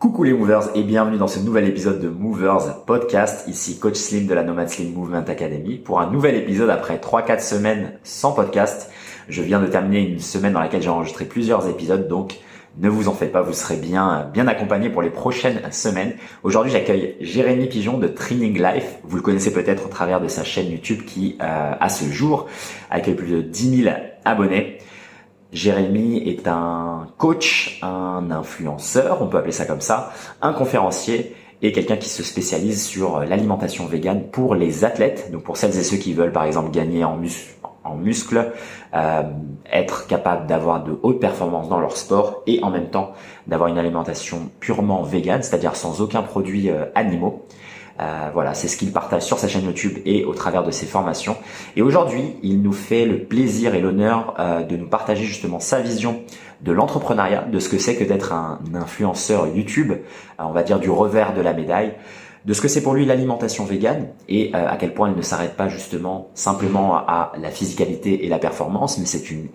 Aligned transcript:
Coucou 0.00 0.22
les 0.24 0.32
movers 0.32 0.70
et 0.74 0.82
bienvenue 0.82 1.18
dans 1.18 1.26
ce 1.26 1.40
nouvel 1.40 1.68
épisode 1.68 2.00
de 2.00 2.08
Movers 2.08 2.86
Podcast. 2.86 3.46
Ici 3.46 3.78
Coach 3.78 3.96
Slim 3.96 4.26
de 4.26 4.32
la 4.32 4.42
Nomad 4.42 4.70
Slim 4.70 4.94
Movement 4.94 5.26
Academy 5.28 5.76
pour 5.76 6.00
un 6.00 6.10
nouvel 6.10 6.36
épisode 6.36 6.70
après 6.70 6.96
3-4 6.96 7.40
semaines 7.40 7.92
sans 8.02 8.32
podcast. 8.32 8.90
Je 9.28 9.42
viens 9.42 9.60
de 9.60 9.66
terminer 9.66 10.00
une 10.08 10.18
semaine 10.18 10.54
dans 10.54 10.60
laquelle 10.60 10.80
j'ai 10.80 10.88
enregistré 10.88 11.26
plusieurs 11.26 11.68
épisodes 11.68 12.08
donc 12.08 12.38
ne 12.78 12.88
vous 12.88 13.08
en 13.08 13.12
faites 13.12 13.30
pas, 13.30 13.42
vous 13.42 13.52
serez 13.52 13.76
bien 13.76 14.30
bien 14.32 14.48
accompagné 14.48 14.88
pour 14.88 15.02
les 15.02 15.10
prochaines 15.10 15.70
semaines. 15.70 16.14
Aujourd'hui, 16.44 16.72
j'accueille 16.72 17.16
Jérémy 17.20 17.68
Pigeon 17.68 17.98
de 17.98 18.08
Training 18.08 18.56
Life. 18.56 19.00
Vous 19.04 19.16
le 19.16 19.22
connaissez 19.22 19.52
peut-être 19.52 19.84
au 19.84 19.90
travers 19.90 20.22
de 20.22 20.28
sa 20.28 20.44
chaîne 20.44 20.70
YouTube 20.70 21.04
qui, 21.04 21.36
euh, 21.42 21.72
à 21.78 21.88
ce 21.90 22.06
jour, 22.10 22.46
accueille 22.90 23.16
plus 23.16 23.30
de 23.30 23.42
10 23.42 23.82
000 23.82 23.94
abonnés. 24.24 24.78
Jérémy 25.52 26.18
est 26.28 26.46
un 26.46 27.08
coach, 27.18 27.80
un 27.82 28.30
influenceur, 28.30 29.20
on 29.20 29.26
peut 29.26 29.38
appeler 29.38 29.52
ça 29.52 29.66
comme 29.66 29.80
ça, 29.80 30.12
un 30.42 30.52
conférencier 30.52 31.34
et 31.62 31.72
quelqu'un 31.72 31.96
qui 31.96 32.08
se 32.08 32.22
spécialise 32.22 32.84
sur 32.86 33.20
l'alimentation 33.20 33.86
végane 33.86 34.24
pour 34.30 34.54
les 34.54 34.84
athlètes, 34.84 35.30
donc 35.32 35.42
pour 35.42 35.56
celles 35.56 35.76
et 35.76 35.82
ceux 35.82 35.96
qui 35.96 36.14
veulent 36.14 36.32
par 36.32 36.44
exemple 36.44 36.70
gagner 36.70 37.04
en, 37.04 37.16
muscles, 37.96 38.52
euh, 38.94 39.22
être 39.70 40.06
capable 40.06 40.46
d'avoir 40.46 40.84
de 40.84 40.98
hautes 41.02 41.20
performances 41.20 41.68
dans 41.68 41.80
leur 41.80 41.96
sport 41.96 42.42
et 42.46 42.62
en 42.62 42.70
même 42.70 42.88
temps 42.88 43.12
d'avoir 43.46 43.68
une 43.68 43.78
alimentation 43.78 44.50
purement 44.60 45.02
végane, 45.02 45.42
c'est-à-dire 45.42 45.76
sans 45.76 46.00
aucun 46.00 46.22
produit 46.22 46.70
euh, 46.70 46.86
animaux. 46.94 47.44
Euh, 48.00 48.30
voilà, 48.32 48.54
c'est 48.54 48.68
ce 48.68 48.76
qu'il 48.76 48.92
partage 48.92 49.22
sur 49.22 49.38
sa 49.38 49.46
chaîne 49.46 49.64
YouTube 49.64 49.98
et 50.06 50.24
au 50.24 50.32
travers 50.32 50.64
de 50.64 50.70
ses 50.70 50.86
formations. 50.86 51.36
Et 51.76 51.82
aujourd'hui, 51.82 52.36
il 52.42 52.62
nous 52.62 52.72
fait 52.72 53.04
le 53.04 53.24
plaisir 53.24 53.74
et 53.74 53.80
l'honneur 53.80 54.34
euh, 54.38 54.62
de 54.62 54.76
nous 54.76 54.88
partager 54.88 55.24
justement 55.24 55.60
sa 55.60 55.80
vision 55.80 56.22
de 56.62 56.72
l'entrepreneuriat, 56.72 57.42
de 57.42 57.58
ce 57.58 57.68
que 57.68 57.78
c'est 57.78 57.96
que 57.96 58.04
d'être 58.04 58.32
un 58.32 58.60
influenceur 58.74 59.46
YouTube, 59.48 59.92
euh, 59.92 59.96
on 60.38 60.52
va 60.52 60.62
dire 60.62 60.78
du 60.78 60.90
revers 60.90 61.34
de 61.34 61.42
la 61.42 61.52
médaille, 61.52 61.92
de 62.46 62.54
ce 62.54 62.62
que 62.62 62.68
c'est 62.68 62.82
pour 62.82 62.94
lui 62.94 63.04
l'alimentation 63.04 63.66
végane 63.66 64.08
et 64.26 64.54
à 64.54 64.78
quel 64.78 64.94
point 64.94 65.10
il 65.10 65.14
ne 65.14 65.20
s'arrête 65.20 65.58
pas 65.58 65.68
justement 65.68 66.30
simplement 66.32 66.94
à 66.94 67.32
la 67.36 67.50
physicalité 67.50 68.24
et 68.24 68.30
la 68.30 68.38
performance, 68.38 68.96
mais 68.96 69.04
c'est 69.04 69.30
une 69.30 69.48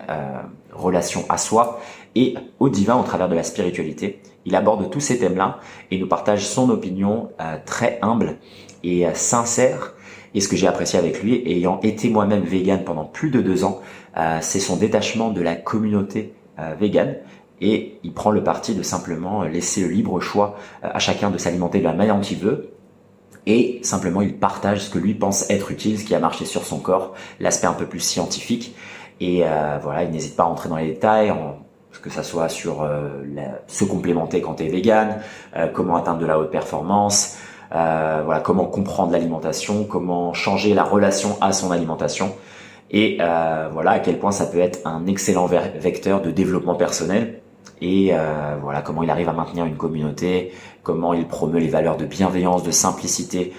relation 0.72 1.24
à 1.28 1.36
soi 1.36 1.80
et 2.16 2.34
au 2.58 2.70
divin 2.70 2.96
au 2.96 3.02
travers 3.02 3.28
de 3.28 3.34
la 3.34 3.44
spiritualité. 3.44 4.20
Il 4.46 4.56
aborde 4.56 4.90
tous 4.90 5.00
ces 5.00 5.18
thèmes-là 5.18 5.60
et 5.90 5.98
nous 5.98 6.08
partage 6.08 6.46
son 6.46 6.70
opinion 6.70 7.28
euh, 7.40 7.58
très 7.64 7.98
humble 8.00 8.38
et 8.82 9.06
euh, 9.06 9.10
sincère. 9.14 9.94
Et 10.34 10.40
ce 10.40 10.48
que 10.48 10.56
j'ai 10.56 10.66
apprécié 10.66 10.98
avec 10.98 11.22
lui, 11.22 11.42
ayant 11.46 11.78
été 11.82 12.08
moi-même 12.08 12.42
vegan 12.42 12.84
pendant 12.84 13.04
plus 13.04 13.30
de 13.30 13.42
deux 13.42 13.64
ans, 13.64 13.80
euh, 14.16 14.38
c'est 14.40 14.60
son 14.60 14.76
détachement 14.76 15.30
de 15.30 15.42
la 15.42 15.54
communauté 15.54 16.32
végane. 16.80 17.16
Et 17.60 17.98
il 18.02 18.14
prend 18.14 18.30
le 18.30 18.42
parti 18.42 18.74
de 18.74 18.82
simplement 18.82 19.42
laisser 19.42 19.82
le 19.82 19.88
libre 19.88 20.20
choix 20.20 20.56
à 20.82 20.98
chacun 20.98 21.30
de 21.30 21.36
s'alimenter 21.36 21.80
de 21.80 21.84
la 21.84 21.92
manière 21.92 22.16
dont 22.16 22.22
il 22.22 22.38
veut. 22.38 22.70
Et 23.44 23.78
simplement, 23.82 24.22
il 24.22 24.38
partage 24.38 24.84
ce 24.84 24.90
que 24.90 24.98
lui 24.98 25.12
pense 25.12 25.50
être 25.50 25.70
utile, 25.70 25.98
ce 25.98 26.04
qui 26.04 26.14
a 26.14 26.18
marché 26.18 26.46
sur 26.46 26.64
son 26.64 26.78
corps, 26.78 27.12
l'aspect 27.40 27.66
un 27.66 27.74
peu 27.74 27.84
plus 27.84 28.00
scientifique. 28.00 28.74
Et 29.20 29.44
voilà, 29.82 30.04
il 30.04 30.12
n'hésite 30.12 30.34
pas 30.34 30.44
à 30.44 30.46
rentrer 30.46 30.70
dans 30.70 30.76
les 30.76 30.86
détails 30.86 31.30
que 32.06 32.12
ça 32.12 32.22
soit 32.22 32.48
sur 32.48 32.82
euh, 32.82 33.08
se 33.66 33.84
complémenter 33.84 34.40
quand 34.40 34.54
tu 34.54 34.64
es 34.64 34.68
vegan, 34.68 35.18
euh, 35.56 35.66
comment 35.66 35.96
atteindre 35.96 36.20
de 36.20 36.26
la 36.26 36.38
haute 36.38 36.52
performance, 36.52 37.36
euh, 37.74 38.22
voilà, 38.24 38.40
comment 38.40 38.64
comprendre 38.66 39.10
l'alimentation, 39.10 39.84
comment 39.84 40.32
changer 40.32 40.72
la 40.72 40.84
relation 40.84 41.36
à 41.40 41.52
son 41.52 41.72
alimentation 41.72 42.32
et 42.88 43.18
voilà 43.72 43.90
à 43.90 43.98
quel 43.98 44.16
point 44.20 44.30
ça 44.30 44.46
peut 44.46 44.60
être 44.60 44.78
un 44.84 45.08
excellent 45.08 45.46
vecteur 45.46 46.22
de 46.22 46.30
développement 46.30 46.76
personnel 46.76 47.40
et 47.80 48.12
voilà 48.62 48.80
comment 48.80 49.02
il 49.02 49.10
arrive 49.10 49.28
à 49.28 49.32
maintenir 49.32 49.66
une 49.66 49.76
communauté, 49.76 50.52
comment 50.84 51.12
il 51.12 51.26
promeut 51.26 51.58
les 51.58 51.66
valeurs 51.66 51.96
de 51.96 52.04
bienveillance, 52.04 52.62
de 52.62 52.70
simplicité, 52.70 53.54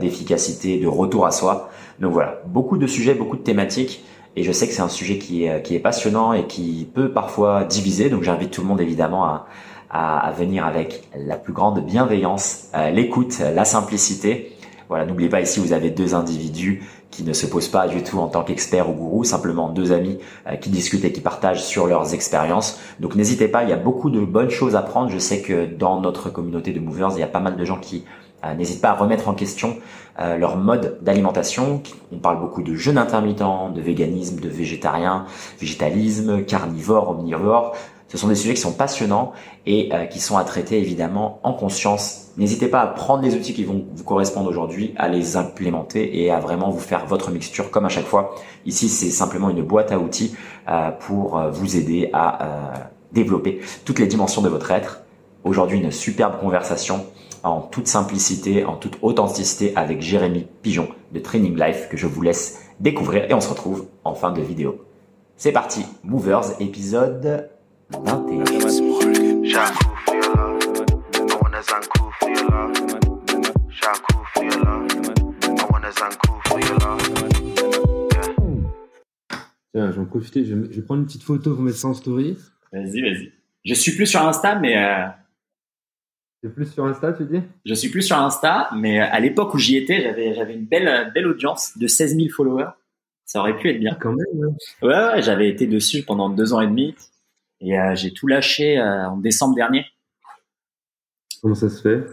d'efficacité, 0.00 0.78
de 0.78 0.86
retour 0.86 1.26
à 1.26 1.30
soi. 1.30 1.68
Donc 2.00 2.14
voilà, 2.14 2.40
beaucoup 2.46 2.78
de 2.78 2.86
sujets, 2.86 3.12
beaucoup 3.12 3.36
de 3.36 3.42
thématiques. 3.42 4.02
Et 4.36 4.42
je 4.44 4.52
sais 4.52 4.66
que 4.68 4.72
c'est 4.72 4.82
un 4.82 4.88
sujet 4.88 5.18
qui 5.18 5.44
est, 5.44 5.62
qui 5.62 5.74
est 5.74 5.80
passionnant 5.80 6.32
et 6.32 6.46
qui 6.46 6.88
peut 6.94 7.12
parfois 7.12 7.64
diviser. 7.64 8.10
Donc 8.10 8.22
j'invite 8.22 8.50
tout 8.50 8.62
le 8.62 8.68
monde 8.68 8.80
évidemment 8.80 9.24
à, 9.24 9.46
à, 9.90 10.30
venir 10.32 10.64
avec 10.64 11.08
la 11.16 11.36
plus 11.36 11.52
grande 11.52 11.84
bienveillance, 11.84 12.68
euh, 12.74 12.90
l'écoute, 12.90 13.40
la 13.40 13.64
simplicité. 13.64 14.56
Voilà, 14.88 15.04
n'oubliez 15.04 15.28
pas 15.28 15.40
ici 15.40 15.60
vous 15.60 15.72
avez 15.72 15.90
deux 15.90 16.14
individus 16.14 16.82
qui 17.10 17.24
ne 17.24 17.32
se 17.32 17.46
posent 17.46 17.68
pas 17.68 17.88
du 17.88 18.04
tout 18.04 18.18
en 18.18 18.28
tant 18.28 18.44
qu'experts 18.44 18.88
ou 18.88 18.92
gourou, 18.92 19.24
simplement 19.24 19.68
deux 19.68 19.90
amis 19.90 20.18
euh, 20.46 20.54
qui 20.54 20.70
discutent 20.70 21.04
et 21.04 21.12
qui 21.12 21.20
partagent 21.20 21.64
sur 21.64 21.88
leurs 21.88 22.14
expériences. 22.14 22.78
Donc 23.00 23.16
n'hésitez 23.16 23.48
pas, 23.48 23.64
il 23.64 23.70
y 23.70 23.72
a 23.72 23.76
beaucoup 23.76 24.10
de 24.10 24.20
bonnes 24.20 24.50
choses 24.50 24.76
à 24.76 24.82
prendre. 24.82 25.10
Je 25.10 25.18
sais 25.18 25.42
que 25.42 25.66
dans 25.66 26.00
notre 26.00 26.30
communauté 26.30 26.72
de 26.72 26.78
movers, 26.78 27.10
il 27.14 27.20
y 27.20 27.24
a 27.24 27.28
pas 27.28 27.40
mal 27.40 27.56
de 27.56 27.64
gens 27.64 27.78
qui 27.78 28.04
euh, 28.44 28.54
n'hésite 28.54 28.80
pas 28.80 28.90
à 28.90 28.94
remettre 28.94 29.28
en 29.28 29.34
question 29.34 29.76
euh, 30.20 30.36
leur 30.36 30.56
mode 30.56 30.98
d'alimentation. 31.02 31.82
On 32.12 32.18
parle 32.18 32.40
beaucoup 32.40 32.62
de 32.62 32.74
jeûne 32.74 32.98
intermittent, 32.98 33.42
de 33.74 33.80
véganisme, 33.80 34.40
de 34.40 34.48
végétarien, 34.48 35.24
végétalisme, 35.58 36.44
carnivore, 36.44 37.10
omnivore. 37.10 37.74
Ce 38.08 38.18
sont 38.18 38.28
des 38.28 38.34
sujets 38.34 38.54
qui 38.54 38.60
sont 38.60 38.72
passionnants 38.72 39.32
et 39.66 39.88
euh, 39.92 40.04
qui 40.06 40.18
sont 40.20 40.36
à 40.36 40.44
traiter 40.44 40.78
évidemment 40.78 41.38
en 41.42 41.52
conscience. 41.52 42.32
N'hésitez 42.36 42.68
pas 42.68 42.80
à 42.80 42.86
prendre 42.88 43.22
les 43.22 43.34
outils 43.34 43.54
qui 43.54 43.64
vont 43.64 43.86
vous 43.94 44.04
correspondre 44.04 44.50
aujourd'hui, 44.50 44.94
à 44.96 45.08
les 45.08 45.36
implémenter 45.36 46.20
et 46.20 46.30
à 46.30 46.40
vraiment 46.40 46.70
vous 46.70 46.80
faire 46.80 47.06
votre 47.06 47.30
mixture 47.30 47.70
comme 47.70 47.86
à 47.86 47.88
chaque 47.88 48.06
fois. 48.06 48.34
Ici, 48.66 48.88
c'est 48.88 49.10
simplement 49.10 49.48
une 49.48 49.62
boîte 49.62 49.92
à 49.92 49.98
outils 49.98 50.34
pour 51.00 51.40
vous 51.50 51.76
aider 51.76 52.10
à 52.12 52.90
développer 53.12 53.60
toutes 53.84 53.98
les 53.98 54.06
dimensions 54.06 54.42
de 54.42 54.48
votre 54.48 54.70
être. 54.70 55.02
Aujourd'hui, 55.44 55.78
une 55.78 55.90
superbe 55.90 56.38
conversation 56.40 57.06
en 57.42 57.60
toute 57.60 57.86
simplicité, 57.86 58.64
en 58.64 58.76
toute 58.76 58.98
authenticité 59.02 59.72
avec 59.76 60.00
Jérémy 60.00 60.46
Pigeon 60.62 60.88
de 61.12 61.18
Training 61.18 61.58
Life 61.58 61.88
que 61.90 61.96
je 61.96 62.06
vous 62.06 62.22
laisse 62.22 62.66
découvrir 62.80 63.24
et 63.30 63.34
on 63.34 63.40
se 63.40 63.48
retrouve 63.48 63.86
en 64.04 64.14
fin 64.14 64.32
de 64.32 64.40
vidéo. 64.40 64.84
C'est 65.36 65.52
parti, 65.52 65.84
Movers 66.04 66.60
épisode 66.60 67.50
21. 67.90 68.44
Tiens, 79.72 79.92
j'en 79.92 80.04
profiter, 80.04 80.44
je 80.44 80.54
vais, 80.54 80.82
prendre 80.82 81.00
une 81.00 81.06
petite 81.06 81.22
photo 81.22 81.54
pour 81.54 81.62
mettre 81.62 81.78
ça 81.78 81.88
en 81.88 81.94
story. 81.94 82.36
Vas-y, 82.72 83.02
vas-y. 83.02 83.32
Je 83.64 83.74
suis 83.74 83.94
plus 83.94 84.06
sur 84.06 84.20
Insta, 84.26 84.58
mais 84.58 84.76
euh, 84.76 85.06
c'est 86.42 86.54
plus 86.54 86.72
sur 86.72 86.84
Insta, 86.86 87.12
tu 87.12 87.24
dis? 87.24 87.42
Je 87.64 87.74
suis 87.74 87.90
plus 87.90 88.02
sur 88.02 88.16
Insta, 88.16 88.70
mais 88.74 88.98
à 88.98 89.20
l'époque 89.20 89.54
où 89.54 89.58
j'y 89.58 89.76
étais, 89.76 90.02
j'avais 90.02 90.34
j'avais 90.34 90.54
une 90.54 90.64
belle 90.64 91.10
belle 91.14 91.26
audience 91.26 91.76
de 91.76 91.86
16 91.86 92.16
000 92.16 92.28
followers. 92.30 92.70
Ça 93.26 93.40
aurait 93.40 93.56
pu 93.56 93.70
être 93.70 93.78
bien. 93.78 93.92
Ah, 93.94 93.98
quand 94.00 94.12
même. 94.12 94.56
Ouais, 94.82 94.88
ouais, 94.88 95.22
j'avais 95.22 95.48
été 95.48 95.66
dessus 95.66 96.02
pendant 96.02 96.30
deux 96.30 96.52
ans 96.52 96.60
et 96.60 96.66
demi 96.66 96.94
et 97.60 97.78
euh, 97.78 97.94
j'ai 97.94 98.12
tout 98.12 98.26
lâché 98.26 98.78
euh, 98.78 99.08
en 99.08 99.16
décembre 99.16 99.54
dernier. 99.54 99.86
Comment 101.42 101.54
ça 101.54 101.68
se 101.68 101.80
fait? 101.80 102.04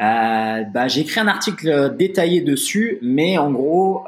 Euh, 0.00 0.64
bah, 0.64 0.88
j'ai 0.88 1.00
écrit 1.00 1.20
un 1.20 1.28
article 1.28 1.96
détaillé 1.96 2.40
dessus, 2.40 2.98
mais 3.02 3.38
en 3.38 3.50
gros, 3.50 4.04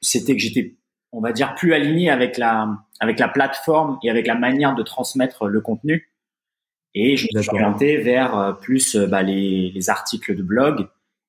c'était 0.00 0.34
que 0.34 0.40
j'étais, 0.40 0.76
on 1.10 1.20
va 1.20 1.32
dire, 1.32 1.54
plus 1.54 1.74
aligné 1.74 2.10
avec 2.10 2.38
la 2.38 2.68
avec 3.00 3.18
la 3.18 3.28
plateforme 3.28 3.98
et 4.04 4.10
avec 4.10 4.28
la 4.28 4.36
manière 4.36 4.76
de 4.76 4.82
transmettre 4.84 5.46
le 5.48 5.60
contenu. 5.60 6.11
Et 6.94 7.16
je 7.16 7.26
me 7.34 7.40
suis 7.40 7.50
orienté 7.50 7.96
vers 7.98 8.36
euh, 8.38 8.52
plus 8.52 8.96
euh, 8.96 9.06
bah, 9.06 9.22
les, 9.22 9.70
les, 9.70 9.90
articles 9.90 10.34
de 10.34 10.42
blog 10.42 10.88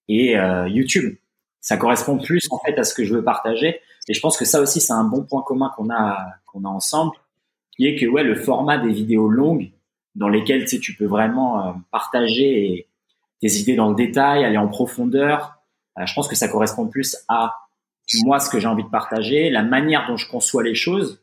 et 0.09 0.37
euh, 0.37 0.67
YouTube. 0.67 1.15
Ça 1.61 1.77
correspond 1.77 2.17
plus 2.17 2.47
en 2.51 2.59
fait 2.59 2.77
à 2.77 2.83
ce 2.83 2.93
que 2.93 3.05
je 3.05 3.13
veux 3.13 3.23
partager. 3.23 3.79
Et 4.09 4.13
je 4.13 4.19
pense 4.19 4.35
que 4.35 4.43
ça 4.43 4.59
aussi, 4.59 4.81
c'est 4.81 4.91
un 4.91 5.05
bon 5.05 5.23
point 5.23 5.41
commun 5.43 5.71
qu'on 5.77 5.89
a 5.89 6.17
qu'on 6.47 6.65
a 6.65 6.67
ensemble, 6.67 7.13
qui 7.71 7.87
est 7.87 7.95
que 7.95 8.05
ouais, 8.05 8.23
le 8.23 8.35
format 8.35 8.77
des 8.77 8.91
vidéos 8.91 9.29
longues 9.29 9.71
dans 10.15 10.27
lesquelles 10.27 10.63
tu, 10.63 10.75
sais, 10.75 10.79
tu 10.79 10.93
peux 10.93 11.05
vraiment 11.05 11.81
partager 11.89 12.87
tes 13.39 13.51
idées 13.53 13.75
dans 13.75 13.89
le 13.89 13.95
détail, 13.95 14.43
aller 14.43 14.57
en 14.57 14.67
profondeur. 14.67 15.55
je 15.97 16.13
pense 16.13 16.27
que 16.27 16.35
ça 16.35 16.49
correspond 16.49 16.87
plus 16.87 17.17
à 17.29 17.55
moi 18.25 18.39
ce 18.39 18.49
que 18.49 18.59
j'ai 18.59 18.67
envie 18.67 18.83
de 18.83 18.89
partager, 18.89 19.49
la 19.49 19.63
manière 19.63 20.05
dont 20.07 20.17
je 20.17 20.29
conçois 20.29 20.63
les 20.63 20.75
choses 20.75 21.22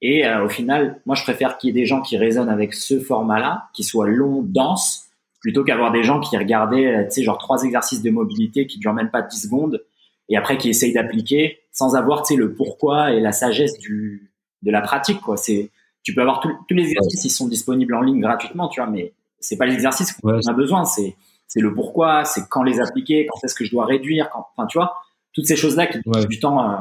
et 0.00 0.26
euh, 0.26 0.44
au 0.44 0.48
final, 0.48 1.00
moi, 1.06 1.16
je 1.16 1.22
préfère 1.22 1.58
qu'il 1.58 1.68
y 1.68 1.70
ait 1.70 1.80
des 1.80 1.86
gens 1.86 2.00
qui 2.02 2.16
résonnent 2.16 2.48
avec 2.48 2.74
ce 2.74 3.00
format-là, 3.00 3.68
qui 3.74 3.82
soit 3.82 4.06
long, 4.06 4.42
dense, 4.42 5.08
plutôt 5.40 5.64
qu'avoir 5.64 5.92
des 5.92 6.04
gens 6.04 6.20
qui 6.20 6.36
regardaient, 6.36 6.86
euh, 6.86 7.04
tu 7.04 7.10
sais, 7.10 7.22
genre 7.22 7.38
trois 7.38 7.62
exercices 7.64 8.02
de 8.02 8.10
mobilité 8.10 8.66
qui 8.66 8.78
durent 8.78 8.94
même 8.94 9.10
pas 9.10 9.22
10 9.22 9.42
secondes, 9.42 9.84
et 10.28 10.36
après 10.36 10.58
qui 10.58 10.68
essayent 10.68 10.92
d'appliquer 10.92 11.60
sans 11.72 11.96
avoir, 11.96 12.22
tu 12.22 12.34
sais, 12.34 12.40
le 12.40 12.54
pourquoi 12.54 13.12
et 13.12 13.20
la 13.20 13.32
sagesse 13.32 13.78
du 13.78 14.30
de 14.62 14.72
la 14.72 14.80
pratique, 14.80 15.20
quoi. 15.20 15.36
C'est, 15.36 15.70
tu 16.02 16.14
peux 16.14 16.20
avoir 16.20 16.40
tous 16.40 16.74
les 16.74 16.82
exercices, 16.82 17.24
ils 17.24 17.30
sont 17.30 17.48
disponibles 17.48 17.94
en 17.94 18.00
ligne 18.00 18.20
gratuitement, 18.20 18.68
tu 18.68 18.80
vois, 18.80 18.90
mais 18.90 19.12
c'est 19.40 19.56
pas 19.56 19.66
l'exercice 19.66 20.12
qu'on 20.12 20.36
a 20.36 20.52
besoin, 20.52 20.84
c'est 20.84 21.16
c'est 21.46 21.60
le 21.60 21.72
pourquoi, 21.72 22.24
c'est 22.24 22.46
quand 22.48 22.62
les 22.62 22.78
appliquer, 22.78 23.26
quand 23.26 23.38
est-ce 23.42 23.54
que 23.54 23.64
je 23.64 23.70
dois 23.70 23.86
réduire, 23.86 24.28
quand, 24.30 24.46
enfin, 24.54 24.66
tu 24.66 24.78
vois, 24.78 24.96
toutes 25.32 25.46
ces 25.46 25.56
choses-là 25.56 25.86
qui 25.86 25.98
ouais. 26.06 26.26
du 26.26 26.38
temps. 26.38 26.70
Euh, 26.70 26.76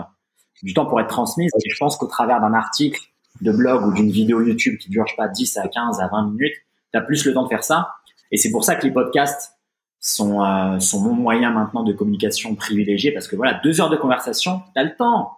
du 0.64 0.74
temps 0.74 0.86
pour 0.86 1.00
être 1.00 1.08
transmise. 1.08 1.52
Je 1.66 1.78
pense 1.78 1.98
qu'au 1.98 2.08
travers 2.08 2.40
d'un 2.40 2.54
article 2.54 3.02
de 3.42 3.52
blog 3.52 3.86
ou 3.86 3.94
d'une 3.94 4.10
vidéo 4.10 4.42
YouTube 4.42 4.78
qui 4.78 4.90
dure, 4.90 5.06
je 5.08 5.16
pas, 5.16 5.28
10 5.28 5.58
à 5.58 5.68
15 5.68 6.00
à 6.00 6.08
20 6.08 6.32
minutes, 6.32 6.56
tu 6.92 6.98
as 6.98 7.02
plus 7.02 7.26
le 7.26 7.34
temps 7.34 7.44
de 7.44 7.50
faire 7.50 7.64
ça. 7.64 7.90
Et 8.32 8.38
c'est 8.38 8.52
pour 8.52 8.64
ça 8.64 8.76
que 8.76 8.86
les 8.86 8.92
podcasts 8.92 9.54
sont, 10.00 10.44
euh, 10.44 10.80
sont 10.80 11.02
mon 11.02 11.14
moyen 11.14 11.52
maintenant 11.52 11.84
de 11.84 11.94
communication 11.94 12.56
privilégié 12.56 13.12
parce 13.12 13.28
que 13.28 13.36
voilà, 13.36 13.60
deux 13.64 13.82
heures 13.82 13.90
de 13.90 13.98
conversation, 13.98 14.62
t'as 14.74 14.84
le 14.84 14.96
temps. 14.96 15.38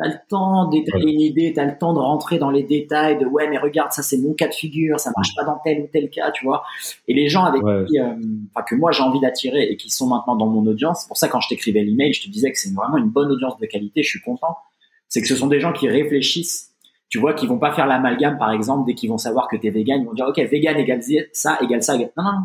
T'as 0.00 0.08
le 0.08 0.18
temps 0.28 0.66
d'étaler 0.68 1.12
une 1.12 1.20
idée, 1.20 1.52
t'as 1.54 1.66
le 1.66 1.76
temps 1.76 1.92
de 1.92 1.98
rentrer 1.98 2.38
dans 2.38 2.50
les 2.50 2.62
détails 2.62 3.18
de 3.18 3.26
ouais, 3.26 3.50
mais 3.50 3.58
regarde, 3.58 3.92
ça 3.92 4.02
c'est 4.02 4.16
mon 4.16 4.32
cas 4.32 4.48
de 4.48 4.54
figure, 4.54 4.98
ça 4.98 5.12
marche 5.14 5.34
pas 5.36 5.44
dans 5.44 5.58
tel 5.62 5.82
ou 5.82 5.88
tel 5.92 6.08
cas, 6.08 6.30
tu 6.30 6.46
vois. 6.46 6.62
Et 7.06 7.12
les 7.12 7.28
gens 7.28 7.44
avec 7.44 7.60
qui, 7.86 7.98
euh, 7.98 8.14
enfin, 8.54 8.64
que 8.66 8.74
moi 8.76 8.92
j'ai 8.92 9.02
envie 9.02 9.20
d'attirer 9.20 9.64
et 9.64 9.76
qui 9.76 9.90
sont 9.90 10.06
maintenant 10.06 10.36
dans 10.36 10.46
mon 10.46 10.64
audience, 10.64 11.02
c'est 11.02 11.08
pour 11.08 11.18
ça 11.18 11.28
quand 11.28 11.40
je 11.40 11.50
t'écrivais 11.50 11.82
l'email, 11.82 12.14
je 12.14 12.22
te 12.22 12.30
disais 12.30 12.50
que 12.50 12.58
c'est 12.58 12.72
vraiment 12.72 12.96
une 12.96 13.10
bonne 13.10 13.30
audience 13.30 13.58
de 13.58 13.66
qualité, 13.66 14.02
je 14.02 14.08
suis 14.08 14.22
content. 14.22 14.56
C'est 15.08 15.20
que 15.20 15.28
ce 15.28 15.36
sont 15.36 15.48
des 15.48 15.60
gens 15.60 15.74
qui 15.74 15.86
réfléchissent, 15.86 16.70
tu 17.10 17.18
vois, 17.18 17.34
qui 17.34 17.46
vont 17.46 17.58
pas 17.58 17.72
faire 17.72 17.86
l'amalgame, 17.86 18.38
par 18.38 18.52
exemple, 18.52 18.86
dès 18.86 18.94
qu'ils 18.94 19.10
vont 19.10 19.18
savoir 19.18 19.48
que 19.48 19.56
t'es 19.56 19.68
vegan, 19.68 20.00
ils 20.00 20.06
vont 20.06 20.14
dire 20.14 20.28
ok, 20.28 20.38
vegan 20.38 20.78
égale 20.78 21.02
ça, 21.34 21.58
égale 21.60 21.82
ça, 21.82 21.96
égale... 21.96 22.10
non, 22.16 22.24
non, 22.24 22.32
non. 22.32 22.44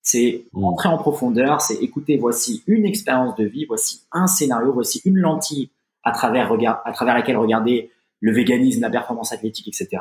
C'est 0.00 0.44
mm. 0.54 0.64
entrer 0.64 0.88
en 0.88 0.96
profondeur, 0.96 1.60
c'est 1.60 1.82
écouter, 1.82 2.16
voici 2.16 2.62
une 2.66 2.86
expérience 2.86 3.34
de 3.34 3.44
vie, 3.44 3.66
voici 3.66 4.00
un 4.12 4.26
scénario, 4.26 4.72
voici 4.72 5.02
une 5.04 5.18
lentille 5.18 5.68
à 6.06 6.12
travers, 6.12 6.50
à 6.84 6.92
travers 6.92 7.14
laquelle 7.14 7.36
regarder 7.36 7.90
le 8.20 8.32
véganisme, 8.32 8.80
la 8.80 8.90
performance 8.90 9.32
athlétique, 9.32 9.66
etc. 9.66 10.00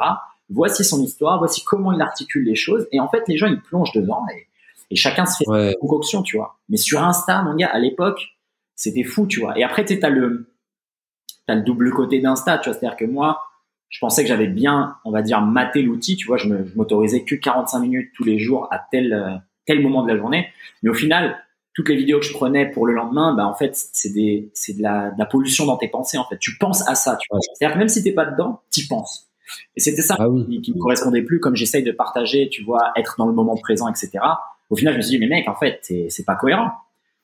Voici 0.50 0.86
son 0.86 1.02
histoire, 1.02 1.40
voici 1.40 1.64
comment 1.64 1.92
il 1.92 2.00
articule 2.00 2.46
les 2.46 2.56
choses. 2.56 2.88
Et 2.92 3.00
en 3.00 3.10
fait, 3.10 3.24
les 3.28 3.38
gens, 3.38 3.48
ils 3.48 3.60
plongent 3.60 3.92
dedans 3.92 4.24
et, 4.32 4.48
et 4.92 4.96
chacun 4.96 5.26
se 5.26 5.38
fait 5.38 5.46
une 5.50 5.76
concoction, 5.82 6.22
tu 6.22 6.38
vois. 6.38 6.60
Mais 6.70 6.78
sur 6.78 7.04
Insta, 7.04 7.42
mon 7.42 7.56
gars, 7.56 7.70
à 7.74 7.80
l'époque, 7.80 8.22
c'était 8.76 9.04
fou, 9.04 9.26
tu 9.26 9.40
vois. 9.40 9.58
Et 9.58 9.64
après, 9.64 9.84
tu 9.84 10.00
as 10.00 10.10
le, 10.10 10.54
as 11.48 11.56
le 11.56 11.64
double 11.64 11.92
côté 11.92 12.20
d'Insta, 12.20 12.60
tu 12.60 12.70
vois. 12.70 12.78
C'est-à-dire 12.78 12.98
que 12.98 13.06
moi, 13.06 13.42
je 13.90 13.98
pensais 14.00 14.22
que 14.22 14.30
j'avais 14.30 14.48
bien, 14.48 14.98
on 15.06 15.12
va 15.12 15.24
dire, 15.24 15.42
maté 15.42 15.82
l'outil, 15.82 16.18
tu 16.18 16.28
vois. 16.28 16.38
Je 16.38 16.48
m'autorisais 16.76 17.24
que 17.24 17.34
45 17.34 17.80
minutes 17.80 18.12
tous 18.14 18.24
les 18.24 18.38
jours 18.38 18.68
à 18.70 18.78
tel, 18.78 19.12
euh, 19.12 19.36
tel 19.66 19.82
moment 19.82 20.04
de 20.04 20.10
la 20.12 20.18
journée. 20.18 20.50
Mais 20.84 20.92
au 20.92 20.94
final, 20.94 21.44
toutes 21.76 21.90
les 21.90 21.96
vidéos 21.98 22.20
que 22.20 22.26
je 22.26 22.34
prenais 22.34 22.66
pour 22.72 22.88
le 22.88 22.94
lendemain, 22.94 23.36
bah 23.36 23.46
en 23.46 23.54
fait, 23.54 23.76
c'est 23.76 24.10
des, 24.10 24.50
c'est 24.54 24.78
de 24.78 24.82
la, 24.82 25.12
de 25.12 25.20
la 25.20 25.26
pollution 25.26 25.66
dans 25.66 25.76
tes 25.76 25.90
pensées. 25.90 26.18
En 26.18 26.24
fait, 26.24 26.40
tu 26.40 26.58
penses 26.58 26.88
à 26.90 26.96
ça. 26.96 27.18
Tu 27.18 27.28
vois. 27.30 27.42
C'est-à-dire 27.42 27.74
que 27.74 27.80
même 27.80 27.90
si 27.90 28.02
t'es 28.02 28.14
pas 28.14 28.26
dedans, 28.26 28.62
t'y 28.72 28.88
penses. 28.88 29.30
Et 29.76 29.82
c'était 29.82 30.02
ça 30.02 30.16
ah 30.18 30.28
qui, 30.50 30.62
qui, 30.62 30.74
me 30.74 30.80
correspondait 30.80 31.22
plus, 31.22 31.42
comme 31.42 31.56
j'essaye 31.56 31.84
de 31.84 31.92
partager, 31.92 32.50
tu 32.50 32.64
vois, 32.64 32.94
être 32.96 33.16
dans 33.18 33.28
le 33.28 33.34
moment 33.34 33.58
présent, 33.58 33.90
etc. 33.90 34.20
Au 34.70 34.76
final, 34.78 34.94
je 34.94 34.98
me 34.98 35.02
suis 35.04 35.12
dit, 35.12 35.20
mais 35.20 35.28
mec, 35.28 35.50
en 35.50 35.56
fait, 35.56 35.80
c'est 35.82 36.26
pas 36.26 36.36
cohérent. 36.36 36.72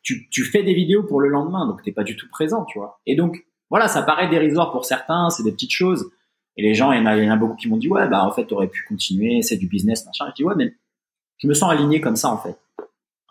Tu, 0.04 0.30
tu 0.30 0.44
fais 0.44 0.64
des 0.64 0.74
vidéos 0.74 1.04
pour 1.04 1.22
le 1.22 1.30
lendemain, 1.30 1.66
donc 1.66 1.82
t'es 1.82 1.92
pas 1.92 2.04
du 2.04 2.18
tout 2.18 2.28
présent, 2.30 2.66
tu 2.66 2.78
vois. 2.78 3.00
Et 3.06 3.16
donc, 3.16 3.46
voilà, 3.70 3.88
ça 3.88 4.02
paraît 4.02 4.28
dérisoire 4.28 4.72
pour 4.72 4.84
certains, 4.84 5.30
c'est 5.30 5.44
des 5.44 5.52
petites 5.52 5.72
choses. 5.72 6.12
Et 6.58 6.62
les 6.62 6.74
gens, 6.74 6.92
il 6.92 7.00
y 7.00 7.02
en 7.02 7.06
a, 7.06 7.18
il 7.18 7.24
y 7.24 7.30
en 7.30 7.34
a 7.34 7.38
beaucoup 7.38 7.56
qui 7.56 7.70
m'ont 7.70 7.78
dit, 7.78 7.88
ouais, 7.88 8.08
bah 8.10 8.26
en 8.26 8.32
fait, 8.32 8.46
t'aurais 8.46 8.68
pu 8.68 8.84
continuer, 8.88 9.42
c'est 9.42 9.56
du 9.56 9.68
business, 9.68 10.06
machin. 10.06 10.26
Je 10.30 10.36
dis, 10.36 10.44
ouais, 10.44 10.56
mais 10.58 10.74
je 11.38 11.48
me 11.48 11.54
sens 11.54 11.72
aligné 11.72 12.02
comme 12.02 12.18
ça, 12.18 12.30
en 12.30 12.38
fait. 12.38 12.58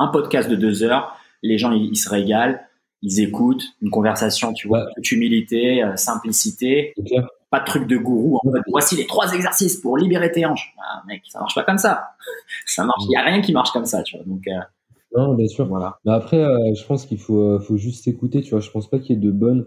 Un 0.00 0.08
podcast 0.08 0.48
de 0.48 0.56
deux 0.56 0.82
heures, 0.82 1.14
les 1.42 1.58
gens, 1.58 1.72
ils, 1.72 1.94
se 1.94 2.08
régalent, 2.08 2.58
ils 3.02 3.20
écoutent, 3.20 3.64
une 3.82 3.90
conversation, 3.90 4.54
tu 4.54 4.66
vois, 4.66 4.86
humilité, 5.10 5.84
euh, 5.84 5.94
simplicité. 5.96 6.94
Pas 7.50 7.60
de 7.60 7.66
truc 7.66 7.86
de 7.86 7.98
gourou. 7.98 8.36
En 8.36 8.50
voici 8.68 8.96
les 8.96 9.06
trois 9.06 9.34
exercices 9.34 9.76
pour 9.76 9.98
libérer 9.98 10.32
tes 10.32 10.46
hanches. 10.46 10.74
Ah, 10.78 11.02
mec, 11.06 11.20
ça 11.28 11.38
marche 11.40 11.54
pas 11.54 11.64
comme 11.64 11.76
ça. 11.76 12.12
ça 12.66 12.84
marche. 12.84 13.02
Il 13.10 13.12
y 13.12 13.16
a 13.16 13.22
rien 13.22 13.42
qui 13.42 13.52
marche 13.52 13.72
comme 13.72 13.84
ça, 13.84 14.02
tu 14.02 14.16
vois. 14.16 14.24
Donc, 14.24 14.42
euh, 14.48 14.52
non, 15.14 15.34
bien 15.34 15.48
sûr. 15.48 15.66
Voilà. 15.66 15.98
Mais 16.06 16.12
après, 16.12 16.42
euh, 16.42 16.74
je 16.74 16.84
pense 16.86 17.04
qu'il 17.04 17.18
faut, 17.18 17.60
faut 17.60 17.76
juste 17.76 18.08
écouter. 18.08 18.40
Tu 18.40 18.50
vois, 18.50 18.60
je 18.60 18.70
pense 18.70 18.88
pas 18.88 18.98
qu'il 18.98 19.16
y 19.16 19.18
ait 19.18 19.22
de 19.22 19.30
bonnes 19.30 19.66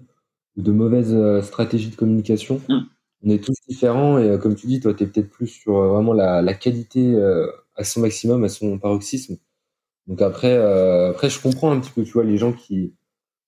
ou 0.57 0.63
de 0.63 0.71
mauvaises 0.71 1.15
stratégies 1.41 1.89
de 1.89 1.95
communication. 1.95 2.59
Hum. 2.69 2.87
On 3.23 3.29
est 3.29 3.43
tous 3.43 3.55
différents 3.67 4.17
et 4.17 4.39
comme 4.39 4.55
tu 4.55 4.65
dis, 4.65 4.79
toi, 4.79 4.95
tu 4.95 5.03
es 5.03 5.07
peut-être 5.07 5.29
plus 5.29 5.47
sur 5.47 5.73
vraiment 5.73 6.13
la, 6.13 6.41
la 6.41 6.53
qualité 6.53 7.15
à 7.77 7.83
son 7.85 8.01
maximum, 8.01 8.43
à 8.43 8.49
son 8.49 8.77
paroxysme. 8.79 9.37
Donc 10.07 10.21
après, 10.21 10.51
euh, 10.51 11.11
après, 11.11 11.29
je 11.29 11.39
comprends 11.39 11.71
un 11.71 11.79
petit 11.79 11.91
peu, 11.91 12.03
tu 12.03 12.11
vois, 12.11 12.23
les 12.23 12.37
gens 12.37 12.53
qui. 12.53 12.93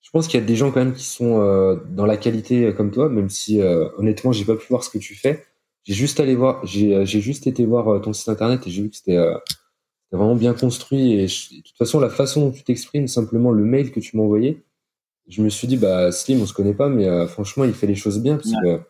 Je 0.02 0.12
pense 0.12 0.28
qu'il 0.28 0.40
y 0.40 0.44
a 0.44 0.46
des 0.46 0.56
gens 0.56 0.72
quand 0.72 0.80
même 0.80 0.94
qui 0.94 1.04
sont 1.04 1.42
euh, 1.42 1.78
dans 1.90 2.06
la 2.06 2.16
qualité 2.16 2.74
comme 2.76 2.92
toi, 2.92 3.10
même 3.10 3.30
si 3.30 3.60
euh, 3.60 3.90
honnêtement, 3.98 4.32
j'ai 4.32 4.46
pas 4.46 4.56
pu 4.56 4.68
voir 4.70 4.84
ce 4.84 4.90
que 4.90 5.00
tu 5.00 5.16
fais. 5.16 5.44
J'ai 5.84 5.94
juste 5.94 6.20
allé 6.20 6.36
voir, 6.36 6.66
j'ai 6.66 7.06
juste 7.06 7.48
été 7.48 7.66
voir 7.66 8.02
ton 8.02 8.12
site 8.14 8.30
internet 8.30 8.66
et 8.66 8.72
j'ai 8.72 8.82
vu 8.82 8.90
que 8.90 8.96
c'était 8.96 9.20
vraiment 10.12 10.36
bien 10.36 10.56
construit. 10.56 11.14
Et 11.14 11.26
de 11.26 11.62
toute 11.62 11.78
façon, 11.78 12.00
la 12.00 12.10
façon 12.10 12.42
dont 12.42 12.52
tu 12.52 12.64
t'exprimes, 12.64 13.08
simplement 13.08 13.52
le 13.52 13.64
mail 13.64 13.92
que 13.92 14.00
tu 14.00 14.18
m'as 14.18 14.24
envoyé, 14.24 14.64
je 15.28 15.44
me 15.44 15.50
suis 15.50 15.68
dit, 15.68 15.78
bah 15.78 16.12
Slim, 16.12 16.42
on 16.42 16.48
se 16.48 16.54
connaît 16.54 16.74
pas, 16.74 16.90
mais 16.90 17.28
franchement, 17.28 17.66
il 17.66 17.74
fait 17.74 17.86
les 17.86 17.94
choses 17.94 18.20
bien 18.20 18.38
parce 18.38 18.50
que 18.50 18.82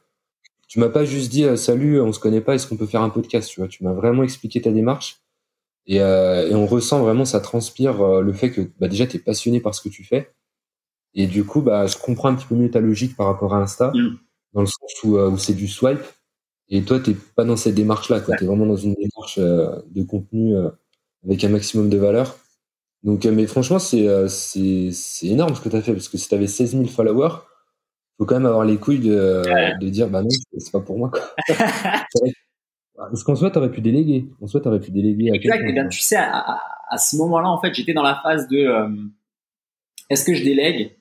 tu 0.70 0.80
m'as 0.80 0.88
pas 0.88 1.04
juste 1.04 1.32
dit 1.32 1.46
salut, 1.58 2.00
on 2.00 2.14
se 2.14 2.20
connaît 2.20 2.40
pas, 2.40 2.56
est-ce 2.56 2.66
qu'on 2.66 2.78
peut 2.78 2.86
faire 2.86 3.02
un 3.02 3.10
podcast, 3.10 3.50
tu 3.50 3.60
vois. 3.60 3.68
Tu 3.68 3.84
m'as 3.84 3.94
vraiment 3.94 4.24
expliqué 4.24 4.62
ta 4.62 4.72
démarche 4.72 5.20
et, 5.88 6.02
euh, 6.02 6.50
et, 6.50 6.56
on 6.56 6.66
ressent 6.66 7.02
vraiment, 7.02 7.26
ça 7.26 7.40
transpire 7.40 8.02
euh, 8.02 8.22
le 8.22 8.34
fait 8.34 8.52
que 8.52 8.62
bah, 8.80 8.88
déjà 8.88 9.06
tu 9.06 9.18
es 9.18 9.20
passionné 9.20 9.60
par 9.60 9.76
ce 9.76 9.82
que 9.82 9.90
tu 9.90 10.04
fais. 10.04 10.32
Et 11.14 11.28
du 11.28 11.46
coup, 11.46 11.62
bah, 11.62 11.88
je 11.88 11.98
comprends 11.98 12.30
un 12.30 12.36
petit 12.36 12.48
peu 12.48 12.56
mieux 12.56 12.72
ta 12.72 12.80
logique 12.80 13.16
par 13.16 13.28
rapport 13.28 13.54
à 13.54 13.62
Insta, 13.62 13.92
mm. 13.94 14.18
dans 14.54 14.62
le 14.62 14.68
sens 14.68 15.04
où, 15.04 15.18
euh, 15.18 15.30
où 15.30 15.38
c'est 15.38 15.54
du 15.54 15.68
swipe. 15.68 16.02
Et 16.70 16.84
toi, 16.84 17.00
t'es 17.00 17.16
pas 17.36 17.46
dans 17.46 17.58
cette 17.58 17.76
démarche-là. 17.76 18.22
Tu 18.22 18.32
es 18.44 18.48
vraiment 18.48 18.66
dans 18.66 18.76
une 18.76 18.96
démarche 18.96 19.38
de 19.38 20.04
contenu 20.04 20.56
avec 21.24 21.44
un 21.44 21.50
maximum 21.50 21.90
de 21.90 21.98
valeur. 21.98 22.36
Donc, 23.04 23.26
mais 23.26 23.46
franchement, 23.46 23.78
c'est 23.78 24.28
c'est 24.28 25.28
énorme 25.28 25.54
ce 25.54 25.62
que 25.62 25.70
tu 25.70 25.76
as 25.76 25.84
fait, 25.84 25.94
parce 25.94 26.10
que 26.10 26.18
si 26.18 26.28
tu 26.28 26.34
avais 26.34 26.48
16 26.48 26.72
000 26.72 26.86
followers, 26.86 27.36
faut 28.18 28.26
quand 28.26 28.36
même 28.36 28.48
avoir 28.48 28.66
les 28.66 28.78
couilles 28.78 29.00
de, 29.00 29.44
de 29.80 29.90
dire, 29.90 30.10
bah 30.10 30.24
non, 30.24 30.30
c'est 30.58 30.72
pas 30.72 30.80
pour 30.80 30.98
moi. 30.98 31.12
Quoi. 31.12 31.22
Parce 32.97 33.24
qu'en 33.24 33.36
soi, 33.36 33.51
tu 33.51 33.57
aurais 33.57 33.71
pu 33.71 33.81
déléguer. 33.81 34.25
En 34.42 34.47
soi, 34.47 34.62
tu 34.62 34.68
aurais 34.68 34.80
pu 34.80 34.92
déléguer 34.92 35.31
à 35.31 35.36
Exact. 35.36 35.59
quelqu'un. 35.59 35.88
tu 35.89 36.00
sais, 36.00 36.15
à, 36.15 36.59
à, 36.89 36.97
ce 36.97 37.18
moment-là, 37.18 37.50
en 37.50 37.59
fait, 37.59 37.74
j'étais 37.74 37.94
dans 37.94 38.03
la 38.03 38.19
phase 38.24 38.47
de 38.47 38.57
euh, 38.57 38.89
est-ce 40.09 40.24
que 40.24 40.33
je 40.33 40.44
délègue? 40.44 40.92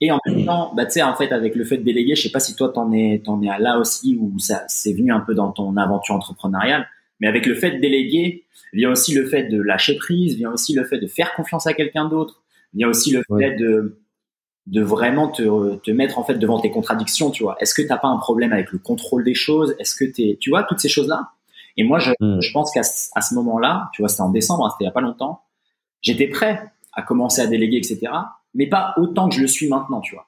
Et 0.00 0.10
en 0.10 0.18
même 0.26 0.44
temps, 0.44 0.74
bah, 0.74 0.84
tu 0.84 0.92
sais, 0.92 1.02
en 1.02 1.14
fait, 1.14 1.32
avec 1.32 1.54
le 1.54 1.64
fait 1.64 1.78
de 1.78 1.82
déléguer, 1.82 2.14
je 2.16 2.22
sais 2.22 2.30
pas 2.30 2.40
si 2.40 2.54
toi, 2.54 2.68
t'en 2.68 2.92
es, 2.92 3.22
t'en 3.24 3.40
es 3.42 3.46
là 3.58 3.78
aussi 3.78 4.16
ou 4.20 4.38
ça, 4.38 4.64
c'est 4.68 4.92
venu 4.92 5.12
un 5.12 5.20
peu 5.20 5.34
dans 5.34 5.52
ton 5.52 5.76
aventure 5.76 6.14
entrepreneuriale. 6.14 6.86
Mais 7.20 7.28
avec 7.28 7.46
le 7.46 7.54
fait 7.54 7.72
de 7.72 7.80
déléguer, 7.80 8.44
vient 8.74 8.90
aussi 8.90 9.14
le 9.14 9.24
fait 9.24 9.44
de 9.44 9.60
lâcher 9.60 9.96
prise, 9.96 10.36
vient 10.36 10.52
aussi 10.52 10.74
le 10.74 10.84
fait 10.84 10.98
de 10.98 11.06
faire 11.06 11.34
confiance 11.34 11.66
à 11.66 11.72
quelqu'un 11.72 12.08
d'autre, 12.08 12.42
vient 12.74 12.88
aussi 12.88 13.12
le 13.12 13.22
fait 13.38 13.56
de 13.56 13.98
de 14.66 14.82
vraiment 14.82 15.28
te, 15.28 15.76
te 15.76 15.90
mettre 15.92 16.18
en 16.18 16.24
fait 16.24 16.34
devant 16.34 16.60
tes 16.60 16.72
contradictions, 16.72 17.30
tu 17.30 17.44
vois. 17.44 17.56
Est-ce 17.60 17.72
que 17.72 17.82
t'as 17.82 17.98
pas 17.98 18.08
un 18.08 18.16
problème 18.16 18.52
avec 18.52 18.72
le 18.72 18.78
contrôle 18.80 19.22
des 19.22 19.34
choses? 19.34 19.76
Est-ce 19.78 19.94
que 19.94 20.04
t'es, 20.04 20.36
tu 20.40 20.50
vois, 20.50 20.64
toutes 20.64 20.80
ces 20.80 20.88
choses-là? 20.88 21.30
Et 21.76 21.84
moi, 21.84 21.98
je, 21.98 22.12
hmm. 22.20 22.40
je 22.40 22.52
pense 22.52 22.72
qu'à 22.72 22.80
à 22.80 23.20
ce 23.20 23.34
moment-là, 23.34 23.90
tu 23.92 24.02
vois, 24.02 24.08
c'était 24.08 24.22
en 24.22 24.30
décembre, 24.30 24.66
hein, 24.66 24.70
c'était 24.70 24.84
il 24.84 24.86
y 24.86 24.90
a 24.90 24.92
pas 24.92 25.00
longtemps, 25.00 25.42
j'étais 26.00 26.28
prêt 26.28 26.72
à 26.92 27.02
commencer 27.02 27.42
à 27.42 27.46
déléguer, 27.46 27.76
etc. 27.76 28.00
Mais 28.54 28.66
pas 28.66 28.94
autant 28.96 29.28
que 29.28 29.34
je 29.34 29.42
le 29.42 29.46
suis 29.46 29.68
maintenant, 29.68 30.00
tu 30.00 30.14
vois. 30.14 30.26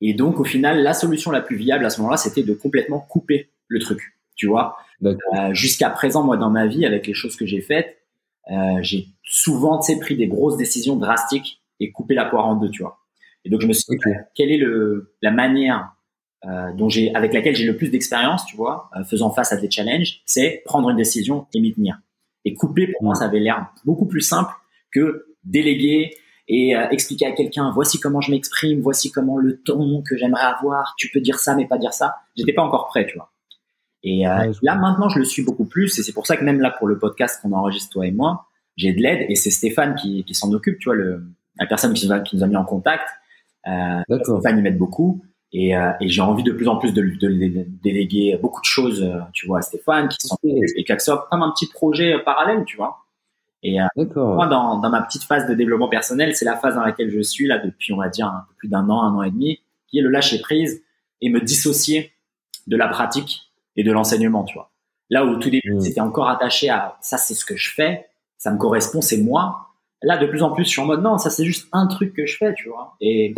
Et 0.00 0.12
donc, 0.12 0.38
au 0.38 0.44
final, 0.44 0.82
la 0.82 0.92
solution 0.92 1.30
la 1.30 1.40
plus 1.40 1.56
viable 1.56 1.84
à 1.84 1.90
ce 1.90 1.98
moment-là, 2.00 2.18
c'était 2.18 2.42
de 2.42 2.52
complètement 2.52 3.00
couper 3.00 3.50
le 3.68 3.80
truc, 3.80 4.18
tu 4.36 4.46
vois. 4.46 4.76
Euh, 5.02 5.14
Jusqu'à 5.54 5.88
présent, 5.88 6.22
moi, 6.22 6.36
dans 6.36 6.50
ma 6.50 6.66
vie, 6.66 6.84
avec 6.84 7.06
les 7.06 7.14
choses 7.14 7.36
que 7.36 7.46
j'ai 7.46 7.62
faites, 7.62 7.96
euh, 8.50 8.82
j'ai 8.82 9.06
souvent, 9.22 9.78
tu 9.78 9.92
sais, 9.92 9.98
pris 9.98 10.16
des 10.16 10.26
grosses 10.26 10.58
décisions 10.58 10.96
drastiques 10.96 11.62
et 11.80 11.90
coupé 11.90 12.14
la 12.14 12.26
poire 12.26 12.46
en 12.46 12.56
deux, 12.56 12.68
tu 12.68 12.82
vois. 12.82 12.98
Et 13.46 13.50
donc, 13.50 13.62
je 13.62 13.66
me 13.66 13.72
suis 13.72 13.84
dit, 13.88 13.96
quelle 14.34 14.50
est 14.50 14.58
le, 14.58 15.14
la 15.22 15.30
manière 15.30 15.93
dont 16.76 16.88
j'ai, 16.88 17.14
avec 17.14 17.32
laquelle 17.32 17.54
j'ai 17.54 17.66
le 17.66 17.76
plus 17.76 17.90
d'expérience, 17.90 18.44
tu 18.46 18.56
vois, 18.56 18.90
euh, 18.96 19.04
faisant 19.04 19.30
face 19.30 19.52
à 19.52 19.56
des 19.56 19.70
challenges, 19.70 20.20
c'est 20.26 20.62
prendre 20.64 20.90
une 20.90 20.96
décision 20.96 21.46
et 21.54 21.60
m'y 21.60 21.72
tenir. 21.72 21.98
Et 22.44 22.54
couper, 22.54 22.88
pour 22.88 23.02
moi, 23.04 23.14
ça 23.14 23.24
avait 23.24 23.40
l'air 23.40 23.66
beaucoup 23.84 24.06
plus 24.06 24.20
simple 24.20 24.52
que 24.92 25.26
déléguer 25.44 26.14
et 26.48 26.76
euh, 26.76 26.88
expliquer 26.90 27.26
à 27.26 27.32
quelqu'un, 27.32 27.70
voici 27.72 27.98
comment 27.98 28.20
je 28.20 28.30
m'exprime, 28.30 28.80
voici 28.80 29.10
comment 29.10 29.38
le 29.38 29.62
ton 29.62 30.02
que 30.02 30.16
j'aimerais 30.16 30.44
avoir, 30.44 30.94
tu 30.98 31.10
peux 31.10 31.20
dire 31.20 31.38
ça 31.38 31.54
mais 31.54 31.66
pas 31.66 31.78
dire 31.78 31.94
ça. 31.94 32.16
J'étais 32.36 32.52
pas 32.52 32.62
encore 32.62 32.86
prêt, 32.88 33.06
tu 33.06 33.16
vois. 33.16 33.32
Et 34.02 34.24
là, 34.24 34.74
maintenant, 34.74 35.08
je 35.08 35.18
le 35.18 35.24
suis 35.24 35.42
beaucoup 35.42 35.64
plus, 35.64 35.98
et 35.98 36.02
c'est 36.02 36.12
pour 36.12 36.26
ça 36.26 36.36
que 36.36 36.44
même 36.44 36.60
là, 36.60 36.70
pour 36.70 36.86
le 36.86 36.98
podcast 36.98 37.40
qu'on 37.40 37.52
enregistre 37.52 37.90
toi 37.90 38.06
et 38.06 38.10
moi, 38.10 38.44
j'ai 38.76 38.92
de 38.92 39.00
l'aide, 39.00 39.24
et 39.30 39.34
c'est 39.34 39.48
Stéphane 39.48 39.94
qui, 39.94 40.24
qui 40.24 40.34
s'en 40.34 40.52
occupe, 40.52 40.78
tu 40.78 40.90
vois, 40.90 40.94
le, 40.94 41.24
la 41.58 41.66
personne 41.66 41.94
qui 41.94 42.06
nous, 42.06 42.12
a, 42.12 42.20
qui 42.20 42.36
nous 42.36 42.44
a 42.44 42.46
mis 42.46 42.56
en 42.56 42.64
contact. 42.64 43.08
Euh, 43.66 44.02
Stéphane, 44.22 44.58
il 44.58 44.62
m'aide 44.62 44.78
beaucoup. 44.78 45.24
Et, 45.56 45.76
euh, 45.76 45.92
et 46.00 46.08
j'ai 46.08 46.20
envie 46.20 46.42
de 46.42 46.50
plus 46.50 46.66
en 46.66 46.76
plus 46.76 46.92
de, 46.92 47.02
de, 47.02 47.64
déléguer 47.80 48.36
beaucoup 48.42 48.60
de 48.60 48.66
choses, 48.66 49.02
euh, 49.02 49.20
tu 49.32 49.46
vois, 49.46 49.60
à 49.60 49.62
Stéphane, 49.62 50.08
qui 50.08 50.26
sont 50.26 50.36
et 50.42 50.84
que 50.84 50.98
ça 50.98 51.28
comme 51.30 51.42
un 51.42 51.52
petit 51.52 51.68
projet 51.68 52.18
parallèle, 52.24 52.64
tu 52.64 52.76
vois. 52.76 53.04
Et 53.62 53.80
euh, 53.80 53.86
moi, 54.16 54.48
dans, 54.48 54.80
dans 54.80 54.90
ma 54.90 55.00
petite 55.02 55.22
phase 55.22 55.48
de 55.48 55.54
développement 55.54 55.88
personnel, 55.88 56.34
c'est 56.34 56.44
la 56.44 56.56
phase 56.56 56.74
dans 56.74 56.82
laquelle 56.82 57.08
je 57.08 57.20
suis 57.20 57.46
là 57.46 57.58
depuis, 57.58 57.92
on 57.92 57.98
va 57.98 58.08
dire, 58.08 58.26
un 58.26 58.44
peu 58.48 58.54
plus 58.56 58.68
d'un 58.68 58.90
an, 58.90 59.02
un 59.04 59.14
an 59.14 59.22
et 59.22 59.30
demi, 59.30 59.60
qui 59.86 60.00
est 60.00 60.02
le 60.02 60.10
lâcher 60.10 60.40
prise 60.40 60.82
et 61.20 61.30
me 61.30 61.40
dissocier 61.40 62.10
de 62.66 62.76
la 62.76 62.88
pratique 62.88 63.42
et 63.76 63.84
de 63.84 63.92
l'enseignement, 63.92 64.42
tu 64.42 64.54
vois. 64.54 64.72
Là 65.08 65.24
où 65.24 65.28
au 65.28 65.36
tout 65.36 65.50
début, 65.50 65.74
mmh. 65.74 65.80
c'était 65.80 66.00
encore 66.00 66.28
attaché 66.28 66.68
à 66.68 66.98
ça, 67.00 67.16
c'est 67.16 67.34
ce 67.34 67.44
que 67.44 67.56
je 67.56 67.72
fais, 67.72 68.08
ça 68.38 68.50
me 68.50 68.58
correspond, 68.58 69.00
c'est 69.00 69.18
moi. 69.18 69.68
Là, 70.02 70.18
de 70.18 70.26
plus 70.26 70.42
en 70.42 70.50
plus, 70.50 70.64
je 70.64 70.70
suis 70.70 70.80
en 70.80 70.86
mode 70.86 71.02
non, 71.02 71.16
ça 71.16 71.30
c'est 71.30 71.44
juste 71.44 71.68
un 71.72 71.86
truc 71.86 72.12
que 72.12 72.26
je 72.26 72.36
fais, 72.36 72.54
tu 72.54 72.68
vois. 72.68 72.96
Et 73.00 73.34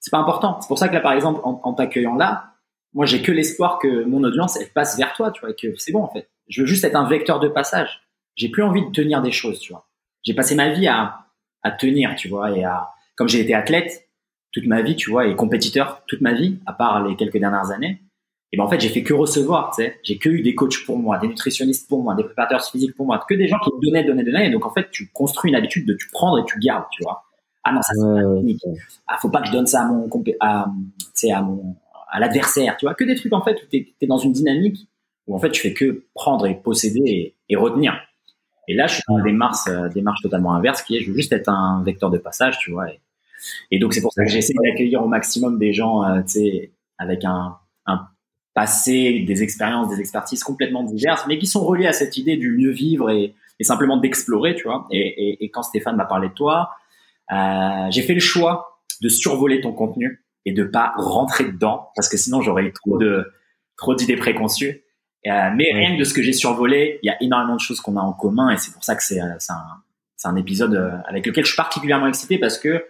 c'est 0.00 0.10
pas 0.10 0.18
important. 0.18 0.60
C'est 0.60 0.68
pour 0.68 0.78
ça 0.78 0.88
que 0.88 0.94
là, 0.94 1.00
par 1.00 1.12
exemple, 1.12 1.40
en, 1.42 1.72
t'accueillant 1.74 2.14
là, 2.14 2.54
moi, 2.94 3.06
j'ai 3.06 3.22
que 3.22 3.32
l'espoir 3.32 3.78
que 3.78 4.04
mon 4.04 4.22
audience, 4.24 4.56
elle 4.60 4.70
passe 4.70 4.96
vers 4.96 5.12
toi, 5.12 5.30
tu 5.30 5.40
vois, 5.40 5.52
que 5.52 5.76
c'est 5.76 5.92
bon, 5.92 6.02
en 6.02 6.08
fait. 6.08 6.28
Je 6.48 6.62
veux 6.62 6.66
juste 6.66 6.84
être 6.84 6.96
un 6.96 7.08
vecteur 7.08 7.40
de 7.40 7.48
passage. 7.48 8.00
J'ai 8.34 8.48
plus 8.48 8.62
envie 8.62 8.84
de 8.84 8.90
tenir 8.90 9.20
des 9.20 9.32
choses, 9.32 9.60
tu 9.60 9.72
vois. 9.72 9.88
j'ai 10.22 10.34
passé 10.34 10.54
ma 10.54 10.70
vie 10.70 10.88
à, 10.88 11.26
à 11.62 11.70
tenir, 11.70 12.14
tu 12.16 12.28
vois, 12.28 12.56
et 12.56 12.64
à, 12.64 12.88
comme 13.16 13.28
j'ai 13.28 13.40
été 13.40 13.54
athlète 13.54 14.08
toute 14.52 14.66
ma 14.66 14.80
vie, 14.80 14.96
tu 14.96 15.10
vois, 15.10 15.26
et 15.26 15.36
compétiteur 15.36 16.02
toute 16.06 16.20
ma 16.20 16.32
vie, 16.32 16.58
à 16.66 16.72
part 16.72 17.06
les 17.06 17.16
quelques 17.16 17.38
dernières 17.38 17.70
années, 17.70 18.00
et 18.52 18.56
ben 18.56 18.64
en 18.64 18.68
fait 18.68 18.80
j'ai 18.80 18.88
fait 18.88 19.02
que 19.02 19.12
recevoir, 19.12 19.74
tu 19.74 19.82
sais, 19.82 19.98
j'ai 20.02 20.18
que 20.18 20.28
eu 20.28 20.40
des 20.40 20.54
coachs 20.54 20.84
pour 20.86 20.98
moi, 20.98 21.18
des 21.18 21.28
nutritionnistes 21.28 21.88
pour 21.88 22.02
moi, 22.02 22.14
des 22.14 22.24
préparateurs 22.24 22.64
physiques 22.64 22.96
pour 22.96 23.06
moi, 23.06 23.22
que 23.28 23.34
des 23.34 23.46
gens 23.46 23.58
qui 23.58 23.70
me 23.70 23.80
donnaient, 23.84 24.04
donnaient, 24.04 24.24
donnaient, 24.24 24.46
et 24.46 24.50
donc 24.50 24.64
en 24.64 24.70
fait 24.70 24.90
tu 24.90 25.10
construis 25.12 25.50
une 25.50 25.56
habitude 25.56 25.86
de 25.86 25.94
tu 25.94 26.08
prendre 26.10 26.38
et 26.38 26.44
tu 26.46 26.58
gardes, 26.58 26.86
tu 26.90 27.02
vois. 27.02 27.24
Ah 27.68 27.72
non, 27.74 27.82
ça 27.82 27.92
c'est 27.94 28.22
pas 28.22 28.34
technique. 28.34 28.62
Ah 29.06 29.16
faut 29.20 29.30
pas 29.30 29.40
que 29.40 29.48
je 29.48 29.52
donne 29.52 29.66
ça 29.66 29.82
à 29.82 29.86
mon, 29.86 30.08
à, 30.40 30.66
à 31.32 31.42
mon, 31.42 31.76
à 32.10 32.20
l'adversaire, 32.20 32.76
tu 32.76 32.86
vois, 32.86 32.94
que 32.94 33.04
des 33.04 33.14
trucs 33.14 33.32
en 33.32 33.42
fait 33.42 33.62
où 33.62 33.66
t'es 33.70 33.94
es 34.00 34.06
dans 34.06 34.18
une 34.18 34.32
dynamique 34.32 34.88
où 35.26 35.34
en 35.34 35.38
fait 35.38 35.50
tu 35.50 35.60
fais 35.60 35.74
que 35.74 36.04
prendre 36.14 36.46
et 36.46 36.54
posséder 36.54 37.34
et, 37.48 37.56
retenir. 37.56 38.00
Et 38.66 38.74
là 38.74 38.86
je 38.86 38.94
suis 38.94 39.02
dans 39.08 39.18
une 39.18 39.24
démarche, 39.24 39.66
euh, 39.68 39.88
démarche 39.88 40.22
totalement 40.22 40.54
inverse 40.54 40.82
qui 40.82 40.96
est 40.96 41.00
je 41.00 41.10
veux 41.10 41.16
juste 41.16 41.32
être 41.32 41.48
un 41.48 41.82
vecteur 41.84 42.10
de 42.10 42.18
passage, 42.18 42.58
tu 42.58 42.70
vois. 42.70 42.86
Et, 43.70 43.78
donc 43.78 43.92
c'est 43.94 44.00
pour 44.00 44.12
ça 44.12 44.24
que 44.24 44.30
j'essaie 44.30 44.54
d'accueillir 44.64 45.02
au 45.02 45.08
maximum 45.08 45.58
des 45.58 45.72
gens, 45.72 46.02
euh, 46.04 46.22
tu 46.22 46.40
sais, 46.40 46.72
avec 46.98 47.24
un, 47.24 47.56
un 47.86 48.08
passé, 48.54 49.20
des 49.20 49.42
expériences, 49.44 49.88
des 49.88 50.00
expertises 50.00 50.42
complètement 50.42 50.82
diverses, 50.82 51.24
mais 51.28 51.38
qui 51.38 51.46
sont 51.46 51.64
reliées 51.64 51.86
à 51.86 51.92
cette 51.92 52.16
idée 52.16 52.36
du 52.36 52.50
mieux 52.50 52.72
vivre 52.72 53.08
et, 53.10 53.34
simplement 53.60 53.96
d'explorer, 53.96 54.56
tu 54.56 54.64
vois. 54.64 54.86
Et, 54.90 55.48
quand 55.52 55.62
Stéphane 55.62 55.96
m'a 55.96 56.04
parlé 56.04 56.28
de 56.28 56.34
toi, 56.34 56.70
euh, 57.32 57.90
j'ai 57.90 58.02
fait 58.02 58.14
le 58.14 58.20
choix 58.20 58.82
de 59.00 59.08
survoler 59.08 59.60
ton 59.60 59.72
contenu 59.72 60.24
et 60.44 60.52
de 60.52 60.64
pas 60.64 60.92
rentrer 60.96 61.44
dedans 61.44 61.90
parce 61.94 62.08
que 62.08 62.16
sinon 62.16 62.40
j'aurais 62.40 62.64
eu 62.64 62.72
trop 62.72 62.98
de 62.98 63.30
trop 63.76 63.94
d'idées 63.94 64.16
préconçues. 64.16 64.82
Euh, 65.26 65.50
mais 65.54 65.72
rien 65.72 65.94
que 65.94 65.98
de 65.98 66.04
ce 66.04 66.14
que 66.14 66.22
j'ai 66.22 66.32
survolé, 66.32 67.00
il 67.02 67.06
y 67.06 67.10
a 67.10 67.22
énormément 67.22 67.56
de 67.56 67.60
choses 67.60 67.80
qu'on 67.80 67.96
a 67.96 68.00
en 68.00 68.12
commun 68.12 68.50
et 68.50 68.56
c'est 68.56 68.72
pour 68.72 68.84
ça 68.84 68.94
que 68.94 69.02
c'est 69.02 69.20
un, 69.20 69.36
un 70.24 70.36
épisode 70.36 71.02
avec 71.06 71.26
lequel 71.26 71.44
je 71.44 71.50
suis 71.50 71.56
particulièrement 71.56 72.06
excité 72.06 72.38
parce 72.38 72.58
que 72.58 72.84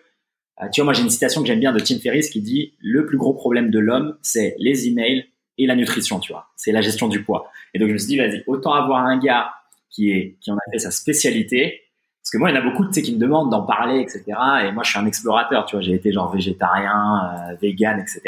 euh, 0.63 0.69
tu 0.73 0.81
vois, 0.81 0.87
moi 0.87 0.93
j'ai 0.93 1.03
une 1.03 1.11
citation 1.11 1.41
que 1.43 1.47
j'aime 1.47 1.61
bien 1.61 1.73
de 1.73 1.81
Tim 1.81 1.99
Ferriss 1.99 2.31
qui 2.31 2.41
dit 2.41 2.75
le 2.81 3.07
plus 3.07 3.17
gros 3.17 3.35
problème 3.35 3.71
de 3.71 3.79
l'homme, 3.79 4.17
c'est 4.23 4.57
les 4.59 4.89
emails 4.89 5.27
et 5.57 5.67
la 5.67 5.77
nutrition, 5.77 6.21
tu 6.21 6.33
vois. 6.33 6.49
C'est 6.57 6.73
la 6.73 6.81
gestion 6.81 7.09
du 7.09 7.23
poids. 7.23 7.51
Et 7.75 7.79
donc 7.79 7.89
je 7.89 7.93
me 7.93 7.99
suis 7.99 8.09
dit 8.09 8.17
vas-y, 8.17 8.43
autant 8.47 8.73
avoir 8.73 9.05
un 9.05 9.19
gars 9.19 9.53
qui 9.91 10.11
est 10.11 10.37
qui 10.41 10.51
en 10.51 10.57
a 10.57 10.71
fait 10.73 10.79
sa 10.79 10.91
spécialité. 10.91 11.83
Parce 12.29 12.33
que 12.33 12.39
moi, 12.39 12.51
il 12.51 12.55
y 12.55 12.59
en 12.59 12.61
a 12.61 12.65
beaucoup, 12.71 12.85
tu 12.85 12.93
sais, 12.93 13.01
qui 13.01 13.15
me 13.15 13.19
demandent 13.19 13.51
d'en 13.51 13.63
parler, 13.63 14.01
etc. 14.01 14.23
Et 14.63 14.73
moi, 14.73 14.83
je 14.83 14.91
suis 14.91 14.99
un 14.99 15.07
explorateur, 15.07 15.65
tu 15.65 15.77
vois. 15.77 15.81
J'ai 15.81 15.95
été 15.95 16.13
genre 16.13 16.31
végétarien, 16.31 17.49
euh, 17.51 17.55
vegan, 17.63 17.99
etc. 17.99 18.21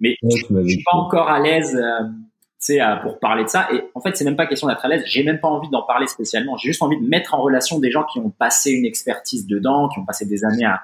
Mais 0.00 0.16
je, 0.24 0.28
suis 0.66 0.82
pas 0.82 0.96
encore 0.96 1.28
à 1.28 1.38
l'aise, 1.38 1.76
euh, 1.76 2.04
tu 2.08 2.74
sais, 2.74 2.80
pour 3.04 3.20
parler 3.20 3.44
de 3.44 3.48
ça. 3.48 3.68
Et 3.72 3.84
en 3.94 4.00
fait, 4.00 4.16
c'est 4.16 4.24
même 4.24 4.34
pas 4.34 4.46
question 4.46 4.66
d'être 4.66 4.84
à 4.84 4.88
l'aise. 4.88 5.04
J'ai 5.06 5.22
même 5.22 5.38
pas 5.38 5.46
envie 5.46 5.68
d'en 5.70 5.82
parler 5.82 6.08
spécialement. 6.08 6.56
J'ai 6.56 6.70
juste 6.70 6.82
envie 6.82 7.00
de 7.00 7.06
mettre 7.06 7.34
en 7.34 7.42
relation 7.42 7.78
des 7.78 7.92
gens 7.92 8.02
qui 8.02 8.18
ont 8.18 8.30
passé 8.30 8.72
une 8.72 8.86
expertise 8.86 9.46
dedans, 9.46 9.88
qui 9.88 10.00
ont 10.00 10.04
passé 10.04 10.26
des 10.26 10.44
années 10.44 10.64
à, 10.64 10.80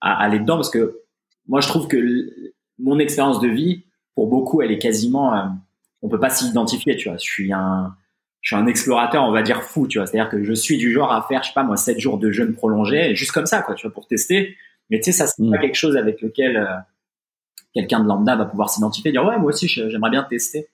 à, 0.00 0.22
aller 0.22 0.38
dedans 0.38 0.56
parce 0.56 0.70
que 0.70 1.00
moi 1.48 1.60
je 1.60 1.68
trouve 1.68 1.86
que 1.88 1.98
mon 2.78 2.98
expérience 2.98 3.40
de 3.40 3.48
vie 3.48 3.84
pour 4.14 4.28
beaucoup 4.28 4.62
elle 4.62 4.70
est 4.70 4.78
quasiment 4.78 5.34
euh, 5.34 5.46
on 6.02 6.08
peut 6.08 6.20
pas 6.20 6.30
s'y 6.30 6.46
identifier 6.46 6.96
tu 6.96 7.08
vois 7.08 7.16
je 7.16 7.24
suis 7.24 7.52
un 7.52 7.94
je 8.44 8.54
suis 8.54 8.62
un 8.62 8.66
explorateur 8.66 9.24
on 9.24 9.32
va 9.32 9.42
dire 9.42 9.62
fou 9.62 9.88
tu 9.88 9.98
vois 9.98 10.06
c'est 10.06 10.20
à 10.20 10.24
dire 10.24 10.30
que 10.30 10.44
je 10.44 10.52
suis 10.52 10.78
du 10.78 10.92
genre 10.92 11.12
à 11.12 11.22
faire 11.22 11.42
je 11.42 11.48
sais 11.48 11.54
pas 11.54 11.64
moi 11.64 11.76
7 11.76 11.98
jours 11.98 12.18
de 12.18 12.30
jeûne 12.30 12.54
prolongé 12.54 13.16
juste 13.16 13.32
comme 13.32 13.46
ça 13.46 13.62
quoi 13.62 13.74
tu 13.74 13.86
vois 13.86 13.92
pour 13.92 14.06
tester 14.06 14.56
mais 14.90 14.98
tu 14.98 15.04
sais 15.04 15.12
ça 15.12 15.26
c'est 15.26 15.42
pas 15.42 15.56
mm. 15.56 15.60
quelque 15.60 15.74
chose 15.74 15.96
avec 15.96 16.20
lequel 16.20 16.56
euh, 16.56 16.66
quelqu'un 17.74 18.00
de 18.00 18.06
lambda 18.06 18.36
va 18.36 18.44
pouvoir 18.44 18.70
s'identifier 18.70 19.10
dire 19.10 19.24
ouais 19.24 19.38
moi 19.38 19.48
aussi 19.48 19.66
j'aimerais 19.66 20.10
bien 20.10 20.22
tester 20.22 20.68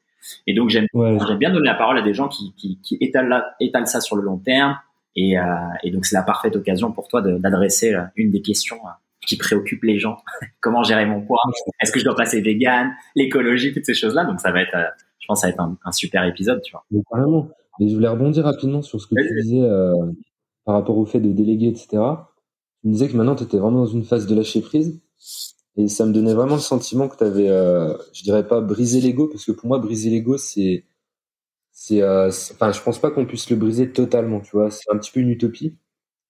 et 0.47 0.55
donc 0.55 0.69
j'aime 0.69 0.87
j'aime 0.95 1.39
bien 1.39 1.51
donner 1.51 1.67
la 1.67 1.75
parole 1.75 1.97
à 1.97 2.03
des 2.03 2.13
gens 2.13 2.29
qui 2.29 2.53
qui, 2.57 2.79
qui 2.83 2.99
étalent, 3.01 3.43
étalent 3.61 3.87
ça 3.87 4.01
sur 4.01 4.17
le 4.17 4.23
long 4.23 4.37
terme 4.37 4.77
et, 5.17 5.39
euh, 5.39 5.43
et 5.83 5.91
donc 5.91 6.05
c'est 6.05 6.15
la 6.15 6.23
parfaite 6.23 6.55
occasion 6.57 6.93
pour 6.93 7.09
toi 7.09 7.23
d'adresser 7.23 7.97
une 8.17 8.31
des 8.31 8.43
questions 8.43 8.79
qui 9.27 9.37
préoccupe 9.37 9.85
les 9.85 9.99
gens. 9.99 10.17
Comment 10.61 10.83
gérer 10.83 11.07
mon 11.07 11.21
poids? 11.21 11.41
Est-ce 11.81 11.93
que 11.93 12.01
je 12.01 12.05
dois 12.05 12.17
passer 12.17 12.41
vegan 12.41 12.93
L'écologie, 13.15 13.73
toutes 13.73 13.87
ces 13.87 13.95
choses-là? 13.95 14.25
Donc 14.25 14.41
ça 14.41 14.51
va 14.51 14.63
être, 14.63 14.75
euh, 14.75 14.89
je 15.19 15.27
pense, 15.27 15.41
ça 15.43 15.49
va 15.49 15.53
être 15.53 15.61
un, 15.61 15.93
super 15.93 16.25
épisode, 16.25 16.61
tu 16.63 16.73
vois. 16.73 16.85
Mais 17.81 17.89
je 17.89 17.97
voulais 17.97 18.09
rebondir 18.09 18.45
rapidement 18.45 18.83
sur 18.83 19.01
ce 19.01 19.09
que 19.09 19.17
tu 19.17 19.43
disais 19.43 19.63
euh, 19.63 19.95
par 20.65 20.77
rapport 20.77 20.99
au 20.99 21.07
fait 21.07 21.21
de 21.21 21.33
déléguer, 21.33 21.69
etc. 21.69 22.29
Tu 22.83 22.89
me 22.89 22.93
disais 22.93 23.09
que 23.09 23.17
maintenant 23.17 23.37
tu 23.37 23.45
étais 23.45 23.59
vraiment 23.59 23.81
dans 23.81 23.87
une 23.87 24.05
phase 24.05 24.27
de 24.29 24.35
lâcher 24.37 24.61
prise. 24.61 25.01
Et 25.77 25.89
ça 25.89 26.07
me 26.07 26.13
donnait 26.13 26.35
vraiment 26.35 26.57
le 26.57 26.61
sentiment 26.61 27.09
que 27.09 27.17
tu 27.17 27.25
avais, 27.25 27.49
euh, 27.49 27.97
je 28.13 28.23
dirais 28.23 28.47
pas 28.47 28.61
briser 28.61 29.01
l'ego, 29.01 29.29
parce 29.29 29.45
que 29.45 29.53
pour 29.53 29.69
moi, 29.69 29.79
briser 29.79 30.11
l'ego, 30.11 30.37
c'est, 30.39 30.85
c'est, 31.73 32.03
euh, 32.03 32.29
enfin, 32.29 32.73
je 32.73 32.83
pense 32.83 32.99
pas 33.01 33.11
qu'on 33.11 33.27
puisse 33.27 33.51
le 33.51 33.57
briser 33.57 33.93
totalement, 33.93 34.41
tu 34.41 34.53
vois. 34.53 34.71
C'est 34.71 34.91
un 34.93 34.99
petit 34.99 35.13
peu 35.13 35.21
une 35.21 35.31
utopie, 35.31 35.77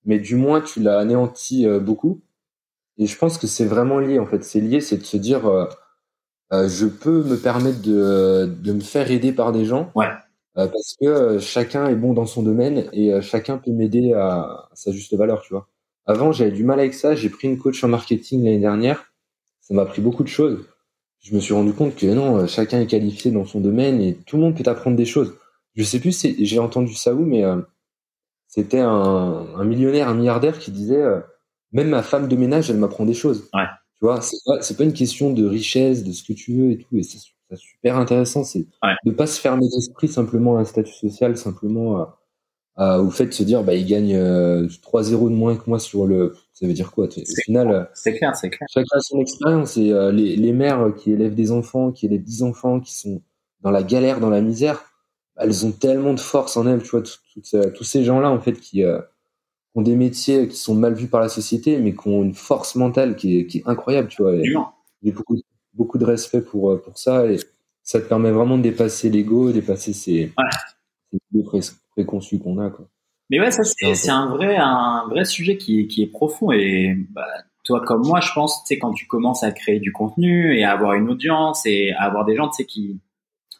mais 0.04 0.18
du 0.20 0.36
moins, 0.36 0.60
tu 0.62 0.80
l'as 0.80 0.98
anéanti 0.98 1.66
beaucoup. 1.80 2.22
Et 2.98 3.06
je 3.06 3.16
pense 3.16 3.38
que 3.38 3.46
c'est 3.46 3.64
vraiment 3.64 3.98
lié, 3.98 4.18
en 4.18 4.26
fait. 4.26 4.44
C'est 4.44 4.60
lié, 4.60 4.80
c'est 4.80 4.98
de 4.98 5.04
se 5.04 5.16
dire, 5.16 5.46
euh, 5.46 5.64
euh, 6.52 6.68
je 6.68 6.86
peux 6.86 7.22
me 7.24 7.36
permettre 7.36 7.80
de, 7.80 8.46
de 8.62 8.72
me 8.72 8.80
faire 8.80 9.10
aider 9.10 9.32
par 9.32 9.52
des 9.52 9.64
gens. 9.64 9.90
Ouais. 9.94 10.08
Euh, 10.58 10.66
parce 10.66 10.96
que 11.00 11.38
chacun 11.38 11.88
est 11.88 11.94
bon 11.94 12.12
dans 12.12 12.26
son 12.26 12.42
domaine 12.42 12.88
et 12.92 13.20
chacun 13.22 13.58
peut 13.58 13.70
m'aider 13.70 14.12
à, 14.14 14.68
sa 14.74 14.92
juste 14.92 15.14
valeur, 15.14 15.42
tu 15.42 15.54
vois. 15.54 15.68
Avant, 16.06 16.32
j'avais 16.32 16.50
du 16.50 16.64
mal 16.64 16.80
avec 16.80 16.94
ça. 16.94 17.14
J'ai 17.14 17.30
pris 17.30 17.48
une 17.48 17.58
coach 17.58 17.84
en 17.84 17.88
marketing 17.88 18.44
l'année 18.44 18.58
dernière. 18.58 19.12
Ça 19.60 19.74
m'a 19.74 19.82
appris 19.82 20.02
beaucoup 20.02 20.24
de 20.24 20.28
choses. 20.28 20.66
Je 21.20 21.34
me 21.34 21.40
suis 21.40 21.54
rendu 21.54 21.72
compte 21.72 21.94
que 21.94 22.06
non, 22.06 22.46
chacun 22.46 22.80
est 22.80 22.86
qualifié 22.86 23.30
dans 23.30 23.44
son 23.44 23.60
domaine 23.60 24.00
et 24.00 24.14
tout 24.14 24.36
le 24.36 24.42
monde 24.42 24.56
peut 24.56 24.68
apprendre 24.68 24.96
des 24.96 25.04
choses. 25.04 25.36
Je 25.76 25.84
sais 25.84 26.00
plus, 26.00 26.26
j'ai 26.38 26.58
entendu 26.58 26.94
ça 26.94 27.14
où, 27.14 27.24
mais 27.24 27.44
c'était 28.48 28.80
un, 28.80 28.88
un, 28.88 29.64
millionnaire, 29.64 30.08
un 30.08 30.14
milliardaire 30.14 30.58
qui 30.58 30.72
disait 30.72 31.04
même 31.72 31.90
ma 31.90 32.02
femme 32.02 32.28
de 32.28 32.36
ménage, 32.36 32.70
elle 32.70 32.78
m'apprend 32.78 33.04
des 33.04 33.14
choses. 33.14 33.48
Ouais. 33.54 33.66
Tu 33.98 34.06
vois, 34.06 34.20
c'est 34.20 34.38
pas, 34.44 34.62
c'est 34.62 34.76
pas 34.76 34.84
une 34.84 34.92
question 34.92 35.32
de 35.32 35.46
richesse, 35.46 36.04
de 36.04 36.12
ce 36.12 36.24
que 36.24 36.32
tu 36.32 36.54
veux 36.54 36.70
et 36.72 36.78
tout. 36.78 36.96
Et 36.96 37.02
c'est, 37.02 37.18
super 37.56 37.96
intéressant. 37.96 38.44
C'est 38.44 38.66
ouais. 38.82 38.94
de 39.04 39.10
pas 39.12 39.26
se 39.26 39.40
fermer 39.40 39.66
l'esprit 39.72 40.08
simplement 40.08 40.56
à 40.56 40.60
un 40.60 40.64
statut 40.64 40.92
social, 40.92 41.36
simplement 41.36 42.06
au 42.80 43.10
fait 43.10 43.26
de 43.26 43.32
se 43.32 43.42
dire, 43.42 43.62
bah, 43.62 43.74
il 43.74 43.86
gagne 43.86 44.12
3 44.82 45.00
euh, 45.00 45.04
0 45.04 45.30
de 45.30 45.34
moins 45.34 45.56
que 45.56 45.68
moi 45.68 45.78
sur 45.78 46.06
le. 46.06 46.34
Ça 46.52 46.66
veut 46.66 46.72
dire 46.72 46.92
quoi 46.92 47.06
Au 47.06 47.42
final, 47.44 47.70
euh, 47.70 47.84
c'est 47.94 48.14
clair, 48.14 48.36
c'est 48.36 48.50
clair. 48.50 48.66
Chacun 48.72 48.96
a 48.96 49.00
son 49.00 49.20
expérience. 49.20 49.76
Et 49.76 49.92
euh, 49.92 50.12
les, 50.12 50.36
les 50.36 50.52
mères 50.52 50.94
qui 50.96 51.12
élèvent 51.12 51.34
des 51.34 51.52
enfants, 51.52 51.90
qui 51.92 52.06
élèvent 52.06 52.22
10 52.22 52.42
enfants, 52.42 52.80
qui 52.80 52.94
sont 52.94 53.22
dans 53.60 53.70
la 53.70 53.82
galère, 53.82 54.20
dans 54.20 54.30
la 54.30 54.40
misère, 54.40 54.84
elles 55.36 55.66
ont 55.66 55.72
tellement 55.72 56.14
de 56.14 56.20
force 56.20 56.56
en 56.56 56.66
elles. 56.66 56.82
Tu 56.82 56.90
vois, 56.90 57.02
tous 57.02 57.84
ces 57.84 58.04
gens-là, 58.04 58.30
en 58.30 58.40
fait, 58.40 58.54
qui 58.54 58.82
ont 59.74 59.82
des 59.82 59.96
métiers 59.96 60.48
qui 60.48 60.56
sont 60.56 60.74
mal 60.74 60.94
vus 60.94 61.08
par 61.08 61.20
la 61.20 61.28
société, 61.28 61.78
mais 61.78 61.94
qui 61.94 62.08
ont 62.08 62.22
une 62.22 62.34
force 62.34 62.76
mentale 62.76 63.16
qui 63.16 63.38
est, 63.38 63.46
qui 63.46 63.58
est 63.58 63.62
incroyable, 63.66 64.08
tu 64.08 64.22
vois. 64.22 64.36
J'ai 65.02 65.12
beaucoup, 65.12 65.36
beaucoup 65.74 65.98
de 65.98 66.04
respect 66.04 66.42
pour, 66.42 66.70
euh, 66.70 66.82
pour 66.82 66.98
ça 66.98 67.26
et 67.26 67.38
ça 67.82 68.00
te 68.00 68.06
permet 68.06 68.30
vraiment 68.30 68.58
de 68.58 68.62
dépasser 68.62 69.10
l'ego, 69.10 69.52
dépasser 69.52 69.92
ces, 69.92 70.32
ouais. 70.36 71.60
ces 71.60 71.72
préconçus 71.90 72.38
qu'on 72.38 72.58
a, 72.58 72.70
quoi. 72.70 72.86
Mais 73.30 73.38
ouais, 73.38 73.52
ça 73.52 73.62
c'est 73.62 74.10
un 74.10 74.28
vrai 74.28 74.56
un 74.56 75.06
vrai 75.08 75.24
sujet 75.24 75.56
qui, 75.56 75.86
qui 75.86 76.02
est 76.02 76.08
profond 76.08 76.50
et 76.50 76.96
bah, 77.10 77.26
toi 77.64 77.80
comme 77.86 78.02
moi, 78.04 78.20
je 78.20 78.32
pense, 78.32 78.64
tu 78.64 78.76
quand 78.78 78.92
tu 78.92 79.06
commences 79.06 79.44
à 79.44 79.52
créer 79.52 79.78
du 79.78 79.92
contenu 79.92 80.58
et 80.58 80.64
à 80.64 80.72
avoir 80.72 80.94
une 80.94 81.08
audience 81.08 81.64
et 81.64 81.92
à 81.92 82.02
avoir 82.02 82.24
des 82.24 82.34
gens, 82.34 82.48
tu 82.48 82.56
sais, 82.56 82.64
qui 82.64 83.00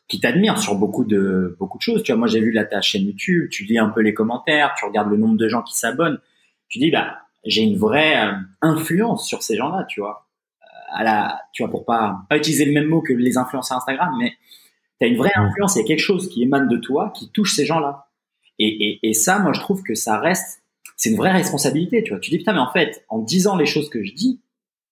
qui 0.09 0.19
t'admirent 0.19 0.59
sur 0.59 0.75
beaucoup 0.75 1.05
de 1.05 1.57
beaucoup 1.61 1.79
de 1.79 1.83
choses. 1.83 2.03
Tu 2.03 2.11
vois, 2.11 2.19
moi 2.19 2.27
j'ai 2.27 2.41
vu 2.41 2.51
la 2.51 2.65
ta 2.65 2.81
chaîne 2.81 3.03
YouTube, 3.03 3.49
tu 3.49 3.65
lis 3.65 3.79
un 3.79 3.91
peu 3.91 4.01
les 4.01 4.13
commentaires, 4.13 4.75
tu 4.77 4.85
regardes 4.85 5.09
le 5.09 5.17
nombre 5.17 5.37
de 5.37 5.49
gens 5.49 5.63
qui 5.63 5.79
s'abonnent, 5.79 6.19
tu 6.69 6.81
dis 6.81 6.91
bah 6.91 7.19
j'ai 7.45 7.63
une 7.63 7.77
vraie 7.77 8.27
euh, 8.27 8.33
influence 8.61 9.27
sur 9.27 9.43
ces 9.43 9.57
gens-là, 9.57 9.85
tu 9.85 10.01
vois. 10.01 10.27
À 10.93 11.05
la, 11.05 11.41
tu 11.53 11.63
vois, 11.63 11.71
pour 11.71 11.85
pas 11.85 12.23
pas 12.29 12.37
utiliser 12.37 12.65
le 12.65 12.73
même 12.73 12.87
mot 12.87 13.01
que 13.01 13.13
les 13.13 13.39
influenceurs 13.39 13.79
Instagram, 13.79 14.15
mais 14.19 14.35
tu 15.01 15.07
as 15.07 15.09
une 15.09 15.17
vraie 15.17 15.33
influence, 15.35 15.77
il 15.77 15.81
y 15.81 15.83
a 15.83 15.87
quelque 15.87 16.01
chose 16.01 16.29
qui 16.29 16.43
émane 16.43 16.69
de 16.69 16.77
toi, 16.77 17.13
qui 17.15 17.31
touche 17.31 17.55
ces 17.55 17.65
gens-là. 17.65 18.09
Et, 18.59 18.67
et, 18.69 19.09
et 19.09 19.15
ça, 19.15 19.39
moi 19.39 19.53
je 19.53 19.61
trouve 19.61 19.83
que 19.83 19.95
ça 19.95 20.19
reste, 20.19 20.63
c'est 20.97 21.11
une 21.11 21.17
vraie 21.17 21.33
responsabilité, 21.33 22.03
tu 22.03 22.11
vois. 22.11 22.21
Tu 22.21 22.31
dis 22.31 22.39
putain, 22.39 22.53
mais 22.53 22.59
en 22.59 22.73
fait, 22.73 23.05
en 23.09 23.19
disant 23.19 23.57
les 23.57 23.67
choses 23.67 23.89
que 23.89 24.05
je 24.05 24.13
dis, 24.15 24.41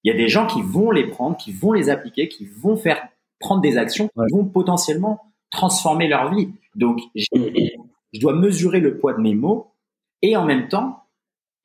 il 0.04 0.12
y 0.12 0.14
a 0.14 0.16
des 0.16 0.28
gens 0.28 0.46
qui 0.46 0.62
vont 0.62 0.90
les 0.90 1.06
prendre, 1.06 1.36
qui 1.36 1.52
vont 1.52 1.72
les 1.72 1.90
appliquer, 1.90 2.28
qui 2.28 2.46
vont 2.46 2.76
faire 2.76 3.08
prendre 3.40 3.60
des 3.60 3.76
actions 3.76 4.08
qui 4.08 4.32
vont 4.32 4.44
potentiellement 4.44 5.20
transformer 5.50 6.08
leur 6.08 6.32
vie. 6.34 6.50
Donc, 6.74 7.00
je 7.14 8.20
dois 8.20 8.34
mesurer 8.34 8.80
le 8.80 8.98
poids 8.98 9.12
de 9.12 9.20
mes 9.20 9.34
mots 9.34 9.72
et 10.22 10.36
en 10.36 10.44
même 10.44 10.68
temps, 10.68 11.04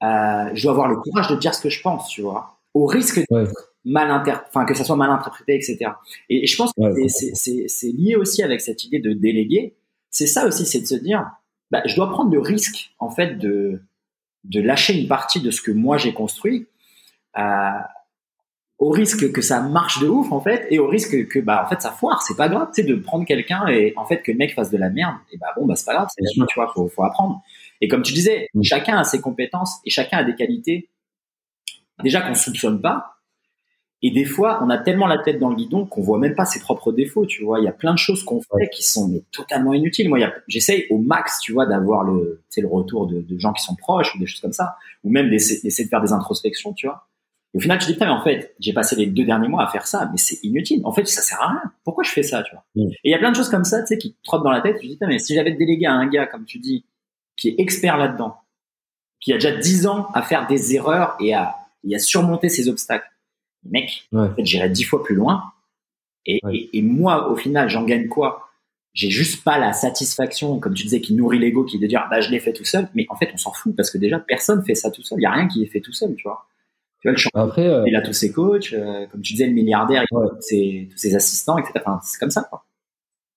euh, 0.03 0.49
je 0.53 0.63
dois 0.63 0.71
avoir 0.71 0.87
le 0.87 0.97
courage 0.97 1.29
de 1.29 1.35
dire 1.35 1.55
ce 1.55 1.61
que 1.61 1.69
je 1.69 1.81
pense, 1.81 2.09
tu 2.09 2.21
vois, 2.21 2.59
au 2.73 2.85
risque 2.85 3.19
de 3.19 3.25
mal 3.85 4.11
enfin 4.47 4.65
que 4.65 4.73
ça 4.73 4.83
soit 4.83 4.95
mal 4.95 5.09
interprété, 5.09 5.55
etc. 5.55 5.91
Et, 6.29 6.47
je 6.47 6.55
pense 6.55 6.71
que 6.73 7.07
c'est 7.07 7.91
lié 7.91 8.15
aussi 8.15 8.43
avec 8.43 8.61
cette 8.61 8.83
idée 8.85 8.99
de 8.99 9.13
déléguer. 9.13 9.75
C'est 10.09 10.27
ça 10.27 10.45
aussi, 10.45 10.65
c'est 10.65 10.81
de 10.81 10.85
se 10.85 10.95
dire, 10.95 11.25
bah, 11.71 11.81
je 11.85 11.95
dois 11.95 12.09
prendre 12.09 12.31
le 12.31 12.39
risque, 12.39 12.93
en 12.99 13.09
fait, 13.09 13.37
de 13.37 13.81
de 14.43 14.59
lâcher 14.59 14.99
une 14.99 15.07
partie 15.07 15.39
de 15.39 15.51
ce 15.51 15.61
que 15.61 15.71
moi 15.71 15.97
j'ai 15.97 16.13
construit. 16.13 16.67
Euh, 17.37 17.79
au 18.79 18.89
risque 18.89 19.31
que 19.31 19.41
ça 19.41 19.61
marche 19.61 20.01
de 20.01 20.07
ouf 20.07 20.31
en 20.31 20.41
fait 20.41 20.67
et 20.69 20.79
au 20.79 20.87
risque 20.87 21.27
que 21.29 21.39
bah 21.39 21.63
en 21.65 21.69
fait 21.69 21.81
ça 21.81 21.91
foire 21.91 22.21
c'est 22.21 22.35
pas 22.35 22.49
grave 22.49 22.67
tu 22.75 22.81
sais 22.81 22.87
de 22.87 22.95
prendre 22.95 23.25
quelqu'un 23.25 23.65
et 23.67 23.93
en 23.95 24.05
fait 24.05 24.21
que 24.21 24.31
le 24.31 24.37
mec 24.37 24.53
fasse 24.53 24.71
de 24.71 24.77
la 24.77 24.89
merde 24.89 25.15
et 25.31 25.37
bah 25.37 25.47
bon 25.55 25.65
bah 25.65 25.75
c'est 25.75 25.85
pas 25.85 25.93
grave 25.93 26.09
c'est 26.09 26.23
tu 26.25 26.55
vois 26.55 26.67
faut, 26.73 26.87
faut 26.89 27.03
apprendre 27.03 27.41
et 27.79 27.87
comme 27.87 28.01
tu 28.01 28.13
disais 28.13 28.49
Mm. 28.53 28.63
chacun 28.63 28.97
a 28.97 29.03
ses 29.03 29.21
compétences 29.21 29.79
et 29.85 29.89
chacun 29.89 30.19
a 30.19 30.23
des 30.23 30.35
qualités 30.35 30.89
déjà 32.03 32.21
qu'on 32.21 32.35
soupçonne 32.35 32.81
pas 32.81 33.12
et 34.03 34.11
des 34.11 34.25
fois 34.25 34.59
on 34.63 34.69
a 34.69 34.77
tellement 34.77 35.07
la 35.07 35.17
tête 35.17 35.39
dans 35.39 35.49
le 35.49 35.55
guidon 35.55 35.85
qu'on 35.85 36.01
voit 36.01 36.19
même 36.19 36.35
pas 36.35 36.45
ses 36.45 36.59
propres 36.59 36.91
défauts 36.91 37.25
tu 37.25 37.43
vois 37.43 37.59
il 37.59 37.65
y 37.65 37.67
a 37.67 37.71
plein 37.71 37.93
de 37.93 37.97
choses 37.97 38.23
qu'on 38.23 38.41
fait 38.41 38.69
qui 38.71 38.83
sont 38.83 39.07
mais 39.07 39.23
totalement 39.31 39.73
inutiles 39.73 40.09
moi 40.09 40.19
j'essaye 40.47 40.85
au 40.91 40.99
max 40.99 41.39
tu 41.39 41.53
vois 41.53 41.65
d'avoir 41.65 42.03
le 42.03 42.41
le 42.55 42.67
retour 42.67 43.07
de, 43.07 43.21
de 43.21 43.39
gens 43.39 43.53
qui 43.53 43.63
sont 43.63 43.75
proches 43.75 44.13
ou 44.15 44.19
des 44.19 44.27
choses 44.27 44.41
comme 44.41 44.53
ça 44.53 44.75
ou 45.03 45.09
même 45.09 45.29
d'essayer 45.29 45.83
de 45.85 45.89
faire 45.89 46.01
des 46.01 46.13
introspections 46.13 46.73
tu 46.73 46.85
vois 46.85 47.07
et 47.53 47.57
au 47.57 47.59
final, 47.59 47.77
tu 47.77 47.85
te 47.85 47.87
dis, 47.91 47.93
putain, 47.93 48.05
mais 48.07 48.11
en 48.11 48.23
fait, 48.23 48.55
j'ai 48.59 48.73
passé 48.73 48.95
les 48.95 49.05
deux 49.05 49.25
derniers 49.25 49.47
mois 49.47 49.63
à 49.63 49.67
faire 49.67 49.85
ça, 49.85 50.09
mais 50.11 50.17
c'est 50.17 50.39
inutile. 50.43 50.81
En 50.85 50.91
fait, 50.91 51.07
ça 51.07 51.21
sert 51.21 51.39
à 51.41 51.49
rien. 51.49 51.61
Pourquoi 51.83 52.03
je 52.03 52.09
fais 52.09 52.23
ça, 52.23 52.41
tu 52.41 52.51
vois? 52.51 52.63
Et 52.75 53.09
il 53.09 53.11
y 53.11 53.13
a 53.13 53.19
plein 53.19 53.29
de 53.29 53.35
choses 53.35 53.49
comme 53.49 53.63
ça, 53.63 53.81
tu 53.81 53.87
sais, 53.87 53.97
qui 53.97 54.13
te 54.13 54.17
trottent 54.23 54.43
dans 54.43 54.51
la 54.51 54.61
tête. 54.61 54.77
Tu 54.77 54.81
te 54.81 54.87
dis, 54.87 54.93
putain, 54.93 55.07
mais 55.07 55.19
si 55.19 55.35
j'avais 55.35 55.51
délégué 55.51 55.85
à 55.85 55.93
un 55.93 56.07
gars, 56.07 56.25
comme 56.25 56.45
tu 56.45 56.57
dis, 56.57 56.85
qui 57.37 57.49
est 57.49 57.55
expert 57.59 57.97
là-dedans, 57.97 58.37
qui 59.19 59.33
a 59.33 59.35
déjà 59.35 59.55
10 59.55 59.87
ans 59.87 60.07
à 60.13 60.23
faire 60.23 60.47
des 60.47 60.73
erreurs 60.73 61.15
et 61.19 61.33
à, 61.33 61.55
et 61.87 61.95
à 61.95 61.99
surmonter 61.99 62.49
ces 62.49 62.69
obstacles, 62.69 63.07
mec, 63.65 64.07
Ouais. 64.11 64.27
en 64.27 64.35
fait, 64.35 64.45
j'irais 64.45 64.69
dix 64.69 64.83
fois 64.83 65.03
plus 65.03 65.15
loin. 65.15 65.43
Et, 66.25 66.39
Ouais. 66.43 66.55
et, 66.55 66.77
et 66.77 66.81
moi, 66.81 67.29
au 67.29 67.35
final, 67.35 67.69
j'en 67.69 67.83
gagne 67.83 68.07
quoi? 68.07 68.49
J'ai 68.93 69.09
juste 69.09 69.43
pas 69.43 69.57
la 69.57 69.73
satisfaction, 69.73 70.59
comme 70.59 70.73
tu 70.75 70.83
disais, 70.83 71.01
qui 71.01 71.13
nourrit 71.15 71.39
l'ego, 71.39 71.63
qui 71.65 71.77
est 71.77 71.79
de 71.79 71.87
dire, 71.87 72.05
bah, 72.11 72.21
je 72.21 72.29
l'ai 72.29 72.39
fait 72.39 72.53
tout 72.53 72.63
seul. 72.65 72.87
Mais 72.93 73.05
en 73.09 73.15
fait, 73.15 73.31
on 73.33 73.37
s'en 73.37 73.51
fout 73.51 73.75
parce 73.75 73.89
que 73.89 73.97
déjà, 73.97 74.19
personne 74.19 74.63
fait 74.63 74.75
ça 74.75 74.91
tout 74.91 75.01
seul. 75.01 75.19
Il 75.19 75.23
y 75.23 75.25
a 75.25 75.31
rien 75.31 75.47
qui 75.47 75.63
est 75.63 75.67
fait 75.67 75.81
tout 75.81 75.93
seul, 75.93 76.13
tu 76.15 76.23
vois. 76.23 76.45
Tu 76.99 77.07
vois, 77.07 77.13
le 77.13 77.17
champion, 77.17 77.41
Après, 77.41 77.67
euh, 77.67 77.83
il 77.87 77.95
a 77.95 78.01
tous 78.01 78.13
ses 78.13 78.31
coachs, 78.31 78.71
euh, 78.73 79.07
comme 79.07 79.21
tu 79.21 79.33
disais, 79.33 79.47
le 79.47 79.53
milliardaire, 79.53 80.03
il 80.09 80.15
a 80.15 80.19
Ouais. 80.19 80.27
tous 80.29 80.41
ses, 80.41 80.87
tous 80.91 80.97
ses 80.97 81.15
assistants, 81.15 81.57
etc. 81.57 81.73
Enfin, 81.85 81.99
c'est 82.03 82.19
comme 82.19 82.29
ça, 82.31 82.43
quoi. 82.43 82.65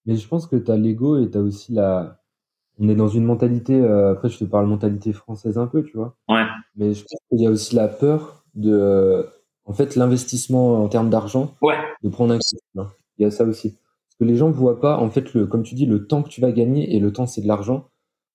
mais 0.05 0.15
je 0.17 0.29
pense 0.29 0.47
que 0.47 0.57
tu 0.57 0.71
as 0.71 0.77
l'ego 0.77 1.19
et 1.21 1.31
tu 1.31 1.37
as 1.39 1.41
aussi 1.41 1.73
la. 1.73 2.21
On 2.79 2.89
est 2.91 2.95
dans 2.95 3.09
une 3.09 3.25
mentalité, 3.25 3.75
euh, 3.75 4.13
après 4.13 4.29
je 4.29 4.37
te 4.39 4.45
parle 4.45 4.67
mentalité 4.67 5.13
française 5.15 5.57
un 5.59 5.67
peu, 5.67 5.83
tu 5.83 5.97
vois. 5.97 6.15
Ouais. 6.29 6.45
Mais 6.77 6.93
je 6.93 7.01
pense 7.03 7.19
qu'il 7.31 7.41
y 7.41 7.47
a 7.47 7.51
aussi 7.51 7.75
la 7.75 7.89
peur 7.89 8.45
de. 8.55 9.27
Euh, 9.67 9.71
En 9.71 9.75
fait, 9.75 9.97
l'investissement 9.97 10.83
en 10.83 10.89
termes 10.89 11.11
d'argent, 11.11 11.55
Ouais. 11.63 11.77
de 12.03 12.09
prendre 12.09 12.33
un 12.35 12.37
risque, 12.37 12.57
hein. 12.79 12.89
Il 13.19 13.23
y 13.23 13.27
a 13.27 13.31
ça 13.31 13.45
aussi. 13.45 13.71
Parce 13.71 14.17
que 14.21 14.25
les 14.25 14.37
gens 14.37 14.49
ne 14.49 14.53
voient 14.55 14.81
pas, 14.81 14.99
en 14.99 15.11
fait, 15.11 15.33
le, 15.35 15.47
comme 15.47 15.63
tu 15.63 15.75
dis, 15.75 15.87
le 15.87 16.07
temps 16.07 16.23
que 16.23 16.29
tu 16.29 16.41
vas 16.41 16.53
gagner 16.53 16.95
et 16.95 17.01
le 17.01 17.13
temps, 17.13 17.27
c'est 17.27 17.41
de 17.41 17.49
l'argent. 17.49 17.89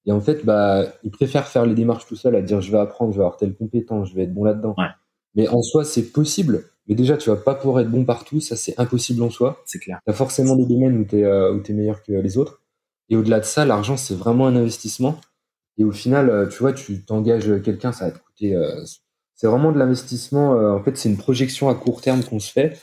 Et 0.06 0.12
en 0.12 0.20
fait, 0.20 0.44
bah, 0.46 0.86
ils 1.04 1.12
préfèrent 1.12 1.48
faire 1.48 1.66
les 1.66 1.76
démarches 1.76 2.08
tout 2.08 2.16
seul 2.16 2.36
à 2.36 2.42
dire 2.42 2.60
je 2.62 2.72
vais 2.72 2.80
apprendre, 2.80 3.12
je 3.12 3.18
vais 3.18 3.24
avoir 3.24 3.38
telle 3.38 3.54
compétence, 3.56 4.10
je 4.10 4.16
vais 4.16 4.24
être 4.24 4.34
bon 4.34 4.44
là-dedans. 4.44 4.74
Ouais. 4.78 4.88
Mais 5.36 5.48
en 5.48 5.62
soi, 5.62 5.84
c'est 5.86 6.12
possible. 6.12 6.66
Mais 6.88 6.96
déjà, 6.96 7.16
tu 7.18 7.30
vas 7.30 7.36
pas 7.36 7.54
pouvoir 7.54 7.82
être 7.84 7.92
bon 7.92 8.04
partout, 8.04 8.40
ça 8.42 8.56
c'est 8.56 8.74
impossible 8.80 9.22
en 9.22 9.30
soi. 9.30 9.62
C'est 9.66 9.78
clair. 9.78 10.00
Tu 10.04 10.10
as 10.12 10.16
forcément 10.16 10.56
des 10.56 10.66
domaines 10.66 10.98
où 10.98 11.06
tu 11.06 11.20
es, 11.22 11.62
t'es 11.64 11.74
meilleur 11.74 12.02
que 12.02 12.12
les 12.14 12.38
autres. 12.40 12.62
Et 13.10 13.16
au-delà 13.16 13.40
de 13.40 13.46
ça, 13.46 13.64
l'argent, 13.64 13.96
c'est 13.98 14.16
vraiment 14.16 14.48
un 14.48 14.56
investissement. 14.56 15.18
Et 15.78 15.84
au 15.84 15.92
final, 15.92 16.30
euh, 16.30 16.48
tu 16.48 16.58
vois, 16.58 16.74
tu 16.74 17.04
t'engages 17.06 17.62
quelqu'un, 17.62 17.92
ça 17.92 18.06
va 18.06 18.12
te 18.12 18.18
coûter. 18.20 18.56
euh, 18.56 18.84
c'est 19.42 19.48
vraiment 19.48 19.72
de 19.72 19.80
l'investissement. 19.80 20.54
euh, 20.54 20.74
en 20.74 20.84
fait, 20.84 20.96
c'est 20.98 21.10
une 21.10 21.18
projection 21.18 21.68
à 21.68 21.74
court 21.74 22.02
terme 22.02 22.24
qu'on 22.24 22.38
se 22.40 22.52
fait. 22.52 22.80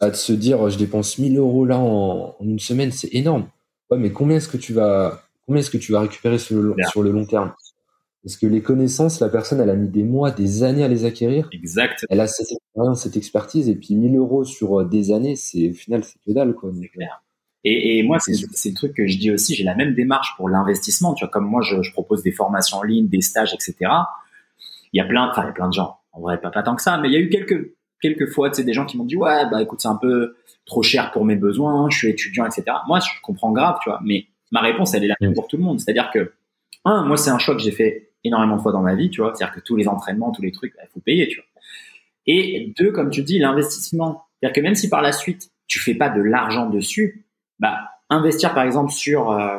À 0.00 0.10
de 0.10 0.16
se 0.16 0.32
dire, 0.32 0.68
je 0.68 0.76
dépense 0.76 1.16
1000 1.18 1.38
euros 1.38 1.64
là 1.64 1.78
en, 1.78 2.34
en 2.40 2.44
une 2.44 2.58
semaine, 2.58 2.90
c'est 2.90 3.14
énorme. 3.14 3.46
Ouais, 3.88 3.98
mais 3.98 4.10
combien 4.10 4.38
est-ce 4.38 4.48
que 4.48 4.56
tu 4.56 4.72
vas, 4.72 5.22
combien 5.46 5.60
est-ce 5.60 5.70
que 5.70 5.78
tu 5.78 5.92
vas 5.92 6.00
récupérer 6.00 6.38
sur 6.38 6.56
le, 6.56 6.62
long- 6.62 6.74
Bien. 6.74 6.88
sur 6.88 7.04
le 7.04 7.12
long 7.12 7.24
terme? 7.24 7.52
Parce 8.24 8.36
que 8.36 8.46
les 8.46 8.62
connaissances, 8.62 9.20
la 9.20 9.28
personne, 9.28 9.60
elle 9.60 9.70
a 9.70 9.76
mis 9.76 9.88
des 9.88 10.02
mois, 10.02 10.32
des 10.32 10.64
années 10.64 10.82
à 10.82 10.88
les 10.88 11.04
acquérir. 11.04 11.48
Exact. 11.52 12.04
Elle 12.10 12.18
a 12.18 12.26
cette 12.26 12.50
expérience, 12.50 13.02
cette 13.04 13.16
expertise, 13.16 13.68
et 13.68 13.76
puis 13.76 13.94
1000 13.94 14.16
euros 14.16 14.42
sur 14.44 14.80
euh, 14.80 14.84
des 14.84 15.12
années, 15.12 15.36
c'est 15.36 15.70
au 15.70 15.74
final, 15.74 16.02
c'est 16.02 16.18
que 16.26 16.32
dalle, 16.32 16.54
quoi. 16.54 16.70
Euh, 16.70 16.86
clair. 16.92 17.22
Et, 17.64 17.98
et 17.98 18.02
moi, 18.02 18.18
c'est 18.18 18.34
c'est 18.52 18.70
le 18.70 18.74
truc 18.74 18.94
que 18.96 19.06
je 19.06 19.18
dis 19.18 19.30
aussi, 19.30 19.54
j'ai 19.54 19.62
la 19.62 19.76
même 19.76 19.94
démarche 19.94 20.34
pour 20.36 20.48
l'investissement. 20.48 21.14
Tu 21.14 21.24
vois, 21.24 21.30
comme 21.30 21.46
moi, 21.46 21.62
je, 21.62 21.80
je 21.80 21.92
propose 21.92 22.24
des 22.24 22.32
formations 22.32 22.78
en 22.78 22.82
ligne, 22.82 23.06
des 23.06 23.20
stages, 23.20 23.54
etc. 23.54 23.88
Il 24.92 24.98
y 24.98 25.00
a 25.00 25.04
plein, 25.04 25.28
enfin, 25.30 25.42
il 25.42 25.46
y 25.46 25.50
a 25.50 25.52
plein 25.52 25.68
de 25.68 25.72
gens. 25.72 25.98
En 26.12 26.20
vrai, 26.20 26.40
pas, 26.40 26.50
pas 26.50 26.62
tant 26.62 26.76
que 26.76 26.82
ça, 26.82 26.98
mais 26.98 27.08
il 27.08 27.12
y 27.12 27.16
a 27.16 27.20
eu 27.20 27.28
quelques, 27.28 27.74
quelques 28.00 28.28
fois, 28.30 28.50
tu 28.50 28.56
sais, 28.56 28.64
des 28.64 28.72
gens 28.72 28.84
qui 28.84 28.96
m'ont 28.96 29.04
dit, 29.04 29.16
ouais, 29.16 29.48
bah, 29.50 29.62
écoute, 29.62 29.80
c'est 29.80 29.88
un 29.88 29.96
peu 29.96 30.36
trop 30.66 30.82
cher 30.82 31.10
pour 31.10 31.24
mes 31.24 31.36
besoins, 31.36 31.88
je 31.90 31.96
suis 31.96 32.08
étudiant, 32.08 32.44
etc. 32.44 32.64
Moi, 32.86 33.00
je 33.00 33.08
comprends 33.22 33.52
grave, 33.52 33.78
tu 33.82 33.88
vois, 33.88 34.00
mais 34.04 34.26
ma 34.50 34.60
réponse, 34.60 34.94
elle 34.94 35.04
est 35.04 35.08
la 35.08 35.16
même 35.20 35.34
pour 35.34 35.48
tout 35.48 35.56
le 35.56 35.62
monde. 35.62 35.80
C'est-à-dire 35.80 36.10
que, 36.12 36.32
un, 36.84 37.04
moi, 37.04 37.16
c'est 37.16 37.30
un 37.30 37.38
choix 37.38 37.54
que 37.54 37.62
j'ai 37.62 37.70
fait 37.70 38.10
énormément 38.24 38.56
de 38.56 38.62
fois 38.62 38.72
dans 38.72 38.82
ma 38.82 38.94
vie, 38.94 39.10
tu 39.10 39.20
vois. 39.20 39.32
C'est-à-dire 39.34 39.54
que 39.54 39.60
tous 39.60 39.76
les 39.76 39.88
entraînements, 39.88 40.30
tous 40.30 40.42
les 40.42 40.52
trucs, 40.52 40.74
il 40.80 40.88
faut 40.92 41.00
payer, 41.00 41.28
tu 41.28 41.36
vois. 41.36 41.46
Et 42.26 42.72
deux, 42.78 42.92
comme 42.92 43.10
tu 43.10 43.22
dis, 43.22 43.38
l'investissement. 43.38 44.24
C'est-à-dire 44.38 44.54
que 44.54 44.60
même 44.60 44.74
si 44.74 44.88
par 44.88 45.02
la 45.02 45.12
suite, 45.12 45.50
tu 45.66 45.80
fais 45.80 45.94
pas 45.94 46.08
de 46.08 46.20
l'argent 46.20 46.68
dessus, 46.68 47.26
bah, 47.58 47.78
investir 48.10 48.54
par 48.54 48.64
exemple 48.64 48.92
sur, 48.92 49.30
euh, 49.30 49.58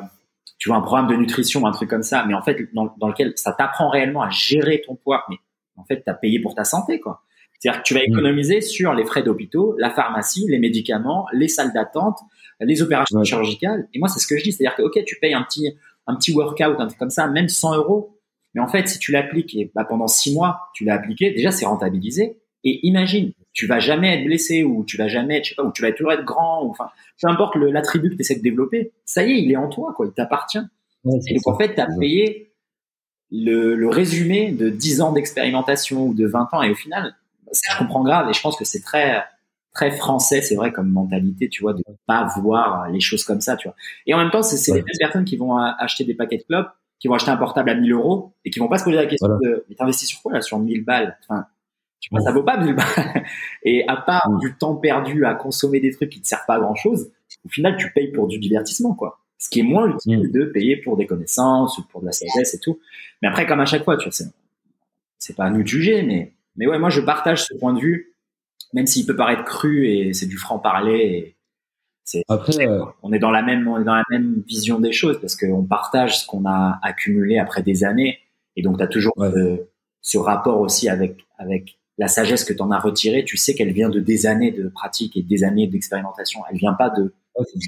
tu 0.63 0.69
vois, 0.69 0.77
un 0.77 0.81
programme 0.81 1.07
de 1.07 1.15
nutrition 1.17 1.65
un 1.67 1.73
truc 1.73 1.89
comme 1.89 2.03
ça, 2.03 2.23
mais 2.25 2.33
en 2.33 2.41
fait, 2.41 2.57
dans, 2.73 2.95
dans 2.97 3.09
lequel 3.09 3.33
ça 3.35 3.51
t'apprend 3.51 3.89
réellement 3.89 4.21
à 4.21 4.29
gérer 4.29 4.81
ton 4.87 4.95
poids, 4.95 5.25
mais 5.29 5.35
en 5.75 5.83
fait, 5.83 6.01
tu 6.05 6.09
as 6.09 6.13
payé 6.13 6.39
pour 6.39 6.55
ta 6.55 6.63
santé, 6.63 7.01
quoi. 7.01 7.21
C'est-à-dire 7.59 7.81
que 7.81 7.85
tu 7.85 7.93
vas 7.93 7.99
Mm. 7.99 8.11
économiser 8.13 8.61
sur 8.61 8.93
les 8.93 9.03
frais 9.03 9.23
d'hôpitaux, 9.23 9.75
la 9.77 9.89
pharmacie, 9.89 10.45
les 10.47 10.59
médicaments, 10.59 11.25
les 11.33 11.49
salles 11.49 11.73
d'attente, 11.73 12.17
les 12.61 12.81
opérations 12.81 13.19
Ouais. 13.19 13.25
chirurgicales. 13.25 13.89
Et 13.93 13.99
moi, 13.99 14.07
c'est 14.07 14.21
ce 14.21 14.27
que 14.27 14.37
je 14.37 14.43
dis. 14.43 14.53
C'est-à-dire 14.53 14.77
que, 14.77 14.83
OK, 14.83 15.03
tu 15.05 15.17
payes 15.19 15.33
un 15.33 15.43
petit, 15.43 15.77
un 16.07 16.15
petit 16.15 16.31
workout, 16.33 16.79
un 16.79 16.87
truc 16.87 16.97
comme 16.97 17.09
ça, 17.09 17.27
même 17.27 17.49
100 17.49 17.75
euros. 17.75 18.17
Mais 18.53 18.61
en 18.61 18.69
fait, 18.69 18.87
si 18.87 18.99
tu 18.99 19.11
l'appliques 19.11 19.53
et 19.57 19.69
bah, 19.75 19.83
pendant 19.83 20.07
six 20.07 20.33
mois, 20.33 20.69
tu 20.73 20.85
l'as 20.85 20.93
appliqué, 20.93 21.31
déjà, 21.31 21.51
c'est 21.51 21.65
rentabilisé. 21.65 22.37
Et 22.63 22.79
imagine, 22.87 23.33
tu 23.51 23.67
vas 23.67 23.79
jamais 23.79 24.17
être 24.19 24.25
blessé 24.25 24.63
ou 24.63 24.83
tu 24.85 24.97
vas 24.97 25.07
jamais, 25.07 25.37
être, 25.37 25.43
je 25.45 25.49
sais 25.49 25.55
pas, 25.55 25.63
ou 25.63 25.71
tu 25.71 25.81
vas 25.81 25.91
toujours 25.91 26.13
être 26.13 26.23
grand, 26.25 26.63
ou 26.65 26.69
enfin, 26.71 26.89
peu 27.21 27.27
importe 27.27 27.55
l'attribut 27.55 28.09
que 28.11 28.15
tu 28.15 28.21
essaies 28.21 28.35
de 28.37 28.41
développer. 28.41 28.91
Ça 29.05 29.23
y 29.23 29.31
est, 29.31 29.41
il 29.41 29.51
est 29.51 29.55
en 29.57 29.69
toi, 29.69 29.93
quoi. 29.95 30.05
Il 30.05 30.11
t'appartient. 30.13 30.59
ouais, 31.03 31.19
Et 31.27 31.33
donc, 31.35 31.43
ça. 31.43 31.51
en 31.51 31.57
fait, 31.57 31.75
tu 31.75 31.81
as 31.81 31.87
payé 31.99 32.53
le, 33.31 33.75
le 33.75 33.87
résumé 33.89 34.51
de 34.51 34.69
10 34.69 35.01
ans 35.01 35.11
d'expérimentation 35.11 36.07
ou 36.07 36.13
de 36.13 36.25
20 36.27 36.49
ans. 36.53 36.61
Et 36.61 36.69
au 36.71 36.75
final, 36.75 37.15
ça, 37.51 37.73
je 37.73 37.77
comprends 37.79 38.03
grave. 38.03 38.29
Et 38.29 38.33
je 38.33 38.41
pense 38.41 38.55
que 38.55 38.65
c'est 38.65 38.81
très, 38.81 39.23
très 39.73 39.91
français, 39.91 40.41
c'est 40.41 40.55
vrai, 40.55 40.71
comme 40.71 40.89
mentalité, 40.91 41.49
tu 41.49 41.61
vois, 41.63 41.73
de 41.73 41.83
pas 42.05 42.27
voir 42.41 42.89
les 42.89 42.99
choses 42.99 43.23
comme 43.23 43.41
ça, 43.41 43.55
tu 43.57 43.67
vois. 43.67 43.75
Et 44.05 44.13
en 44.13 44.17
même 44.19 44.29
temps, 44.31 44.43
c'est 44.43 44.71
Ouais. 44.71 44.77
les 44.77 44.83
mêmes 44.83 44.97
personnes 44.99 45.25
qui 45.25 45.35
vont 45.37 45.57
acheter 45.57 46.03
des 46.05 46.13
paquets 46.13 46.37
de 46.37 46.43
clopes, 46.43 46.69
qui 46.99 47.07
vont 47.07 47.15
acheter 47.15 47.31
un 47.31 47.37
portable 47.37 47.69
à 47.71 47.75
1000 47.75 47.91
euros 47.91 48.33
et 48.45 48.49
qui 48.51 48.59
vont 48.59 48.67
pas 48.69 48.77
se 48.77 48.83
poser 48.85 48.95
la 48.95 49.05
question 49.07 49.27
Voilà. 49.27 49.39
de, 49.57 49.65
mais 49.67 49.75
t'investis 49.75 50.07
sur 50.07 50.21
quoi, 50.21 50.31
là, 50.33 50.41
sur 50.41 50.59
1000 50.59 50.85
balles? 50.85 51.17
Enfin, 51.27 51.45
tu 52.03 52.09
vois, 52.09 52.19
Ouais. 52.19 52.25
ça 52.25 52.31
vaut 52.33 52.43
pas 52.43 52.57
1000 52.57 52.75
balles. 52.75 53.23
Et 53.63 53.85
à 53.87 53.95
part 53.95 54.29
Mm. 54.29 54.39
du 54.39 54.53
temps 54.57 54.75
perdu 54.75 55.23
à 55.25 55.35
consommer 55.35 55.79
des 55.79 55.91
trucs 55.91 56.09
qui 56.09 56.21
te 56.21 56.27
servent 56.27 56.45
pas 56.45 56.55
à 56.55 56.59
grand 56.59 56.75
chose, 56.75 57.09
au 57.45 57.49
final, 57.49 57.77
tu 57.77 57.91
payes 57.93 58.11
pour 58.11 58.27
du 58.27 58.39
divertissement, 58.39 58.93
quoi. 58.93 59.19
Ce 59.37 59.49
qui 59.49 59.61
est 59.61 59.63
moins 59.63 59.87
utile 59.89 60.27
Mm. 60.27 60.31
de 60.31 60.45
payer 60.45 60.75
pour 60.77 60.97
des 60.97 61.05
connaissances 61.05 61.77
ou 61.77 61.83
pour 61.87 62.01
de 62.01 62.07
la 62.07 62.11
sagesse 62.11 62.53
et 62.53 62.59
tout. 62.59 62.77
Mais 63.21 63.29
après, 63.29 63.45
comme 63.47 63.61
à 63.61 63.65
chaque 63.65 63.85
fois, 63.85 63.95
tu 63.97 64.03
vois, 64.05 64.11
c'est, 64.11 64.25
c'est 65.17 65.35
pas 65.35 65.45
à 65.45 65.49
nous 65.49 65.63
de 65.63 65.67
juger, 65.67 66.03
mais, 66.03 66.33
mais 66.57 66.67
ouais, 66.67 66.77
moi, 66.79 66.89
je 66.89 66.99
partage 66.99 67.45
ce 67.45 67.53
point 67.55 67.73
de 67.73 67.79
vue, 67.79 68.13
même 68.73 68.85
s'il 68.87 69.05
peut 69.05 69.15
paraître 69.15 69.45
cru 69.45 69.87
et 69.87 70.13
c'est 70.13 70.25
du 70.27 70.37
franc 70.37 70.59
parler. 70.59 70.97
Et 70.99 71.35
c'est, 72.03 72.23
Après, 72.27 72.67
euh, 72.67 72.83
on 73.01 73.13
est 73.13 73.19
dans 73.19 73.31
la 73.31 73.41
même, 73.41 73.65
on 73.69 73.79
est 73.79 73.85
dans 73.85 73.95
la 73.95 74.03
même 74.09 74.43
vision 74.45 74.79
des 74.81 74.91
choses 74.91 75.21
parce 75.21 75.37
qu'on 75.37 75.63
partage 75.63 76.19
ce 76.19 76.27
qu'on 76.27 76.45
a 76.45 76.79
accumulé 76.83 77.37
après 77.37 77.63
des 77.63 77.85
années. 77.85 78.19
Et 78.57 78.61
donc, 78.61 78.77
tu 78.77 78.83
as 78.83 78.87
toujours 78.87 79.13
Ouais. 79.17 79.29
ce 80.01 80.17
rapport 80.17 80.59
aussi 80.59 80.89
avec, 80.89 81.25
avec 81.37 81.77
la 81.97 82.07
sagesse 82.07 82.43
que 82.43 82.53
tu 82.53 82.61
en 82.61 82.71
as 82.71 82.79
retirée. 82.79 83.23
Tu 83.25 83.37
sais 83.37 83.53
qu'elle 83.53 83.71
vient 83.71 83.89
de 83.89 83.99
des 83.99 84.25
années 84.25 84.51
de 84.51 84.67
pratique 84.67 85.15
et 85.17 85.21
des 85.21 85.43
années 85.43 85.67
d'expérimentation. 85.67 86.41
Elle 86.51 86.57
vient 86.57 86.73
pas 86.73 86.89
de, 86.89 87.13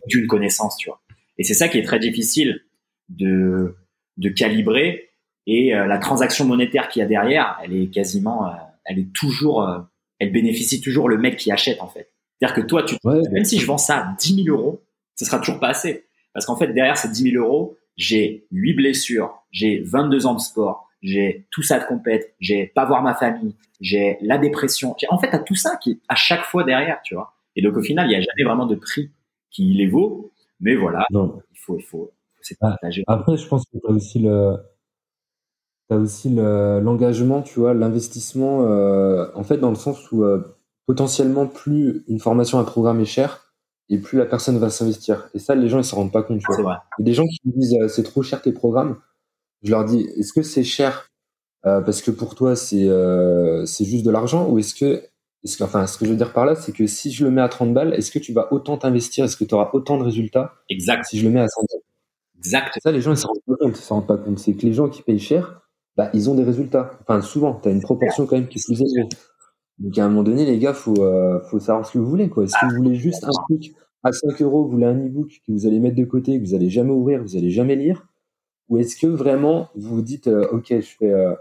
d'une 0.08 0.28
connaissance, 0.28 0.78
tu 0.78 0.90
vois. 0.90 1.02
Et 1.38 1.44
c'est 1.44 1.54
ça 1.54 1.68
qui 1.68 1.78
est 1.78 1.84
très 1.84 2.00
difficile 2.00 2.62
de, 3.10 3.76
de 4.18 4.30
calibrer. 4.30 5.10
Et 5.48 5.76
euh, 5.76 5.86
la 5.86 5.98
transaction 5.98 6.46
monétaire 6.46 6.90
qu'il 6.90 7.02
y 7.02 7.04
a 7.04 7.08
derrière, 7.08 7.60
elle 7.64 7.76
est 7.76 7.88
quasiment, 7.88 8.48
euh, 8.48 8.52
elle 8.86 9.00
est 9.00 9.14
toujours, 9.14 9.68
euh, 9.68 9.80
elle 10.20 10.32
bénéficie 10.32 10.82
toujours 10.82 11.08
le 11.08 11.18
mec 11.18 11.38
qui 11.38 11.52
achète 11.52 11.82
en 11.82 11.88
fait. 11.88 12.12
C'est-à-dire 12.40 12.56
que 12.56 12.68
toi, 12.68 12.84
tu, 12.84 12.96
Ouais, 13.04 13.22
même 13.32 13.46
si 13.46 13.60
je 13.60 13.66
vends 13.66 13.78
ça 13.78 13.98
à 13.98 14.16
10 14.18 14.44
000 14.44 14.58
euros, 14.58 14.84
ce 15.16 15.26
sera 15.26 15.40
toujours 15.40 15.60
pas 15.60 15.70
assez. 15.70 16.06
Parce 16.34 16.46
qu'en 16.46 16.58
fait, 16.58 16.68
derrière 16.74 16.98
ces 16.98 17.10
10 17.10 17.32
000 17.32 17.44
euros, 17.44 17.78
j'ai 17.96 18.46
8 18.52 18.74
blessures, 18.74 19.34
j'ai 19.52 19.80
22 19.86 20.26
ans 20.26 20.34
de 20.34 20.42
sport, 20.42 20.85
j'ai 21.06 21.48
tout 21.52 21.62
ça 21.64 21.80
de 21.80 21.86
compète, 21.86 22.34
j'ai 22.42 22.68
pas 22.68 22.84
voir 22.86 23.02
ma 23.04 23.14
famille, 23.14 23.56
j'ai 23.80 24.18
la 24.22 24.38
dépression. 24.38 24.96
En 25.10 25.18
fait, 25.20 25.30
t'as 25.30 25.40
tout 25.40 25.56
ça 25.56 25.78
qui 25.78 25.92
est 25.92 26.00
à 26.10 26.16
chaque 26.16 26.44
fois 26.44 26.64
derrière, 26.66 27.00
tu 27.04 27.16
vois. 27.16 27.34
Et 27.56 27.62
donc, 27.62 27.78
au 27.78 27.82
final, 27.82 28.08
il 28.08 28.10
n'y 28.10 28.16
a 28.16 28.22
jamais 28.22 28.44
vraiment 28.44 28.66
de 28.66 28.76
prix 28.76 29.12
qui 29.52 29.74
les 29.74 29.88
vaut. 29.88 30.32
Mais 30.60 30.76
voilà, 30.76 31.06
non. 31.12 31.40
il 31.54 31.58
faut, 31.60 31.78
il 31.78 31.84
faut, 31.84 32.12
c'est 32.42 32.56
Ah. 32.62 32.70
partager. 32.72 33.04
Après, 33.08 33.38
je 33.38 33.48
pense 33.48 33.66
que 33.66 33.78
tu 33.78 33.86
as 33.88 33.92
aussi 33.92 34.20
le. 34.20 34.58
T'as 35.88 35.98
aussi 35.98 36.30
le- 36.30 36.80
l'engagement, 36.82 37.42
tu 37.44 37.60
vois, 37.60 37.74
l'investissement, 37.76 38.64
euh, 38.66 39.28
en 39.36 39.44
fait, 39.44 39.58
dans 39.58 39.70
le 39.70 39.76
sens 39.76 40.12
où 40.12 40.24
euh, 40.24 40.42
potentiellement, 40.88 41.46
plus 41.46 42.04
une 42.08 42.20
formation, 42.20 42.58
un 42.58 42.64
programme 42.64 43.00
est 43.02 43.06
cher, 43.06 43.54
et 43.90 44.00
plus 44.00 44.18
la 44.18 44.26
personne 44.26 44.58
va 44.58 44.70
s'investir. 44.72 45.30
Et 45.36 45.40
ça, 45.40 45.54
les 45.54 45.70
gens, 45.70 45.78
ils 45.78 45.84
s'en 45.84 45.98
rendent 45.98 46.12
pas 46.12 46.24
compte, 46.24 46.40
tu 46.40 46.48
vois. 46.48 46.62
Vrai. 46.64 46.76
Il 46.98 47.02
y 47.02 47.04
a 47.04 47.06
des 47.06 47.14
gens 47.14 47.24
qui 47.26 47.40
me 47.46 47.52
disent 47.54 47.76
euh, 47.82 47.88
c'est 47.88 48.02
trop 48.04 48.24
cher 48.24 48.42
tes 48.42 48.52
programmes. 48.52 48.98
Je 49.66 49.72
leur 49.72 49.84
dis 49.84 50.08
est-ce 50.18 50.32
que 50.32 50.44
c'est 50.44 50.64
cher 50.64 51.10
euh, 51.66 51.82
parce 51.82 52.02
que 52.02 52.12
pour 52.12 52.36
toi 52.36 52.56
c'est 52.56 52.88
euh, 52.88 53.66
c'est 53.66 53.86
juste 53.86 54.06
de 54.06 54.12
l'argent 54.12 54.48
ou 54.48 54.60
est-ce 54.60 54.74
que 54.76 55.02
enfin, 55.62 55.88
ce 55.88 55.98
que 55.98 56.06
je 56.06 56.12
veux 56.12 56.18
dire 56.18 56.34
par 56.34 56.46
là, 56.46 56.56
c'est 56.56 56.72
que 56.72 56.88
si 56.88 57.12
je 57.12 57.24
le 57.26 57.32
mets 57.32 57.42
à 57.42 57.50
30 57.50 57.74
balles, 57.74 57.94
est-ce 57.94 58.12
que 58.12 58.20
tu 58.20 58.34
vas 58.34 58.52
autant 58.52 58.78
t'investir 58.78 59.26
Est-ce 59.26 59.38
que 59.38 59.44
tu 59.44 59.54
auras 59.54 59.70
autant 59.74 59.98
de 59.98 60.04
résultats 60.04 60.54
Exact. 60.70 61.06
si 61.06 61.20
je 61.20 61.26
le 61.26 61.32
mets 61.32 61.42
à 61.42 61.48
100 61.48 61.62
balles? 61.62 61.82
Exact. 62.38 62.80
Ça, 62.82 62.92
les 62.92 63.02
gens, 63.02 63.12
ils 63.12 63.18
s'en 63.18 63.30
rendent 63.30 63.42
pas 63.48 63.56
compte. 63.60 63.78
Ils 63.78 63.82
s'en 63.82 63.96
rendent 63.96 64.08
pas 64.08 64.18
compte. 64.18 64.40
C'est 64.40 64.54
que 64.54 64.66
les 64.66 64.74
gens 64.74 64.90
qui 64.90 65.02
payent 65.02 65.20
cher, 65.20 65.62
bah, 65.96 66.10
ils 66.14 66.30
ont 66.30 66.36
des 66.36 66.44
résultats. 66.44 66.92
Enfin, 67.02 67.22
souvent, 67.22 67.60
tu 67.62 67.70
as 67.70 67.72
une 67.72 67.82
proportion 67.82 68.26
quand 68.26 68.36
même 68.36 68.48
qui 68.48 68.60
est 68.60 68.66
plus 68.66 68.82
élevée. 68.82 69.08
Donc, 69.80 69.98
à 69.98 70.06
un 70.06 70.10
moment 70.10 70.24
donné, 70.24 70.46
les 70.46 70.58
gars, 70.58 70.74
faut, 70.74 71.04
euh, 71.04 71.40
faut 71.50 71.60
savoir 71.60 71.86
ce 71.86 71.94
que 71.94 72.00
vous 72.00 72.10
voulez, 72.10 72.30
quoi. 72.30 72.44
Est-ce 72.44 72.54
que 72.60 72.66
vous 72.68 72.78
voulez 72.78 72.96
juste 72.96 73.24
un 73.24 73.32
truc 73.48 73.74
à 74.04 74.12
5 74.12 74.42
euros, 74.42 74.64
vous 74.66 74.72
voulez 74.72 74.86
un 74.86 74.98
e-book 74.98 75.42
que 75.46 75.52
vous 75.52 75.66
allez 75.66 75.80
mettre 75.80 75.96
de 75.96 76.06
côté, 76.06 76.40
que 76.40 76.46
vous 76.46 76.54
allez 76.54 76.70
jamais 76.70 76.92
ouvrir, 76.92 77.20
que 77.20 77.28
vous 77.28 77.38
allez 77.38 77.50
jamais 77.52 77.76
lire? 77.76 78.08
Ou 78.70 78.78
est-ce 78.80 78.96
que 78.96 79.08
vraiment, 79.08 79.70
vous 79.76 79.96
vous 79.96 80.02
dites, 80.02 80.28
euh, 80.28 80.48
OK, 80.52 80.68
je 80.70 80.82
fais, 80.82 81.12
euh, 81.12 81.34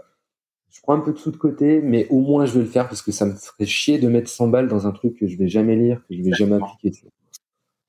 je 0.71 0.81
prends 0.81 0.93
un 0.93 0.99
peu 0.99 1.13
de 1.13 1.17
sous 1.17 1.31
de 1.31 1.37
côté, 1.37 1.81
mais 1.81 2.07
au 2.09 2.19
moins, 2.19 2.45
je 2.45 2.53
vais 2.53 2.65
le 2.65 2.69
faire 2.69 2.87
parce 2.87 3.01
que 3.01 3.11
ça 3.11 3.25
me 3.25 3.33
ferait 3.33 3.65
chier 3.65 3.97
de 3.97 4.07
mettre 4.07 4.29
100 4.29 4.47
balles 4.49 4.67
dans 4.67 4.87
un 4.87 4.91
truc 4.91 5.17
que 5.17 5.27
je 5.27 5.37
vais 5.37 5.47
jamais 5.47 5.75
lire, 5.75 6.01
que 6.07 6.15
je 6.15 6.21
vais 6.21 6.33
jamais 6.33 6.55
appliquer. 6.55 6.91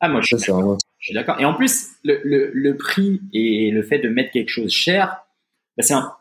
Ah, 0.01 0.09
moi, 0.09 0.20
je 0.20 0.29
Ça, 0.29 0.38
suis 0.38 0.46
c'est 0.46 0.53
vraiment, 0.53 0.79
Je 0.99 1.07
suis 1.07 1.14
d'accord. 1.14 1.40
Et 1.40 1.44
en 1.44 1.55
plus, 1.55 1.90
le, 2.05 2.20
le, 2.25 2.51
le 2.53 2.77
prix 2.77 3.20
et 3.33 3.70
le 3.70 3.83
fait 3.83 3.99
de 3.99 4.09
mettre 4.09 4.31
quelque 4.31 4.51
chose 4.51 4.70
cher, 4.70 5.27
bah, 5.77 5.83
c'est 5.83 5.94
un, 5.94 6.12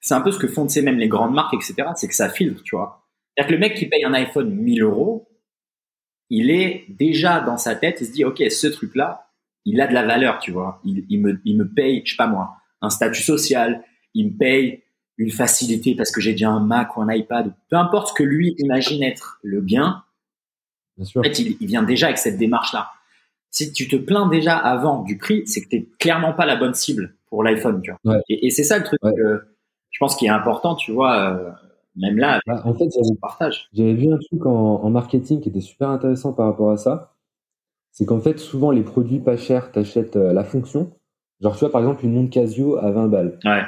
c'est 0.00 0.14
un 0.14 0.20
peu 0.20 0.30
ce 0.30 0.38
que 0.38 0.46
font 0.46 0.66
tu 0.66 0.74
sais, 0.74 0.82
même 0.82 0.98
les 0.98 1.08
grandes 1.08 1.34
marques, 1.34 1.54
etc. 1.54 1.88
C'est 1.96 2.08
que 2.08 2.14
ça 2.14 2.28
filtre, 2.28 2.62
tu 2.62 2.76
vois. 2.76 3.06
C'est-à-dire 3.36 3.48
que 3.48 3.54
le 3.54 3.58
mec 3.60 3.74
qui 3.74 3.86
paye 3.86 4.04
un 4.04 4.12
iPhone 4.14 4.54
1000 4.54 4.82
euros, 4.82 5.28
il 6.30 6.50
est 6.50 6.84
déjà 6.88 7.40
dans 7.40 7.56
sa 7.56 7.74
tête, 7.74 7.98
il 8.00 8.06
se 8.06 8.12
dit, 8.12 8.24
OK, 8.24 8.42
ce 8.50 8.66
truc-là, 8.66 9.23
il 9.64 9.80
a 9.80 9.86
de 9.86 9.94
la 9.94 10.04
valeur, 10.04 10.38
tu 10.40 10.50
vois. 10.52 10.80
Il, 10.84 11.04
il, 11.08 11.20
me, 11.20 11.40
il 11.44 11.56
me 11.56 11.66
paye, 11.68 12.02
je 12.04 12.10
sais 12.12 12.16
pas 12.16 12.26
moi, 12.26 12.56
un 12.82 12.90
statut 12.90 13.22
social, 13.22 13.82
il 14.14 14.32
me 14.32 14.38
paye 14.38 14.82
une 15.16 15.30
facilité 15.30 15.94
parce 15.94 16.10
que 16.10 16.20
j'ai 16.20 16.32
déjà 16.32 16.50
un 16.50 16.60
Mac 16.60 16.96
ou 16.96 17.02
un 17.02 17.12
iPad, 17.12 17.52
peu 17.70 17.76
importe 17.76 18.08
ce 18.08 18.14
que 18.14 18.22
lui 18.24 18.54
imagine 18.58 19.02
être 19.02 19.38
le 19.42 19.60
bien, 19.60 20.02
bien 20.96 21.04
sûr. 21.06 21.20
en 21.20 21.24
fait, 21.24 21.38
il, 21.38 21.56
il 21.60 21.66
vient 21.66 21.82
déjà 21.82 22.06
avec 22.06 22.18
cette 22.18 22.36
démarche-là. 22.38 22.88
Si 23.50 23.72
tu 23.72 23.86
te 23.86 23.94
plains 23.96 24.28
déjà 24.28 24.56
avant 24.56 25.02
du 25.02 25.16
prix, 25.16 25.46
c'est 25.46 25.62
que 25.62 25.68
t'es 25.68 25.86
clairement 26.00 26.32
pas 26.32 26.44
la 26.46 26.56
bonne 26.56 26.74
cible 26.74 27.14
pour 27.28 27.44
l'iPhone, 27.44 27.80
tu 27.82 27.92
vois. 28.02 28.14
Ouais. 28.16 28.20
Et, 28.28 28.46
et 28.46 28.50
c'est 28.50 28.64
ça 28.64 28.78
le 28.78 28.84
truc 28.84 28.98
Ouais. 29.04 29.14
que 29.14 29.44
je 29.92 29.98
pense 30.00 30.16
qui 30.16 30.26
est 30.26 30.30
important, 30.30 30.74
tu 30.74 30.90
vois, 30.90 31.30
euh, 31.30 31.50
même 31.94 32.18
là, 32.18 32.40
Bah, 32.48 32.60
en 32.64 32.74
fait, 32.74 32.88
j'avais 32.92 33.16
partage. 33.20 33.68
J'avais 33.72 33.94
vu 33.94 34.12
un 34.12 34.18
truc 34.18 34.44
en, 34.44 34.82
en 34.82 34.90
marketing 34.90 35.40
qui 35.40 35.48
était 35.50 35.60
super 35.60 35.88
intéressant 35.90 36.32
par 36.32 36.46
rapport 36.46 36.72
à 36.72 36.76
ça. 36.76 37.13
C'est 37.96 38.06
qu'en 38.06 38.20
fait, 38.20 38.38
souvent, 38.40 38.72
les 38.72 38.82
produits 38.82 39.20
pas 39.20 39.36
chers, 39.36 39.70
t'achètes 39.70 40.16
euh, 40.16 40.32
la 40.32 40.42
fonction. 40.42 40.90
Genre, 41.40 41.54
tu 41.54 41.60
vois, 41.60 41.70
par 41.70 41.80
exemple, 41.80 42.04
une 42.04 42.12
montre 42.14 42.30
Casio 42.30 42.76
à 42.76 42.90
20 42.90 43.06
balles. 43.06 43.38
Ouais, 43.44 43.62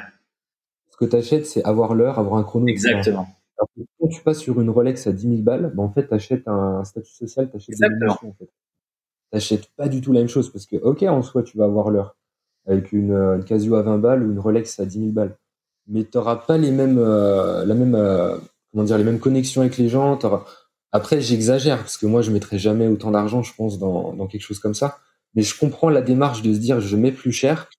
Ce 0.91 0.97
que 0.97 1.05
t'achètes, 1.05 1.45
c'est 1.45 1.63
avoir 1.63 1.95
l'heure, 1.95 2.19
avoir 2.19 2.35
un 2.35 2.43
chrono. 2.43 2.67
exactement. 2.67 3.25
Alors 3.57 3.69
quand 3.99 4.07
tu 4.09 4.21
passes 4.21 4.39
sur 4.39 4.59
une 4.61 4.69
Rolex 4.69 5.07
à 5.07 5.13
10 5.13 5.29
000 5.29 5.41
balles, 5.43 5.71
bah, 5.73 5.81
en 5.81 5.89
fait, 5.89 6.07
t'achètes 6.07 6.45
un, 6.47 6.83
statut 6.83 7.13
social, 7.13 7.49
t'achètes 7.49 7.75
des 7.79 7.85
émotions, 7.85 8.29
en 8.29 8.33
fait. 8.33 8.49
T'achètes 9.31 9.69
pas 9.77 9.87
du 9.87 10.01
tout 10.01 10.11
la 10.11 10.19
même 10.19 10.27
chose 10.29 10.51
parce 10.51 10.65
que, 10.65 10.75
ok, 10.75 11.03
en 11.03 11.21
soi, 11.23 11.41
tu 11.41 11.57
vas 11.57 11.65
avoir 11.65 11.89
l'heure 11.89 12.17
avec 12.67 12.91
une, 12.91 13.13
euh, 13.13 13.37
une 13.37 13.45
Casio 13.45 13.75
à 13.75 13.81
20 13.81 13.97
balles 13.97 14.23
ou 14.23 14.31
une 14.31 14.39
Rolex 14.39 14.77
à 14.81 14.85
10 14.85 14.99
000 14.99 15.11
balles. 15.11 15.37
Mais 15.87 16.03
t'auras 16.03 16.35
pas 16.35 16.57
les 16.57 16.71
mêmes, 16.71 16.97
euh, 16.99 17.63
la 17.65 17.73
même, 17.75 17.95
euh, 17.95 18.37
comment 18.71 18.83
dire, 18.83 18.97
les 18.97 19.05
mêmes 19.05 19.19
connexions 19.19 19.61
avec 19.61 19.77
les 19.77 19.87
gens. 19.87 20.17
t'auras- 20.17 20.45
Après, 20.91 21.21
j'exagère 21.21 21.77
parce 21.79 21.97
que 21.97 22.05
moi, 22.05 22.21
je 22.21 22.31
mettrais 22.31 22.57
jamais 22.57 22.87
autant 22.87 23.11
d'argent, 23.11 23.43
je 23.43 23.53
pense, 23.55 23.79
dans, 23.79 24.13
dans 24.13 24.27
quelque 24.27 24.41
chose 24.41 24.59
comme 24.59 24.73
ça. 24.73 24.99
Mais 25.35 25.43
je 25.43 25.57
comprends 25.57 25.89
la 25.89 26.01
démarche 26.01 26.41
de 26.41 26.53
se 26.53 26.59
dire, 26.59 26.79
je 26.79 26.95
mets 26.95 27.11
plus 27.11 27.31
cher 27.31 27.69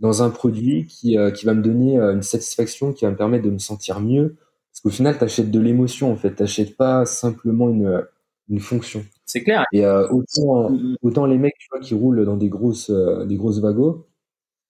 dans 0.00 0.22
un 0.22 0.30
produit 0.30 0.86
qui, 0.86 1.18
euh, 1.18 1.30
qui 1.30 1.44
va 1.44 1.54
me 1.54 1.62
donner 1.62 1.98
euh, 1.98 2.14
une 2.14 2.22
satisfaction, 2.22 2.92
qui 2.92 3.04
va 3.04 3.10
me 3.10 3.16
permettre 3.16 3.44
de 3.44 3.50
me 3.50 3.58
sentir 3.58 4.00
mieux. 4.00 4.36
Parce 4.70 4.80
qu'au 4.82 4.90
final, 4.90 5.18
t'achètes 5.18 5.50
de 5.50 5.60
l'émotion, 5.60 6.10
en 6.10 6.16
fait. 6.16 6.34
T'achètes 6.34 6.76
pas 6.76 7.04
simplement 7.04 7.68
une, 7.68 8.02
une 8.48 8.60
fonction. 8.60 9.04
C'est 9.26 9.42
clair. 9.42 9.64
Et 9.72 9.84
euh, 9.84 10.06
autant, 10.08 10.70
mm. 10.70 10.96
autant 11.02 11.26
les 11.26 11.38
mecs 11.38 11.56
tu 11.58 11.68
vois, 11.70 11.80
qui 11.80 11.94
roulent 11.94 12.24
dans 12.24 12.36
des 12.36 12.48
grosses, 12.48 12.90
euh, 12.90 13.24
des 13.24 13.36
grosses 13.36 13.58
wagons, 13.60 14.04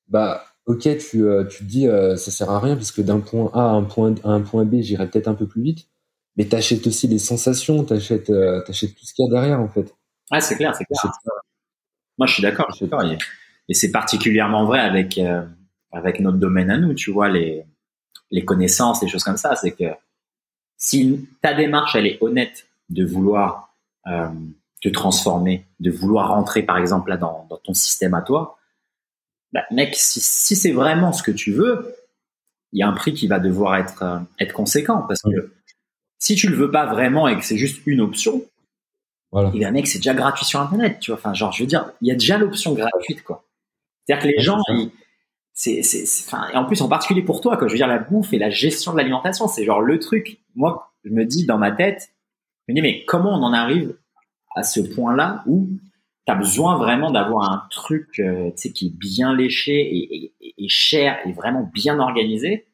bah 0.08 0.44
ok, 0.66 0.96
tu, 0.98 1.24
euh, 1.24 1.44
tu 1.44 1.64
te 1.64 1.68
dis 1.68 1.88
euh, 1.88 2.16
ça 2.16 2.30
sert 2.30 2.50
à 2.50 2.60
rien 2.60 2.76
parce 2.76 2.92
que 2.92 3.02
d'un 3.02 3.20
point 3.20 3.50
A 3.54 3.70
à 3.70 3.72
un 3.72 3.84
point, 3.84 4.14
à 4.24 4.30
un 4.30 4.40
point 4.40 4.64
B, 4.64 4.76
j'irai 4.80 5.08
peut-être 5.10 5.28
un 5.28 5.34
peu 5.34 5.46
plus 5.46 5.62
vite. 5.62 5.88
Mais 6.36 6.46
t'achètes 6.46 6.86
aussi 6.86 7.08
les 7.08 7.18
sensations, 7.18 7.84
t'achètes, 7.84 8.30
euh, 8.30 8.62
t'achètes 8.62 8.94
tout 8.94 9.04
ce 9.04 9.12
qu'il 9.14 9.26
y 9.26 9.28
a 9.28 9.30
derrière 9.30 9.60
en 9.60 9.68
fait. 9.68 9.94
Ouais, 10.30 10.40
c'est 10.40 10.56
clair, 10.56 10.74
c'est 10.74 10.84
clair. 10.84 11.12
Moi, 12.18 12.26
je 12.26 12.34
suis 12.34 12.42
d'accord. 12.42 12.66
je 12.70 12.76
suis 12.76 12.86
d'accord. 12.86 13.04
Et, 13.04 13.18
et 13.68 13.74
c'est 13.74 13.90
particulièrement 13.90 14.64
vrai 14.64 14.80
avec 14.80 15.18
euh, 15.18 15.44
avec 15.92 16.20
notre 16.20 16.38
domaine 16.38 16.70
à 16.70 16.78
nous, 16.78 16.94
tu 16.94 17.10
vois, 17.10 17.28
les 17.28 17.64
les 18.30 18.44
connaissances, 18.44 19.02
les 19.02 19.08
choses 19.08 19.24
comme 19.24 19.36
ça. 19.36 19.54
C'est 19.56 19.72
que 19.72 19.92
si 20.76 21.28
ta 21.42 21.54
démarche 21.54 21.94
elle 21.94 22.06
est 22.06 22.18
honnête 22.22 22.66
de 22.88 23.04
vouloir 23.04 23.74
euh, 24.06 24.28
te 24.82 24.88
transformer, 24.88 25.66
de 25.80 25.90
vouloir 25.90 26.30
rentrer 26.30 26.62
par 26.62 26.78
exemple 26.78 27.10
là 27.10 27.16
dans, 27.16 27.46
dans 27.48 27.58
ton 27.58 27.74
système 27.74 28.14
à 28.14 28.22
toi, 28.22 28.58
bah, 29.52 29.64
mec, 29.70 29.94
si, 29.94 30.20
si 30.20 30.56
c'est 30.56 30.72
vraiment 30.72 31.12
ce 31.12 31.22
que 31.22 31.30
tu 31.30 31.52
veux, 31.52 31.94
il 32.72 32.80
y 32.80 32.82
a 32.82 32.88
un 32.88 32.92
prix 32.92 33.12
qui 33.12 33.28
va 33.28 33.38
devoir 33.38 33.76
être 33.76 34.02
euh, 34.02 34.18
être 34.40 34.54
conséquent 34.54 35.04
parce 35.06 35.20
que 35.22 35.52
si 36.22 36.36
tu 36.36 36.48
le 36.48 36.56
veux 36.56 36.70
pas 36.70 36.86
vraiment 36.86 37.26
et 37.28 37.36
que 37.36 37.44
c'est 37.44 37.58
juste 37.58 37.82
une 37.86 38.00
option, 38.00 38.44
Voilà. 39.32 39.50
et 39.54 39.60
ben 39.60 39.72
mec, 39.72 39.86
c'est 39.86 39.98
déjà 39.98 40.14
gratuit 40.14 40.44
sur 40.46 40.60
Internet, 40.60 40.98
tu 41.00 41.10
vois. 41.10 41.18
Enfin, 41.18 41.34
genre, 41.34 41.52
je 41.52 41.62
veux 41.62 41.66
dire, 41.66 41.90
il 42.00 42.08
y 42.08 42.10
a 42.12 42.14
déjà 42.14 42.38
l'option 42.38 42.74
gratuite, 42.74 43.22
quoi. 43.24 43.44
C'est-à-dire 44.06 44.22
que 44.24 44.28
les 44.28 44.38
Ouais, 44.38 44.42
gens, 44.42 44.58
c'est 45.54 45.82
c'est, 45.82 46.04
enfin, 46.26 46.48
et 46.52 46.56
en 46.56 46.64
plus, 46.64 46.80
en 46.80 46.88
particulier 46.88 47.22
pour 47.22 47.40
toi, 47.40 47.56
quoi. 47.56 47.68
Je 47.68 47.72
veux 47.72 47.78
dire, 47.78 47.86
la 47.88 47.98
bouffe 47.98 48.32
et 48.32 48.38
la 48.38 48.50
gestion 48.50 48.92
de 48.92 48.98
l'alimentation, 48.98 49.48
c'est 49.48 49.64
genre 49.64 49.80
le 49.80 49.98
truc. 49.98 50.40
Moi, 50.54 50.92
je 51.04 51.10
me 51.10 51.24
dis 51.24 51.46
dans 51.46 51.58
ma 51.58 51.72
tête, 51.72 52.12
je 52.68 52.72
me 52.72 52.76
dis, 52.76 52.82
mais 52.82 53.04
comment 53.06 53.30
on 53.38 53.42
en 53.42 53.52
arrive 53.52 53.96
à 54.56 54.62
ce 54.62 54.80
point-là 54.80 55.42
où 55.46 55.68
t'as 56.26 56.34
besoin 56.36 56.76
vraiment 56.78 57.10
d'avoir 57.10 57.50
un 57.52 57.66
truc, 57.70 58.20
euh, 58.20 58.50
tu 58.52 58.56
sais, 58.56 58.72
qui 58.72 58.86
est 58.88 58.96
bien 58.96 59.34
léché 59.34 59.72
et, 59.80 60.32
et, 60.40 60.54
et 60.64 60.68
cher 60.68 61.18
et 61.26 61.32
vraiment 61.32 61.68
bien 61.74 61.98
organisé 62.00 62.66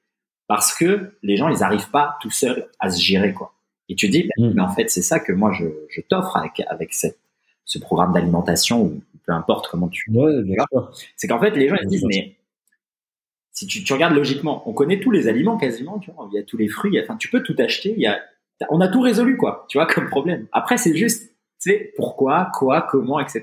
parce 0.49 0.75
que 0.75 1.13
les 1.23 1.37
gens, 1.37 1.49
ils 1.49 1.63
arrivent 1.63 1.91
pas 1.91 2.17
tout 2.21 2.31
seuls 2.31 2.69
à 2.81 2.91
se 2.91 3.01
gérer, 3.01 3.33
quoi. 3.33 3.55
Et 3.89 3.95
tu 3.95 4.09
dis, 4.09 4.25
ben, 4.37 4.49
Mm. 4.51 4.53
mais 4.57 4.63
en 4.63 4.69
fait, 4.75 4.91
c'est 4.91 5.03
ça 5.03 5.21
que 5.21 5.33
moi, 5.33 5.53
je, 5.53 5.65
je 5.91 6.01
t'offre 6.01 6.37
avec, 6.37 6.61
avec 6.69 6.93
cette, 6.93 7.19
ce 7.65 7.79
programme 7.79 8.13
d'alimentation 8.13 8.83
ou 8.83 9.01
peu 9.25 9.33
importe 9.33 9.69
comment 9.71 9.89
tu. 9.89 10.11
Ouais. 10.11 10.33
C'est 11.17 11.29
qu'en 11.29 11.39
fait, 11.41 11.51
les 11.53 11.69
gens, 11.69 11.77
ils 11.77 11.85
se 11.85 11.89
disent, 11.89 12.05
mais 12.07 12.37
si 13.53 13.67
tu, 13.67 13.83
tu 13.85 13.93
regardes 13.93 14.15
logiquement, 14.15 14.69
on 14.69 14.73
connaît 14.73 15.01
tous 15.01 15.11
les 15.11 15.27
aliments 15.29 15.57
quasiment, 15.59 15.99
tu 15.99 16.11
vois, 16.13 16.29
il 16.33 16.37
y 16.37 16.39
a 16.39 16.43
tous 16.45 16.57
les 16.57 16.69
fruits, 16.69 16.91
il 16.93 16.97
y 16.97 16.99
a- 17.01 17.03
enfin, 17.03 17.17
tu 17.17 17.29
peux 17.29 17.43
tout 17.43 17.57
acheter, 17.59 17.93
il 17.97 18.01
y 18.01 18.07
a, 18.07 18.21
on 18.71 18.81
a 18.81 18.89
tout 18.89 19.01
résolu, 19.01 19.37
quoi, 19.37 19.67
tu 19.69 19.79
vois, 19.79 19.87
comme 19.87 20.09
problème. 20.09 20.47
Après, 20.53 20.77
c'est 20.79 20.97
juste, 20.97 21.29
tu 21.61 21.71
sais, 21.73 21.93
pourquoi, 21.97 22.51
quoi, 22.55 22.83
comment, 22.83 23.19
etc. 23.21 23.43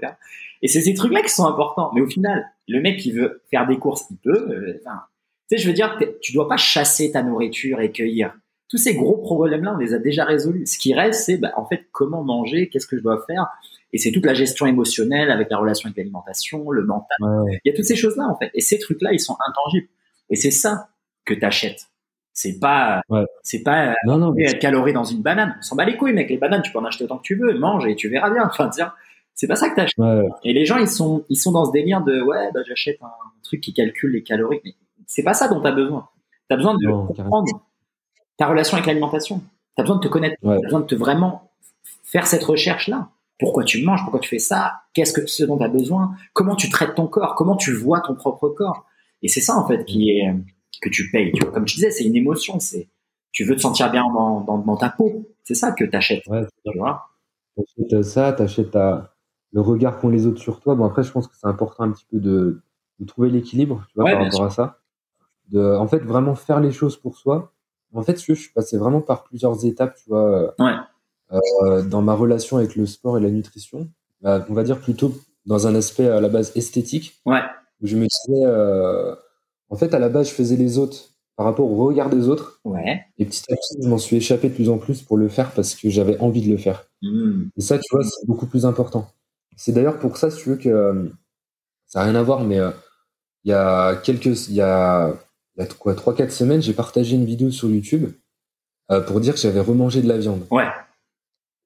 Et 0.62 0.68
c'est 0.68 0.82
ces 0.82 0.94
trucs-là 0.94 1.22
qui 1.22 1.30
sont 1.30 1.46
importants. 1.46 1.92
Mais 1.94 2.02
au 2.02 2.08
final, 2.08 2.46
le 2.68 2.82
mec 2.82 2.98
qui 3.00 3.12
veut 3.12 3.42
faire 3.52 3.68
des 3.68 3.78
courses, 3.78 4.06
il 4.10 4.18
peut. 4.18 4.48
euh, 4.50 4.80
enfin, 4.86 5.02
tu 5.50 5.56
sais, 5.58 5.62
je 5.62 5.68
veux 5.68 5.74
dire, 5.74 5.98
tu 6.22 6.34
dois 6.34 6.48
pas 6.48 6.58
chasser 6.58 7.12
ta 7.12 7.24
nourriture 7.24 7.80
et 7.82 7.92
cueillir. 7.92 8.34
Tous 8.70 8.78
ces 8.78 8.96
gros 8.96 9.18
problèmes-là, 9.18 9.74
on 9.76 9.78
les 9.78 9.94
a 9.94 10.00
déjà 10.00 10.26
résolus. 10.26 10.66
Ce 10.66 10.78
qui 10.80 10.94
reste, 10.94 11.24
c'est, 11.26 11.38
bah, 11.38 11.54
en 11.56 11.66
fait, 11.66 11.86
comment 11.92 12.24
manger, 12.24 12.68
qu'est-ce 12.70 12.88
que 12.88 12.98
je 12.98 13.04
dois 13.04 13.24
faire. 13.28 13.48
Et 13.94 13.98
c'est 14.00 14.12
toute 14.12 14.26
la 14.26 14.34
gestion 14.34 14.66
émotionnelle 14.66 15.30
avec 15.30 15.50
la 15.52 15.58
relation 15.58 15.88
avec 15.88 15.98
l'alimentation, 15.98 16.72
le 16.72 16.84
mental. 16.84 17.16
Ouais, 17.22 17.60
Il 17.64 17.70
y 17.70 17.72
a 17.72 17.76
toutes 17.76 17.86
ces 17.86 17.96
choses-là, 17.96 18.28
en 18.28 18.36
fait. 18.38 18.50
Et 18.56 18.62
ces 18.62 18.80
trucs-là, 18.80 19.14
ils 19.14 19.20
sont 19.20 19.38
intangibles. 19.48 19.88
Et 20.32 20.36
c'est 20.36 20.52
ça 20.52 20.90
que 21.26 21.34
t'achètes. 21.36 21.86
C'est 22.34 22.60
pas, 22.60 23.02
Ouais. 23.08 23.24
c'est 23.44 23.62
pas, 23.64 23.92
euh, 23.92 23.94
Non, 24.08 24.18
non, 24.18 24.32
mais 24.34 24.44
être 24.46 24.60
calories 24.60 24.92
dans 24.94 25.06
une 25.06 25.22
banane. 25.22 25.56
On 25.60 25.62
s'en 25.62 25.76
bat 25.76 25.86
les 25.86 25.96
couilles, 25.96 26.12
mec. 26.14 26.30
Les 26.30 26.38
bananes, 26.38 26.64
tu 26.64 26.72
peux 26.72 26.80
en 26.80 26.86
acheter 26.86 27.04
autant 27.06 27.18
que 27.20 27.24
tu 27.24 27.36
veux. 27.36 27.58
Mange 27.58 27.86
et 27.88 27.96
tu 27.96 28.10
verras 28.10 28.30
bien. 28.32 28.44
Enfin, 28.46 28.68
tiens, 28.70 28.92
c'est 29.36 29.48
pas 29.48 29.56
ça 29.56 29.70
que 29.70 29.76
t'achètes. 29.76 29.98
ouais, 29.98 30.24
Et 30.44 30.52
les 30.54 30.66
gens, 30.66 30.78
ils 30.78 30.88
sont, 30.90 31.24
ils 31.30 31.38
sont 31.38 31.52
dans 31.54 31.66
ce 31.66 31.72
délire 31.72 32.02
de, 32.02 32.20
ouais, 32.22 32.50
bah, 32.54 32.62
j'achète 32.68 32.98
un 33.04 33.08
truc 33.44 33.62
qui 33.62 33.74
calcule 33.74 34.12
les 34.12 34.24
calories. 34.24 34.60
Mais 34.66 34.74
c'est 35.08 35.24
pas 35.24 35.34
ça 35.34 35.48
dont 35.48 35.62
t'as 35.62 35.72
besoin. 35.72 36.08
T'as 36.50 36.56
besoin 36.58 36.76
de 36.78 36.86
Non, 36.88 37.08
comprendre 37.08 37.64
ta 38.38 38.48
relation 38.48 38.76
avec 38.78 38.86
l'alimentation. 38.88 39.42
T'as 39.76 39.84
besoin 39.84 39.98
de 39.98 40.02
te 40.02 40.08
connaître. 40.08 40.36
Ouais. 40.44 40.56
T'as 40.58 40.64
besoin 40.64 40.80
de 40.82 40.86
te 40.86 40.96
vraiment 40.96 41.52
faire 42.04 42.28
cette 42.28 42.44
recherche-là. 42.44 43.10
Pourquoi 43.40 43.64
tu 43.64 43.84
manges? 43.84 44.02
Pourquoi 44.04 44.20
tu 44.20 44.30
fais 44.30 44.40
ça? 44.40 44.82
Qu'est-ce 44.94 45.12
que, 45.12 45.26
ce 45.28 45.44
dont 45.44 45.58
t'as 45.58 45.68
besoin? 45.68 46.16
Comment 46.34 46.56
tu 46.56 46.70
traites 46.70 46.96
ton 46.96 47.08
corps? 47.08 47.36
Comment 47.36 47.56
tu 47.58 47.74
vois 47.74 48.00
ton 48.02 48.16
propre 48.16 48.50
corps? 48.50 48.86
Et 49.22 49.28
c'est 49.28 49.42
ça, 49.42 49.58
en 49.58 49.68
fait, 49.68 49.84
qui 49.86 50.10
est, 50.12 50.34
que 50.82 50.90
tu 50.90 51.10
payes. 51.12 51.32
Tu 51.34 51.44
vois, 51.44 51.52
comme 51.52 51.66
tu 51.66 51.76
disais, 51.76 51.92
c'est 51.92 52.06
une 52.06 52.16
émotion. 52.16 52.60
C'est, 52.60 52.88
tu 53.32 53.44
veux 53.44 53.56
te 53.56 53.62
sentir 53.62 53.92
bien 53.92 54.04
dans, 54.14 54.42
dans, 54.42 54.60
dans 54.60 54.78
ta 54.78 54.90
peau. 54.90 55.26
C'est 55.44 55.56
ça 55.56 55.72
que 55.74 55.84
t'achètes. 55.84 56.26
ouais, 56.28 56.44
c'est 56.44 56.72
Tu 56.72 56.78
vois? 56.78 57.10
T'achètes 57.58 58.04
ça, 58.04 58.32
t'achètes 58.34 58.72
ta- 58.72 59.14
le 59.52 59.62
regard 59.62 60.00
qu'ont 60.00 60.10
les 60.10 60.28
autres 60.28 60.42
sur 60.42 60.60
toi. 60.62 60.76
Bon, 60.76 60.86
après, 60.86 61.04
je 61.04 61.12
pense 61.12 61.28
que 61.28 61.36
c'est 61.36 61.48
important 61.48 61.84
un 61.84 61.92
petit 61.92 62.06
peu 62.10 62.20
de, 62.20 62.62
de 63.00 63.06
trouver 63.06 63.30
l'équilibre, 63.30 63.84
tu 63.90 63.96
vois, 63.96 64.06
Ouais, 64.06 64.14
par 64.14 64.24
rapport 64.24 64.44
à 64.44 64.50
ça. 64.50 64.80
De, 65.50 65.76
en 65.76 65.88
fait, 65.88 66.00
vraiment 66.00 66.36
faire 66.36 66.60
les 66.60 66.72
choses 66.72 66.98
pour 66.98 67.18
soi. 67.18 67.52
En 67.94 68.04
fait, 68.04 68.22
je 68.22 68.34
suis 68.34 68.52
passé 68.52 68.78
vraiment 68.78 69.02
par 69.02 69.24
plusieurs 69.24 69.66
étapes, 69.66 69.96
tu 69.96 70.10
vois, 70.10 70.54
Ouais. 70.60 70.74
euh, 71.32 71.82
dans 71.84 72.02
ma 72.02 72.14
relation 72.14 72.58
avec 72.58 72.76
le 72.76 72.86
sport 72.86 73.18
et 73.18 73.22
la 73.22 73.30
nutrition. 73.30 73.88
Bah, 74.22 74.46
on 74.50 74.54
va 74.54 74.64
dire 74.64 74.80
plutôt 74.80 75.14
dans 75.46 75.68
un 75.68 75.76
aspect 75.76 76.08
à 76.08 76.20
la 76.20 76.28
base 76.30 76.52
esthétique, 76.56 77.22
Ouais. 77.26 77.42
où 77.82 77.88
je 77.88 77.96
me 77.96 78.08
disais, 78.08 78.44
euh, 78.46 79.16
en 79.70 79.76
fait, 79.78 79.94
à 79.94 80.00
la 80.00 80.10
base, 80.10 80.30
je 80.30 80.34
faisais 80.34 80.56
les 80.56 80.78
autres 80.78 81.12
par 81.38 81.46
rapport 81.46 81.70
au 81.70 81.86
regard 81.86 82.10
des 82.10 82.28
autres. 82.28 82.60
Ouais. 82.66 83.02
Et 83.18 83.26
petit 83.26 83.44
à 83.52 83.56
petit, 83.56 83.78
je 83.84 83.88
m'en 83.88 83.98
suis 83.98 84.16
échappé 84.18 84.50
de 84.50 84.54
plus 84.56 84.70
en 84.70 84.78
plus 84.78 85.02
pour 85.02 85.18
le 85.18 85.28
faire 85.30 85.52
parce 85.52 85.76
que 85.76 85.90
j'avais 85.90 86.18
envie 86.20 86.42
de 86.42 86.50
le 86.52 86.58
faire. 86.58 86.86
Hmm. 87.02 87.44
Et 87.58 87.62
ça, 87.62 87.78
tu 87.78 87.86
vois, 87.96 88.04
c'est 88.04 88.26
beaucoup 88.26 88.46
plus 88.48 88.66
important. 88.66 89.08
C'est 89.58 89.72
d'ailleurs 89.74 90.00
pour 90.00 90.18
ça, 90.18 90.32
si 90.32 90.42
tu 90.42 90.50
veux, 90.50 90.56
que 90.58 90.70
euh, 90.70 91.06
ça 91.88 92.00
n'a 92.00 92.06
rien 92.06 92.16
à 92.16 92.24
voir, 92.24 92.44
mais 92.44 92.60
euh, 92.60 92.72
il 93.44 93.52
y 93.52 93.54
a 93.54 93.96
quelques, 93.98 94.48
il 94.50 94.56
y 94.56 94.62
a, 94.62 95.14
il 95.58 95.64
y 95.64 95.64
a 95.64 95.68
quoi, 95.68 95.94
3-4 95.94 96.30
semaines, 96.30 96.62
j'ai 96.62 96.74
partagé 96.74 97.16
une 97.16 97.26
vidéo 97.26 97.52
sur 97.52 97.70
YouTube 97.70 98.10
euh, 98.92 99.02
pour 99.02 99.20
dire 99.20 99.34
que 99.34 99.40
j'avais 99.40 99.60
remangé 99.60 100.02
de 100.02 100.08
la 100.08 100.18
viande. 100.18 100.46
Ouais. 100.52 100.68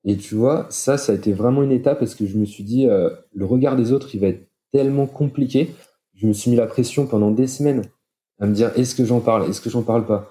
Et 0.05 0.17
tu 0.17 0.35
vois, 0.35 0.67
ça, 0.69 0.97
ça 0.97 1.11
a 1.11 1.15
été 1.15 1.33
vraiment 1.33 1.63
une 1.63 1.71
étape 1.71 1.99
parce 1.99 2.15
que 2.15 2.25
je 2.25 2.37
me 2.37 2.45
suis 2.45 2.63
dit, 2.63 2.87
euh, 2.87 3.09
le 3.33 3.45
regard 3.45 3.75
des 3.75 3.91
autres, 3.91 4.13
il 4.13 4.21
va 4.21 4.27
être 4.27 4.47
tellement 4.71 5.07
compliqué. 5.07 5.75
Je 6.15 6.27
me 6.27 6.33
suis 6.33 6.51
mis 6.51 6.57
la 6.57 6.67
pression 6.67 7.07
pendant 7.07 7.31
des 7.31 7.47
semaines 7.47 7.83
à 8.39 8.45
me 8.45 8.53
dire, 8.53 8.71
est-ce 8.77 8.95
que 8.95 9.03
j'en 9.03 9.19
parle, 9.19 9.49
est-ce 9.49 9.59
que 9.59 9.69
j'en 9.69 9.83
parle 9.83 10.05
pas, 10.05 10.29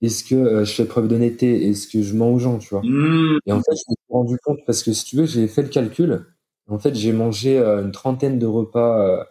est-ce 0.00 0.22
que 0.22 0.36
euh, 0.36 0.64
je 0.64 0.72
fais 0.72 0.84
preuve 0.84 1.08
d'honnêteté, 1.08 1.68
est-ce 1.68 1.88
que 1.88 2.02
je 2.02 2.14
mens 2.14 2.30
aux 2.30 2.38
gens, 2.38 2.58
tu 2.58 2.68
vois? 2.68 2.82
Hmm. 2.84 3.38
Et 3.46 3.52
en 3.52 3.58
fait, 3.58 3.72
je 3.72 3.90
me 3.90 3.94
suis 3.96 4.12
rendu 4.12 4.36
compte 4.44 4.58
parce 4.64 4.84
que 4.84 4.92
si 4.92 5.04
tu 5.04 5.16
veux, 5.16 5.26
j'ai 5.26 5.48
fait 5.48 5.62
le 5.62 5.68
calcul. 5.68 6.24
En 6.68 6.78
fait, 6.78 6.94
j'ai 6.94 7.12
mangé 7.12 7.58
euh, 7.58 7.82
une 7.82 7.92
trentaine 7.92 8.38
de 8.38 8.46
repas 8.46 9.00
euh, 9.00 9.24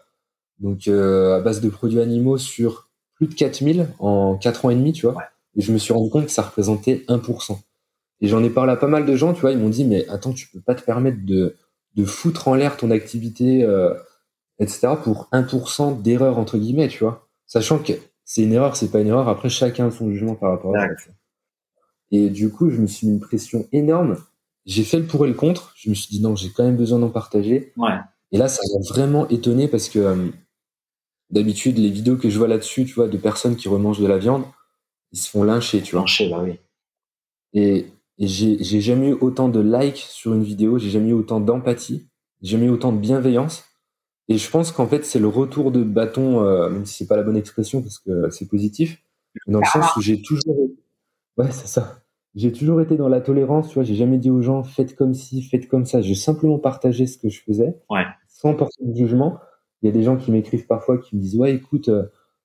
donc 0.59 0.87
euh, 0.87 1.37
à 1.37 1.39
base 1.39 1.61
de 1.61 1.69
produits 1.69 1.99
animaux 1.99 2.37
sur 2.37 2.86
plus 3.17 3.27
de 3.27 3.33
4000 3.33 3.87
en 3.99 4.35
4 4.37 4.65
ans 4.65 4.69
et 4.69 4.75
demi, 4.75 4.93
tu 4.93 5.05
vois. 5.05 5.15
Ouais. 5.15 5.23
Et 5.55 5.61
je 5.61 5.71
me 5.71 5.77
suis 5.77 5.93
rendu 5.93 6.09
compte 6.09 6.25
que 6.25 6.31
ça 6.31 6.43
représentait 6.43 7.03
1%. 7.07 7.57
Et 8.21 8.27
j'en 8.27 8.43
ai 8.43 8.49
parlé 8.49 8.71
à 8.71 8.75
pas 8.75 8.87
mal 8.87 9.05
de 9.05 9.15
gens, 9.15 9.33
tu 9.33 9.41
vois, 9.41 9.51
ils 9.51 9.57
m'ont 9.57 9.69
dit 9.69 9.85
mais 9.85 10.07
attends, 10.09 10.33
tu 10.33 10.47
peux 10.47 10.61
pas 10.61 10.75
te 10.75 10.83
permettre 10.83 11.19
de 11.23 11.55
de 11.95 12.05
foutre 12.05 12.47
en 12.47 12.53
l'air 12.53 12.77
ton 12.77 12.91
activité 12.91 13.63
euh, 13.63 13.93
etc. 14.59 14.89
pour 15.03 15.29
1% 15.31 16.01
d'erreur 16.01 16.37
entre 16.37 16.57
guillemets, 16.57 16.87
tu 16.87 17.03
vois. 17.03 17.27
Sachant 17.45 17.79
que 17.79 17.93
c'est 18.23 18.43
une 18.43 18.53
erreur, 18.53 18.75
c'est 18.75 18.91
pas 18.91 18.99
une 18.99 19.07
erreur, 19.07 19.27
après 19.29 19.49
chacun 19.49 19.87
a 19.87 19.91
son 19.91 20.09
jugement 20.11 20.35
par 20.35 20.51
rapport 20.51 20.75
à 20.75 20.81
ça. 20.81 20.95
Tu 20.95 21.09
vois. 21.09 21.15
Et 22.11 22.29
du 22.29 22.51
coup, 22.51 22.69
je 22.69 22.79
me 22.79 22.87
suis 22.87 23.07
mis 23.07 23.13
une 23.13 23.19
pression 23.19 23.67
énorme. 23.71 24.17
J'ai 24.65 24.83
fait 24.83 24.99
le 24.99 25.05
pour 25.05 25.25
et 25.25 25.29
le 25.29 25.33
contre. 25.33 25.73
Je 25.75 25.89
me 25.89 25.95
suis 25.95 26.09
dit 26.09 26.21
non, 26.21 26.35
j'ai 26.35 26.49
quand 26.49 26.63
même 26.63 26.77
besoin 26.77 26.99
d'en 26.99 27.09
partager. 27.09 27.73
Ouais. 27.77 27.97
Et 28.31 28.37
là, 28.37 28.47
ça 28.47 28.61
m'a 28.73 28.85
vraiment 28.89 29.27
étonné 29.29 29.67
parce 29.67 29.89
que 29.89 29.99
euh, 29.99 30.27
d'habitude, 31.31 31.77
les 31.77 31.89
vidéos 31.89 32.17
que 32.17 32.29
je 32.29 32.37
vois 32.37 32.47
là-dessus, 32.47 32.85
tu 32.85 32.93
vois, 32.93 33.07
de 33.07 33.17
personnes 33.17 33.55
qui 33.55 33.67
remangent 33.69 33.99
de 33.99 34.07
la 34.07 34.17
viande, 34.17 34.43
ils 35.11 35.19
se 35.19 35.29
font 35.29 35.43
lyncher, 35.43 35.81
tu 35.81 35.91
vois. 35.93 36.01
Plancher, 36.01 36.29
bah 36.29 36.41
oui. 36.43 36.59
Et, 37.53 37.87
et 38.19 38.27
j'ai 38.27 38.81
jamais 38.81 39.09
eu 39.09 39.13
autant 39.13 39.49
de 39.49 39.59
likes 39.59 39.97
sur 40.09 40.33
une 40.33 40.43
vidéo, 40.43 40.77
j'ai 40.77 40.89
jamais 40.89 41.09
eu 41.09 41.13
autant 41.13 41.39
d'empathie, 41.39 42.07
j'ai 42.41 42.51
jamais 42.51 42.65
eu 42.67 42.69
autant 42.71 42.91
de 42.91 42.99
bienveillance. 42.99 43.65
Et 44.29 44.37
je 44.37 44.49
pense 44.49 44.71
qu'en 44.71 44.87
fait, 44.87 45.05
c'est 45.05 45.19
le 45.19 45.27
retour 45.27 45.71
de 45.71 45.83
bâton, 45.83 46.43
euh, 46.43 46.69
même 46.69 46.85
si 46.85 46.95
c'est 46.97 47.07
pas 47.07 47.15
la 47.17 47.23
bonne 47.23 47.37
expression 47.37 47.81
parce 47.81 47.99
que 47.99 48.29
c'est 48.29 48.47
positif, 48.47 48.97
dans 49.47 49.59
le 49.59 49.65
sens 49.65 49.95
où 49.95 50.01
j'ai 50.01 50.21
toujours, 50.21 50.69
ouais, 51.37 51.51
c'est 51.51 51.67
ça. 51.67 52.01
J'ai 52.35 52.51
toujours 52.51 52.81
été 52.81 52.97
dans 52.97 53.09
la 53.09 53.21
tolérance, 53.21 53.69
tu 53.69 53.75
vois. 53.75 53.83
J'ai 53.83 53.95
jamais 53.95 54.17
dit 54.19 54.29
aux 54.29 54.41
gens 54.41 54.63
faites 54.63 54.95
comme 54.95 55.13
ci, 55.13 55.41
faites 55.43 55.67
comme 55.67 55.85
ça. 55.85 56.01
J'ai 56.01 56.15
simplement 56.15 56.59
partagé 56.59 57.07
ce 57.07 57.17
que 57.17 57.29
je 57.29 57.41
faisais, 57.41 57.75
Ouais. 57.89 58.03
sans 58.27 58.53
porter 58.53 58.83
de 58.85 58.95
jugement. 58.95 59.39
Il 59.81 59.87
y 59.87 59.89
a 59.89 59.91
des 59.91 60.03
gens 60.03 60.17
qui 60.17 60.31
m'écrivent 60.31 60.65
parfois 60.67 60.97
qui 60.97 61.15
me 61.15 61.21
disent 61.21 61.35
ouais, 61.35 61.53
écoute, 61.53 61.89
euh, 61.89 62.03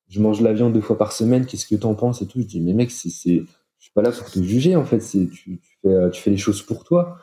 je 0.09 0.21
mange 0.21 0.41
de 0.41 0.45
la 0.45 0.53
viande 0.53 0.73
deux 0.73 0.81
fois 0.81 0.99
par 0.99 1.13
semaine. 1.13 1.47
Qu'est-ce 1.47 1.67
que 1.67 1.75
t'en 1.77 1.95
penses 1.95 2.23
et 2.23 2.27
tout. 2.27 2.41
Je 2.41 2.47
dis 2.47 2.61
mais 2.61 2.73
mec, 2.75 2.91
c'est, 2.91 3.09
c'est, 3.11 3.37
je 3.79 3.85
suis 3.85 3.93
pas 3.95 4.03
là 4.03 4.11
pour 4.13 4.31
te 4.31 4.43
juger 4.43 4.77
en 4.77 4.85
fait. 4.85 5.01
C'est, 5.01 5.29
tu, 5.29 5.59
tu 5.61 5.79
fais, 5.83 5.89
euh, 5.89 6.11
tu 6.11 6.21
fais 6.23 6.31
les 6.31 6.37
choses 6.37 6.63
pour 6.63 6.85
toi. 6.85 7.19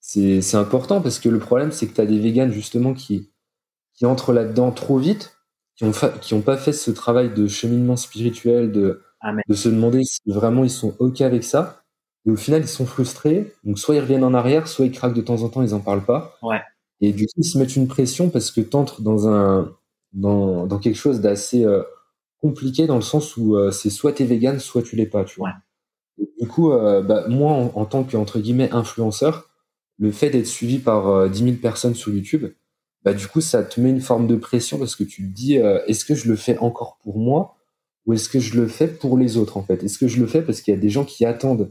C'est, 0.00 0.42
c'est 0.42 0.58
important 0.58 1.00
parce 1.00 1.18
que 1.18 1.28
le 1.30 1.38
problème 1.38 1.72
c'est 1.72 1.86
que 1.86 1.94
t'as 1.94 2.04
des 2.06 2.18
véganes 2.18 2.52
justement 2.52 2.92
qui, 2.92 3.30
qui 3.94 4.04
entrent 4.06 4.32
là-dedans 4.34 4.70
trop 4.70 4.98
vite, 4.98 5.36
qui 5.76 5.84
ont, 5.84 5.92
fa- 5.92 6.10
qui 6.10 6.34
ont 6.34 6.42
pas 6.42 6.56
fait 6.58 6.72
ce 6.74 6.90
travail 6.90 7.32
de 7.32 7.46
cheminement 7.46 7.96
spirituel, 7.96 8.70
de, 8.70 9.02
Amen. 9.20 9.42
de 9.48 9.54
se 9.54 9.68
demander 9.70 10.02
si 10.04 10.20
vraiment 10.26 10.62
ils 10.64 10.70
sont 10.70 10.94
ok 10.98 11.22
avec 11.22 11.42
ça. 11.42 11.80
Et 12.26 12.30
au 12.30 12.36
final, 12.36 12.62
ils 12.62 12.68
sont 12.68 12.86
frustrés. 12.86 13.52
Donc, 13.64 13.78
soit 13.78 13.96
ils 13.96 14.00
reviennent 14.00 14.24
en 14.24 14.32
arrière, 14.32 14.66
soit 14.66 14.86
ils 14.86 14.92
craquent 14.92 15.14
de 15.14 15.20
temps 15.20 15.42
en 15.42 15.48
temps, 15.50 15.62
ils 15.62 15.74
en 15.74 15.80
parlent 15.80 16.04
pas. 16.04 16.38
Ouais. 16.42 16.60
Et 17.04 17.12
du 17.12 17.26
coup, 17.26 17.32
ils 17.38 17.44
se 17.44 17.58
mettent 17.58 17.76
une 17.76 17.86
pression 17.88 18.30
parce 18.30 18.50
que 18.50 18.62
t'entres 18.62 19.02
dans 19.02 19.28
un, 19.28 19.76
dans, 20.14 20.66
dans 20.66 20.78
quelque 20.78 20.96
chose 20.96 21.20
d'assez 21.20 21.64
euh, 21.64 21.82
compliqué 22.40 22.86
dans 22.86 22.96
le 22.96 23.02
sens 23.02 23.36
où 23.36 23.56
euh, 23.56 23.70
c'est 23.70 23.90
soit 23.90 24.12
t'es 24.12 24.24
vegan, 24.24 24.58
soit 24.58 24.82
tu 24.82 24.96
l'es 24.96 25.06
pas, 25.06 25.24
tu 25.24 25.36
vois. 25.36 25.52
Et 26.18 26.28
du 26.40 26.48
coup, 26.48 26.72
euh, 26.72 27.02
bah, 27.02 27.26
moi, 27.28 27.52
en, 27.52 27.72
en 27.74 27.84
tant 27.84 28.04
que, 28.04 28.16
entre 28.16 28.38
guillemets, 28.38 28.70
influenceur, 28.70 29.50
le 29.98 30.12
fait 30.12 30.30
d'être 30.30 30.46
suivi 30.46 30.78
par 30.78 31.08
euh, 31.08 31.28
10 31.28 31.44
000 31.44 31.56
personnes 31.56 31.94
sur 31.94 32.12
YouTube, 32.12 32.46
bah, 33.02 33.12
du 33.12 33.26
coup, 33.28 33.42
ça 33.42 33.62
te 33.62 33.80
met 33.80 33.90
une 33.90 34.00
forme 34.00 34.26
de 34.26 34.36
pression 34.36 34.78
parce 34.78 34.96
que 34.96 35.04
tu 35.04 35.22
te 35.28 35.34
dis, 35.34 35.56
est-ce 35.56 36.06
que 36.06 36.14
je 36.14 36.26
le 36.26 36.36
fais 36.36 36.56
encore 36.58 36.98
pour 37.02 37.18
moi 37.18 37.56
ou 38.06 38.14
est-ce 38.14 38.30
que 38.30 38.40
je 38.40 38.58
le 38.58 38.66
fais 38.66 38.88
pour 38.88 39.18
les 39.18 39.36
autres, 39.36 39.58
en 39.58 39.62
fait? 39.62 39.82
Est-ce 39.82 39.98
que 39.98 40.08
je 40.08 40.20
le 40.20 40.26
fais 40.26 40.40
parce 40.40 40.62
qu'il 40.62 40.72
y 40.72 40.76
a 40.76 40.80
des 40.80 40.88
gens 40.88 41.04
qui 41.04 41.26
attendent 41.26 41.70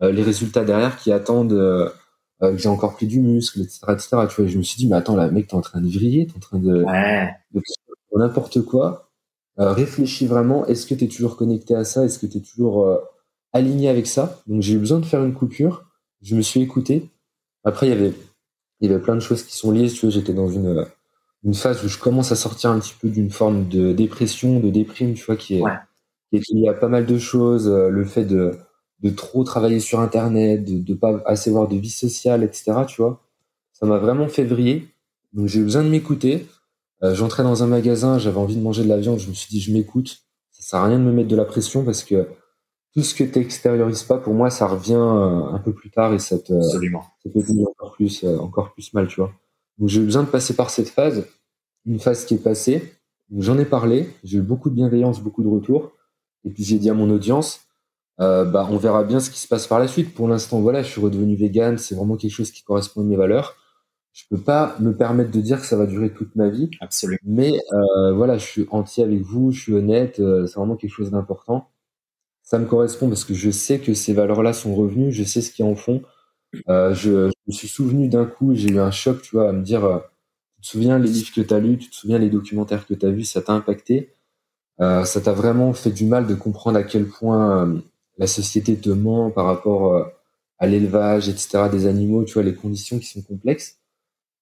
les 0.00 0.22
résultats 0.22 0.64
derrière, 0.64 0.96
qui 0.96 1.12
attendent 1.12 1.92
euh, 2.42 2.52
que 2.52 2.58
j'ai 2.58 2.68
encore 2.68 2.94
pris 2.94 3.06
du 3.06 3.20
muscle, 3.20 3.60
etc., 3.60 3.80
etc. 3.90 4.08
Tu 4.28 4.42
vois, 4.42 4.46
je 4.50 4.58
me 4.58 4.62
suis 4.62 4.76
dit, 4.76 4.88
mais 4.88 4.96
attends, 4.96 5.16
là, 5.16 5.30
mec, 5.30 5.46
t'es 5.48 5.54
en 5.54 5.60
train 5.60 5.80
de 5.80 5.88
vriller, 5.88 6.26
t'es 6.26 6.36
en 6.36 6.40
train 6.40 6.58
de, 6.58 6.82
Ouais. 6.84 7.30
de 7.52 7.60
n'importe 8.18 8.62
quoi. 8.62 9.10
Euh, 9.60 9.72
réfléchis 9.72 10.26
vraiment, 10.26 10.66
est-ce 10.66 10.86
que 10.86 10.94
tu 10.94 11.04
es 11.04 11.08
toujours 11.08 11.36
connecté 11.36 11.74
à 11.76 11.84
ça? 11.84 12.04
Est-ce 12.04 12.18
que 12.18 12.26
tu 12.26 12.38
es 12.38 12.40
toujours 12.40 12.86
euh, 12.86 12.98
aligné 13.52 13.88
avec 13.88 14.06
ça? 14.06 14.40
Donc 14.46 14.62
j'ai 14.62 14.74
eu 14.74 14.78
besoin 14.78 14.98
de 15.00 15.06
faire 15.06 15.22
une 15.24 15.34
coupure, 15.34 15.84
je 16.22 16.34
me 16.34 16.42
suis 16.42 16.60
écouté. 16.60 17.08
Après, 17.64 17.86
il 17.86 17.90
y 17.90 17.92
avait, 17.92 18.12
il 18.80 18.90
y 18.90 18.92
avait 18.92 19.02
plein 19.02 19.14
de 19.14 19.20
choses 19.20 19.42
qui 19.44 19.56
sont 19.56 19.70
liées. 19.70 19.88
Si 19.88 19.96
tu 20.00 20.06
veux, 20.06 20.12
j'étais 20.12 20.32
dans 20.34 20.48
une, 20.48 20.66
euh, 20.78 20.84
une 21.44 21.54
phase 21.54 21.84
où 21.84 21.88
je 21.88 21.98
commence 21.98 22.32
à 22.32 22.36
sortir 22.36 22.70
un 22.70 22.80
petit 22.80 22.94
peu 23.00 23.08
d'une 23.08 23.30
forme 23.30 23.68
de 23.68 23.92
dépression, 23.92 24.58
de 24.60 24.70
déprime, 24.70 25.14
tu 25.14 25.24
vois, 25.24 25.36
qui 25.36 25.58
est, 25.58 25.62
Ouais. 25.62 25.70
qui 26.30 26.36
est 26.38 26.42
liée 26.52 26.68
à 26.68 26.74
pas 26.74 26.88
mal 26.88 27.06
de 27.06 27.18
choses. 27.18 27.68
euh, 27.68 27.88
le 27.90 28.04
fait 28.04 28.24
de, 28.24 28.56
de 29.04 29.10
trop 29.10 29.44
travailler 29.44 29.80
sur 29.80 30.00
Internet, 30.00 30.64
de, 30.64 30.78
de 30.78 30.94
pas 30.94 31.22
assez 31.26 31.50
avoir 31.50 31.68
de 31.68 31.76
vie 31.76 31.90
sociale, 31.90 32.42
etc. 32.42 32.72
Tu 32.88 33.02
vois, 33.02 33.20
ça 33.74 33.84
m'a 33.84 33.98
vraiment 33.98 34.28
fait 34.28 34.44
vriller. 34.44 34.88
Donc 35.34 35.46
j'ai 35.46 35.60
eu 35.60 35.64
besoin 35.64 35.84
de 35.84 35.90
m'écouter. 35.90 36.46
Euh, 37.02 37.14
J'entrais 37.14 37.42
dans 37.42 37.62
un 37.62 37.66
magasin, 37.66 38.18
j'avais 38.18 38.38
envie 38.38 38.56
de 38.56 38.62
manger 38.62 38.82
de 38.82 38.88
la 38.88 38.96
viande, 38.96 39.18
je 39.18 39.28
me 39.28 39.34
suis 39.34 39.50
dit 39.50 39.60
je 39.60 39.72
m'écoute. 39.72 40.22
Ça 40.52 40.62
sert 40.62 40.80
à 40.80 40.86
rien 40.86 40.98
de 40.98 41.04
me 41.04 41.12
mettre 41.12 41.28
de 41.28 41.36
la 41.36 41.44
pression 41.44 41.84
parce 41.84 42.02
que 42.02 42.26
tout 42.94 43.02
ce 43.02 43.14
que 43.14 43.24
tu 43.24 43.40
extériorises 43.40 44.04
pas, 44.04 44.16
pour 44.16 44.32
moi, 44.32 44.48
ça 44.48 44.66
revient 44.66 44.94
euh, 44.94 45.52
un 45.52 45.58
peu 45.58 45.74
plus 45.74 45.90
tard 45.90 46.14
et 46.14 46.18
ça 46.18 46.38
te, 46.38 46.54
Absolument. 46.54 47.04
ça 47.22 47.28
peut 47.30 47.42
finir 47.42 47.68
encore 47.68 47.92
plus, 47.92 48.24
euh, 48.24 48.38
encore 48.38 48.72
plus 48.72 48.94
mal, 48.94 49.06
tu 49.08 49.20
vois. 49.20 49.32
Donc 49.76 49.90
j'ai 49.90 50.00
eu 50.00 50.04
besoin 50.04 50.22
de 50.22 50.28
passer 50.28 50.54
par 50.54 50.70
cette 50.70 50.88
phase, 50.88 51.26
une 51.84 51.98
phase 51.98 52.24
qui 52.24 52.34
est 52.34 52.42
passée. 52.42 52.94
J'en 53.36 53.58
ai 53.58 53.66
parlé, 53.66 54.08
j'ai 54.22 54.38
eu 54.38 54.42
beaucoup 54.42 54.70
de 54.70 54.76
bienveillance, 54.76 55.20
beaucoup 55.20 55.42
de 55.42 55.48
retours. 55.48 55.92
Et 56.44 56.50
puis 56.50 56.64
j'ai 56.64 56.78
dit 56.78 56.88
à 56.88 56.94
mon 56.94 57.10
audience, 57.10 57.60
euh, 58.20 58.44
bah 58.44 58.66
on 58.70 58.76
verra 58.76 59.04
bien 59.04 59.20
ce 59.20 59.30
qui 59.30 59.38
se 59.40 59.48
passe 59.48 59.66
par 59.66 59.78
la 59.78 59.88
suite. 59.88 60.14
Pour 60.14 60.28
l'instant, 60.28 60.60
voilà, 60.60 60.82
je 60.82 60.88
suis 60.90 61.00
redevenu 61.00 61.36
vegan, 61.36 61.78
c'est 61.78 61.94
vraiment 61.94 62.16
quelque 62.16 62.32
chose 62.32 62.50
qui 62.52 62.62
correspond 62.62 63.02
à 63.02 63.04
mes 63.04 63.16
valeurs. 63.16 63.56
Je 64.12 64.24
peux 64.30 64.38
pas 64.40 64.76
me 64.80 64.96
permettre 64.96 65.30
de 65.32 65.40
dire 65.40 65.60
que 65.60 65.66
ça 65.66 65.76
va 65.76 65.86
durer 65.86 66.12
toute 66.12 66.36
ma 66.36 66.48
vie, 66.48 66.70
Absolument. 66.80 67.18
mais 67.24 67.52
euh, 67.72 68.12
voilà, 68.14 68.38
je 68.38 68.44
suis 68.46 68.66
entier 68.70 69.02
avec 69.04 69.22
vous, 69.22 69.50
je 69.52 69.60
suis 69.60 69.74
honnête, 69.74 70.20
euh, 70.20 70.46
c'est 70.46 70.54
vraiment 70.56 70.76
quelque 70.76 70.92
chose 70.92 71.10
d'important. 71.10 71.68
Ça 72.42 72.58
me 72.58 72.66
correspond 72.66 73.08
parce 73.08 73.24
que 73.24 73.34
je 73.34 73.50
sais 73.50 73.80
que 73.80 73.94
ces 73.94 74.12
valeurs-là 74.14 74.52
sont 74.52 74.74
revenues, 74.74 75.12
je 75.12 75.24
sais 75.24 75.40
ce 75.42 75.50
qui 75.50 75.62
en 75.62 75.74
font. 75.76 76.02
Euh, 76.68 76.94
je, 76.94 77.28
je 77.30 77.32
me 77.48 77.52
suis 77.52 77.68
souvenu 77.68 78.08
d'un 78.08 78.26
coup, 78.26 78.54
j'ai 78.54 78.70
eu 78.70 78.78
un 78.80 78.90
choc, 78.90 79.22
tu 79.22 79.36
vois, 79.36 79.48
à 79.50 79.52
me 79.52 79.62
dire, 79.62 79.84
euh, 79.84 79.98
tu 80.56 80.62
te 80.62 80.66
souviens 80.68 80.98
les 80.98 81.08
livres 81.08 81.32
que 81.34 81.40
tu 81.42 81.54
as 81.54 81.60
lus, 81.60 81.78
tu 81.78 81.90
te 81.90 81.94
souviens 81.96 82.18
les 82.18 82.30
documentaires 82.30 82.86
que 82.86 82.94
tu 82.94 83.06
as 83.06 83.10
vus, 83.10 83.24
ça 83.24 83.42
t'a 83.42 83.52
impacté. 83.54 84.12
Euh, 84.80 85.04
ça 85.04 85.20
t'a 85.20 85.32
vraiment 85.32 85.72
fait 85.72 85.90
du 85.90 86.04
mal 86.06 86.26
de 86.26 86.34
comprendre 86.34 86.78
à 86.78 86.82
quel 86.84 87.06
point 87.08 87.66
euh, 87.68 87.80
la 88.18 88.26
société 88.26 88.76
te 88.76 88.90
ment 88.90 89.30
par 89.30 89.46
rapport 89.46 89.94
euh, 89.94 90.04
à 90.58 90.66
l'élevage, 90.66 91.28
etc., 91.28 91.68
des 91.68 91.86
animaux, 91.86 92.24
tu 92.24 92.34
vois, 92.34 92.42
les 92.42 92.54
conditions 92.54 92.98
qui 92.98 93.06
sont 93.06 93.22
complexes. 93.22 93.78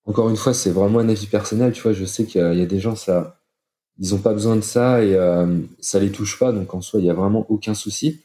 Encore 0.07 0.31
une 0.31 0.37
fois, 0.37 0.55
c'est 0.55 0.71
vraiment 0.71 0.99
un 1.01 1.09
avis 1.09 1.27
personnel, 1.27 1.73
tu 1.73 1.83
vois, 1.83 1.93
je 1.93 2.05
sais 2.05 2.25
qu'il 2.27 2.41
y, 2.41 2.63
a- 2.63 2.67
des 2.67 2.81
gens, 2.81 2.97
ça, 2.97 3.39
ils 3.99 4.15
ont 4.15 4.19
pas 4.19 4.33
besoin 4.35 4.57
de 4.57 4.63
ça 4.63 5.05
et 5.05 5.15
euh, 5.17 5.61
ça 5.81 6.01
les 6.01 6.13
touche 6.13 6.39
pas, 6.39 6.53
donc 6.53 6.75
en 6.75 6.81
soi, 6.83 7.01
il 7.01 7.07
y 7.07 7.11
a 7.11 7.15
vraiment 7.15 7.47
aucun 7.51 7.75
souci. 7.75 8.21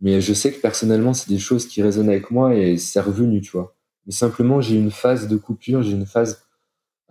Mais 0.00 0.20
je 0.20 0.34
sais 0.34 0.52
que 0.52 0.60
personnellement, 0.60 1.14
c'est 1.14 1.30
des 1.30 1.38
choses 1.38 1.66
qui 1.66 1.82
résonnent 1.82 2.10
avec 2.10 2.30
moi 2.30 2.54
et 2.54 2.76
c'est 2.78 3.00
revenu, 3.00 3.40
tu 3.40 3.52
vois. 3.52 3.74
Mais 4.06 4.12
simplement, 4.12 4.60
j'ai 4.60 4.76
une 4.76 4.90
phase 4.90 5.28
de 5.28 5.36
coupure, 5.36 5.82
j'ai 5.82 5.92
une 5.92 6.06
phase 6.06 6.42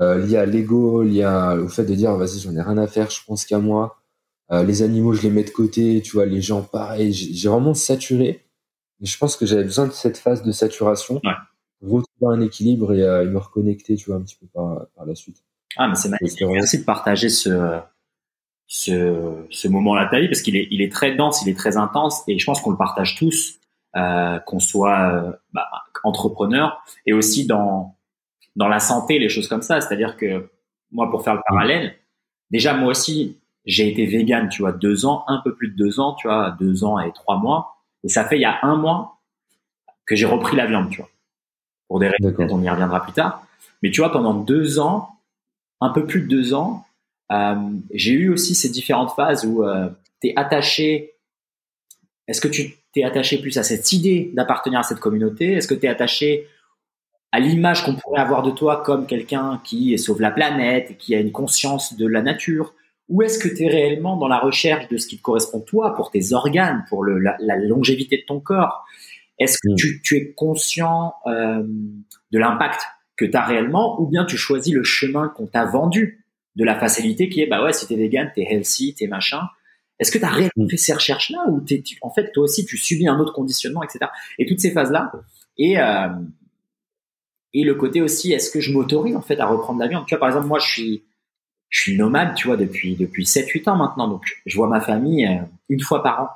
euh, 0.02 0.26
liée 0.26 0.38
à 0.38 0.46
l'ego, 0.46 1.04
liée 1.04 1.26
au 1.62 1.68
fait 1.70 1.86
de 1.86 1.96
dire, 1.96 2.16
vas-y, 2.16 2.40
j'en 2.40 2.56
ai 2.56 2.62
rien 2.62 2.78
à 2.78 2.88
faire, 2.88 3.10
je 3.12 3.20
pense 3.26 3.46
qu'à 3.46 3.60
moi. 3.60 3.98
Euh, 4.52 4.64
les 4.64 4.84
animaux, 4.84 5.14
je 5.14 5.24
les 5.24 5.30
mets 5.32 5.44
de 5.44 5.50
côté, 5.50 6.02
tu 6.04 6.14
vois, 6.14 6.26
les 6.26 6.42
gens, 6.42 6.62
pareil. 6.62 7.12
J'ai 7.14 7.50
vraiment 7.50 7.74
saturé. 7.74 8.46
Et 9.02 9.06
je 9.06 9.18
pense 9.18 9.36
que 9.36 9.46
j'avais 9.46 9.64
besoin 9.64 9.88
de 9.88 9.92
cette 9.92 10.18
phase 10.18 10.44
de 10.44 10.52
saturation 10.52 11.16
Ouais. 11.24 11.32
pour 11.82 11.92
retrouver 11.98 12.36
un 12.36 12.42
équilibre 12.42 12.94
et, 12.94 13.02
euh, 13.02 13.24
et 13.24 13.28
me 13.28 13.38
reconnecter, 13.40 13.96
tu 13.96 14.06
vois, 14.06 14.18
un 14.18 14.22
petit 14.22 14.38
peu 14.38 14.46
par, 14.54 14.86
par 14.96 15.06
la 15.06 15.16
suite. 15.16 15.44
Ah, 15.78 15.88
mais 15.90 15.96
c'est 15.96 16.10
magnifique. 16.10 16.42
Merci 16.48 16.80
de 16.80 16.84
partager 16.86 17.28
ce, 17.30 17.80
ce, 18.68 19.46
ce 19.50 19.68
moment-là 19.68 20.06
de 20.06 20.10
ta 20.12 20.20
vie 20.20 20.28
parce 20.28 20.42
qu'il 20.42 20.56
est, 20.56 20.68
il 20.72 20.82
est 20.82 20.92
très 20.92 21.16
dense, 21.16 21.42
il 21.42 21.50
est 21.50 21.58
très 21.58 21.78
intense 21.78 22.24
et 22.28 22.38
je 22.40 22.46
pense 22.46 22.62
qu'on 22.62 22.72
le 22.72 22.78
partage 22.78 23.16
tous, 23.16 23.60
euh, 23.96 24.40
qu'on 24.40 24.60
soit 24.60 25.12
euh, 25.14 25.32
bah, 25.54 25.68
entrepreneur 26.04 26.82
et 27.06 27.14
aussi 27.14 27.46
dans, 27.46 27.96
dans 28.56 28.68
la 28.68 28.80
santé, 28.80 29.20
les 29.20 29.30
choses 29.30 29.48
comme 29.48 29.62
ça. 29.62 29.82
C'est-à-dire 29.82 30.16
que 30.18 30.50
moi, 30.92 31.10
pour 31.10 31.24
faire 31.24 31.36
le 31.36 31.42
parallèle, 31.48 31.96
déjà 32.52 32.74
moi 32.74 32.92
aussi, 32.92 33.38
j'ai 33.66 33.90
été 33.90 34.06
vegan, 34.06 34.50
tu 34.50 34.62
vois, 34.62 34.72
deux 34.72 35.06
ans, 35.06 35.24
un 35.28 35.42
peu 35.44 35.56
plus 35.56 35.70
de 35.70 35.76
deux 35.76 36.00
ans, 36.00 36.14
tu 36.14 36.28
vois, 36.28 36.56
deux 36.60 36.84
ans 36.84 37.00
et 37.00 37.12
trois 37.12 37.38
mois. 37.38 37.78
Et 38.04 38.10
ça 38.10 38.26
fait 38.26 38.38
il 38.38 38.42
y 38.42 38.46
a 38.46 38.60
un 38.62 38.76
mois 38.76 39.20
que 40.06 40.16
j'ai 40.16 40.26
repris 40.26 40.56
la 40.56 40.68
viande, 40.68 40.90
tu 40.90 40.98
vois. 40.98 41.10
Pour 41.88 42.00
des 42.00 42.10
raisons, 42.10 42.36
on 42.52 42.62
y 42.62 42.70
reviendra 42.70 43.04
plus 43.04 43.14
tard. 43.14 43.46
Mais 43.82 43.92
tu 43.92 44.02
vois, 44.02 44.12
pendant 44.12 44.34
deux 44.34 44.80
ans, 44.80 45.10
un 45.82 45.90
peu 45.90 46.06
plus 46.06 46.22
de 46.22 46.28
deux 46.28 46.54
ans, 46.54 46.86
euh, 47.32 47.56
j'ai 47.92 48.12
eu 48.12 48.30
aussi 48.30 48.56
ces 48.56 48.70
différentes 48.70 49.12
phases 49.16 49.46
où 49.46 49.64
euh, 49.64 49.90
tu 50.22 50.30
es 50.30 50.34
attaché. 50.36 51.14
Est-ce 52.28 52.42
que 52.42 52.48
tu 52.48 52.76
t'es 52.94 53.04
attaché 53.04 53.40
plus 53.40 53.58
à 53.58 53.64
cette 53.64 53.92
idée 53.92 54.32
d'appartenir 54.34 54.80
à 54.80 54.84
cette 54.84 55.00
communauté? 55.00 55.54
Est-ce 55.54 55.68
que 55.68 55.74
tu 55.74 55.86
es 55.86 55.90
attaché 55.90 56.48
à 57.32 57.40
l'image 57.40 57.84
qu'on 57.84 57.96
pourrait 57.96 58.22
avoir 58.22 58.42
de 58.42 58.52
toi 58.52 58.82
comme 58.84 59.06
quelqu'un 59.06 59.62
qui 59.64 59.98
sauve 60.00 60.22
la 60.22 60.32
planète 60.32 60.92
et 60.92 60.96
qui 60.96 61.14
a 61.14 61.20
une 61.20 61.32
conscience 61.32 61.98
de 61.98 62.08
la 62.08 62.22
nature? 62.22 62.74
Ou 63.10 63.22
est-ce 63.22 63.38
que 63.38 63.48
tu 63.48 63.64
es 63.64 63.68
réellement 63.68 64.18
dans 64.18 64.28
la 64.28 64.40
recherche 64.40 64.88
de 64.88 64.98
ce 64.98 65.08
qui 65.08 65.18
te 65.18 65.22
correspond 65.22 65.62
toi, 65.62 65.94
pour 65.96 66.12
tes 66.12 66.34
organes, 66.34 66.86
pour 66.90 67.04
le, 67.04 67.20
la, 67.20 67.36
la, 67.40 67.56
longévité 67.58 68.18
de 68.18 68.24
ton 68.26 68.40
corps? 68.40 68.86
Est-ce 69.38 69.58
que 69.58 69.74
mm. 69.74 69.76
tu, 69.76 70.02
tu, 70.02 70.18
es 70.18 70.34
conscient 70.34 71.14
euh, 71.28 71.64
de 72.32 72.40
l'impact 72.40 72.82
que 73.16 73.26
tu 73.26 73.36
as 73.36 73.46
réellement 73.46 74.02
ou 74.02 74.08
bien 74.08 74.26
tu 74.26 74.38
choisis 74.38 74.74
le 74.74 74.84
chemin 74.84 75.30
qu'on 75.30 75.46
t'a 75.46 75.66
vendu 75.66 76.26
de 76.56 76.64
la 76.64 76.80
facilité 76.80 77.30
qui 77.30 77.42
est 77.42 77.48
bah 77.48 77.64
ouais 77.64 77.74
si 77.74 77.86
t'es 77.86 77.96
vegan 77.96 78.32
t'es 78.34 78.44
healthy 78.50 78.96
t'es 78.96 79.08
machin? 79.08 79.42
Est-ce 80.00 80.12
que 80.12 80.18
tu 80.18 80.26
as 80.26 80.30
réellement 80.30 80.66
mm. 80.66 80.70
fait 80.70 80.78
ces 80.78 80.94
recherches 80.94 81.30
là 81.30 81.46
ou 81.50 81.62
t'es 81.62 81.84
en 82.02 82.10
fait 82.10 82.32
toi 82.32 82.44
aussi 82.44 82.66
tu 82.66 82.78
subis 82.78 83.08
un 83.08 83.20
autre 83.20 83.34
conditionnement 83.34 83.84
etc 83.84 84.08
et 84.40 84.46
toutes 84.46 84.60
ces 84.60 84.72
phases 84.72 84.92
là 84.92 85.12
et 85.58 85.80
euh, 85.80 86.10
et 87.56 87.64
le 87.64 87.74
côté 87.74 88.02
aussi, 88.02 88.34
est-ce 88.34 88.52
que 88.52 88.60
je 88.60 88.74
m'autorise 88.74 89.16
en 89.16 89.22
fait 89.22 89.40
à 89.40 89.46
reprendre 89.46 89.80
la 89.80 89.88
viande 89.88 90.06
Tu 90.06 90.14
vois, 90.14 90.20
par 90.20 90.28
exemple, 90.28 90.48
moi, 90.48 90.60
je 90.60 90.68
suis, 90.68 91.04
je 91.70 91.82
suis 91.82 91.98
nomade, 91.98 92.36
tu 92.36 92.48
vois, 92.48 92.58
depuis 92.58 92.96
depuis 92.96 93.26
7-8 93.26 93.70
ans 93.70 93.76
maintenant. 93.76 94.08
Donc, 94.08 94.24
je 94.46 94.56
vois 94.56 94.68
ma 94.68 94.82
famille 94.82 95.26
euh, 95.26 95.42
une 95.70 95.82
fois 95.82 96.04
par 96.04 96.22
an, 96.22 96.30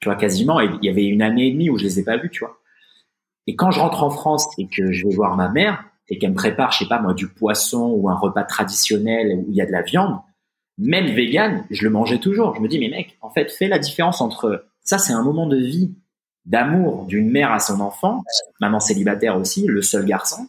tu 0.00 0.08
vois, 0.08 0.16
quasiment. 0.16 0.60
Il 0.60 0.78
y 0.82 0.88
avait 0.88 1.06
une 1.06 1.22
année 1.22 1.48
et 1.48 1.52
demie 1.52 1.70
où 1.70 1.78
je 1.78 1.84
les 1.84 1.98
ai 1.98 2.04
pas 2.04 2.16
vus, 2.16 2.30
tu 2.30 2.40
vois. 2.40 2.58
Et 3.46 3.56
quand 3.56 3.70
je 3.70 3.80
rentre 3.80 4.02
en 4.02 4.10
France 4.10 4.46
et 4.58 4.66
que 4.66 4.92
je 4.92 5.06
vais 5.06 5.14
voir 5.14 5.36
ma 5.36 5.48
mère 5.48 5.84
et 6.08 6.18
qu'elle 6.18 6.30
me 6.30 6.36
prépare, 6.36 6.72
je 6.72 6.78
sais 6.78 6.88
pas 6.88 7.00
moi, 7.00 7.14
du 7.14 7.28
poisson 7.28 7.90
ou 7.96 8.08
un 8.08 8.14
repas 8.14 8.44
traditionnel 8.44 9.38
où 9.38 9.46
il 9.48 9.54
y 9.54 9.60
a 9.60 9.66
de 9.66 9.72
la 9.72 9.82
viande, 9.82 10.18
même 10.78 11.06
vegan, 11.06 11.64
je 11.70 11.84
le 11.84 11.90
mangeais 11.90 12.18
toujours. 12.18 12.54
Je 12.54 12.60
me 12.60 12.68
dis, 12.68 12.78
mais 12.78 12.88
mec, 12.88 13.18
en 13.20 13.30
fait, 13.30 13.50
fais 13.50 13.68
la 13.68 13.78
différence 13.78 14.20
entre 14.20 14.64
ça, 14.82 14.98
c'est 14.98 15.12
un 15.12 15.22
moment 15.22 15.46
de 15.46 15.56
vie 15.56 15.94
d'amour 16.46 17.04
d'une 17.06 17.30
mère 17.30 17.52
à 17.52 17.58
son 17.58 17.80
enfant, 17.80 18.22
maman 18.60 18.80
célibataire 18.80 19.36
aussi, 19.36 19.66
le 19.66 19.82
seul 19.82 20.04
garçon, 20.04 20.48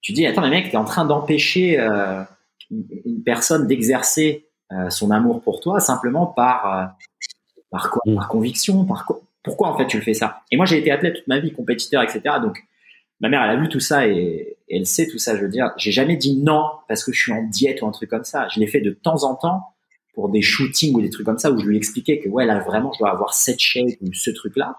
tu 0.00 0.12
dis 0.12 0.26
attends 0.26 0.42
mais 0.42 0.50
mec, 0.50 0.66
tu 0.66 0.72
es 0.72 0.76
en 0.76 0.84
train 0.84 1.04
d'empêcher 1.04 1.78
euh, 1.78 2.22
une 2.70 3.22
personne 3.22 3.66
d'exercer 3.66 4.48
euh, 4.72 4.90
son 4.90 5.10
amour 5.10 5.42
pour 5.42 5.60
toi 5.60 5.80
simplement 5.80 6.26
par 6.26 6.78
euh, 6.78 6.86
par 7.70 7.90
quoi? 7.90 8.02
Mm. 8.06 8.14
Par 8.16 8.28
conviction, 8.28 8.84
par 8.84 9.04
quoi 9.04 9.20
Pourquoi 9.42 9.68
en 9.68 9.76
fait 9.76 9.86
tu 9.86 9.96
le 9.96 10.02
fais 10.02 10.14
ça? 10.14 10.42
Et 10.50 10.56
moi 10.56 10.66
j'ai 10.66 10.78
été 10.78 10.90
athlète 10.90 11.16
toute 11.16 11.28
ma 11.28 11.38
vie, 11.38 11.52
compétiteur, 11.52 12.02
etc. 12.02 12.36
Donc 12.42 12.58
ma 13.20 13.28
mère 13.28 13.42
elle 13.42 13.50
a 13.50 13.60
vu 13.60 13.68
tout 13.68 13.80
ça 13.80 14.06
et, 14.06 14.58
et 14.68 14.76
elle 14.76 14.86
sait 14.86 15.06
tout 15.06 15.18
ça. 15.18 15.36
Je 15.36 15.42
veux 15.42 15.48
dire, 15.48 15.72
j'ai 15.76 15.92
jamais 15.92 16.16
dit 16.16 16.36
non 16.36 16.64
parce 16.88 17.04
que 17.04 17.12
je 17.12 17.20
suis 17.20 17.32
en 17.32 17.42
diète 17.44 17.82
ou 17.82 17.86
un 17.86 17.92
truc 17.92 18.10
comme 18.10 18.24
ça. 18.24 18.48
Je 18.48 18.60
l'ai 18.60 18.66
fait 18.66 18.80
de 18.80 18.92
temps 18.92 19.24
en 19.24 19.34
temps 19.34 19.62
pour 20.14 20.28
des 20.28 20.42
shootings 20.42 20.94
ou 20.94 21.00
des 21.00 21.10
trucs 21.10 21.26
comme 21.26 21.38
ça 21.38 21.50
où 21.50 21.58
je 21.58 21.66
lui 21.66 21.76
expliquais 21.76 22.18
que 22.18 22.28
ouais 22.28 22.44
là 22.44 22.60
vraiment 22.60 22.92
je 22.92 22.98
dois 22.98 23.10
avoir 23.10 23.34
cette 23.34 23.60
shape 23.60 23.96
ou 24.02 24.12
ce 24.12 24.30
truc 24.30 24.56
là 24.56 24.76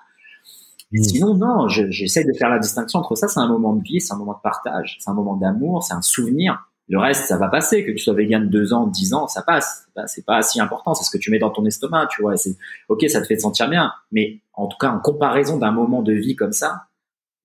Mm. 0.91 1.03
Sinon, 1.03 1.35
non, 1.35 1.67
j'essaie 1.67 2.23
de 2.23 2.33
faire 2.33 2.49
la 2.49 2.59
distinction 2.59 2.99
entre 2.99 3.15
ça, 3.15 3.27
c'est 3.27 3.39
un 3.39 3.47
moment 3.47 3.73
de 3.73 3.83
vie, 3.83 4.01
c'est 4.01 4.13
un 4.13 4.17
moment 4.17 4.33
de 4.33 4.41
partage, 4.41 4.97
c'est 4.99 5.09
un 5.09 5.13
moment 5.13 5.35
d'amour, 5.35 5.83
c'est 5.83 5.93
un 5.93 6.01
souvenir. 6.01 6.67
Le 6.91 6.99
reste, 6.99 7.25
ça 7.25 7.37
va 7.37 7.47
passer. 7.47 7.83
Que 7.85 7.91
tu 7.91 7.97
sois 7.97 8.13
vegan 8.13 8.49
deux 8.49 8.73
ans, 8.73 8.85
dix 8.85 9.13
ans, 9.13 9.27
ça 9.27 9.41
passe. 9.41 9.87
C'est 10.07 10.25
pas, 10.25 10.41
si 10.41 10.59
important. 10.61 10.93
C'est 10.93 11.03
ce 11.03 11.09
que 11.09 11.17
tu 11.17 11.31
mets 11.31 11.39
dans 11.39 11.49
ton 11.49 11.65
estomac, 11.65 12.07
tu 12.07 12.21
vois. 12.21 12.37
C'est 12.37 12.55
ok, 12.89 13.09
ça 13.09 13.21
te 13.21 13.25
fait 13.25 13.37
te 13.37 13.41
sentir 13.41 13.69
bien. 13.69 13.91
Mais 14.11 14.39
en 14.53 14.67
tout 14.67 14.77
cas, 14.77 14.89
en 14.89 14.99
comparaison 14.99 15.57
d'un 15.57 15.71
moment 15.71 16.01
de 16.01 16.13
vie 16.13 16.35
comme 16.35 16.51
ça, 16.51 16.87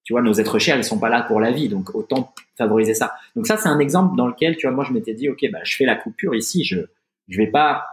tu 0.04 0.12
vois, 0.12 0.22
nos 0.22 0.34
êtres 0.34 0.58
chers, 0.58 0.76
ils 0.76 0.84
sont 0.84 0.98
pas 0.98 1.08
là 1.08 1.22
pour 1.22 1.40
la 1.40 1.52
vie. 1.52 1.68
Donc 1.68 1.94
autant 1.94 2.34
favoriser 2.58 2.94
ça. 2.94 3.14
Donc 3.34 3.46
ça, 3.46 3.56
c'est 3.56 3.68
un 3.68 3.78
exemple 3.78 4.16
dans 4.16 4.26
lequel, 4.26 4.56
tu 4.56 4.66
vois, 4.66 4.74
moi, 4.74 4.84
je 4.84 4.92
m'étais 4.92 5.14
dit, 5.14 5.28
ok, 5.28 5.46
bah, 5.50 5.60
je 5.64 5.76
fais 5.76 5.86
la 5.86 5.96
coupure 5.96 6.34
ici. 6.34 6.64
Je, 6.64 6.80
je 7.28 7.38
vais 7.38 7.46
pas 7.46 7.86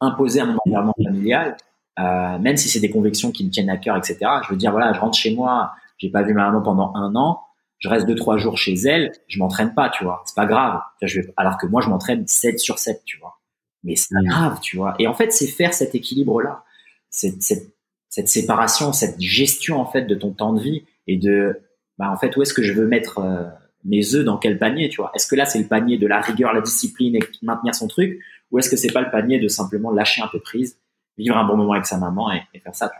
imposer 0.00 0.40
un 0.40 0.56
environnement 0.64 0.94
familial 1.02 1.56
euh, 1.98 2.38
même 2.38 2.56
si 2.56 2.68
c'est 2.68 2.80
des 2.80 2.90
convictions 2.90 3.30
qui 3.30 3.44
me 3.44 3.50
tiennent 3.50 3.70
à 3.70 3.78
cœur, 3.78 3.96
etc. 3.96 4.18
Je 4.44 4.50
veux 4.50 4.56
dire, 4.56 4.70
voilà, 4.70 4.92
je 4.92 5.00
rentre 5.00 5.16
chez 5.16 5.34
moi, 5.34 5.72
j'ai 5.98 6.10
pas 6.10 6.22
vu 6.22 6.34
ma 6.34 6.46
maman 6.46 6.60
pendant 6.60 6.94
un 6.94 7.14
an, 7.16 7.40
je 7.78 7.88
reste 7.88 8.06
deux 8.06 8.14
trois 8.14 8.38
jours 8.38 8.56
chez 8.56 8.74
elle, 8.74 9.12
je 9.28 9.38
m'entraîne 9.38 9.74
pas, 9.74 9.90
tu 9.90 10.04
vois, 10.04 10.22
c'est 10.26 10.34
pas 10.34 10.46
grave. 10.46 10.80
Je 11.02 11.20
vais, 11.20 11.34
alors 11.36 11.58
que 11.58 11.66
moi, 11.66 11.82
je 11.82 11.88
m'entraîne 11.88 12.26
7 12.26 12.58
sur 12.58 12.78
7, 12.78 13.02
tu 13.04 13.18
vois. 13.18 13.38
Mais 13.84 13.96
c'est 13.96 14.14
pas 14.14 14.22
mmh. 14.22 14.26
grave, 14.26 14.60
tu 14.60 14.76
vois. 14.76 14.94
Et 14.98 15.06
en 15.06 15.14
fait, 15.14 15.32
c'est 15.32 15.46
faire 15.46 15.74
cet 15.74 15.94
équilibre 15.94 16.40
là, 16.40 16.64
cette, 17.10 17.42
cette, 17.42 17.74
cette 18.08 18.28
séparation, 18.28 18.92
cette 18.92 19.20
gestion 19.20 19.78
en 19.78 19.86
fait 19.86 20.02
de 20.02 20.14
ton 20.14 20.32
temps 20.32 20.52
de 20.52 20.60
vie 20.60 20.84
et 21.06 21.16
de, 21.16 21.60
bah 21.98 22.10
en 22.10 22.16
fait, 22.16 22.36
où 22.36 22.42
est-ce 22.42 22.54
que 22.54 22.62
je 22.62 22.72
veux 22.72 22.86
mettre 22.86 23.18
euh, 23.18 23.44
mes 23.84 24.14
œufs 24.14 24.24
dans 24.24 24.38
quel 24.38 24.58
panier, 24.58 24.88
tu 24.88 25.00
vois 25.00 25.12
Est-ce 25.14 25.26
que 25.26 25.36
là 25.36 25.44
c'est 25.44 25.58
le 25.58 25.66
panier 25.66 25.98
de 25.98 26.06
la 26.06 26.20
rigueur, 26.20 26.52
la 26.52 26.62
discipline 26.62 27.16
et 27.16 27.20
maintenir 27.42 27.74
son 27.74 27.88
truc, 27.88 28.18
ou 28.50 28.58
est-ce 28.58 28.70
que 28.70 28.76
c'est 28.76 28.92
pas 28.92 29.02
le 29.02 29.10
panier 29.10 29.38
de 29.38 29.48
simplement 29.48 29.90
lâcher 29.90 30.22
un 30.22 30.28
peu 30.28 30.40
prise 30.40 30.78
vivre 31.18 31.36
un 31.36 31.44
bon 31.44 31.56
moment 31.56 31.72
avec 31.72 31.86
sa 31.86 31.98
maman 31.98 32.30
et, 32.32 32.42
faire 32.60 32.74
ça. 32.74 32.90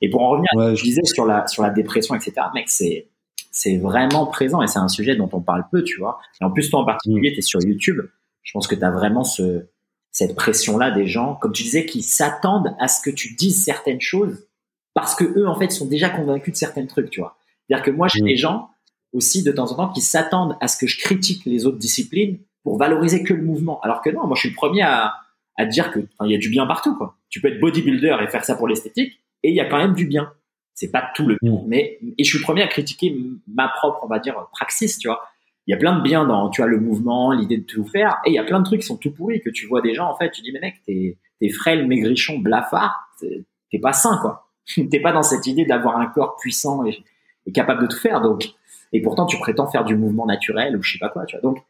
Et 0.00 0.10
pour 0.10 0.22
en 0.22 0.30
revenir, 0.30 0.76
je 0.76 0.82
disais 0.82 1.04
sur 1.04 1.26
la 1.26 1.46
sur 1.46 1.62
la 1.62 1.70
dépression, 1.70 2.14
etc. 2.14 2.34
Mec, 2.54 2.68
c'est 2.68 3.08
c'est 3.56 3.78
vraiment 3.78 4.26
présent 4.26 4.60
et 4.60 4.66
c'est 4.66 4.78
un 4.78 4.88
sujet 4.88 5.16
dont 5.16 5.30
on 5.32 5.40
parle 5.40 5.64
peu, 5.72 5.82
tu 5.82 5.98
vois. 5.98 6.18
Et 6.42 6.44
en 6.44 6.50
plus, 6.50 6.68
toi 6.68 6.80
en 6.80 6.84
particulier, 6.84 7.30
mm. 7.30 7.32
tu 7.32 7.38
es 7.38 7.42
sur 7.42 7.60
YouTube. 7.62 8.02
Je 8.42 8.52
pense 8.52 8.66
que 8.66 8.74
tu 8.74 8.84
as 8.84 8.90
vraiment 8.90 9.24
ce 9.24 9.66
cette 10.10 10.34
pression-là 10.34 10.90
des 10.90 11.06
gens, 11.06 11.34
comme 11.34 11.52
tu 11.52 11.62
disais, 11.62 11.84
qui 11.86 12.02
s'attendent 12.02 12.74
à 12.80 12.88
ce 12.88 13.00
que 13.02 13.10
tu 13.10 13.34
dises 13.34 13.62
certaines 13.62 14.00
choses 14.00 14.46
parce 14.94 15.14
que 15.14 15.24
eux, 15.38 15.46
en 15.46 15.54
fait, 15.54 15.70
sont 15.70 15.86
déjà 15.86 16.10
convaincus 16.10 16.52
de 16.52 16.58
certains 16.58 16.86
trucs, 16.86 17.10
tu 17.10 17.20
vois. 17.20 17.36
C'est-à-dire 17.66 17.84
que 17.84 17.90
moi, 17.90 18.08
j'ai 18.08 18.20
mm. 18.20 18.26
des 18.26 18.36
gens 18.36 18.68
aussi 19.12 19.42
de 19.42 19.52
temps 19.52 19.72
en 19.72 19.76
temps 19.76 19.92
qui 19.92 20.02
s'attendent 20.02 20.56
à 20.60 20.68
ce 20.68 20.76
que 20.76 20.86
je 20.86 20.98
critique 20.98 21.46
les 21.46 21.64
autres 21.64 21.78
disciplines 21.78 22.38
pour 22.62 22.76
valoriser 22.76 23.22
que 23.22 23.32
le 23.32 23.42
mouvement. 23.42 23.80
Alors 23.80 24.02
que 24.02 24.10
non, 24.10 24.26
moi, 24.26 24.34
je 24.36 24.40
suis 24.40 24.50
le 24.50 24.54
premier 24.54 24.82
à, 24.82 25.14
à 25.56 25.64
dire 25.64 25.90
que 25.90 26.00
il 26.24 26.30
y 26.30 26.34
a 26.34 26.38
du 26.38 26.50
bien 26.50 26.66
partout 26.66 26.94
quoi. 26.94 27.16
Tu 27.30 27.40
peux 27.40 27.48
être 27.48 27.60
bodybuilder 27.60 28.16
et 28.22 28.28
faire 28.28 28.44
ça 28.44 28.54
pour 28.54 28.68
l'esthétique 28.68 29.14
et 29.42 29.48
il 29.48 29.54
y 29.54 29.60
a 29.60 29.64
quand 29.64 29.78
même 29.78 29.94
du 29.94 30.06
bien. 30.06 30.32
C'est 30.76 30.92
pas 30.92 31.10
tout 31.14 31.26
le 31.26 31.36
bien, 31.42 31.62
mais 31.66 31.98
et 32.18 32.22
je 32.22 32.28
suis 32.28 32.44
premier 32.44 32.62
à 32.62 32.68
critiquer 32.68 33.18
ma 33.48 33.66
propre 33.68 34.00
on 34.02 34.06
va 34.06 34.18
dire 34.18 34.48
praxis, 34.52 34.98
tu 34.98 35.08
vois. 35.08 35.22
Il 35.66 35.72
y 35.72 35.74
a 35.74 35.78
plein 35.78 35.96
de 35.96 36.02
bien 36.02 36.24
dans 36.24 36.48
tu 36.48 36.60
vois 36.60 36.70
le 36.70 36.78
mouvement, 36.78 37.32
l'idée 37.32 37.56
de 37.56 37.64
tout 37.64 37.84
faire 37.84 38.18
et 38.24 38.30
il 38.30 38.34
y 38.34 38.38
a 38.38 38.44
plein 38.44 38.60
de 38.60 38.64
trucs 38.64 38.82
qui 38.82 38.86
sont 38.86 38.96
tout 38.96 39.10
pourris 39.10 39.40
que 39.40 39.50
tu 39.50 39.66
vois 39.66 39.80
des 39.80 39.94
gens 39.94 40.08
en 40.08 40.16
fait, 40.16 40.30
tu 40.30 40.42
dis 40.42 40.52
mais 40.52 40.60
mec, 40.60 40.76
t'es 40.86 41.18
t'es 41.40 41.48
frêle, 41.48 41.86
maigrichon, 41.88 42.38
blafard, 42.38 42.94
t'es 43.20 43.78
pas 43.80 43.92
sain 43.92 44.18
quoi. 44.20 44.48
t'es 44.90 45.00
pas 45.00 45.12
dans 45.12 45.22
cette 45.22 45.46
idée 45.46 45.64
d'avoir 45.64 45.98
un 45.98 46.06
corps 46.06 46.36
puissant 46.36 46.84
et, 46.84 47.02
et 47.46 47.52
capable 47.52 47.82
de 47.82 47.86
tout 47.88 47.98
faire 47.98 48.20
donc 48.20 48.54
et 48.92 49.02
pourtant 49.02 49.26
tu 49.26 49.38
prétends 49.38 49.66
faire 49.66 49.84
du 49.84 49.96
mouvement 49.96 50.26
naturel 50.26 50.76
ou 50.76 50.82
je 50.82 50.92
sais 50.92 50.98
pas 50.98 51.08
quoi, 51.08 51.24
tu 51.24 51.36
vois. 51.36 51.42
Donc 51.42 51.64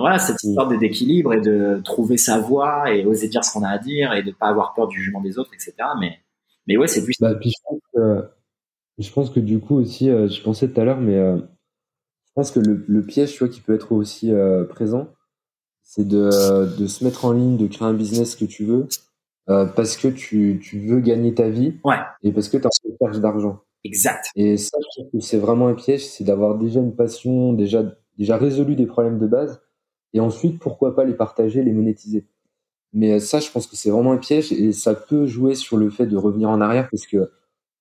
voilà, 0.00 0.18
cette 0.18 0.42
mm. 0.42 0.48
histoire 0.48 0.68
d'équilibre 0.68 1.34
et 1.34 1.40
de 1.40 1.80
trouver 1.84 2.16
sa 2.16 2.38
voix 2.38 2.92
et 2.92 3.04
oser 3.04 3.28
dire 3.28 3.44
ce 3.44 3.52
qu'on 3.52 3.62
a 3.62 3.70
à 3.70 3.78
dire 3.78 4.12
et 4.12 4.22
de 4.22 4.30
pas 4.30 4.46
avoir 4.46 4.74
peur 4.74 4.88
du 4.88 4.98
jugement 4.98 5.20
des 5.20 5.38
autres, 5.38 5.50
etc. 5.54 5.74
Mais, 6.00 6.18
mais 6.66 6.76
ouais, 6.76 6.88
c'est 6.88 7.04
plus. 7.04 7.16
Bah, 7.20 7.34
puis 7.34 7.50
je, 7.50 7.62
pense 7.68 7.80
que, 7.94 8.28
je 8.98 9.10
pense 9.12 9.30
que 9.30 9.40
du 9.40 9.60
coup 9.60 9.76
aussi, 9.76 10.10
euh, 10.10 10.28
je 10.28 10.42
pensais 10.42 10.68
tout 10.68 10.80
à 10.80 10.84
l'heure, 10.84 11.00
mais 11.00 11.16
euh, 11.16 11.36
je 11.38 12.32
pense 12.34 12.50
que 12.50 12.60
le, 12.60 12.84
le, 12.86 13.02
piège, 13.04 13.32
tu 13.32 13.38
vois, 13.40 13.48
qui 13.48 13.60
peut 13.60 13.74
être 13.74 13.92
aussi 13.92 14.32
euh, 14.32 14.64
présent, 14.64 15.08
c'est 15.82 16.06
de, 16.06 16.76
de 16.76 16.86
se 16.86 17.04
mettre 17.04 17.24
en 17.24 17.32
ligne, 17.32 17.56
de 17.56 17.66
créer 17.66 17.86
un 17.86 17.94
business 17.94 18.34
que 18.34 18.44
tu 18.44 18.64
veux, 18.64 18.88
parce 19.46 19.96
que 19.96 20.08
tu, 20.08 20.58
tu 20.60 20.80
veux 20.80 20.98
gagner 20.98 21.32
ta 21.32 21.48
vie 21.48 21.74
ouais. 21.84 21.98
et 22.24 22.32
parce 22.32 22.48
que 22.48 22.56
tu 22.56 22.66
as 22.66 22.70
recherche 23.00 23.20
d'argent. 23.20 23.60
Exact. 23.84 24.26
Et 24.34 24.56
ça, 24.56 24.76
je 24.80 25.00
trouve 25.00 25.12
que 25.12 25.20
c'est 25.20 25.38
vraiment 25.38 25.68
un 25.68 25.74
piège, 25.74 26.04
c'est 26.04 26.24
d'avoir 26.24 26.58
déjà 26.58 26.80
une 26.80 26.96
passion, 26.96 27.52
déjà, 27.52 27.84
déjà 28.18 28.36
résolu 28.36 28.74
des 28.74 28.86
problèmes 28.86 29.20
de 29.20 29.28
base 29.28 29.60
et 30.16 30.20
ensuite, 30.20 30.58
pourquoi 30.58 30.96
pas 30.96 31.04
les 31.04 31.12
partager, 31.12 31.62
les 31.62 31.72
monétiser. 31.72 32.26
Mais 32.92 33.20
ça, 33.20 33.38
je 33.38 33.50
pense 33.50 33.66
que 33.66 33.76
c'est 33.76 33.90
vraiment 33.90 34.12
un 34.12 34.16
piège 34.16 34.50
et 34.52 34.72
ça 34.72 34.94
peut 34.94 35.26
jouer 35.26 35.54
sur 35.54 35.76
le 35.76 35.90
fait 35.90 36.06
de 36.06 36.16
revenir 36.16 36.48
en 36.48 36.60
arrière 36.62 36.88
parce 36.90 37.06
que 37.06 37.30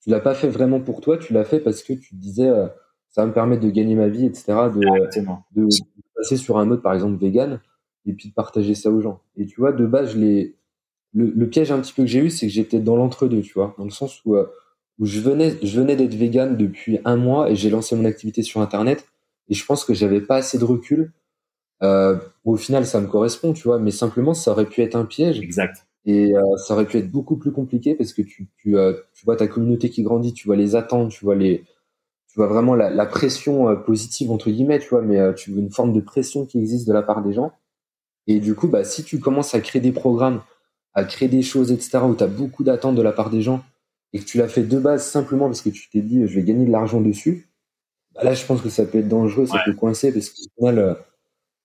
tu 0.06 0.12
l'as 0.12 0.20
pas 0.20 0.36
fait 0.36 0.50
vraiment 0.50 0.80
pour 0.80 1.02
toi, 1.02 1.18
tu 1.18 1.34
l'as 1.34 1.44
fait 1.44 1.60
parce 1.60 1.82
que 1.82 1.94
tu 1.94 2.12
te 2.12 2.15
disais 2.15 2.48
euh, 2.48 2.68
ça 3.10 3.22
va 3.22 3.28
me 3.28 3.34
permettre 3.34 3.63
de 3.63 3.72
gagner 3.72 3.96
ma 3.96 4.08
vie, 4.08 4.26
etc. 4.26 4.46
De, 4.72 4.80
de, 5.56 5.68
passer 6.15 6.38
sur 6.38 6.60
un 6.60 6.65
mode 6.65 6.84
par 6.84 6.94
exemple 6.94 7.18
vegan 7.18 7.60
et 8.06 8.13
puis 8.13 8.30
de 8.30 8.34
partager 8.36 8.76
ça 8.76 8.91
aux 8.91 9.01
gens. 9.01 9.22
Et 9.36 9.47
tu 9.47 9.60
vois, 9.60 9.72
de 9.72 9.86
base, 9.86 10.12
je 10.12 10.20
l'ai 10.20 10.56
le, 11.14 11.49
piège 11.49 11.72
un 11.72 11.80
petit 11.80 11.91
peu 11.91 12.03
que 12.03 12.10
j'ai 12.10 12.20
eu, 12.20 12.30
c'est 12.30 12.45
que 12.45 12.53
j'étais 12.53 12.80
dans 12.80 12.95
l'entre-deux, 12.95 13.41
tu 13.41 13.53
vois, 13.53 13.74
dans 13.80 13.84
le 13.84 13.89
sens 13.89 14.24
où, 14.26 14.36
euh, 14.36 14.45
où 14.99 15.08
je 15.08 15.20
venais, 15.20 15.56
je 15.64 15.80
venais 15.80 15.95
d'être 15.95 16.14
vegan 16.14 16.56
depuis 16.56 16.99
un 17.03 17.16
mois 17.16 17.49
et 17.49 17.56
j'ai 17.56 17.72
lancé 17.72 17.95
mon 17.95 18.06
activité 18.06 18.43
sur 18.43 18.62
Internet 18.62 19.08
et 19.49 19.56
je 19.56 19.66
pense 19.66 19.86
que 19.86 19.95
j'avais 19.95 20.22
pas 20.22 20.36
assez 20.36 20.60
de 20.60 20.66
recul 20.66 21.12
euh, 21.84 22.18
au 22.43 22.56
final, 22.56 22.86
ça 22.86 23.01
me 23.01 23.08
correspond, 23.08 23.53
tu 23.53 23.64
vois, 23.64 23.80
mais 23.80 23.91
simplement, 23.91 24.34
ça 24.34 24.51
aurait 24.51 24.66
pu 24.66 24.82
être 24.82 24.95
un 24.95 25.06
piège. 25.06 25.39
Exact. 25.39 25.84
Et 26.06 26.36
euh, 26.36 26.58
ça 26.58 26.76
aurait 26.76 26.86
pu 26.86 26.97
être 26.97 27.12
beaucoup 27.12 27.36
plus 27.36 27.51
compliqué 27.51 27.95
parce 27.95 28.14
que 28.14 28.22
tu, 28.22 28.47
tu, 28.58 28.78
euh, 28.78 28.93
tu, 29.14 29.26
vois 29.26 29.36
ta 29.36 29.47
communauté 29.47 29.89
qui 29.89 30.03
grandit, 30.03 30.34
tu 30.34 30.47
vois 30.47 30.56
les 30.56 30.76
attentes, 30.76 31.12
tu 31.12 31.26
vois 31.26 31.36
les, 31.36 31.64
tu 32.28 32.36
vois 32.36 32.47
vraiment 32.47 32.76
la, 32.76 32.89
la 32.91 33.06
pression 33.06 33.70
euh, 33.70 33.76
positive 33.76 34.32
entre 34.32 34.51
guillemets, 34.51 34.80
tu 34.80 34.89
vois, 34.89 35.01
mais 35.01 35.34
tu 35.36 35.51
vois 35.51 35.62
une 35.62 35.72
forme 35.72 35.93
de 35.93 36.01
pression 36.01 36.45
qui 36.45 36.60
existe 36.60 36.88
de 36.88 36.93
la 36.93 37.01
part 37.01 37.24
des 37.24 37.34
gens. 37.34 37.53
Et 38.28 38.39
du 38.39 38.56
coup, 38.56 38.68
bah, 38.68 38.84
si 38.84 39.03
tu 39.03 39.20
commences 39.20 39.56
à 39.56 39.62
créer 39.62 39.82
des 39.82 39.91
programmes 39.91 40.41
à 40.95 41.03
créer 41.03 41.28
des 41.28 41.41
choses, 41.41 41.72
etc., 41.72 41.99
où 42.06 42.16
tu 42.16 42.24
as 42.24 42.28
beaucoup 42.28 42.64
d'attentes 42.64 42.95
de 42.95 43.01
la 43.01 43.12
part 43.12 43.30
des 43.30 43.41
gens, 43.41 43.64
et 44.14 44.20
que 44.20 44.24
tu 44.24 44.38
l'as 44.38 44.47
fait 44.47 44.64
de 44.64 44.80
base 44.80 45.06
simplement 45.06 45.47
parce 45.47 45.62
que 45.62 45.70
tu 45.70 45.89
t'es 45.89 46.01
dit 46.01 46.26
je 46.26 46.36
vais 46.36 46.43
gagner 46.43 46.66
de 46.66 46.72
l'argent 46.72 47.01
dessus, 47.01 47.49
bah 48.14 48.24
là 48.24 48.34
je 48.34 48.45
pense 48.45 48.62
que 48.62 48.70
ça 48.70 48.86
peut 48.86 48.99
être 48.99 49.10
dangereux, 49.10 49.45
ça 49.45 49.62
peut 49.66 49.74
coincer 49.74 50.14
parce 50.14 50.30
qu'au 50.30 50.43
final 50.58 50.97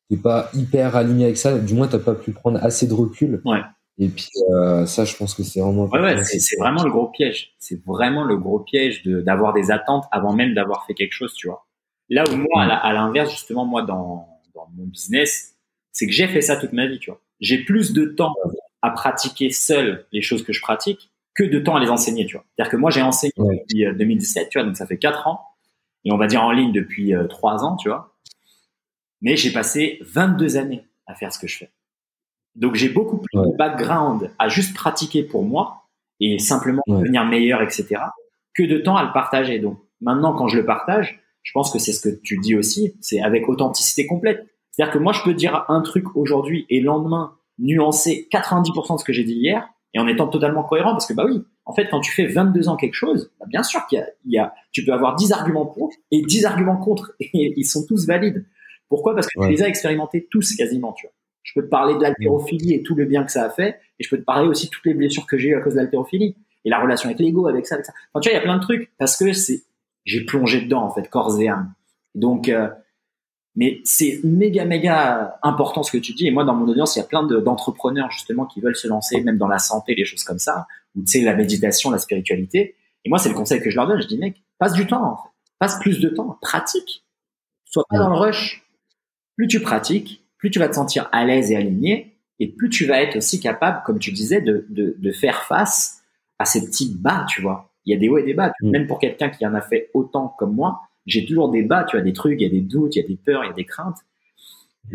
t'es 0.09 0.16
pas 0.16 0.51
hyper 0.53 0.97
aligné 0.97 1.26
avec 1.26 1.36
ça, 1.36 1.57
du 1.59 1.74
moins 1.74 1.86
t'as 1.86 2.01
pas 2.01 2.16
pu 2.16 2.32
prendre 2.32 2.59
assez 2.62 2.88
de 2.88 2.93
recul. 2.93 3.41
Ouais. 3.45 3.61
Et 3.99 4.09
puis 4.09 4.30
euh, 4.51 4.86
ça, 4.86 5.05
je 5.05 5.14
pense 5.16 5.34
que 5.34 5.43
c'est 5.43 5.61
vraiment. 5.61 5.86
Ouais, 5.86 6.01
ouais 6.01 6.24
c'est 6.24 6.57
vraiment 6.59 6.82
le 6.82 6.91
gros 6.91 7.09
piège. 7.09 7.55
C'est 7.59 7.84
vraiment 7.84 8.24
le 8.24 8.36
gros 8.36 8.61
piège 8.61 9.03
de 9.03 9.20
d'avoir 9.20 9.53
des 9.53 9.70
attentes 9.70 10.05
avant 10.11 10.32
même 10.32 10.55
d'avoir 10.55 10.86
fait 10.86 10.95
quelque 10.95 11.12
chose, 11.12 11.34
tu 11.34 11.49
vois. 11.49 11.66
Là 12.09 12.24
où 12.30 12.36
moi, 12.36 12.62
à 12.62 12.93
l'inverse, 12.93 13.30
justement, 13.30 13.66
moi 13.66 13.82
dans 13.82 14.26
dans 14.55 14.68
mon 14.74 14.84
business, 14.84 15.57
c'est 15.93 16.07
que 16.07 16.12
j'ai 16.12 16.28
fait 16.28 16.41
ça 16.41 16.57
toute 16.57 16.72
ma 16.72 16.86
vie, 16.86 16.99
tu 16.99 17.11
vois. 17.11 17.20
J'ai 17.41 17.64
plus 17.64 17.93
de 17.93 18.07
temps 18.07 18.34
à 18.82 18.91
pratiquer 18.91 19.51
seul 19.51 20.07
les 20.12 20.22
choses 20.22 20.43
que 20.45 20.53
je 20.53 20.61
pratique 20.61 21.11
que 21.34 21.45
de 21.45 21.59
temps 21.59 21.76
à 21.76 21.80
les 21.80 21.91
enseigner, 21.91 22.26
tu 22.26 22.36
vois. 22.36 22.45
C'est-à-dire 22.57 22.72
que 22.72 22.76
moi, 22.76 22.91
j'ai 22.91 23.03
enseigné 23.03 23.32
depuis 23.36 23.84
2017, 23.97 24.43
euh, 24.43 24.49
tu 24.51 24.59
vois, 24.59 24.66
donc 24.66 24.76
ça 24.76 24.86
fait 24.86 24.99
quatre 24.99 25.26
ans, 25.26 25.41
et 26.05 26.12
on 26.12 26.16
va 26.16 26.26
dire 26.26 26.43
en 26.43 26.53
ligne 26.53 26.72
depuis 26.72 27.14
euh, 27.14 27.26
trois 27.26 27.64
ans, 27.64 27.76
tu 27.76 27.88
vois. 27.88 28.16
Mais 29.20 29.36
j'ai 29.36 29.53
passé 29.53 29.99
22 30.03 30.57
années 30.57 30.84
à 31.07 31.14
faire 31.14 31.32
ce 31.32 31.38
que 31.38 31.47
je 31.47 31.59
fais. 31.59 31.70
Donc 32.61 32.74
j'ai 32.74 32.90
beaucoup 32.90 33.16
plus 33.16 33.40
de 33.40 33.56
background 33.56 34.30
à 34.38 34.48
juste 34.48 34.74
pratiquer 34.74 35.24
pour 35.24 35.42
moi 35.42 35.84
et 36.20 36.38
simplement 36.38 36.82
devenir 36.86 37.24
meilleur, 37.24 37.62
etc., 37.62 37.96
que 38.54 38.62
de 38.62 38.78
temps 38.78 38.96
à 38.96 39.04
le 39.04 39.12
partager. 39.12 39.58
Donc 39.58 39.78
maintenant, 40.00 40.34
quand 40.34 40.46
je 40.46 40.58
le 40.58 40.66
partage, 40.66 41.20
je 41.42 41.52
pense 41.52 41.72
que 41.72 41.78
c'est 41.78 41.92
ce 41.92 42.06
que 42.06 42.14
tu 42.22 42.38
dis 42.38 42.54
aussi, 42.54 42.94
c'est 43.00 43.20
avec 43.20 43.48
authenticité 43.48 44.06
complète. 44.06 44.46
C'est-à-dire 44.70 44.92
que 44.92 44.98
moi, 44.98 45.12
je 45.12 45.22
peux 45.22 45.34
dire 45.34 45.64
un 45.68 45.80
truc 45.80 46.16
aujourd'hui 46.16 46.66
et 46.68 46.80
le 46.80 46.86
lendemain 46.86 47.34
nuancer 47.58 48.28
90% 48.32 48.94
de 48.94 48.98
ce 49.00 49.04
que 49.04 49.12
j'ai 49.12 49.24
dit 49.24 49.34
hier 49.34 49.68
et 49.94 49.98
en 49.98 50.06
étant 50.06 50.28
totalement 50.28 50.62
cohérent 50.62 50.92
parce 50.92 51.06
que 51.06 51.14
bah 51.14 51.24
oui, 51.26 51.42
en 51.64 51.72
fait, 51.72 51.88
quand 51.90 52.00
tu 52.00 52.12
fais 52.12 52.26
22 52.26 52.68
ans 52.68 52.76
quelque 52.76 52.94
chose, 52.94 53.32
bah 53.40 53.46
bien 53.48 53.62
sûr 53.62 53.86
qu'il 53.86 54.04
y, 54.26 54.34
y 54.34 54.38
a, 54.38 54.54
tu 54.72 54.84
peux 54.84 54.92
avoir 54.92 55.16
10 55.16 55.32
arguments 55.32 55.66
pour 55.66 55.90
et 56.11 56.22
10 56.22 56.44
arguments 56.44 56.76
contre 56.76 57.14
et 57.20 57.54
ils 57.56 57.64
sont 57.64 57.86
tous 57.86 58.06
valides. 58.06 58.46
Pourquoi? 58.88 59.14
Parce 59.14 59.28
que 59.28 59.40
tu 59.40 59.48
les 59.48 59.62
as 59.62 59.68
expérimentés 59.68 60.26
tous 60.30 60.54
quasiment, 60.56 60.92
tu 60.92 61.06
vois. 61.06 61.14
Je 61.43 61.53
peux 61.55 61.62
te 61.64 61.70
parler 61.70 61.95
de 61.95 62.03
l'haltérophilie 62.03 62.74
et 62.74 62.82
tout 62.82 62.95
le 62.95 63.05
bien 63.05 63.24
que 63.24 63.32
ça 63.32 63.45
a 63.45 63.51
fait, 63.51 63.80
et 63.99 64.05
je 64.05 64.11
peux 64.11 64.18
te 64.18 64.24
parler 64.24 64.49
aussi 64.49 64.66
de 64.66 64.70
toutes 64.70 64.86
les 64.86 64.95
blessures 64.95 65.26
que 65.26 65.38
j'ai 65.38 65.49
eues 65.49 65.57
à 65.57 65.61
cause 65.61 65.74
de 65.74 65.80
l'haltérophilie 65.80 66.36
et 66.64 66.70
la 66.70 66.80
relation 66.80 67.09
avec 67.09 67.20
l'ego, 67.20 67.47
avec 67.47 67.66
ça, 67.66 67.76
avec 67.76 67.86
ça. 67.86 67.93
Enfin, 68.12 68.20
tu 68.20 68.28
vois, 68.28 68.36
il 68.36 68.41
y 68.41 68.41
a 68.41 68.43
plein 68.43 68.57
de 68.57 68.62
trucs 68.62 68.91
parce 68.99 69.16
que 69.16 69.32
c'est, 69.32 69.62
j'ai 70.05 70.24
plongé 70.24 70.61
dedans 70.61 70.82
en 70.82 70.91
fait, 70.91 71.09
corps 71.09 71.41
et 71.41 71.49
âme. 71.49 71.72
Donc, 72.14 72.49
euh, 72.49 72.68
mais 73.57 73.80
c'est 73.84 74.20
méga 74.22 74.64
méga 74.64 75.38
important 75.43 75.82
ce 75.82 75.91
que 75.91 75.99
tu 75.99 76.12
dis. 76.12 76.26
Et 76.26 76.30
moi, 76.30 76.45
dans 76.45 76.55
mon 76.55 76.68
audience, 76.68 76.97
il 76.97 77.01
y 77.01 77.03
a 77.03 77.05
plein 77.05 77.24
d'entrepreneurs 77.24 78.11
justement 78.11 78.47
qui 78.47 78.61
veulent 78.61 78.76
se 78.76 78.88
lancer, 78.88 79.20
même 79.22 79.38
dans 79.38 79.49
la 79.49 79.59
santé, 79.59 79.95
les 79.95 80.05
choses 80.05 80.24
comme 80.24 80.38
ça, 80.38 80.66
ou 80.95 81.03
tu 81.03 81.07
sais 81.09 81.20
la 81.20 81.34
méditation, 81.34 81.91
la 81.91 81.99
spiritualité. 81.99 82.76
Et 83.05 83.09
moi, 83.09 83.18
c'est 83.18 83.28
le 83.28 83.34
conseil 83.34 83.61
que 83.61 83.70
je 83.70 83.76
leur 83.76 83.88
donne. 83.88 84.01
Je 84.01 84.07
dis 84.07 84.18
mec, 84.18 84.43
passe 84.59 84.72
du 84.72 84.86
temps, 84.86 85.05
en 85.05 85.16
fait. 85.16 85.30
passe 85.59 85.78
plus 85.80 86.01
de 86.01 86.09
temps, 86.09 86.38
pratique. 86.41 87.05
Sois 87.64 87.84
pas 87.88 87.99
dans 87.99 88.11
le 88.11 88.16
rush. 88.16 88.64
Plus 89.36 89.49
tu 89.49 89.61
pratiques, 89.61 90.19
plus 90.41 90.51
tu 90.51 90.59
vas 90.59 90.68
te 90.68 90.74
sentir 90.74 91.09
à 91.12 91.24
l'aise 91.24 91.53
et 91.53 91.57
aligné, 91.57 92.16
et 92.41 92.49
plus 92.49 92.70
tu 92.70 92.86
vas 92.86 93.01
être 93.01 93.16
aussi 93.16 93.38
capable, 93.38 93.82
comme 93.84 93.99
tu 93.99 94.11
disais, 94.11 94.41
de, 94.41 94.66
de, 94.70 94.97
de 94.99 95.12
faire 95.12 95.43
face 95.45 96.03
à 96.38 96.47
ces 96.47 96.64
petits 96.64 96.97
bas, 96.99 97.26
tu 97.28 97.43
vois. 97.43 97.70
Il 97.84 97.93
y 97.93 97.97
a 97.97 97.99
des 97.99 98.09
hauts 98.09 98.18
et 98.18 98.22
des 98.22 98.34
bas. 98.34 98.53
Mm. 98.62 98.70
Même 98.70 98.86
pour 98.86 98.99
quelqu'un 98.99 99.28
qui 99.28 99.47
en 99.47 99.55
a 99.55 99.61
fait 99.61 99.91
autant 99.93 100.34
comme 100.38 100.55
moi, 100.55 100.80
j'ai 101.07 101.26
toujours 101.26 101.51
des 101.51 101.62
bas, 101.62 101.84
tu 101.84 101.97
as 101.97 102.01
des 102.01 102.14
trucs, 102.14 102.41
il 102.41 102.45
y 102.45 102.47
a 102.47 102.51
des 102.51 102.62
doutes, 102.62 102.97
il 102.97 103.03
y 103.03 103.05
a 103.05 103.09
des 103.09 103.16
peurs, 103.16 103.45
il 103.45 103.49
y 103.49 103.51
a 103.51 103.55
des 103.55 103.66
craintes. 103.66 103.99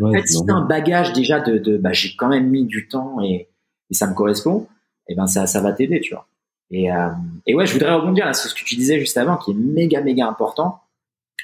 en 0.02 0.12
fait, 0.12 0.26
si 0.26 0.44
tu 0.44 0.50
un 0.50 0.62
bagage 0.62 1.12
déjà 1.12 1.40
de, 1.40 1.58
de 1.58 1.78
bah, 1.78 1.92
j'ai 1.92 2.16
quand 2.16 2.28
même 2.28 2.48
mis 2.48 2.64
du 2.64 2.88
temps 2.88 3.20
et, 3.22 3.48
et 3.90 3.94
ça 3.94 4.08
me 4.08 4.14
correspond, 4.14 4.66
et 5.08 5.12
eh 5.12 5.14
ben 5.14 5.28
ça, 5.28 5.46
ça 5.46 5.60
va 5.60 5.72
t'aider, 5.72 6.00
tu 6.00 6.14
vois. 6.14 6.26
Et, 6.72 6.92
euh, 6.92 7.10
et 7.46 7.54
ouais, 7.54 7.64
je 7.64 7.72
voudrais 7.72 7.94
rebondir 7.94 8.34
sur 8.34 8.50
ce 8.50 8.54
que 8.54 8.64
tu 8.64 8.74
disais 8.74 8.98
juste 8.98 9.16
avant, 9.16 9.36
qui 9.36 9.52
est 9.52 9.54
méga 9.54 10.00
méga 10.00 10.26
important. 10.26 10.80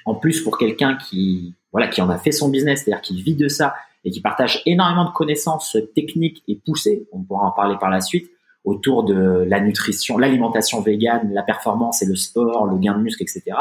En 0.05 0.16
plus, 0.16 0.40
pour 0.40 0.59
quelqu'un 0.59 0.96
qui 0.96 1.55
voilà 1.70 1.86
qui 1.86 2.03
en 2.03 2.11
a 2.11 2.18
fait 2.18 2.32
son 2.32 2.48
business, 2.48 2.82
c'est-à-dire 2.82 3.03
qui 3.03 3.22
vit 3.22 3.36
de 3.36 3.46
ça 3.46 3.74
et 4.05 4.11
qui 4.11 4.20
partage 4.20 4.62
énormément 4.66 5.05
de 5.05 5.12
connaissances 5.12 5.76
techniques 5.94 6.42
et 6.48 6.57
poussées, 6.57 7.07
on 7.12 7.22
pourra 7.22 7.46
en 7.46 7.53
parler 7.53 7.76
par 7.80 7.90
la 7.90 8.00
suite, 8.00 8.30
autour 8.64 9.05
de 9.05 9.44
la 9.48 9.61
nutrition, 9.61 10.18
l'alimentation 10.18 10.80
végane, 10.80 11.32
la 11.32 11.42
performance 11.42 12.03
et 12.03 12.07
le 12.07 12.16
sport, 12.16 12.66
le 12.66 12.78
gain 12.78 12.96
de 12.96 13.03
muscle, 13.03 13.22
etc 13.22 13.55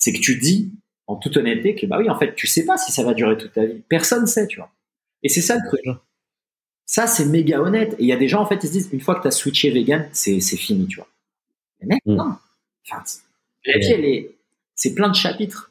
c'est 0.00 0.12
que 0.12 0.18
tu 0.18 0.36
dis 0.36 0.72
en 1.06 1.16
toute 1.16 1.36
honnêteté 1.36 1.76
que 1.76 1.86
bah 1.86 1.98
oui, 2.00 2.10
en 2.10 2.18
fait, 2.18 2.34
tu 2.34 2.48
sais 2.48 2.64
pas 2.64 2.76
si 2.76 2.90
ça 2.90 3.04
va 3.04 3.14
durer 3.14 3.36
toute 3.36 3.52
ta 3.52 3.64
vie. 3.64 3.82
Personne 3.88 4.26
sait, 4.26 4.46
tu 4.48 4.58
vois. 4.58 4.72
Et 5.22 5.28
c'est 5.28 5.42
ça 5.42 5.56
le 5.56 5.68
truc. 5.68 5.80
Ça, 6.86 7.06
c'est 7.06 7.26
méga 7.26 7.60
honnête. 7.60 7.94
Et 7.98 8.04
il 8.04 8.06
y 8.06 8.12
a 8.12 8.16
des 8.16 8.26
gens, 8.26 8.40
en 8.40 8.46
fait, 8.46 8.64
ils 8.64 8.66
se 8.66 8.72
disent, 8.72 8.88
une 8.92 9.00
fois 9.00 9.14
que 9.14 9.22
tu 9.22 9.28
as 9.28 9.32
switché 9.32 9.70
vegan, 9.70 10.08
c'est, 10.12 10.40
c'est 10.40 10.56
fini, 10.56 10.86
tu 10.86 10.96
vois. 10.96 11.08
Mais 11.80 11.94
mec, 11.94 12.02
mm. 12.06 12.14
non. 12.14 12.34
Enfin, 12.90 13.04
la 13.66 13.78
vie, 13.78 13.92
elle 13.92 14.04
est, 14.04 14.36
c'est 14.74 14.94
plein 14.94 15.08
de 15.08 15.14
chapitres. 15.14 15.69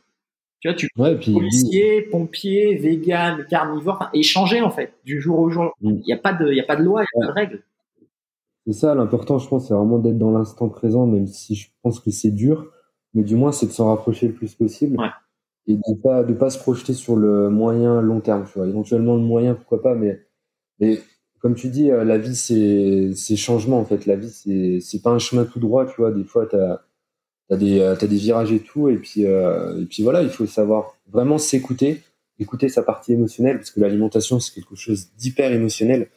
Tu 0.60 0.68
vois, 0.68 0.76
tu 0.76 0.89
ouais, 0.97 1.16
puis, 1.18 1.34
policier, 1.34 2.01
pompier, 2.03 2.76
vegan, 2.76 3.45
carnivore, 3.49 3.95
enfin, 3.95 4.10
échanger, 4.14 4.62
en 4.62 4.70
fait, 4.70 4.93
du 5.05 5.22
jour 5.22 5.39
au 5.39 5.49
jour. 5.49 5.72
Mm. 5.82 5.99
Il 6.01 6.05
n'y 6.05 6.14
a 6.14 6.18
pas 6.18 6.34
de, 6.34 6.49
il 6.49 6.57
y 6.57 6.62
a 6.62 6.66
pas 6.66 6.76
de 6.76 6.84
loi, 6.84 7.01
il 7.01 7.18
n'y 7.18 7.24
a 7.24 7.28
pas 7.28 7.34
de 7.34 7.39
règles. 7.39 7.64
C'est 8.68 8.74
ça, 8.74 8.93
l'important, 8.93 9.39
je 9.39 9.47
pense, 9.47 9.68
c'est 9.68 9.74
vraiment 9.74 9.99
d'être 9.99 10.18
dans 10.18 10.32
l'instant 10.32 10.68
présent, 10.68 11.07
même 11.07 11.28
si 11.28 11.55
je 11.55 11.70
pense 11.82 11.99
que 11.99 12.12
c'est 12.12 12.32
dur 12.32 12.70
mais 13.14 13.24
du 13.24 13.36
moins 13.36 13.51
c'est 13.51 13.68
de 13.68 13.72
s'en 13.72 13.88
rapprocher 13.88 14.28
le 14.28 14.34
plus 14.34 14.53
possible 14.55 14.97
et 15.68 15.76
de 15.76 16.01
pas 16.01 16.24
de 16.24 16.34
pas 16.34 16.49
se 16.49 16.60
projeter 16.60 16.93
sur 16.93 17.16
le 17.16 17.49
moyen 17.49 18.01
long 18.01 18.22
terme 18.22 18.45
tu 18.45 18.57
vois 18.60 18.68
éventuellement 18.68 19.16
le 19.16 19.22
moyen 19.22 19.55
pourquoi 19.55 19.82
pas 19.82 19.95
mais 19.95 20.26
mais 20.80 20.99
comme 21.39 21.55
tu 21.55 21.70
dis 21.70 21.91
euh, 21.91 22.03
la 22.03 22.18
vie 22.18 22.36
c'est 22.36 23.12
c'est 23.16 23.36
changement 23.36 23.80
en 23.80 23.86
fait 23.86 24.05
la 24.05 24.16
vie 24.16 24.30
c'est 24.30 24.80
c'est 24.82 25.01
pas 25.01 25.12
un 25.12 25.20
chemin 25.20 25.45
tout 25.45 25.60
droit 25.60 25.86
tu 25.86 25.95
vois 25.97 26.12
des 26.12 26.24
fois 26.24 26.45
t'as 26.45 26.74
as 26.74 26.82
des 27.58 27.80
euh, 27.80 27.95
t'as 27.95 28.08
des 28.08 28.18
virages 28.18 28.52
et 28.52 28.60
tout 28.60 28.89
et 28.89 28.97
puis 28.97 29.26
euh, 29.26 29.82
et 29.82 29.86
puis 29.86 30.04
voilà 30.04 30.22
il 30.22 30.30
faut 30.30 30.45
savoir 30.45 30.95
vraiment 31.12 31.38
s'écouter 31.38 32.02
écouter 32.39 32.70
sa 32.70 32.84
partie 32.84 33.14
émotionnelle 33.14 33.58
parce 33.58 33.72
que 33.72 33.80
l'alimentation 33.80 34.39
c'est 34.39 34.54
quelque 34.54 34.76
chose 34.76 35.10
d'hyper 35.18 35.52
émotionnel. 35.52 36.10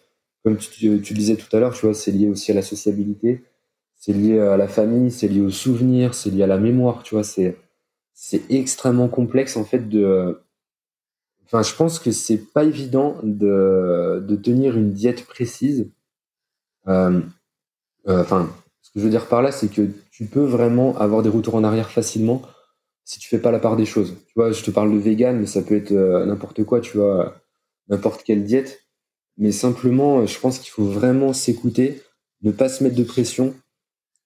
Comme 0.44 0.56
tu, 0.56 0.98
disais 0.98 1.36
tout 1.36 1.56
à 1.56 1.60
l'heure 1.60 1.72
tu 1.72 1.86
vois 1.86 1.94
c'est 1.94 2.10
lié 2.10 2.28
aussi 2.28 2.50
à 2.50 2.54
la 2.54 2.62
sociabilité 2.62 3.42
c'est 4.02 4.12
lié 4.12 4.40
à 4.40 4.56
la 4.56 4.66
famille, 4.66 5.12
c'est 5.12 5.28
lié 5.28 5.40
aux 5.40 5.50
souvenirs, 5.50 6.14
c'est 6.14 6.30
lié 6.30 6.42
à 6.42 6.48
la 6.48 6.58
mémoire, 6.58 7.04
tu 7.04 7.14
vois, 7.14 7.22
c'est 7.22 7.56
c'est 8.14 8.50
extrêmement 8.50 9.08
complexe 9.08 9.56
en 9.56 9.64
fait 9.64 9.88
de 9.88 10.42
enfin 11.44 11.62
je 11.62 11.72
pense 11.76 12.00
que 12.00 12.10
c'est 12.10 12.52
pas 12.52 12.64
évident 12.64 13.16
de, 13.22 14.24
de 14.26 14.36
tenir 14.36 14.76
une 14.76 14.92
diète 14.92 15.24
précise. 15.26 15.88
Euh, 16.88 17.20
enfin 18.06 18.52
que 18.94 19.00
je 19.00 19.04
veux 19.04 19.10
dire 19.10 19.26
par 19.26 19.42
là 19.42 19.52
c'est 19.52 19.68
que 19.68 19.88
tu 20.10 20.26
peux 20.26 20.44
vraiment 20.44 20.96
avoir 20.98 21.22
des 21.22 21.28
retours 21.28 21.54
en 21.54 21.64
arrière 21.64 21.90
facilement 21.90 22.42
si 23.04 23.18
tu 23.18 23.28
fais 23.28 23.38
pas 23.38 23.50
la 23.50 23.58
part 23.58 23.76
des 23.76 23.86
choses 23.86 24.16
tu 24.26 24.32
vois 24.36 24.52
je 24.52 24.62
te 24.62 24.70
parle 24.70 24.92
de 24.92 24.98
vegan 24.98 25.38
mais 25.38 25.46
ça 25.46 25.62
peut 25.62 25.76
être 25.76 25.92
euh, 25.92 26.24
n'importe 26.26 26.64
quoi 26.64 26.80
tu 26.80 26.98
vois 26.98 27.36
n'importe 27.88 28.22
quelle 28.22 28.44
diète 28.44 28.84
mais 29.38 29.52
simplement 29.52 30.26
je 30.26 30.38
pense 30.38 30.58
qu'il 30.58 30.70
faut 30.70 30.84
vraiment 30.84 31.32
s'écouter 31.32 32.02
ne 32.42 32.52
pas 32.52 32.68
se 32.68 32.82
mettre 32.82 32.96
de 32.96 33.04
pression 33.04 33.54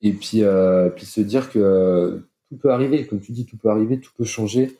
et 0.02 0.12
puis, 0.12 0.42
euh, 0.42 0.90
se 0.98 1.20
dire 1.20 1.50
que 1.50 1.58
euh, 1.58 2.18
tout 2.48 2.58
peut 2.58 2.70
arriver, 2.70 3.06
comme 3.06 3.20
tu 3.20 3.32
dis, 3.32 3.46
tout 3.46 3.56
peut 3.56 3.70
arriver, 3.70 3.98
tout 3.98 4.12
peut 4.16 4.24
changer. 4.24 4.78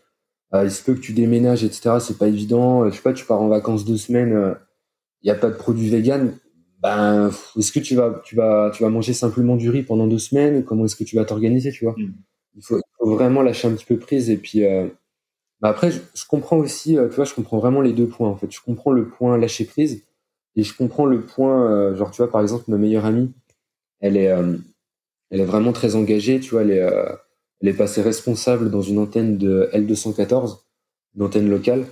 Il 0.54 0.70
se 0.70 0.82
peut 0.82 0.94
que 0.94 1.00
tu 1.00 1.12
déménages, 1.12 1.64
etc. 1.64 1.96
C'est 2.00 2.16
pas 2.16 2.28
évident. 2.28 2.88
Je 2.88 2.94
sais 2.94 3.02
pas, 3.02 3.12
tu 3.12 3.26
pars 3.26 3.42
en 3.42 3.48
vacances 3.48 3.84
deux 3.84 3.96
semaines, 3.98 4.56
il 5.20 5.26
n'y 5.26 5.30
a 5.30 5.34
pas 5.34 5.50
de 5.50 5.56
produits 5.56 5.90
vegan. 5.90 6.38
Ben, 6.82 7.30
est-ce 7.56 7.72
que 7.72 7.80
tu 7.80 7.94
vas, 7.94 8.20
tu 8.24 8.36
vas, 8.36 8.70
tu 8.74 8.82
vas 8.82 8.90
manger 8.90 9.12
simplement 9.12 9.56
du 9.56 9.70
riz 9.70 9.82
pendant 9.82 10.06
deux 10.06 10.18
semaines? 10.18 10.64
Comment 10.64 10.84
est-ce 10.84 10.96
que 10.96 11.04
tu 11.04 11.16
vas 11.16 11.24
t'organiser, 11.24 11.72
tu 11.72 11.84
vois? 11.84 11.94
Mm. 11.96 12.14
il, 12.56 12.62
faut, 12.62 12.80
vraiment 13.00 13.42
lâcher 13.42 13.68
un 13.68 13.72
petit 13.72 13.84
peu 13.84 13.96
prise. 13.96 14.30
Et 14.30 14.36
puis, 14.36 14.62
bah 15.60 15.68
après, 15.70 15.90
je, 15.90 16.26
comprends 16.28 16.58
aussi, 16.58 16.94
tu 16.94 17.14
vois, 17.14 17.24
je 17.24 17.34
comprends 17.34 17.58
vraiment 17.58 17.80
les 17.80 17.92
deux 17.92 18.06
points. 18.06 18.28
En 18.28 18.36
fait, 18.36 18.50
je 18.50 18.60
comprends 18.60 18.92
le 18.92 19.08
point 19.08 19.38
lâcher 19.38 19.64
prise 19.64 20.04
et 20.54 20.62
je 20.62 20.76
comprends 20.76 21.06
le 21.06 21.22
point, 21.22 21.94
genre, 21.94 22.10
tu 22.10 22.18
vois, 22.18 22.30
par 22.30 22.42
exemple, 22.42 22.64
ma 22.68 22.76
meilleure 22.76 23.06
amie, 23.06 23.32
elle 24.00 24.16
est, 24.16 24.32
elle 25.30 25.40
est 25.40 25.44
vraiment 25.44 25.72
très 25.72 25.96
engagée, 25.96 26.40
tu 26.40 26.50
vois, 26.50 26.62
elle 26.62 26.70
est, 26.70 26.82
euh, 26.82 27.12
elle 27.60 27.68
est 27.68 27.76
passée 27.76 28.02
responsable 28.02 28.70
dans 28.70 28.82
une 28.82 28.98
antenne 28.98 29.38
de 29.38 29.68
L214, 29.72 30.58
une 31.16 31.22
antenne 31.22 31.50
locale. 31.50 31.86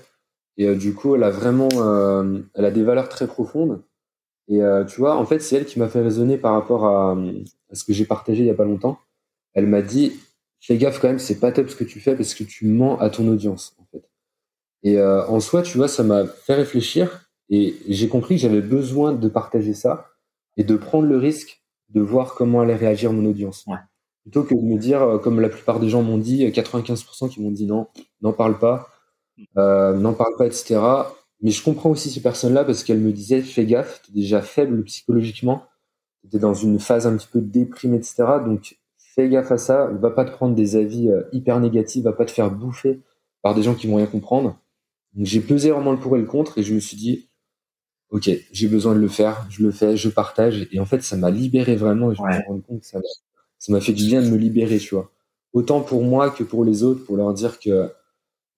Et 0.56 0.68
euh, 0.68 0.76
du 0.76 0.94
coup, 0.94 1.16
elle 1.16 1.24
a 1.24 1.30
vraiment, 1.30 1.68
euh, 1.74 2.40
elle 2.54 2.64
a 2.64 2.70
des 2.70 2.84
valeurs 2.84 3.08
très 3.08 3.26
profondes. 3.26 3.82
Et 4.48 4.60
tu 4.88 5.00
vois, 5.00 5.16
en 5.16 5.24
fait, 5.24 5.40
c'est 5.40 5.56
elle 5.56 5.64
qui 5.64 5.78
m'a 5.78 5.88
fait 5.88 6.02
raisonner 6.02 6.36
par 6.36 6.52
rapport 6.52 6.84
à, 6.84 7.12
à 7.70 7.74
ce 7.74 7.82
que 7.84 7.94
j'ai 7.94 8.04
partagé 8.04 8.42
il 8.42 8.46
y 8.46 8.50
a 8.50 8.54
pas 8.54 8.66
longtemps. 8.66 8.98
Elle 9.54 9.66
m'a 9.66 9.80
dit, 9.80 10.12
fais 10.60 10.76
gaffe 10.76 10.98
quand 11.00 11.08
même, 11.08 11.18
c'est 11.18 11.40
pas 11.40 11.50
top 11.50 11.70
ce 11.70 11.76
que 11.76 11.84
tu 11.84 11.98
fais 11.98 12.14
parce 12.14 12.34
que 12.34 12.44
tu 12.44 12.66
mens 12.66 12.98
à 12.98 13.08
ton 13.08 13.26
audience, 13.28 13.74
en 13.78 13.86
fait. 13.90 14.04
Et 14.82 15.00
en 15.00 15.40
soi, 15.40 15.62
tu 15.62 15.78
vois, 15.78 15.88
ça 15.88 16.02
m'a 16.02 16.26
fait 16.26 16.54
réfléchir 16.54 17.24
et 17.48 17.74
j'ai 17.88 18.08
compris 18.08 18.36
que 18.36 18.42
j'avais 18.42 18.60
besoin 18.60 19.12
de 19.12 19.28
partager 19.28 19.74
ça 19.74 20.10
et 20.56 20.64
de 20.64 20.76
prendre 20.76 21.06
le 21.06 21.16
risque 21.16 21.62
de 21.90 22.00
voir 22.00 22.34
comment 22.34 22.60
allait 22.60 22.76
réagir 22.76 23.12
mon 23.12 23.24
audience. 23.24 23.66
Plutôt 24.22 24.42
que 24.42 24.54
de 24.54 24.60
me 24.60 24.78
dire, 24.78 25.02
euh, 25.02 25.18
comme 25.18 25.40
la 25.40 25.48
plupart 25.48 25.80
des 25.80 25.88
gens 25.88 26.02
m'ont 26.02 26.18
dit, 26.18 26.46
95% 26.46 27.28
qui 27.28 27.40
m'ont 27.42 27.50
dit 27.50 27.66
non, 27.66 27.88
n'en 28.22 28.32
parle 28.32 28.58
pas, 28.58 28.88
euh, 29.58 29.94
n'en 29.94 30.14
parle 30.14 30.34
pas, 30.36 30.46
etc. 30.46 30.80
Mais 31.44 31.50
je 31.50 31.62
comprends 31.62 31.90
aussi 31.90 32.10
ces 32.10 32.22
personnes-là 32.22 32.64
parce 32.64 32.82
qu'elles 32.84 33.00
me 33.00 33.12
disaient, 33.12 33.42
fais 33.42 33.66
gaffe, 33.66 34.00
tu 34.02 34.10
es 34.10 34.14
déjà 34.14 34.40
faible 34.40 34.82
psychologiquement. 34.84 35.64
tu 36.30 36.38
es 36.38 36.40
dans 36.40 36.54
une 36.54 36.80
phase 36.80 37.06
un 37.06 37.14
petit 37.18 37.28
peu 37.30 37.42
de 37.42 37.46
déprime, 37.46 37.92
etc. 37.94 38.24
Donc, 38.46 38.78
fais 38.96 39.28
gaffe 39.28 39.52
à 39.52 39.58
ça. 39.58 39.88
Va 39.88 40.10
pas 40.10 40.24
te 40.24 40.30
prendre 40.30 40.54
des 40.54 40.74
avis 40.76 41.10
euh, 41.10 41.22
hyper 41.32 41.60
négatifs, 41.60 42.02
va 42.02 42.14
pas 42.14 42.24
te 42.24 42.30
faire 42.30 42.50
bouffer 42.50 43.02
par 43.42 43.54
des 43.54 43.62
gens 43.62 43.74
qui 43.74 43.86
vont 43.86 43.96
rien 43.96 44.06
comprendre. 44.06 44.58
Donc, 45.12 45.26
j'ai 45.26 45.40
pesé 45.40 45.70
vraiment 45.70 45.92
le 45.92 46.00
pour 46.00 46.16
et 46.16 46.20
le 46.20 46.24
contre 46.24 46.56
et 46.56 46.62
je 46.62 46.72
me 46.72 46.80
suis 46.80 46.96
dit, 46.96 47.28
ok, 48.08 48.30
j'ai 48.50 48.66
besoin 48.66 48.94
de 48.94 49.00
le 49.00 49.08
faire, 49.08 49.46
je 49.50 49.62
le 49.62 49.70
fais, 49.70 49.98
je 49.98 50.08
partage. 50.08 50.66
Et 50.72 50.80
en 50.80 50.86
fait, 50.86 51.02
ça 51.02 51.18
m'a 51.18 51.30
libéré 51.30 51.76
vraiment 51.76 52.10
et 52.10 52.14
je 52.14 52.22
me 52.22 52.32
suis 52.32 52.42
rendu 52.48 52.62
compte 52.62 52.80
que 52.80 52.86
ça 52.86 53.00
m'a 53.68 53.82
fait 53.82 53.92
du 53.92 54.06
bien 54.06 54.22
de 54.22 54.30
me 54.30 54.38
libérer, 54.38 54.78
tu 54.78 54.94
vois. 54.94 55.10
Autant 55.52 55.82
pour 55.82 56.04
moi 56.04 56.30
que 56.30 56.42
pour 56.42 56.64
les 56.64 56.84
autres, 56.84 57.04
pour 57.04 57.18
leur 57.18 57.34
dire 57.34 57.60
que 57.60 57.90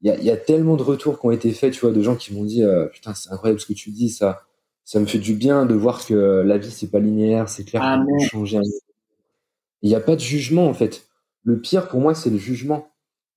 il 0.02 0.08
y 0.08 0.10
a, 0.10 0.20
y 0.20 0.30
a, 0.30 0.36
tellement 0.36 0.76
de 0.76 0.82
retours 0.82 1.18
qui 1.18 1.26
ont 1.26 1.30
été 1.30 1.52
faits, 1.52 1.72
tu 1.72 1.80
vois, 1.80 1.92
de 1.92 2.02
gens 2.02 2.16
qui 2.16 2.34
m'ont 2.34 2.44
dit 2.44 2.62
euh, 2.62 2.86
putain 2.86 3.14
c'est 3.14 3.32
incroyable 3.32 3.60
ce 3.60 3.66
que 3.66 3.72
tu 3.72 3.90
dis, 3.90 4.10
ça, 4.10 4.42
ça 4.84 5.00
me 5.00 5.06
fait 5.06 5.18
du 5.18 5.34
bien 5.34 5.66
de 5.66 5.74
voir 5.74 6.04
que 6.04 6.14
la 6.46 6.58
vie 6.58 6.70
c'est 6.70 6.90
pas 6.90 7.00
linéaire, 7.00 7.48
c'est 7.48 7.64
clair 7.64 7.82
ah, 7.84 7.98
qu'on 7.98 8.18
peut 8.18 8.24
changer. 8.24 8.60
Il 9.82 9.88
n'y 9.88 9.94
a 9.94 10.00
pas 10.00 10.14
de 10.14 10.20
jugement 10.20 10.68
en 10.68 10.74
fait. 10.74 11.06
Le 11.44 11.60
pire 11.60 11.88
pour 11.88 12.00
moi 12.00 12.14
c'est 12.14 12.30
le 12.30 12.38
jugement. 12.38 12.88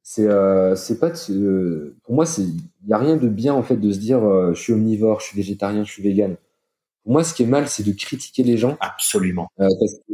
C'est 0.03 0.27
euh, 0.27 0.75
c'est 0.75 0.99
pas 0.99 1.09
de, 1.09 1.95
pour 2.03 2.15
moi 2.15 2.25
c'est 2.25 2.43
il 2.43 2.87
y 2.87 2.93
a 2.93 2.97
rien 2.97 3.17
de 3.17 3.27
bien 3.27 3.53
en 3.53 3.63
fait 3.63 3.77
de 3.77 3.91
se 3.91 3.99
dire 3.99 4.23
euh, 4.23 4.53
je 4.53 4.61
suis 4.61 4.73
omnivore, 4.73 5.19
je 5.19 5.27
suis 5.27 5.37
végétarien, 5.37 5.83
je 5.83 5.91
suis 5.91 6.03
vegan. 6.03 6.35
Pour 7.03 7.13
moi 7.13 7.23
ce 7.23 7.33
qui 7.33 7.43
est 7.43 7.47
mal 7.47 7.67
c'est 7.67 7.83
de 7.83 7.91
critiquer 7.91 8.43
les 8.43 8.57
gens. 8.57 8.77
Absolument. 8.79 9.49
Euh, 9.59 9.67
parce 9.79 9.93
que, 9.95 10.13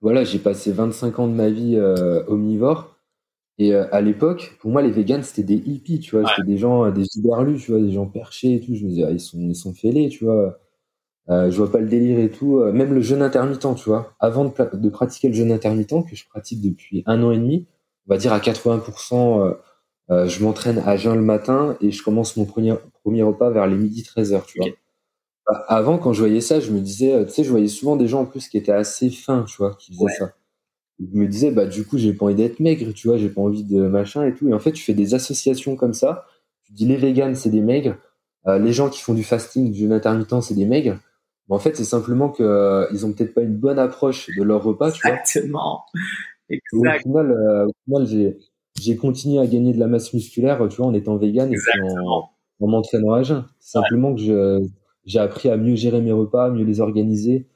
voilà 0.00 0.24
j'ai 0.24 0.38
passé 0.38 0.72
25 0.72 1.18
ans 1.18 1.28
de 1.28 1.32
ma 1.32 1.48
vie 1.48 1.78
omnivore 2.28 2.96
et 3.60 3.74
euh, 3.74 3.84
à 3.92 4.00
l'époque, 4.00 4.56
pour 4.58 4.70
moi, 4.70 4.80
les 4.80 4.90
vegans, 4.90 5.22
c'était 5.22 5.42
des 5.42 5.56
hippies, 5.56 6.00
tu 6.00 6.18
vois. 6.18 6.26
C'était 6.26 6.50
des 6.50 6.56
gens, 6.56 6.86
euh, 6.86 6.90
des 6.90 7.04
uberlus, 7.18 7.58
tu 7.58 7.72
vois, 7.72 7.80
des 7.80 7.92
gens 7.92 8.06
perchés 8.06 8.54
et 8.54 8.60
tout. 8.60 8.74
Je 8.74 8.84
me 8.84 8.88
disais, 8.88 9.04
ah, 9.04 9.10
ils 9.10 9.20
sont, 9.20 9.38
ils 9.38 9.54
sont 9.54 9.74
fêlés, 9.74 10.08
tu 10.08 10.24
vois. 10.24 10.58
Euh, 11.28 11.50
je 11.50 11.56
vois 11.58 11.70
pas 11.70 11.78
le 11.78 11.86
délire 11.86 12.18
et 12.20 12.30
tout. 12.30 12.58
Même 12.72 12.94
le 12.94 13.02
jeûne 13.02 13.20
intermittent, 13.20 13.74
tu 13.76 13.90
vois. 13.90 14.14
Avant 14.18 14.46
de, 14.46 14.76
de, 14.78 14.88
pratiquer 14.88 15.28
le 15.28 15.34
jeûne 15.34 15.52
intermittent, 15.52 16.08
que 16.08 16.16
je 16.16 16.26
pratique 16.26 16.62
depuis 16.62 17.02
un 17.04 17.22
an 17.22 17.32
et 17.32 17.36
demi, 17.36 17.66
on 18.08 18.14
va 18.14 18.18
dire 18.18 18.32
à 18.32 18.38
80%, 18.38 19.54
euh, 20.10 20.26
je 20.26 20.42
m'entraîne 20.42 20.78
à 20.78 20.96
jeun 20.96 21.14
le 21.14 21.20
matin 21.20 21.76
et 21.82 21.90
je 21.90 22.02
commence 22.02 22.38
mon 22.38 22.46
premier, 22.46 22.74
premier 23.04 23.22
repas 23.22 23.50
vers 23.50 23.66
les 23.66 23.76
midi 23.76 24.04
13 24.04 24.32
heures, 24.32 24.46
tu 24.46 24.58
vois. 24.58 24.70
Bah, 25.46 25.66
avant, 25.68 25.98
quand 25.98 26.14
je 26.14 26.20
voyais 26.20 26.40
ça, 26.40 26.60
je 26.60 26.70
me 26.70 26.80
disais, 26.80 27.26
tu 27.26 27.30
sais, 27.30 27.44
je 27.44 27.50
voyais 27.50 27.68
souvent 27.68 27.96
des 27.96 28.08
gens 28.08 28.22
en 28.22 28.26
plus 28.26 28.48
qui 28.48 28.56
étaient 28.56 28.72
assez 28.72 29.10
fins, 29.10 29.44
tu 29.46 29.58
vois, 29.58 29.74
qui 29.74 29.92
faisaient 29.92 30.14
ça 30.18 30.32
me 31.12 31.26
disais 31.26 31.50
bah 31.50 31.66
du 31.66 31.84
coup 31.84 31.98
j'ai 31.98 32.12
pas 32.12 32.26
envie 32.26 32.34
d'être 32.34 32.60
maigre 32.60 32.92
tu 32.92 33.08
vois 33.08 33.16
j'ai 33.16 33.30
pas 33.30 33.40
envie 33.40 33.64
de 33.64 33.86
machin 33.86 34.26
et 34.26 34.34
tout. 34.34 34.48
Et 34.48 34.52
en 34.52 34.58
fait 34.58 34.72
tu 34.72 34.82
fais 34.82 34.94
des 34.94 35.14
associations 35.14 35.76
comme 35.76 35.94
ça. 35.94 36.26
Tu 36.64 36.72
dis 36.72 36.86
les 36.86 36.96
végans 36.96 37.34
c'est 37.34 37.50
des 37.50 37.62
maigres. 37.62 37.96
Euh, 38.46 38.58
les 38.58 38.72
gens 38.72 38.88
qui 38.88 39.00
font 39.00 39.14
du 39.14 39.24
fasting 39.24 39.70
du 39.70 39.80
jeûne 39.80 39.92
intermittent 39.92 40.40
c'est 40.42 40.54
des 40.54 40.66
maigres. 40.66 40.98
Mais 41.48 41.56
en 41.56 41.58
fait 41.58 41.76
c'est 41.76 41.84
simplement 41.84 42.28
que 42.28 42.42
euh, 42.42 42.86
ils 42.92 43.06
ont 43.06 43.12
peut-être 43.12 43.34
pas 43.34 43.42
une 43.42 43.56
bonne 43.56 43.78
approche 43.78 44.28
de 44.36 44.42
leur 44.42 44.62
repas 44.62 44.92
tu 44.92 45.06
exactement. 45.06 45.84
Exactement. 46.48 46.90
au 46.90 46.98
final, 46.98 47.30
euh, 47.32 47.66
au 47.66 47.72
final 47.84 48.06
j'ai 48.06 48.38
j'ai 48.80 48.96
continué 48.96 49.38
à 49.38 49.46
gagner 49.46 49.72
de 49.72 49.78
la 49.78 49.86
masse 49.86 50.12
musculaire 50.12 50.66
tu 50.68 50.76
vois 50.76 50.86
en 50.86 50.94
étant 50.94 51.16
vegan 51.16 51.52
et 51.52 51.56
en, 52.06 52.30
en 52.60 52.66
m'entraînant 52.66 53.14
à 53.14 53.22
jeun. 53.22 53.44
Simplement 53.58 54.14
que 54.14 54.20
je 54.20 54.60
j'ai 55.06 55.18
appris 55.18 55.48
à 55.48 55.56
mieux 55.56 55.76
gérer 55.76 56.02
mes 56.02 56.12
repas 56.12 56.50
mieux 56.50 56.64
les 56.64 56.80
organiser. 56.80 57.46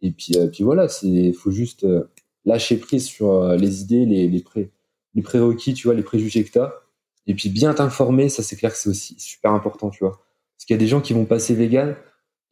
Et 0.00 0.12
puis 0.12 0.34
puis 0.50 0.64
voilà 0.64 0.88
c'est 0.88 1.32
faut 1.32 1.50
juste 1.50 1.86
lâcher 2.46 2.78
prise 2.78 3.06
sur 3.06 3.30
euh, 3.30 3.56
les 3.56 3.82
idées, 3.82 4.06
les, 4.06 4.28
les, 4.28 4.40
pré, 4.40 4.70
les 5.14 5.22
prérequis, 5.22 5.74
tu 5.74 5.88
vois, 5.88 5.94
les 5.94 6.02
préjugés 6.02 6.44
que 6.44 6.50
tu 6.50 6.58
as. 6.58 6.72
Et 7.26 7.34
puis 7.34 7.50
bien 7.50 7.74
t'informer, 7.74 8.28
ça 8.28 8.42
c'est 8.42 8.56
clair 8.56 8.72
que 8.72 8.78
c'est 8.78 8.88
aussi 8.88 9.16
super 9.18 9.52
important, 9.52 9.90
tu 9.90 10.04
vois. 10.04 10.20
Parce 10.56 10.64
qu'il 10.64 10.74
y 10.74 10.78
a 10.78 10.80
des 10.80 10.86
gens 10.86 11.00
qui 11.00 11.12
vont 11.12 11.24
passer 11.24 11.54
vegan 11.54 11.96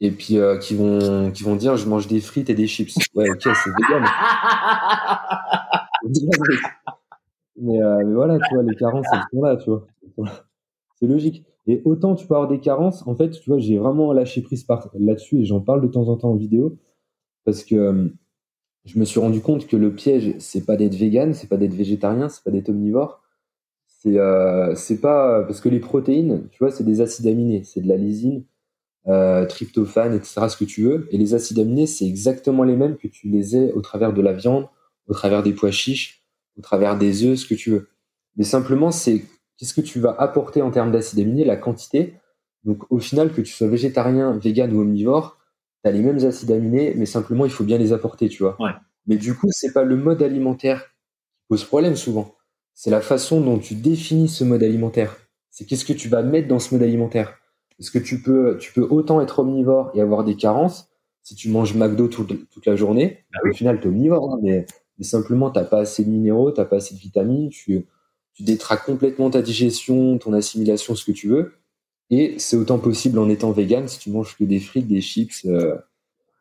et 0.01 0.11
puis 0.11 0.37
euh, 0.37 0.59
qui 0.59 0.75
vont 0.75 1.31
qui 1.31 1.45
vont 1.45 1.55
dire 1.55 1.77
je 1.77 1.89
mange 1.89 2.09
des 2.09 2.21
frites 2.21 2.51
et 2.51 2.55
des 2.55 2.67
chips. 2.67 2.97
Ouais, 3.15 3.31
ok, 3.31 3.43
c'est 3.43 3.71
vegan. 3.71 4.03
mais, 7.57 7.81
euh, 7.81 8.03
mais 8.05 8.15
voilà, 8.15 8.41
tu 8.41 8.55
vois, 8.55 8.65
les 8.65 8.75
carences 8.75 9.07
elles 9.13 9.23
sont 9.33 9.43
là, 9.43 9.57
tu 9.57 9.71
vois. 9.71 9.87
C'est 10.99 11.07
logique. 11.07 11.45
Et 11.67 11.81
autant 11.85 12.17
tu 12.17 12.27
peux 12.27 12.35
avoir 12.35 12.51
des 12.51 12.61
carences, 12.61 13.07
en 13.07 13.15
fait, 13.15 13.31
tu 13.31 13.49
vois, 13.49 13.61
j'ai 13.61 13.79
vraiment 13.79 14.13
lâché 14.13 14.43
prise 14.43 14.67
là-dessus 14.95 15.41
et 15.41 15.45
j'en 15.45 15.61
parle 15.61 15.83
de 15.83 15.87
temps 15.87 16.09
en 16.09 16.17
temps 16.17 16.33
en 16.33 16.37
vidéo 16.37 16.77
parce 17.45 17.63
que 17.63 18.11
je 18.85 18.99
me 18.99 19.05
suis 19.05 19.21
rendu 19.21 19.41
compte 19.41 19.67
que 19.67 19.77
le 19.77 19.95
piège, 19.95 20.35
c'est 20.39 20.67
pas 20.67 20.77
d'être 20.77 20.95
vegan, 20.95 21.33
c'est 21.33 21.49
pas 21.49 21.57
d'être 21.57 21.75
végétarien, 21.75 22.29
c'est 22.29 22.45
pas 22.45 22.51
d'être 22.51 22.69
omnivore. 22.69 23.23
C'est 23.87 24.19
euh, 24.19 24.75
pas 25.01 25.43
parce 25.45 25.63
que 25.63 25.71
les 25.71 25.81
protéines, 25.81 26.49
tu 26.51 26.59
vois, 26.59 26.71
c'est 26.71 26.85
des 26.85 27.01
acides 27.01 27.27
aminés, 27.27 27.65
c'est 27.65 27.81
de 27.81 27.89
la 27.89 27.97
lysine, 27.97 28.45
euh, 29.07 29.47
tryptophane, 29.47 30.15
etc. 30.15 30.49
Ce 30.49 30.57
que 30.59 30.67
tu 30.67 30.83
veux. 30.83 31.09
Et 31.11 31.17
les 31.17 31.33
acides 31.33 31.59
aminés, 31.59 31.87
c'est 31.87 32.07
exactement 32.07 32.65
les 32.65 32.77
mêmes 32.77 32.97
que 32.97 33.09
tu 33.09 33.29
les 33.29 33.57
aies 33.57 33.73
au 33.73 33.81
travers 33.81 34.13
de 34.13 34.21
la 34.21 34.35
viande, 34.35 34.67
au 35.09 35.15
travers 35.15 35.43
des 35.43 35.53
pois 35.53 35.71
chiches, 35.71 36.23
au 36.59 36.61
travers 36.61 36.99
des 36.99 37.25
œufs, 37.25 37.39
ce 37.39 37.47
que 37.47 37.55
tu 37.55 37.71
veux. 37.71 37.89
Mais 38.37 38.45
simplement, 38.45 38.91
c'est 38.91 39.25
qu'est-ce 39.57 39.73
que 39.73 39.81
tu 39.81 40.01
vas 40.01 40.15
apporter 40.19 40.61
en 40.61 40.71
termes 40.71 40.93
d'acides 40.93 41.21
aminés, 41.21 41.45
la 41.45 41.57
quantité. 41.57 42.15
Donc 42.65 42.85
au 42.91 42.99
final, 42.99 43.33
que 43.33 43.41
tu 43.41 43.53
sois 43.53 43.69
végétarien, 43.69 44.37
vegan 44.37 44.71
ou 44.75 44.83
omnivore, 44.83 45.39
tu 45.85 45.93
les 45.93 46.03
mêmes 46.03 46.25
acides 46.25 46.51
aminés, 46.51 46.95
mais 46.97 47.07
simplement, 47.07 47.45
il 47.45 47.51
faut 47.51 47.65
bien 47.65 47.79
les 47.79 47.93
apporter, 47.93 48.29
tu 48.29 48.43
vois. 48.43 48.57
Mais 49.07 49.17
du 49.17 49.35
coup, 49.35 49.49
c'est 49.51 49.73
pas 49.73 49.85
le 49.85 49.97
mode 49.97 50.23
alimentaire 50.23 50.83
qui 51.37 51.45
pose 51.49 51.65
problème 51.65 51.97
souvent. 51.97 52.35
C'est 52.73 52.91
la 52.91 53.01
façon 53.01 53.41
dont 53.41 53.59
tu 53.59 53.75
définis 53.75 54.29
ce 54.29 54.45
mode 54.45 54.63
alimentaire. 54.63 55.17
C'est 55.51 55.65
qu'est-ce 55.65 55.85
que 55.85 55.93
tu 55.93 56.09
vas 56.09 56.23
mettre 56.23 56.49
dans 56.49 56.59
ce 56.59 56.75
mode 56.75 56.83
alimentaire. 56.83 57.39
Est-ce 57.79 57.91
que 57.91 57.99
tu 57.99 58.23
peux, 58.23 58.57
tu 58.59 58.73
peux 58.73 58.83
autant 58.83 59.21
être 59.21 59.41
omnivore 59.41 59.91
et 59.95 60.01
avoir 60.01 60.25
des 60.25 60.37
carences 60.37 60.89
si 61.23 61.35
tu 61.35 61.49
manges 61.49 61.75
McDo 61.75 62.09
toute, 62.09 62.67
la 62.67 62.77
journée? 62.77 63.25
Ah 63.35 63.39
au 63.49 63.53
final, 63.53 63.81
tu 63.81 63.87
es 63.87 63.91
omnivore, 63.91 64.35
hein, 64.35 64.39
mais, 64.43 64.67
mais, 64.99 65.05
simplement, 65.05 65.51
tu 65.51 65.61
pas 65.65 65.81
assez 65.81 66.05
de 66.05 66.11
minéraux, 66.11 66.51
tu 66.51 66.65
pas 66.65 66.77
assez 66.77 66.95
de 66.95 67.01
vitamines, 67.01 67.51
tu, 67.51 67.87
tu 68.33 68.43
détraques 68.43 68.85
complètement 68.85 69.31
ta 69.31 69.43
digestion, 69.43 70.19
ton 70.19 70.33
assimilation, 70.33 70.95
ce 70.95 71.05
que 71.05 71.13
tu 71.13 71.29
veux. 71.29 71.53
Et 72.17 72.39
c'est 72.39 72.57
autant 72.57 72.79
possible 72.79 73.19
en 73.19 73.29
étant 73.29 73.51
vegan 73.51 73.89
si 73.89 73.99
tu 73.99 74.09
manges 74.09 74.37
que 74.37 74.45
des 74.45 74.61
frites, 74.61 74.87
des 74.87 75.01
chips 75.01 75.45
euh, 75.47 75.75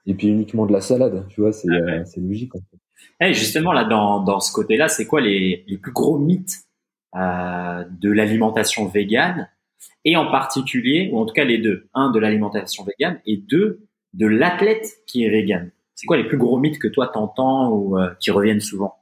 et 0.05 0.13
puis 0.13 0.27
uniquement 0.27 0.67
de 0.67 0.71
la 0.71 0.81
salade. 0.81 1.25
Tu 1.29 1.41
vois, 1.41 1.51
c'est 1.51 1.67
euh, 1.67 2.03
logique. 2.17 2.53
En 2.53 2.59
fait. 2.59 2.77
Eh, 3.19 3.33
justement, 3.33 3.73
là, 3.73 3.83
dans, 3.83 4.23
dans 4.23 4.39
ce 4.39 4.53
côté-là, 4.53 4.87
c'est 4.87 5.07
quoi 5.07 5.19
les, 5.19 5.65
les, 5.67 5.77
plus 5.79 5.91
gros 5.91 6.19
mythes 6.19 6.59
euh, 7.15 7.83
de 7.89 8.11
l'alimentation 8.11 8.87
végane? 8.87 9.49
Et 10.05 10.15
en 10.15 10.29
particulier, 10.29 11.09
ou 11.11 11.17
en 11.17 11.25
tout 11.25 11.33
cas 11.33 11.43
les 11.43 11.57
deux, 11.57 11.87
un 11.95 12.11
de 12.11 12.19
l'alimentation 12.19 12.83
végane 12.83 13.19
et 13.25 13.37
deux 13.37 13.87
de 14.13 14.27
l'athlète 14.27 14.97
qui 15.07 15.23
est 15.23 15.29
vegan. 15.31 15.71
C'est 15.95 16.05
quoi 16.05 16.17
les 16.17 16.27
plus 16.27 16.37
gros 16.37 16.59
mythes 16.59 16.77
que 16.77 16.87
toi 16.87 17.07
t'entends 17.07 17.71
ou 17.71 17.97
qui 18.19 18.29
reviennent 18.29 18.61
souvent? 18.61 18.97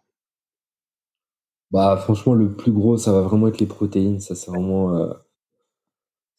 Bah 1.71 1.97
franchement, 1.97 2.33
le 2.33 2.53
plus 2.53 2.71
gros, 2.71 2.95
ça 2.95 3.11
va 3.11 3.21
vraiment 3.21 3.49
être 3.49 3.59
les 3.59 3.65
protéines. 3.65 4.21
Ça, 4.21 4.35
c'est 4.35 4.51
vraiment 4.51 5.11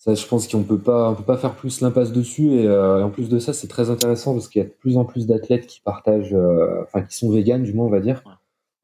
ça, 0.03 0.17
je 0.17 0.27
pense 0.27 0.49
qu'on 0.49 0.65
peut 0.65 0.81
pas, 0.81 1.11
on 1.11 1.15
peut 1.15 1.23
pas 1.23 1.37
faire 1.37 1.55
plus 1.55 1.81
l'impasse 1.81 2.11
dessus. 2.11 2.51
Euh, 2.51 2.99
et, 2.99 3.03
en 3.05 3.11
plus 3.11 3.29
de 3.29 3.39
ça, 3.39 3.53
c'est 3.53 3.69
très 3.69 3.89
intéressant 3.89 4.33
parce 4.35 4.49
qu'il 4.49 4.61
y 4.61 4.65
a 4.65 4.67
de 4.67 4.75
plus 4.75 4.97
en 4.97 5.05
plus 5.05 5.29
d'athlètes 5.29 5.69
qui 5.69 5.81
partagent, 5.81 6.35
euh, 6.35 6.83
enfin 6.83 7.03
qui 7.03 7.17
sont 7.17 7.31
véganes, 7.31 7.63
du 7.63 7.73
moins 7.73 7.87
on 7.87 7.91
va 7.91 8.01
dire. 8.01 8.21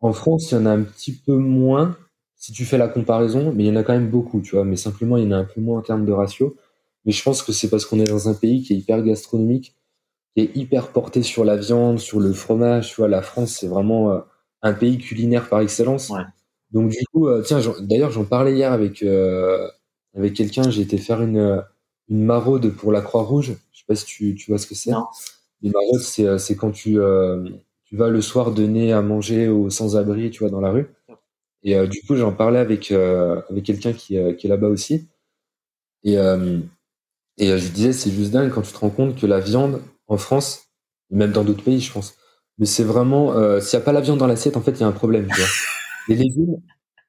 En 0.00 0.12
France, 0.12 0.52
il 0.52 0.54
y 0.54 0.58
en 0.58 0.66
a 0.66 0.70
un 0.70 0.82
petit 0.82 1.10
peu 1.12 1.34
moins 1.34 1.96
si 2.36 2.52
tu 2.52 2.64
fais 2.64 2.78
la 2.78 2.86
comparaison, 2.86 3.52
mais 3.52 3.64
il 3.64 3.66
y 3.66 3.70
en 3.70 3.74
a 3.74 3.82
quand 3.82 3.94
même 3.94 4.08
beaucoup, 4.10 4.40
tu 4.40 4.54
vois. 4.54 4.64
Mais 4.64 4.76
simplement, 4.76 5.16
il 5.16 5.24
y 5.24 5.26
en 5.26 5.32
a 5.32 5.38
un 5.38 5.44
peu 5.44 5.60
moins 5.60 5.80
en 5.80 5.82
termes 5.82 6.06
de 6.06 6.12
ratio. 6.12 6.56
Mais 7.04 7.10
je 7.10 7.20
pense 7.24 7.42
que 7.42 7.50
c'est 7.50 7.68
parce 7.68 7.84
qu'on 7.84 7.98
est 7.98 8.04
dans 8.04 8.28
un 8.28 8.34
pays 8.34 8.62
qui 8.62 8.74
est 8.74 8.76
hyper 8.76 9.02
gastronomique, 9.02 9.74
qui 10.36 10.44
est 10.44 10.56
hyper 10.56 10.92
porté 10.92 11.24
sur 11.24 11.44
la 11.44 11.56
viande, 11.56 11.98
sur 11.98 12.20
le 12.20 12.32
fromage. 12.32 12.90
Tu 12.90 12.96
vois, 13.00 13.08
la 13.08 13.22
France, 13.22 13.56
c'est 13.58 13.66
vraiment 13.66 14.12
euh, 14.12 14.20
un 14.62 14.72
pays 14.72 14.98
culinaire 14.98 15.48
par 15.48 15.62
excellence. 15.62 16.12
Donc 16.70 16.90
du 16.90 17.04
coup, 17.12 17.28
tiens, 17.42 17.60
d'ailleurs, 17.80 18.12
j'en 18.12 18.24
parlais 18.24 18.54
hier 18.54 18.72
avec 18.72 19.02
avec 20.16 20.34
quelqu'un, 20.34 20.70
j'ai 20.70 20.82
été 20.82 20.98
faire 20.98 21.22
une, 21.22 21.62
une 22.08 22.24
maraude 22.24 22.70
pour 22.74 22.92
la 22.92 23.00
Croix-Rouge. 23.00 23.54
Je 23.72 23.78
sais 23.78 23.84
pas 23.86 23.94
si 23.94 24.04
tu, 24.06 24.34
tu 24.34 24.50
vois 24.50 24.58
ce 24.58 24.66
que 24.66 24.74
c'est. 24.74 24.92
Les 25.62 25.70
maraudes, 25.70 26.00
c'est, 26.00 26.26
euh, 26.26 26.38
c'est 26.38 26.56
quand 26.56 26.70
tu, 26.70 27.00
euh, 27.00 27.48
tu 27.84 27.96
vas 27.96 28.08
le 28.10 28.20
soir 28.20 28.52
donner 28.52 28.92
à 28.92 29.02
manger 29.02 29.48
aux 29.48 29.70
sans-abri, 29.70 30.30
tu 30.30 30.40
vois, 30.40 30.50
dans 30.50 30.60
la 30.60 30.70
rue. 30.70 30.86
Et 31.64 31.76
euh, 31.76 31.86
du 31.86 32.02
coup, 32.02 32.16
j'en 32.16 32.32
parlais 32.32 32.60
avec, 32.60 32.92
avec 32.92 33.64
quelqu'un 33.64 33.92
qui, 33.92 34.18
qui 34.36 34.46
est 34.46 34.50
là-bas 34.50 34.68
aussi. 34.68 35.08
Et, 36.04 36.16
et 37.38 37.58
je 37.58 37.68
disais, 37.68 37.92
c'est 37.92 38.10
juste 38.10 38.32
dingue 38.32 38.50
quand 38.52 38.62
tu 38.62 38.72
te 38.72 38.78
rends 38.78 38.90
compte 38.90 39.16
que 39.18 39.26
la 39.26 39.40
viande 39.40 39.80
en 40.08 40.16
France, 40.16 40.68
même 41.10 41.32
dans 41.32 41.44
d'autres 41.44 41.62
pays, 41.62 41.80
je 41.80 41.92
pense, 41.92 42.16
mais 42.58 42.66
c'est 42.66 42.82
vraiment, 42.84 43.32
s'il 43.60 43.78
n'y 43.78 43.82
a 43.82 43.84
pas 43.84 43.92
la 43.92 44.00
viande 44.00 44.18
dans 44.18 44.26
l'assiette, 44.26 44.56
en 44.56 44.60
fait, 44.62 44.72
il 44.72 44.80
y 44.80 44.84
a 44.84 44.88
un 44.88 44.92
problème, 44.92 45.28
tu 45.32 45.40
vois. 45.40 45.48
Les 46.08 46.16
légumes, 46.16 46.60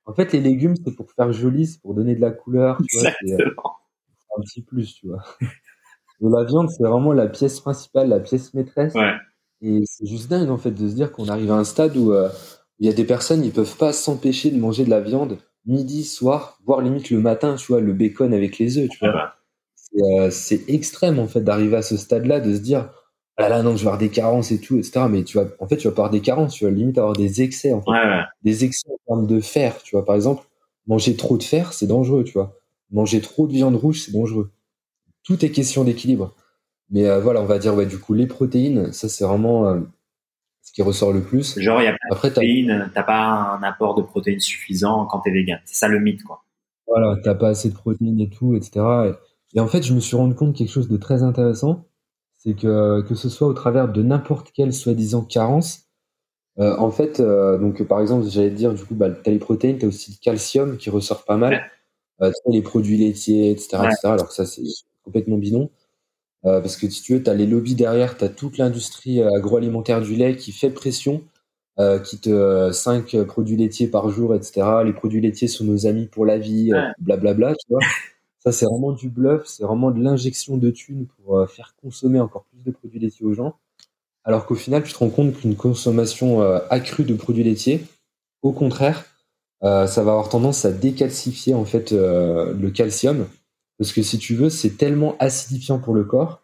en 0.09 0.13
fait, 0.13 0.33
les 0.33 0.39
légumes, 0.39 0.73
c'est 0.83 0.95
pour 0.95 1.11
faire 1.11 1.31
joli, 1.31 1.67
c'est 1.67 1.79
pour 1.81 1.93
donner 1.93 2.15
de 2.15 2.21
la 2.21 2.31
couleur, 2.31 2.79
tu 2.89 2.97
vois. 2.97 3.11
C'est 3.23 3.33
euh, 3.33 3.51
un 4.37 4.41
petit 4.41 4.63
plus, 4.63 4.95
tu 4.95 5.07
vois. 5.07 5.23
Et 5.41 6.27
la 6.27 6.43
viande, 6.45 6.69
c'est 6.69 6.83
vraiment 6.83 7.13
la 7.13 7.27
pièce 7.27 7.59
principale, 7.59 8.09
la 8.09 8.19
pièce 8.19 8.55
maîtresse. 8.55 8.95
Ouais. 8.95 9.13
Et 9.61 9.83
c'est 9.85 10.07
juste 10.07 10.27
dingue, 10.27 10.49
en 10.49 10.57
fait, 10.57 10.71
de 10.71 10.89
se 10.89 10.95
dire 10.95 11.11
qu'on 11.11 11.29
arrive 11.29 11.51
à 11.51 11.55
un 11.55 11.63
stade 11.63 11.95
où 11.95 12.11
euh, 12.11 12.29
il 12.79 12.87
y 12.87 12.89
a 12.89 12.93
des 12.93 13.03
personnes, 13.05 13.43
ils 13.45 13.51
peuvent 13.51 13.77
pas 13.77 13.93
s'empêcher 13.93 14.49
de 14.49 14.59
manger 14.59 14.83
de 14.83 14.89
la 14.89 14.99
viande 14.99 15.37
midi, 15.65 16.03
soir, 16.03 16.57
voire 16.65 16.81
limite 16.81 17.11
le 17.11 17.19
matin, 17.19 17.55
tu 17.55 17.71
vois, 17.71 17.79
le 17.79 17.93
bacon 17.93 18.33
avec 18.33 18.57
les 18.57 18.79
œufs, 18.79 18.89
tu 18.89 18.97
vois. 18.99 19.35
Euh, 20.01 20.31
c'est 20.31 20.67
extrême, 20.69 21.19
en 21.19 21.27
fait, 21.27 21.41
d'arriver 21.41 21.77
à 21.77 21.81
ce 21.83 21.97
stade-là, 21.97 22.39
de 22.39 22.55
se 22.55 22.59
dire, 22.59 22.89
ah 23.41 23.47
là, 23.47 23.63
non, 23.63 23.71
je 23.71 23.83
vais 23.83 23.87
avoir 23.87 23.97
des 23.97 24.09
carences 24.09 24.51
et 24.51 24.59
tout, 24.59 24.77
etc. 24.77 25.05
Mais 25.09 25.23
tu 25.23 25.37
vas, 25.37 25.45
en 25.59 25.67
fait, 25.67 25.77
tu 25.77 25.87
vas 25.87 25.93
pas 25.93 26.01
avoir 26.01 26.11
des 26.11 26.19
carences, 26.19 26.53
tu 26.55 26.65
vas 26.65 26.71
limite 26.71 26.97
avoir 26.97 27.13
des 27.13 27.41
excès, 27.41 27.71
en 27.71 27.81
fait. 27.81 27.91
Des 28.43 28.65
excès 28.65 28.89
en 28.89 29.15
termes 29.15 29.27
de 29.27 29.39
fer, 29.39 29.81
tu 29.81 29.95
vois. 29.95 30.03
Par 30.03 30.15
exemple, 30.15 30.43
manger 30.87 31.15
trop 31.15 31.37
de 31.37 31.43
fer, 31.43 31.71
c'est 31.71 31.87
dangereux, 31.87 32.25
tu 32.25 32.33
vois. 32.33 32.57
Manger 32.91 33.21
trop 33.21 33.47
de 33.47 33.53
viande 33.53 33.75
rouge, 33.75 34.01
c'est 34.01 34.11
dangereux. 34.11 34.51
Tout 35.23 35.45
est 35.45 35.51
question 35.51 35.85
d'équilibre. 35.85 36.35
Mais 36.89 37.07
euh, 37.07 37.21
voilà, 37.21 37.41
on 37.41 37.45
va 37.45 37.59
dire, 37.59 37.75
ouais, 37.75 37.85
du 37.85 37.97
coup, 37.97 38.13
les 38.13 38.27
protéines, 38.27 38.91
ça, 38.91 39.07
c'est 39.07 39.23
vraiment 39.23 39.67
euh, 39.67 39.79
ce 40.61 40.73
qui 40.73 40.81
ressort 40.81 41.13
le 41.13 41.21
plus. 41.21 41.57
Genre, 41.59 41.81
il 41.81 41.85
y 41.85 41.87
a 41.87 41.91
pas 41.91 42.15
de 42.15 42.15
protéines, 42.15 42.91
t'as 42.93 43.03
pas 43.03 43.57
un 43.57 43.63
apport 43.63 43.95
de 43.95 44.01
protéines 44.01 44.41
suffisant 44.41 45.05
quand 45.05 45.19
t'es 45.21 45.31
vegan. 45.31 45.59
C'est 45.63 45.75
ça 45.75 45.87
le 45.87 45.99
mythe, 45.99 46.23
quoi. 46.23 46.43
Voilà, 46.87 47.15
t'as 47.23 47.35
pas 47.35 47.49
assez 47.49 47.69
de 47.69 47.75
protéines 47.75 48.19
et 48.19 48.29
tout, 48.29 48.55
etc. 48.55 48.81
Et, 49.05 49.57
et 49.57 49.59
en 49.61 49.67
fait, 49.67 49.83
je 49.83 49.93
me 49.93 50.01
suis 50.01 50.17
rendu 50.17 50.35
compte 50.35 50.55
quelque 50.55 50.71
chose 50.71 50.89
de 50.89 50.97
très 50.97 51.23
intéressant 51.23 51.85
c'est 52.39 52.55
que 52.55 53.01
que 53.01 53.15
ce 53.15 53.29
soit 53.29 53.47
au 53.47 53.53
travers 53.53 53.89
de 53.91 54.01
n'importe 54.01 54.51
quelle 54.53 54.73
soi-disant 54.73 55.23
carence, 55.23 55.89
euh, 56.59 56.75
en 56.77 56.91
fait, 56.91 57.19
euh, 57.19 57.57
donc 57.57 57.81
par 57.83 58.01
exemple, 58.01 58.27
j'allais 58.27 58.49
te 58.49 58.55
dire 58.55 58.73
du 58.73 58.83
coup, 58.83 58.95
bah, 58.95 59.09
t'as 59.11 59.31
les 59.31 59.39
protéines, 59.39 59.77
t'as 59.77 59.87
aussi 59.87 60.11
le 60.11 60.17
calcium 60.23 60.77
qui 60.77 60.89
ressort 60.89 61.23
pas 61.25 61.37
mal, 61.37 61.69
euh, 62.21 62.31
les 62.47 62.61
produits 62.61 62.97
laitiers, 62.97 63.51
etc., 63.51 63.83
etc. 63.85 63.99
Alors 64.05 64.27
que 64.27 64.33
ça 64.33 64.45
c'est 64.45 64.63
complètement 65.03 65.37
bidon, 65.37 65.69
euh, 66.45 66.61
parce 66.61 66.77
que 66.77 66.89
si 66.89 67.01
tu 67.03 67.13
veux, 67.15 67.23
t'as 67.23 67.33
les 67.33 67.47
lobbies 67.47 67.75
derrière, 67.75 68.17
t'as 68.17 68.29
toute 68.29 68.57
l'industrie 68.57 69.21
agroalimentaire 69.23 70.01
du 70.01 70.15
lait 70.15 70.35
qui 70.37 70.51
fait 70.51 70.69
pression, 70.69 71.23
euh, 71.79 71.99
qui 71.99 72.19
te 72.19 72.71
5 72.73 73.23
produits 73.23 73.57
laitiers 73.57 73.87
par 73.87 74.09
jour, 74.09 74.35
etc. 74.35 74.83
Les 74.85 74.93
produits 74.93 75.21
laitiers 75.21 75.47
sont 75.47 75.65
nos 75.65 75.87
amis 75.87 76.07
pour 76.07 76.25
la 76.25 76.37
vie, 76.37 76.71
blablabla, 76.99 77.33
bla, 77.33 77.33
bla, 77.33 77.55
tu 77.55 77.67
vois. 77.69 77.79
Ça, 78.39 78.53
c'est 78.53 78.65
vraiment 78.65 78.93
du 78.93 79.09
bluff, 79.09 79.45
c'est 79.45 79.63
vraiment 79.63 79.91
de 79.91 80.01
l'injection 80.01 80.57
de 80.57 80.69
thunes 80.69 81.07
pour 81.07 81.39
euh, 81.39 81.45
faire 81.45 81.75
consommer 81.81 82.21
encore 82.21 82.45
plus 82.45 82.61
de 82.61 82.71
produits 82.71 82.99
laitiers 82.99 83.25
aux 83.25 83.33
gens. 83.33 83.55
Alors 84.23 84.45
qu'au 84.45 84.55
final, 84.55 84.83
tu 84.83 84.93
te 84.93 84.97
rends 84.97 85.09
compte 85.09 85.33
qu'une 85.33 85.55
consommation 85.55 86.41
euh, 86.41 86.59
accrue 86.69 87.03
de 87.03 87.13
produits 87.13 87.43
laitiers, 87.43 87.85
au 88.41 88.53
contraire, 88.53 89.05
euh, 89.63 89.87
ça 89.87 90.03
va 90.03 90.11
avoir 90.11 90.29
tendance 90.29 90.63
à 90.63 90.71
décalcifier 90.71 91.53
en 91.53 91.65
fait 91.65 91.91
le 91.91 92.69
calcium, 92.69 93.27
parce 93.77 93.91
que 93.91 94.01
si 94.01 94.17
tu 94.17 94.35
veux, 94.35 94.49
c'est 94.49 94.77
tellement 94.77 95.17
acidifiant 95.19 95.79
pour 95.79 95.93
le 95.93 96.05
corps 96.05 96.41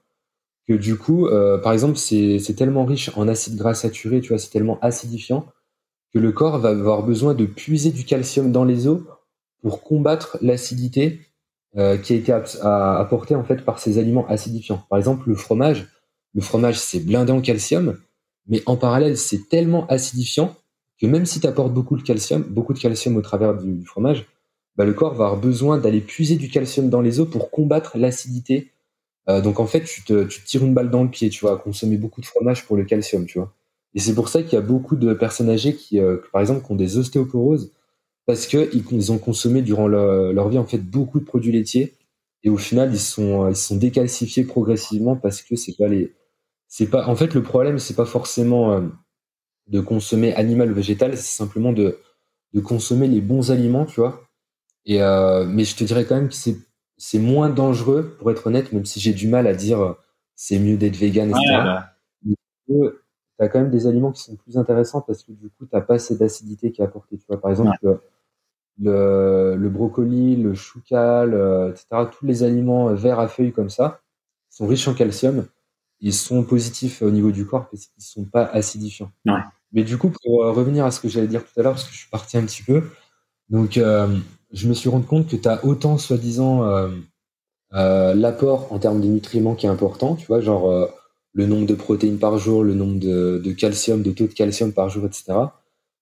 que 0.67 0.73
du 0.73 0.97
coup, 0.97 1.29
par 1.63 1.73
exemple, 1.73 1.95
c'est 1.95 2.55
tellement 2.57 2.85
riche 2.85 3.11
en 3.15 3.27
acides 3.27 3.55
gras 3.55 3.75
saturés, 3.75 4.19
tu 4.19 4.29
vois, 4.29 4.39
c'est 4.39 4.49
tellement 4.49 4.79
acidifiant 4.81 5.45
que 6.11 6.19
le 6.19 6.31
corps 6.31 6.59
va 6.59 6.69
avoir 6.69 7.03
besoin 7.03 7.33
de 7.35 7.45
puiser 7.45 7.91
du 7.91 8.03
calcium 8.03 8.51
dans 8.51 8.65
les 8.65 8.87
os 8.87 9.01
pour 9.61 9.83
combattre 9.83 10.37
l'acidité 10.41 11.21
euh, 11.77 11.97
qui 11.97 12.13
a 12.13 12.15
été 12.15 12.31
apporté 12.31 13.35
en 13.35 13.43
fait 13.43 13.65
par 13.65 13.79
ces 13.79 13.97
aliments 13.97 14.25
acidifiants. 14.27 14.85
Par 14.89 14.97
exemple, 14.97 15.27
le 15.27 15.35
fromage. 15.35 15.87
Le 16.33 16.41
fromage, 16.41 16.79
c'est 16.79 16.99
blindé 16.99 17.31
en 17.31 17.41
calcium, 17.41 17.97
mais 18.47 18.61
en 18.65 18.75
parallèle, 18.75 19.17
c'est 19.17 19.49
tellement 19.49 19.87
acidifiant 19.87 20.55
que 20.99 21.07
même 21.07 21.25
si 21.25 21.39
tu 21.39 21.47
apportes 21.47 21.73
beaucoup 21.73 21.97
de 21.97 22.03
calcium, 22.03 22.43
beaucoup 22.43 22.73
de 22.73 22.79
calcium 22.79 23.15
au 23.17 23.21
travers 23.21 23.55
du, 23.55 23.85
fromage, 23.85 24.25
bah, 24.75 24.85
le 24.85 24.93
corps 24.93 25.13
va 25.13 25.25
avoir 25.25 25.39
besoin 25.39 25.77
d'aller 25.77 26.01
puiser 26.01 26.35
du 26.35 26.49
calcium 26.49 26.89
dans 26.89 27.01
les 27.01 27.19
os 27.19 27.29
pour 27.29 27.51
combattre 27.51 27.97
l'acidité. 27.97 28.71
Euh, 29.29 29.41
donc 29.41 29.59
en 29.59 29.65
fait, 29.65 29.83
tu 29.83 30.03
te, 30.03 30.23
tu 30.25 30.43
tires 30.43 30.63
une 30.63 30.73
balle 30.73 30.89
dans 30.89 31.03
le 31.03 31.09
pied, 31.09 31.29
tu 31.29 31.41
vois, 31.41 31.57
consommer 31.57 31.97
beaucoup 31.97 32.21
de 32.21 32.25
fromage 32.25 32.65
pour 32.65 32.77
le 32.77 32.83
calcium, 32.83 33.25
tu 33.25 33.39
vois. 33.39 33.53
Et 33.93 33.99
c'est 33.99 34.13
pour 34.13 34.29
ça 34.29 34.43
qu'il 34.43 34.53
y 34.53 34.57
a 34.57 34.61
beaucoup 34.61 34.95
de 34.95 35.13
personnes 35.13 35.49
âgées 35.49 35.75
qui, 35.75 35.99
euh, 35.99 36.17
par 36.31 36.41
exemple, 36.41 36.65
qui 36.65 36.71
ont 36.71 36.75
des 36.75 36.97
ostéoporoses 36.97 37.71
parce 38.25 38.47
que 38.47 38.69
ils 38.73 39.11
ont 39.11 39.17
consommé 39.17 39.61
durant 39.61 39.87
leur, 39.87 40.49
vie 40.49 40.57
en 40.57 40.65
fait 40.65 40.79
beaucoup 40.79 41.19
de 41.19 41.25
produits 41.25 41.51
laitiers. 41.51 41.93
Et 42.43 42.49
au 42.49 42.57
final 42.57 42.91
ils 42.91 42.99
sont 42.99 43.49
ils 43.49 43.55
sont 43.55 43.75
décalcifiés 43.75 44.43
progressivement 44.43 45.15
parce 45.15 45.41
que 45.41 45.55
c'est 45.55 45.75
pas 45.77 45.87
les 45.87 46.13
c'est 46.67 46.87
pas 46.87 47.07
en 47.07 47.15
fait 47.15 47.33
le 47.33 47.41
problème 47.41 47.79
c'est 47.79 47.95
pas 47.95 48.05
forcément 48.05 48.73
euh, 48.73 48.81
de 49.67 49.79
consommer 49.79 50.35
animal 50.35 50.71
ou 50.71 50.75
végétal 50.75 51.17
c'est 51.17 51.35
simplement 51.37 51.73
de 51.73 51.97
de 52.53 52.59
consommer 52.61 53.07
les 53.07 53.21
bons 53.21 53.51
aliments 53.51 53.85
tu 53.85 53.99
vois. 53.99 54.27
Et 54.85 55.01
euh, 55.01 55.45
mais 55.45 55.63
je 55.65 55.75
te 55.75 55.83
dirais 55.83 56.05
quand 56.05 56.15
même 56.15 56.29
que 56.29 56.35
c'est 56.35 56.57
c'est 56.97 57.19
moins 57.19 57.49
dangereux 57.49 58.15
pour 58.19 58.29
être 58.31 58.47
honnête 58.47 58.71
même 58.73 58.85
si 58.85 58.99
j'ai 58.99 59.13
du 59.13 59.27
mal 59.27 59.47
à 59.47 59.53
dire 59.55 59.81
euh, 59.81 59.93
c'est 60.35 60.59
mieux 60.59 60.77
d'être 60.77 60.97
vegan 60.97 61.29
etc 61.31 61.85
ouais, 62.67 62.91
tu 63.37 63.45
as 63.45 63.49
quand 63.49 63.59
même 63.59 63.71
des 63.71 63.87
aliments 63.87 64.11
qui 64.11 64.21
sont 64.21 64.35
plus 64.35 64.57
intéressants 64.57 65.01
parce 65.01 65.23
que 65.23 65.31
du 65.31 65.49
coup, 65.49 65.65
tu 65.65 65.81
pas 65.81 65.95
assez 65.95 66.17
d'acidité 66.17 66.71
qui 66.71 66.81
est 66.81 66.85
apportée. 66.85 67.17
Tu 67.17 67.25
vois, 67.27 67.39
par 67.39 67.51
exemple, 67.51 67.77
le, 68.81 69.55
le, 69.57 69.69
brocoli, 69.69 70.35
le 70.35 70.53
choucal, 70.53 71.33
euh, 71.33 71.69
etc., 71.69 71.85
tous 72.11 72.25
les 72.25 72.43
aliments 72.43 72.93
verts 72.93 73.19
à 73.19 73.27
feuilles 73.27 73.53
comme 73.53 73.69
ça 73.69 74.01
sont 74.49 74.67
riches 74.67 74.87
en 74.87 74.93
calcium. 74.93 75.45
Ils 76.01 76.13
sont 76.13 76.43
positifs 76.43 77.01
au 77.01 77.09
niveau 77.09 77.31
du 77.31 77.45
corps 77.45 77.69
parce 77.69 77.87
qu'ils 77.87 78.03
sont 78.03 78.25
pas 78.25 78.45
acidifiants. 78.45 79.11
Ouais. 79.25 79.39
Mais 79.71 79.83
du 79.83 79.97
coup, 79.97 80.09
pour 80.09 80.43
euh, 80.43 80.51
revenir 80.51 80.85
à 80.85 80.91
ce 80.91 80.99
que 80.99 81.07
j'allais 81.07 81.27
dire 81.27 81.43
tout 81.43 81.59
à 81.59 81.63
l'heure, 81.63 81.73
parce 81.73 81.85
que 81.85 81.93
je 81.93 81.97
suis 81.97 82.09
parti 82.09 82.37
un 82.37 82.45
petit 82.45 82.63
peu, 82.63 82.83
donc 83.49 83.77
euh, 83.77 84.07
je 84.51 84.67
me 84.67 84.73
suis 84.73 84.89
rendu 84.89 85.05
compte 85.05 85.27
que 85.27 85.35
tu 85.35 85.47
as 85.47 85.63
autant, 85.65 85.97
soi-disant, 85.97 86.63
euh, 87.73 88.13
l'apport 88.13 88.71
en 88.71 88.79
termes 88.79 89.01
de 89.01 89.07
nutriments 89.07 89.55
qui 89.55 89.65
est 89.65 89.69
important, 89.69 90.15
tu 90.15 90.25
vois, 90.27 90.39
genre 90.39 90.89
le 91.33 91.45
nombre 91.45 91.65
de 91.65 91.75
protéines 91.75 92.19
par 92.19 92.37
jour, 92.37 92.63
le 92.63 92.73
nombre 92.73 92.99
de, 92.99 93.41
de 93.43 93.51
calcium, 93.51 94.01
de 94.01 94.11
taux 94.11 94.27
de 94.27 94.33
calcium 94.33 94.71
par 94.71 94.89
jour, 94.89 95.05
etc 95.05 95.33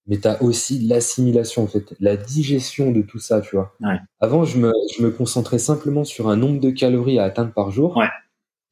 mais 0.06 0.18
tu 0.18 0.28
as 0.28 0.42
aussi 0.42 0.80
l'assimilation, 0.80 1.62
en 1.62 1.66
fait, 1.66 1.94
la 2.00 2.16
digestion 2.16 2.90
de 2.90 3.02
tout 3.02 3.18
ça, 3.18 3.40
tu 3.40 3.56
vois. 3.56 3.74
Ouais. 3.80 3.98
Avant, 4.20 4.44
je 4.44 4.58
me, 4.58 4.72
je 4.96 5.02
me 5.02 5.10
concentrais 5.10 5.58
simplement 5.58 6.04
sur 6.04 6.28
un 6.28 6.36
nombre 6.36 6.60
de 6.60 6.70
calories 6.70 7.18
à 7.18 7.24
atteindre 7.24 7.52
par 7.52 7.70
jour. 7.70 7.96
Ouais. 7.96 8.08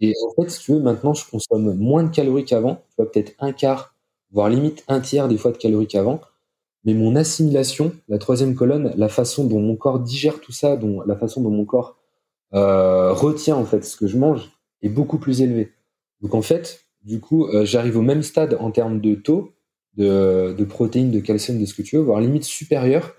Et 0.01 0.13
en 0.27 0.43
fait, 0.43 0.51
si 0.51 0.61
tu 0.61 0.73
veux, 0.73 0.81
maintenant, 0.81 1.15
je 1.15 1.29
consomme 1.29 1.75
moins 1.75 2.03
de 2.03 2.11
calories 2.11 2.45
qu'avant, 2.45 2.75
tu 2.75 2.97
vois, 2.99 3.11
peut-être 3.11 3.33
un 3.39 3.53
quart, 3.53 3.95
voire 4.31 4.49
limite 4.49 4.85
un 4.89 5.01
tiers 5.01 5.29
des 5.29 5.39
fois 5.39 5.53
de 5.53 5.57
calories 5.57 5.87
qu'avant. 5.87 6.21
Mais 6.85 6.95
mon 6.95 7.15
assimilation, 7.15 7.93
la 8.09 8.19
troisième 8.19 8.55
colonne, 8.55 8.93
la 8.97 9.09
façon 9.09 9.45
dont 9.47 9.61
mon 9.61 9.77
corps 9.77 10.01
digère 10.01 10.41
tout 10.41 10.53
ça, 10.53 10.77
dont, 10.77 11.03
la 11.03 11.17
façon 11.17 11.41
dont 11.41 11.51
mon 11.51 11.65
corps 11.65 11.97
euh, 12.55 13.13
retient 13.13 13.57
en 13.57 13.65
fait 13.65 13.85
ce 13.85 13.97
que 13.97 14.09
je 14.09 14.19
mange, 14.19 14.51
est 14.83 14.89
beaucoup 14.89 15.19
plus 15.19 15.41
élevée. 15.41 15.73
Donc 16.21 16.35
en 16.35 16.43
fait, 16.43 16.85
du 17.05 17.21
coup, 17.21 17.47
euh, 17.47 17.65
j'arrive 17.65 17.97
au 17.97 18.03
même 18.03 18.23
stade 18.23 18.57
en 18.59 18.73
termes 18.73 19.01
de 19.01 19.15
taux, 19.15 19.52
de, 19.97 20.55
de, 20.57 20.65
protéines, 20.65 21.11
de 21.11 21.21
calcium, 21.21 21.59
de 21.59 21.67
ce 21.67 21.75
que 21.75 21.83
tu 21.83 21.97
veux, 21.97 22.03
voire 22.03 22.21
limite 22.21 22.45
supérieure, 22.45 23.15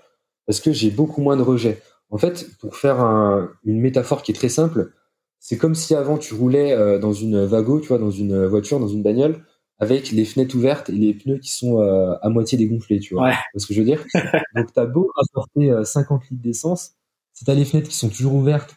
parce 0.46 0.60
que 0.60 0.72
j'ai 0.72 0.90
beaucoup 0.90 1.22
moins 1.22 1.36
de 1.36 1.42
rejets. 1.42 1.80
En 2.10 2.18
fait, 2.18 2.48
pour 2.60 2.76
faire 2.76 3.00
un, 3.00 3.50
une 3.64 3.80
métaphore 3.80 4.22
qui 4.22 4.32
est 4.32 4.34
très 4.34 4.48
simple, 4.48 4.92
c'est 5.40 5.58
comme 5.58 5.74
si 5.74 5.94
avant 5.94 6.16
tu 6.16 6.32
roulais 6.34 6.72
euh, 6.72 6.98
dans 6.98 7.12
une 7.12 7.44
vago, 7.44 7.80
tu 7.80 7.88
vois, 7.88 7.98
dans 7.98 8.10
une 8.10 8.46
voiture, 8.46 8.80
dans 8.80 8.88
une 8.88 9.02
bagnole, 9.02 9.44
avec 9.78 10.10
les 10.10 10.24
fenêtres 10.24 10.54
ouvertes 10.56 10.88
et 10.88 10.92
les 10.92 11.12
pneus 11.12 11.38
qui 11.38 11.50
sont 11.50 11.80
euh, 11.80 12.14
à 12.22 12.28
moitié 12.30 12.56
dégonflés, 12.56 13.00
tu 13.00 13.14
vois. 13.14 13.24
Ouais. 13.24 13.34
ce 13.56 13.66
que 13.66 13.74
je 13.74 13.80
veux 13.80 13.84
dire? 13.84 14.04
Donc 14.56 14.72
t'as 14.72 14.86
beau 14.86 15.10
apporter 15.16 15.70
50 15.84 16.22
euh, 16.22 16.24
litres 16.30 16.42
d'essence, 16.42 16.92
si 17.32 17.44
t'as 17.44 17.54
les 17.54 17.64
fenêtres 17.64 17.88
qui 17.88 17.96
sont 17.96 18.08
toujours 18.08 18.34
ouvertes, 18.34 18.74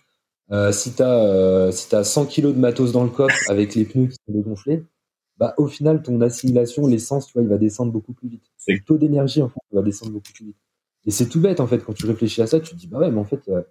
si 0.72 0.92
t'as 0.94 1.72
si 1.72 1.90
t'as 1.90 2.04
100 2.04 2.26
kilos 2.26 2.54
de 2.54 2.60
matos 2.60 2.92
dans 2.92 3.04
le 3.04 3.10
coffre 3.10 3.38
avec 3.50 3.76
les 3.76 3.86
pneus 3.86 4.08
qui 4.08 4.16
sont 4.16 4.34
dégonflés, 4.34 4.84
bah, 5.38 5.54
au 5.58 5.68
final, 5.68 6.02
ton 6.02 6.20
assimilation, 6.22 6.88
l'essence, 6.88 7.28
tu 7.28 7.34
vois, 7.34 7.44
il 7.44 7.48
va 7.48 7.58
descendre 7.58 7.92
beaucoup 7.92 8.14
plus 8.14 8.28
vite. 8.28 8.44
Le 8.68 8.80
taux 8.80 8.98
d'énergie, 8.98 9.42
en 9.42 9.50
fait, 9.50 9.60
va 9.72 9.82
descendre 9.82 10.12
beaucoup 10.12 10.32
plus 10.34 10.46
vite. 10.46 10.58
Et 11.06 11.12
c'est 11.12 11.28
tout 11.28 11.40
bête, 11.40 11.60
en 11.60 11.68
fait, 11.68 11.80
quand 11.80 11.94
tu 11.94 12.06
réfléchis 12.06 12.42
à 12.42 12.48
ça, 12.48 12.60
tu 12.60 12.72
te 12.72 12.76
dis, 12.76 12.88
bah 12.88 13.00
ouais, 13.00 13.12
mais 13.12 13.20
en 13.20 13.24
fait, 13.24 13.42
il 13.48 13.64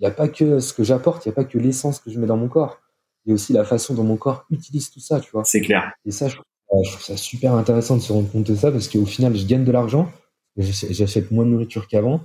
n'y 0.00 0.06
a 0.06 0.10
pas 0.10 0.28
que 0.28 0.60
ce 0.60 0.72
que 0.72 0.84
j'apporte, 0.84 1.26
il 1.26 1.28
n'y 1.28 1.32
a 1.32 1.34
pas 1.34 1.44
que 1.44 1.58
l'essence 1.58 1.98
que 1.98 2.10
je 2.10 2.20
mets 2.20 2.26
dans 2.26 2.36
mon 2.36 2.48
corps. 2.48 2.80
Il 3.24 3.30
y 3.30 3.32
a 3.32 3.34
aussi 3.34 3.52
la 3.52 3.64
façon 3.64 3.94
dont 3.94 4.04
mon 4.04 4.16
corps 4.16 4.46
utilise 4.50 4.90
tout 4.90 5.00
ça, 5.00 5.20
tu 5.20 5.30
vois. 5.32 5.44
C'est 5.44 5.60
clair. 5.60 5.92
Et 6.04 6.10
ça, 6.10 6.28
je 6.28 6.36
trouve, 6.36 7.00
ça 7.00 7.16
super 7.16 7.54
intéressant 7.54 7.96
de 7.96 8.02
se 8.02 8.12
rendre 8.12 8.30
compte 8.30 8.44
de 8.44 8.54
ça 8.54 8.70
parce 8.70 8.88
qu'au 8.88 9.06
final, 9.06 9.36
je 9.36 9.46
gagne 9.46 9.64
de 9.64 9.72
l'argent, 9.72 10.10
j'achète 10.56 11.30
moins 11.30 11.44
de 11.44 11.50
nourriture 11.50 11.88
qu'avant, 11.88 12.20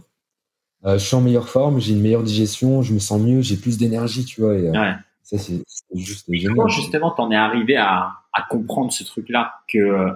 euh, 0.85 0.97
je 0.97 1.05
suis 1.05 1.15
en 1.15 1.21
meilleure 1.21 1.49
forme, 1.49 1.79
j'ai 1.79 1.93
une 1.93 2.01
meilleure 2.01 2.23
digestion, 2.23 2.81
je 2.81 2.93
me 2.93 2.99
sens 2.99 3.21
mieux, 3.21 3.41
j'ai 3.41 3.55
plus 3.55 3.77
d'énergie, 3.77 4.25
tu 4.25 4.41
vois. 4.41 4.55
Et, 4.55 4.67
euh, 4.67 4.71
ouais. 4.71 4.93
Ça, 5.23 5.37
c'est 5.37 5.63
juste 5.95 6.25
génial. 6.29 6.55
Comment 6.55 6.67
justement 6.67 7.11
t'en 7.11 7.31
es 7.31 7.35
arrivé 7.35 7.77
à, 7.77 8.11
à 8.33 8.41
comprendre 8.49 8.91
ce 8.91 9.03
truc-là 9.03 9.53
que 9.67 10.09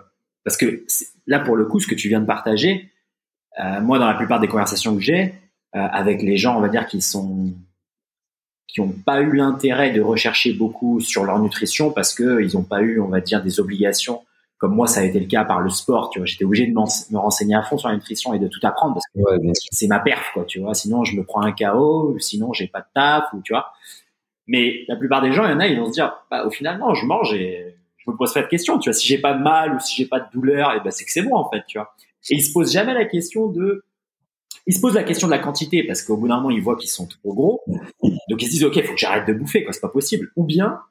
parce 0.43 0.57
que 0.57 0.85
là 1.25 1.39
pour 1.39 1.55
le 1.55 1.65
coup, 1.65 1.79
ce 1.79 1.87
que 1.87 1.95
tu 1.95 2.09
viens 2.09 2.21
de 2.21 2.25
partager, 2.25 2.91
euh, 3.59 3.81
moi 3.81 3.99
dans 3.99 4.07
la 4.07 4.13
plupart 4.13 4.39
des 4.39 4.47
conversations 4.47 4.95
que 4.95 5.01
j'ai 5.01 5.33
euh, 5.75 5.79
avec 5.79 6.21
les 6.21 6.37
gens, 6.37 6.57
on 6.57 6.61
va 6.61 6.69
dire 6.69 6.87
qui 6.87 7.01
sont 7.01 7.53
qui 8.67 8.81
n'ont 8.81 8.93
pas 9.05 9.21
eu 9.21 9.35
l'intérêt 9.35 9.91
de 9.91 10.01
rechercher 10.01 10.53
beaucoup 10.53 10.99
sur 10.99 11.23
leur 11.23 11.39
nutrition 11.39 11.91
parce 11.91 12.13
que 12.13 12.41
ils 12.41 12.55
n'ont 12.55 12.63
pas 12.63 12.81
eu, 12.81 12.99
on 12.99 13.07
va 13.07 13.21
dire, 13.21 13.41
des 13.41 13.59
obligations. 13.59 14.23
Comme 14.57 14.73
moi, 14.73 14.87
ça 14.87 15.01
a 15.01 15.03
été 15.03 15.19
le 15.19 15.27
cas 15.27 15.45
par 15.45 15.61
le 15.61 15.69
sport. 15.69 16.09
Tu 16.09 16.19
vois, 16.19 16.25
j'étais 16.25 16.43
obligé 16.43 16.65
de 16.65 16.73
me 16.73 17.17
renseigner 17.17 17.55
à 17.55 17.61
fond 17.61 17.77
sur 17.77 17.89
la 17.89 17.95
nutrition 17.95 18.33
et 18.33 18.39
de 18.39 18.47
tout 18.47 18.59
apprendre 18.63 18.95
parce 18.95 19.05
que 19.13 19.19
ouais, 19.19 19.53
c'est 19.71 19.87
ma 19.87 19.99
perf, 19.99 20.31
quoi. 20.33 20.45
Tu 20.45 20.59
vois, 20.59 20.73
sinon 20.73 21.03
je 21.03 21.15
me 21.15 21.23
prends 21.23 21.41
un 21.41 21.51
KO, 21.51 22.17
sinon 22.19 22.53
j'ai 22.53 22.67
pas 22.67 22.81
de 22.81 22.87
taf, 22.93 23.25
ou 23.33 23.41
tu 23.41 23.53
vois. 23.53 23.71
Mais 24.47 24.85
la 24.87 24.95
plupart 24.95 25.21
des 25.21 25.31
gens, 25.33 25.45
il 25.45 25.51
y 25.51 25.53
en 25.53 25.59
a, 25.59 25.67
ils 25.67 25.77
vont 25.77 25.87
se 25.87 25.91
dire, 25.91 26.13
bah, 26.31 26.45
au 26.45 26.49
final, 26.49 26.79
non, 26.79 26.93
je 26.93 27.05
mange 27.05 27.33
et 27.33 27.75
je 27.97 28.09
me 28.09 28.15
pose 28.15 28.33
pas 28.33 28.41
de 28.41 28.47
questions. 28.47 28.79
Tu 28.79 28.89
vois, 28.89 28.93
si 28.93 29.07
j'ai 29.07 29.17
pas 29.17 29.33
de 29.33 29.43
mal 29.43 29.75
ou 29.75 29.79
si 29.79 29.95
j'ai 29.95 30.07
pas 30.07 30.19
de 30.19 30.31
douleur, 30.31 30.73
et 30.73 30.79
ben 30.79 30.91
c'est 30.91 31.03
que 31.05 31.11
c'est 31.11 31.21
bon 31.21 31.35
en 31.35 31.49
fait, 31.49 31.63
tu 31.67 31.77
vois. 31.77 31.93
Et 32.29 32.35
ils 32.35 32.43
se 32.43 32.53
posent 32.53 32.71
jamais 32.71 32.93
la 32.93 33.05
question 33.05 33.47
de, 33.47 33.83
ils 34.65 34.73
se 34.73 34.81
posent 34.81 34.95
la 34.95 35.03
question 35.03 35.27
de 35.27 35.31
la 35.31 35.39
quantité 35.39 35.83
parce 35.83 36.01
qu'au 36.01 36.17
bout 36.17 36.27
d'un 36.27 36.37
moment, 36.37 36.49
ils 36.49 36.61
voient 36.61 36.75
qu'ils 36.75 36.89
sont 36.89 37.07
trop 37.07 37.33
gros. 37.33 37.63
Donc 38.29 38.41
ils 38.41 38.45
se 38.45 38.51
disent, 38.51 38.63
ok, 38.63 38.81
faut 38.83 38.93
que 38.93 38.99
j'arrête 38.99 39.27
de 39.27 39.33
bouffer, 39.33 39.63
quoi, 39.63 39.73
c'est 39.73 39.81
pas 39.81 39.89
possible. 39.89 40.31
Ou 40.35 40.43
bien, 40.45 40.81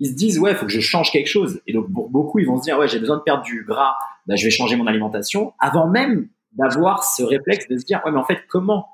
ils 0.00 0.08
se 0.08 0.14
disent, 0.14 0.38
ouais, 0.38 0.54
faut 0.54 0.66
que 0.66 0.72
je 0.72 0.80
change 0.80 1.10
quelque 1.10 1.28
chose. 1.28 1.60
Et 1.66 1.72
donc, 1.72 1.88
beaucoup, 1.88 2.38
ils 2.38 2.46
vont 2.46 2.58
se 2.58 2.62
dire, 2.62 2.78
ouais, 2.78 2.88
j'ai 2.88 2.98
besoin 2.98 3.16
de 3.16 3.22
perdre 3.22 3.42
du 3.42 3.64
gras, 3.64 3.96
bah, 4.26 4.36
je 4.36 4.44
vais 4.44 4.50
changer 4.50 4.76
mon 4.76 4.86
alimentation, 4.86 5.52
avant 5.58 5.88
même 5.88 6.28
d'avoir 6.52 7.04
ce 7.04 7.22
réflexe 7.22 7.68
de 7.68 7.78
se 7.78 7.84
dire, 7.84 8.00
ouais, 8.04 8.12
mais 8.12 8.18
en 8.18 8.24
fait, 8.24 8.40
comment 8.48 8.88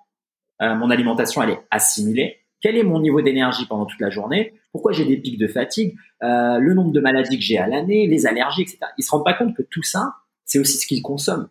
euh, 0.63 0.75
mon 0.75 0.91
alimentation, 0.91 1.43
elle 1.43 1.51
est 1.51 1.61
assimilée? 1.71 2.39
Quel 2.61 2.77
est 2.77 2.83
mon 2.83 3.01
niveau 3.01 3.23
d'énergie 3.23 3.67
pendant 3.67 3.87
toute 3.87 4.01
la 4.01 4.11
journée? 4.11 4.55
Pourquoi 4.73 4.93
j'ai 4.93 5.05
des 5.05 5.17
pics 5.17 5.39
de 5.39 5.49
fatigue? 5.49 5.97
Euh, 6.23 6.59
Le 6.59 6.75
nombre 6.75 6.93
de 6.93 7.01
maladies 7.01 7.39
que 7.39 7.45
j'ai 7.45 7.59
à 7.59 7.67
l'année, 7.67 8.07
les 8.07 8.27
allergies, 8.27 8.63
etc. 8.63 8.79
Ils 8.99 9.03
se 9.05 9.11
rendent 9.11 9.25
pas 9.25 9.35
compte 9.35 9.57
que 9.57 9.63
tout 9.63 9.83
ça, 9.83 10.15
c'est 10.45 10.59
aussi 10.59 10.79
ce 10.79 10.87
qu'ils 10.87 11.03
consomment. 11.03 11.49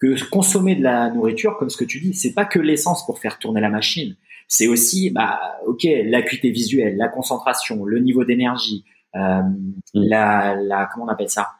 Que 0.00 0.28
consommer 0.30 0.76
de 0.76 0.82
la 0.82 1.10
nourriture, 1.10 1.58
comme 1.58 1.68
ce 1.68 1.76
que 1.76 1.84
tu 1.84 2.00
dis, 2.00 2.14
c'est 2.14 2.32
pas 2.32 2.46
que 2.46 2.58
l'essence 2.58 3.04
pour 3.04 3.18
faire 3.18 3.38
tourner 3.38 3.60
la 3.60 3.68
machine 3.68 4.16
c'est 4.50 4.66
aussi, 4.66 5.10
bah, 5.10 5.38
ok, 5.64 5.86
l'acuité 6.06 6.50
visuelle, 6.50 6.96
la 6.96 7.06
concentration, 7.06 7.84
le 7.84 8.00
niveau 8.00 8.24
d'énergie, 8.24 8.84
euh, 9.14 9.42
mm. 9.42 9.74
la, 9.94 10.56
la, 10.56 10.90
comment 10.92 11.04
on 11.04 11.08
appelle 11.08 11.30
ça, 11.30 11.50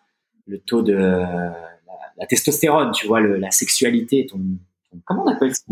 le 0.49 0.59
taux 0.59 0.83
de 0.83 0.95
la, 0.95 2.27
testostérone, 2.29 2.91
tu 2.91 3.07
vois, 3.07 3.21
le, 3.21 3.37
la 3.37 3.53
sexualité, 3.53 4.27
ton, 4.27 4.41
comment 5.05 5.23
on 5.25 5.29
appelle 5.29 5.55
ça, 5.55 5.63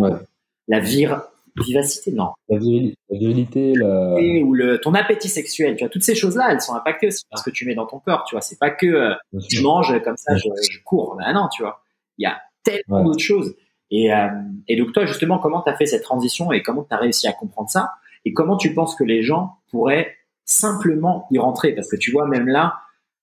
la 0.69 0.79
vir, 0.79 1.23
vivacité, 1.65 2.13
non, 2.13 2.31
la, 2.49 2.59
virilité, 2.59 3.75
la... 3.75 4.15
ou 4.45 4.55
le, 4.55 4.79
ton 4.79 4.95
appétit 4.95 5.29
sexuel, 5.29 5.77
tu 5.77 5.85
vois, 5.85 5.89
toutes 5.89 6.03
ces 6.03 6.15
choses-là, 6.15 6.49
elles 6.53 6.61
sont 6.61 6.75
impactées 6.75 7.09
aussi 7.09 7.25
par 7.31 7.39
ce 7.39 7.45
que 7.45 7.55
tu 7.55 7.67
mets 7.67 7.75
dans 7.75 7.87
ton 7.87 7.99
corps, 7.99 8.25
tu 8.27 8.35
vois, 8.35 8.43
c'est 8.43 8.59
pas 8.59 8.71
que 8.71 8.87
euh, 8.87 9.15
je 9.49 9.63
mange 9.63 10.01
comme 10.03 10.17
ça, 10.17 10.37
je, 10.37 10.49
je 10.71 10.79
cours, 10.85 11.17
bah 11.19 11.33
non, 11.33 11.49
tu 11.53 11.63
vois, 11.63 11.83
il 12.19 12.25
y 12.25 12.27
a 12.27 12.41
tellement 12.65 13.05
d'autres 13.05 13.23
choses. 13.23 13.55
Et, 13.91 14.13
euh, 14.13 14.29
et 14.67 14.77
donc 14.77 14.93
toi, 14.93 15.07
justement, 15.07 15.39
comment 15.39 15.63
tu 15.63 15.71
as 15.71 15.77
fait 15.77 15.87
cette 15.87 16.03
transition 16.03 16.53
et 16.53 16.63
comment 16.63 16.85
tu 16.85 16.95
as 16.95 16.99
réussi 16.99 17.27
à 17.27 17.33
comprendre 17.33 17.71
ça? 17.71 17.93
Et 18.25 18.33
comment 18.33 18.57
tu 18.57 18.75
penses 18.75 18.95
que 18.95 19.05
les 19.05 19.23
gens 19.23 19.57
pourraient 19.71 20.15
simplement 20.45 21.27
y 21.31 21.39
rentrer? 21.39 21.75
Parce 21.75 21.91
que 21.91 21.97
tu 21.97 22.11
vois, 22.11 22.27
même 22.27 22.49
là, 22.49 22.75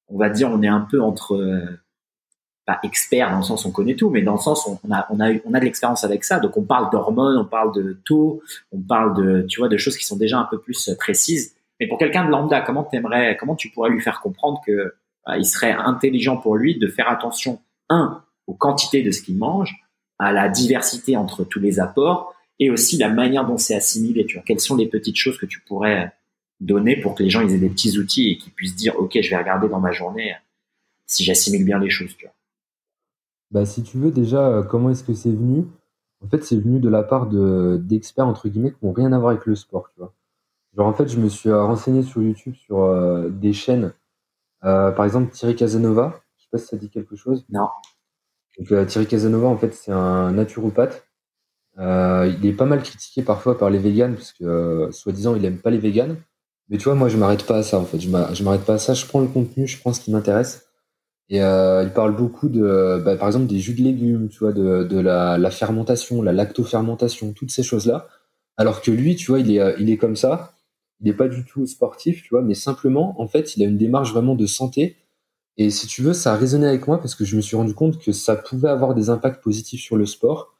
on 0.07 0.17
va 0.17 0.29
dire, 0.29 0.49
on 0.51 0.61
est 0.63 0.67
un 0.67 0.87
peu 0.89 1.01
entre... 1.01 1.35
Euh, 1.35 1.79
pas 2.65 2.79
experts 2.83 3.29
dans 3.29 3.37
le 3.37 3.43
sens 3.43 3.65
on 3.65 3.71
connaît 3.71 3.95
tout, 3.95 4.09
mais 4.09 4.21
dans 4.21 4.33
le 4.33 4.39
sens 4.39 4.67
on 4.67 4.91
a 4.91 5.07
on 5.11 5.19
a 5.19 5.33
on 5.45 5.53
a 5.53 5.59
de 5.59 5.65
l'expérience 5.65 6.03
avec 6.03 6.23
ça. 6.23 6.39
Donc 6.39 6.57
on 6.57 6.63
parle 6.63 6.89
d'hormones, 6.91 7.37
on 7.37 7.45
parle 7.45 7.73
de 7.73 7.99
taux, 8.05 8.41
on 8.71 8.79
parle 8.79 9.15
de 9.15 9.45
tu 9.47 9.59
vois 9.59 9.69
de 9.69 9.77
choses 9.77 9.97
qui 9.97 10.05
sont 10.05 10.17
déjà 10.17 10.39
un 10.39 10.45
peu 10.45 10.59
plus 10.59 10.89
précises. 10.97 11.55
Mais 11.79 11.87
pour 11.87 11.97
quelqu'un 11.97 12.25
de 12.25 12.31
lambda, 12.31 12.61
comment 12.61 12.83
t'aimerais, 12.83 13.37
comment 13.37 13.55
tu 13.55 13.69
pourrais 13.69 13.89
lui 13.89 14.01
faire 14.01 14.21
comprendre 14.21 14.61
que 14.65 14.95
bah, 15.25 15.37
il 15.37 15.45
serait 15.45 15.71
intelligent 15.71 16.37
pour 16.37 16.55
lui 16.55 16.77
de 16.77 16.87
faire 16.87 17.09
attention 17.09 17.59
un 17.89 18.23
aux 18.47 18.53
quantités 18.53 19.03
de 19.03 19.11
ce 19.11 19.21
qu'il 19.21 19.37
mange 19.37 19.75
à 20.19 20.31
la 20.31 20.49
diversité 20.49 21.17
entre 21.17 21.43
tous 21.43 21.59
les 21.59 21.79
apports 21.79 22.33
et 22.59 22.69
aussi 22.69 22.97
la 22.97 23.09
manière 23.09 23.45
dont 23.45 23.57
c'est 23.57 23.75
assimilé. 23.75 24.25
Tu 24.25 24.35
vois, 24.35 24.43
quelles 24.45 24.59
sont 24.59 24.75
les 24.75 24.87
petites 24.87 25.17
choses 25.17 25.37
que 25.37 25.45
tu 25.45 25.59
pourrais 25.61 26.13
donner 26.61 26.95
pour 26.95 27.15
que 27.15 27.23
les 27.23 27.29
gens 27.29 27.41
ils 27.41 27.53
aient 27.53 27.59
des 27.59 27.69
petits 27.69 27.97
outils 27.97 28.31
et 28.31 28.37
qu'ils 28.37 28.53
puissent 28.53 28.75
dire 28.75 28.97
ok, 28.97 29.19
je 29.19 29.29
vais 29.29 29.37
regarder 29.37 29.67
dans 29.67 29.79
ma 29.79 29.91
journée 29.91 30.35
si 31.05 31.23
j'assimile 31.23 31.65
bien 31.65 31.79
les 31.79 31.89
choses. 31.89 32.15
Tu 32.17 32.25
vois. 32.25 32.34
Bah, 33.51 33.65
si 33.65 33.83
tu 33.83 33.97
veux 33.97 34.11
déjà, 34.11 34.47
euh, 34.47 34.63
comment 34.63 34.89
est-ce 34.89 35.03
que 35.03 35.13
c'est 35.13 35.31
venu? 35.31 35.65
En 36.23 36.27
fait, 36.27 36.43
c'est 36.43 36.57
venu 36.57 36.79
de 36.79 36.89
la 36.89 37.03
part 37.03 37.27
de 37.27 37.77
d'experts 37.83 38.27
entre 38.27 38.49
guillemets 38.49 38.71
qui 38.71 38.85
n'ont 38.85 38.93
rien 38.93 39.13
à 39.13 39.19
voir 39.19 39.31
avec 39.31 39.45
le 39.45 39.55
sport. 39.55 39.89
Tu 39.93 39.99
vois. 39.99 40.13
Genre 40.75 40.87
en 40.87 40.93
fait, 40.93 41.07
je 41.07 41.19
me 41.19 41.29
suis 41.29 41.49
euh, 41.49 41.63
renseigné 41.63 42.03
sur 42.03 42.21
YouTube 42.21 42.55
sur 42.55 42.83
euh, 42.83 43.29
des 43.29 43.53
chaînes, 43.53 43.93
par 44.61 45.05
exemple 45.05 45.31
Thierry 45.31 45.55
Casanova. 45.55 46.21
Je 46.37 46.43
sais 46.43 46.49
pas 46.51 46.57
si 46.57 46.67
ça 46.67 46.77
dit 46.77 46.89
quelque 46.89 47.15
chose. 47.15 47.45
Non. 47.49 47.69
Donc, 48.57 48.87
Thierry 48.87 49.07
Casanova, 49.07 49.47
en 49.47 49.57
fait, 49.57 49.73
c'est 49.73 49.91
un 49.91 50.31
naturopathe. 50.31 51.07
Il 51.77 52.45
est 52.45 52.53
pas 52.53 52.65
mal 52.65 52.81
critiqué 52.83 53.21
parfois 53.23 53.57
par 53.57 53.69
les 53.69 53.79
véganes, 53.79 54.15
parce 54.15 54.33
que, 54.33 54.89
soi-disant, 54.91 55.35
il 55.35 55.45
aime 55.45 55.59
pas 55.59 55.69
les 55.71 55.77
véganes. 55.77 56.17
Mais 56.69 56.77
tu 56.77 56.85
vois, 56.85 56.95
moi, 56.95 57.09
je 57.09 57.17
m'arrête 57.17 57.45
pas 57.45 57.57
à 57.57 57.63
ça, 57.63 57.77
en 57.79 57.85
fait. 57.85 57.99
Je 57.99 58.09
m'arrête 58.09 58.65
pas 58.65 58.75
à 58.75 58.77
ça. 58.79 58.93
Je 58.93 59.05
prends 59.05 59.19
le 59.21 59.27
contenu, 59.27 59.67
je 59.67 59.79
prends 59.79 59.93
ce 59.93 59.99
qui 60.01 60.11
m'intéresse. 60.11 60.64
Et 61.29 61.37
il 61.37 61.91
parle 61.95 62.15
beaucoup 62.15 62.49
de, 62.49 63.01
bah, 63.03 63.15
par 63.17 63.27
exemple, 63.27 63.47
des 63.47 63.59
jus 63.59 63.73
de 63.73 63.81
légumes, 63.81 64.29
tu 64.29 64.39
vois, 64.39 64.53
de, 64.53 64.83
de 64.83 64.99
la, 64.99 65.37
la 65.37 65.51
fermentation, 65.51 66.21
la 66.21 66.33
lactofermentation, 66.33 67.33
toutes 67.33 67.51
ces 67.51 67.63
choses-là. 67.63 68.07
Alors 68.57 68.81
que 68.81 68.91
lui, 68.91 69.15
tu 69.15 69.31
vois, 69.31 69.39
il 69.39 69.51
est, 69.51 69.75
il 69.79 69.89
est 69.89 69.97
comme 69.97 70.15
ça. 70.15 70.53
Il 71.01 71.07
n'est 71.07 71.17
pas 71.17 71.27
du 71.27 71.43
tout 71.43 71.65
sportif, 71.65 72.21
tu 72.23 72.29
vois, 72.29 72.41
mais 72.43 72.53
simplement, 72.53 73.19
en 73.19 73.27
fait, 73.27 73.57
il 73.57 73.63
a 73.63 73.65
une 73.65 73.77
démarche 73.77 74.13
vraiment 74.13 74.35
de 74.35 74.45
santé 74.45 74.97
et 75.57 75.69
si 75.69 75.87
tu 75.87 76.01
veux, 76.01 76.13
ça 76.13 76.33
a 76.33 76.37
résonné 76.37 76.67
avec 76.67 76.87
moi 76.87 76.99
parce 76.99 77.15
que 77.15 77.23
je 77.23 77.35
me 77.35 77.41
suis 77.41 77.55
rendu 77.55 77.73
compte 77.73 77.99
que 77.99 78.11
ça 78.11 78.35
pouvait 78.35 78.69
avoir 78.69 78.93
des 78.93 79.09
impacts 79.09 79.41
positifs 79.41 79.81
sur 79.81 79.95
le 79.95 80.05
sport. 80.05 80.53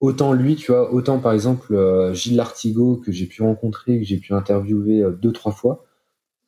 Autant 0.00 0.32
lui, 0.34 0.56
tu 0.56 0.72
vois, 0.72 0.92
autant 0.92 1.18
par 1.18 1.32
exemple 1.32 1.74
euh, 1.74 2.12
Gilles 2.12 2.36
Lartigot 2.36 2.96
que 2.96 3.10
j'ai 3.10 3.26
pu 3.26 3.42
rencontrer, 3.42 3.98
que 3.98 4.04
j'ai 4.04 4.18
pu 4.18 4.34
interviewer 4.34 5.02
euh, 5.02 5.12
deux, 5.12 5.32
trois 5.32 5.52
fois. 5.52 5.84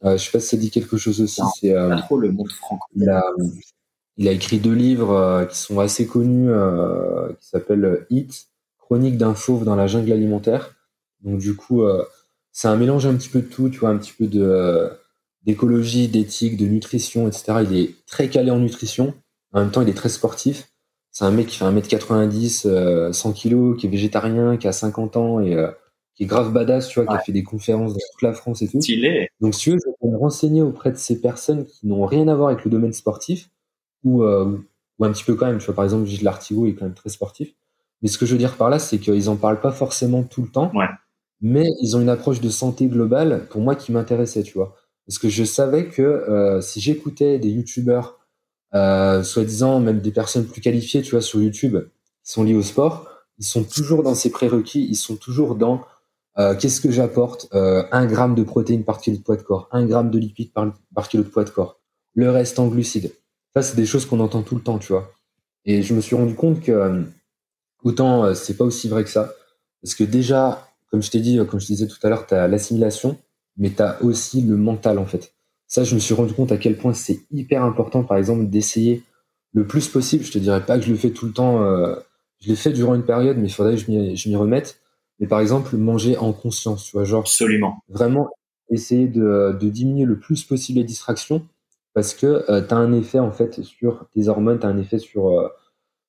Euh, 0.04 0.16
je 0.16 0.24
sais 0.24 0.30
pas 0.30 0.40
si 0.40 0.48
ça 0.48 0.56
dit 0.56 0.70
quelque 0.70 0.96
chose 0.96 1.20
aussi. 1.20 1.42
C'est 1.58 1.74
euh, 1.74 1.96
trop 1.96 2.18
le 2.18 2.30
monde 2.30 2.50
franco. 2.50 2.86
Il 2.94 3.08
a, 3.08 3.24
il 4.16 4.28
a 4.28 4.32
écrit 4.32 4.58
deux 4.58 4.74
livres 4.74 5.46
qui 5.50 5.58
sont 5.58 5.80
assez 5.80 6.06
connus, 6.06 6.50
qui 7.40 7.48
s'appellent 7.48 8.06
Hit, 8.10 8.48
Chronique 8.78 9.18
d'un 9.18 9.34
fauve 9.34 9.64
dans 9.64 9.76
la 9.76 9.86
jungle 9.86 10.12
alimentaire. 10.12 10.74
Donc 11.22 11.38
du 11.38 11.56
coup, 11.56 11.82
c'est 12.52 12.68
un 12.68 12.76
mélange 12.76 13.06
un 13.06 13.14
petit 13.14 13.28
peu 13.28 13.40
de 13.40 13.46
tout, 13.46 13.68
tu 13.68 13.78
vois, 13.80 13.90
un 13.90 13.98
petit 13.98 14.12
peu 14.12 14.26
de 14.26 14.90
d'écologie, 15.44 16.08
d'éthique, 16.08 16.56
de 16.56 16.66
nutrition, 16.66 17.28
etc. 17.28 17.64
Il 17.70 17.76
est 17.76 17.94
très 18.06 18.28
calé 18.28 18.50
en 18.50 18.58
nutrition. 18.58 19.14
En 19.52 19.60
même 19.60 19.70
temps, 19.70 19.82
il 19.82 19.88
est 19.88 19.94
très 19.94 20.08
sportif. 20.08 20.68
C'est 21.12 21.24
un 21.24 21.30
mec 21.30 21.46
qui 21.46 21.56
fait 21.56 21.64
1m90, 21.64 23.12
100 23.12 23.32
kg, 23.32 23.76
qui 23.76 23.86
est 23.86 23.88
végétarien, 23.88 24.58
qui 24.58 24.68
a 24.68 24.72
50 24.72 25.16
ans 25.16 25.40
et 25.40 25.54
euh, 25.54 25.70
qui 26.16 26.24
est 26.24 26.26
grave 26.26 26.52
badass, 26.52 26.88
tu 26.88 26.98
vois, 26.98 27.06
qui 27.06 27.14
a 27.14 27.22
fait 27.22 27.32
des 27.32 27.42
conférences 27.42 27.92
dans 27.92 27.98
toute 28.12 28.22
la 28.22 28.32
France 28.32 28.62
et 28.62 28.68
tout. 28.68 28.80
Stylé. 28.80 29.28
Donc, 29.40 29.54
si 29.54 29.60
tu 29.60 29.70
veux, 29.72 29.76
je 29.78 30.06
vais 30.06 30.12
me 30.12 30.16
renseigner 30.16 30.62
auprès 30.62 30.90
de 30.90 30.96
ces 30.96 31.20
personnes 31.20 31.66
qui 31.66 31.86
n'ont 31.86 32.06
rien 32.06 32.26
à 32.28 32.34
voir 32.34 32.48
avec 32.48 32.64
le 32.64 32.70
domaine 32.70 32.94
sportif 32.94 33.50
ou, 34.02 34.22
euh, 34.22 34.58
ou 34.98 35.04
un 35.04 35.12
petit 35.12 35.24
peu 35.24 35.34
quand 35.34 35.46
même. 35.46 35.58
Tu 35.58 35.66
vois, 35.66 35.74
par 35.74 35.84
exemple, 35.84 36.06
Gilles 36.06 36.24
Lartigot 36.24 36.66
est 36.66 36.74
quand 36.74 36.86
même 36.86 36.94
très 36.94 37.10
sportif. 37.10 37.52
Mais 38.00 38.08
ce 38.08 38.16
que 38.16 38.24
je 38.24 38.32
veux 38.32 38.38
dire 38.38 38.56
par 38.56 38.70
là, 38.70 38.78
c'est 38.78 38.98
qu'ils 38.98 39.28
en 39.28 39.36
parlent 39.36 39.60
pas 39.60 39.72
forcément 39.72 40.22
tout 40.22 40.42
le 40.42 40.48
temps. 40.48 40.72
Ouais. 40.74 40.86
Mais 41.42 41.66
ils 41.82 41.96
ont 41.96 42.00
une 42.00 42.08
approche 42.08 42.40
de 42.40 42.48
santé 42.48 42.86
globale, 42.86 43.46
pour 43.50 43.60
moi, 43.60 43.76
qui 43.76 43.92
m'intéressait, 43.92 44.42
tu 44.42 44.54
vois. 44.54 44.74
Parce 45.06 45.18
que 45.18 45.28
je 45.28 45.44
savais 45.44 45.88
que 45.88 46.02
euh, 46.02 46.62
si 46.62 46.80
j'écoutais 46.80 47.38
des 47.38 47.50
youtubeurs, 47.50 48.18
euh, 48.74 49.22
soi-disant 49.22 49.80
même 49.80 50.00
des 50.00 50.12
personnes 50.12 50.46
plus 50.46 50.62
qualifiées, 50.62 51.02
tu 51.02 51.10
vois, 51.10 51.20
sur 51.20 51.42
YouTube, 51.42 51.76
qui 52.24 52.32
sont 52.32 52.42
liées 52.42 52.54
au 52.54 52.62
sport, 52.62 53.08
ils 53.38 53.44
sont 53.44 53.64
toujours 53.64 54.02
dans 54.02 54.14
ces 54.14 54.30
prérequis, 54.30 54.86
ils 54.88 54.96
sont 54.96 55.16
toujours 55.16 55.56
dans 55.56 55.84
euh, 56.38 56.54
qu'est-ce 56.54 56.80
que 56.80 56.90
j'apporte 56.90 57.48
euh, 57.54 57.84
Un 57.92 58.06
gramme 58.06 58.34
de 58.34 58.42
protéines 58.42 58.84
par 58.84 59.00
kilo 59.00 59.16
de 59.16 59.22
poids 59.22 59.36
de 59.36 59.42
corps, 59.42 59.68
un 59.72 59.86
gramme 59.86 60.10
de 60.10 60.18
lipides 60.18 60.52
par, 60.52 60.72
par 60.94 61.08
kilo 61.08 61.22
de 61.22 61.28
poids 61.28 61.44
de 61.44 61.50
corps, 61.50 61.80
le 62.14 62.30
reste 62.30 62.58
en 62.58 62.68
glucides. 62.68 63.12
Ça, 63.54 63.62
c'est 63.62 63.76
des 63.76 63.86
choses 63.86 64.06
qu'on 64.06 64.20
entend 64.20 64.42
tout 64.42 64.54
le 64.54 64.62
temps, 64.62 64.78
tu 64.78 64.92
vois. 64.92 65.12
Et 65.64 65.82
je 65.82 65.94
me 65.94 66.00
suis 66.00 66.14
rendu 66.14 66.34
compte 66.34 66.60
que 66.60 66.72
euh, 66.72 67.02
autant 67.82 68.24
euh, 68.24 68.34
c'est 68.34 68.56
pas 68.56 68.64
aussi 68.64 68.88
vrai 68.88 69.04
que 69.04 69.10
ça, 69.10 69.32
parce 69.82 69.94
que 69.94 70.04
déjà, 70.04 70.68
comme 70.90 71.02
je 71.02 71.10
t'ai 71.10 71.20
dit, 71.20 71.38
comme 71.48 71.60
je 71.60 71.66
disais 71.66 71.86
tout 71.86 71.98
à 72.02 72.08
l'heure, 72.08 72.26
tu 72.26 72.34
as 72.34 72.48
l'assimilation 72.48 73.18
mais 73.56 73.70
tu 73.70 73.82
as 73.82 74.02
aussi 74.02 74.42
le 74.42 74.56
mental 74.56 74.98
en 74.98 75.06
fait. 75.06 75.32
Ça, 75.66 75.82
je 75.82 75.94
me 75.94 76.00
suis 76.00 76.14
rendu 76.14 76.32
compte 76.32 76.52
à 76.52 76.58
quel 76.58 76.76
point 76.76 76.94
c'est 76.94 77.20
hyper 77.32 77.64
important, 77.64 78.04
par 78.04 78.16
exemple, 78.16 78.46
d'essayer 78.46 79.02
le 79.52 79.66
plus 79.66 79.88
possible. 79.88 80.24
Je 80.24 80.32
te 80.32 80.38
dirais 80.38 80.64
pas 80.64 80.78
que 80.78 80.84
je 80.84 80.90
le 80.90 80.96
fais 80.96 81.10
tout 81.10 81.26
le 81.26 81.32
temps. 81.32 81.62
Euh, 81.64 81.96
je 82.40 82.48
l'ai 82.48 82.56
fait 82.56 82.70
durant 82.70 82.94
une 82.94 83.04
période, 83.04 83.36
mais 83.38 83.48
il 83.48 83.52
faudrait 83.52 83.74
que 83.74 83.82
je 83.82 84.28
m'y 84.28 84.36
remette. 84.36 84.78
Mais 85.20 85.26
par 85.26 85.40
exemple, 85.40 85.76
manger 85.76 86.16
en 86.18 86.32
conscience, 86.32 86.84
tu 86.84 86.92
vois, 86.92 87.04
genre. 87.04 87.20
Absolument. 87.20 87.78
Vraiment 87.88 88.28
essayer 88.70 89.06
de, 89.06 89.56
de 89.58 89.68
diminuer 89.68 90.04
le 90.04 90.18
plus 90.18 90.44
possible 90.44 90.78
les 90.80 90.84
distractions 90.84 91.46
parce 91.94 92.14
que 92.14 92.44
euh, 92.50 92.60
tu 92.66 92.74
as 92.74 92.76
un 92.76 92.92
effet 92.92 93.18
en 93.20 93.32
fait 93.32 93.62
sur 93.62 94.06
tes 94.12 94.28
hormones, 94.28 94.58
tu 94.58 94.66
as 94.66 94.68
un 94.68 94.78
effet 94.78 94.98
sur, 94.98 95.28
euh, 95.30 95.48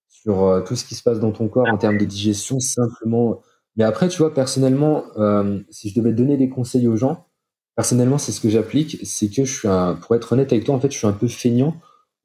sur 0.10 0.43
euh, 0.43 0.62
tout 0.62 0.76
ce 0.76 0.84
qui 0.84 0.95
se 0.95 1.03
passe 1.03 1.20
dans 1.20 1.32
ton 1.32 1.47
corps 1.47 1.68
en 1.72 1.78
termes 1.78 1.97
de 1.97 2.05
digestion 2.05 2.60
simplement. 2.60 3.41
Mais 3.78 3.84
après, 3.84 4.10
tu 4.10 4.18
vois, 4.18 4.34
personnellement, 4.34 5.05
euh, 5.18 5.60
si 5.70 5.89
je 5.89 5.95
devais 5.95 6.12
donner 6.12 6.36
des 6.36 6.49
conseils 6.49 6.88
aux 6.88 6.97
gens, 6.97 7.28
personnellement, 7.76 8.18
c'est 8.18 8.32
ce 8.32 8.41
que 8.41 8.49
j'applique, 8.49 8.99
c'est 9.03 9.30
que 9.30 9.45
je 9.45 9.60
suis 9.60 9.68
un, 9.68 9.95
pour 9.95 10.16
être 10.16 10.34
honnête 10.34 10.51
avec 10.51 10.66
toi, 10.66 10.76
en 10.76 10.80
fait, 10.80 10.91
je 10.91 10.97
suis 10.97 11.08
un 11.08 11.14
peu 11.14 11.28
feignant 11.28 11.78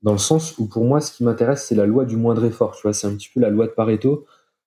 dans 0.03 0.13
le 0.13 0.19
sens 0.19 0.59
où 0.59 0.67
pour 0.67 0.85
moi, 0.85 1.01
ce 1.01 1.13
qui 1.13 1.23
m'intéresse, 1.23 1.65
c'est 1.65 1.75
la 1.77 1.87
loi 1.87 2.05
du 2.05 2.17
moindre 2.17 2.45
effort. 2.45 2.75
Tu 2.75 2.83
vois, 2.83 2.93
c'est 2.93 3.07
un 3.07 3.15
petit 3.15 3.29
peu 3.33 3.39
la 3.39 3.51
loi 3.51 3.67
de 3.67 3.73
Pareto. 3.73 4.25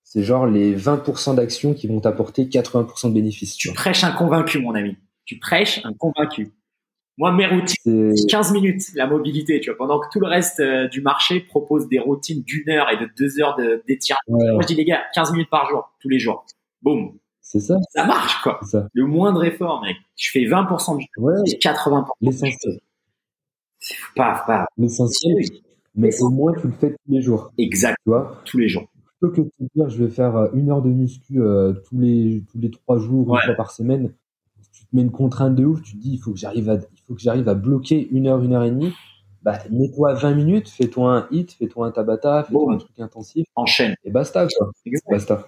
C'est 0.08 0.22
genre 0.22 0.46
les 0.46 0.76
20% 0.76 1.34
d'actions 1.34 1.74
qui 1.74 1.88
vont 1.88 1.98
t'apporter 1.98 2.44
80% 2.44 3.08
de 3.08 3.12
bénéfices. 3.12 3.56
Tu, 3.56 3.72
prêches 3.72 4.04
un 4.04 4.12
convaincu, 4.12 4.60
mon 4.60 4.76
ami. 4.76 4.96
Tu 5.24 5.36
prêches 5.40 5.84
un 5.84 5.92
convaincu. 5.94 6.52
Moi, 7.18 7.32
mes 7.32 7.46
routines, 7.46 8.14
15 8.28 8.52
minutes, 8.52 8.82
la 8.94 9.08
mobilité, 9.08 9.58
tu 9.58 9.68
vois, 9.68 9.76
pendant 9.76 9.98
que 9.98 10.06
tout 10.12 10.20
le 10.20 10.28
reste 10.28 10.60
euh, 10.60 10.86
du 10.86 11.00
marché 11.00 11.40
propose 11.40 11.88
des 11.88 11.98
routines 11.98 12.44
d'une 12.44 12.68
heure 12.70 12.88
et 12.90 12.98
de 12.98 13.10
deux 13.18 13.40
heures 13.40 13.56
d'étirement. 13.56 14.20
Ouais. 14.28 14.52
Moi, 14.52 14.62
je 14.62 14.68
dis, 14.68 14.74
les 14.76 14.84
gars, 14.84 15.02
15 15.12 15.32
minutes 15.32 15.50
par 15.50 15.68
jour, 15.68 15.92
tous 16.00 16.08
les 16.08 16.20
jours. 16.20 16.46
Boum. 16.82 17.18
C'est 17.40 17.58
ça. 17.58 17.76
Ça 17.92 18.06
marche, 18.06 18.40
quoi. 18.42 18.60
Ça. 18.62 18.86
Le 18.92 19.06
moindre 19.06 19.42
effort, 19.44 19.82
mec. 19.82 19.96
Je 20.16 20.30
fais 20.30 20.44
20% 20.44 20.98
du 20.98 21.06
temps, 21.06 21.22
Ouais. 21.22 21.34
80%. 21.42 22.06
L'essentiel. 22.20 22.78
C'est 23.80 23.96
pas, 24.14 24.44
pas. 24.46 24.66
L'essentiel. 24.78 25.34
Mais 25.96 26.10
au 26.22 26.30
moins, 26.30 26.52
tu 26.52 26.68
le 26.68 26.74
fais 26.74 26.90
tous 26.90 27.12
les 27.12 27.22
jours. 27.22 27.50
Exact. 27.58 27.96
Tu 28.04 28.10
vois? 28.10 28.40
Tous 28.44 28.58
les 28.58 28.68
jours. 28.68 28.88
Plutôt 29.30 29.44
que 29.44 29.62
de 29.64 29.68
te 29.68 29.72
dire, 29.74 29.88
je 29.88 30.02
vais 30.04 30.10
faire 30.10 30.36
euh, 30.36 30.48
une 30.54 30.70
heure 30.70 30.82
de 30.82 30.90
muscu 30.90 31.40
euh, 31.42 31.72
tous 31.88 31.98
les 31.98 32.44
tous 32.50 32.58
les 32.58 32.70
trois 32.70 32.98
jours, 32.98 33.28
Ouais. 33.28 33.38
une 33.40 33.46
fois 33.46 33.54
par 33.56 33.70
semaine. 33.70 34.12
tu 34.72 34.84
te 34.86 34.94
mets 34.94 35.02
une 35.02 35.10
contrainte 35.10 35.54
de 35.54 35.64
ouf, 35.64 35.82
tu 35.82 35.96
te 35.96 36.02
dis 36.02 36.12
il 36.12 36.18
faut 36.18 36.32
que 36.32 36.38
j'arrive 36.38 36.68
à, 36.70 36.74
il 36.74 37.00
faut 37.06 37.14
que 37.14 37.20
j'arrive 37.20 37.48
à 37.48 37.54
bloquer 37.54 38.08
une 38.10 38.26
heure, 38.26 38.42
une 38.42 38.52
heure 38.52 38.62
et 38.64 38.70
demie. 38.70 38.92
Bah, 39.42 39.58
mets-toi 39.70 40.14
20 40.14 40.34
minutes, 40.34 40.68
fais-toi 40.68 41.16
un 41.16 41.28
hit, 41.30 41.52
fais-toi 41.52 41.86
un 41.86 41.90
tabata, 41.92 42.42
fais-toi 42.44 42.74
un 42.74 42.78
truc 42.78 42.98
intensif. 43.00 43.46
Enchaîne. 43.54 43.94
Et 44.04 44.10
basta, 44.10 44.46
quoi. 44.58 44.70
Basta. 45.10 45.46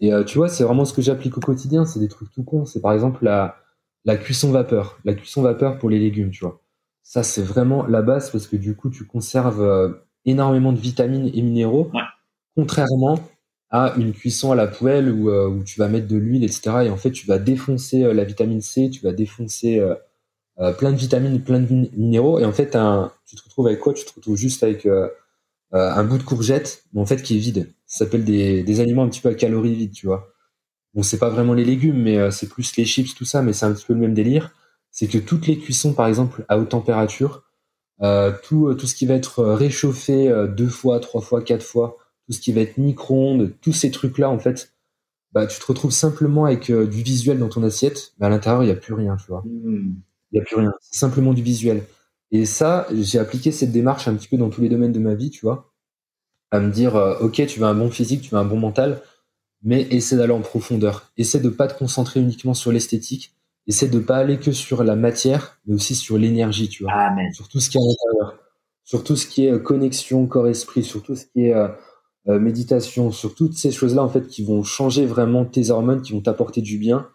Et 0.00 0.12
euh, 0.12 0.22
tu 0.22 0.38
vois, 0.38 0.48
c'est 0.48 0.62
vraiment 0.64 0.84
ce 0.84 0.92
que 0.94 1.02
j'applique 1.02 1.36
au 1.36 1.40
quotidien. 1.40 1.84
C'est 1.84 1.98
des 1.98 2.06
trucs 2.08 2.30
tout 2.30 2.44
cons. 2.44 2.64
C'est 2.64 2.80
par 2.80 2.92
exemple 2.92 3.24
la, 3.24 3.56
la 4.04 4.16
cuisson 4.16 4.52
vapeur. 4.52 4.98
La 5.04 5.14
cuisson 5.14 5.42
vapeur 5.42 5.78
pour 5.78 5.90
les 5.90 5.98
légumes, 5.98 6.30
tu 6.30 6.44
vois. 6.44 6.60
Ça, 7.02 7.22
c'est 7.24 7.42
vraiment 7.42 7.84
la 7.86 8.02
base 8.02 8.30
parce 8.30 8.46
que 8.46 8.56
du 8.56 8.76
coup, 8.76 8.88
tu 8.90 9.04
conserves 9.04 9.62
euh, 9.62 9.92
énormément 10.24 10.72
de 10.72 10.78
vitamines 10.78 11.28
et 11.34 11.42
minéraux. 11.42 11.90
Contrairement 12.58 13.20
à 13.70 13.94
une 13.98 14.12
cuisson 14.12 14.50
à 14.50 14.56
la 14.56 14.66
poêle 14.66 15.12
où, 15.12 15.30
euh, 15.30 15.62
tu 15.64 15.78
vas 15.78 15.86
mettre 15.86 16.08
de 16.08 16.16
l'huile, 16.16 16.42
etc. 16.42 16.86
Et 16.86 16.90
en 16.90 16.96
fait, 16.96 17.12
tu 17.12 17.24
vas 17.24 17.38
défoncer 17.38 18.02
euh, 18.02 18.12
la 18.12 18.24
vitamine 18.24 18.60
C, 18.60 18.90
tu 18.90 19.00
vas 19.00 19.12
défoncer 19.12 19.78
euh, 19.78 20.72
plein 20.72 20.90
de 20.90 20.96
vitamines, 20.96 21.40
plein 21.40 21.60
de 21.60 21.72
minéraux. 21.96 22.40
Et 22.40 22.44
en 22.44 22.52
fait, 22.52 22.76
tu 23.26 23.36
te 23.36 23.42
retrouves 23.44 23.68
avec 23.68 23.78
quoi? 23.78 23.94
Tu 23.94 24.04
te 24.04 24.12
retrouves 24.12 24.36
juste 24.36 24.64
avec 24.64 24.88
un 25.70 26.04
bout 26.04 26.18
de 26.18 26.24
courgette, 26.24 26.82
mais 26.92 27.00
en 27.00 27.06
fait 27.06 27.22
qui 27.22 27.36
est 27.36 27.38
vide. 27.38 27.72
Ça 27.86 28.04
s'appelle 28.04 28.24
des, 28.24 28.64
des 28.64 28.80
aliments 28.80 29.04
un 29.04 29.08
petit 29.08 29.20
peu 29.20 29.28
à 29.28 29.34
calories 29.34 29.76
vides, 29.76 29.92
tu 29.92 30.06
vois. 30.06 30.32
Bon, 30.94 31.04
c'est 31.04 31.18
pas 31.18 31.28
vraiment 31.28 31.54
les 31.54 31.64
légumes, 31.64 32.02
mais 32.02 32.32
c'est 32.32 32.48
plus 32.48 32.76
les 32.76 32.84
chips, 32.84 33.14
tout 33.14 33.24
ça, 33.24 33.40
mais 33.40 33.52
c'est 33.52 33.66
un 33.66 33.72
petit 33.72 33.86
peu 33.86 33.94
le 33.94 34.00
même 34.00 34.14
délire. 34.14 34.52
C'est 34.90 35.06
que 35.06 35.18
toutes 35.18 35.46
les 35.46 35.58
cuissons, 35.58 35.92
par 35.92 36.08
exemple, 36.08 36.44
à 36.48 36.58
haute 36.58 36.70
température, 36.70 37.44
tout, 38.42 38.74
tout 38.74 38.86
ce 38.88 38.96
qui 38.96 39.06
va 39.06 39.14
être 39.14 39.44
réchauffé 39.44 40.28
deux 40.56 40.68
fois, 40.68 40.98
trois 40.98 41.20
fois, 41.20 41.40
quatre 41.40 41.64
fois, 41.64 41.98
tout 42.28 42.34
ce 42.34 42.40
qui 42.40 42.52
va 42.52 42.60
être 42.60 42.76
micro-ondes, 42.76 43.54
tous 43.62 43.72
ces 43.72 43.90
trucs-là, 43.90 44.28
en 44.28 44.38
fait, 44.38 44.74
bah, 45.32 45.46
tu 45.46 45.58
te 45.58 45.64
retrouves 45.64 45.92
simplement 45.92 46.44
avec 46.44 46.68
euh, 46.68 46.86
du 46.86 47.02
visuel 47.02 47.38
dans 47.38 47.48
ton 47.48 47.62
assiette, 47.62 48.12
mais 48.18 48.26
à 48.26 48.28
l'intérieur, 48.28 48.62
il 48.62 48.66
n'y 48.66 48.72
a 48.72 48.76
plus 48.76 48.92
rien, 48.92 49.16
tu 49.16 49.28
vois. 49.28 49.42
Hmm. 49.46 49.94
Il 50.30 50.34
n'y 50.34 50.40
a 50.40 50.44
plus 50.44 50.56
rien. 50.56 50.74
C'est 50.82 50.98
simplement 50.98 51.32
du 51.32 51.42
visuel. 51.42 51.84
Et 52.30 52.44
ça, 52.44 52.86
j'ai 52.92 53.18
appliqué 53.18 53.50
cette 53.50 53.72
démarche 53.72 54.08
un 54.08 54.14
petit 54.14 54.28
peu 54.28 54.36
dans 54.36 54.50
tous 54.50 54.60
les 54.60 54.68
domaines 54.68 54.92
de 54.92 54.98
ma 54.98 55.14
vie, 55.14 55.30
tu 55.30 55.40
vois. 55.40 55.72
À 56.50 56.60
me 56.60 56.70
dire, 56.70 56.96
euh, 56.96 57.18
OK, 57.20 57.44
tu 57.46 57.60
veux 57.60 57.66
un 57.66 57.74
bon 57.74 57.90
physique, 57.90 58.20
tu 58.20 58.30
veux 58.30 58.38
un 58.38 58.44
bon 58.44 58.58
mental, 58.58 59.00
mais 59.62 59.86
essaie 59.90 60.16
d'aller 60.16 60.34
en 60.34 60.42
profondeur. 60.42 61.10
Essaie 61.16 61.40
de 61.40 61.48
pas 61.48 61.66
te 61.66 61.78
concentrer 61.78 62.20
uniquement 62.20 62.52
sur 62.52 62.72
l'esthétique. 62.72 63.34
Essaie 63.66 63.88
de 63.88 64.00
pas 64.00 64.18
aller 64.18 64.38
que 64.38 64.52
sur 64.52 64.84
la 64.84 64.96
matière, 64.96 65.58
mais 65.66 65.74
aussi 65.74 65.94
sur 65.94 66.18
l'énergie, 66.18 66.68
tu 66.68 66.82
vois. 66.82 66.92
Amen. 66.92 67.32
Sur 67.32 67.48
tout 67.48 67.60
ce 67.60 67.70
qui 67.70 67.78
est 67.78 67.80
à 67.80 67.84
l'intérieur. 67.84 68.38
Sur 68.84 69.02
tout 69.02 69.16
ce 69.16 69.26
qui 69.26 69.46
est 69.46 69.52
euh, 69.52 69.58
connexion 69.58 70.26
corps-esprit, 70.26 70.84
sur 70.84 71.02
tout 71.02 71.16
ce 71.16 71.24
qui 71.24 71.46
est 71.46 71.54
euh, 72.28 72.38
méditation, 72.38 73.10
sur 73.10 73.34
toutes 73.34 73.54
ces 73.54 73.70
choses-là 73.70 74.02
en 74.02 74.08
fait 74.10 74.26
qui 74.26 74.44
vont 74.44 74.62
changer 74.62 75.06
vraiment 75.06 75.46
tes 75.46 75.70
hormones, 75.70 76.02
qui 76.02 76.12
vont 76.12 76.20
t'apporter 76.20 76.60
du 76.60 76.76
bien 76.76 77.08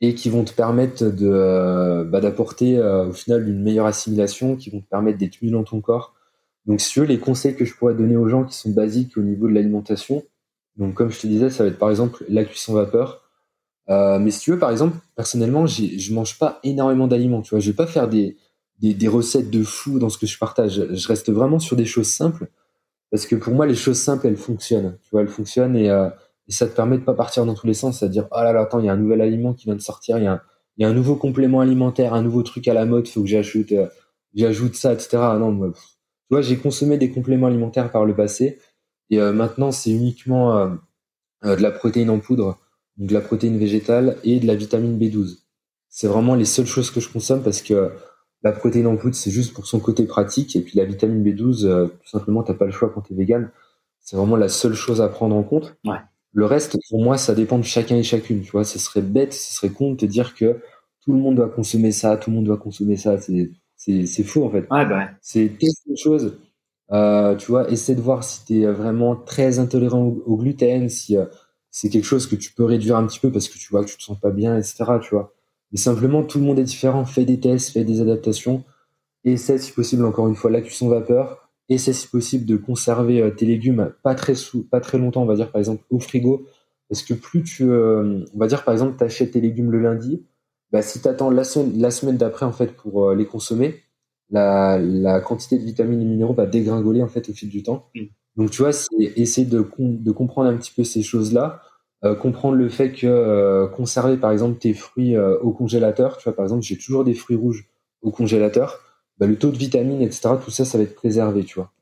et 0.00 0.16
qui 0.16 0.28
vont 0.28 0.42
te 0.42 0.52
permettre 0.52 1.04
de 1.04 1.28
euh, 1.28 2.04
bah, 2.04 2.20
d'apporter 2.20 2.76
euh, 2.76 3.06
au 3.08 3.12
final 3.12 3.48
une 3.48 3.62
meilleure 3.62 3.86
assimilation, 3.86 4.56
qui 4.56 4.70
vont 4.70 4.80
te 4.80 4.88
permettre 4.88 5.18
d'être 5.18 5.38
mieux 5.40 5.52
dans 5.52 5.62
ton 5.62 5.80
corps. 5.80 6.14
Donc 6.66 6.80
si 6.80 6.90
tu 6.90 7.00
veux, 7.00 7.06
les 7.06 7.20
conseils 7.20 7.54
que 7.54 7.64
je 7.64 7.74
pourrais 7.76 7.94
donner 7.94 8.16
aux 8.16 8.28
gens 8.28 8.42
qui 8.44 8.56
sont 8.56 8.70
basiques 8.70 9.16
au 9.16 9.22
niveau 9.22 9.48
de 9.48 9.52
l'alimentation, 9.54 10.24
donc 10.76 10.94
comme 10.94 11.10
je 11.10 11.20
te 11.20 11.26
disais, 11.28 11.50
ça 11.50 11.62
va 11.62 11.70
être 11.70 11.78
par 11.78 11.90
exemple 11.90 12.24
la 12.28 12.44
cuisson 12.44 12.74
vapeur. 12.74 13.22
mais 13.88 14.30
si 14.32 14.40
tu 14.40 14.50
veux, 14.50 14.58
par 14.58 14.72
exemple, 14.72 14.96
personnellement, 15.14 15.66
je 15.66 16.12
mange 16.12 16.38
pas 16.38 16.58
énormément 16.64 17.06
d'aliments. 17.06 17.42
Tu 17.42 17.50
vois, 17.50 17.60
je 17.60 17.70
vais 17.70 17.76
pas 17.76 17.86
faire 17.86 18.08
des, 18.08 18.36
des, 18.80 18.94
des 18.94 19.08
recettes 19.08 19.50
de 19.50 19.62
fou 19.62 20.00
dans 20.00 20.08
ce 20.08 20.18
que 20.18 20.26
je 20.26 20.38
partage. 20.38 20.88
Je 20.90 21.08
reste 21.08 21.30
vraiment 21.30 21.60
sur 21.60 21.76
des 21.76 21.84
choses 21.84 22.08
simples 22.08 22.48
parce 23.14 23.26
que 23.26 23.36
pour 23.36 23.54
moi, 23.54 23.64
les 23.64 23.76
choses 23.76 24.00
simples, 24.00 24.26
elles 24.26 24.36
fonctionnent. 24.36 24.98
Tu 25.04 25.10
vois, 25.12 25.20
elles 25.20 25.28
fonctionnent 25.28 25.76
et, 25.76 25.88
euh, 25.88 26.08
et 26.48 26.52
ça 26.52 26.66
te 26.66 26.74
permet 26.74 26.98
de 26.98 27.04
pas 27.04 27.14
partir 27.14 27.46
dans 27.46 27.54
tous 27.54 27.68
les 27.68 27.72
sens, 27.72 28.00
c'est-à-dire, 28.00 28.26
oh 28.32 28.38
là 28.38 28.52
là, 28.52 28.62
attends, 28.62 28.80
il 28.80 28.86
y 28.86 28.88
a 28.88 28.92
un 28.92 28.96
nouvel 28.96 29.20
aliment 29.20 29.54
qui 29.54 29.66
vient 29.66 29.76
de 29.76 29.80
sortir, 29.80 30.18
il 30.18 30.24
y 30.24 30.26
a 30.26 30.32
un, 30.32 30.40
y 30.78 30.84
a 30.84 30.88
un 30.88 30.92
nouveau 30.92 31.14
complément 31.14 31.60
alimentaire, 31.60 32.12
un 32.12 32.22
nouveau 32.22 32.42
truc 32.42 32.66
à 32.66 32.74
la 32.74 32.86
mode, 32.86 33.06
faut 33.06 33.20
que 33.20 33.28
j'ajoute, 33.28 33.70
euh, 33.70 33.86
j'ajoute 34.34 34.74
ça, 34.74 34.92
etc. 34.92 35.10
Non, 35.38 35.52
moi, 35.52 35.70
tu 35.70 35.80
vois, 36.28 36.42
j'ai 36.42 36.56
consommé 36.56 36.98
des 36.98 37.12
compléments 37.12 37.46
alimentaires 37.46 37.92
par 37.92 38.04
le 38.04 38.16
passé 38.16 38.58
et 39.10 39.20
euh, 39.20 39.32
maintenant, 39.32 39.70
c'est 39.70 39.92
uniquement 39.92 40.76
de 41.44 41.54
la 41.54 41.70
protéine 41.70 42.10
en 42.10 42.18
poudre, 42.18 42.58
donc 42.96 43.10
de 43.10 43.14
la 43.14 43.20
protéine 43.20 43.58
végétale 43.58 44.16
et 44.24 44.40
de 44.40 44.46
la 44.48 44.56
vitamine 44.56 44.98
B12. 44.98 45.36
C'est 45.88 46.08
vraiment 46.08 46.34
les 46.34 46.46
seules 46.46 46.66
choses 46.66 46.90
que 46.90 46.98
je 46.98 47.08
consomme 47.08 47.44
parce 47.44 47.62
que 47.62 47.92
la 48.44 48.52
protéine 48.52 48.86
en 48.86 48.96
poudre, 48.96 49.14
c'est 49.14 49.30
juste 49.30 49.54
pour 49.54 49.66
son 49.66 49.80
côté 49.80 50.04
pratique. 50.04 50.54
Et 50.54 50.60
puis 50.60 50.76
la 50.76 50.84
vitamine 50.84 51.24
B12, 51.24 51.64
euh, 51.64 51.86
tout 51.86 52.08
simplement, 52.08 52.42
t'as 52.42 52.54
pas 52.54 52.66
le 52.66 52.70
choix 52.70 52.90
quand 52.90 53.00
tu 53.00 53.14
es 53.14 53.16
vegan. 53.16 53.50
C'est 54.00 54.16
vraiment 54.16 54.36
la 54.36 54.50
seule 54.50 54.74
chose 54.74 55.00
à 55.00 55.08
prendre 55.08 55.34
en 55.34 55.42
compte. 55.42 55.76
Le 56.32 56.44
reste, 56.44 56.76
pour 56.90 57.02
moi, 57.02 57.16
ça 57.16 57.34
dépend 57.34 57.58
de 57.58 57.64
chacun 57.64 57.96
et 57.96 58.02
chacune. 58.02 58.42
Tu 58.42 58.50
vois, 58.50 58.64
ce 58.64 58.78
serait 58.78 59.00
bête, 59.00 59.32
ce 59.32 59.54
serait 59.54 59.70
con 59.70 59.92
de 59.92 59.96
te 59.96 60.04
dire 60.04 60.34
que 60.34 60.60
tout 61.00 61.12
le 61.12 61.18
monde 61.18 61.36
doit 61.36 61.48
consommer 61.48 61.90
ça, 61.90 62.16
tout 62.18 62.30
le 62.30 62.36
monde 62.36 62.44
doit 62.44 62.58
consommer 62.58 62.96
ça. 62.96 63.16
C'est, 63.18 64.24
faux, 64.24 64.44
en 64.44 64.50
fait. 64.50 64.66
Ouais, 64.70 64.84
bah 64.84 65.08
C'est 65.22 65.48
quelque 65.48 65.96
chose. 65.96 66.36
Euh, 66.92 67.34
tu 67.36 67.46
vois, 67.50 67.70
essaie 67.70 67.94
de 67.94 68.02
voir 68.02 68.24
si 68.24 68.44
tu 68.44 68.60
es 68.60 68.66
vraiment 68.66 69.16
très 69.16 69.58
intolérant 69.58 70.02
au, 70.02 70.36
gluten, 70.36 70.90
si 70.90 71.16
euh, 71.16 71.24
c'est 71.70 71.88
quelque 71.88 72.04
chose 72.04 72.26
que 72.26 72.36
tu 72.36 72.52
peux 72.52 72.64
réduire 72.64 72.96
un 72.96 73.06
petit 73.06 73.20
peu 73.20 73.32
parce 73.32 73.48
que 73.48 73.58
tu 73.58 73.68
vois 73.70 73.82
que 73.84 73.90
tu 73.90 73.96
te 73.96 74.02
sens 74.02 74.20
pas 74.20 74.30
bien, 74.30 74.58
etc. 74.58 74.84
Tu 75.00 75.14
vois. 75.14 75.32
Mais 75.74 75.80
simplement, 75.80 76.22
tout 76.22 76.38
le 76.38 76.44
monde 76.44 76.60
est 76.60 76.64
différent. 76.64 77.04
Fais 77.04 77.24
des 77.24 77.40
tests, 77.40 77.72
fais 77.72 77.82
des 77.82 78.00
adaptations. 78.00 78.62
Essaie, 79.24 79.58
si 79.58 79.72
possible, 79.72 80.04
encore 80.04 80.28
une 80.28 80.36
fois, 80.36 80.48
la 80.48 80.60
cuisson 80.60 80.88
vapeur. 80.88 81.50
Essaie, 81.68 81.92
si 81.92 82.06
possible, 82.06 82.46
de 82.46 82.56
conserver 82.56 83.20
euh, 83.20 83.30
tes 83.30 83.44
légumes 83.44 83.92
pas 84.04 84.14
très, 84.14 84.36
sous, 84.36 84.62
pas 84.62 84.80
très 84.80 84.98
longtemps, 84.98 85.22
on 85.22 85.26
va 85.26 85.34
dire, 85.34 85.50
par 85.50 85.58
exemple, 85.58 85.82
au 85.90 85.98
frigo. 85.98 86.46
Parce 86.88 87.02
que 87.02 87.12
plus 87.12 87.42
tu, 87.42 87.64
euh, 87.64 88.24
on 88.32 88.38
va 88.38 88.46
dire, 88.46 88.62
par 88.62 88.72
exemple, 88.72 88.96
tu 88.96 89.02
achètes 89.02 89.32
tes 89.32 89.40
légumes 89.40 89.72
le 89.72 89.80
lundi, 89.80 90.24
bah, 90.70 90.80
si 90.80 91.00
tu 91.00 91.08
attends 91.08 91.28
la 91.28 91.42
semaine, 91.42 91.76
la 91.80 91.90
semaine 91.90 92.18
d'après, 92.18 92.46
en 92.46 92.52
fait, 92.52 92.76
pour 92.76 93.08
euh, 93.08 93.16
les 93.16 93.26
consommer, 93.26 93.80
la, 94.30 94.78
la, 94.78 95.20
quantité 95.20 95.58
de 95.58 95.64
vitamines 95.64 96.00
et 96.00 96.04
minéraux 96.04 96.34
va 96.34 96.46
dégringoler, 96.46 97.02
en 97.02 97.08
fait, 97.08 97.28
au 97.28 97.32
fil 97.32 97.48
du 97.48 97.64
temps. 97.64 97.86
Mm. 97.96 98.04
Donc, 98.36 98.50
tu 98.52 98.62
vois, 98.62 98.70
c'est 98.70 98.94
essayer 99.16 99.46
de, 99.46 99.68
de 99.78 100.12
comprendre 100.12 100.50
un 100.50 100.56
petit 100.56 100.72
peu 100.72 100.84
ces 100.84 101.02
choses-là 101.02 101.62
euh, 102.04 102.14
comprendre 102.14 102.56
le 102.56 102.68
fait 102.68 102.92
que 102.92 103.06
euh, 103.06 103.66
conserver 103.66 104.16
par 104.16 104.30
exemple 104.30 104.58
tes 104.58 104.74
fruits 104.74 105.16
euh, 105.16 105.38
au 105.38 105.52
congélateur, 105.52 106.18
tu 106.18 106.24
vois 106.24 106.36
par 106.36 106.44
exemple 106.44 106.62
j'ai 106.62 106.76
toujours 106.76 107.02
des 107.02 107.14
fruits 107.14 107.36
rouges 107.36 107.66
au 108.02 108.10
congélateur, 108.10 108.80
bah, 109.18 109.26
le 109.26 109.36
taux 109.36 109.50
de 109.50 109.56
vitamines 109.56 110.02
etc 110.02 110.34
tout 110.44 110.50
ça 110.50 110.64
ça 110.64 110.76
va 110.76 110.84
être 110.84 110.94
préservé 110.94 111.44
tu 111.44 111.54
vois. 111.54 111.72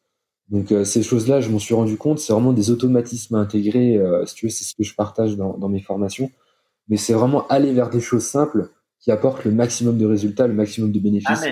Donc 0.49 0.73
ces 0.85 1.03
choses-là 1.03 1.41
je 1.41 1.51
m'en 1.51 1.59
suis 1.59 1.75
rendu 1.75 1.97
compte, 1.97 2.19
c'est 2.19 2.33
vraiment 2.33 2.53
des 2.53 2.71
automatismes 2.71 3.37
à 3.37 3.39
intégrer, 3.39 3.99
si 4.27 4.35
tu 4.35 4.47
veux 4.47 4.51
c'est 4.51 4.65
ce 4.65 4.75
que 4.75 4.85
je 4.85 4.95
partage 4.95 5.37
dans, 5.37 5.57
dans 5.57 5.69
mes 5.69 5.81
formations, 5.81 6.31
mais 6.89 6.99
c'est 6.99 7.15
vraiment 7.15 7.49
aller 7.49 7.73
vers 7.73 7.89
des 7.89 8.01
choses 8.01 8.25
simples 8.25 8.71
qui 9.01 9.11
apportent 9.11 9.45
le 9.45 9.51
maximum 9.51 9.97
de 9.97 10.05
résultats, 10.05 10.47
le 10.47 10.53
maximum 10.53 10.93
de 10.93 10.99
bénéfices, 10.99 11.45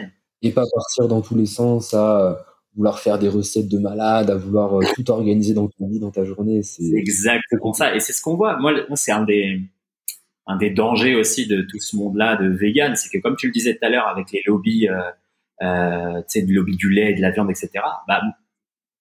et 0.43 0.51
pas 0.53 0.64
partir 0.73 1.09
dans 1.09 1.23
tous 1.23 1.35
les 1.35 1.47
sens 1.47 1.95
à 1.95 2.45
vouloir 2.77 2.99
faire 2.99 3.18
des 3.18 3.29
recettes 3.29 3.68
de 3.68 3.79
malade, 3.79 4.31
à 4.31 4.37
vouloir 4.37 4.81
euh, 4.81 4.85
tout 4.95 5.11
organiser 5.11 5.55
dans 5.55 5.68
ton 5.68 5.89
vie, 5.89 5.99
dans 5.99 6.11
ta 6.11 6.25
journée. 6.25 6.62
C'est 6.62 6.93
exactement 6.95 7.73
ça. 7.73 7.95
Et 7.95 8.01
c'est 8.01 8.12
ce 8.12 8.23
qu'on 8.23 8.37
voit. 8.37 8.59
Moi, 8.59 8.73
c'est 8.95 9.12
un 9.12 9.25
des, 9.25 9.61
un 10.47 10.57
des 10.57 10.71
dangers 10.71 11.16
aussi 11.16 11.47
de 11.47 11.62
tout 11.62 11.81
ce 11.81 11.97
monde-là 11.97 12.37
de 12.37 12.49
vegan. 12.49 12.95
C'est 12.97 13.11
que 13.11 13.21
comme 13.21 13.37
tu 13.37 13.47
le 13.47 13.53
disais 13.53 13.75
tout 13.75 13.85
à 13.85 13.89
l'heure 13.89 14.09
avec 14.09 14.31
les 14.33 14.43
lobbies, 14.47 14.89
euh, 14.89 15.01
euh, 15.62 16.21
tu 16.23 16.41
sais, 16.41 16.47
le 16.47 16.55
lobby 16.55 16.77
du 16.77 16.91
lait, 16.91 17.14
de 17.14 17.21
la 17.21 17.31
viande, 17.31 17.51
etc. 17.51 17.71
Bah, 18.07 18.23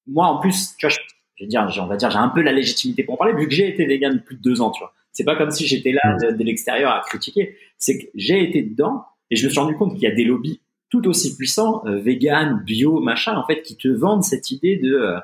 moi, 0.07 0.28
en 0.28 0.39
plus, 0.39 0.76
tu 0.78 0.88
vois, 0.88 0.89
je, 0.89 1.43
vais 1.43 1.47
dire, 1.47 1.67
on 1.82 1.88
va 1.88 1.95
dire, 1.95 2.09
j'ai 2.09 2.17
un 2.17 2.30
peu 2.30 2.41
la 2.41 2.51
légitimité 2.51 3.03
pour 3.03 3.13
en 3.13 3.17
parler 3.17 3.34
vu 3.34 3.47
que 3.47 3.53
j'ai 3.53 3.70
été 3.70 3.86
vegan 3.86 4.13
depuis 4.13 4.26
plus 4.26 4.38
de 4.38 4.41
deux 4.41 4.61
ans, 4.61 4.72
tu 4.72 4.80
vois. 4.80 4.93
C'est 5.11 5.24
pas 5.24 5.36
comme 5.36 5.51
si 5.51 5.67
j'étais 5.67 5.91
là 5.91 6.17
de, 6.22 6.38
de 6.38 6.43
l'extérieur 6.43 6.91
à 6.91 7.01
critiquer. 7.01 7.55
C'est 7.78 7.97
que 7.97 8.07
j'ai 8.15 8.43
été 8.43 8.61
dedans 8.61 9.05
et 9.32 9.36
je 9.36 9.45
me 9.45 9.49
suis 9.51 9.59
rendu 9.59 9.76
compte 9.76 9.93
qu'il 9.93 10.03
y 10.03 10.07
a 10.07 10.15
des 10.15 10.24
lobbies 10.24 10.61
tout 10.89 11.07
aussi 11.07 11.35
puissant, 11.35 11.83
euh, 11.85 11.99
vegan, 11.99 12.61
bio, 12.65 12.99
machin, 12.99 13.35
en 13.35 13.45
fait, 13.45 13.61
qui 13.61 13.77
te 13.77 13.87
vendent 13.87 14.23
cette 14.23 14.51
idée 14.51 14.77
de, 14.77 14.93
euh, 14.93 15.19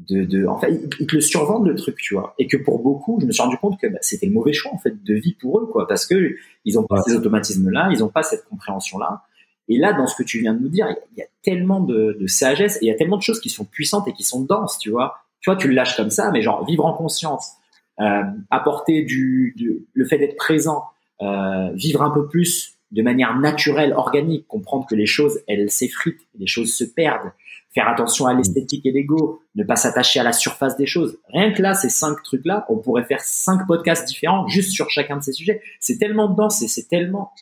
de, 0.00 0.24
de 0.24 0.46
en 0.46 0.58
fait, 0.58 0.80
ils 1.00 1.06
te 1.06 1.14
le 1.14 1.20
survendent 1.20 1.66
le 1.66 1.74
truc, 1.74 1.96
tu 1.96 2.14
vois, 2.14 2.34
et 2.38 2.46
que 2.46 2.56
pour 2.56 2.82
beaucoup, 2.82 3.18
je 3.20 3.26
me 3.26 3.32
suis 3.32 3.42
rendu 3.42 3.56
compte 3.58 3.78
que 3.78 3.86
bah, 3.86 3.98
c'était 4.00 4.26
le 4.26 4.32
mauvais 4.32 4.52
choix 4.52 4.72
en 4.72 4.78
fait 4.78 5.02
de 5.02 5.14
vie 5.14 5.34
pour 5.34 5.60
eux, 5.60 5.66
quoi, 5.66 5.86
parce 5.86 6.06
que 6.06 6.36
ils 6.64 6.78
ont 6.78 6.84
pas 6.84 7.02
ces 7.02 7.14
automatismes-là, 7.14 7.88
ils 7.92 8.02
ont 8.02 8.08
pas 8.08 8.22
cette 8.22 8.44
compréhension-là. 8.46 9.22
Et 9.68 9.78
là, 9.78 9.92
dans 9.92 10.06
ce 10.06 10.16
que 10.16 10.22
tu 10.22 10.40
viens 10.40 10.52
de 10.52 10.60
nous 10.60 10.68
dire, 10.68 10.86
il 11.12 11.18
y 11.18 11.22
a 11.22 11.26
tellement 11.42 11.80
de, 11.80 12.16
de 12.20 12.26
sagesse 12.26 12.76
et 12.76 12.86
il 12.86 12.88
y 12.88 12.90
a 12.90 12.96
tellement 12.96 13.16
de 13.16 13.22
choses 13.22 13.40
qui 13.40 13.48
sont 13.48 13.64
puissantes 13.64 14.06
et 14.08 14.12
qui 14.12 14.22
sont 14.22 14.42
denses, 14.42 14.78
tu 14.78 14.90
vois. 14.90 15.16
Tu 15.40 15.50
vois, 15.50 15.56
tu 15.56 15.68
le 15.68 15.74
lâches 15.74 15.96
comme 15.96 16.10
ça, 16.10 16.30
mais 16.30 16.42
genre 16.42 16.66
vivre 16.66 16.84
en 16.84 16.94
conscience, 16.94 17.52
euh, 18.00 18.22
apporter 18.50 19.02
du, 19.04 19.54
du, 19.56 19.86
le 19.92 20.04
fait 20.06 20.18
d'être 20.18 20.36
présent, 20.36 20.84
euh, 21.22 21.70
vivre 21.74 22.02
un 22.02 22.10
peu 22.10 22.26
plus 22.26 22.73
de 22.90 23.02
manière 23.02 23.36
naturelle, 23.38 23.92
organique, 23.92 24.46
comprendre 24.46 24.86
que 24.86 24.94
les 24.94 25.06
choses, 25.06 25.40
elles 25.48 25.70
s'effritent, 25.70 26.26
les 26.38 26.46
choses 26.46 26.74
se 26.74 26.84
perdent, 26.84 27.32
faire 27.74 27.88
attention 27.88 28.26
à 28.26 28.34
l'esthétique 28.34 28.86
et 28.86 28.92
l'ego, 28.92 29.42
ne 29.56 29.64
pas 29.64 29.76
s'attacher 29.76 30.20
à 30.20 30.22
la 30.22 30.32
surface 30.32 30.76
des 30.76 30.86
choses. 30.86 31.18
Rien 31.28 31.52
que 31.52 31.60
là, 31.60 31.74
ces 31.74 31.88
cinq 31.88 32.22
trucs-là, 32.22 32.64
on 32.68 32.78
pourrait 32.78 33.04
faire 33.04 33.20
cinq 33.20 33.66
podcasts 33.66 34.06
différents 34.06 34.46
juste 34.46 34.70
sur 34.70 34.90
chacun 34.90 35.16
de 35.16 35.22
ces 35.22 35.32
sujets. 35.32 35.60
C'est 35.80 35.98
tellement 35.98 36.28
dense 36.28 36.62
et 36.62 36.68
c'est 36.68 36.88
tellement 36.88 37.32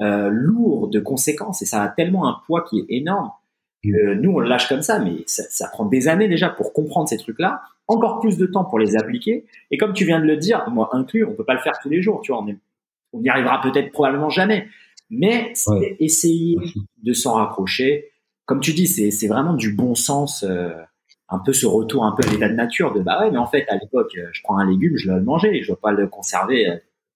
euh, 0.00 0.30
lourd 0.30 0.88
de 0.88 1.00
conséquences 1.00 1.60
et 1.62 1.66
ça 1.66 1.82
a 1.82 1.88
tellement 1.88 2.28
un 2.28 2.40
poids 2.46 2.62
qui 2.62 2.80
est 2.80 2.86
énorme 2.88 3.30
que 3.82 4.14
nous, 4.14 4.32
on 4.32 4.38
le 4.40 4.48
lâche 4.48 4.68
comme 4.68 4.82
ça, 4.82 4.98
mais 4.98 5.24
ça, 5.26 5.42
ça 5.48 5.66
prend 5.68 5.86
des 5.86 6.06
années 6.06 6.28
déjà 6.28 6.50
pour 6.50 6.72
comprendre 6.72 7.08
ces 7.08 7.16
trucs-là, 7.16 7.62
encore 7.88 8.20
plus 8.20 8.36
de 8.36 8.46
temps 8.46 8.64
pour 8.64 8.78
les 8.78 8.94
appliquer. 8.94 9.46
Et 9.70 9.78
comme 9.78 9.94
tu 9.94 10.04
viens 10.04 10.20
de 10.20 10.26
le 10.26 10.36
dire, 10.36 10.68
moi 10.70 10.90
inclus, 10.92 11.24
on 11.24 11.32
peut 11.32 11.44
pas 11.44 11.54
le 11.54 11.60
faire 11.60 11.78
tous 11.82 11.88
les 11.88 12.02
jours, 12.02 12.20
tu 12.20 12.30
vois, 12.30 12.42
on 12.42 12.48
est 12.48 12.58
on 13.12 13.20
n'y 13.20 13.28
arrivera 13.28 13.60
peut-être 13.60 13.90
probablement 13.92 14.30
jamais. 14.30 14.68
Mais 15.10 15.52
c'est 15.54 15.96
essayer 15.98 16.56
de 17.02 17.12
s'en 17.12 17.34
rapprocher. 17.34 18.10
Comme 18.46 18.60
tu 18.60 18.72
dis, 18.72 18.86
c'est 18.86 19.28
vraiment 19.28 19.54
du 19.54 19.72
bon 19.72 19.94
sens. 19.94 20.44
Euh, 20.44 20.72
un 21.32 21.38
peu 21.38 21.52
ce 21.52 21.64
retour 21.64 22.04
un 22.04 22.10
peu 22.10 22.26
à 22.26 22.30
l'état 22.32 22.48
de 22.48 22.54
nature 22.54 22.92
de 22.92 23.02
bah 23.02 23.20
ouais 23.20 23.30
mais 23.30 23.38
en 23.38 23.46
fait 23.46 23.64
à 23.68 23.76
l'époque 23.76 24.18
je 24.32 24.40
prends 24.42 24.58
un 24.58 24.68
légume 24.68 24.96
je 24.96 25.12
le 25.12 25.22
manger 25.22 25.62
je 25.62 25.68
dois 25.68 25.78
pas 25.80 25.92
le 25.92 26.08
conserver 26.08 26.66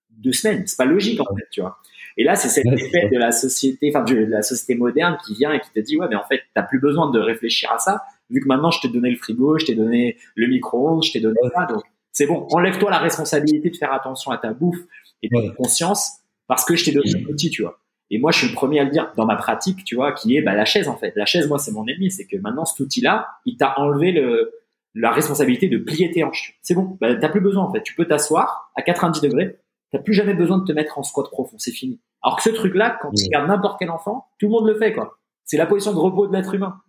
deux 0.08 0.30
semaines 0.30 0.62
c'est 0.68 0.76
pas 0.76 0.84
logique 0.84 1.20
en 1.20 1.34
fait 1.34 1.48
tu 1.50 1.62
vois 1.62 1.80
et 2.16 2.24
là, 2.24 2.36
c'est 2.36 2.48
cet 2.48 2.66
effet 2.66 3.08
de 3.10 3.18
la 3.18 3.32
société, 3.32 3.90
enfin 3.94 4.04
de 4.04 4.14
la 4.14 4.42
société 4.42 4.76
moderne 4.76 5.18
qui 5.24 5.34
vient 5.34 5.52
et 5.52 5.60
qui 5.60 5.70
te 5.70 5.80
dit 5.80 5.96
ouais, 5.96 6.06
mais 6.08 6.16
en 6.16 6.24
fait, 6.24 6.42
t'as 6.54 6.62
plus 6.62 6.78
besoin 6.78 7.10
de 7.10 7.18
réfléchir 7.18 7.72
à 7.72 7.78
ça, 7.78 8.04
vu 8.30 8.40
que 8.40 8.46
maintenant 8.46 8.70
je 8.70 8.80
t'ai 8.80 8.88
donné 8.88 9.10
le 9.10 9.16
frigo, 9.16 9.58
je 9.58 9.66
t'ai 9.66 9.74
donné 9.74 10.16
le 10.36 10.46
micro-ondes, 10.46 11.02
je 11.04 11.12
t'ai 11.12 11.20
donné 11.20 11.40
ça, 11.54 11.66
donc 11.66 11.82
c'est 12.12 12.26
bon. 12.26 12.46
Enlève-toi 12.52 12.90
la 12.90 12.98
responsabilité 12.98 13.70
de 13.70 13.76
faire 13.76 13.92
attention 13.92 14.30
à 14.30 14.38
ta 14.38 14.52
bouffe 14.52 14.80
et 15.22 15.28
de 15.28 15.50
conscience 15.56 16.20
parce 16.46 16.64
que 16.64 16.76
je 16.76 16.84
t'ai 16.84 16.92
donné 16.92 17.10
un 17.16 17.28
outil, 17.28 17.50
tu 17.50 17.62
vois. 17.62 17.80
Et 18.10 18.18
moi, 18.18 18.30
je 18.30 18.38
suis 18.38 18.48
le 18.48 18.54
premier 18.54 18.80
à 18.80 18.84
le 18.84 18.90
dire 18.90 19.12
dans 19.16 19.26
ma 19.26 19.36
pratique, 19.36 19.84
tu 19.84 19.94
vois, 19.94 20.12
qui 20.12 20.36
est 20.36 20.42
bah, 20.42 20.54
la 20.54 20.64
chaise 20.64 20.88
en 20.88 20.96
fait. 20.96 21.12
La 21.16 21.26
chaise, 21.26 21.48
moi, 21.48 21.58
c'est 21.58 21.72
mon 21.72 21.86
ennemi. 21.86 22.10
C'est 22.10 22.26
que 22.26 22.36
maintenant, 22.36 22.64
cet 22.64 22.80
outil-là, 22.80 23.28
il 23.46 23.56
t'a 23.56 23.78
enlevé 23.78 24.12
le, 24.12 24.52
la 24.94 25.10
responsabilité 25.10 25.68
de 25.68 25.78
plier 25.78 26.10
tes 26.10 26.22
hanches. 26.22 26.58
C'est 26.62 26.74
bon, 26.74 26.96
bah, 27.00 27.14
t'as 27.14 27.28
plus 27.28 27.40
besoin 27.40 27.64
en 27.64 27.72
fait. 27.72 27.82
Tu 27.82 27.94
peux 27.94 28.06
t'asseoir 28.06 28.70
à 28.76 28.82
90 28.82 29.20
degrés, 29.20 29.58
T'as 29.94 30.00
plus 30.00 30.12
jamais 30.12 30.34
besoin 30.34 30.58
de 30.58 30.64
te 30.64 30.72
mettre 30.72 30.98
en 30.98 31.04
squat 31.04 31.30
profond, 31.30 31.56
c'est 31.56 31.70
fini. 31.70 32.00
Alors 32.20 32.38
que 32.38 32.42
ce 32.42 32.50
truc-là, 32.50 32.98
quand 33.00 33.12
tu 33.12 33.26
regardes 33.26 33.46
n'importe 33.46 33.78
quel 33.78 33.90
enfant, 33.90 34.26
tout 34.40 34.46
le 34.46 34.50
monde 34.50 34.66
le 34.66 34.74
fait, 34.74 34.92
quoi. 34.92 35.18
C'est 35.44 35.56
la 35.56 35.66
position 35.66 35.92
de 35.92 35.98
repos 35.98 36.26
de 36.26 36.32
l'être 36.32 36.52
humain. 36.52 36.80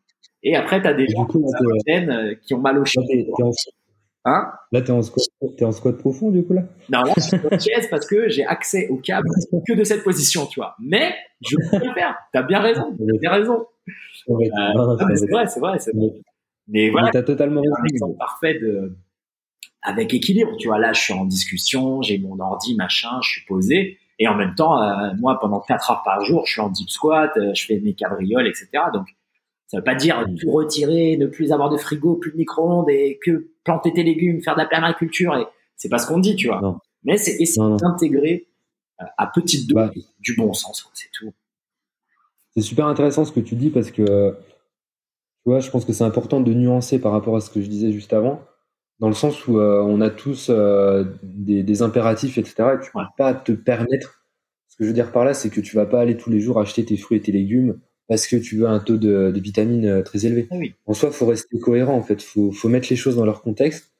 Et 0.41 0.55
après, 0.55 0.81
tu 0.81 0.87
as 0.87 0.93
des 0.95 1.05
gens 1.09 1.27
euh, 1.29 2.33
qui 2.41 2.55
ont 2.55 2.57
mal 2.57 2.79
au 2.79 2.85
chien. 2.85 3.03
Hein 4.27 4.51
là, 4.71 4.81
t'es 4.81 4.91
en, 4.91 5.03
squat, 5.03 5.27
es 5.59 5.63
en 5.63 5.71
squat 5.71 5.97
profond, 5.97 6.31
du 6.31 6.43
coup, 6.43 6.53
là? 6.53 6.63
Non, 6.89 7.03
là, 7.03 7.13
je 7.15 7.21
suis 7.21 7.37
en 7.37 7.59
chaise 7.59 7.87
parce 7.91 8.07
que 8.07 8.27
j'ai 8.27 8.43
accès 8.43 8.87
au 8.89 8.97
câble 8.97 9.27
que 9.67 9.73
de 9.73 9.83
cette 9.83 10.03
position, 10.03 10.47
tu 10.47 10.59
vois. 10.59 10.75
Mais 10.79 11.13
je 11.41 11.55
peux 11.69 11.85
le 11.85 11.93
faire. 11.93 12.17
T'as 12.33 12.41
bien 12.41 12.59
raison. 12.59 12.95
T'as 12.97 13.19
bien 13.19 13.31
raison. 13.31 13.67
Euh, 14.29 14.35
c'est 15.15 15.29
vrai, 15.29 15.45
c'est 15.45 15.59
vrai, 15.59 15.79
c'est 15.79 15.95
vrai. 15.95 16.07
Mais 16.67 16.89
voilà. 16.89 17.11
T'as 17.11 17.21
totalement 17.21 17.61
raison. 17.61 18.13
parfait 18.13 18.55
de, 18.55 18.97
avec 19.83 20.11
équilibre. 20.13 20.57
Tu 20.57 20.67
vois, 20.67 20.79
là, 20.79 20.91
je 20.93 21.01
suis 21.01 21.13
en 21.13 21.25
discussion, 21.25 22.01
j'ai 22.01 22.17
mon 22.17 22.39
ordi, 22.39 22.75
machin, 22.75 23.19
je 23.23 23.29
suis 23.29 23.45
posé. 23.45 23.99
Et 24.17 24.27
en 24.27 24.35
même 24.35 24.55
temps, 24.55 24.81
euh, 24.81 25.11
moi, 25.19 25.39
pendant 25.39 25.59
4 25.59 25.91
heures 25.91 26.03
par 26.03 26.23
jour, 26.25 26.47
je 26.47 26.53
suis 26.53 26.61
en 26.61 26.69
deep 26.69 26.89
squat, 26.89 27.31
euh, 27.37 27.53
je 27.53 27.65
fais 27.65 27.79
mes 27.79 27.93
cabrioles, 27.93 28.47
etc. 28.47 28.69
Donc, 28.91 29.07
ça 29.67 29.77
veut 29.77 29.83
pas 29.83 29.95
dire 29.95 30.25
tout 30.39 30.51
retirer, 30.51 31.17
ne 31.17 31.27
plus 31.27 31.51
avoir 31.51 31.69
de 31.69 31.77
frigo, 31.77 32.15
plus 32.15 32.31
de 32.31 32.37
micro-ondes 32.37 32.89
et 32.89 33.19
que 33.23 33.49
planter 33.65 33.91
tes 33.91 34.03
légumes, 34.03 34.41
faire 34.41 34.55
de 34.55 34.61
la 34.61 34.65
permaculture. 34.65 35.35
Et 35.35 35.45
c'est 35.75 35.89
pas 35.89 35.97
ce 35.97 36.07
qu'on 36.07 36.19
dit, 36.19 36.37
tu 36.37 36.47
vois. 36.47 36.79
Mais 37.03 37.17
c'est 37.17 37.35
essayer 37.41 37.75
d'intégrer 37.77 38.47
euh, 39.01 39.05
à 39.17 39.27
petite 39.27 39.67
dose 39.67 39.75
bah. 39.75 39.91
du 40.19 40.35
bon 40.35 40.53
sens, 40.53 40.89
c'est 40.93 41.09
tout. 41.11 41.33
C'est 42.55 42.61
super 42.61 42.87
intéressant 42.87 43.25
ce 43.25 43.33
que 43.33 43.41
tu 43.41 43.55
dis 43.55 43.69
parce 43.69 43.91
que, 43.91 44.31
tu 44.31 45.49
vois, 45.49 45.59
je 45.59 45.69
pense 45.69 45.83
que 45.83 45.91
c'est 45.91 46.05
important 46.05 46.39
de 46.39 46.53
nuancer 46.53 46.99
par 46.99 47.11
rapport 47.11 47.35
à 47.35 47.41
ce 47.41 47.49
que 47.49 47.61
je 47.61 47.67
disais 47.67 47.91
juste 47.91 48.13
avant 48.13 48.41
dans 48.99 49.07
le 49.07 49.13
sens 49.13 49.47
où 49.47 49.59
euh, 49.59 49.81
on 49.81 50.01
a 50.01 50.09
tous 50.09 50.47
euh, 50.49 51.03
des, 51.23 51.63
des, 51.63 51.81
impératifs, 51.81 52.37
etc. 52.37 52.75
Et 52.75 52.83
tu 52.83 52.91
peux 52.91 52.99
pas 53.17 53.33
te 53.33 53.51
permettre. 53.51 54.23
Ce 54.67 54.77
que 54.77 54.83
je 54.83 54.89
veux 54.89 54.93
dire 54.93 55.11
par 55.11 55.25
là, 55.25 55.33
c'est 55.33 55.49
que 55.49 55.61
tu 55.61 55.75
vas 55.75 55.85
pas 55.85 56.01
aller 56.01 56.17
tous 56.17 56.29
les 56.29 56.39
jours 56.39 56.59
acheter 56.59 56.83
tes 56.85 56.97
fruits 56.97 57.17
et 57.17 57.21
tes 57.21 57.31
légumes 57.31 57.79
parce 58.07 58.27
que 58.27 58.35
tu 58.35 58.57
veux 58.57 58.67
un 58.67 58.79
taux 58.79 58.97
de, 58.97 59.31
de 59.31 59.39
vitamines 59.39 59.85
euh, 59.85 60.01
très 60.03 60.25
élevé. 60.25 60.47
Ah 60.51 60.55
oui. 60.57 60.73
En 60.85 60.93
soi, 60.93 61.11
faut 61.11 61.25
rester 61.25 61.59
cohérent. 61.59 61.95
En 61.95 62.03
fait, 62.03 62.21
faut, 62.21 62.51
faut 62.51 62.69
mettre 62.69 62.87
les 62.89 62.95
choses 62.95 63.15
dans 63.15 63.25
leur 63.25 63.41
contexte, 63.41 63.91